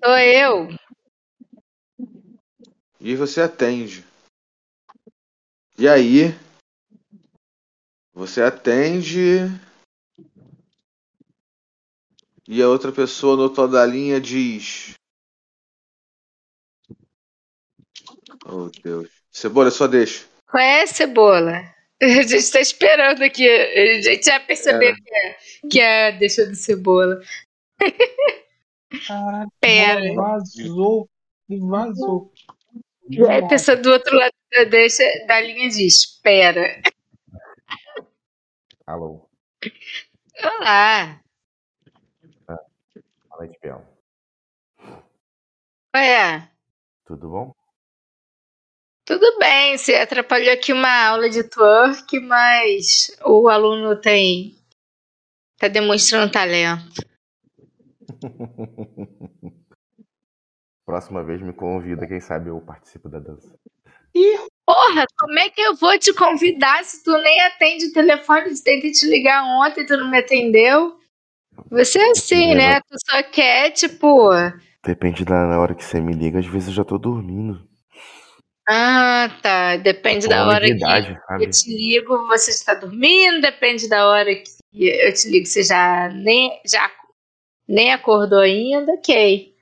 Sou 0.05 0.18
eu. 0.18 0.68
E 3.00 3.15
você 3.15 3.41
atende. 3.41 4.05
E 5.78 5.89
aí? 5.89 6.34
Você 8.12 8.42
atende. 8.42 9.47
E 12.49 12.62
a 12.62 12.68
outra 12.68 12.92
pessoa 12.92 13.36
no 13.36 13.42
outro 13.42 13.68
da 13.68 13.84
linha 13.84 14.20
diz. 14.20 14.94
Oh 18.44 18.70
Deus. 18.83 19.10
Cebola, 19.31 19.70
só 19.70 19.86
deixa. 19.86 20.26
Qual 20.47 20.62
é, 20.62 20.86
cebola? 20.86 21.75
A 22.00 22.23
gente 22.23 22.50
tá 22.50 22.60
esperando 22.60 23.23
aqui. 23.23 23.49
A 23.49 24.02
gente 24.02 24.25
já 24.25 24.39
percebeu 24.41 24.94
que 24.94 25.15
é, 25.15 25.39
que 25.70 25.81
é 25.81 26.12
deixa 26.12 26.47
de 26.47 26.57
cebola. 26.57 27.20
Caralho, 29.06 29.50
Pera. 29.60 30.15
vazou. 30.15 31.08
Vazou. 31.48 32.32
E 33.08 33.23
aí 33.28 33.44
a 33.44 33.48
pessoa 33.48 33.76
do 33.76 33.90
outro 33.90 34.16
lado 34.16 34.32
da, 34.52 34.65
deixa, 34.65 35.05
da 35.26 35.40
linha 35.40 35.68
diz: 35.68 36.02
Espera. 36.02 36.81
Alô, 38.86 39.28
Olá. 40.42 41.20
fala 43.28 43.48
de 43.48 43.58
Biel. 43.60 43.84
Qual 45.92 46.05
é? 46.05 46.50
Tudo 47.05 47.28
bom? 47.28 47.52
Tudo 49.05 49.39
bem, 49.39 49.78
você 49.78 49.94
atrapalhou 49.94 50.52
aqui 50.52 50.73
uma 50.73 51.06
aula 51.08 51.31
de 51.31 51.44
twerk, 51.44 52.18
mas 52.20 53.16
o 53.24 53.48
aluno 53.48 54.00
tem. 54.00 54.58
tá 55.58 55.68
demonstrando 55.68 56.31
talento. 56.32 57.02
Próxima 60.86 61.24
vez 61.24 61.42
me 61.42 61.52
convida, 61.52 62.06
quem 62.06 62.20
sabe 62.20 62.48
eu 62.48 62.60
participo 62.60 63.08
da 63.08 63.18
dança. 63.18 63.52
Ih, 64.14 64.38
porra, 64.64 65.05
como 65.18 65.38
é 65.38 65.50
que 65.50 65.60
eu 65.60 65.74
vou 65.74 65.98
te 65.98 66.14
convidar 66.14 66.84
se 66.84 67.02
tu 67.02 67.10
nem 67.18 67.40
atende 67.42 67.86
o 67.86 67.92
telefone? 67.92 68.55
Tentei 68.62 68.92
te 68.92 69.06
ligar 69.06 69.44
ontem, 69.44 69.84
tu 69.84 69.96
não 69.96 70.10
me 70.10 70.18
atendeu. 70.18 70.96
Você 71.70 71.98
é 71.98 72.10
assim, 72.10 72.55
né? 72.55 72.80
Tu 72.80 72.96
só 73.10 73.22
quer, 73.24 73.70
tipo. 73.72 74.30
Depende 74.84 75.24
da 75.24 75.58
hora 75.58 75.74
que 75.74 75.84
você 75.84 76.00
me 76.00 76.12
liga, 76.12 76.38
às 76.38 76.46
vezes 76.46 76.68
eu 76.68 76.74
já 76.74 76.84
tô 76.84 76.96
dormindo. 76.96 77.68
Ah, 78.68 79.28
tá. 79.42 79.76
Depende 79.76 80.28
da 80.28 80.46
hora 80.46 80.64
que 80.64 80.72
idade, 80.72 81.10
eu 81.10 81.20
sabe? 81.26 81.50
te 81.50 81.70
ligo, 81.70 82.26
você 82.26 82.50
está 82.50 82.74
dormindo. 82.74 83.40
Depende 83.40 83.88
da 83.88 84.08
hora 84.08 84.34
que 84.34 84.44
eu 84.72 85.12
te 85.12 85.28
ligo, 85.28 85.46
você 85.46 85.62
já 85.62 86.08
nem, 86.08 86.60
já 86.64 86.88
nem 87.68 87.92
acordou 87.92 88.40
ainda. 88.40 88.92
Ok. 88.92 89.54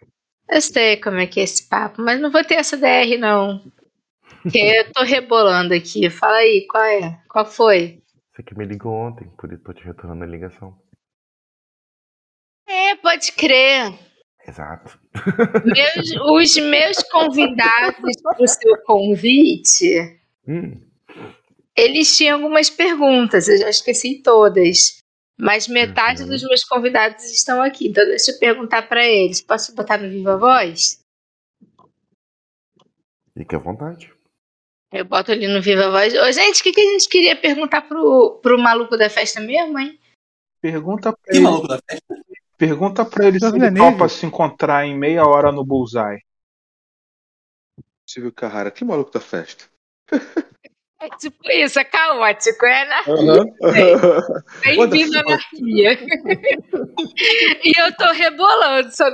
Eu 0.51 0.61
sei 0.61 0.97
como 0.99 1.19
é 1.19 1.27
que 1.27 1.41
é 1.41 1.45
esse 1.45 1.69
papo, 1.69 2.03
mas 2.03 2.21
não 2.21 2.31
vou 2.31 2.45
ter 2.45 2.55
essa 2.57 2.77
DR, 2.77 3.17
não. 3.19 3.63
Porque 4.43 4.59
eu 4.59 4.93
tô 4.93 5.03
rebolando 5.03 5.73
aqui. 5.73 6.11
Fala 6.11 6.37
aí, 6.37 6.67
qual 6.69 6.85
é? 6.85 7.19
Qual 7.29 7.47
foi? 7.47 8.03
Você 8.35 8.43
que 8.43 8.57
me 8.57 8.65
ligou 8.67 8.93
ontem, 8.93 9.27
por 9.39 9.51
isso 9.53 9.63
tô 9.63 9.73
te 9.73 9.83
retornando 9.85 10.25
a 10.25 10.27
ligação. 10.27 10.77
É, 12.67 12.95
pode 12.97 13.33
crer. 13.33 13.93
Exato. 14.47 14.99
Meus- 15.65 16.17
os 16.31 16.57
meus 16.57 16.99
convidados 17.05 18.21
para 18.23 18.43
o 18.43 18.47
seu 18.49 18.77
convite, 18.85 20.21
Hum, 20.47 20.79
eles 21.75 22.15
tinham 22.17 22.37
algumas 22.37 22.69
perguntas, 22.69 23.49
eu 23.49 23.57
já 23.57 23.71
esqueci 23.71 24.21
todas. 24.23 25.03
Mas 25.39 25.67
metade 25.67 26.23
Uhum. 26.23 26.29
dos 26.29 26.43
meus 26.43 26.65
convidados 26.65 27.25
estão 27.25 27.61
aqui, 27.61 27.89
então 27.89 28.05
deixa 28.07 28.31
eu 28.31 28.39
perguntar 28.39 28.89
para 28.89 29.05
eles. 29.05 29.41
Posso 29.43 29.75
botar 29.75 29.99
no 29.99 30.09
Viva 30.09 30.37
Voz? 30.39 31.01
fique 33.37 33.55
à 33.57 33.59
vontade. 33.59 34.15
Eu 34.93 35.05
boto 35.05 35.33
ali 35.33 35.49
no 35.49 35.61
Viva 35.61 35.91
Voz. 35.91 36.15
Ô, 36.15 36.31
gente, 36.31 36.61
o 36.61 36.63
que, 36.63 36.73
que 36.73 36.81
a 36.81 36.93
gente 36.93 37.09
queria 37.09 37.35
perguntar 37.35 37.83
pro, 37.83 38.39
pro 38.41 38.57
maluco 38.59 38.97
da 38.97 39.11
festa 39.11 39.41
mesmo, 39.41 39.77
hein? 39.77 39.99
Pergunta 40.61 41.13
pra 41.13 41.21
Que 41.33 41.39
ele, 41.39 41.41
maluco 41.45 41.67
da 41.67 41.79
festa? 41.79 42.25
pergunta 42.57 43.05
pra 43.05 43.27
ele 43.27 43.41
se 43.41 43.45
Jovem 43.47 43.65
ele 43.65 43.77
topa 43.77 44.09
se 44.09 44.25
encontrar 44.25 44.87
em 44.87 44.97
meia 44.97 45.27
hora 45.27 45.51
no 45.51 45.65
Bullseye. 45.65 46.23
Silvio 48.09 48.33
Carrara, 48.33 48.71
que 48.71 48.85
maluco 48.85 49.11
da 49.11 49.21
festa. 49.21 49.65
É 51.01 51.09
tipo 51.19 51.37
isso, 51.51 51.79
é 51.79 51.85
caótico, 51.85 52.65
é 52.65 52.83
anarquia. 52.83 53.15
Aham. 53.15 53.45
Bem-vindo 54.65 55.19
à 55.19 55.21
anarquia. 55.21 55.99
e 57.65 57.73
eu 57.81 57.97
tô 57.97 58.11
rebolando, 58.13 58.91
só, 58.95 59.05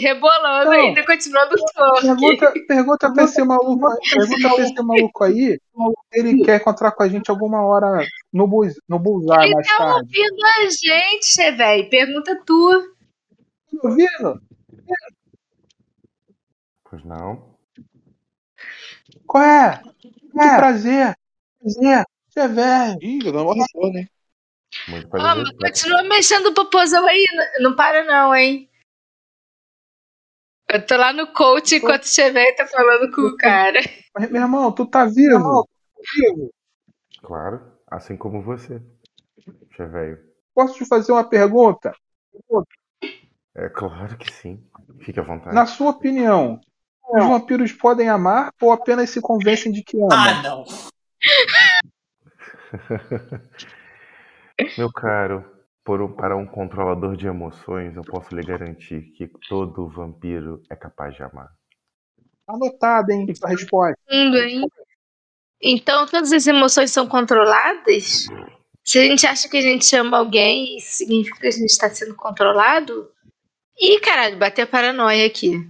rebolando 0.00 0.70
Não. 0.70 0.72
ainda, 0.72 1.04
continuando 1.06 1.54
o. 1.54 2.00
Pergunta, 2.00 2.52
pergunta 2.66 3.12
pra 3.12 3.24
esse 3.24 3.44
maluco, 3.44 3.86
pergunta 4.12 4.54
pra 4.54 4.64
esse 4.64 4.82
maluco 4.82 5.24
aí 5.24 5.58
se 6.12 6.18
ele 6.18 6.42
quer 6.42 6.60
encontrar 6.60 6.92
com 6.92 7.02
a 7.02 7.08
gente 7.08 7.30
alguma 7.30 7.62
hora 7.64 8.04
no, 8.32 8.48
no 8.88 8.98
Bullseye 8.98 9.44
Ele 9.44 9.54
mais 9.54 9.68
tá 9.68 9.76
tarde. 9.76 10.08
ouvindo 10.18 10.46
a 10.46 10.70
gente, 10.70 11.52
velho. 11.56 11.90
Pergunta 11.90 12.42
tu. 12.46 12.94
Tá 13.70 13.88
ouvindo? 13.88 14.40
Pois 16.88 17.04
não. 17.04 17.54
Qual 19.26 19.44
é? 19.44 19.82
Que 20.00 20.56
prazer. 20.56 21.14
Prazer. 21.66 22.04
Você 22.28 22.40
é 22.40 22.48
velho. 22.48 22.98
Ih, 23.02 23.24
já 23.24 23.32
dá 23.32 23.42
uma 23.42 23.54
retorno, 23.54 23.98
hein? 23.98 24.08
Muito 24.88 25.06
Ó, 25.06 25.10
prazer. 25.10 25.42
mas 25.42 25.50
continua 25.56 26.02
mexendo 26.04 26.46
o 26.46 26.54
popozão 26.54 27.06
aí. 27.06 27.24
Não 27.60 27.74
para, 27.74 28.04
não, 28.04 28.34
hein? 28.34 28.70
Eu 30.68 30.84
tô 30.84 30.96
lá 30.96 31.12
no 31.12 31.32
coach 31.32 31.76
enquanto 31.76 32.04
o 32.04 32.08
Chevette 32.08 32.58
tá 32.58 32.66
falando 32.66 33.10
com 33.12 33.22
o 33.22 33.36
cara. 33.36 33.80
Mas, 34.14 34.30
meu 34.30 34.42
irmão, 34.42 34.72
tu 34.72 34.86
tá 34.86 35.04
vivo? 35.06 35.68
vivo? 36.14 36.50
Claro, 37.22 37.72
assim 37.88 38.16
como 38.16 38.42
você. 38.42 38.82
Che 39.76 39.86
velho. 39.86 40.18
Posso 40.54 40.74
te 40.74 40.84
fazer 40.86 41.12
uma 41.12 41.28
pergunta? 41.28 41.94
É 43.54 43.68
claro 43.68 44.16
que 44.18 44.32
sim. 44.32 44.64
Fique 45.00 45.18
à 45.20 45.22
vontade. 45.22 45.54
Na 45.54 45.66
sua 45.66 45.90
opinião, 45.90 46.60
os 47.08 47.24
vampiros 47.24 47.72
podem 47.72 48.08
amar 48.08 48.52
ou 48.60 48.72
apenas 48.72 49.10
se 49.10 49.20
convencem 49.20 49.70
de 49.72 49.82
que 49.82 49.96
amam? 49.96 50.10
Ah, 50.12 50.42
não. 50.42 50.64
Meu 54.78 54.90
caro, 54.92 55.44
por 55.84 56.00
um- 56.00 56.12
para 56.14 56.36
um 56.36 56.46
controlador 56.46 57.16
de 57.16 57.26
emoções, 57.26 57.94
eu 57.96 58.02
posso 58.02 58.34
lhe 58.34 58.42
garantir 58.42 59.02
que 59.16 59.28
todo 59.48 59.88
vampiro 59.88 60.62
é 60.70 60.76
capaz 60.76 61.14
de 61.14 61.22
amar. 61.22 61.48
Anotado, 62.48 63.10
hein? 63.12 63.26
Sua 63.34 63.50
resposta. 63.50 63.96
Mundo, 64.10 64.36
hein? 64.38 64.62
Então 65.60 66.06
todas 66.06 66.32
as 66.32 66.46
emoções 66.46 66.90
são 66.90 67.08
controladas? 67.08 68.26
Se 68.84 68.98
a 68.98 69.02
gente 69.02 69.26
acha 69.26 69.48
que 69.48 69.56
a 69.56 69.60
gente 69.62 69.94
ama 69.96 70.18
alguém, 70.18 70.76
isso 70.76 70.98
significa 70.98 71.40
que 71.40 71.46
a 71.48 71.50
gente 71.50 71.70
está 71.70 71.90
sendo 71.90 72.14
controlado? 72.14 73.10
Ih, 73.78 74.00
caralho, 74.00 74.38
bateu 74.38 74.64
a 74.64 74.68
paranoia 74.68 75.26
aqui. 75.26 75.68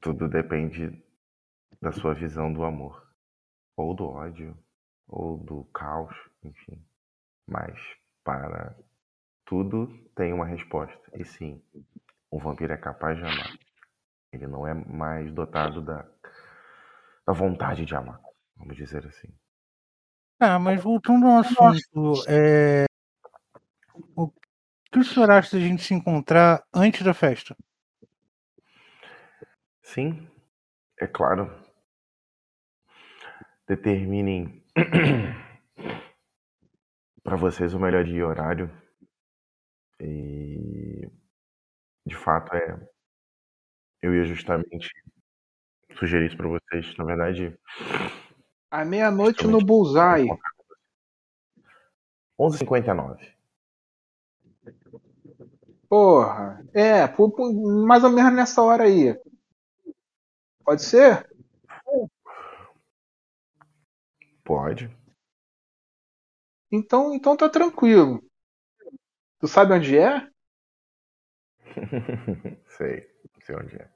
Tudo 0.00 0.28
depende 0.28 0.90
da 1.80 1.92
sua 1.92 2.14
visão 2.14 2.52
do 2.52 2.64
amor. 2.64 3.00
Ou 3.76 3.94
do 3.94 4.04
ódio, 4.06 4.56
ou 5.12 5.36
do 5.36 5.64
caos, 5.66 6.14
enfim. 6.42 6.82
Mas 7.46 7.78
para 8.24 8.74
tudo 9.44 9.86
tem 10.16 10.32
uma 10.32 10.46
resposta. 10.46 10.98
E 11.14 11.24
sim, 11.24 11.62
o 12.30 12.38
vampiro 12.38 12.72
é 12.72 12.78
capaz 12.78 13.18
de 13.18 13.24
amar. 13.24 13.58
Ele 14.32 14.46
não 14.46 14.66
é 14.66 14.72
mais 14.72 15.30
dotado 15.32 15.82
da, 15.82 16.08
da 17.26 17.32
vontade 17.34 17.84
de 17.84 17.94
amar, 17.94 18.18
vamos 18.56 18.74
dizer 18.74 19.06
assim. 19.06 19.28
Ah, 20.40 20.58
mas 20.58 20.82
voltando 20.82 21.26
ao 21.26 21.40
assunto, 21.40 22.24
é... 22.26 22.86
o 24.16 24.32
que 24.90 24.98
o 24.98 25.04
senhor 25.04 25.30
acha 25.30 25.56
da 25.56 25.62
gente 25.62 25.82
se 25.82 25.94
encontrar 25.94 26.64
antes 26.74 27.02
da 27.02 27.12
festa? 27.12 27.54
Sim, 29.82 30.26
é 30.98 31.06
claro. 31.06 31.52
Determinem 33.68 34.61
para 37.22 37.36
vocês 37.36 37.74
o 37.74 37.80
melhor 37.80 38.04
dia 38.04 38.18
e 38.18 38.22
horário. 38.22 38.70
E 40.00 41.08
de 42.06 42.16
fato 42.16 42.54
é. 42.54 42.88
Eu 44.00 44.14
ia 44.14 44.24
justamente 44.24 44.90
sugerir 45.96 46.26
isso 46.26 46.36
para 46.36 46.48
vocês. 46.48 46.96
Na 46.96 47.04
verdade, 47.04 47.56
À 48.70 48.84
meia-noite 48.84 49.46
no 49.46 49.64
Bullseye. 49.64 50.26
11h59. 52.40 53.32
Porra. 55.88 56.64
É, 56.74 57.06
mais 57.86 58.02
ou 58.02 58.10
menos 58.10 58.32
nessa 58.32 58.62
hora 58.62 58.84
aí. 58.84 59.16
Pode 60.64 60.82
ser? 60.82 61.31
Pode. 64.52 64.94
Então, 66.70 67.14
então 67.14 67.34
tá 67.34 67.48
tranquilo. 67.48 68.22
Tu 69.40 69.48
sabe 69.48 69.72
onde 69.72 69.96
é? 69.96 70.28
sei, 72.76 73.08
sei 73.46 73.56
onde 73.56 73.76
é. 73.76 73.90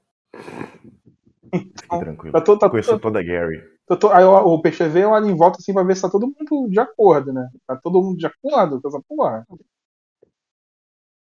Fique 1.53 1.87
tranquilo. 1.99 2.33
Tá 2.33 2.41
tá 2.57 2.69
Conheço 2.71 2.89
todo- 2.89 3.01
toda 3.01 3.19
a 3.19 3.23
Gary. 3.23 3.61
Tô- 3.99 4.09
aí 4.11 4.23
o 4.23 4.33
o 4.55 4.59
PCV 4.63 5.05
olha 5.05 5.27
em 5.27 5.35
volta 5.37 5.59
assim 5.59 5.71
pra 5.75 5.83
ver 5.83 5.95
se 5.95 6.01
tá 6.01 6.09
todo 6.09 6.25
mundo 6.25 6.71
de 6.71 6.79
acordo, 6.79 7.31
né? 7.31 7.47
Tá 7.67 7.75
todo 7.75 8.01
mundo 8.01 8.17
de 8.17 8.25
acordo 8.25 8.81
com 8.81 8.87
essa 8.87 9.01
porra? 9.07 9.45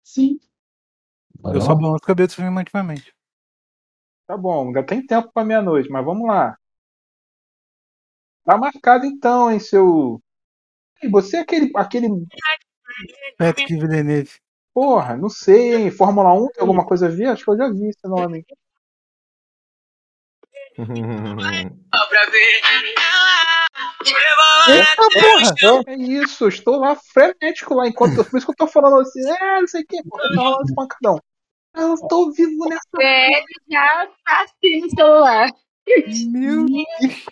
Sim. 0.04 0.40
Eu 1.44 1.62
só 1.62 1.74
lá? 1.74 1.76
balanço 1.76 2.04
a 2.04 2.08
cabeça 2.08 2.34
afirmativamente. 2.42 3.16
Tá 4.26 4.36
bom, 4.36 4.66
ainda 4.68 4.84
tem 4.84 5.06
tempo 5.06 5.32
pra 5.32 5.46
meia-noite, 5.46 5.92
mas 5.92 6.04
vamos 6.04 6.28
lá. 6.28 6.58
Tá 8.44 8.58
marcado 8.58 9.06
então, 9.06 9.52
hein, 9.52 9.60
seu. 9.60 10.22
Ei, 11.02 11.10
Você 11.10 11.38
é 11.38 11.40
aquele. 11.42 11.72
aquele. 11.76 12.08
Patrick 13.38 13.74
Villeneuve. 13.74 14.32
Porra, 14.74 15.18
não 15.18 15.30
sei, 15.30 15.76
hein? 15.76 15.92
Fórmula 15.92 16.34
1 16.34 16.48
tem 16.48 16.62
alguma 16.62 16.86
coisa 16.86 17.08
a 17.08 17.10
ver? 17.10 17.28
Acho 17.28 17.44
que 17.44 17.52
eu 17.52 17.58
já 17.58 17.70
vi 17.70 17.90
esse 17.90 18.08
nome. 18.08 18.46
Eita 24.68 24.96
porra! 24.96 25.84
É 25.88 25.96
isso, 25.96 26.48
estou 26.48 26.80
lá 26.80 26.96
frenético 26.96 27.76
lá, 27.76 27.88
enquanto. 27.88 28.24
Por 28.24 28.38
isso 28.38 28.46
que 28.46 28.52
eu 28.52 28.56
tô 28.56 28.68
falando 28.68 29.00
assim, 29.02 29.22
é, 29.30 29.60
não 29.60 29.68
sei 29.68 29.82
o 29.82 29.86
que, 29.86 30.02
porra, 30.04 30.24
tá 30.24 30.42
rolando 30.42 30.64
esse 30.64 30.76
pancadão. 30.76 31.20
Eu 31.76 31.96
tô 32.08 32.32
vivo 32.32 32.68
nessa. 32.68 32.82
É, 33.02 33.30
já 33.70 34.08
tá 34.26 34.44
assim 34.44 34.82
no 34.82 34.90
celular. 34.90 35.50
Meu 36.32 36.66
Deus! 36.66 37.26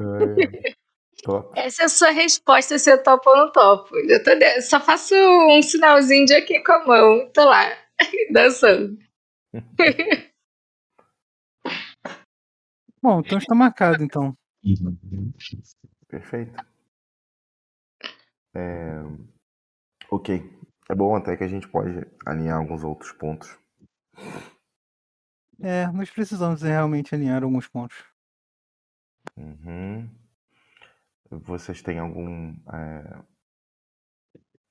É. 0.00 0.74
Top. 1.22 1.58
Essa 1.58 1.82
é 1.82 1.84
a 1.86 1.88
sua 1.88 2.10
resposta 2.10 2.78
se 2.78 2.90
eu 2.90 3.02
topo 3.02 3.28
ou 3.30 3.36
não 3.36 3.52
topo. 3.52 3.96
Eu 3.96 4.22
tô 4.22 4.34
de- 4.34 4.60
só 4.62 4.78
faço 4.80 5.14
um 5.14 5.62
sinalzinho 5.62 6.26
de 6.26 6.34
aqui 6.34 6.62
com 6.62 6.72
a 6.72 6.86
mão. 6.86 7.30
Tô 7.32 7.44
lá, 7.44 7.64
dançando. 8.32 8.98
Bom, 13.02 13.20
então 13.20 13.38
está 13.38 13.54
marcado, 13.54 14.02
então. 14.02 14.36
Perfeito. 16.08 16.54
É, 18.54 19.02
Ok. 20.10 20.42
É 20.88 20.94
bom 20.94 21.16
até 21.16 21.36
que 21.36 21.42
a 21.44 21.48
gente 21.48 21.66
pode 21.68 22.06
alinhar 22.24 22.58
alguns 22.58 22.84
outros 22.84 23.10
pontos. 23.12 23.58
É, 25.60 25.86
nós 25.88 26.10
precisamos 26.10 26.62
realmente 26.62 27.14
alinhar 27.14 27.42
alguns 27.42 27.66
pontos. 27.66 27.96
Uhum. 29.36 30.10
Vocês 31.30 31.82
têm 31.82 31.98
algum 31.98 32.54
é, 32.72 33.22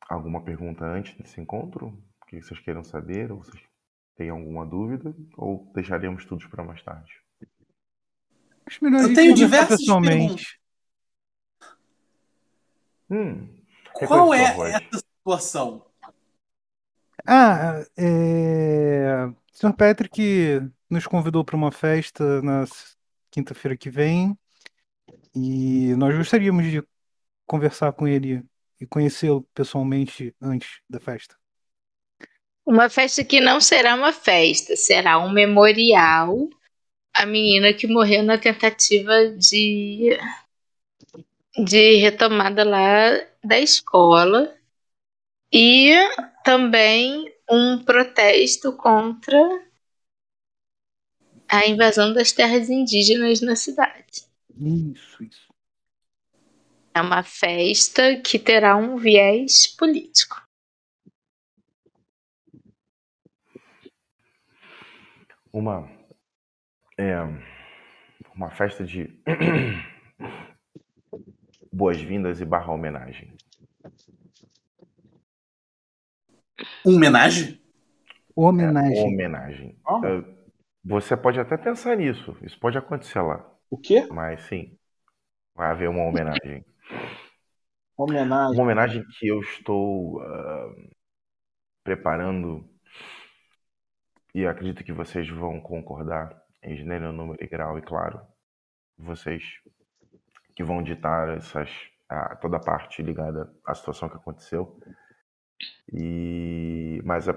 alguma 0.09 0.43
pergunta 0.43 0.85
antes 0.85 1.15
desse 1.17 1.39
encontro? 1.39 1.97
Que 2.27 2.41
vocês 2.41 2.59
queiram 2.59 2.83
saber? 2.83 3.31
Ou 3.31 3.43
vocês 3.43 3.61
têm 4.15 4.29
alguma 4.29 4.65
dúvida? 4.65 5.15
Ou 5.37 5.71
deixaríamos 5.73 6.25
tudo 6.25 6.49
para 6.49 6.63
mais 6.63 6.81
tarde? 6.81 7.11
Acho 8.65 8.83
melhor 8.83 9.03
Eu 9.03 9.13
tenho 9.13 9.35
diversas 9.35 9.79
pessoalmente. 9.79 10.59
Hum. 13.09 13.47
Qual 13.93 14.33
é 14.33 14.43
essa 14.43 14.97
situação? 14.97 15.85
Ah, 17.27 17.85
é... 17.95 19.25
O 19.27 19.57
Sr. 19.57 19.73
Patrick 19.73 20.61
nos 20.89 21.05
convidou 21.07 21.45
para 21.45 21.55
uma 21.55 21.71
festa 21.71 22.41
na 22.41 22.65
quinta-feira 23.31 23.77
que 23.77 23.89
vem 23.89 24.37
e 25.35 25.93
nós 25.95 26.15
gostaríamos 26.15 26.72
de 26.72 26.83
conversar 27.45 27.91
com 27.93 28.07
ele 28.07 28.43
e 28.80 28.85
conhecê-lo 28.85 29.43
pessoalmente 29.53 30.33
antes 30.41 30.80
da 30.89 30.99
festa. 30.99 31.35
Uma 32.65 32.89
festa 32.89 33.23
que 33.23 33.39
não 33.39 33.61
será 33.61 33.93
uma 33.95 34.11
festa, 34.11 34.75
será 34.75 35.19
um 35.19 35.31
memorial 35.31 36.49
à 37.14 37.25
menina 37.25 37.73
que 37.73 37.85
morreu 37.85 38.23
na 38.23 38.38
tentativa 38.38 39.30
de, 39.30 40.17
de 41.64 41.97
retomada 41.97 42.64
lá 42.64 43.11
da 43.43 43.59
escola 43.59 44.55
e 45.53 45.93
também 46.43 47.31
um 47.49 47.83
protesto 47.83 48.73
contra 48.73 49.38
a 51.47 51.67
invasão 51.67 52.11
das 52.14 52.31
terras 52.31 52.69
indígenas 52.69 53.41
na 53.41 53.55
cidade. 53.55 54.34
Isso, 54.58 55.24
isso. 55.24 55.53
É 56.93 57.01
uma 57.01 57.24
festa 57.24 58.22
que 58.22 58.40
terá 58.40 58.77
um 58.77 58.98
viés 58.98 59.67
político. 59.67 60.42
Uma 65.51 65.90
é, 66.98 67.17
uma 68.34 68.50
festa 68.51 68.85
de 68.85 69.22
boas-vindas 71.72 72.40
e 72.40 72.45
barra 72.45 72.72
homenagem. 72.72 73.34
Homenagem? 76.85 77.61
Homenagem. 78.35 79.03
Homenagem. 79.03 79.77
É, 80.03 80.35
Você 80.84 81.17
pode 81.17 81.40
até 81.40 81.58
pensar 81.58 81.98
nisso. 81.98 82.38
Isso 82.42 82.59
pode 82.59 82.77
acontecer 82.77 83.22
lá. 83.22 83.55
O 83.69 83.77
quê? 83.77 84.07
Mas 84.11 84.41
sim, 84.43 84.77
vai 85.55 85.71
haver 85.71 85.89
uma 85.89 86.03
homenagem. 86.03 86.65
Homenagem. 87.97 88.53
Uma 88.53 88.63
homenagem 88.63 89.03
que 89.17 89.27
eu 89.27 89.39
estou 89.39 90.21
ah, 90.21 90.75
preparando 91.83 92.69
e 94.33 94.45
acredito 94.45 94.83
que 94.83 94.91
vocês 94.91 95.29
vão 95.29 95.61
concordar 95.61 96.35
em 96.61 96.75
gênero, 96.75 97.13
número 97.13 97.41
e 97.41 97.47
grau, 97.47 97.77
e 97.77 97.81
claro, 97.81 98.19
vocês 98.97 99.43
que 100.55 100.63
vão 100.63 100.83
ditar 100.83 101.29
essas, 101.37 101.69
a- 102.09 102.35
toda 102.35 102.57
a 102.57 102.59
parte 102.59 103.01
ligada 103.01 103.53
à 103.65 103.73
situação 103.73 104.09
que 104.09 104.15
aconteceu. 104.15 104.77
E, 105.93 107.01
mas 107.05 107.27
o 107.27 107.35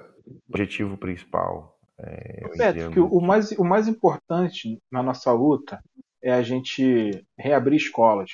objetivo 0.48 0.96
principal 0.96 1.78
é, 1.98 2.48
Beto, 2.56 2.90
que 2.90 3.00
o 3.00 3.20
mais, 3.20 3.52
o 3.52 3.64
mais 3.64 3.86
importante 3.88 4.80
na 4.90 5.02
nossa 5.02 5.32
luta 5.32 5.82
é 6.22 6.32
a 6.32 6.42
gente 6.42 7.24
reabrir 7.38 7.76
escolas. 7.76 8.30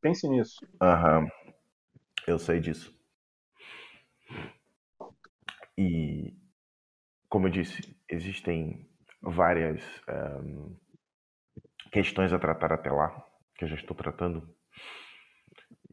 Pense 0.00 0.28
nisso. 0.28 0.58
Aham, 0.80 1.28
eu 2.26 2.38
sei 2.38 2.60
disso. 2.60 2.94
E, 5.76 6.34
como 7.28 7.46
eu 7.48 7.52
disse, 7.52 7.96
existem 8.08 8.86
várias 9.22 9.82
ahm, 10.08 10.74
questões 11.92 12.32
a 12.32 12.38
tratar 12.38 12.72
até 12.72 12.90
lá, 12.90 13.10
que 13.56 13.64
eu 13.64 13.68
já 13.68 13.74
estou 13.76 13.96
tratando. 13.96 14.48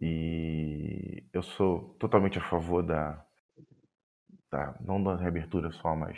E 0.02 1.24
eu 1.34 1.44
sou 1.44 1.95
totalmente 2.00 2.38
a 2.38 2.42
favor 2.50 2.82
da, 2.82 3.26
da 4.52 4.76
não 4.82 5.03
da 5.03 5.16
reabertura 5.16 5.72
só, 5.72 5.95
mas 5.95 6.18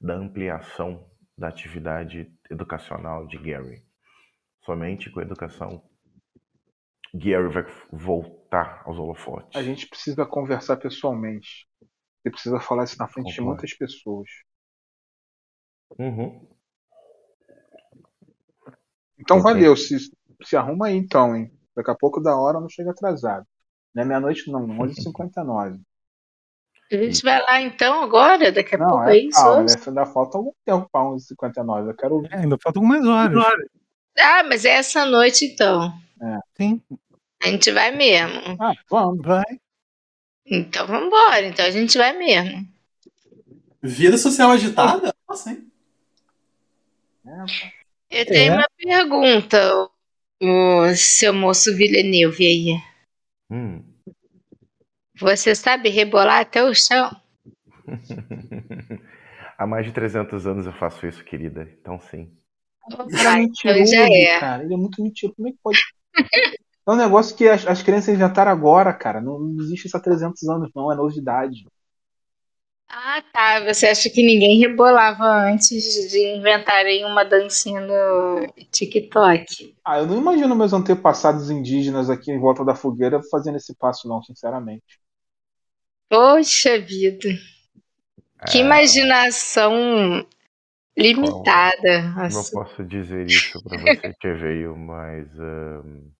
da 0.00 0.14
ampliação 0.14 1.08
da 1.38 1.46
atividade 1.48 2.28
educacional 2.50 3.26
de 3.28 3.38
Gary. 3.38 3.85
Somente 4.66 5.10
com 5.10 5.20
a 5.20 5.22
educação, 5.22 5.82
Gary 7.14 7.48
vai 7.48 7.64
voltar 7.92 8.82
aos 8.84 8.98
holofotes. 8.98 9.56
A 9.56 9.62
gente 9.62 9.88
precisa 9.88 10.26
conversar 10.26 10.76
pessoalmente. 10.76 11.66
Você 12.22 12.30
precisa 12.30 12.60
falar 12.60 12.84
isso 12.84 12.96
na 12.98 13.08
frente 13.08 13.28
de 13.28 13.40
Concordo. 13.40 13.50
muitas 13.50 13.74
pessoas. 13.74 14.28
Uhum. 15.98 16.48
Então 19.18 19.38
Ok. 19.38 19.52
valeu, 19.52 19.76
se, 19.76 19.96
se 20.44 20.56
arruma 20.56 20.86
aí 20.88 20.96
então, 20.96 21.34
hein? 21.34 21.50
Daqui 21.74 21.90
a 21.90 21.94
pouco 21.94 22.20
da 22.20 22.36
hora 22.36 22.60
não 22.60 22.68
chega 22.68 22.90
atrasado. 22.90 23.46
Não 23.94 24.02
é 24.02 24.06
meia-noite 24.06 24.50
não, 24.50 24.66
11h59. 24.78 25.80
A 26.92 26.96
gente 26.96 27.22
vai 27.22 27.40
lá 27.42 27.60
então 27.60 28.02
agora, 28.02 28.52
daqui 28.52 28.76
a 28.76 28.78
Não, 28.78 28.90
pouco 28.90 29.08
é 29.08 29.16
é 29.16 29.18
isso? 29.18 29.42
né? 29.64 29.74
ainda 29.88 30.06
falta 30.06 30.38
algum 30.38 30.52
tempo 30.64 30.88
para 30.90 31.04
11h59. 31.04 31.90
Eu 31.90 31.96
quero 31.96 32.14
ouvir. 32.14 32.30
É, 32.32 32.38
ainda 32.38 32.56
faltam 32.62 32.82
algumas 32.82 33.06
horas. 33.06 33.44
Ah, 34.18 34.42
mas 34.44 34.64
é 34.64 34.70
essa 34.70 35.04
noite 35.04 35.44
então. 35.44 35.92
Sim, 36.56 36.80
A 37.42 37.48
gente 37.48 37.70
vai 37.70 37.90
mesmo. 37.94 38.56
Ah, 38.60 38.72
vamos. 38.90 39.24
vai. 39.24 39.44
Então 40.46 40.86
vamos 40.86 41.06
embora. 41.08 41.46
Então 41.46 41.64
a 41.64 41.70
gente 41.70 41.96
vai 41.98 42.16
mesmo. 42.16 42.66
Vida 43.82 44.16
social 44.18 44.50
agitada? 44.50 45.14
Nossa, 45.28 45.50
hein? 45.50 45.70
É, 48.10 48.20
Eu 48.22 48.26
tenho 48.26 48.52
É. 48.52 48.56
uma 48.56 48.68
pergunta, 48.76 49.88
o 50.40 50.94
seu 50.94 51.32
moço 51.34 51.74
Villeneuve 51.76 52.46
aí. 52.46 52.80
Hum. 53.50 53.82
Você 55.18 55.54
sabe 55.54 55.88
rebolar 55.88 56.40
até 56.40 56.62
o 56.64 56.74
chão? 56.74 57.10
Há 59.58 59.66
mais 59.66 59.86
de 59.86 59.92
300 59.92 60.46
anos 60.46 60.66
eu 60.66 60.72
faço 60.72 61.06
isso, 61.06 61.24
querida. 61.24 61.62
Então, 61.80 61.98
sim. 62.00 62.30
É 63.12 63.28
mentiroso, 63.30 63.80
então 63.84 63.86
já 63.86 64.04
é. 64.06 64.38
cara. 64.38 64.62
Ele 64.64 64.74
é 64.74 64.76
muito 64.76 65.02
mentiroso. 65.02 65.34
Como 65.36 65.48
é 65.48 65.52
que 65.52 65.58
pode? 65.62 65.78
É 66.88 66.90
um 66.90 66.96
negócio 66.96 67.36
que 67.36 67.48
as, 67.48 67.66
as 67.66 67.82
crianças 67.82 68.14
inventaram 68.14 68.50
agora, 68.50 68.92
cara. 68.92 69.20
Não, 69.20 69.38
não 69.38 69.62
existe 69.62 69.86
isso 69.86 69.96
há 69.96 70.00
300 70.00 70.42
anos, 70.48 70.70
não. 70.74 70.90
É 70.92 70.96
novidade. 70.96 71.64
Ah, 72.88 73.22
tá. 73.32 73.60
Você 73.64 73.86
acha 73.86 74.10
que 74.10 74.24
ninguém 74.26 74.58
rebolava 74.58 75.24
antes 75.24 76.10
de 76.10 76.36
inventarem 76.36 77.04
uma 77.04 77.24
dancinha 77.24 77.80
no 77.80 78.46
TikTok? 78.72 79.76
Ah, 79.84 79.98
eu 80.00 80.06
não 80.06 80.18
imagino 80.18 80.54
meus 80.54 80.72
antepassados 80.74 81.48
indígenas 81.50 82.10
aqui 82.10 82.30
em 82.30 82.38
volta 82.38 82.62
da 82.64 82.74
fogueira 82.74 83.22
fazendo 83.30 83.56
esse 83.56 83.74
passo, 83.74 84.06
não, 84.08 84.22
sinceramente. 84.22 85.00
Poxa 86.08 86.74
vida. 86.80 87.30
Que 88.46 88.58
É, 88.58 88.58
imaginação 88.58 90.26
limitada. 90.96 92.02
Não 92.14 92.22
Assim. 92.22 92.52
posso 92.52 92.84
dizer 92.84 93.26
isso 93.26 93.62
pra 93.62 93.78
você 93.78 94.14
que 94.14 94.32
veio, 94.34 94.76
mas 94.76 95.28
ahn, 95.38 96.10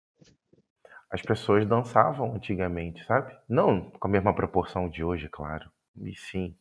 as 1.10 1.22
pessoas 1.22 1.66
dançavam 1.66 2.34
antigamente, 2.34 3.04
sabe? 3.04 3.36
Não 3.48 3.90
com 3.90 4.08
a 4.08 4.10
mesma 4.10 4.34
proporção 4.34 4.88
de 4.88 5.02
hoje, 5.04 5.28
claro. 5.30 5.70
E 6.02 6.14
sim. 6.14 6.56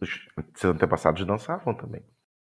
Os 0.00 0.10
seus 0.56 0.74
antepassados 0.74 1.24
dançavam 1.26 1.74
também. 1.74 2.04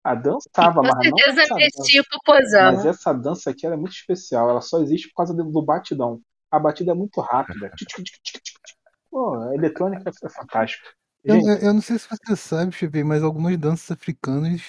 Ah, 0.03 0.15
dançava, 0.15 0.81
mas 0.81 1.09
não 1.09 1.17
essa 1.19 1.55
dança. 1.55 1.55
metia 1.55 2.01
o 2.01 2.05
popozão. 2.09 2.73
Mas 2.73 2.85
essa 2.85 3.13
dança 3.13 3.49
aqui 3.51 3.65
ela 3.65 3.75
é 3.75 3.77
muito 3.77 3.93
especial. 3.93 4.49
Ela 4.49 4.59
só 4.59 4.81
existe 4.81 5.07
por 5.09 5.15
causa 5.15 5.33
do 5.33 5.61
batidão. 5.63 6.19
A 6.51 6.59
batida 6.59 6.91
é 6.91 6.95
muito 6.95 7.21
rápida. 7.21 7.71
Pô, 9.09 9.35
a 9.39 9.55
eletrônica 9.55 10.09
é 10.09 10.29
fantástica. 10.29 10.89
Eu, 11.23 11.35
eu- 11.37 11.57
eu 11.57 11.73
não 11.73 11.81
sei 11.81 11.97
se 11.97 12.07
você 12.09 12.35
sabe, 12.35 12.71
Chevy, 12.75 13.03
mas 13.03 13.23
algumas 13.23 13.57
danças 13.57 13.91
africanas 13.91 14.61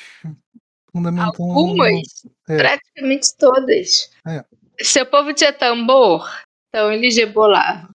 fundamentam. 0.92 1.50
Algumas, 1.50 2.02
É. 2.48 2.56
praticamente 2.56 3.36
todas. 3.38 4.10
Seu 4.80 5.04
povo 5.06 5.32
tinha 5.34 5.52
tambor, 5.52 6.28
então 6.68 6.92
eles 6.92 7.16
rebolavam. 7.16 7.88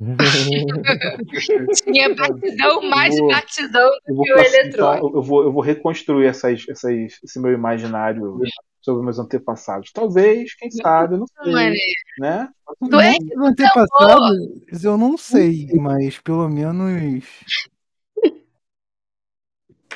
Tinha 1.84 2.12
batidão, 2.14 2.82
mais 2.82 3.16
vou- 3.16 3.28
batidão 3.28 3.90
do 4.08 4.22
que 4.22 4.32
o 4.32 4.38
eletrônico. 4.38 5.16
eu 5.16 5.22
vou, 5.22 5.44
eu 5.44 5.52
vou 5.52 5.62
reconstruir 5.62 6.26
essas, 6.26 6.64
essas, 6.68 6.92
esse 7.22 7.38
meu 7.40 7.52
imaginário 7.52 8.38
sobre 8.80 9.04
meus 9.04 9.18
antepassados. 9.20 9.92
Talvez, 9.92 10.54
quem 10.56 10.70
sabe, 10.70 11.16
não 11.16 11.26
sei. 11.42 11.52
Maneiro. 11.52 11.92
Né? 12.18 12.48
Tu 12.90 13.00
é 13.00 13.12
Os 13.36 13.46
antepassados, 13.48 14.84
eu 14.84 14.98
não 14.98 15.16
sei, 15.16 15.68
mas 15.80 16.18
pelo 16.18 16.48
menos 16.48 17.24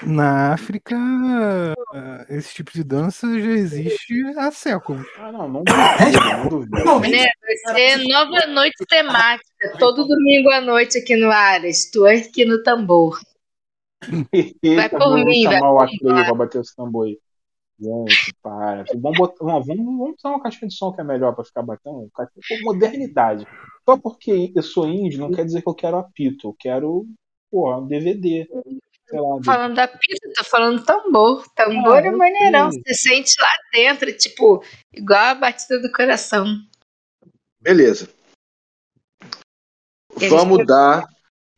na 0.03 0.53
África 0.53 0.97
esse 2.29 2.55
tipo 2.55 2.73
de 2.73 2.85
dança 2.85 3.27
já 3.41 3.51
existe 3.51 4.23
há 4.37 4.51
séculos. 4.51 5.07
Ah, 5.19 5.33
não, 5.33 5.49
não 5.49 5.65
duvido, 5.65 6.21
não 6.31 6.49
duvido. 6.49 7.17
Né? 7.17 7.27
Vai 7.43 7.75
ser 7.75 8.09
nova 8.09 8.47
noite 8.47 8.85
temática, 8.89 9.77
todo 9.79 10.07
domingo 10.07 10.51
à 10.51 10.61
noite 10.61 10.99
aqui 10.99 11.17
no 11.17 11.31
Ares, 11.31 11.91
twerk 11.91 12.45
no 12.45 12.63
tambor. 12.63 13.19
Eita, 14.63 14.99
por 14.99 15.25
mim, 15.25 15.45
vai 15.45 15.59
chamar 15.59 15.85
o 15.85 15.99
pra 15.99 16.35
bater 16.35 16.61
esse 16.61 16.77
tambor 16.77 17.07
aí. 17.07 17.19
Gente, 17.81 18.35
para. 18.43 18.85
Vamos, 18.97 19.19
botar, 19.19 19.45
vamos, 19.45 19.67
vamos 19.67 19.85
vamos 19.85 20.15
usar 20.19 20.31
uma 20.31 20.43
caixinha 20.43 20.69
de 20.69 20.75
som 20.75 20.93
que 20.93 21.01
é 21.01 21.05
melhor 21.05 21.35
pra 21.35 21.45
ficar 21.45 21.63
batendo. 21.63 22.11
Modernidade. 22.63 23.47
Só 23.89 23.97
porque 23.97 24.53
eu 24.55 24.63
sou 24.63 24.89
índio 24.89 25.21
não 25.21 25.31
quer 25.31 25.45
dizer 25.45 25.63
que 25.63 25.69
eu 25.69 25.75
quero 25.75 25.97
apito. 25.97 26.49
Eu 26.49 26.57
quero, 26.59 27.07
pô, 27.51 27.77
um 27.77 27.87
DVD. 27.87 28.49
Falando 29.45 29.75
da 29.75 29.89
pizza, 29.89 30.33
tô 30.37 30.45
falando 30.45 30.85
tambor. 30.85 31.47
Tambor 31.55 31.99
Ah, 31.99 32.07
é 32.07 32.11
maneirão. 32.11 32.71
sei. 32.71 32.83
Você 32.87 32.95
sente 32.95 33.35
lá 33.41 33.49
dentro, 33.73 34.13
tipo, 34.17 34.63
igual 34.93 35.21
a 35.21 35.35
batida 35.35 35.81
do 35.81 35.91
coração. 35.91 36.47
Beleza. 37.61 38.09
Eles 40.17 40.31
Vamos 40.31 40.67
dar 40.67 41.05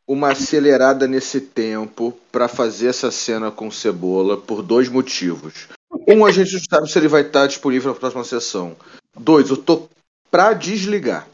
uma 0.07 0.31
acelerada 0.31 1.07
nesse 1.07 1.39
tempo 1.41 2.17
pra 2.31 2.47
fazer 2.47 2.87
essa 2.87 3.11
cena 3.11 3.51
com 3.51 3.71
cebola 3.71 4.37
por 4.37 4.61
dois 4.61 4.89
motivos. 4.89 5.67
Um, 6.07 6.25
a 6.25 6.31
gente 6.31 6.53
não 6.53 6.59
sabe 6.69 6.89
se 6.91 6.97
ele 6.99 7.07
vai 7.07 7.21
estar 7.21 7.47
disponível 7.47 7.93
na 7.93 7.99
próxima 7.99 8.23
sessão. 8.23 8.75
Dois, 9.17 9.49
eu 9.49 9.57
tô 9.57 9.89
pra 10.29 10.53
desligar. 10.53 11.27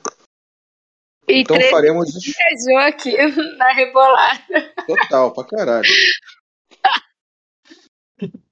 E 1.27 1.41
Então 1.41 1.55
três 1.57 1.69
faremos 1.71 2.09
viajou 2.13 2.77
aqui 2.87 3.15
na 3.57 3.73
rebolada. 3.73 4.73
total, 4.87 5.33
pra 5.33 5.43
caralho. 5.43 5.89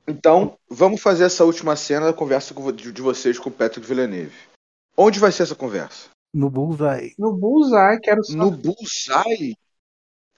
Então, 0.07 0.55
vamos 0.69 1.01
fazer 1.01 1.23
essa 1.23 1.43
última 1.43 1.75
cena 1.75 2.05
da 2.07 2.13
conversa 2.13 2.53
de 2.73 3.01
vocês 3.01 3.39
com 3.39 3.49
o 3.49 3.53
Patrick 3.53 3.87
Villeneuve. 3.87 4.35
Onde 4.95 5.19
vai 5.19 5.31
ser 5.31 5.43
essa 5.43 5.55
conversa? 5.55 6.09
No 6.33 6.49
Bullseye. 6.49 7.13
No 7.17 7.33
Bullseye, 7.33 7.99
quero 8.01 8.23
só. 8.23 8.35
No 8.37 8.51
Bullseye? 8.51 9.55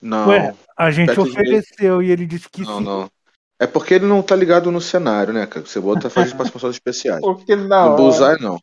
Não. 0.02 0.30
Ué, 0.30 0.54
a 0.78 0.90
gente 0.92 1.08
Patrick 1.08 1.30
Villeneuve- 1.32 1.60
ofereceu 1.60 2.02
e 2.02 2.12
ele 2.12 2.26
disse 2.26 2.48
que 2.50 2.62
Não, 2.62 2.78
sim. 2.80 2.86
não. 2.86 3.10
É 3.60 3.66
porque 3.66 3.96
ele 3.96 4.06
não 4.06 4.22
tá 4.22 4.36
ligado 4.36 4.72
no 4.72 4.80
cenário, 4.80 5.34
né, 5.34 5.46
cara? 5.48 5.66
Você 5.66 5.80
bota 5.80 6.10
fazendo 6.12 6.38
participações 6.38 6.76
especiais. 6.76 7.20
Porque 7.26 7.56
não. 7.56 7.90
No 7.90 7.96
Bullseye, 7.96 8.40
não. 8.40 8.60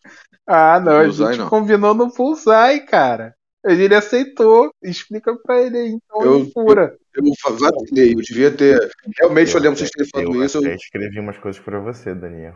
Ah, 0.46 0.78
não. 0.78 0.92
A 1.00 1.02
Bullseye, 1.02 1.26
gente 1.30 1.38
não. 1.40 1.48
combinou 1.50 1.92
no 1.94 2.12
Bullseye, 2.12 2.80
cara. 2.86 3.34
Ele 3.64 3.94
aceitou. 3.94 4.70
Explica 4.82 5.34
pra 5.42 5.62
ele 5.62 5.78
aí, 5.78 5.88
então, 5.90 6.22
Eu- 6.22 6.38
loucura. 6.38 6.96
Eu 7.16 7.22
va- 7.58 7.70
vacilei, 7.70 8.12
eu 8.12 8.16
devia 8.16 8.50
ter. 8.50 8.78
Realmente 9.18 9.54
eu 9.54 9.60
lembro 9.60 9.78
vocês 9.78 9.90
terem 9.90 10.10
falado 10.10 10.34
eu 10.34 10.44
isso, 10.44 10.58
eu, 10.66 10.74
escrevi 10.74 11.20
umas 11.20 11.38
coisas 11.38 11.60
pra 11.62 11.78
você, 11.78 12.12
Daniel. 12.14 12.54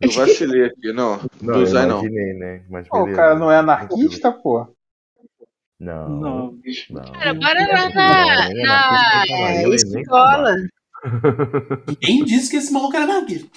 eu 0.00 0.10
vacilei 0.10 0.64
aqui. 0.66 0.92
Não, 0.92 1.20
Não, 1.42 1.54
Bullseye 1.54 1.82
eu 1.82 1.88
não. 1.88 2.02
né? 2.02 2.62
Mas 2.70 2.88
Pô, 2.88 3.02
o 3.02 3.12
cara 3.14 3.34
não 3.34 3.52
é 3.52 3.56
anarquista, 3.58 4.32
pô? 4.32 4.66
Não. 5.78 6.08
Não. 6.08 6.58
não. 6.90 7.12
Cara, 7.12 7.34
bora 7.34 7.66
lá 7.68 7.88
Não, 7.88 7.94
na, 7.94 8.50
ele 8.50 8.60
é 8.60 8.66
na 8.66 9.24
não, 9.28 9.48
ele 9.48 9.66
nem 9.68 10.00
escola. 10.02 10.56
Quem 12.00 12.24
disse 12.24 12.50
que 12.50 12.56
esse 12.56 12.72
maluco 12.72 12.96
era 12.96 13.04
anarquista? 13.04 13.48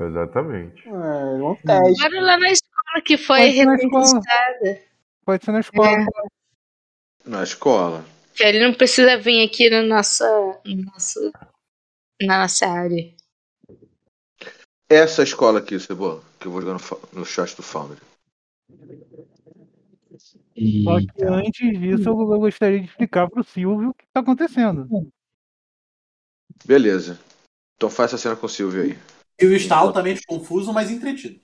Exatamente. 0.00 0.86
É, 0.88 0.90
não 0.90 1.54
teste. 1.56 2.02
Bora 2.02 2.20
lá 2.22 2.38
na 2.38 2.50
escola 2.50 3.02
que 3.04 3.16
foi 3.18 3.62
na 3.64 3.76
reconquistada. 3.76 4.78
Pode 5.30 5.44
ser 5.44 5.52
na 5.52 5.60
escola. 5.60 5.88
É. 5.96 7.28
Na 7.28 7.42
escola. 7.44 8.04
Que 8.34 8.42
ele 8.42 8.66
não 8.66 8.74
precisa 8.74 9.16
vir 9.16 9.46
aqui 9.46 9.70
na 9.70 9.80
nossa, 9.80 10.26
no 10.64 10.82
nosso, 10.86 11.32
na 12.20 12.38
nossa 12.38 12.66
área. 12.66 13.14
Essa 14.88 15.22
escola 15.22 15.60
aqui, 15.60 15.78
Cebola, 15.78 16.20
que 16.40 16.48
eu 16.48 16.50
vou 16.50 16.60
jogar 16.60 16.72
no, 16.74 17.20
no 17.20 17.24
chat 17.24 17.54
do 17.54 17.62
Foundry. 17.62 18.00
Só 20.82 20.98
que 20.98 21.24
antes 21.24 21.78
disso, 21.78 22.08
eu 22.08 22.40
gostaria 22.40 22.80
de 22.80 22.86
explicar 22.86 23.30
pro 23.30 23.44
Silvio 23.44 23.90
o 23.90 23.94
que 23.94 24.04
tá 24.12 24.18
acontecendo. 24.18 25.12
Beleza. 26.64 27.20
Então 27.76 27.88
faz 27.88 28.12
essa 28.12 28.18
cena 28.18 28.34
com 28.34 28.46
o 28.46 28.48
Silvio 28.48 28.82
aí. 28.82 28.98
E 29.40 29.46
o 29.46 29.54
está 29.54 29.76
altamente 29.76 30.22
confuso, 30.26 30.72
mas 30.72 30.90
entretido. 30.90 31.38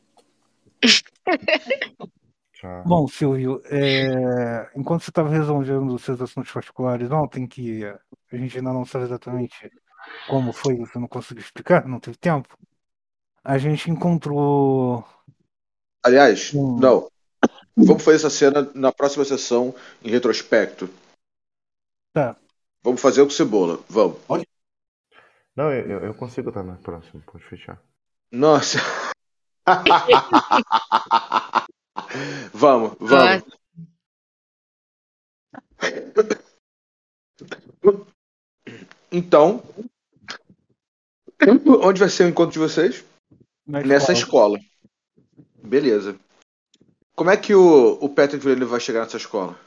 Tchau. 2.56 2.82
Bom, 2.86 3.06
Silvio, 3.06 3.60
é, 3.66 4.70
enquanto 4.74 5.02
você 5.02 5.10
estava 5.10 5.28
resolvendo 5.28 5.94
os 5.94 6.02
seus 6.02 6.18
assuntos 6.22 6.50
particulares 6.50 7.10
ontem, 7.10 7.46
que 7.46 7.84
a 7.84 8.36
gente 8.36 8.56
ainda 8.56 8.72
não 8.72 8.86
sabe 8.86 9.04
exatamente 9.04 9.70
como 10.26 10.54
foi, 10.54 10.74
você 10.76 10.98
não 10.98 11.06
conseguiu 11.06 11.42
explicar, 11.42 11.86
não 11.86 12.00
teve 12.00 12.16
tempo, 12.16 12.56
a 13.44 13.58
gente 13.58 13.90
encontrou. 13.90 15.06
Aliás, 16.02 16.54
Hum. 16.54 16.78
não. 16.80 17.10
Vamos 17.76 18.02
fazer 18.02 18.16
essa 18.16 18.30
cena 18.30 18.70
na 18.74 18.90
próxima 18.90 19.22
sessão 19.26 19.74
em 20.02 20.08
retrospecto. 20.08 20.88
Tá. 22.14 22.36
Vamos 22.82 23.02
fazer 23.02 23.20
o 23.20 23.26
com 23.26 23.32
Cebola. 23.32 23.84
Vamos. 23.86 24.18
Não, 25.54 25.70
eu, 25.70 25.86
eu- 25.90 26.04
eu 26.06 26.14
consigo 26.14 26.48
estar 26.48 26.62
na 26.62 26.76
próxima, 26.76 27.22
pode 27.26 27.44
fechar. 27.44 27.78
Nossa. 28.32 28.78
vamos, 32.52 32.96
vamos. 33.00 33.44
Então, 39.10 39.62
onde 41.82 42.00
vai 42.00 42.08
ser 42.08 42.24
o 42.24 42.28
encontro 42.28 42.52
de 42.52 42.58
vocês? 42.58 43.04
Na 43.66 43.80
Nessa 43.80 44.12
escola. 44.12 44.58
Beleza. 45.62 46.18
Como 47.14 47.30
é 47.30 47.36
que 47.36 47.54
o, 47.54 47.94
o 47.94 48.08
Patrick 48.08 48.44
Villeneuve 48.44 48.70
vai 48.70 48.80
chegar 48.80 49.00
nessa 49.00 49.16
escola? 49.16 49.58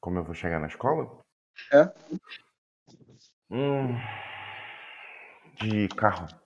Como 0.00 0.18
eu 0.18 0.24
vou 0.24 0.34
chegar 0.34 0.58
na 0.58 0.66
escola? 0.66 1.20
É. 1.72 1.92
Hum, 3.50 3.94
de 5.60 5.88
carro. 5.88 6.39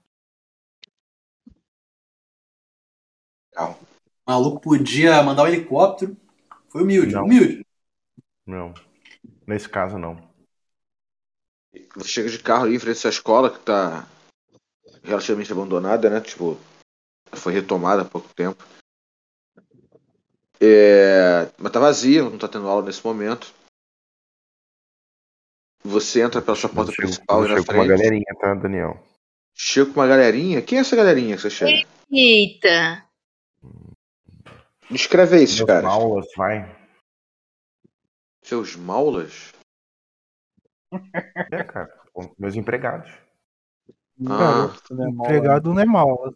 Carro. 3.54 3.78
O 4.26 4.30
maluco 4.30 4.60
podia 4.60 5.22
mandar 5.22 5.44
um 5.44 5.46
helicóptero. 5.48 6.16
Foi 6.68 6.82
humilde, 6.82 7.14
Não. 7.14 7.24
humilde. 7.24 7.64
Não. 8.44 8.74
Nesse 9.46 9.68
caso, 9.68 9.96
não. 9.96 10.16
Você 11.96 12.08
chega 12.08 12.28
de 12.28 12.38
carro 12.38 12.64
ali 12.64 12.76
em 12.76 12.78
frente 12.78 12.96
a 12.96 12.98
essa 12.98 13.08
escola 13.08 13.50
que 13.50 13.60
tá 13.60 14.06
relativamente 15.02 15.52
abandonada, 15.52 16.10
né? 16.10 16.20
Tipo, 16.20 16.58
foi 17.32 17.52
retomada 17.52 18.02
há 18.02 18.04
pouco 18.04 18.32
tempo. 18.34 18.64
É, 20.60 21.50
mas 21.58 21.72
tá 21.72 21.78
vazia, 21.78 22.22
não 22.22 22.38
tá 22.38 22.48
tendo 22.48 22.68
aula 22.68 22.84
nesse 22.84 23.04
momento. 23.04 23.52
Você 25.82 26.22
entra 26.22 26.40
pela 26.40 26.56
sua 26.56 26.70
porta 26.70 26.90
Chego, 26.92 27.02
principal 27.08 27.44
e 27.44 27.48
na 27.48 27.54
chego 27.56 27.66
com 27.66 27.72
uma 27.74 27.84
frente. 27.84 27.98
galerinha, 27.98 28.34
tá, 28.40 28.54
Daniel? 28.54 29.04
Chega 29.54 29.92
com 29.92 30.00
uma 30.00 30.06
galerinha. 30.06 30.62
Quem 30.62 30.78
é 30.78 30.80
essa 30.80 30.96
galerinha 30.96 31.36
que 31.36 31.42
você 31.42 31.50
chega? 31.50 31.86
Eita. 32.10 33.04
Descreve 34.90 35.36
aí 35.36 35.44
esses 35.44 35.56
Meus 35.56 35.66
caras. 35.66 35.90
aulas, 35.90 36.26
vai. 36.36 36.76
Seus 38.42 38.76
maulas? 38.76 39.52
É, 41.50 41.64
cara. 41.64 41.92
Meus 42.38 42.54
empregados. 42.54 43.10
Ah, 44.26 44.38
Garoto, 44.38 44.94
né, 44.94 45.10
mal, 45.10 45.26
Empregado 45.26 45.74
não 45.74 45.80
é 45.80 45.84
mal. 45.84 46.34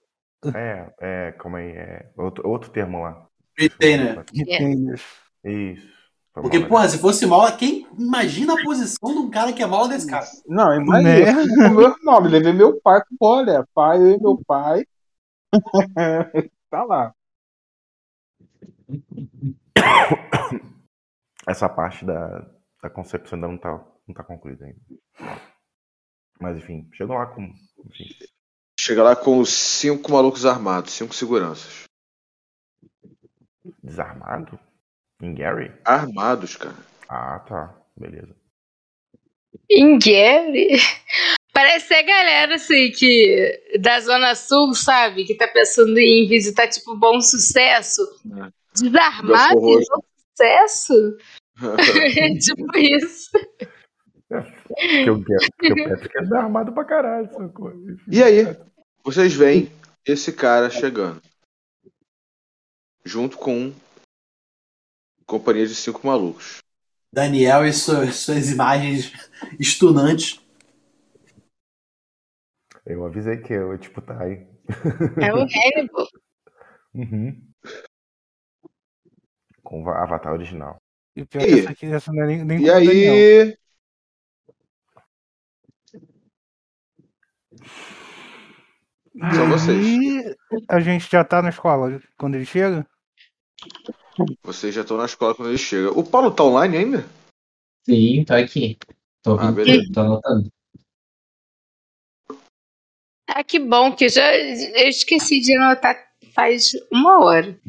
É, 0.55 0.93
é, 1.01 1.33
calma 1.33 1.59
aí. 1.59 1.71
É 1.71 2.11
outro, 2.17 2.49
outro 2.49 2.71
termo 2.71 3.03
lá. 3.03 3.27
Retainer. 3.57 4.25
Retainers. 4.33 5.03
Isso. 5.45 5.89
Foi 6.33 6.43
Porque, 6.43 6.59
mal, 6.61 6.69
porra, 6.69 6.89
se 6.89 6.99
fosse 6.99 7.27
mala, 7.27 7.53
quem 7.53 7.87
imagina 7.99 8.55
a 8.55 8.63
posição 8.63 9.13
de 9.13 9.19
um 9.19 9.31
cara 9.31 9.53
que 9.53 9.63
é 9.63 9.67
mala 9.67 9.89
desse 9.89 10.07
cara? 10.07 10.27
Não, 10.47 10.75
imagina. 10.75 11.25
Né? 11.25 11.47
com 11.69 11.75
meu 11.75 11.91
irmão, 11.91 12.23
me 12.23 12.29
levei 12.29 12.53
meu 12.53 12.81
pai 12.81 13.01
olha, 13.21 13.67
pai, 13.75 13.99
eu 13.99 14.11
e 14.11 14.21
meu 14.21 14.41
pai. 14.47 14.87
tá 16.71 16.85
lá. 16.85 17.15
Essa 21.47 21.69
parte 21.69 22.05
da, 22.05 22.47
da 22.83 22.91
concepção 22.91 23.37
ainda 23.37 23.49
não 23.49 23.59
tá, 23.59 23.71
não 24.07 24.15
tá 24.15 24.23
concluída 24.23 24.67
ainda. 24.67 24.81
Mas 26.41 26.57
enfim, 26.59 26.89
chegou 26.93 27.17
lá 27.17 27.27
com. 27.27 27.43
Enfim, 27.87 28.15
Chega 28.81 29.03
lá 29.03 29.17
com 29.17 29.39
os 29.41 29.51
cinco 29.51 30.13
malucos 30.13 30.47
armados, 30.47 30.93
cinco 30.93 31.13
seguranças. 31.13 31.85
Desarmado? 33.83 34.59
Em 35.21 35.35
Gary? 35.35 35.73
Armados, 35.85 36.55
cara. 36.55 36.77
Ah, 37.09 37.41
tá. 37.41 37.75
Beleza. 37.97 38.37
Em 39.69 39.99
Gary? 39.99 40.79
Parece 41.53 41.93
a 41.93 42.03
galera 42.03 42.55
assim 42.55 42.93
que 42.93 43.79
da 43.81 43.99
Zona 43.99 44.37
Sul, 44.37 44.73
sabe? 44.75 45.25
Que 45.25 45.35
tá 45.35 45.49
pensando 45.49 45.99
em 45.99 46.29
visitar, 46.29 46.69
tipo, 46.69 46.97
bom 46.97 47.21
sucesso. 47.21 48.01
Desarmado 48.25 48.55
e 48.83 48.91
Belfort 48.91 49.55
bom 49.55 49.81
sucesso? 50.37 51.17
tipo 52.41 52.79
isso. 52.79 53.31
Porque 54.29 55.11
o, 55.11 55.19
Gary- 55.21 55.51
porque 55.57 55.73
o 55.73 55.89
Patrick 55.89 56.19
é 56.19 56.21
desarmado 56.21 56.73
pra 56.73 56.85
caralho. 56.85 57.33
sacou? 57.33 57.73
E 58.11 58.23
aí, 58.23 58.45
vocês 59.03 59.35
veem 59.35 59.73
esse 60.07 60.33
cara 60.33 60.69
chegando. 60.71 61.21
Junto 63.05 63.39
com 63.39 63.73
companhia 65.27 65.67
de 65.67 65.75
cinco 65.75 66.07
malucos. 66.07 66.59
Daniel 67.11 67.65
e 67.65 67.73
suas, 67.73 68.17
suas 68.17 68.51
imagens 68.51 69.13
estunantes. 69.59 70.41
Eu 72.85 73.05
avisei 73.05 73.39
que 73.39 73.53
eu, 73.53 73.79
tipo, 73.79 74.01
tá 74.03 74.23
aí. 74.23 74.47
É 75.23 75.33
o 75.33 75.39
Hannibal. 75.39 76.07
Uhum. 76.95 77.48
Com 79.69 79.83
o 79.83 79.91
avatar 79.91 80.33
original. 80.33 80.81
E 81.15 81.21
o 81.21 81.27
pior 81.27 81.43
E 81.43 81.47
que 81.47 81.53
aí? 81.53 81.61
essa 81.61 81.71
aqui 81.73 81.85
essa 81.85 82.11
não 82.11 82.23
é 82.23 82.27
nem, 82.27 82.43
nem 82.43 82.59
E 82.59 82.71
aí, 82.71 83.55
São 89.35 89.47
vocês. 89.47 89.85
E 89.85 90.35
a 90.71 90.81
gente 90.81 91.11
já 91.11 91.23
tá 91.23 91.43
na 91.43 91.51
escola 91.51 92.01
quando 92.17 92.37
ele 92.37 92.47
chega? 92.47 92.87
vocês 94.43 94.75
já 94.75 94.81
estão 94.81 94.97
na 94.97 95.05
escola 95.05 95.35
quando 95.35 95.51
ele 95.51 95.59
chega. 95.59 95.91
O 95.91 96.03
Paulo 96.03 96.31
tá 96.31 96.45
online 96.45 96.79
ainda? 96.79 97.07
Sim, 97.85 98.25
tô 98.25 98.33
aqui. 98.33 98.79
Tô 99.23 99.39
Ah, 99.39 99.53
beleza. 99.53 99.93
tô 99.93 100.01
anotando. 100.01 100.51
Ah, 103.27 103.45
que 103.45 103.59
bom, 103.59 103.95
que 103.95 104.07
eu 104.07 104.09
já 104.09 104.35
eu 104.35 104.89
esqueci 104.89 105.41
de 105.41 105.55
anotar 105.59 106.09
faz 106.33 106.71
uma 106.91 107.23
hora. 107.23 107.61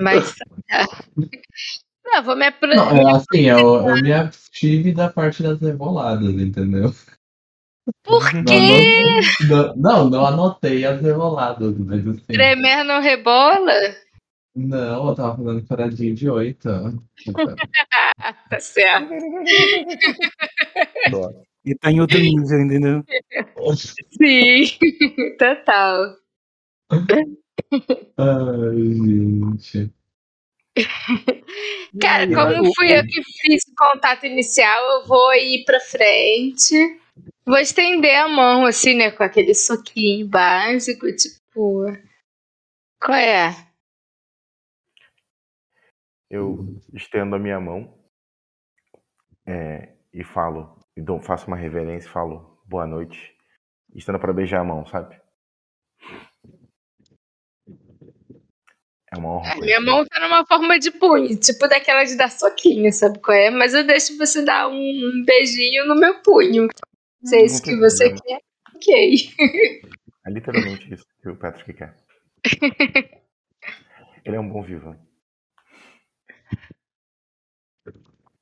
Mas. 0.00 0.34
Não, 2.04 2.22
vou 2.22 2.36
me 2.36 2.42
Não, 2.42 2.48
aproximar. 2.48 2.96
é 2.96 3.16
assim, 3.16 3.40
eu, 3.48 3.88
eu 3.88 4.02
me 4.02 4.12
abstive 4.12 4.92
da 4.92 5.08
parte 5.08 5.42
das 5.42 5.58
revoaladas, 5.58 6.34
entendeu? 6.34 6.92
Por 8.04 8.22
Não, 8.34 8.44
quê? 8.44 9.20
não, 9.48 9.76
não, 9.76 10.10
não 10.10 10.26
anotei 10.26 10.84
as 10.84 11.00
revoaladas, 11.00 11.76
mas 11.78 12.06
assim. 12.06 12.24
Tremer 12.26 12.84
não 12.84 13.00
rebola? 13.00 13.72
Não, 14.54 15.08
eu 15.08 15.14
tava 15.14 15.36
falando 15.36 15.66
paradinho 15.66 16.14
de 16.14 16.28
oito. 16.28 16.68
Tá 18.48 18.60
certo. 18.60 19.12
E 21.64 21.74
tá 21.74 21.90
em 21.90 22.00
outro 22.00 22.18
nível, 22.18 22.60
entendeu? 22.60 23.02
Sim, 23.76 24.64
total. 25.38 26.16
Ai, 28.18 28.94
gente. 28.94 29.92
Cara, 32.00 32.26
como 32.26 32.74
fui 32.74 32.98
eu 32.98 33.04
que 33.04 33.22
fiz 33.22 33.62
o 33.68 33.74
contato 33.76 34.26
inicial, 34.26 35.00
eu 35.00 35.06
vou 35.06 35.32
ir 35.34 35.64
pra 35.64 35.78
frente. 35.80 37.00
Vou 37.46 37.58
estender 37.58 38.16
a 38.16 38.28
mão, 38.28 38.66
assim, 38.66 38.94
né? 38.94 39.10
Com 39.10 39.22
aquele 39.22 39.54
soquinho 39.54 40.26
básico, 40.26 41.06
tipo. 41.14 41.84
Qual 43.00 43.16
é? 43.16 43.54
Eu 46.30 46.80
estendo 46.92 47.36
a 47.36 47.38
minha 47.38 47.60
mão 47.60 47.94
é, 49.46 49.94
e 50.12 50.24
falo, 50.24 50.80
e 50.96 51.02
dou, 51.02 51.20
faço 51.20 51.46
uma 51.46 51.56
reverência 51.56 52.08
e 52.08 52.12
falo 52.12 52.58
boa 52.64 52.86
noite. 52.86 53.36
Estendo 53.94 54.18
pra 54.18 54.32
beijar 54.32 54.60
a 54.60 54.64
mão, 54.64 54.84
sabe? 54.86 55.20
É 59.14 59.18
uma 59.18 59.36
honra. 59.36 59.52
A 59.52 59.56
minha 59.56 59.80
mão 59.80 60.04
tá 60.04 60.18
numa 60.18 60.44
forma 60.44 60.78
de 60.78 60.90
punho, 60.90 61.36
tipo 61.38 61.68
daquela 61.68 62.02
de 62.04 62.16
dar 62.16 62.30
soquinho, 62.30 62.92
sabe 62.92 63.20
qual 63.20 63.36
é? 63.36 63.48
Mas 63.50 63.72
eu 63.72 63.86
deixo 63.86 64.18
você 64.18 64.44
dar 64.44 64.68
um, 64.68 65.22
beijinho 65.24 65.86
no 65.86 65.94
meu 65.94 66.20
punho. 66.20 66.66
Se 67.22 67.36
é 67.36 67.44
isso 67.44 67.62
que 67.62 67.76
você 67.76 68.12
quer, 68.12 68.40
ok. 68.74 69.14
É 70.26 70.30
literalmente 70.30 70.92
isso 70.92 71.04
que 71.22 71.28
o 71.28 71.36
Patrick 71.36 71.74
quer. 71.74 71.94
Ele 74.24 74.36
é 74.36 74.40
um 74.40 74.48
bom 74.48 74.62
vivo. 74.62 74.96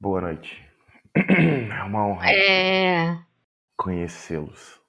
Boa 0.00 0.20
noite. 0.20 0.62
É 1.14 1.82
uma 1.84 2.06
honra 2.06 2.30
É. 2.32 3.18
conhecê-los. 3.76 4.80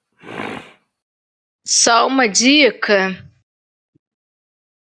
Só 1.66 2.06
uma 2.06 2.26
dica. 2.26 3.28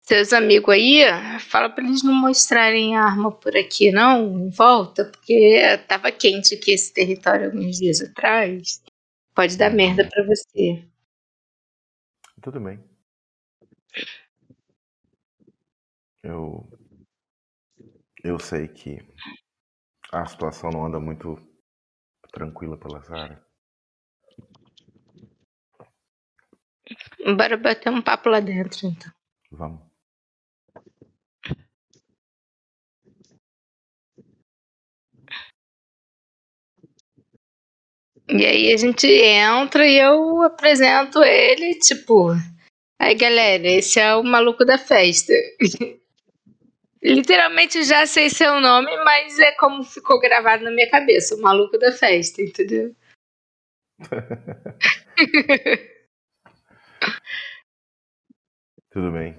Seus 0.08 0.32
amigos 0.32 0.74
aí, 0.74 1.02
fala 1.38 1.68
pra 1.68 1.84
eles 1.84 2.02
não 2.02 2.14
mostrarem 2.14 2.96
arma 2.96 3.30
por 3.30 3.54
aqui, 3.54 3.90
não, 3.92 4.38
em 4.38 4.48
volta, 4.48 5.04
porque 5.04 5.60
tava 5.86 6.10
quente 6.10 6.54
aqui 6.54 6.70
esse 6.72 6.94
território 6.94 7.44
alguns 7.44 7.76
dias 7.76 8.00
atrás. 8.00 8.82
Pode 9.34 9.58
dar 9.58 9.70
merda 9.70 10.08
pra 10.08 10.24
você. 10.24 10.82
Tudo 12.40 12.58
bem. 12.58 12.82
Eu. 16.22 16.66
Eu 18.24 18.38
sei 18.38 18.66
que 18.66 18.96
a 20.10 20.24
situação 20.24 20.70
não 20.70 20.86
anda 20.86 20.98
muito 20.98 21.36
tranquila 22.32 22.78
pela 22.78 23.00
Zara. 23.00 23.46
Bora 27.36 27.58
bater 27.58 27.90
um 27.90 28.00
papo 28.00 28.30
lá 28.30 28.40
dentro, 28.40 28.86
então. 28.86 29.12
Vamos. 29.50 29.87
E 38.30 38.44
aí 38.44 38.70
a 38.72 38.76
gente 38.76 39.06
entra 39.06 39.86
e 39.86 39.98
eu 39.98 40.42
apresento 40.42 41.24
ele, 41.24 41.78
tipo. 41.78 42.32
Aí 43.00 43.14
galera, 43.14 43.66
esse 43.66 43.98
é 43.98 44.14
o 44.14 44.22
maluco 44.22 44.66
da 44.66 44.76
festa. 44.76 45.32
Literalmente 47.02 47.82
já 47.84 48.04
sei 48.06 48.28
seu 48.28 48.60
nome, 48.60 48.94
mas 49.04 49.38
é 49.38 49.52
como 49.52 49.82
ficou 49.84 50.20
gravado 50.20 50.64
na 50.64 50.70
minha 50.70 50.90
cabeça, 50.90 51.34
o 51.36 51.40
maluco 51.40 51.78
da 51.78 51.92
festa, 51.92 52.42
entendeu? 52.42 52.94
Tudo 58.90 59.12
bem. 59.12 59.36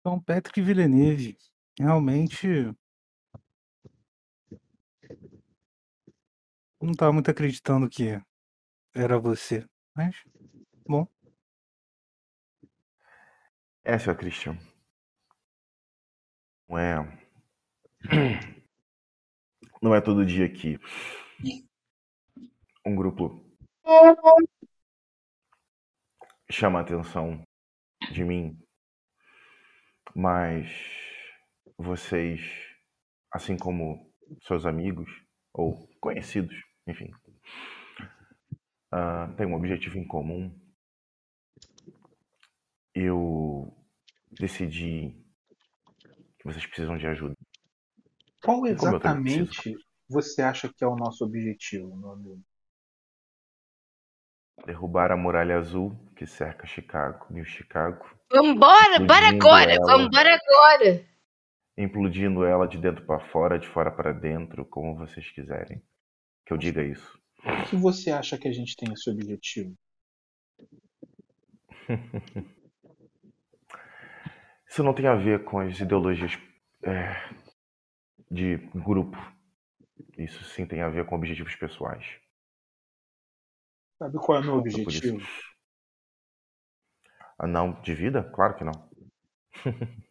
Então, 0.00 0.20
Patrick 0.20 0.60
Villeneuve, 0.60 1.38
realmente. 1.78 2.46
Não 6.82 6.92
tava 6.92 7.12
muito 7.12 7.30
acreditando 7.30 7.88
que 7.88 8.20
era 8.96 9.18
você. 9.18 9.64
Mas, 9.94 10.16
bom. 10.88 11.06
É, 13.84 13.98
senhor 13.98 14.16
Christian. 14.16 14.58
Não 16.68 16.78
é. 16.78 16.96
Não 19.82 19.94
é 19.94 20.00
todo 20.00 20.24
dia 20.24 20.50
que 20.50 20.80
um 22.84 22.96
grupo 22.96 23.44
chama 26.50 26.78
a 26.78 26.82
atenção 26.82 27.44
de 28.10 28.24
mim, 28.24 28.58
mas 30.14 30.66
vocês, 31.76 32.40
assim 33.30 33.56
como 33.56 34.10
seus 34.42 34.64
amigos 34.64 35.08
ou 35.52 35.86
conhecidos, 36.00 36.56
enfim, 36.86 37.10
têm 39.36 39.46
um 39.46 39.54
objetivo 39.54 39.98
em 39.98 40.06
comum. 40.06 40.54
Eu 42.94 43.76
decidi 44.30 45.14
que 46.38 46.44
vocês 46.44 46.66
precisam 46.66 46.96
de 46.96 47.06
ajuda. 47.06 47.34
Qual 48.42 48.66
exatamente 48.66 49.76
você 50.08 50.42
acha 50.42 50.72
que 50.72 50.84
é 50.84 50.86
o 50.86 50.96
nosso 50.96 51.24
objetivo, 51.24 51.96
meu 51.96 52.10
amigo? 52.10 52.42
Derrubar 54.64 55.12
a 55.12 55.16
muralha 55.16 55.58
azul 55.58 55.94
que 56.16 56.26
cerca 56.26 56.66
Chicago, 56.66 57.26
New 57.30 57.44
Chicago, 57.44 58.16
Vambora, 58.30 58.98
bora 59.06 59.28
agora, 59.28 59.72
ela. 59.72 59.86
vambora 59.86 60.34
agora. 60.34 61.06
implodindo 61.78 62.44
ela 62.44 62.66
de 62.66 62.76
dentro 62.76 63.04
para 63.06 63.20
fora, 63.20 63.58
de 63.58 63.68
fora 63.68 63.90
para 63.90 64.12
dentro, 64.12 64.64
como 64.64 64.96
vocês 64.96 65.30
quiserem. 65.30 65.80
Que 66.44 66.52
eu 66.52 66.56
diga 66.56 66.82
isso. 66.82 67.20
Por 67.42 67.64
que 67.68 67.76
você 67.76 68.10
acha 68.12 68.38
que 68.38 68.46
a 68.46 68.52
gente 68.52 68.76
tem 68.76 68.92
esse 68.92 69.10
objetivo? 69.10 69.74
Isso 74.68 74.82
não 74.82 74.94
tem 74.94 75.06
a 75.06 75.14
ver 75.14 75.44
com 75.44 75.58
as 75.60 75.78
ideologias 75.80 76.38
é, 76.84 77.16
de 78.30 78.56
grupo. 78.72 79.16
Isso 80.18 80.44
sim 80.44 80.66
tem 80.66 80.82
a 80.82 80.88
ver 80.90 81.06
com 81.06 81.16
objetivos 81.16 81.56
pessoais. 81.56 82.04
Sabe 83.98 84.16
qual 84.18 84.38
é 84.38 84.40
o 84.40 84.44
meu 84.44 84.54
objetivo? 84.56 85.20
Ah, 87.38 87.46
não, 87.46 87.72
de 87.80 87.94
vida? 87.94 88.22
Claro 88.22 88.54
que 88.56 88.64
não. 88.64 88.72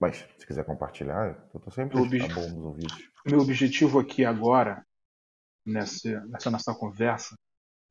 Mas, 0.00 0.18
se 0.38 0.46
quiser 0.46 0.64
compartilhar, 0.64 1.48
eu 1.52 1.60
tô 1.60 1.70
sempre 1.70 1.96
Meu, 1.96 2.04
obje- 2.04 2.28
bom 2.34 2.48
nos 2.50 2.64
ouvidos. 2.64 3.10
meu 3.26 3.40
objetivo 3.40 3.98
aqui 3.98 4.24
agora, 4.24 4.84
nessa, 5.64 6.20
nessa 6.26 6.50
nossa 6.50 6.74
conversa, 6.74 7.34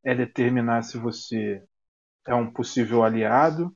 é 0.03 0.13
determinar 0.13 0.83
se 0.83 0.97
você 0.97 1.63
é 2.27 2.35
um 2.35 2.51
possível 2.51 3.03
aliado, 3.03 3.75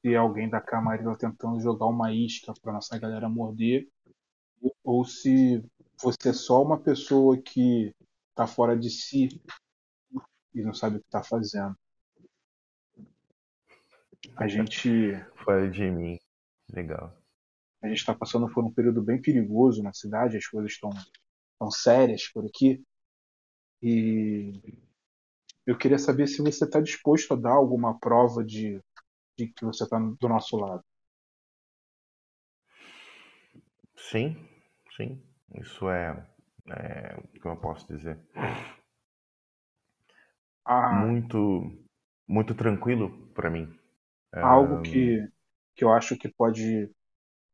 se 0.00 0.14
é 0.14 0.16
alguém 0.16 0.48
da 0.48 0.60
Camarilla 0.60 1.16
tentando 1.16 1.60
jogar 1.60 1.86
uma 1.86 2.12
isca 2.12 2.52
para 2.62 2.72
nossa 2.72 2.98
galera 2.98 3.28
morder, 3.28 3.88
ou 4.84 5.04
se 5.04 5.64
você 6.02 6.30
é 6.30 6.32
só 6.32 6.62
uma 6.62 6.78
pessoa 6.78 7.40
que 7.40 7.94
tá 8.34 8.46
fora 8.46 8.76
de 8.78 8.90
si 8.90 9.28
e 10.54 10.62
não 10.62 10.72
sabe 10.72 10.96
o 10.96 11.00
que 11.00 11.08
tá 11.08 11.22
fazendo. 11.22 11.76
A 14.36 14.48
gente 14.48 15.14
Fora 15.44 15.70
de 15.70 15.90
mim. 15.90 16.18
Legal. 16.72 17.16
a 17.82 17.88
gente 17.88 17.98
está 17.98 18.14
passando 18.14 18.48
por 18.52 18.64
um 18.64 18.72
período 18.72 19.02
bem 19.02 19.20
perigoso 19.20 19.82
na 19.82 19.92
cidade, 19.92 20.36
as 20.36 20.46
coisas 20.46 20.72
estão 20.72 20.90
tão 21.58 21.70
sérias 21.70 22.28
por 22.28 22.46
aqui. 22.46 22.82
E 23.82 24.52
eu 25.66 25.76
queria 25.78 25.98
saber 25.98 26.26
se 26.26 26.42
você 26.42 26.64
está 26.64 26.80
disposto 26.82 27.32
a 27.32 27.36
dar 27.36 27.52
alguma 27.52 27.98
prova 27.98 28.44
de, 28.44 28.78
de 29.38 29.48
que 29.48 29.64
você 29.64 29.84
está 29.84 29.98
do 29.98 30.28
nosso 30.28 30.56
lado. 30.56 30.84
Sim, 33.96 34.36
sim. 34.96 35.20
Isso 35.54 35.88
é, 35.88 36.26
é 36.70 37.16
o 37.18 37.28
que 37.40 37.46
eu 37.46 37.56
posso 37.56 37.86
dizer. 37.86 38.18
Há, 40.64 40.80
Muito, 40.90 41.38
muito 42.28 42.54
tranquilo 42.54 43.10
para 43.34 43.48
mim. 43.50 43.66
algo 44.40 44.80
Ahn, 44.80 44.82
que, 44.82 45.26
que 45.74 45.84
eu 45.84 45.92
acho 45.92 46.16
que 46.16 46.28
pode 46.28 46.90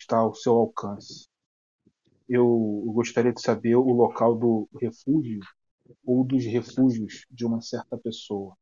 estar 0.01 0.19
ao 0.19 0.35
seu 0.35 0.55
alcance. 0.55 1.29
Eu 2.29 2.47
gostaria 2.95 3.33
de 3.33 3.41
saber 3.41 3.77
o 3.77 3.91
local 3.93 4.37
do 4.37 4.69
refúgio 4.81 5.41
ou 6.05 6.25
dos 6.25 6.45
refúgios 6.45 7.27
de 7.31 7.45
uma 7.47 7.61
certa 7.61 7.99
pessoa. 7.99 8.57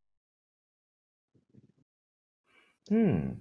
Hum, 2.91 3.37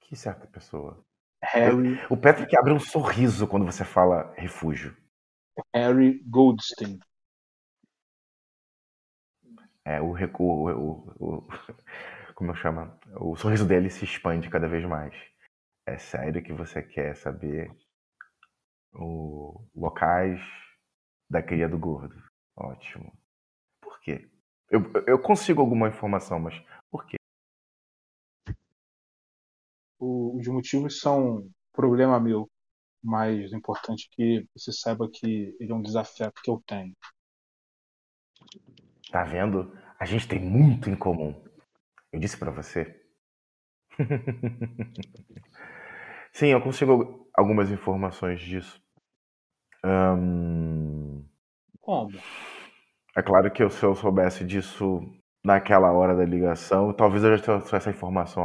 que 0.00 0.14
certa 0.14 0.46
pessoa. 0.46 1.04
Harry, 1.42 1.98
O 2.10 2.16
Patrick 2.16 2.56
abre 2.56 2.72
um 2.72 2.80
sorriso 2.80 3.46
quando 3.46 3.66
você 3.66 3.84
fala 3.84 4.32
refúgio. 4.36 4.96
Harry 5.74 6.20
Goldstein. 6.30 6.98
É, 9.84 10.00
o, 10.00 10.12
recu- 10.12 10.42
o, 10.44 11.14
o, 11.18 11.38
o- 11.44 11.48
como 12.34 12.50
eu 12.50 12.54
chamo? 12.56 12.90
O 13.20 13.36
sorriso 13.36 13.66
dele 13.66 13.90
se 13.90 14.04
expande 14.04 14.48
cada 14.50 14.68
vez 14.68 14.84
mais. 14.84 15.14
É 15.86 15.98
sério 15.98 16.42
que 16.42 16.52
você 16.52 16.82
quer 16.82 17.16
saber 17.16 17.70
o 18.94 19.60
locais 19.74 20.40
da 21.28 21.42
cria 21.42 21.68
do 21.68 21.78
gordo? 21.78 22.14
Ótimo. 22.56 23.12
Por 23.80 24.00
quê? 24.00 24.28
Eu, 24.70 24.80
eu 25.06 25.18
consigo 25.18 25.60
alguma 25.60 25.88
informação, 25.88 26.38
mas 26.38 26.54
por 26.90 27.06
quê? 27.06 27.16
Os 29.98 30.46
motivos 30.48 31.00
são 31.00 31.48
problema 31.72 32.20
meu, 32.20 32.48
mas 33.02 33.52
o 33.52 33.56
importante 33.56 34.08
é 34.12 34.14
que 34.16 34.48
você 34.56 34.72
saiba 34.72 35.08
que 35.12 35.56
ele 35.60 35.72
é 35.72 35.74
um 35.74 35.82
desafeto 35.82 36.40
que 36.42 36.50
eu 36.50 36.62
tenho. 36.66 36.94
Tá 39.10 39.24
vendo? 39.24 39.72
A 39.98 40.04
gente 40.04 40.26
tem 40.26 40.40
muito 40.40 40.90
em 40.90 40.96
comum. 40.96 41.40
Eu 42.12 42.20
disse 42.20 42.36
pra 42.36 42.50
você. 42.50 43.00
Sim, 46.32 46.48
eu 46.48 46.60
consigo 46.60 47.28
algumas 47.34 47.70
informações 47.70 48.40
disso. 48.40 48.82
Ahn, 49.84 51.03
Como? 51.84 52.18
é 53.16 53.22
claro 53.22 53.50
que 53.52 53.68
se 53.70 53.84
eu 53.84 53.94
soubesse 53.94 54.44
disso 54.44 55.00
naquela 55.44 55.92
hora 55.92 56.14
da 56.14 56.24
ligação, 56.24 56.92
talvez 56.92 57.22
eu 57.22 57.36
já 57.36 57.42
tivesse 57.42 57.76
essa 57.76 57.90
informação. 57.90 58.44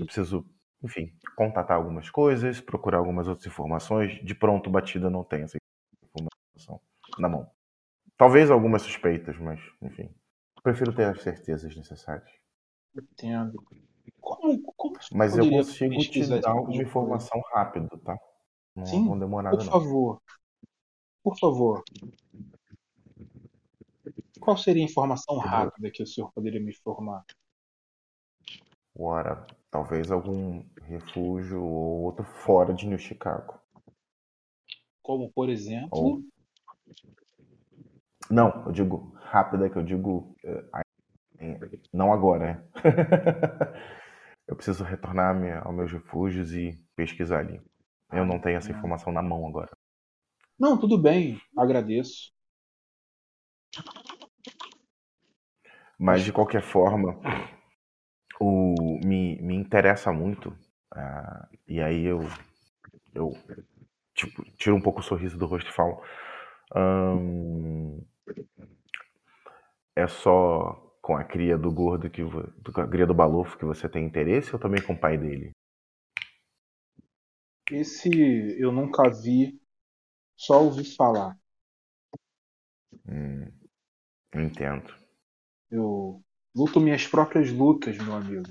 Eu 0.00 0.06
preciso, 0.06 0.44
enfim, 0.82 1.12
contatar 1.34 1.76
algumas 1.76 2.10
coisas, 2.10 2.60
procurar 2.60 2.98
algumas 2.98 3.28
outras 3.28 3.46
informações. 3.46 4.12
De 4.24 4.34
pronto, 4.34 4.70
batida, 4.70 5.10
não 5.10 5.24
tenho 5.24 5.44
essa 5.44 5.56
informação 6.04 6.80
na 7.18 7.28
mão. 7.28 7.50
Talvez 8.16 8.50
algumas 8.50 8.82
suspeitas, 8.82 9.38
mas, 9.38 9.60
enfim. 9.82 10.10
Prefiro 10.62 10.92
ter 10.94 11.04
as 11.06 11.22
certezas 11.22 11.76
necessárias. 11.76 12.30
Entendo. 12.94 13.62
Como, 14.20 14.60
como 14.76 14.96
Mas 15.12 15.36
eu 15.36 15.46
consigo 15.48 15.94
te 16.00 16.26
dar 16.26 16.40
tipo 16.40 16.48
alguma 16.50 16.82
coisa? 16.82 16.82
informação 16.82 17.40
rápido, 17.52 17.88
tá? 18.04 18.16
Não 18.74 18.84
Sim, 18.86 19.04
vão 19.04 19.18
demorar 19.18 19.50
nada, 19.50 19.58
por 19.58 19.64
não. 19.64 19.72
favor. 19.72 20.18
Por 21.26 21.36
favor. 21.40 21.82
Qual 24.38 24.56
seria 24.56 24.84
a 24.84 24.84
informação 24.84 25.38
Entendeu? 25.38 25.58
rápida 25.58 25.90
que 25.90 26.00
o 26.00 26.06
senhor 26.06 26.30
poderia 26.32 26.60
me 26.60 26.70
informar? 26.70 27.24
Ora, 28.96 29.44
talvez 29.68 30.12
algum 30.12 30.62
refúgio 30.82 31.60
ou 31.60 32.04
outro 32.04 32.24
fora 32.24 32.72
de 32.72 32.86
New 32.86 32.96
Chicago. 32.96 33.60
Como, 35.02 35.32
por 35.32 35.50
exemplo, 35.50 35.98
Ou... 35.98 36.22
Não, 38.30 38.64
eu 38.64 38.70
digo 38.70 39.12
rápida, 39.16 39.68
que 39.68 39.78
eu 39.78 39.82
digo. 39.82 40.32
eh, 40.44 41.64
não 41.92 42.12
agora, 42.12 42.54
né? 42.54 42.64
eu 44.46 44.54
preciso 44.54 44.84
retornar 44.84 45.34
aos 45.66 45.74
meus 45.74 45.92
refúgios 45.92 46.52
e 46.52 46.80
pesquisar 46.94 47.40
ali. 47.40 47.60
Eu 48.12 48.24
não 48.24 48.40
tenho 48.40 48.58
essa 48.58 48.70
informação 48.70 49.12
na 49.12 49.22
mão 49.22 49.44
agora. 49.48 49.76
Não, 50.58 50.78
tudo 50.78 50.98
bem, 51.00 51.40
agradeço. 51.56 52.30
Mas 55.98 56.22
de 56.24 56.32
qualquer 56.32 56.62
forma, 56.62 57.18
o, 58.40 58.74
me, 59.04 59.40
me 59.40 59.54
interessa 59.54 60.12
muito. 60.12 60.52
ah, 60.92 61.48
e 61.68 61.80
aí 61.80 62.04
eu, 62.04 62.20
eu 63.14 63.32
tipo, 64.14 64.44
tiro 64.58 64.76
um 64.76 64.82
pouco 64.82 65.00
o 65.00 65.04
sorriso 65.04 65.38
do 65.38 65.46
rosto 65.46 65.70
e 65.70 65.74
falo. 65.74 66.02
"Ahn, 66.74 68.00
é 69.94 70.06
só 70.06 70.74
com 71.02 71.16
a 71.16 71.24
cria 71.24 71.56
do 71.58 71.70
gordo 71.72 72.08
que 72.10 72.22
com 72.24 72.80
a 72.80 72.86
cria 72.88 73.06
do 73.06 73.14
balofo 73.14 73.58
que 73.58 73.64
você 73.64 73.88
tem 73.88 74.04
interesse 74.04 74.52
ou 74.54 74.58
também 74.60 74.82
com 74.82 74.92
o 74.92 74.98
pai 74.98 75.16
dele? 75.18 75.50
Esse 77.70 78.08
eu 78.60 78.72
nunca 78.72 79.08
vi, 79.08 79.56
só 80.36 80.62
ouvi 80.62 80.84
falar. 80.84 81.36
Hum, 83.08 83.52
entendo. 84.34 84.94
Eu 85.70 86.22
luto 86.54 86.80
minhas 86.80 87.06
próprias 87.06 87.50
lutas, 87.50 87.96
meu 87.98 88.14
amigo. 88.14 88.48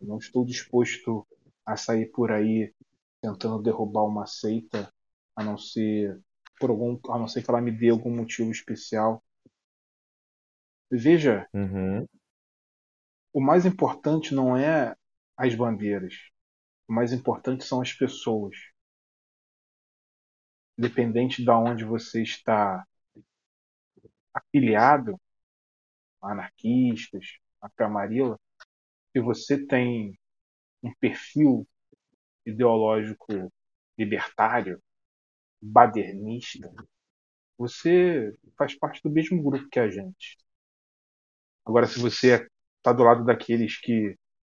Eu 0.00 0.06
não 0.08 0.18
estou 0.18 0.44
disposto 0.44 1.26
a 1.66 1.76
sair 1.76 2.06
por 2.12 2.32
aí 2.32 2.74
tentando 3.22 3.62
derrubar 3.62 4.04
uma 4.04 4.26
seita, 4.26 4.92
a 5.36 5.44
não 5.44 5.58
ser 5.58 6.20
por 6.60 6.70
algum, 6.70 6.98
a 7.10 7.18
não 7.18 7.28
ser 7.28 7.42
que 7.44 7.50
ela 7.50 7.60
me 7.60 7.72
dê 7.72 7.90
algum 7.90 8.14
motivo 8.16 8.50
especial. 8.50 9.22
Veja, 10.90 11.48
Uhum. 11.54 12.06
o 13.32 13.40
mais 13.40 13.64
importante 13.64 14.34
não 14.34 14.56
é 14.56 14.96
as 15.36 15.54
bandeiras. 15.54 16.14
O 16.88 16.92
mais 16.94 17.12
importante 17.12 17.64
são 17.64 17.80
as 17.82 17.92
pessoas. 17.92 18.56
Independente 20.78 21.42
de 21.42 21.50
onde 21.50 21.84
você 21.84 22.22
está 22.22 22.86
afiliado, 24.34 25.18
anarquistas, 26.20 27.38
a 27.60 27.70
Camarilla, 27.70 28.38
se 29.12 29.20
você 29.20 29.66
tem 29.66 30.18
um 30.82 30.92
perfil 31.00 31.66
ideológico 32.44 33.50
libertário, 33.98 34.80
badernista, 35.60 36.72
você 37.58 38.36
faz 38.56 38.78
parte 38.78 39.02
do 39.02 39.10
mesmo 39.10 39.42
grupo 39.42 39.68
que 39.70 39.80
a 39.80 39.88
gente. 39.88 40.36
Agora, 41.64 41.86
se 41.86 41.98
você 41.98 42.48
está 42.78 42.92
do 42.92 43.02
lado 43.02 43.24
daqueles 43.24 43.80
que 43.80 44.16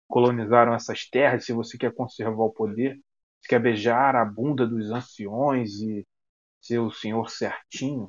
colonizaram 0.09 0.75
essas 0.75 1.09
terras, 1.09 1.45
se 1.45 1.53
você 1.53 1.79
quer 1.79 1.95
conservar 1.95 2.45
o 2.45 2.53
poder, 2.53 3.01
quer 3.47 3.57
é 3.57 3.59
beijar 3.59 4.17
a 4.17 4.25
bunda 4.25 4.67
dos 4.67 4.91
anciões 4.91 5.81
e 5.81 6.07
ser 6.61 6.79
o 6.79 6.91
senhor 6.91 7.31
certinho, 7.31 8.09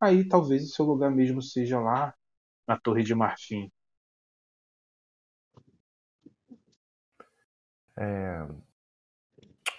aí 0.00 0.28
talvez 0.28 0.64
o 0.64 0.74
seu 0.74 0.84
lugar 0.84 1.10
mesmo 1.10 1.42
seja 1.42 1.80
lá 1.80 2.14
na 2.66 2.78
Torre 2.78 3.02
de 3.02 3.14
Marfim. 3.14 3.70
É... 7.96 8.46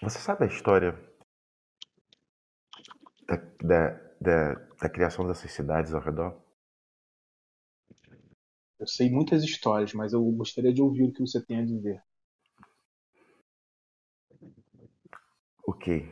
Você 0.01 0.19
sabe 0.19 0.45
a 0.45 0.47
história 0.47 0.91
da, 3.27 3.35
da, 3.61 3.89
da, 4.21 4.53
da 4.81 4.89
criação 4.89 5.27
dessas 5.27 5.51
cidades 5.51 5.93
ao 5.93 6.01
redor? 6.01 6.41
Eu 8.77 8.87
sei 8.87 9.09
muitas 9.09 9.43
histórias, 9.43 9.93
mas 9.93 10.13
eu 10.13 10.23
gostaria 10.31 10.73
de 10.73 10.81
ouvir 10.81 11.03
o 11.03 11.11
que 11.11 11.21
você 11.21 11.43
tem 11.43 11.59
a 11.59 11.65
dizer. 11.65 12.03
Ok. 15.67 16.11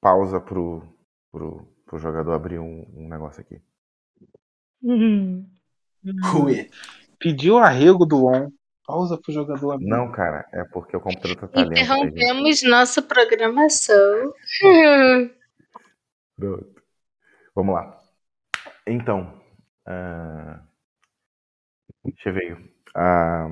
Pausa 0.00 0.40
pro, 0.40 0.82
pro, 1.30 1.66
pro 1.84 1.98
jogador 1.98 2.32
abrir 2.32 2.58
um, 2.58 2.86
um 2.94 3.08
negócio 3.08 3.40
aqui. 3.40 3.60
Hum. 4.82 5.46
Ué. 6.44 6.68
Pediu 7.18 7.58
arrego 7.58 8.06
do 8.06 8.26
On. 8.26 8.50
Pausa 8.86 9.18
pro 9.20 9.32
jogador 9.32 9.72
abrir. 9.72 9.86
Não, 9.86 10.10
cara, 10.12 10.48
é 10.52 10.64
porque 10.64 10.96
o 10.96 11.00
computador 11.00 11.48
tá 11.48 11.60
lento. 11.60 11.72
Interrompemos 11.72 12.62
nossa 12.62 13.02
programação. 13.02 14.32
Hum. 14.64 15.30
Pronto. 16.36 16.82
Vamos 17.54 17.74
lá. 17.74 18.00
Então, 18.86 19.42
ah, 19.84 20.62
Cheveio, 22.18 22.58
há 22.94 23.48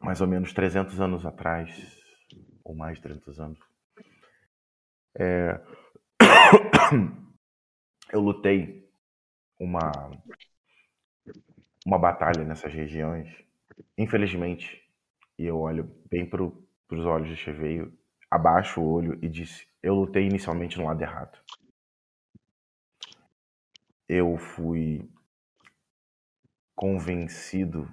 mais 0.00 0.20
ou 0.20 0.26
menos 0.26 0.52
300 0.52 1.00
anos 1.00 1.24
atrás, 1.24 1.70
ou 2.64 2.74
mais 2.74 2.96
de 2.96 3.02
300 3.02 3.40
anos, 3.40 3.58
é, 5.18 5.60
eu 8.12 8.20
lutei 8.20 8.88
uma, 9.58 9.90
uma 11.86 11.98
batalha 11.98 12.44
nessas 12.44 12.72
regiões. 12.72 13.28
Infelizmente, 13.96 14.82
e 15.38 15.44
eu 15.44 15.58
olho 15.58 15.84
bem 16.10 16.28
para 16.28 16.42
os 16.42 17.06
olhos 17.06 17.28
de 17.28 17.36
Cheveio, 17.36 17.96
abaixo 18.30 18.80
o 18.80 18.90
olho 18.90 19.18
e 19.22 19.28
disse: 19.28 19.66
Eu 19.82 19.94
lutei 19.94 20.26
inicialmente 20.26 20.78
no 20.78 20.86
lado 20.86 21.00
errado. 21.02 21.38
Eu 24.08 24.36
fui 24.36 25.08
convencido 26.74 27.88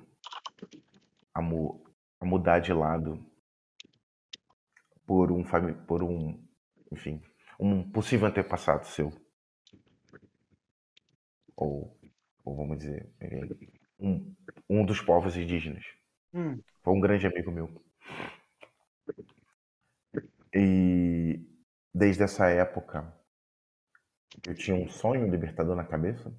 a, 1.33 1.41
mu- 1.41 1.83
a 2.19 2.25
mudar 2.25 2.59
de 2.59 2.73
lado 2.73 3.23
por 5.09 5.31
um 5.31 5.43
por 5.87 6.03
um 6.03 6.39
enfim 6.91 7.19
um 7.59 7.89
possível 7.89 8.27
antepassado 8.27 8.85
seu 8.85 9.11
ou, 11.57 11.97
ou 12.45 12.55
vamos 12.55 12.77
dizer 12.77 13.09
um, 13.99 14.35
um 14.69 14.85
dos 14.85 15.01
povos 15.01 15.35
indígenas 15.35 15.83
Hum. 16.31 16.61
foi 16.83 16.93
um 16.93 16.99
grande 16.99 17.25
amigo 17.25 17.51
meu 17.51 17.67
e 20.53 21.43
desde 21.91 22.21
essa 22.21 22.47
época 22.49 23.11
eu 24.45 24.53
tinha 24.53 24.77
um 24.77 24.87
sonho 24.87 25.27
libertador 25.27 25.75
na 25.75 25.83
cabeça 25.83 26.31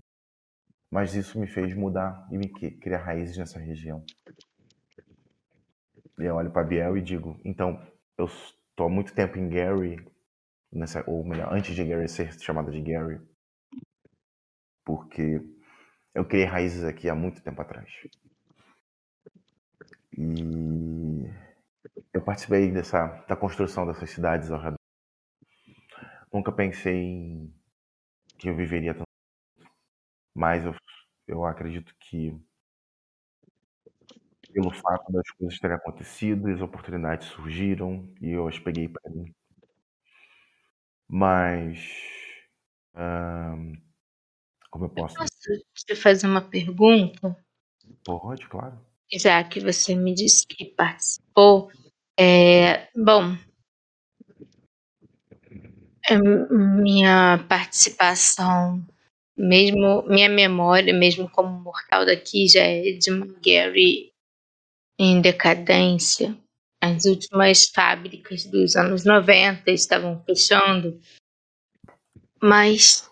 mas 0.89 1.17
isso 1.17 1.41
me 1.41 1.49
fez 1.49 1.75
mudar 1.75 2.25
e 2.31 2.39
me 2.39 2.49
criar 2.49 2.99
raízes 2.99 3.37
nessa 3.37 3.59
região. 3.59 4.05
E 6.19 6.25
eu 6.25 6.35
olho 6.37 6.51
para 6.51 6.67
Biel 6.67 6.97
e 6.97 7.01
digo, 7.01 7.41
então, 7.45 7.81
eu 8.19 8.29
estou 8.81 8.87
há 8.87 8.91
muito 8.91 9.15
tempo 9.15 9.39
em 9.39 9.47
Gary, 9.47 10.03
nessa, 10.73 11.05
ou 11.07 11.23
melhor, 11.23 11.53
antes 11.53 11.75
de 11.75 11.85
Gary 11.85 12.09
ser 12.09 12.33
chamada 12.41 12.73
de 12.73 12.81
Gary, 12.81 13.21
porque 14.87 15.39
eu 16.15 16.25
criei 16.25 16.47
raízes 16.47 16.83
aqui 16.85 17.07
há 17.07 17.15
muito 17.15 17.43
tempo 17.43 17.61
atrás. 17.61 17.91
E 20.17 21.29
eu 22.15 22.23
participei 22.23 22.73
dessa, 22.73 23.07
da 23.29 23.37
construção 23.37 23.87
dessas 23.87 24.09
cidades 24.11 24.51
ao 24.51 24.59
redor. 24.59 24.79
Nunca 26.33 26.51
pensei 26.51 27.53
que 28.39 28.49
eu 28.49 28.57
viveria 28.57 28.95
tanto 28.95 29.05
mas 30.35 30.65
eu, 30.65 30.75
eu 31.27 31.45
acredito 31.45 31.95
que 31.99 32.35
pelo 34.53 34.71
fato 34.71 35.13
das 35.13 35.31
coisas 35.31 35.59
terem 35.59 35.77
acontecido, 35.77 36.49
as 36.49 36.61
oportunidades 36.61 37.29
surgiram 37.29 38.09
e 38.21 38.31
eu 38.31 38.47
as 38.47 38.59
peguei 38.59 38.89
para 38.89 39.11
mim. 39.11 39.33
Mas 41.09 41.79
como 44.71 44.85
eu 44.85 44.89
posso 44.91 45.17
Posso 45.17 45.87
te 45.87 45.97
fazer 45.97 46.27
uma 46.27 46.41
pergunta? 46.41 47.37
Pode, 48.05 48.49
claro. 48.49 48.79
Já 49.13 49.43
que 49.43 49.61
você 49.61 49.95
me 49.95 50.15
disse 50.15 50.47
que 50.47 50.65
participou. 50.65 51.71
É, 52.19 52.89
bom, 52.95 53.37
é, 56.09 56.19
minha 56.19 57.45
participação, 57.49 58.85
mesmo 59.37 60.03
minha 60.07 60.29
memória, 60.29 60.93
mesmo 60.93 61.29
como 61.31 61.49
mortal 61.61 62.05
daqui, 62.05 62.47
já 62.47 62.63
é 62.63 62.93
de 62.93 63.11
uma 63.11 63.27
Gary 63.45 64.13
em 65.03 65.23
decadência. 65.23 66.37
As 66.79 67.07
últimas 67.07 67.69
fábricas 67.69 68.45
dos 68.45 68.77
anos 68.77 69.03
90 69.03 69.71
estavam 69.71 70.23
fechando, 70.25 71.01
mas 72.43 73.11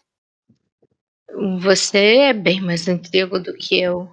você 1.58 2.17
é 2.18 2.33
bem 2.34 2.60
mais 2.60 2.86
antigo 2.89 3.39
do 3.39 3.55
que 3.55 3.81
eu. 3.81 4.07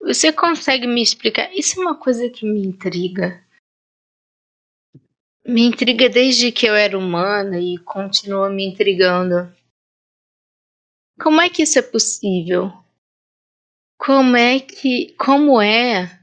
Você 0.00 0.32
consegue 0.32 0.88
me 0.88 1.00
explicar? 1.00 1.52
Isso 1.54 1.78
é 1.78 1.82
uma 1.84 1.96
coisa 1.96 2.28
que 2.28 2.44
me 2.44 2.66
intriga. 2.66 3.46
Me 5.46 5.62
intriga 5.62 6.08
desde 6.08 6.50
que 6.50 6.66
eu 6.66 6.74
era 6.74 6.98
humana 6.98 7.60
e 7.60 7.78
continua 7.78 8.50
me 8.50 8.66
intrigando. 8.66 9.54
Como 11.20 11.40
é 11.40 11.48
que 11.48 11.62
isso 11.62 11.78
é 11.78 11.82
possível? 11.82 12.72
Como 13.96 14.36
é 14.36 14.58
que. 14.58 15.14
Como 15.16 15.60
é 15.60 16.21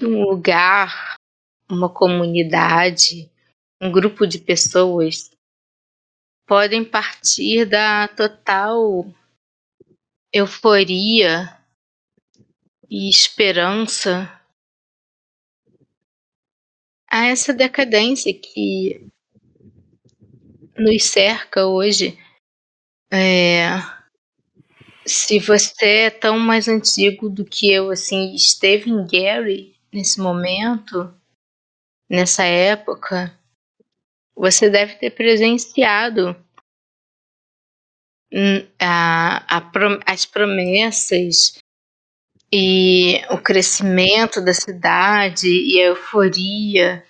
um 0.00 0.22
lugar, 0.22 1.16
uma 1.70 1.88
comunidade, 1.88 3.30
um 3.80 3.90
grupo 3.90 4.26
de 4.26 4.38
pessoas 4.38 5.30
podem 6.46 6.84
partir 6.84 7.64
da 7.64 8.08
total 8.08 9.06
euforia 10.32 11.58
e 12.90 13.08
esperança 13.08 14.30
a 17.10 17.26
essa 17.26 17.54
decadência 17.54 18.32
que 18.34 19.06
nos 20.76 21.04
cerca 21.04 21.66
hoje. 21.66 22.18
É, 23.12 23.68
se 25.06 25.38
você 25.38 25.86
é 25.86 26.10
tão 26.10 26.38
mais 26.38 26.66
antigo 26.66 27.28
do 27.28 27.44
que 27.44 27.72
eu, 27.72 27.90
assim, 27.90 28.34
esteve 28.34 28.90
em 28.90 29.06
Gary 29.06 29.73
nesse 29.94 30.20
momento, 30.20 31.14
nessa 32.10 32.42
época, 32.42 33.32
você 34.34 34.68
deve 34.68 34.96
ter 34.96 35.10
presenciado 35.10 36.36
a, 38.80 39.56
a 39.56 39.70
as 40.04 40.26
promessas 40.26 41.62
e 42.52 43.22
o 43.30 43.38
crescimento 43.38 44.44
da 44.44 44.52
cidade 44.52 45.48
e 45.48 45.80
a 45.80 45.86
euforia 45.86 47.06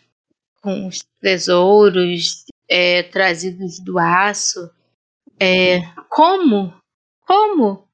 com 0.61 0.87
os 0.87 1.03
tesouros 1.21 2.45
é, 2.69 3.03
trazidos 3.05 3.81
do 3.81 3.99
aço. 3.99 4.71
É, 5.41 5.81
como? 6.11 6.75
Como? 7.27 7.89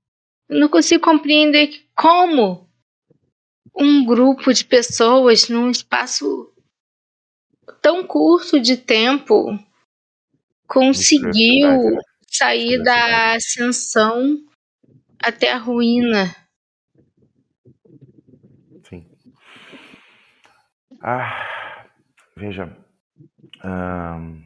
Eu 0.48 0.58
não 0.58 0.68
consigo 0.68 1.04
compreender 1.04 1.84
como 1.94 2.69
um 3.80 4.04
grupo 4.04 4.52
de 4.52 4.64
pessoas 4.64 5.48
num 5.48 5.70
espaço 5.70 6.52
tão 7.80 8.06
curto 8.06 8.60
de 8.60 8.76
tempo 8.76 9.58
conseguiu 10.66 11.32
cidade, 11.32 11.96
sair 12.28 12.82
da 12.82 13.34
ascensão 13.34 14.36
até 15.18 15.52
a 15.52 15.58
ruína. 15.58 16.34
Sim. 18.88 19.06
Ah, 21.02 21.86
veja. 22.36 22.76
ahn, 23.64 24.42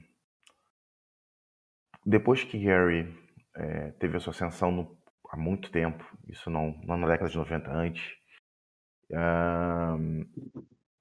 depois 2.06 2.44
que 2.44 2.58
Gary 2.58 3.14
eh, 3.56 3.92
teve 3.98 4.16
a 4.16 4.20
sua 4.20 4.32
ascensão 4.32 4.70
no- 4.70 4.98
há 5.30 5.36
muito 5.36 5.70
tempo, 5.70 6.04
isso 6.28 6.50
não, 6.50 6.72
não 6.84 6.96
na 6.96 7.06
década 7.08 7.30
de 7.30 7.36
90 7.36 7.70
antes, 7.72 8.02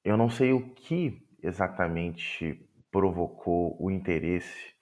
eu 0.03 0.17
não 0.17 0.29
sei 0.29 0.53
o 0.53 0.69
que 0.73 1.25
exatamente 1.41 2.67
provocou 2.91 3.75
o 3.79 3.89
interesse. 3.91 4.73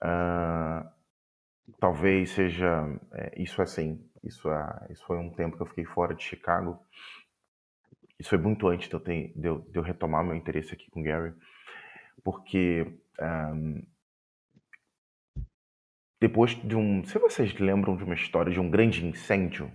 ah, 0.00 0.92
talvez 1.80 2.30
seja. 2.30 2.84
eh, 3.14 3.42
isso 3.42 3.62
assim. 3.62 4.04
Isso, 4.24 4.48
ah, 4.50 4.86
isso 4.90 5.04
foi 5.06 5.18
um 5.18 5.30
tempo 5.30 5.56
que 5.56 5.62
eu 5.62 5.66
fiquei 5.66 5.84
fora 5.84 6.14
de 6.14 6.22
Chicago. 6.24 6.78
isso 8.18 8.30
foi 8.30 8.38
muito 8.38 8.68
antes 8.68 8.88
de 8.88 8.94
eu, 8.94 9.00
ter, 9.00 9.32
de, 9.36 9.48
eu, 9.48 9.60
de 9.60 9.78
eu 9.78 9.82
retomar 9.82 10.24
meu 10.24 10.34
interesse 10.36 10.74
aqui 10.74 10.90
com 10.90 11.02
Gary, 11.02 11.34
porque 12.24 12.86
um, 13.20 13.82
depois 16.20 16.54
de 16.54 16.76
um. 16.76 17.04
Se 17.04 17.18
vocês 17.18 17.54
lembram 17.58 17.96
de 17.96 18.04
uma 18.04 18.14
história 18.14 18.52
de 18.52 18.60
um 18.60 18.70
grande 18.70 19.04
incêndio 19.04 19.72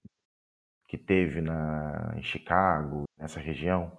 que 0.95 1.03
teve 1.03 1.41
na, 1.41 2.13
em 2.15 2.23
Chicago, 2.23 3.03
nessa 3.17 3.39
região, 3.39 3.91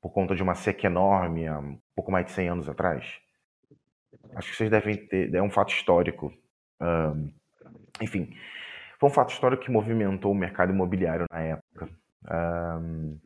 por 0.00 0.12
conta 0.12 0.34
de 0.34 0.42
uma 0.42 0.54
seca 0.54 0.86
enorme 0.86 1.48
há 1.48 1.60
pouco 1.96 2.12
mais 2.12 2.26
de 2.26 2.32
100 2.32 2.48
anos 2.48 2.68
atrás? 2.68 3.20
Acho 4.34 4.50
que 4.50 4.56
vocês 4.56 4.70
devem 4.70 4.96
ter. 5.06 5.34
É 5.34 5.42
um 5.42 5.50
fato 5.50 5.72
histórico. 5.72 6.32
Um, 6.80 7.32
enfim, 8.00 8.36
foi 8.98 9.08
um 9.08 9.12
fato 9.12 9.32
histórico 9.32 9.64
que 9.64 9.70
movimentou 9.70 10.32
o 10.32 10.34
mercado 10.34 10.72
imobiliário 10.72 11.26
na 11.30 11.40
época. 11.40 11.88
Um, 12.30 13.18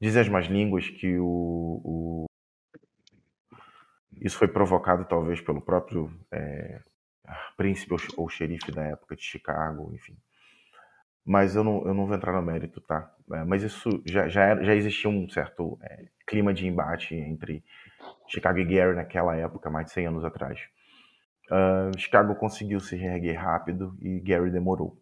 dizem 0.00 0.22
as 0.22 0.28
más 0.28 0.46
línguas 0.46 0.88
que 0.88 1.18
o, 1.18 1.80
o, 1.84 2.24
isso 4.20 4.38
foi 4.38 4.48
provocado 4.48 5.04
talvez 5.04 5.40
pelo 5.40 5.60
próprio 5.60 6.10
é, 6.32 6.80
príncipe 7.56 7.94
ou, 8.16 8.28
xerife 8.28 8.72
da 8.72 8.84
época 8.84 9.16
de 9.16 9.22
Chicago, 9.22 9.92
enfim. 9.94 10.16
Mas 11.24 11.54
eu 11.54 11.62
não, 11.62 11.86
eu 11.86 11.94
não 11.94 12.06
vou 12.06 12.16
entrar 12.16 12.32
no 12.32 12.42
mérito, 12.42 12.80
tá? 12.80 13.12
É, 13.32 13.44
mas 13.44 13.62
isso 13.62 14.02
já, 14.06 14.28
já, 14.28 14.42
era, 14.42 14.64
já 14.64 14.74
existia 14.74 15.10
um 15.10 15.28
certo 15.28 15.78
é, 15.82 16.06
clima 16.26 16.52
de 16.52 16.66
embate 16.66 17.14
entre 17.14 17.62
Chicago 18.28 18.58
e 18.58 18.64
Gary 18.64 18.96
naquela 18.96 19.36
época, 19.36 19.70
mais 19.70 19.86
de 19.86 19.92
100 19.92 20.06
anos 20.06 20.24
atrás. 20.24 20.60
Uh, 21.50 21.96
Chicago 21.98 22.34
conseguiu 22.36 22.78
se 22.80 22.96
reerguer 22.96 23.36
rápido 23.38 23.96
e 24.00 24.20
Gary 24.20 24.50
demorou. 24.50 24.96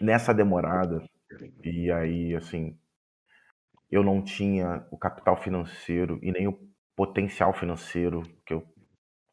Nessa 0.00 0.32
demorada, 0.32 1.02
e 1.62 1.90
aí, 1.90 2.34
assim, 2.34 2.78
eu 3.90 4.02
não 4.02 4.22
tinha 4.22 4.86
o 4.90 4.98
capital 4.98 5.36
financeiro 5.36 6.18
e 6.22 6.32
nem 6.32 6.48
o 6.48 6.58
potencial 6.96 7.52
financeiro 7.52 8.22
que 8.46 8.54
eu, 8.54 8.62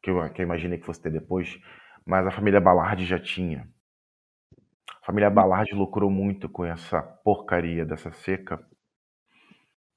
que 0.02 0.10
eu, 0.10 0.32
que 0.32 0.42
eu 0.42 0.44
imaginei 0.44 0.78
que 0.78 0.86
fosse 0.86 1.00
ter 1.02 1.10
depois, 1.10 1.60
mas 2.04 2.26
a 2.26 2.30
família 2.30 2.60
Ballard 2.60 3.04
já 3.04 3.18
tinha. 3.18 3.68
A 5.02 5.06
família 5.06 5.28
Ballard 5.28 5.74
lucrou 5.74 6.08
muito 6.08 6.48
com 6.48 6.64
essa 6.64 7.02
porcaria 7.02 7.84
dessa 7.84 8.12
seca 8.12 8.64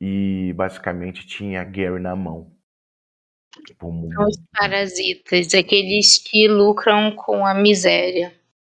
e 0.02 0.52
basicamente 0.54 1.28
tinha 1.28 1.64
Gary 1.64 2.02
na 2.02 2.16
mão. 2.16 2.52
Os 3.82 4.44
parasitas, 4.52 5.54
aqueles 5.54 6.18
que 6.18 6.48
lucram 6.48 7.16
com 7.16 7.46
a 7.46 7.54
miséria. 7.54 8.34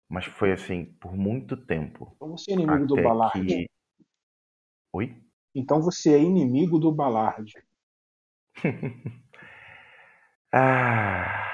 Mas 0.10 0.26
foi 0.26 0.52
assim, 0.52 0.86
por 1.00 1.16
muito 1.16 1.56
tempo. 1.56 2.12
Então 2.18 2.32
você 2.32 2.52
é 2.52 2.56
inimigo 2.56 2.86
do 2.86 2.96
Ballard. 2.96 3.46
Que... 3.46 3.66
Oi? 4.94 5.16
Então 5.56 5.82
você 5.82 6.14
é 6.14 6.20
inimigo 6.20 6.78
do 6.78 6.92
Ballard. 6.92 7.54
ah, 10.54 11.54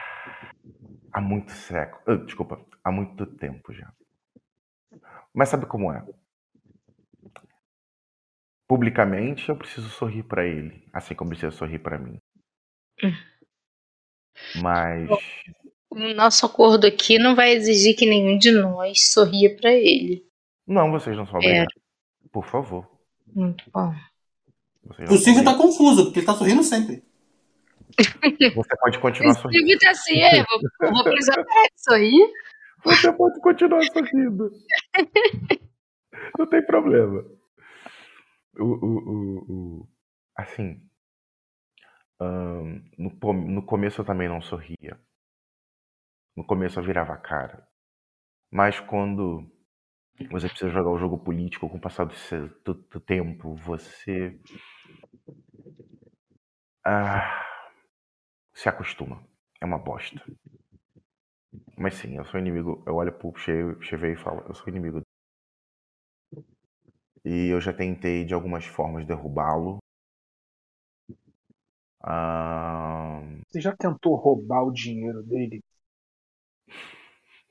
há 1.11 1.21
muito 1.21 1.51
século. 1.51 2.21
Uh, 2.21 2.25
desculpa, 2.25 2.65
há 2.83 2.91
muito 2.91 3.27
tempo 3.37 3.71
já. 3.71 3.93
Mas 5.33 5.49
sabe 5.49 5.65
como 5.65 5.91
é? 5.91 6.05
Publicamente 8.67 9.49
eu 9.49 9.57
preciso 9.57 9.89
sorrir 9.89 10.23
para 10.23 10.45
ele, 10.45 10.87
assim 10.93 11.15
como 11.15 11.29
precisa 11.29 11.51
sorrir 11.51 11.79
para 11.79 11.97
mim. 11.97 12.17
Mas. 14.61 15.09
O 15.89 16.13
nosso 16.13 16.45
acordo 16.45 16.87
aqui 16.87 17.19
não 17.19 17.35
vai 17.35 17.51
exigir 17.51 17.95
que 17.95 18.05
nenhum 18.05 18.37
de 18.37 18.51
nós 18.51 19.11
sorria 19.11 19.55
para 19.55 19.71
ele. 19.71 20.25
Não, 20.65 20.91
vocês 20.91 21.15
não 21.15 21.25
são 21.25 21.35
é. 21.35 21.37
obrigados. 21.37 21.73
É. 21.75 22.27
Por 22.31 22.45
favor. 22.45 22.89
Muito 23.27 23.63
bom. 23.71 23.93
O 25.09 25.17
Silvio 25.17 25.43
tá 25.43 25.55
confuso, 25.55 26.05
porque 26.05 26.19
ele 26.19 26.25
tá 26.25 26.33
sorrindo 26.33 26.63
sempre. 26.63 27.03
Você 28.55 28.77
pode 28.77 28.99
continuar 28.99 29.33
sorrindo. 29.35 29.49
O 29.49 29.59
Silvio 29.59 29.79
tá 29.79 29.91
assim, 29.91 30.19
é, 30.19 30.43
vou, 30.43 30.93
vou 30.93 31.03
precisar 31.03 31.35
parar 31.35 31.65
de 31.65 31.83
sorrir. 31.83 32.33
Você 32.83 33.11
pode 33.13 33.39
continuar 33.41 33.81
sorrindo. 33.83 34.49
Não 36.37 36.47
tem 36.47 36.65
problema. 36.65 37.23
O, 38.59 38.63
o, 38.63 39.39
o, 39.81 39.89
assim, 40.35 40.81
no, 42.97 43.33
no 43.33 43.65
começo 43.65 44.01
eu 44.01 44.05
também 44.05 44.27
não 44.27 44.41
sorria. 44.41 44.99
No 46.35 46.45
começo 46.45 46.79
eu 46.79 46.83
virava 46.83 47.13
a 47.13 47.17
cara. 47.17 47.67
Mas 48.51 48.79
quando 48.79 49.49
você 50.31 50.47
precisa 50.47 50.71
jogar 50.71 50.91
o 50.91 50.97
jogo 50.97 51.17
político 51.17 51.69
com 51.69 51.77
o 51.77 51.81
passar 51.81 52.05
do, 52.05 52.73
do 52.73 52.99
tempo, 52.99 53.55
você 53.55 54.39
ah, 56.85 57.45
se 58.53 58.69
acostuma. 58.69 59.23
É 59.61 59.65
uma 59.65 59.79
bosta. 59.79 60.21
Mas 61.77 61.93
sim, 61.95 62.17
eu 62.17 62.25
sou 62.25 62.39
inimigo. 62.39 62.83
Eu 62.87 62.95
olho 62.95 63.13
pro 63.13 63.31
Chevy 63.37 64.13
e 64.13 64.15
falo, 64.15 64.43
eu 64.47 64.55
sou 64.55 64.69
inimigo. 64.69 65.01
E 67.25 67.49
eu 67.49 67.59
já 67.59 67.73
tentei 67.73 68.23
de 68.23 68.33
algumas 68.33 68.65
formas 68.65 69.05
derrubá-lo. 69.05 69.79
Ah, 72.01 73.21
Você 73.47 73.61
já 73.61 73.73
tentou 73.73 74.15
roubar 74.17 74.63
o 74.65 74.73
dinheiro 74.73 75.23
dele? 75.23 75.61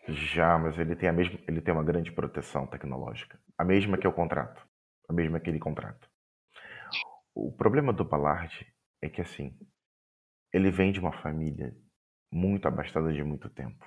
Já, 0.09 0.59
mas 0.59 0.79
ele 0.79 0.95
tem 0.97 1.09
a 1.09 1.13
mesma, 1.13 1.39
ele 1.49 1.61
tem 1.61 1.73
uma 1.75 1.83
grande 1.85 2.13
proteção 2.13 2.67
tecnológica, 2.69 3.39
a 3.59 3.65
mesma 3.65 3.99
que 3.99 4.07
eu 4.07 4.13
contrato, 4.13 4.65
a 5.09 5.13
mesma 5.13 5.41
que 5.41 5.49
ele 5.51 5.59
contrata. 5.59 6.09
O 7.35 7.53
problema 7.53 7.93
do 7.93 8.05
Ballard 8.07 8.67
é 9.03 9.09
que 9.11 9.21
assim, 9.21 9.55
ele 10.53 10.71
vem 10.71 10.93
de 10.93 11.01
uma 11.01 11.13
família 11.13 11.77
muito 12.33 12.67
abastada 12.69 13.13
de 13.13 13.23
muito 13.25 13.51
tempo. 13.51 13.85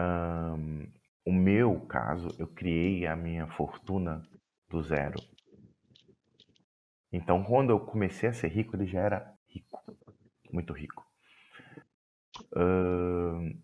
Um, 0.00 0.90
o 1.26 1.32
meu 1.32 1.80
caso, 1.86 2.28
eu 2.38 2.46
criei 2.46 3.06
a 3.06 3.14
minha 3.14 3.46
fortuna 3.48 4.22
do 4.68 4.82
zero. 4.82 5.20
Então, 7.12 7.42
quando 7.44 7.70
eu 7.70 7.80
comecei 7.80 8.28
a 8.28 8.32
ser 8.32 8.48
rico, 8.48 8.76
ele 8.76 8.86
já 8.86 9.00
era 9.00 9.34
rico, 9.48 9.82
muito 10.52 10.72
rico. 10.72 11.04
Uh, 12.54 13.54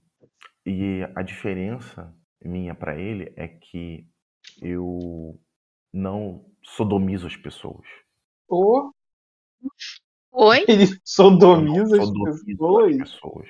e 0.65 1.03
a 1.15 1.23
diferença 1.23 2.15
minha 2.43 2.75
para 2.75 2.99
ele 2.99 3.33
é 3.37 3.49
que 3.49 4.07
eu 4.61 5.41
não 5.93 6.45
sodomizo 6.63 7.27
as 7.27 7.37
pessoas. 7.37 7.87
Oh. 8.49 8.91
Oi? 10.33 10.65
Ele 10.69 10.87
sodomiza, 11.03 12.03
as 12.03 12.11
pessoas. 12.43 13.01
as 13.01 13.13
pessoas. 13.13 13.49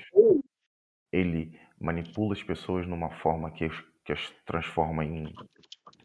Ele 1.10 1.58
manipula 1.80 2.34
as 2.34 2.42
pessoas 2.42 2.86
numa 2.86 3.10
forma 3.18 3.50
que, 3.50 3.64
as, 3.64 3.74
que 4.04 4.12
as 4.12 4.30
transforma 4.44 5.04
em 5.04 5.32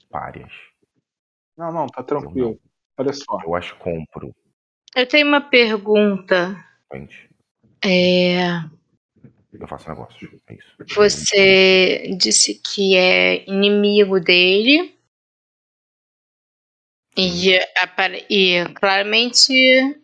párias. 0.09 0.51
Não, 1.58 1.72
não, 1.72 1.88
tá 1.88 2.03
tranquilo. 2.03 2.59
Olha 2.98 3.14
só. 3.14 3.40
Eu 3.43 3.56
as 3.56 3.72
compro. 3.74 4.35
Eu 4.95 5.08
tenho 5.08 5.27
uma 5.27 5.41
pergunta. 5.41 6.56
Gente. 6.93 7.30
É 7.83 8.61
eu 9.61 9.67
faço 9.67 9.90
negócios. 9.90 10.32
É 10.48 10.53
isso. 10.53 10.75
Você 10.95 12.16
disse 12.17 12.56
que 12.56 12.95
é 12.95 13.48
inimigo 13.50 14.19
dele. 14.19 14.98
E, 17.17 17.59
e 18.30 18.74
claramente 18.74 20.00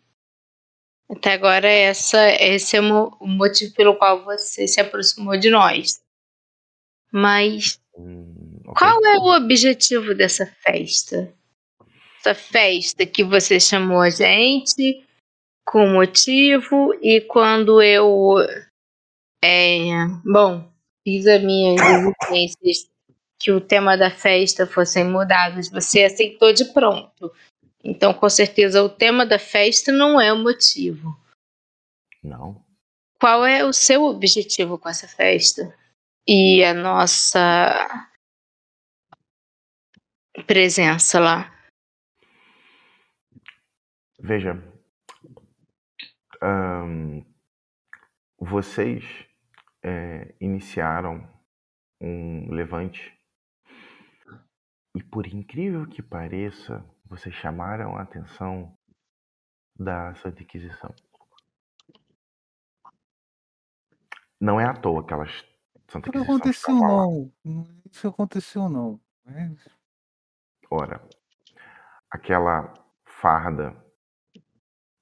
até 1.10 1.34
agora 1.34 1.68
essa, 1.68 2.30
esse 2.42 2.76
é 2.76 2.82
o 2.82 3.27
motivo 3.27 3.74
pelo 3.74 3.95
qual 3.95 4.24
você 4.24 4.68
se 4.68 4.82
aproximou 4.82 5.38
de 5.38 5.50
nós. 5.50 6.02
Mas 7.11 7.80
hum, 7.95 8.60
okay. 8.66 8.74
qual 8.77 9.06
é 9.06 9.18
o 9.18 9.36
objetivo 9.38 10.14
dessa 10.14 10.45
festa? 10.45 11.34
Essa 12.19 12.36
festa 12.36 13.06
que 13.06 13.24
você 13.24 13.60
chamou 13.60 14.02
a 14.02 14.10
gente 14.10 15.06
com 15.66 15.88
motivo 15.88 16.94
e 17.02 17.22
quando 17.22 17.82
eu 17.82 18.36
é, 19.44 19.90
bom, 20.26 20.69
fiz 21.03 21.26
as 21.26 21.42
minhas 21.42 21.80
exigências 21.82 22.90
que 23.40 23.52
o 23.52 23.61
tema 23.61 23.95
da 23.95 24.10
festa 24.10 24.66
fossem 24.66 25.06
mudados. 25.06 25.69
Você 25.69 26.03
aceitou 26.03 26.52
de 26.52 26.66
pronto. 26.74 27.32
Então, 27.84 28.14
com 28.14 28.30
certeza, 28.30 28.84
o 28.84 28.90
tema 28.90 29.26
da 29.26 29.40
festa 29.40 29.92
não 29.92 30.20
é 30.20 30.34
o 30.34 30.38
motivo. 30.38 31.18
Não. 32.24 32.66
Qual 33.20 33.46
é 33.46 33.64
o 33.64 33.74
seu 33.74 34.04
objetivo 34.04 34.78
com 34.78 34.90
essa 34.90 35.08
festa? 35.08 35.76
E 36.28 36.64
a 36.64 36.74
nossa 36.74 38.12
presença 40.46 41.20
lá? 41.20 41.54
Veja, 44.20 44.62
um, 46.44 47.24
vocês 48.40 49.04
é, 49.84 50.36
iniciaram 50.40 51.28
um 52.02 52.52
levante 52.52 53.18
E 54.96 55.04
por 55.04 55.28
incrível 55.28 55.88
que 55.88 56.02
pareça, 56.02 56.84
vocês 57.10 57.34
chamaram 57.36 57.95
a 57.98 58.02
atenção 58.02 58.77
da 59.76 60.14
Santa 60.16 60.44
Inquisição. 60.44 60.94
Não 64.40 64.60
é 64.60 64.66
à 64.66 64.74
toa 64.74 65.06
que 65.06 65.14
elas 65.14 65.32
Santa 65.90 66.11
Não 66.14 66.22
Inquisição 66.24 66.36
aconteceu 66.36 66.76
não. 66.76 67.74
Isso 67.92 68.08
aconteceu 68.08 68.69
não. 68.69 69.02
Mas 69.26 69.77
Ora, 70.69 71.02
aquela 72.11 72.74
farda 73.06 73.74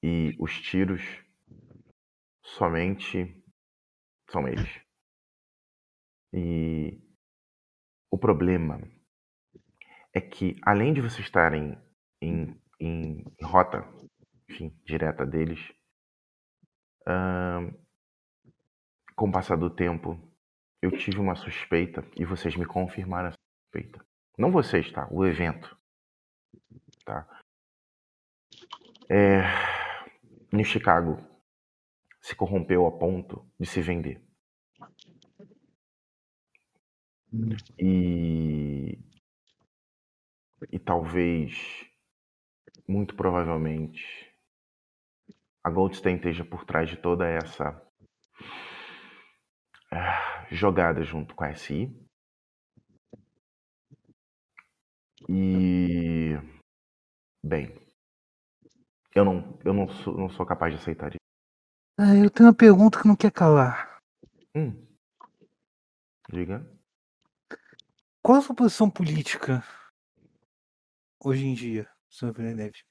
e 0.01 0.35
os 0.39 0.61
tiros 0.61 1.01
somente 2.43 3.43
são 4.29 4.47
eles. 4.47 4.79
E 6.31 7.01
o 8.11 8.17
problema 8.17 8.79
é 10.13 10.21
que, 10.21 10.55
além 10.61 10.93
de 10.93 11.01
vocês 11.01 11.25
estarem 11.25 11.75
em, 12.21 12.59
em 12.79 13.23
rota 13.43 13.83
enfim, 14.49 14.73
direta 14.85 15.25
deles, 15.25 15.59
com 19.15 19.29
o 19.29 19.31
passar 19.31 19.57
do 19.57 19.69
tempo, 19.69 20.19
eu 20.81 20.91
tive 20.91 21.19
uma 21.19 21.35
suspeita 21.35 22.05
e 22.15 22.25
vocês 22.25 22.55
me 22.55 22.65
confirmaram 22.65 23.29
essa 23.29 23.37
suspeita. 23.63 24.05
Não 24.37 24.51
vocês, 24.51 24.91
tá? 24.91 25.07
O 25.11 25.25
evento. 25.25 25.77
Tá? 27.05 27.27
É, 29.09 29.41
New 30.51 30.65
Chicago 30.65 31.17
se 32.21 32.35
corrompeu 32.35 32.85
a 32.85 32.91
ponto 32.91 33.47
de 33.59 33.65
se 33.65 33.81
vender. 33.81 34.21
E, 37.79 38.97
e 40.71 40.79
talvez, 40.79 41.85
muito 42.87 43.15
provavelmente, 43.15 44.03
a 45.63 45.69
Goldstein 45.69 46.15
esteja 46.15 46.45
por 46.45 46.65
trás 46.65 46.89
de 46.89 46.97
toda 46.97 47.27
essa 47.27 47.81
ah, 49.91 50.45
jogada 50.51 51.03
junto 51.03 51.33
com 51.35 51.43
a 51.43 51.53
SI. 51.55 51.89
E 55.27 56.33
bem, 57.43 57.73
eu 59.15 59.25
não, 59.25 59.59
eu 59.65 59.73
não 59.73 59.87
sou, 59.87 60.17
não 60.17 60.29
sou 60.29 60.45
capaz 60.45 60.73
de 60.73 60.79
aceitar 60.79 61.09
isso. 61.09 61.17
Ah, 61.97 62.15
eu 62.15 62.29
tenho 62.29 62.49
uma 62.49 62.55
pergunta 62.55 63.01
que 63.01 63.07
não 63.07 63.15
quer 63.15 63.31
calar. 63.31 63.99
Hum, 64.55 64.85
diga. 66.29 66.69
Qual 68.21 68.37
a 68.37 68.41
sua 68.41 68.55
posição 68.55 68.89
política 68.89 69.63
hoje 71.23 71.45
em 71.45 71.53
dia, 71.53 71.89
Villeneuve? 72.33 72.83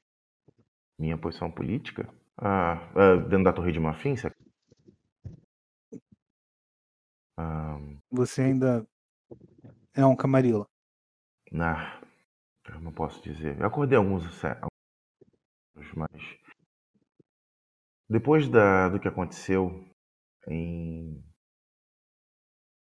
Minha 0.99 1.17
posição 1.17 1.51
política? 1.53 2.09
Ah, 2.37 2.91
ah, 2.97 3.17
dentro 3.17 3.45
da 3.45 3.53
Torre 3.53 3.71
de 3.73 3.79
Marfim? 3.79 4.17
você- 4.17 4.31
Ah, 7.37 7.79
Você 8.11 8.41
ainda 8.43 8.87
é 9.95 10.05
um 10.07 10.15
camarila? 10.17 10.67
nah, 11.53 12.01
eu 12.69 12.81
não 12.81 12.93
posso 12.93 13.23
dizer. 13.23 13.61
Eu 13.61 13.67
acordei 13.67 13.99
alguns 13.99 14.25
alguns, 15.77 15.95
mas 15.97 16.23
depois 18.09 18.49
da, 18.49 18.89
do 18.89 18.99
que 18.99 19.07
aconteceu 19.09 19.85
em 20.49 21.23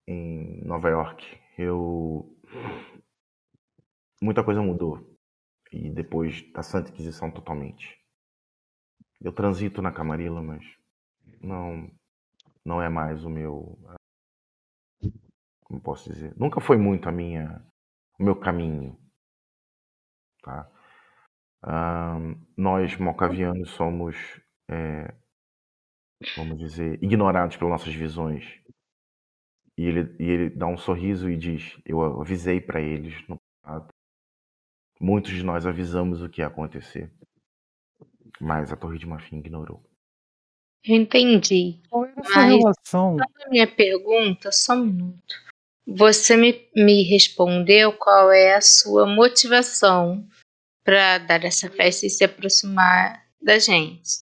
em 0.07 0.62
Nova 0.65 0.89
York, 0.91 1.25
eu 1.59 2.36
muita 4.23 4.43
coisa 4.44 4.62
mudou 4.62 5.11
e 5.73 5.91
depois 5.91 6.42
da 6.52 6.62
Santa 6.62 6.91
Inquisição 6.91 7.31
totalmente. 7.31 7.99
Eu 9.20 9.33
transito 9.33 9.81
na 9.81 9.92
Camarilla, 9.92 10.42
mas 10.42 10.65
não 11.41 11.91
não 12.65 12.81
é 12.81 12.89
mais 12.89 13.25
o 13.25 13.31
meu 13.31 13.78
como 15.65 15.81
posso 15.81 16.12
dizer, 16.12 16.34
nunca 16.36 16.60
foi 16.60 16.76
muito 16.76 17.09
a 17.09 17.12
minha 17.12 17.65
o 18.18 18.25
meu 18.25 18.36
caminho, 18.36 18.97
tá? 20.42 20.70
Ahn, 21.65 22.34
nós 22.57 22.97
mocavianos 22.99 23.70
somos 23.70 24.17
é, 24.68 25.15
vamos 26.36 26.59
dizer 26.59 27.02
ignorados 27.02 27.57
pelas 27.57 27.73
nossas 27.73 27.94
visões 27.94 28.62
e 29.76 29.84
ele, 29.84 30.17
e 30.18 30.25
ele 30.25 30.51
dá 30.51 30.67
um 30.67 30.76
sorriso 30.76 31.31
e 31.31 31.36
diz: 31.36 31.81
Eu 31.84 32.20
avisei 32.20 32.60
para 32.60 32.81
eles 32.81 33.26
no 33.28 33.39
passado. 33.62 33.89
Muitos 35.02 35.32
de 35.32 35.42
nós 35.42 35.66
avisamos 35.66 36.22
o 36.22 36.28
que 36.28 36.40
ia 36.40 36.47
acontecer, 36.47 37.10
mas 38.40 38.72
a 38.72 38.76
Torre 38.76 39.00
de 39.00 39.05
Marfim 39.05 39.39
ignorou. 39.39 39.82
Entendi. 40.86 41.81
Mas, 41.90 42.32
relação? 42.32 43.16
a 43.20 43.50
minha 43.50 43.66
pergunta, 43.66 44.52
só 44.52 44.74
um 44.74 44.86
minuto. 44.86 45.34
Você 45.84 46.36
me, 46.36 46.70
me 46.76 47.02
respondeu 47.02 47.92
qual 47.92 48.31
é 48.31 48.55
a 48.55 48.60
sua 48.60 49.05
motivação 49.05 50.24
para 50.84 51.18
dar 51.18 51.44
essa 51.44 51.68
festa 51.68 52.06
e 52.06 52.10
se 52.10 52.22
aproximar 52.22 53.26
da 53.40 53.58
gente. 53.58 54.20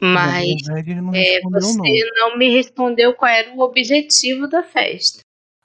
Mas 0.00 0.62
não 0.66 1.14
é, 1.14 1.40
você 1.42 1.76
não. 1.76 2.30
não 2.30 2.38
me 2.38 2.48
respondeu 2.48 3.14
qual 3.14 3.30
era 3.30 3.52
o 3.52 3.60
objetivo 3.60 4.48
da 4.48 4.62
festa. 4.62 5.20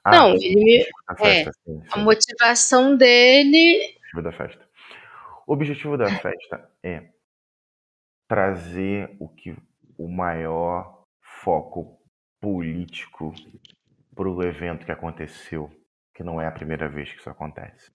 Ah, 0.06 0.12
Não, 0.12 0.36
sim, 0.36 0.46
ele 0.46 0.64
me. 0.64 0.86
a 1.08 1.14
É, 1.18 1.44
festa, 1.44 1.52
sim, 1.64 1.82
a 1.92 1.98
sim. 1.98 2.04
motivação 2.04 2.96
dele. 2.96 3.96
objetivo 4.12 4.22
da 4.22 4.32
festa. 4.32 4.68
O 5.46 5.52
objetivo 5.52 5.96
da 5.98 6.10
festa 6.20 6.70
é 6.82 7.10
trazer 8.28 9.16
o 9.18 9.28
que 9.28 9.56
o 9.98 10.08
maior 10.08 11.04
foco 11.42 12.00
político 12.40 13.34
para 14.14 14.28
o 14.28 14.42
evento 14.42 14.84
que 14.86 14.92
aconteceu, 14.92 15.70
que 16.14 16.24
não 16.24 16.40
é 16.40 16.46
a 16.46 16.52
primeira 16.52 16.88
vez 16.88 17.12
que 17.12 17.18
isso 17.18 17.30
acontece. 17.30 17.90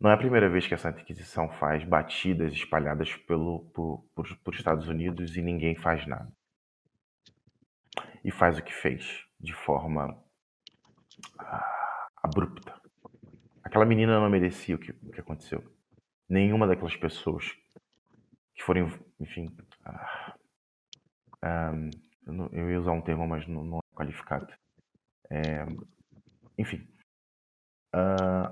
Não 0.00 0.10
é 0.10 0.14
a 0.14 0.18
primeira 0.18 0.48
vez 0.48 0.66
que 0.66 0.74
a 0.74 0.78
Santa 0.78 1.00
Inquisição 1.00 1.48
faz 1.52 1.84
batidas 1.84 2.52
espalhadas 2.52 3.14
pelo, 3.18 3.60
por, 3.72 4.04
por, 4.14 4.36
por 4.38 4.54
Estados 4.54 4.88
Unidos 4.88 5.36
e 5.36 5.42
ninguém 5.42 5.76
faz 5.76 6.06
nada. 6.06 6.30
E 8.24 8.30
faz 8.30 8.58
o 8.58 8.62
que 8.62 8.72
fez, 8.72 9.24
de 9.42 9.52
forma 9.52 10.16
ah, 11.38 12.08
abrupta. 12.22 12.74
Aquela 13.64 13.84
menina 13.86 14.20
não 14.20 14.30
merecia 14.30 14.76
o 14.76 14.78
que, 14.78 14.92
o 14.92 15.10
que 15.12 15.20
aconteceu. 15.20 15.62
Nenhuma 16.28 16.66
daquelas 16.66 16.96
pessoas 16.96 17.46
que 18.54 18.62
foram, 18.62 18.88
enfim. 19.20 19.54
ah, 19.84 20.34
ah, 21.42 21.72
eu, 22.26 22.32
não- 22.32 22.48
eu 22.52 22.70
ia 22.70 22.78
usar 22.80 22.92
um 22.92 23.00
termo, 23.02 23.26
mas 23.26 23.46
não, 23.46 23.64
não 23.64 23.78
é 23.78 23.96
qualificado. 23.96 24.46
É, 25.30 25.64
enfim. 26.58 26.86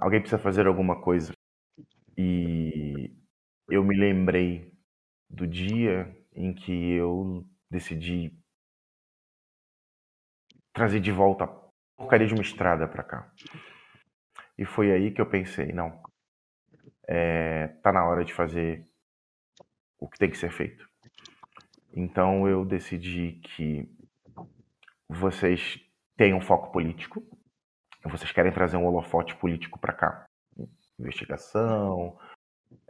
alguém 0.00 0.20
precisa 0.20 0.40
fazer 0.40 0.66
alguma 0.66 1.00
coisa. 1.00 1.32
E 2.16 3.12
eu 3.70 3.84
me 3.84 3.96
lembrei 3.96 4.72
do 5.30 5.46
dia 5.46 6.14
em 6.34 6.54
que 6.54 6.72
eu 6.92 7.46
decidi 7.70 8.32
trazer 10.72 11.00
de 11.00 11.12
volta 11.12 11.44
a 11.44 11.48
porcaria 11.96 12.26
de 12.26 12.34
uma 12.34 12.42
estrada 12.42 12.86
pra 12.86 13.02
cá. 13.02 13.30
E 14.56 14.64
foi 14.64 14.92
aí 14.92 15.10
que 15.10 15.20
eu 15.20 15.26
pensei, 15.26 15.72
não, 15.72 16.02
é, 17.08 17.68
tá 17.82 17.92
na 17.92 18.04
hora 18.04 18.24
de 18.24 18.32
fazer 18.32 18.86
o 19.98 20.08
que 20.08 20.18
tem 20.18 20.30
que 20.30 20.38
ser 20.38 20.50
feito. 20.50 20.88
Então 21.92 22.48
eu 22.48 22.64
decidi 22.64 23.40
que 23.42 23.88
vocês 25.08 25.80
têm 26.16 26.32
um 26.34 26.40
foco 26.40 26.70
político, 26.70 27.22
vocês 28.04 28.30
querem 28.32 28.52
trazer 28.52 28.76
um 28.76 28.86
holofote 28.86 29.34
político 29.36 29.78
para 29.78 29.92
cá, 29.92 30.26
investigação, 30.98 32.16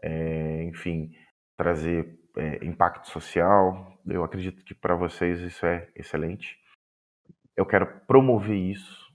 é, 0.03 0.65
enfim, 0.65 1.13
trazer 1.57 2.19
é, 2.37 2.65
impacto 2.65 3.09
social. 3.09 3.99
Eu 4.07 4.23
acredito 4.23 4.65
que 4.65 4.75
para 4.75 4.95
vocês 4.95 5.41
isso 5.41 5.65
é 5.65 5.89
excelente. 5.97 6.60
Eu 7.61 7.67
quero 7.67 7.87
promover 8.07 8.57
isso 8.57 9.15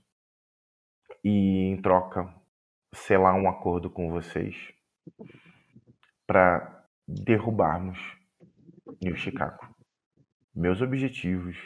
e, 1.24 1.64
em 1.64 1.82
troca, 1.82 2.32
selar 2.94 3.34
um 3.34 3.48
acordo 3.48 3.90
com 3.90 4.08
vocês 4.08 4.72
para 6.28 6.86
derrubarmos 7.08 7.98
New 9.02 9.16
Chicago. 9.16 9.68
Meus 10.54 10.80
objetivos 10.80 11.56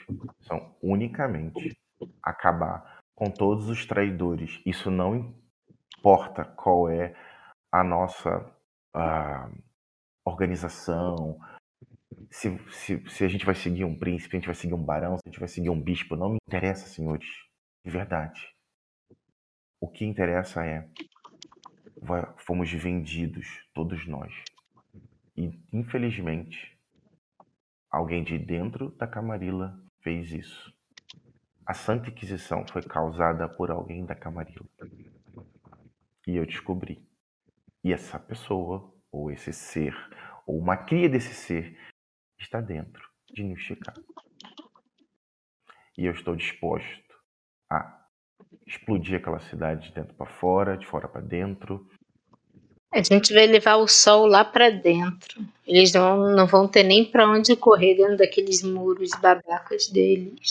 são 0.40 0.74
unicamente 0.82 1.78
acabar 2.22 3.02
com 3.14 3.26
todos 3.26 3.68
os 3.68 3.84
traidores. 3.84 4.62
Isso 4.64 4.90
não 4.90 5.34
importa 5.98 6.46
qual 6.46 6.88
é 6.88 7.14
a 7.70 7.84
nossa 7.84 8.50
ah, 8.94 9.50
organização, 10.24 11.38
se, 12.30 12.56
se, 12.70 13.10
se 13.10 13.24
a 13.24 13.28
gente 13.28 13.44
vai 13.44 13.54
seguir 13.54 13.84
um 13.84 13.98
príncipe, 13.98 14.36
a 14.36 14.38
gente 14.38 14.46
vai 14.46 14.54
seguir 14.54 14.74
um 14.74 14.82
barão, 14.82 15.16
se 15.18 15.22
a 15.26 15.30
gente 15.30 15.40
vai 15.40 15.48
seguir 15.48 15.70
um 15.70 15.80
bispo, 15.80 16.16
não 16.16 16.30
me 16.30 16.38
interessa, 16.46 16.86
senhores. 16.88 17.28
De 17.84 17.90
verdade. 17.90 18.40
O 19.80 19.88
que 19.88 20.04
interessa 20.04 20.64
é. 20.64 20.88
Fomos 22.36 22.70
vendidos, 22.72 23.46
todos 23.74 24.06
nós. 24.06 24.32
E, 25.36 25.50
infelizmente, 25.72 26.78
alguém 27.90 28.22
de 28.22 28.38
dentro 28.38 28.90
da 28.92 29.06
Camarilla 29.06 29.78
fez 30.00 30.30
isso. 30.30 30.72
A 31.66 31.74
Santa 31.74 32.10
Inquisição 32.10 32.64
foi 32.66 32.82
causada 32.82 33.48
por 33.48 33.70
alguém 33.70 34.04
da 34.04 34.14
Camarilla. 34.14 34.66
E 36.26 36.36
eu 36.36 36.46
descobri. 36.46 37.04
E 37.82 37.92
essa 37.92 38.18
pessoa, 38.18 38.94
ou 39.10 39.30
esse 39.30 39.52
ser, 39.52 39.94
ou 40.46 40.58
uma 40.58 40.76
cria 40.76 41.08
desse 41.08 41.34
ser, 41.34 41.76
está 42.40 42.60
dentro 42.60 43.02
de 43.32 43.42
New 43.42 43.56
Chicago. 43.56 44.02
E 45.96 46.06
eu 46.06 46.12
estou 46.12 46.34
disposto 46.34 46.88
a 47.70 48.00
explodir 48.66 49.16
aquela 49.18 49.40
cidade 49.40 49.88
de 49.88 49.94
dentro 49.94 50.14
para 50.14 50.26
fora, 50.26 50.76
de 50.76 50.86
fora 50.86 51.06
para 51.08 51.20
dentro. 51.20 51.86
A 52.92 53.02
gente 53.02 53.32
vai 53.32 53.46
levar 53.46 53.76
o 53.76 53.86
sol 53.86 54.26
lá 54.26 54.44
pra 54.44 54.70
dentro. 54.70 55.46
Eles 55.66 55.92
não, 55.92 56.34
não 56.34 56.46
vão 56.46 56.66
ter 56.66 56.82
nem 56.82 57.04
pra 57.08 57.28
onde 57.30 57.54
correr 57.54 57.94
dentro 57.96 58.16
daqueles 58.16 58.62
muros 58.62 59.10
babacas 59.20 59.88
deles. 59.88 60.48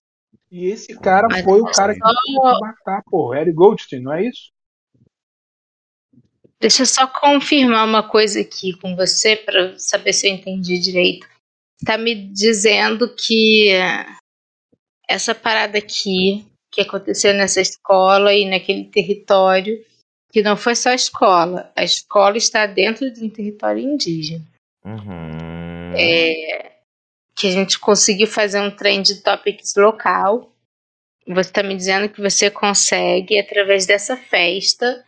E 0.51 0.67
esse 0.67 0.97
cara 0.99 1.27
Mas 1.29 1.43
foi 1.43 1.61
o 1.61 1.67
é 1.67 1.73
cara 1.73 1.93
que 1.93 1.99
só- 1.99 2.07
tentou 2.25 2.53
te 2.53 2.61
matar, 2.61 3.03
pô. 3.03 3.33
Eric 3.35 3.53
Goldstein, 3.53 4.01
não 4.01 4.13
é 4.13 4.25
isso? 4.25 4.51
Deixa 6.61 6.81
eu 6.81 6.85
só 6.85 7.07
confirmar 7.07 7.85
uma 7.87 8.07
coisa 8.07 8.41
aqui 8.41 8.73
com 8.79 8.95
você 8.95 9.35
para 9.35 9.77
saber 9.79 10.13
se 10.13 10.27
eu 10.27 10.33
entendi 10.33 10.77
direito. 10.79 11.27
Tá 11.85 11.97
me 11.97 12.15
dizendo 12.15 13.15
que 13.15 13.69
essa 15.07 15.33
parada 15.33 15.77
aqui 15.77 16.45
que 16.71 16.81
aconteceu 16.81 17.33
nessa 17.33 17.61
escola 17.61 18.33
e 18.33 18.45
naquele 18.45 18.85
território, 18.85 19.83
que 20.31 20.41
não 20.41 20.55
foi 20.55 20.75
só 20.75 20.89
a 20.89 20.95
escola, 20.95 21.71
a 21.75 21.83
escola 21.83 22.37
está 22.37 22.65
dentro 22.65 23.11
de 23.11 23.23
um 23.23 23.29
território 23.29 23.81
indígena. 23.81 24.45
Uhum. 24.85 25.93
É, 25.95 26.79
que 27.35 27.47
a 27.47 27.51
gente 27.51 27.79
conseguiu 27.79 28.27
fazer 28.27 28.61
um 28.61 28.75
trend 28.75 29.23
topics 29.23 29.73
local. 29.75 30.53
Você 31.25 31.49
está 31.49 31.63
me 31.63 31.75
dizendo 31.75 32.09
que 32.09 32.21
você 32.21 32.51
consegue, 32.51 33.39
através 33.39 33.85
dessa 33.85 34.17
festa, 34.17 35.05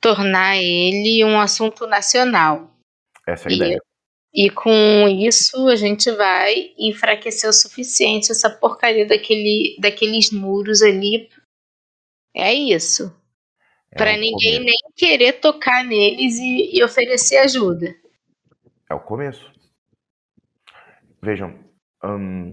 tornar 0.00 0.56
ele 0.58 1.24
um 1.24 1.40
assunto 1.40 1.86
nacional. 1.86 2.70
Essa 3.26 3.48
é 3.48 3.50
a 3.50 3.52
E, 3.52 3.56
ideia. 3.56 3.82
E 4.34 4.50
com 4.50 5.08
isso 5.08 5.68
a 5.68 5.76
gente 5.76 6.10
vai 6.10 6.74
enfraquecer 6.76 7.48
o 7.48 7.52
suficiente 7.52 8.32
essa 8.32 8.50
porcaria 8.50 9.06
daquele, 9.06 9.76
daqueles 9.80 10.32
muros 10.32 10.82
ali. 10.82 11.28
É 12.34 12.52
isso. 12.52 13.16
É 13.92 13.96
Para 13.96 14.16
ninguém 14.16 14.58
começo. 14.58 14.64
nem 14.64 14.92
querer 14.96 15.34
tocar 15.34 15.84
neles 15.84 16.36
e, 16.38 16.76
e 16.76 16.82
oferecer 16.82 17.36
ajuda. 17.36 17.94
É 18.90 18.94
o 18.94 18.98
começo. 18.98 19.52
Vejam, 21.22 21.56
hum, 22.02 22.52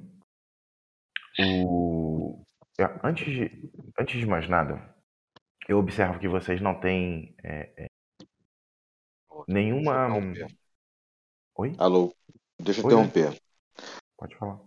o... 1.39 2.43
é, 2.79 2.83
antes, 3.03 3.25
de, 3.25 3.71
antes 3.99 4.19
de 4.19 4.25
mais 4.27 4.47
nada, 4.47 4.95
eu 5.67 5.79
observo 5.79 6.19
que 6.19 6.27
vocês 6.27 6.61
não 6.61 6.79
têm 6.79 7.35
é, 7.43 7.85
é, 7.85 7.87
nenhuma. 9.47 10.07
Oi? 11.55 11.75
Alô, 11.77 12.13
deixa 12.59 12.81
eu 12.81 12.85
Oi, 12.85 12.93
interromper. 12.93 13.41
Pode 14.17 14.35
falar. 14.35 14.59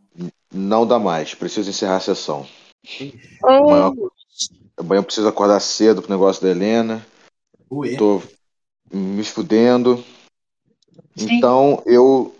Não 0.52 0.86
dá 0.86 0.98
mais, 0.98 1.34
preciso 1.34 1.70
encerrar 1.70 1.96
a 1.96 2.00
sessão. 2.00 2.46
Ixi, 2.84 3.18
Amanhã, 3.42 3.92
amanhã 4.76 4.98
eu 5.00 5.04
preciso 5.04 5.28
acordar 5.28 5.60
cedo 5.60 6.02
pro 6.02 6.10
negócio 6.10 6.42
da 6.42 6.50
Helena. 6.50 7.04
Ué. 7.70 7.96
Tô 7.96 8.22
me 8.92 9.24
fudendo. 9.24 9.96
Sim. 11.16 11.36
Então 11.38 11.82
eu 11.86 12.34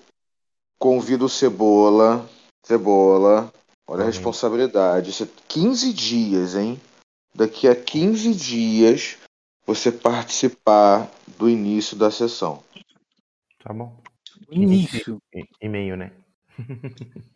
convido 0.79 1.25
o 1.25 1.29
Cebola. 1.29 2.29
Cebola, 2.65 3.53
olha 3.87 4.03
a 4.03 4.05
Uhum. 4.05 4.11
responsabilidade. 4.11 5.11
Isso 5.11 5.25
é 5.25 5.29
15 5.49 5.93
dias, 5.93 6.55
hein? 6.55 6.81
Daqui 7.35 7.67
a 7.69 7.75
15 7.75 8.33
dias 8.35 9.19
você 9.67 9.91
participar 9.91 11.11
do 11.39 11.49
início 11.49 11.97
da 11.97 12.11
sessão. 12.11 12.63
Tá 13.63 13.73
bom. 13.73 13.97
Início. 14.51 15.21
E- 15.35 15.49
E-mail, 15.61 15.97
né? 15.97 16.13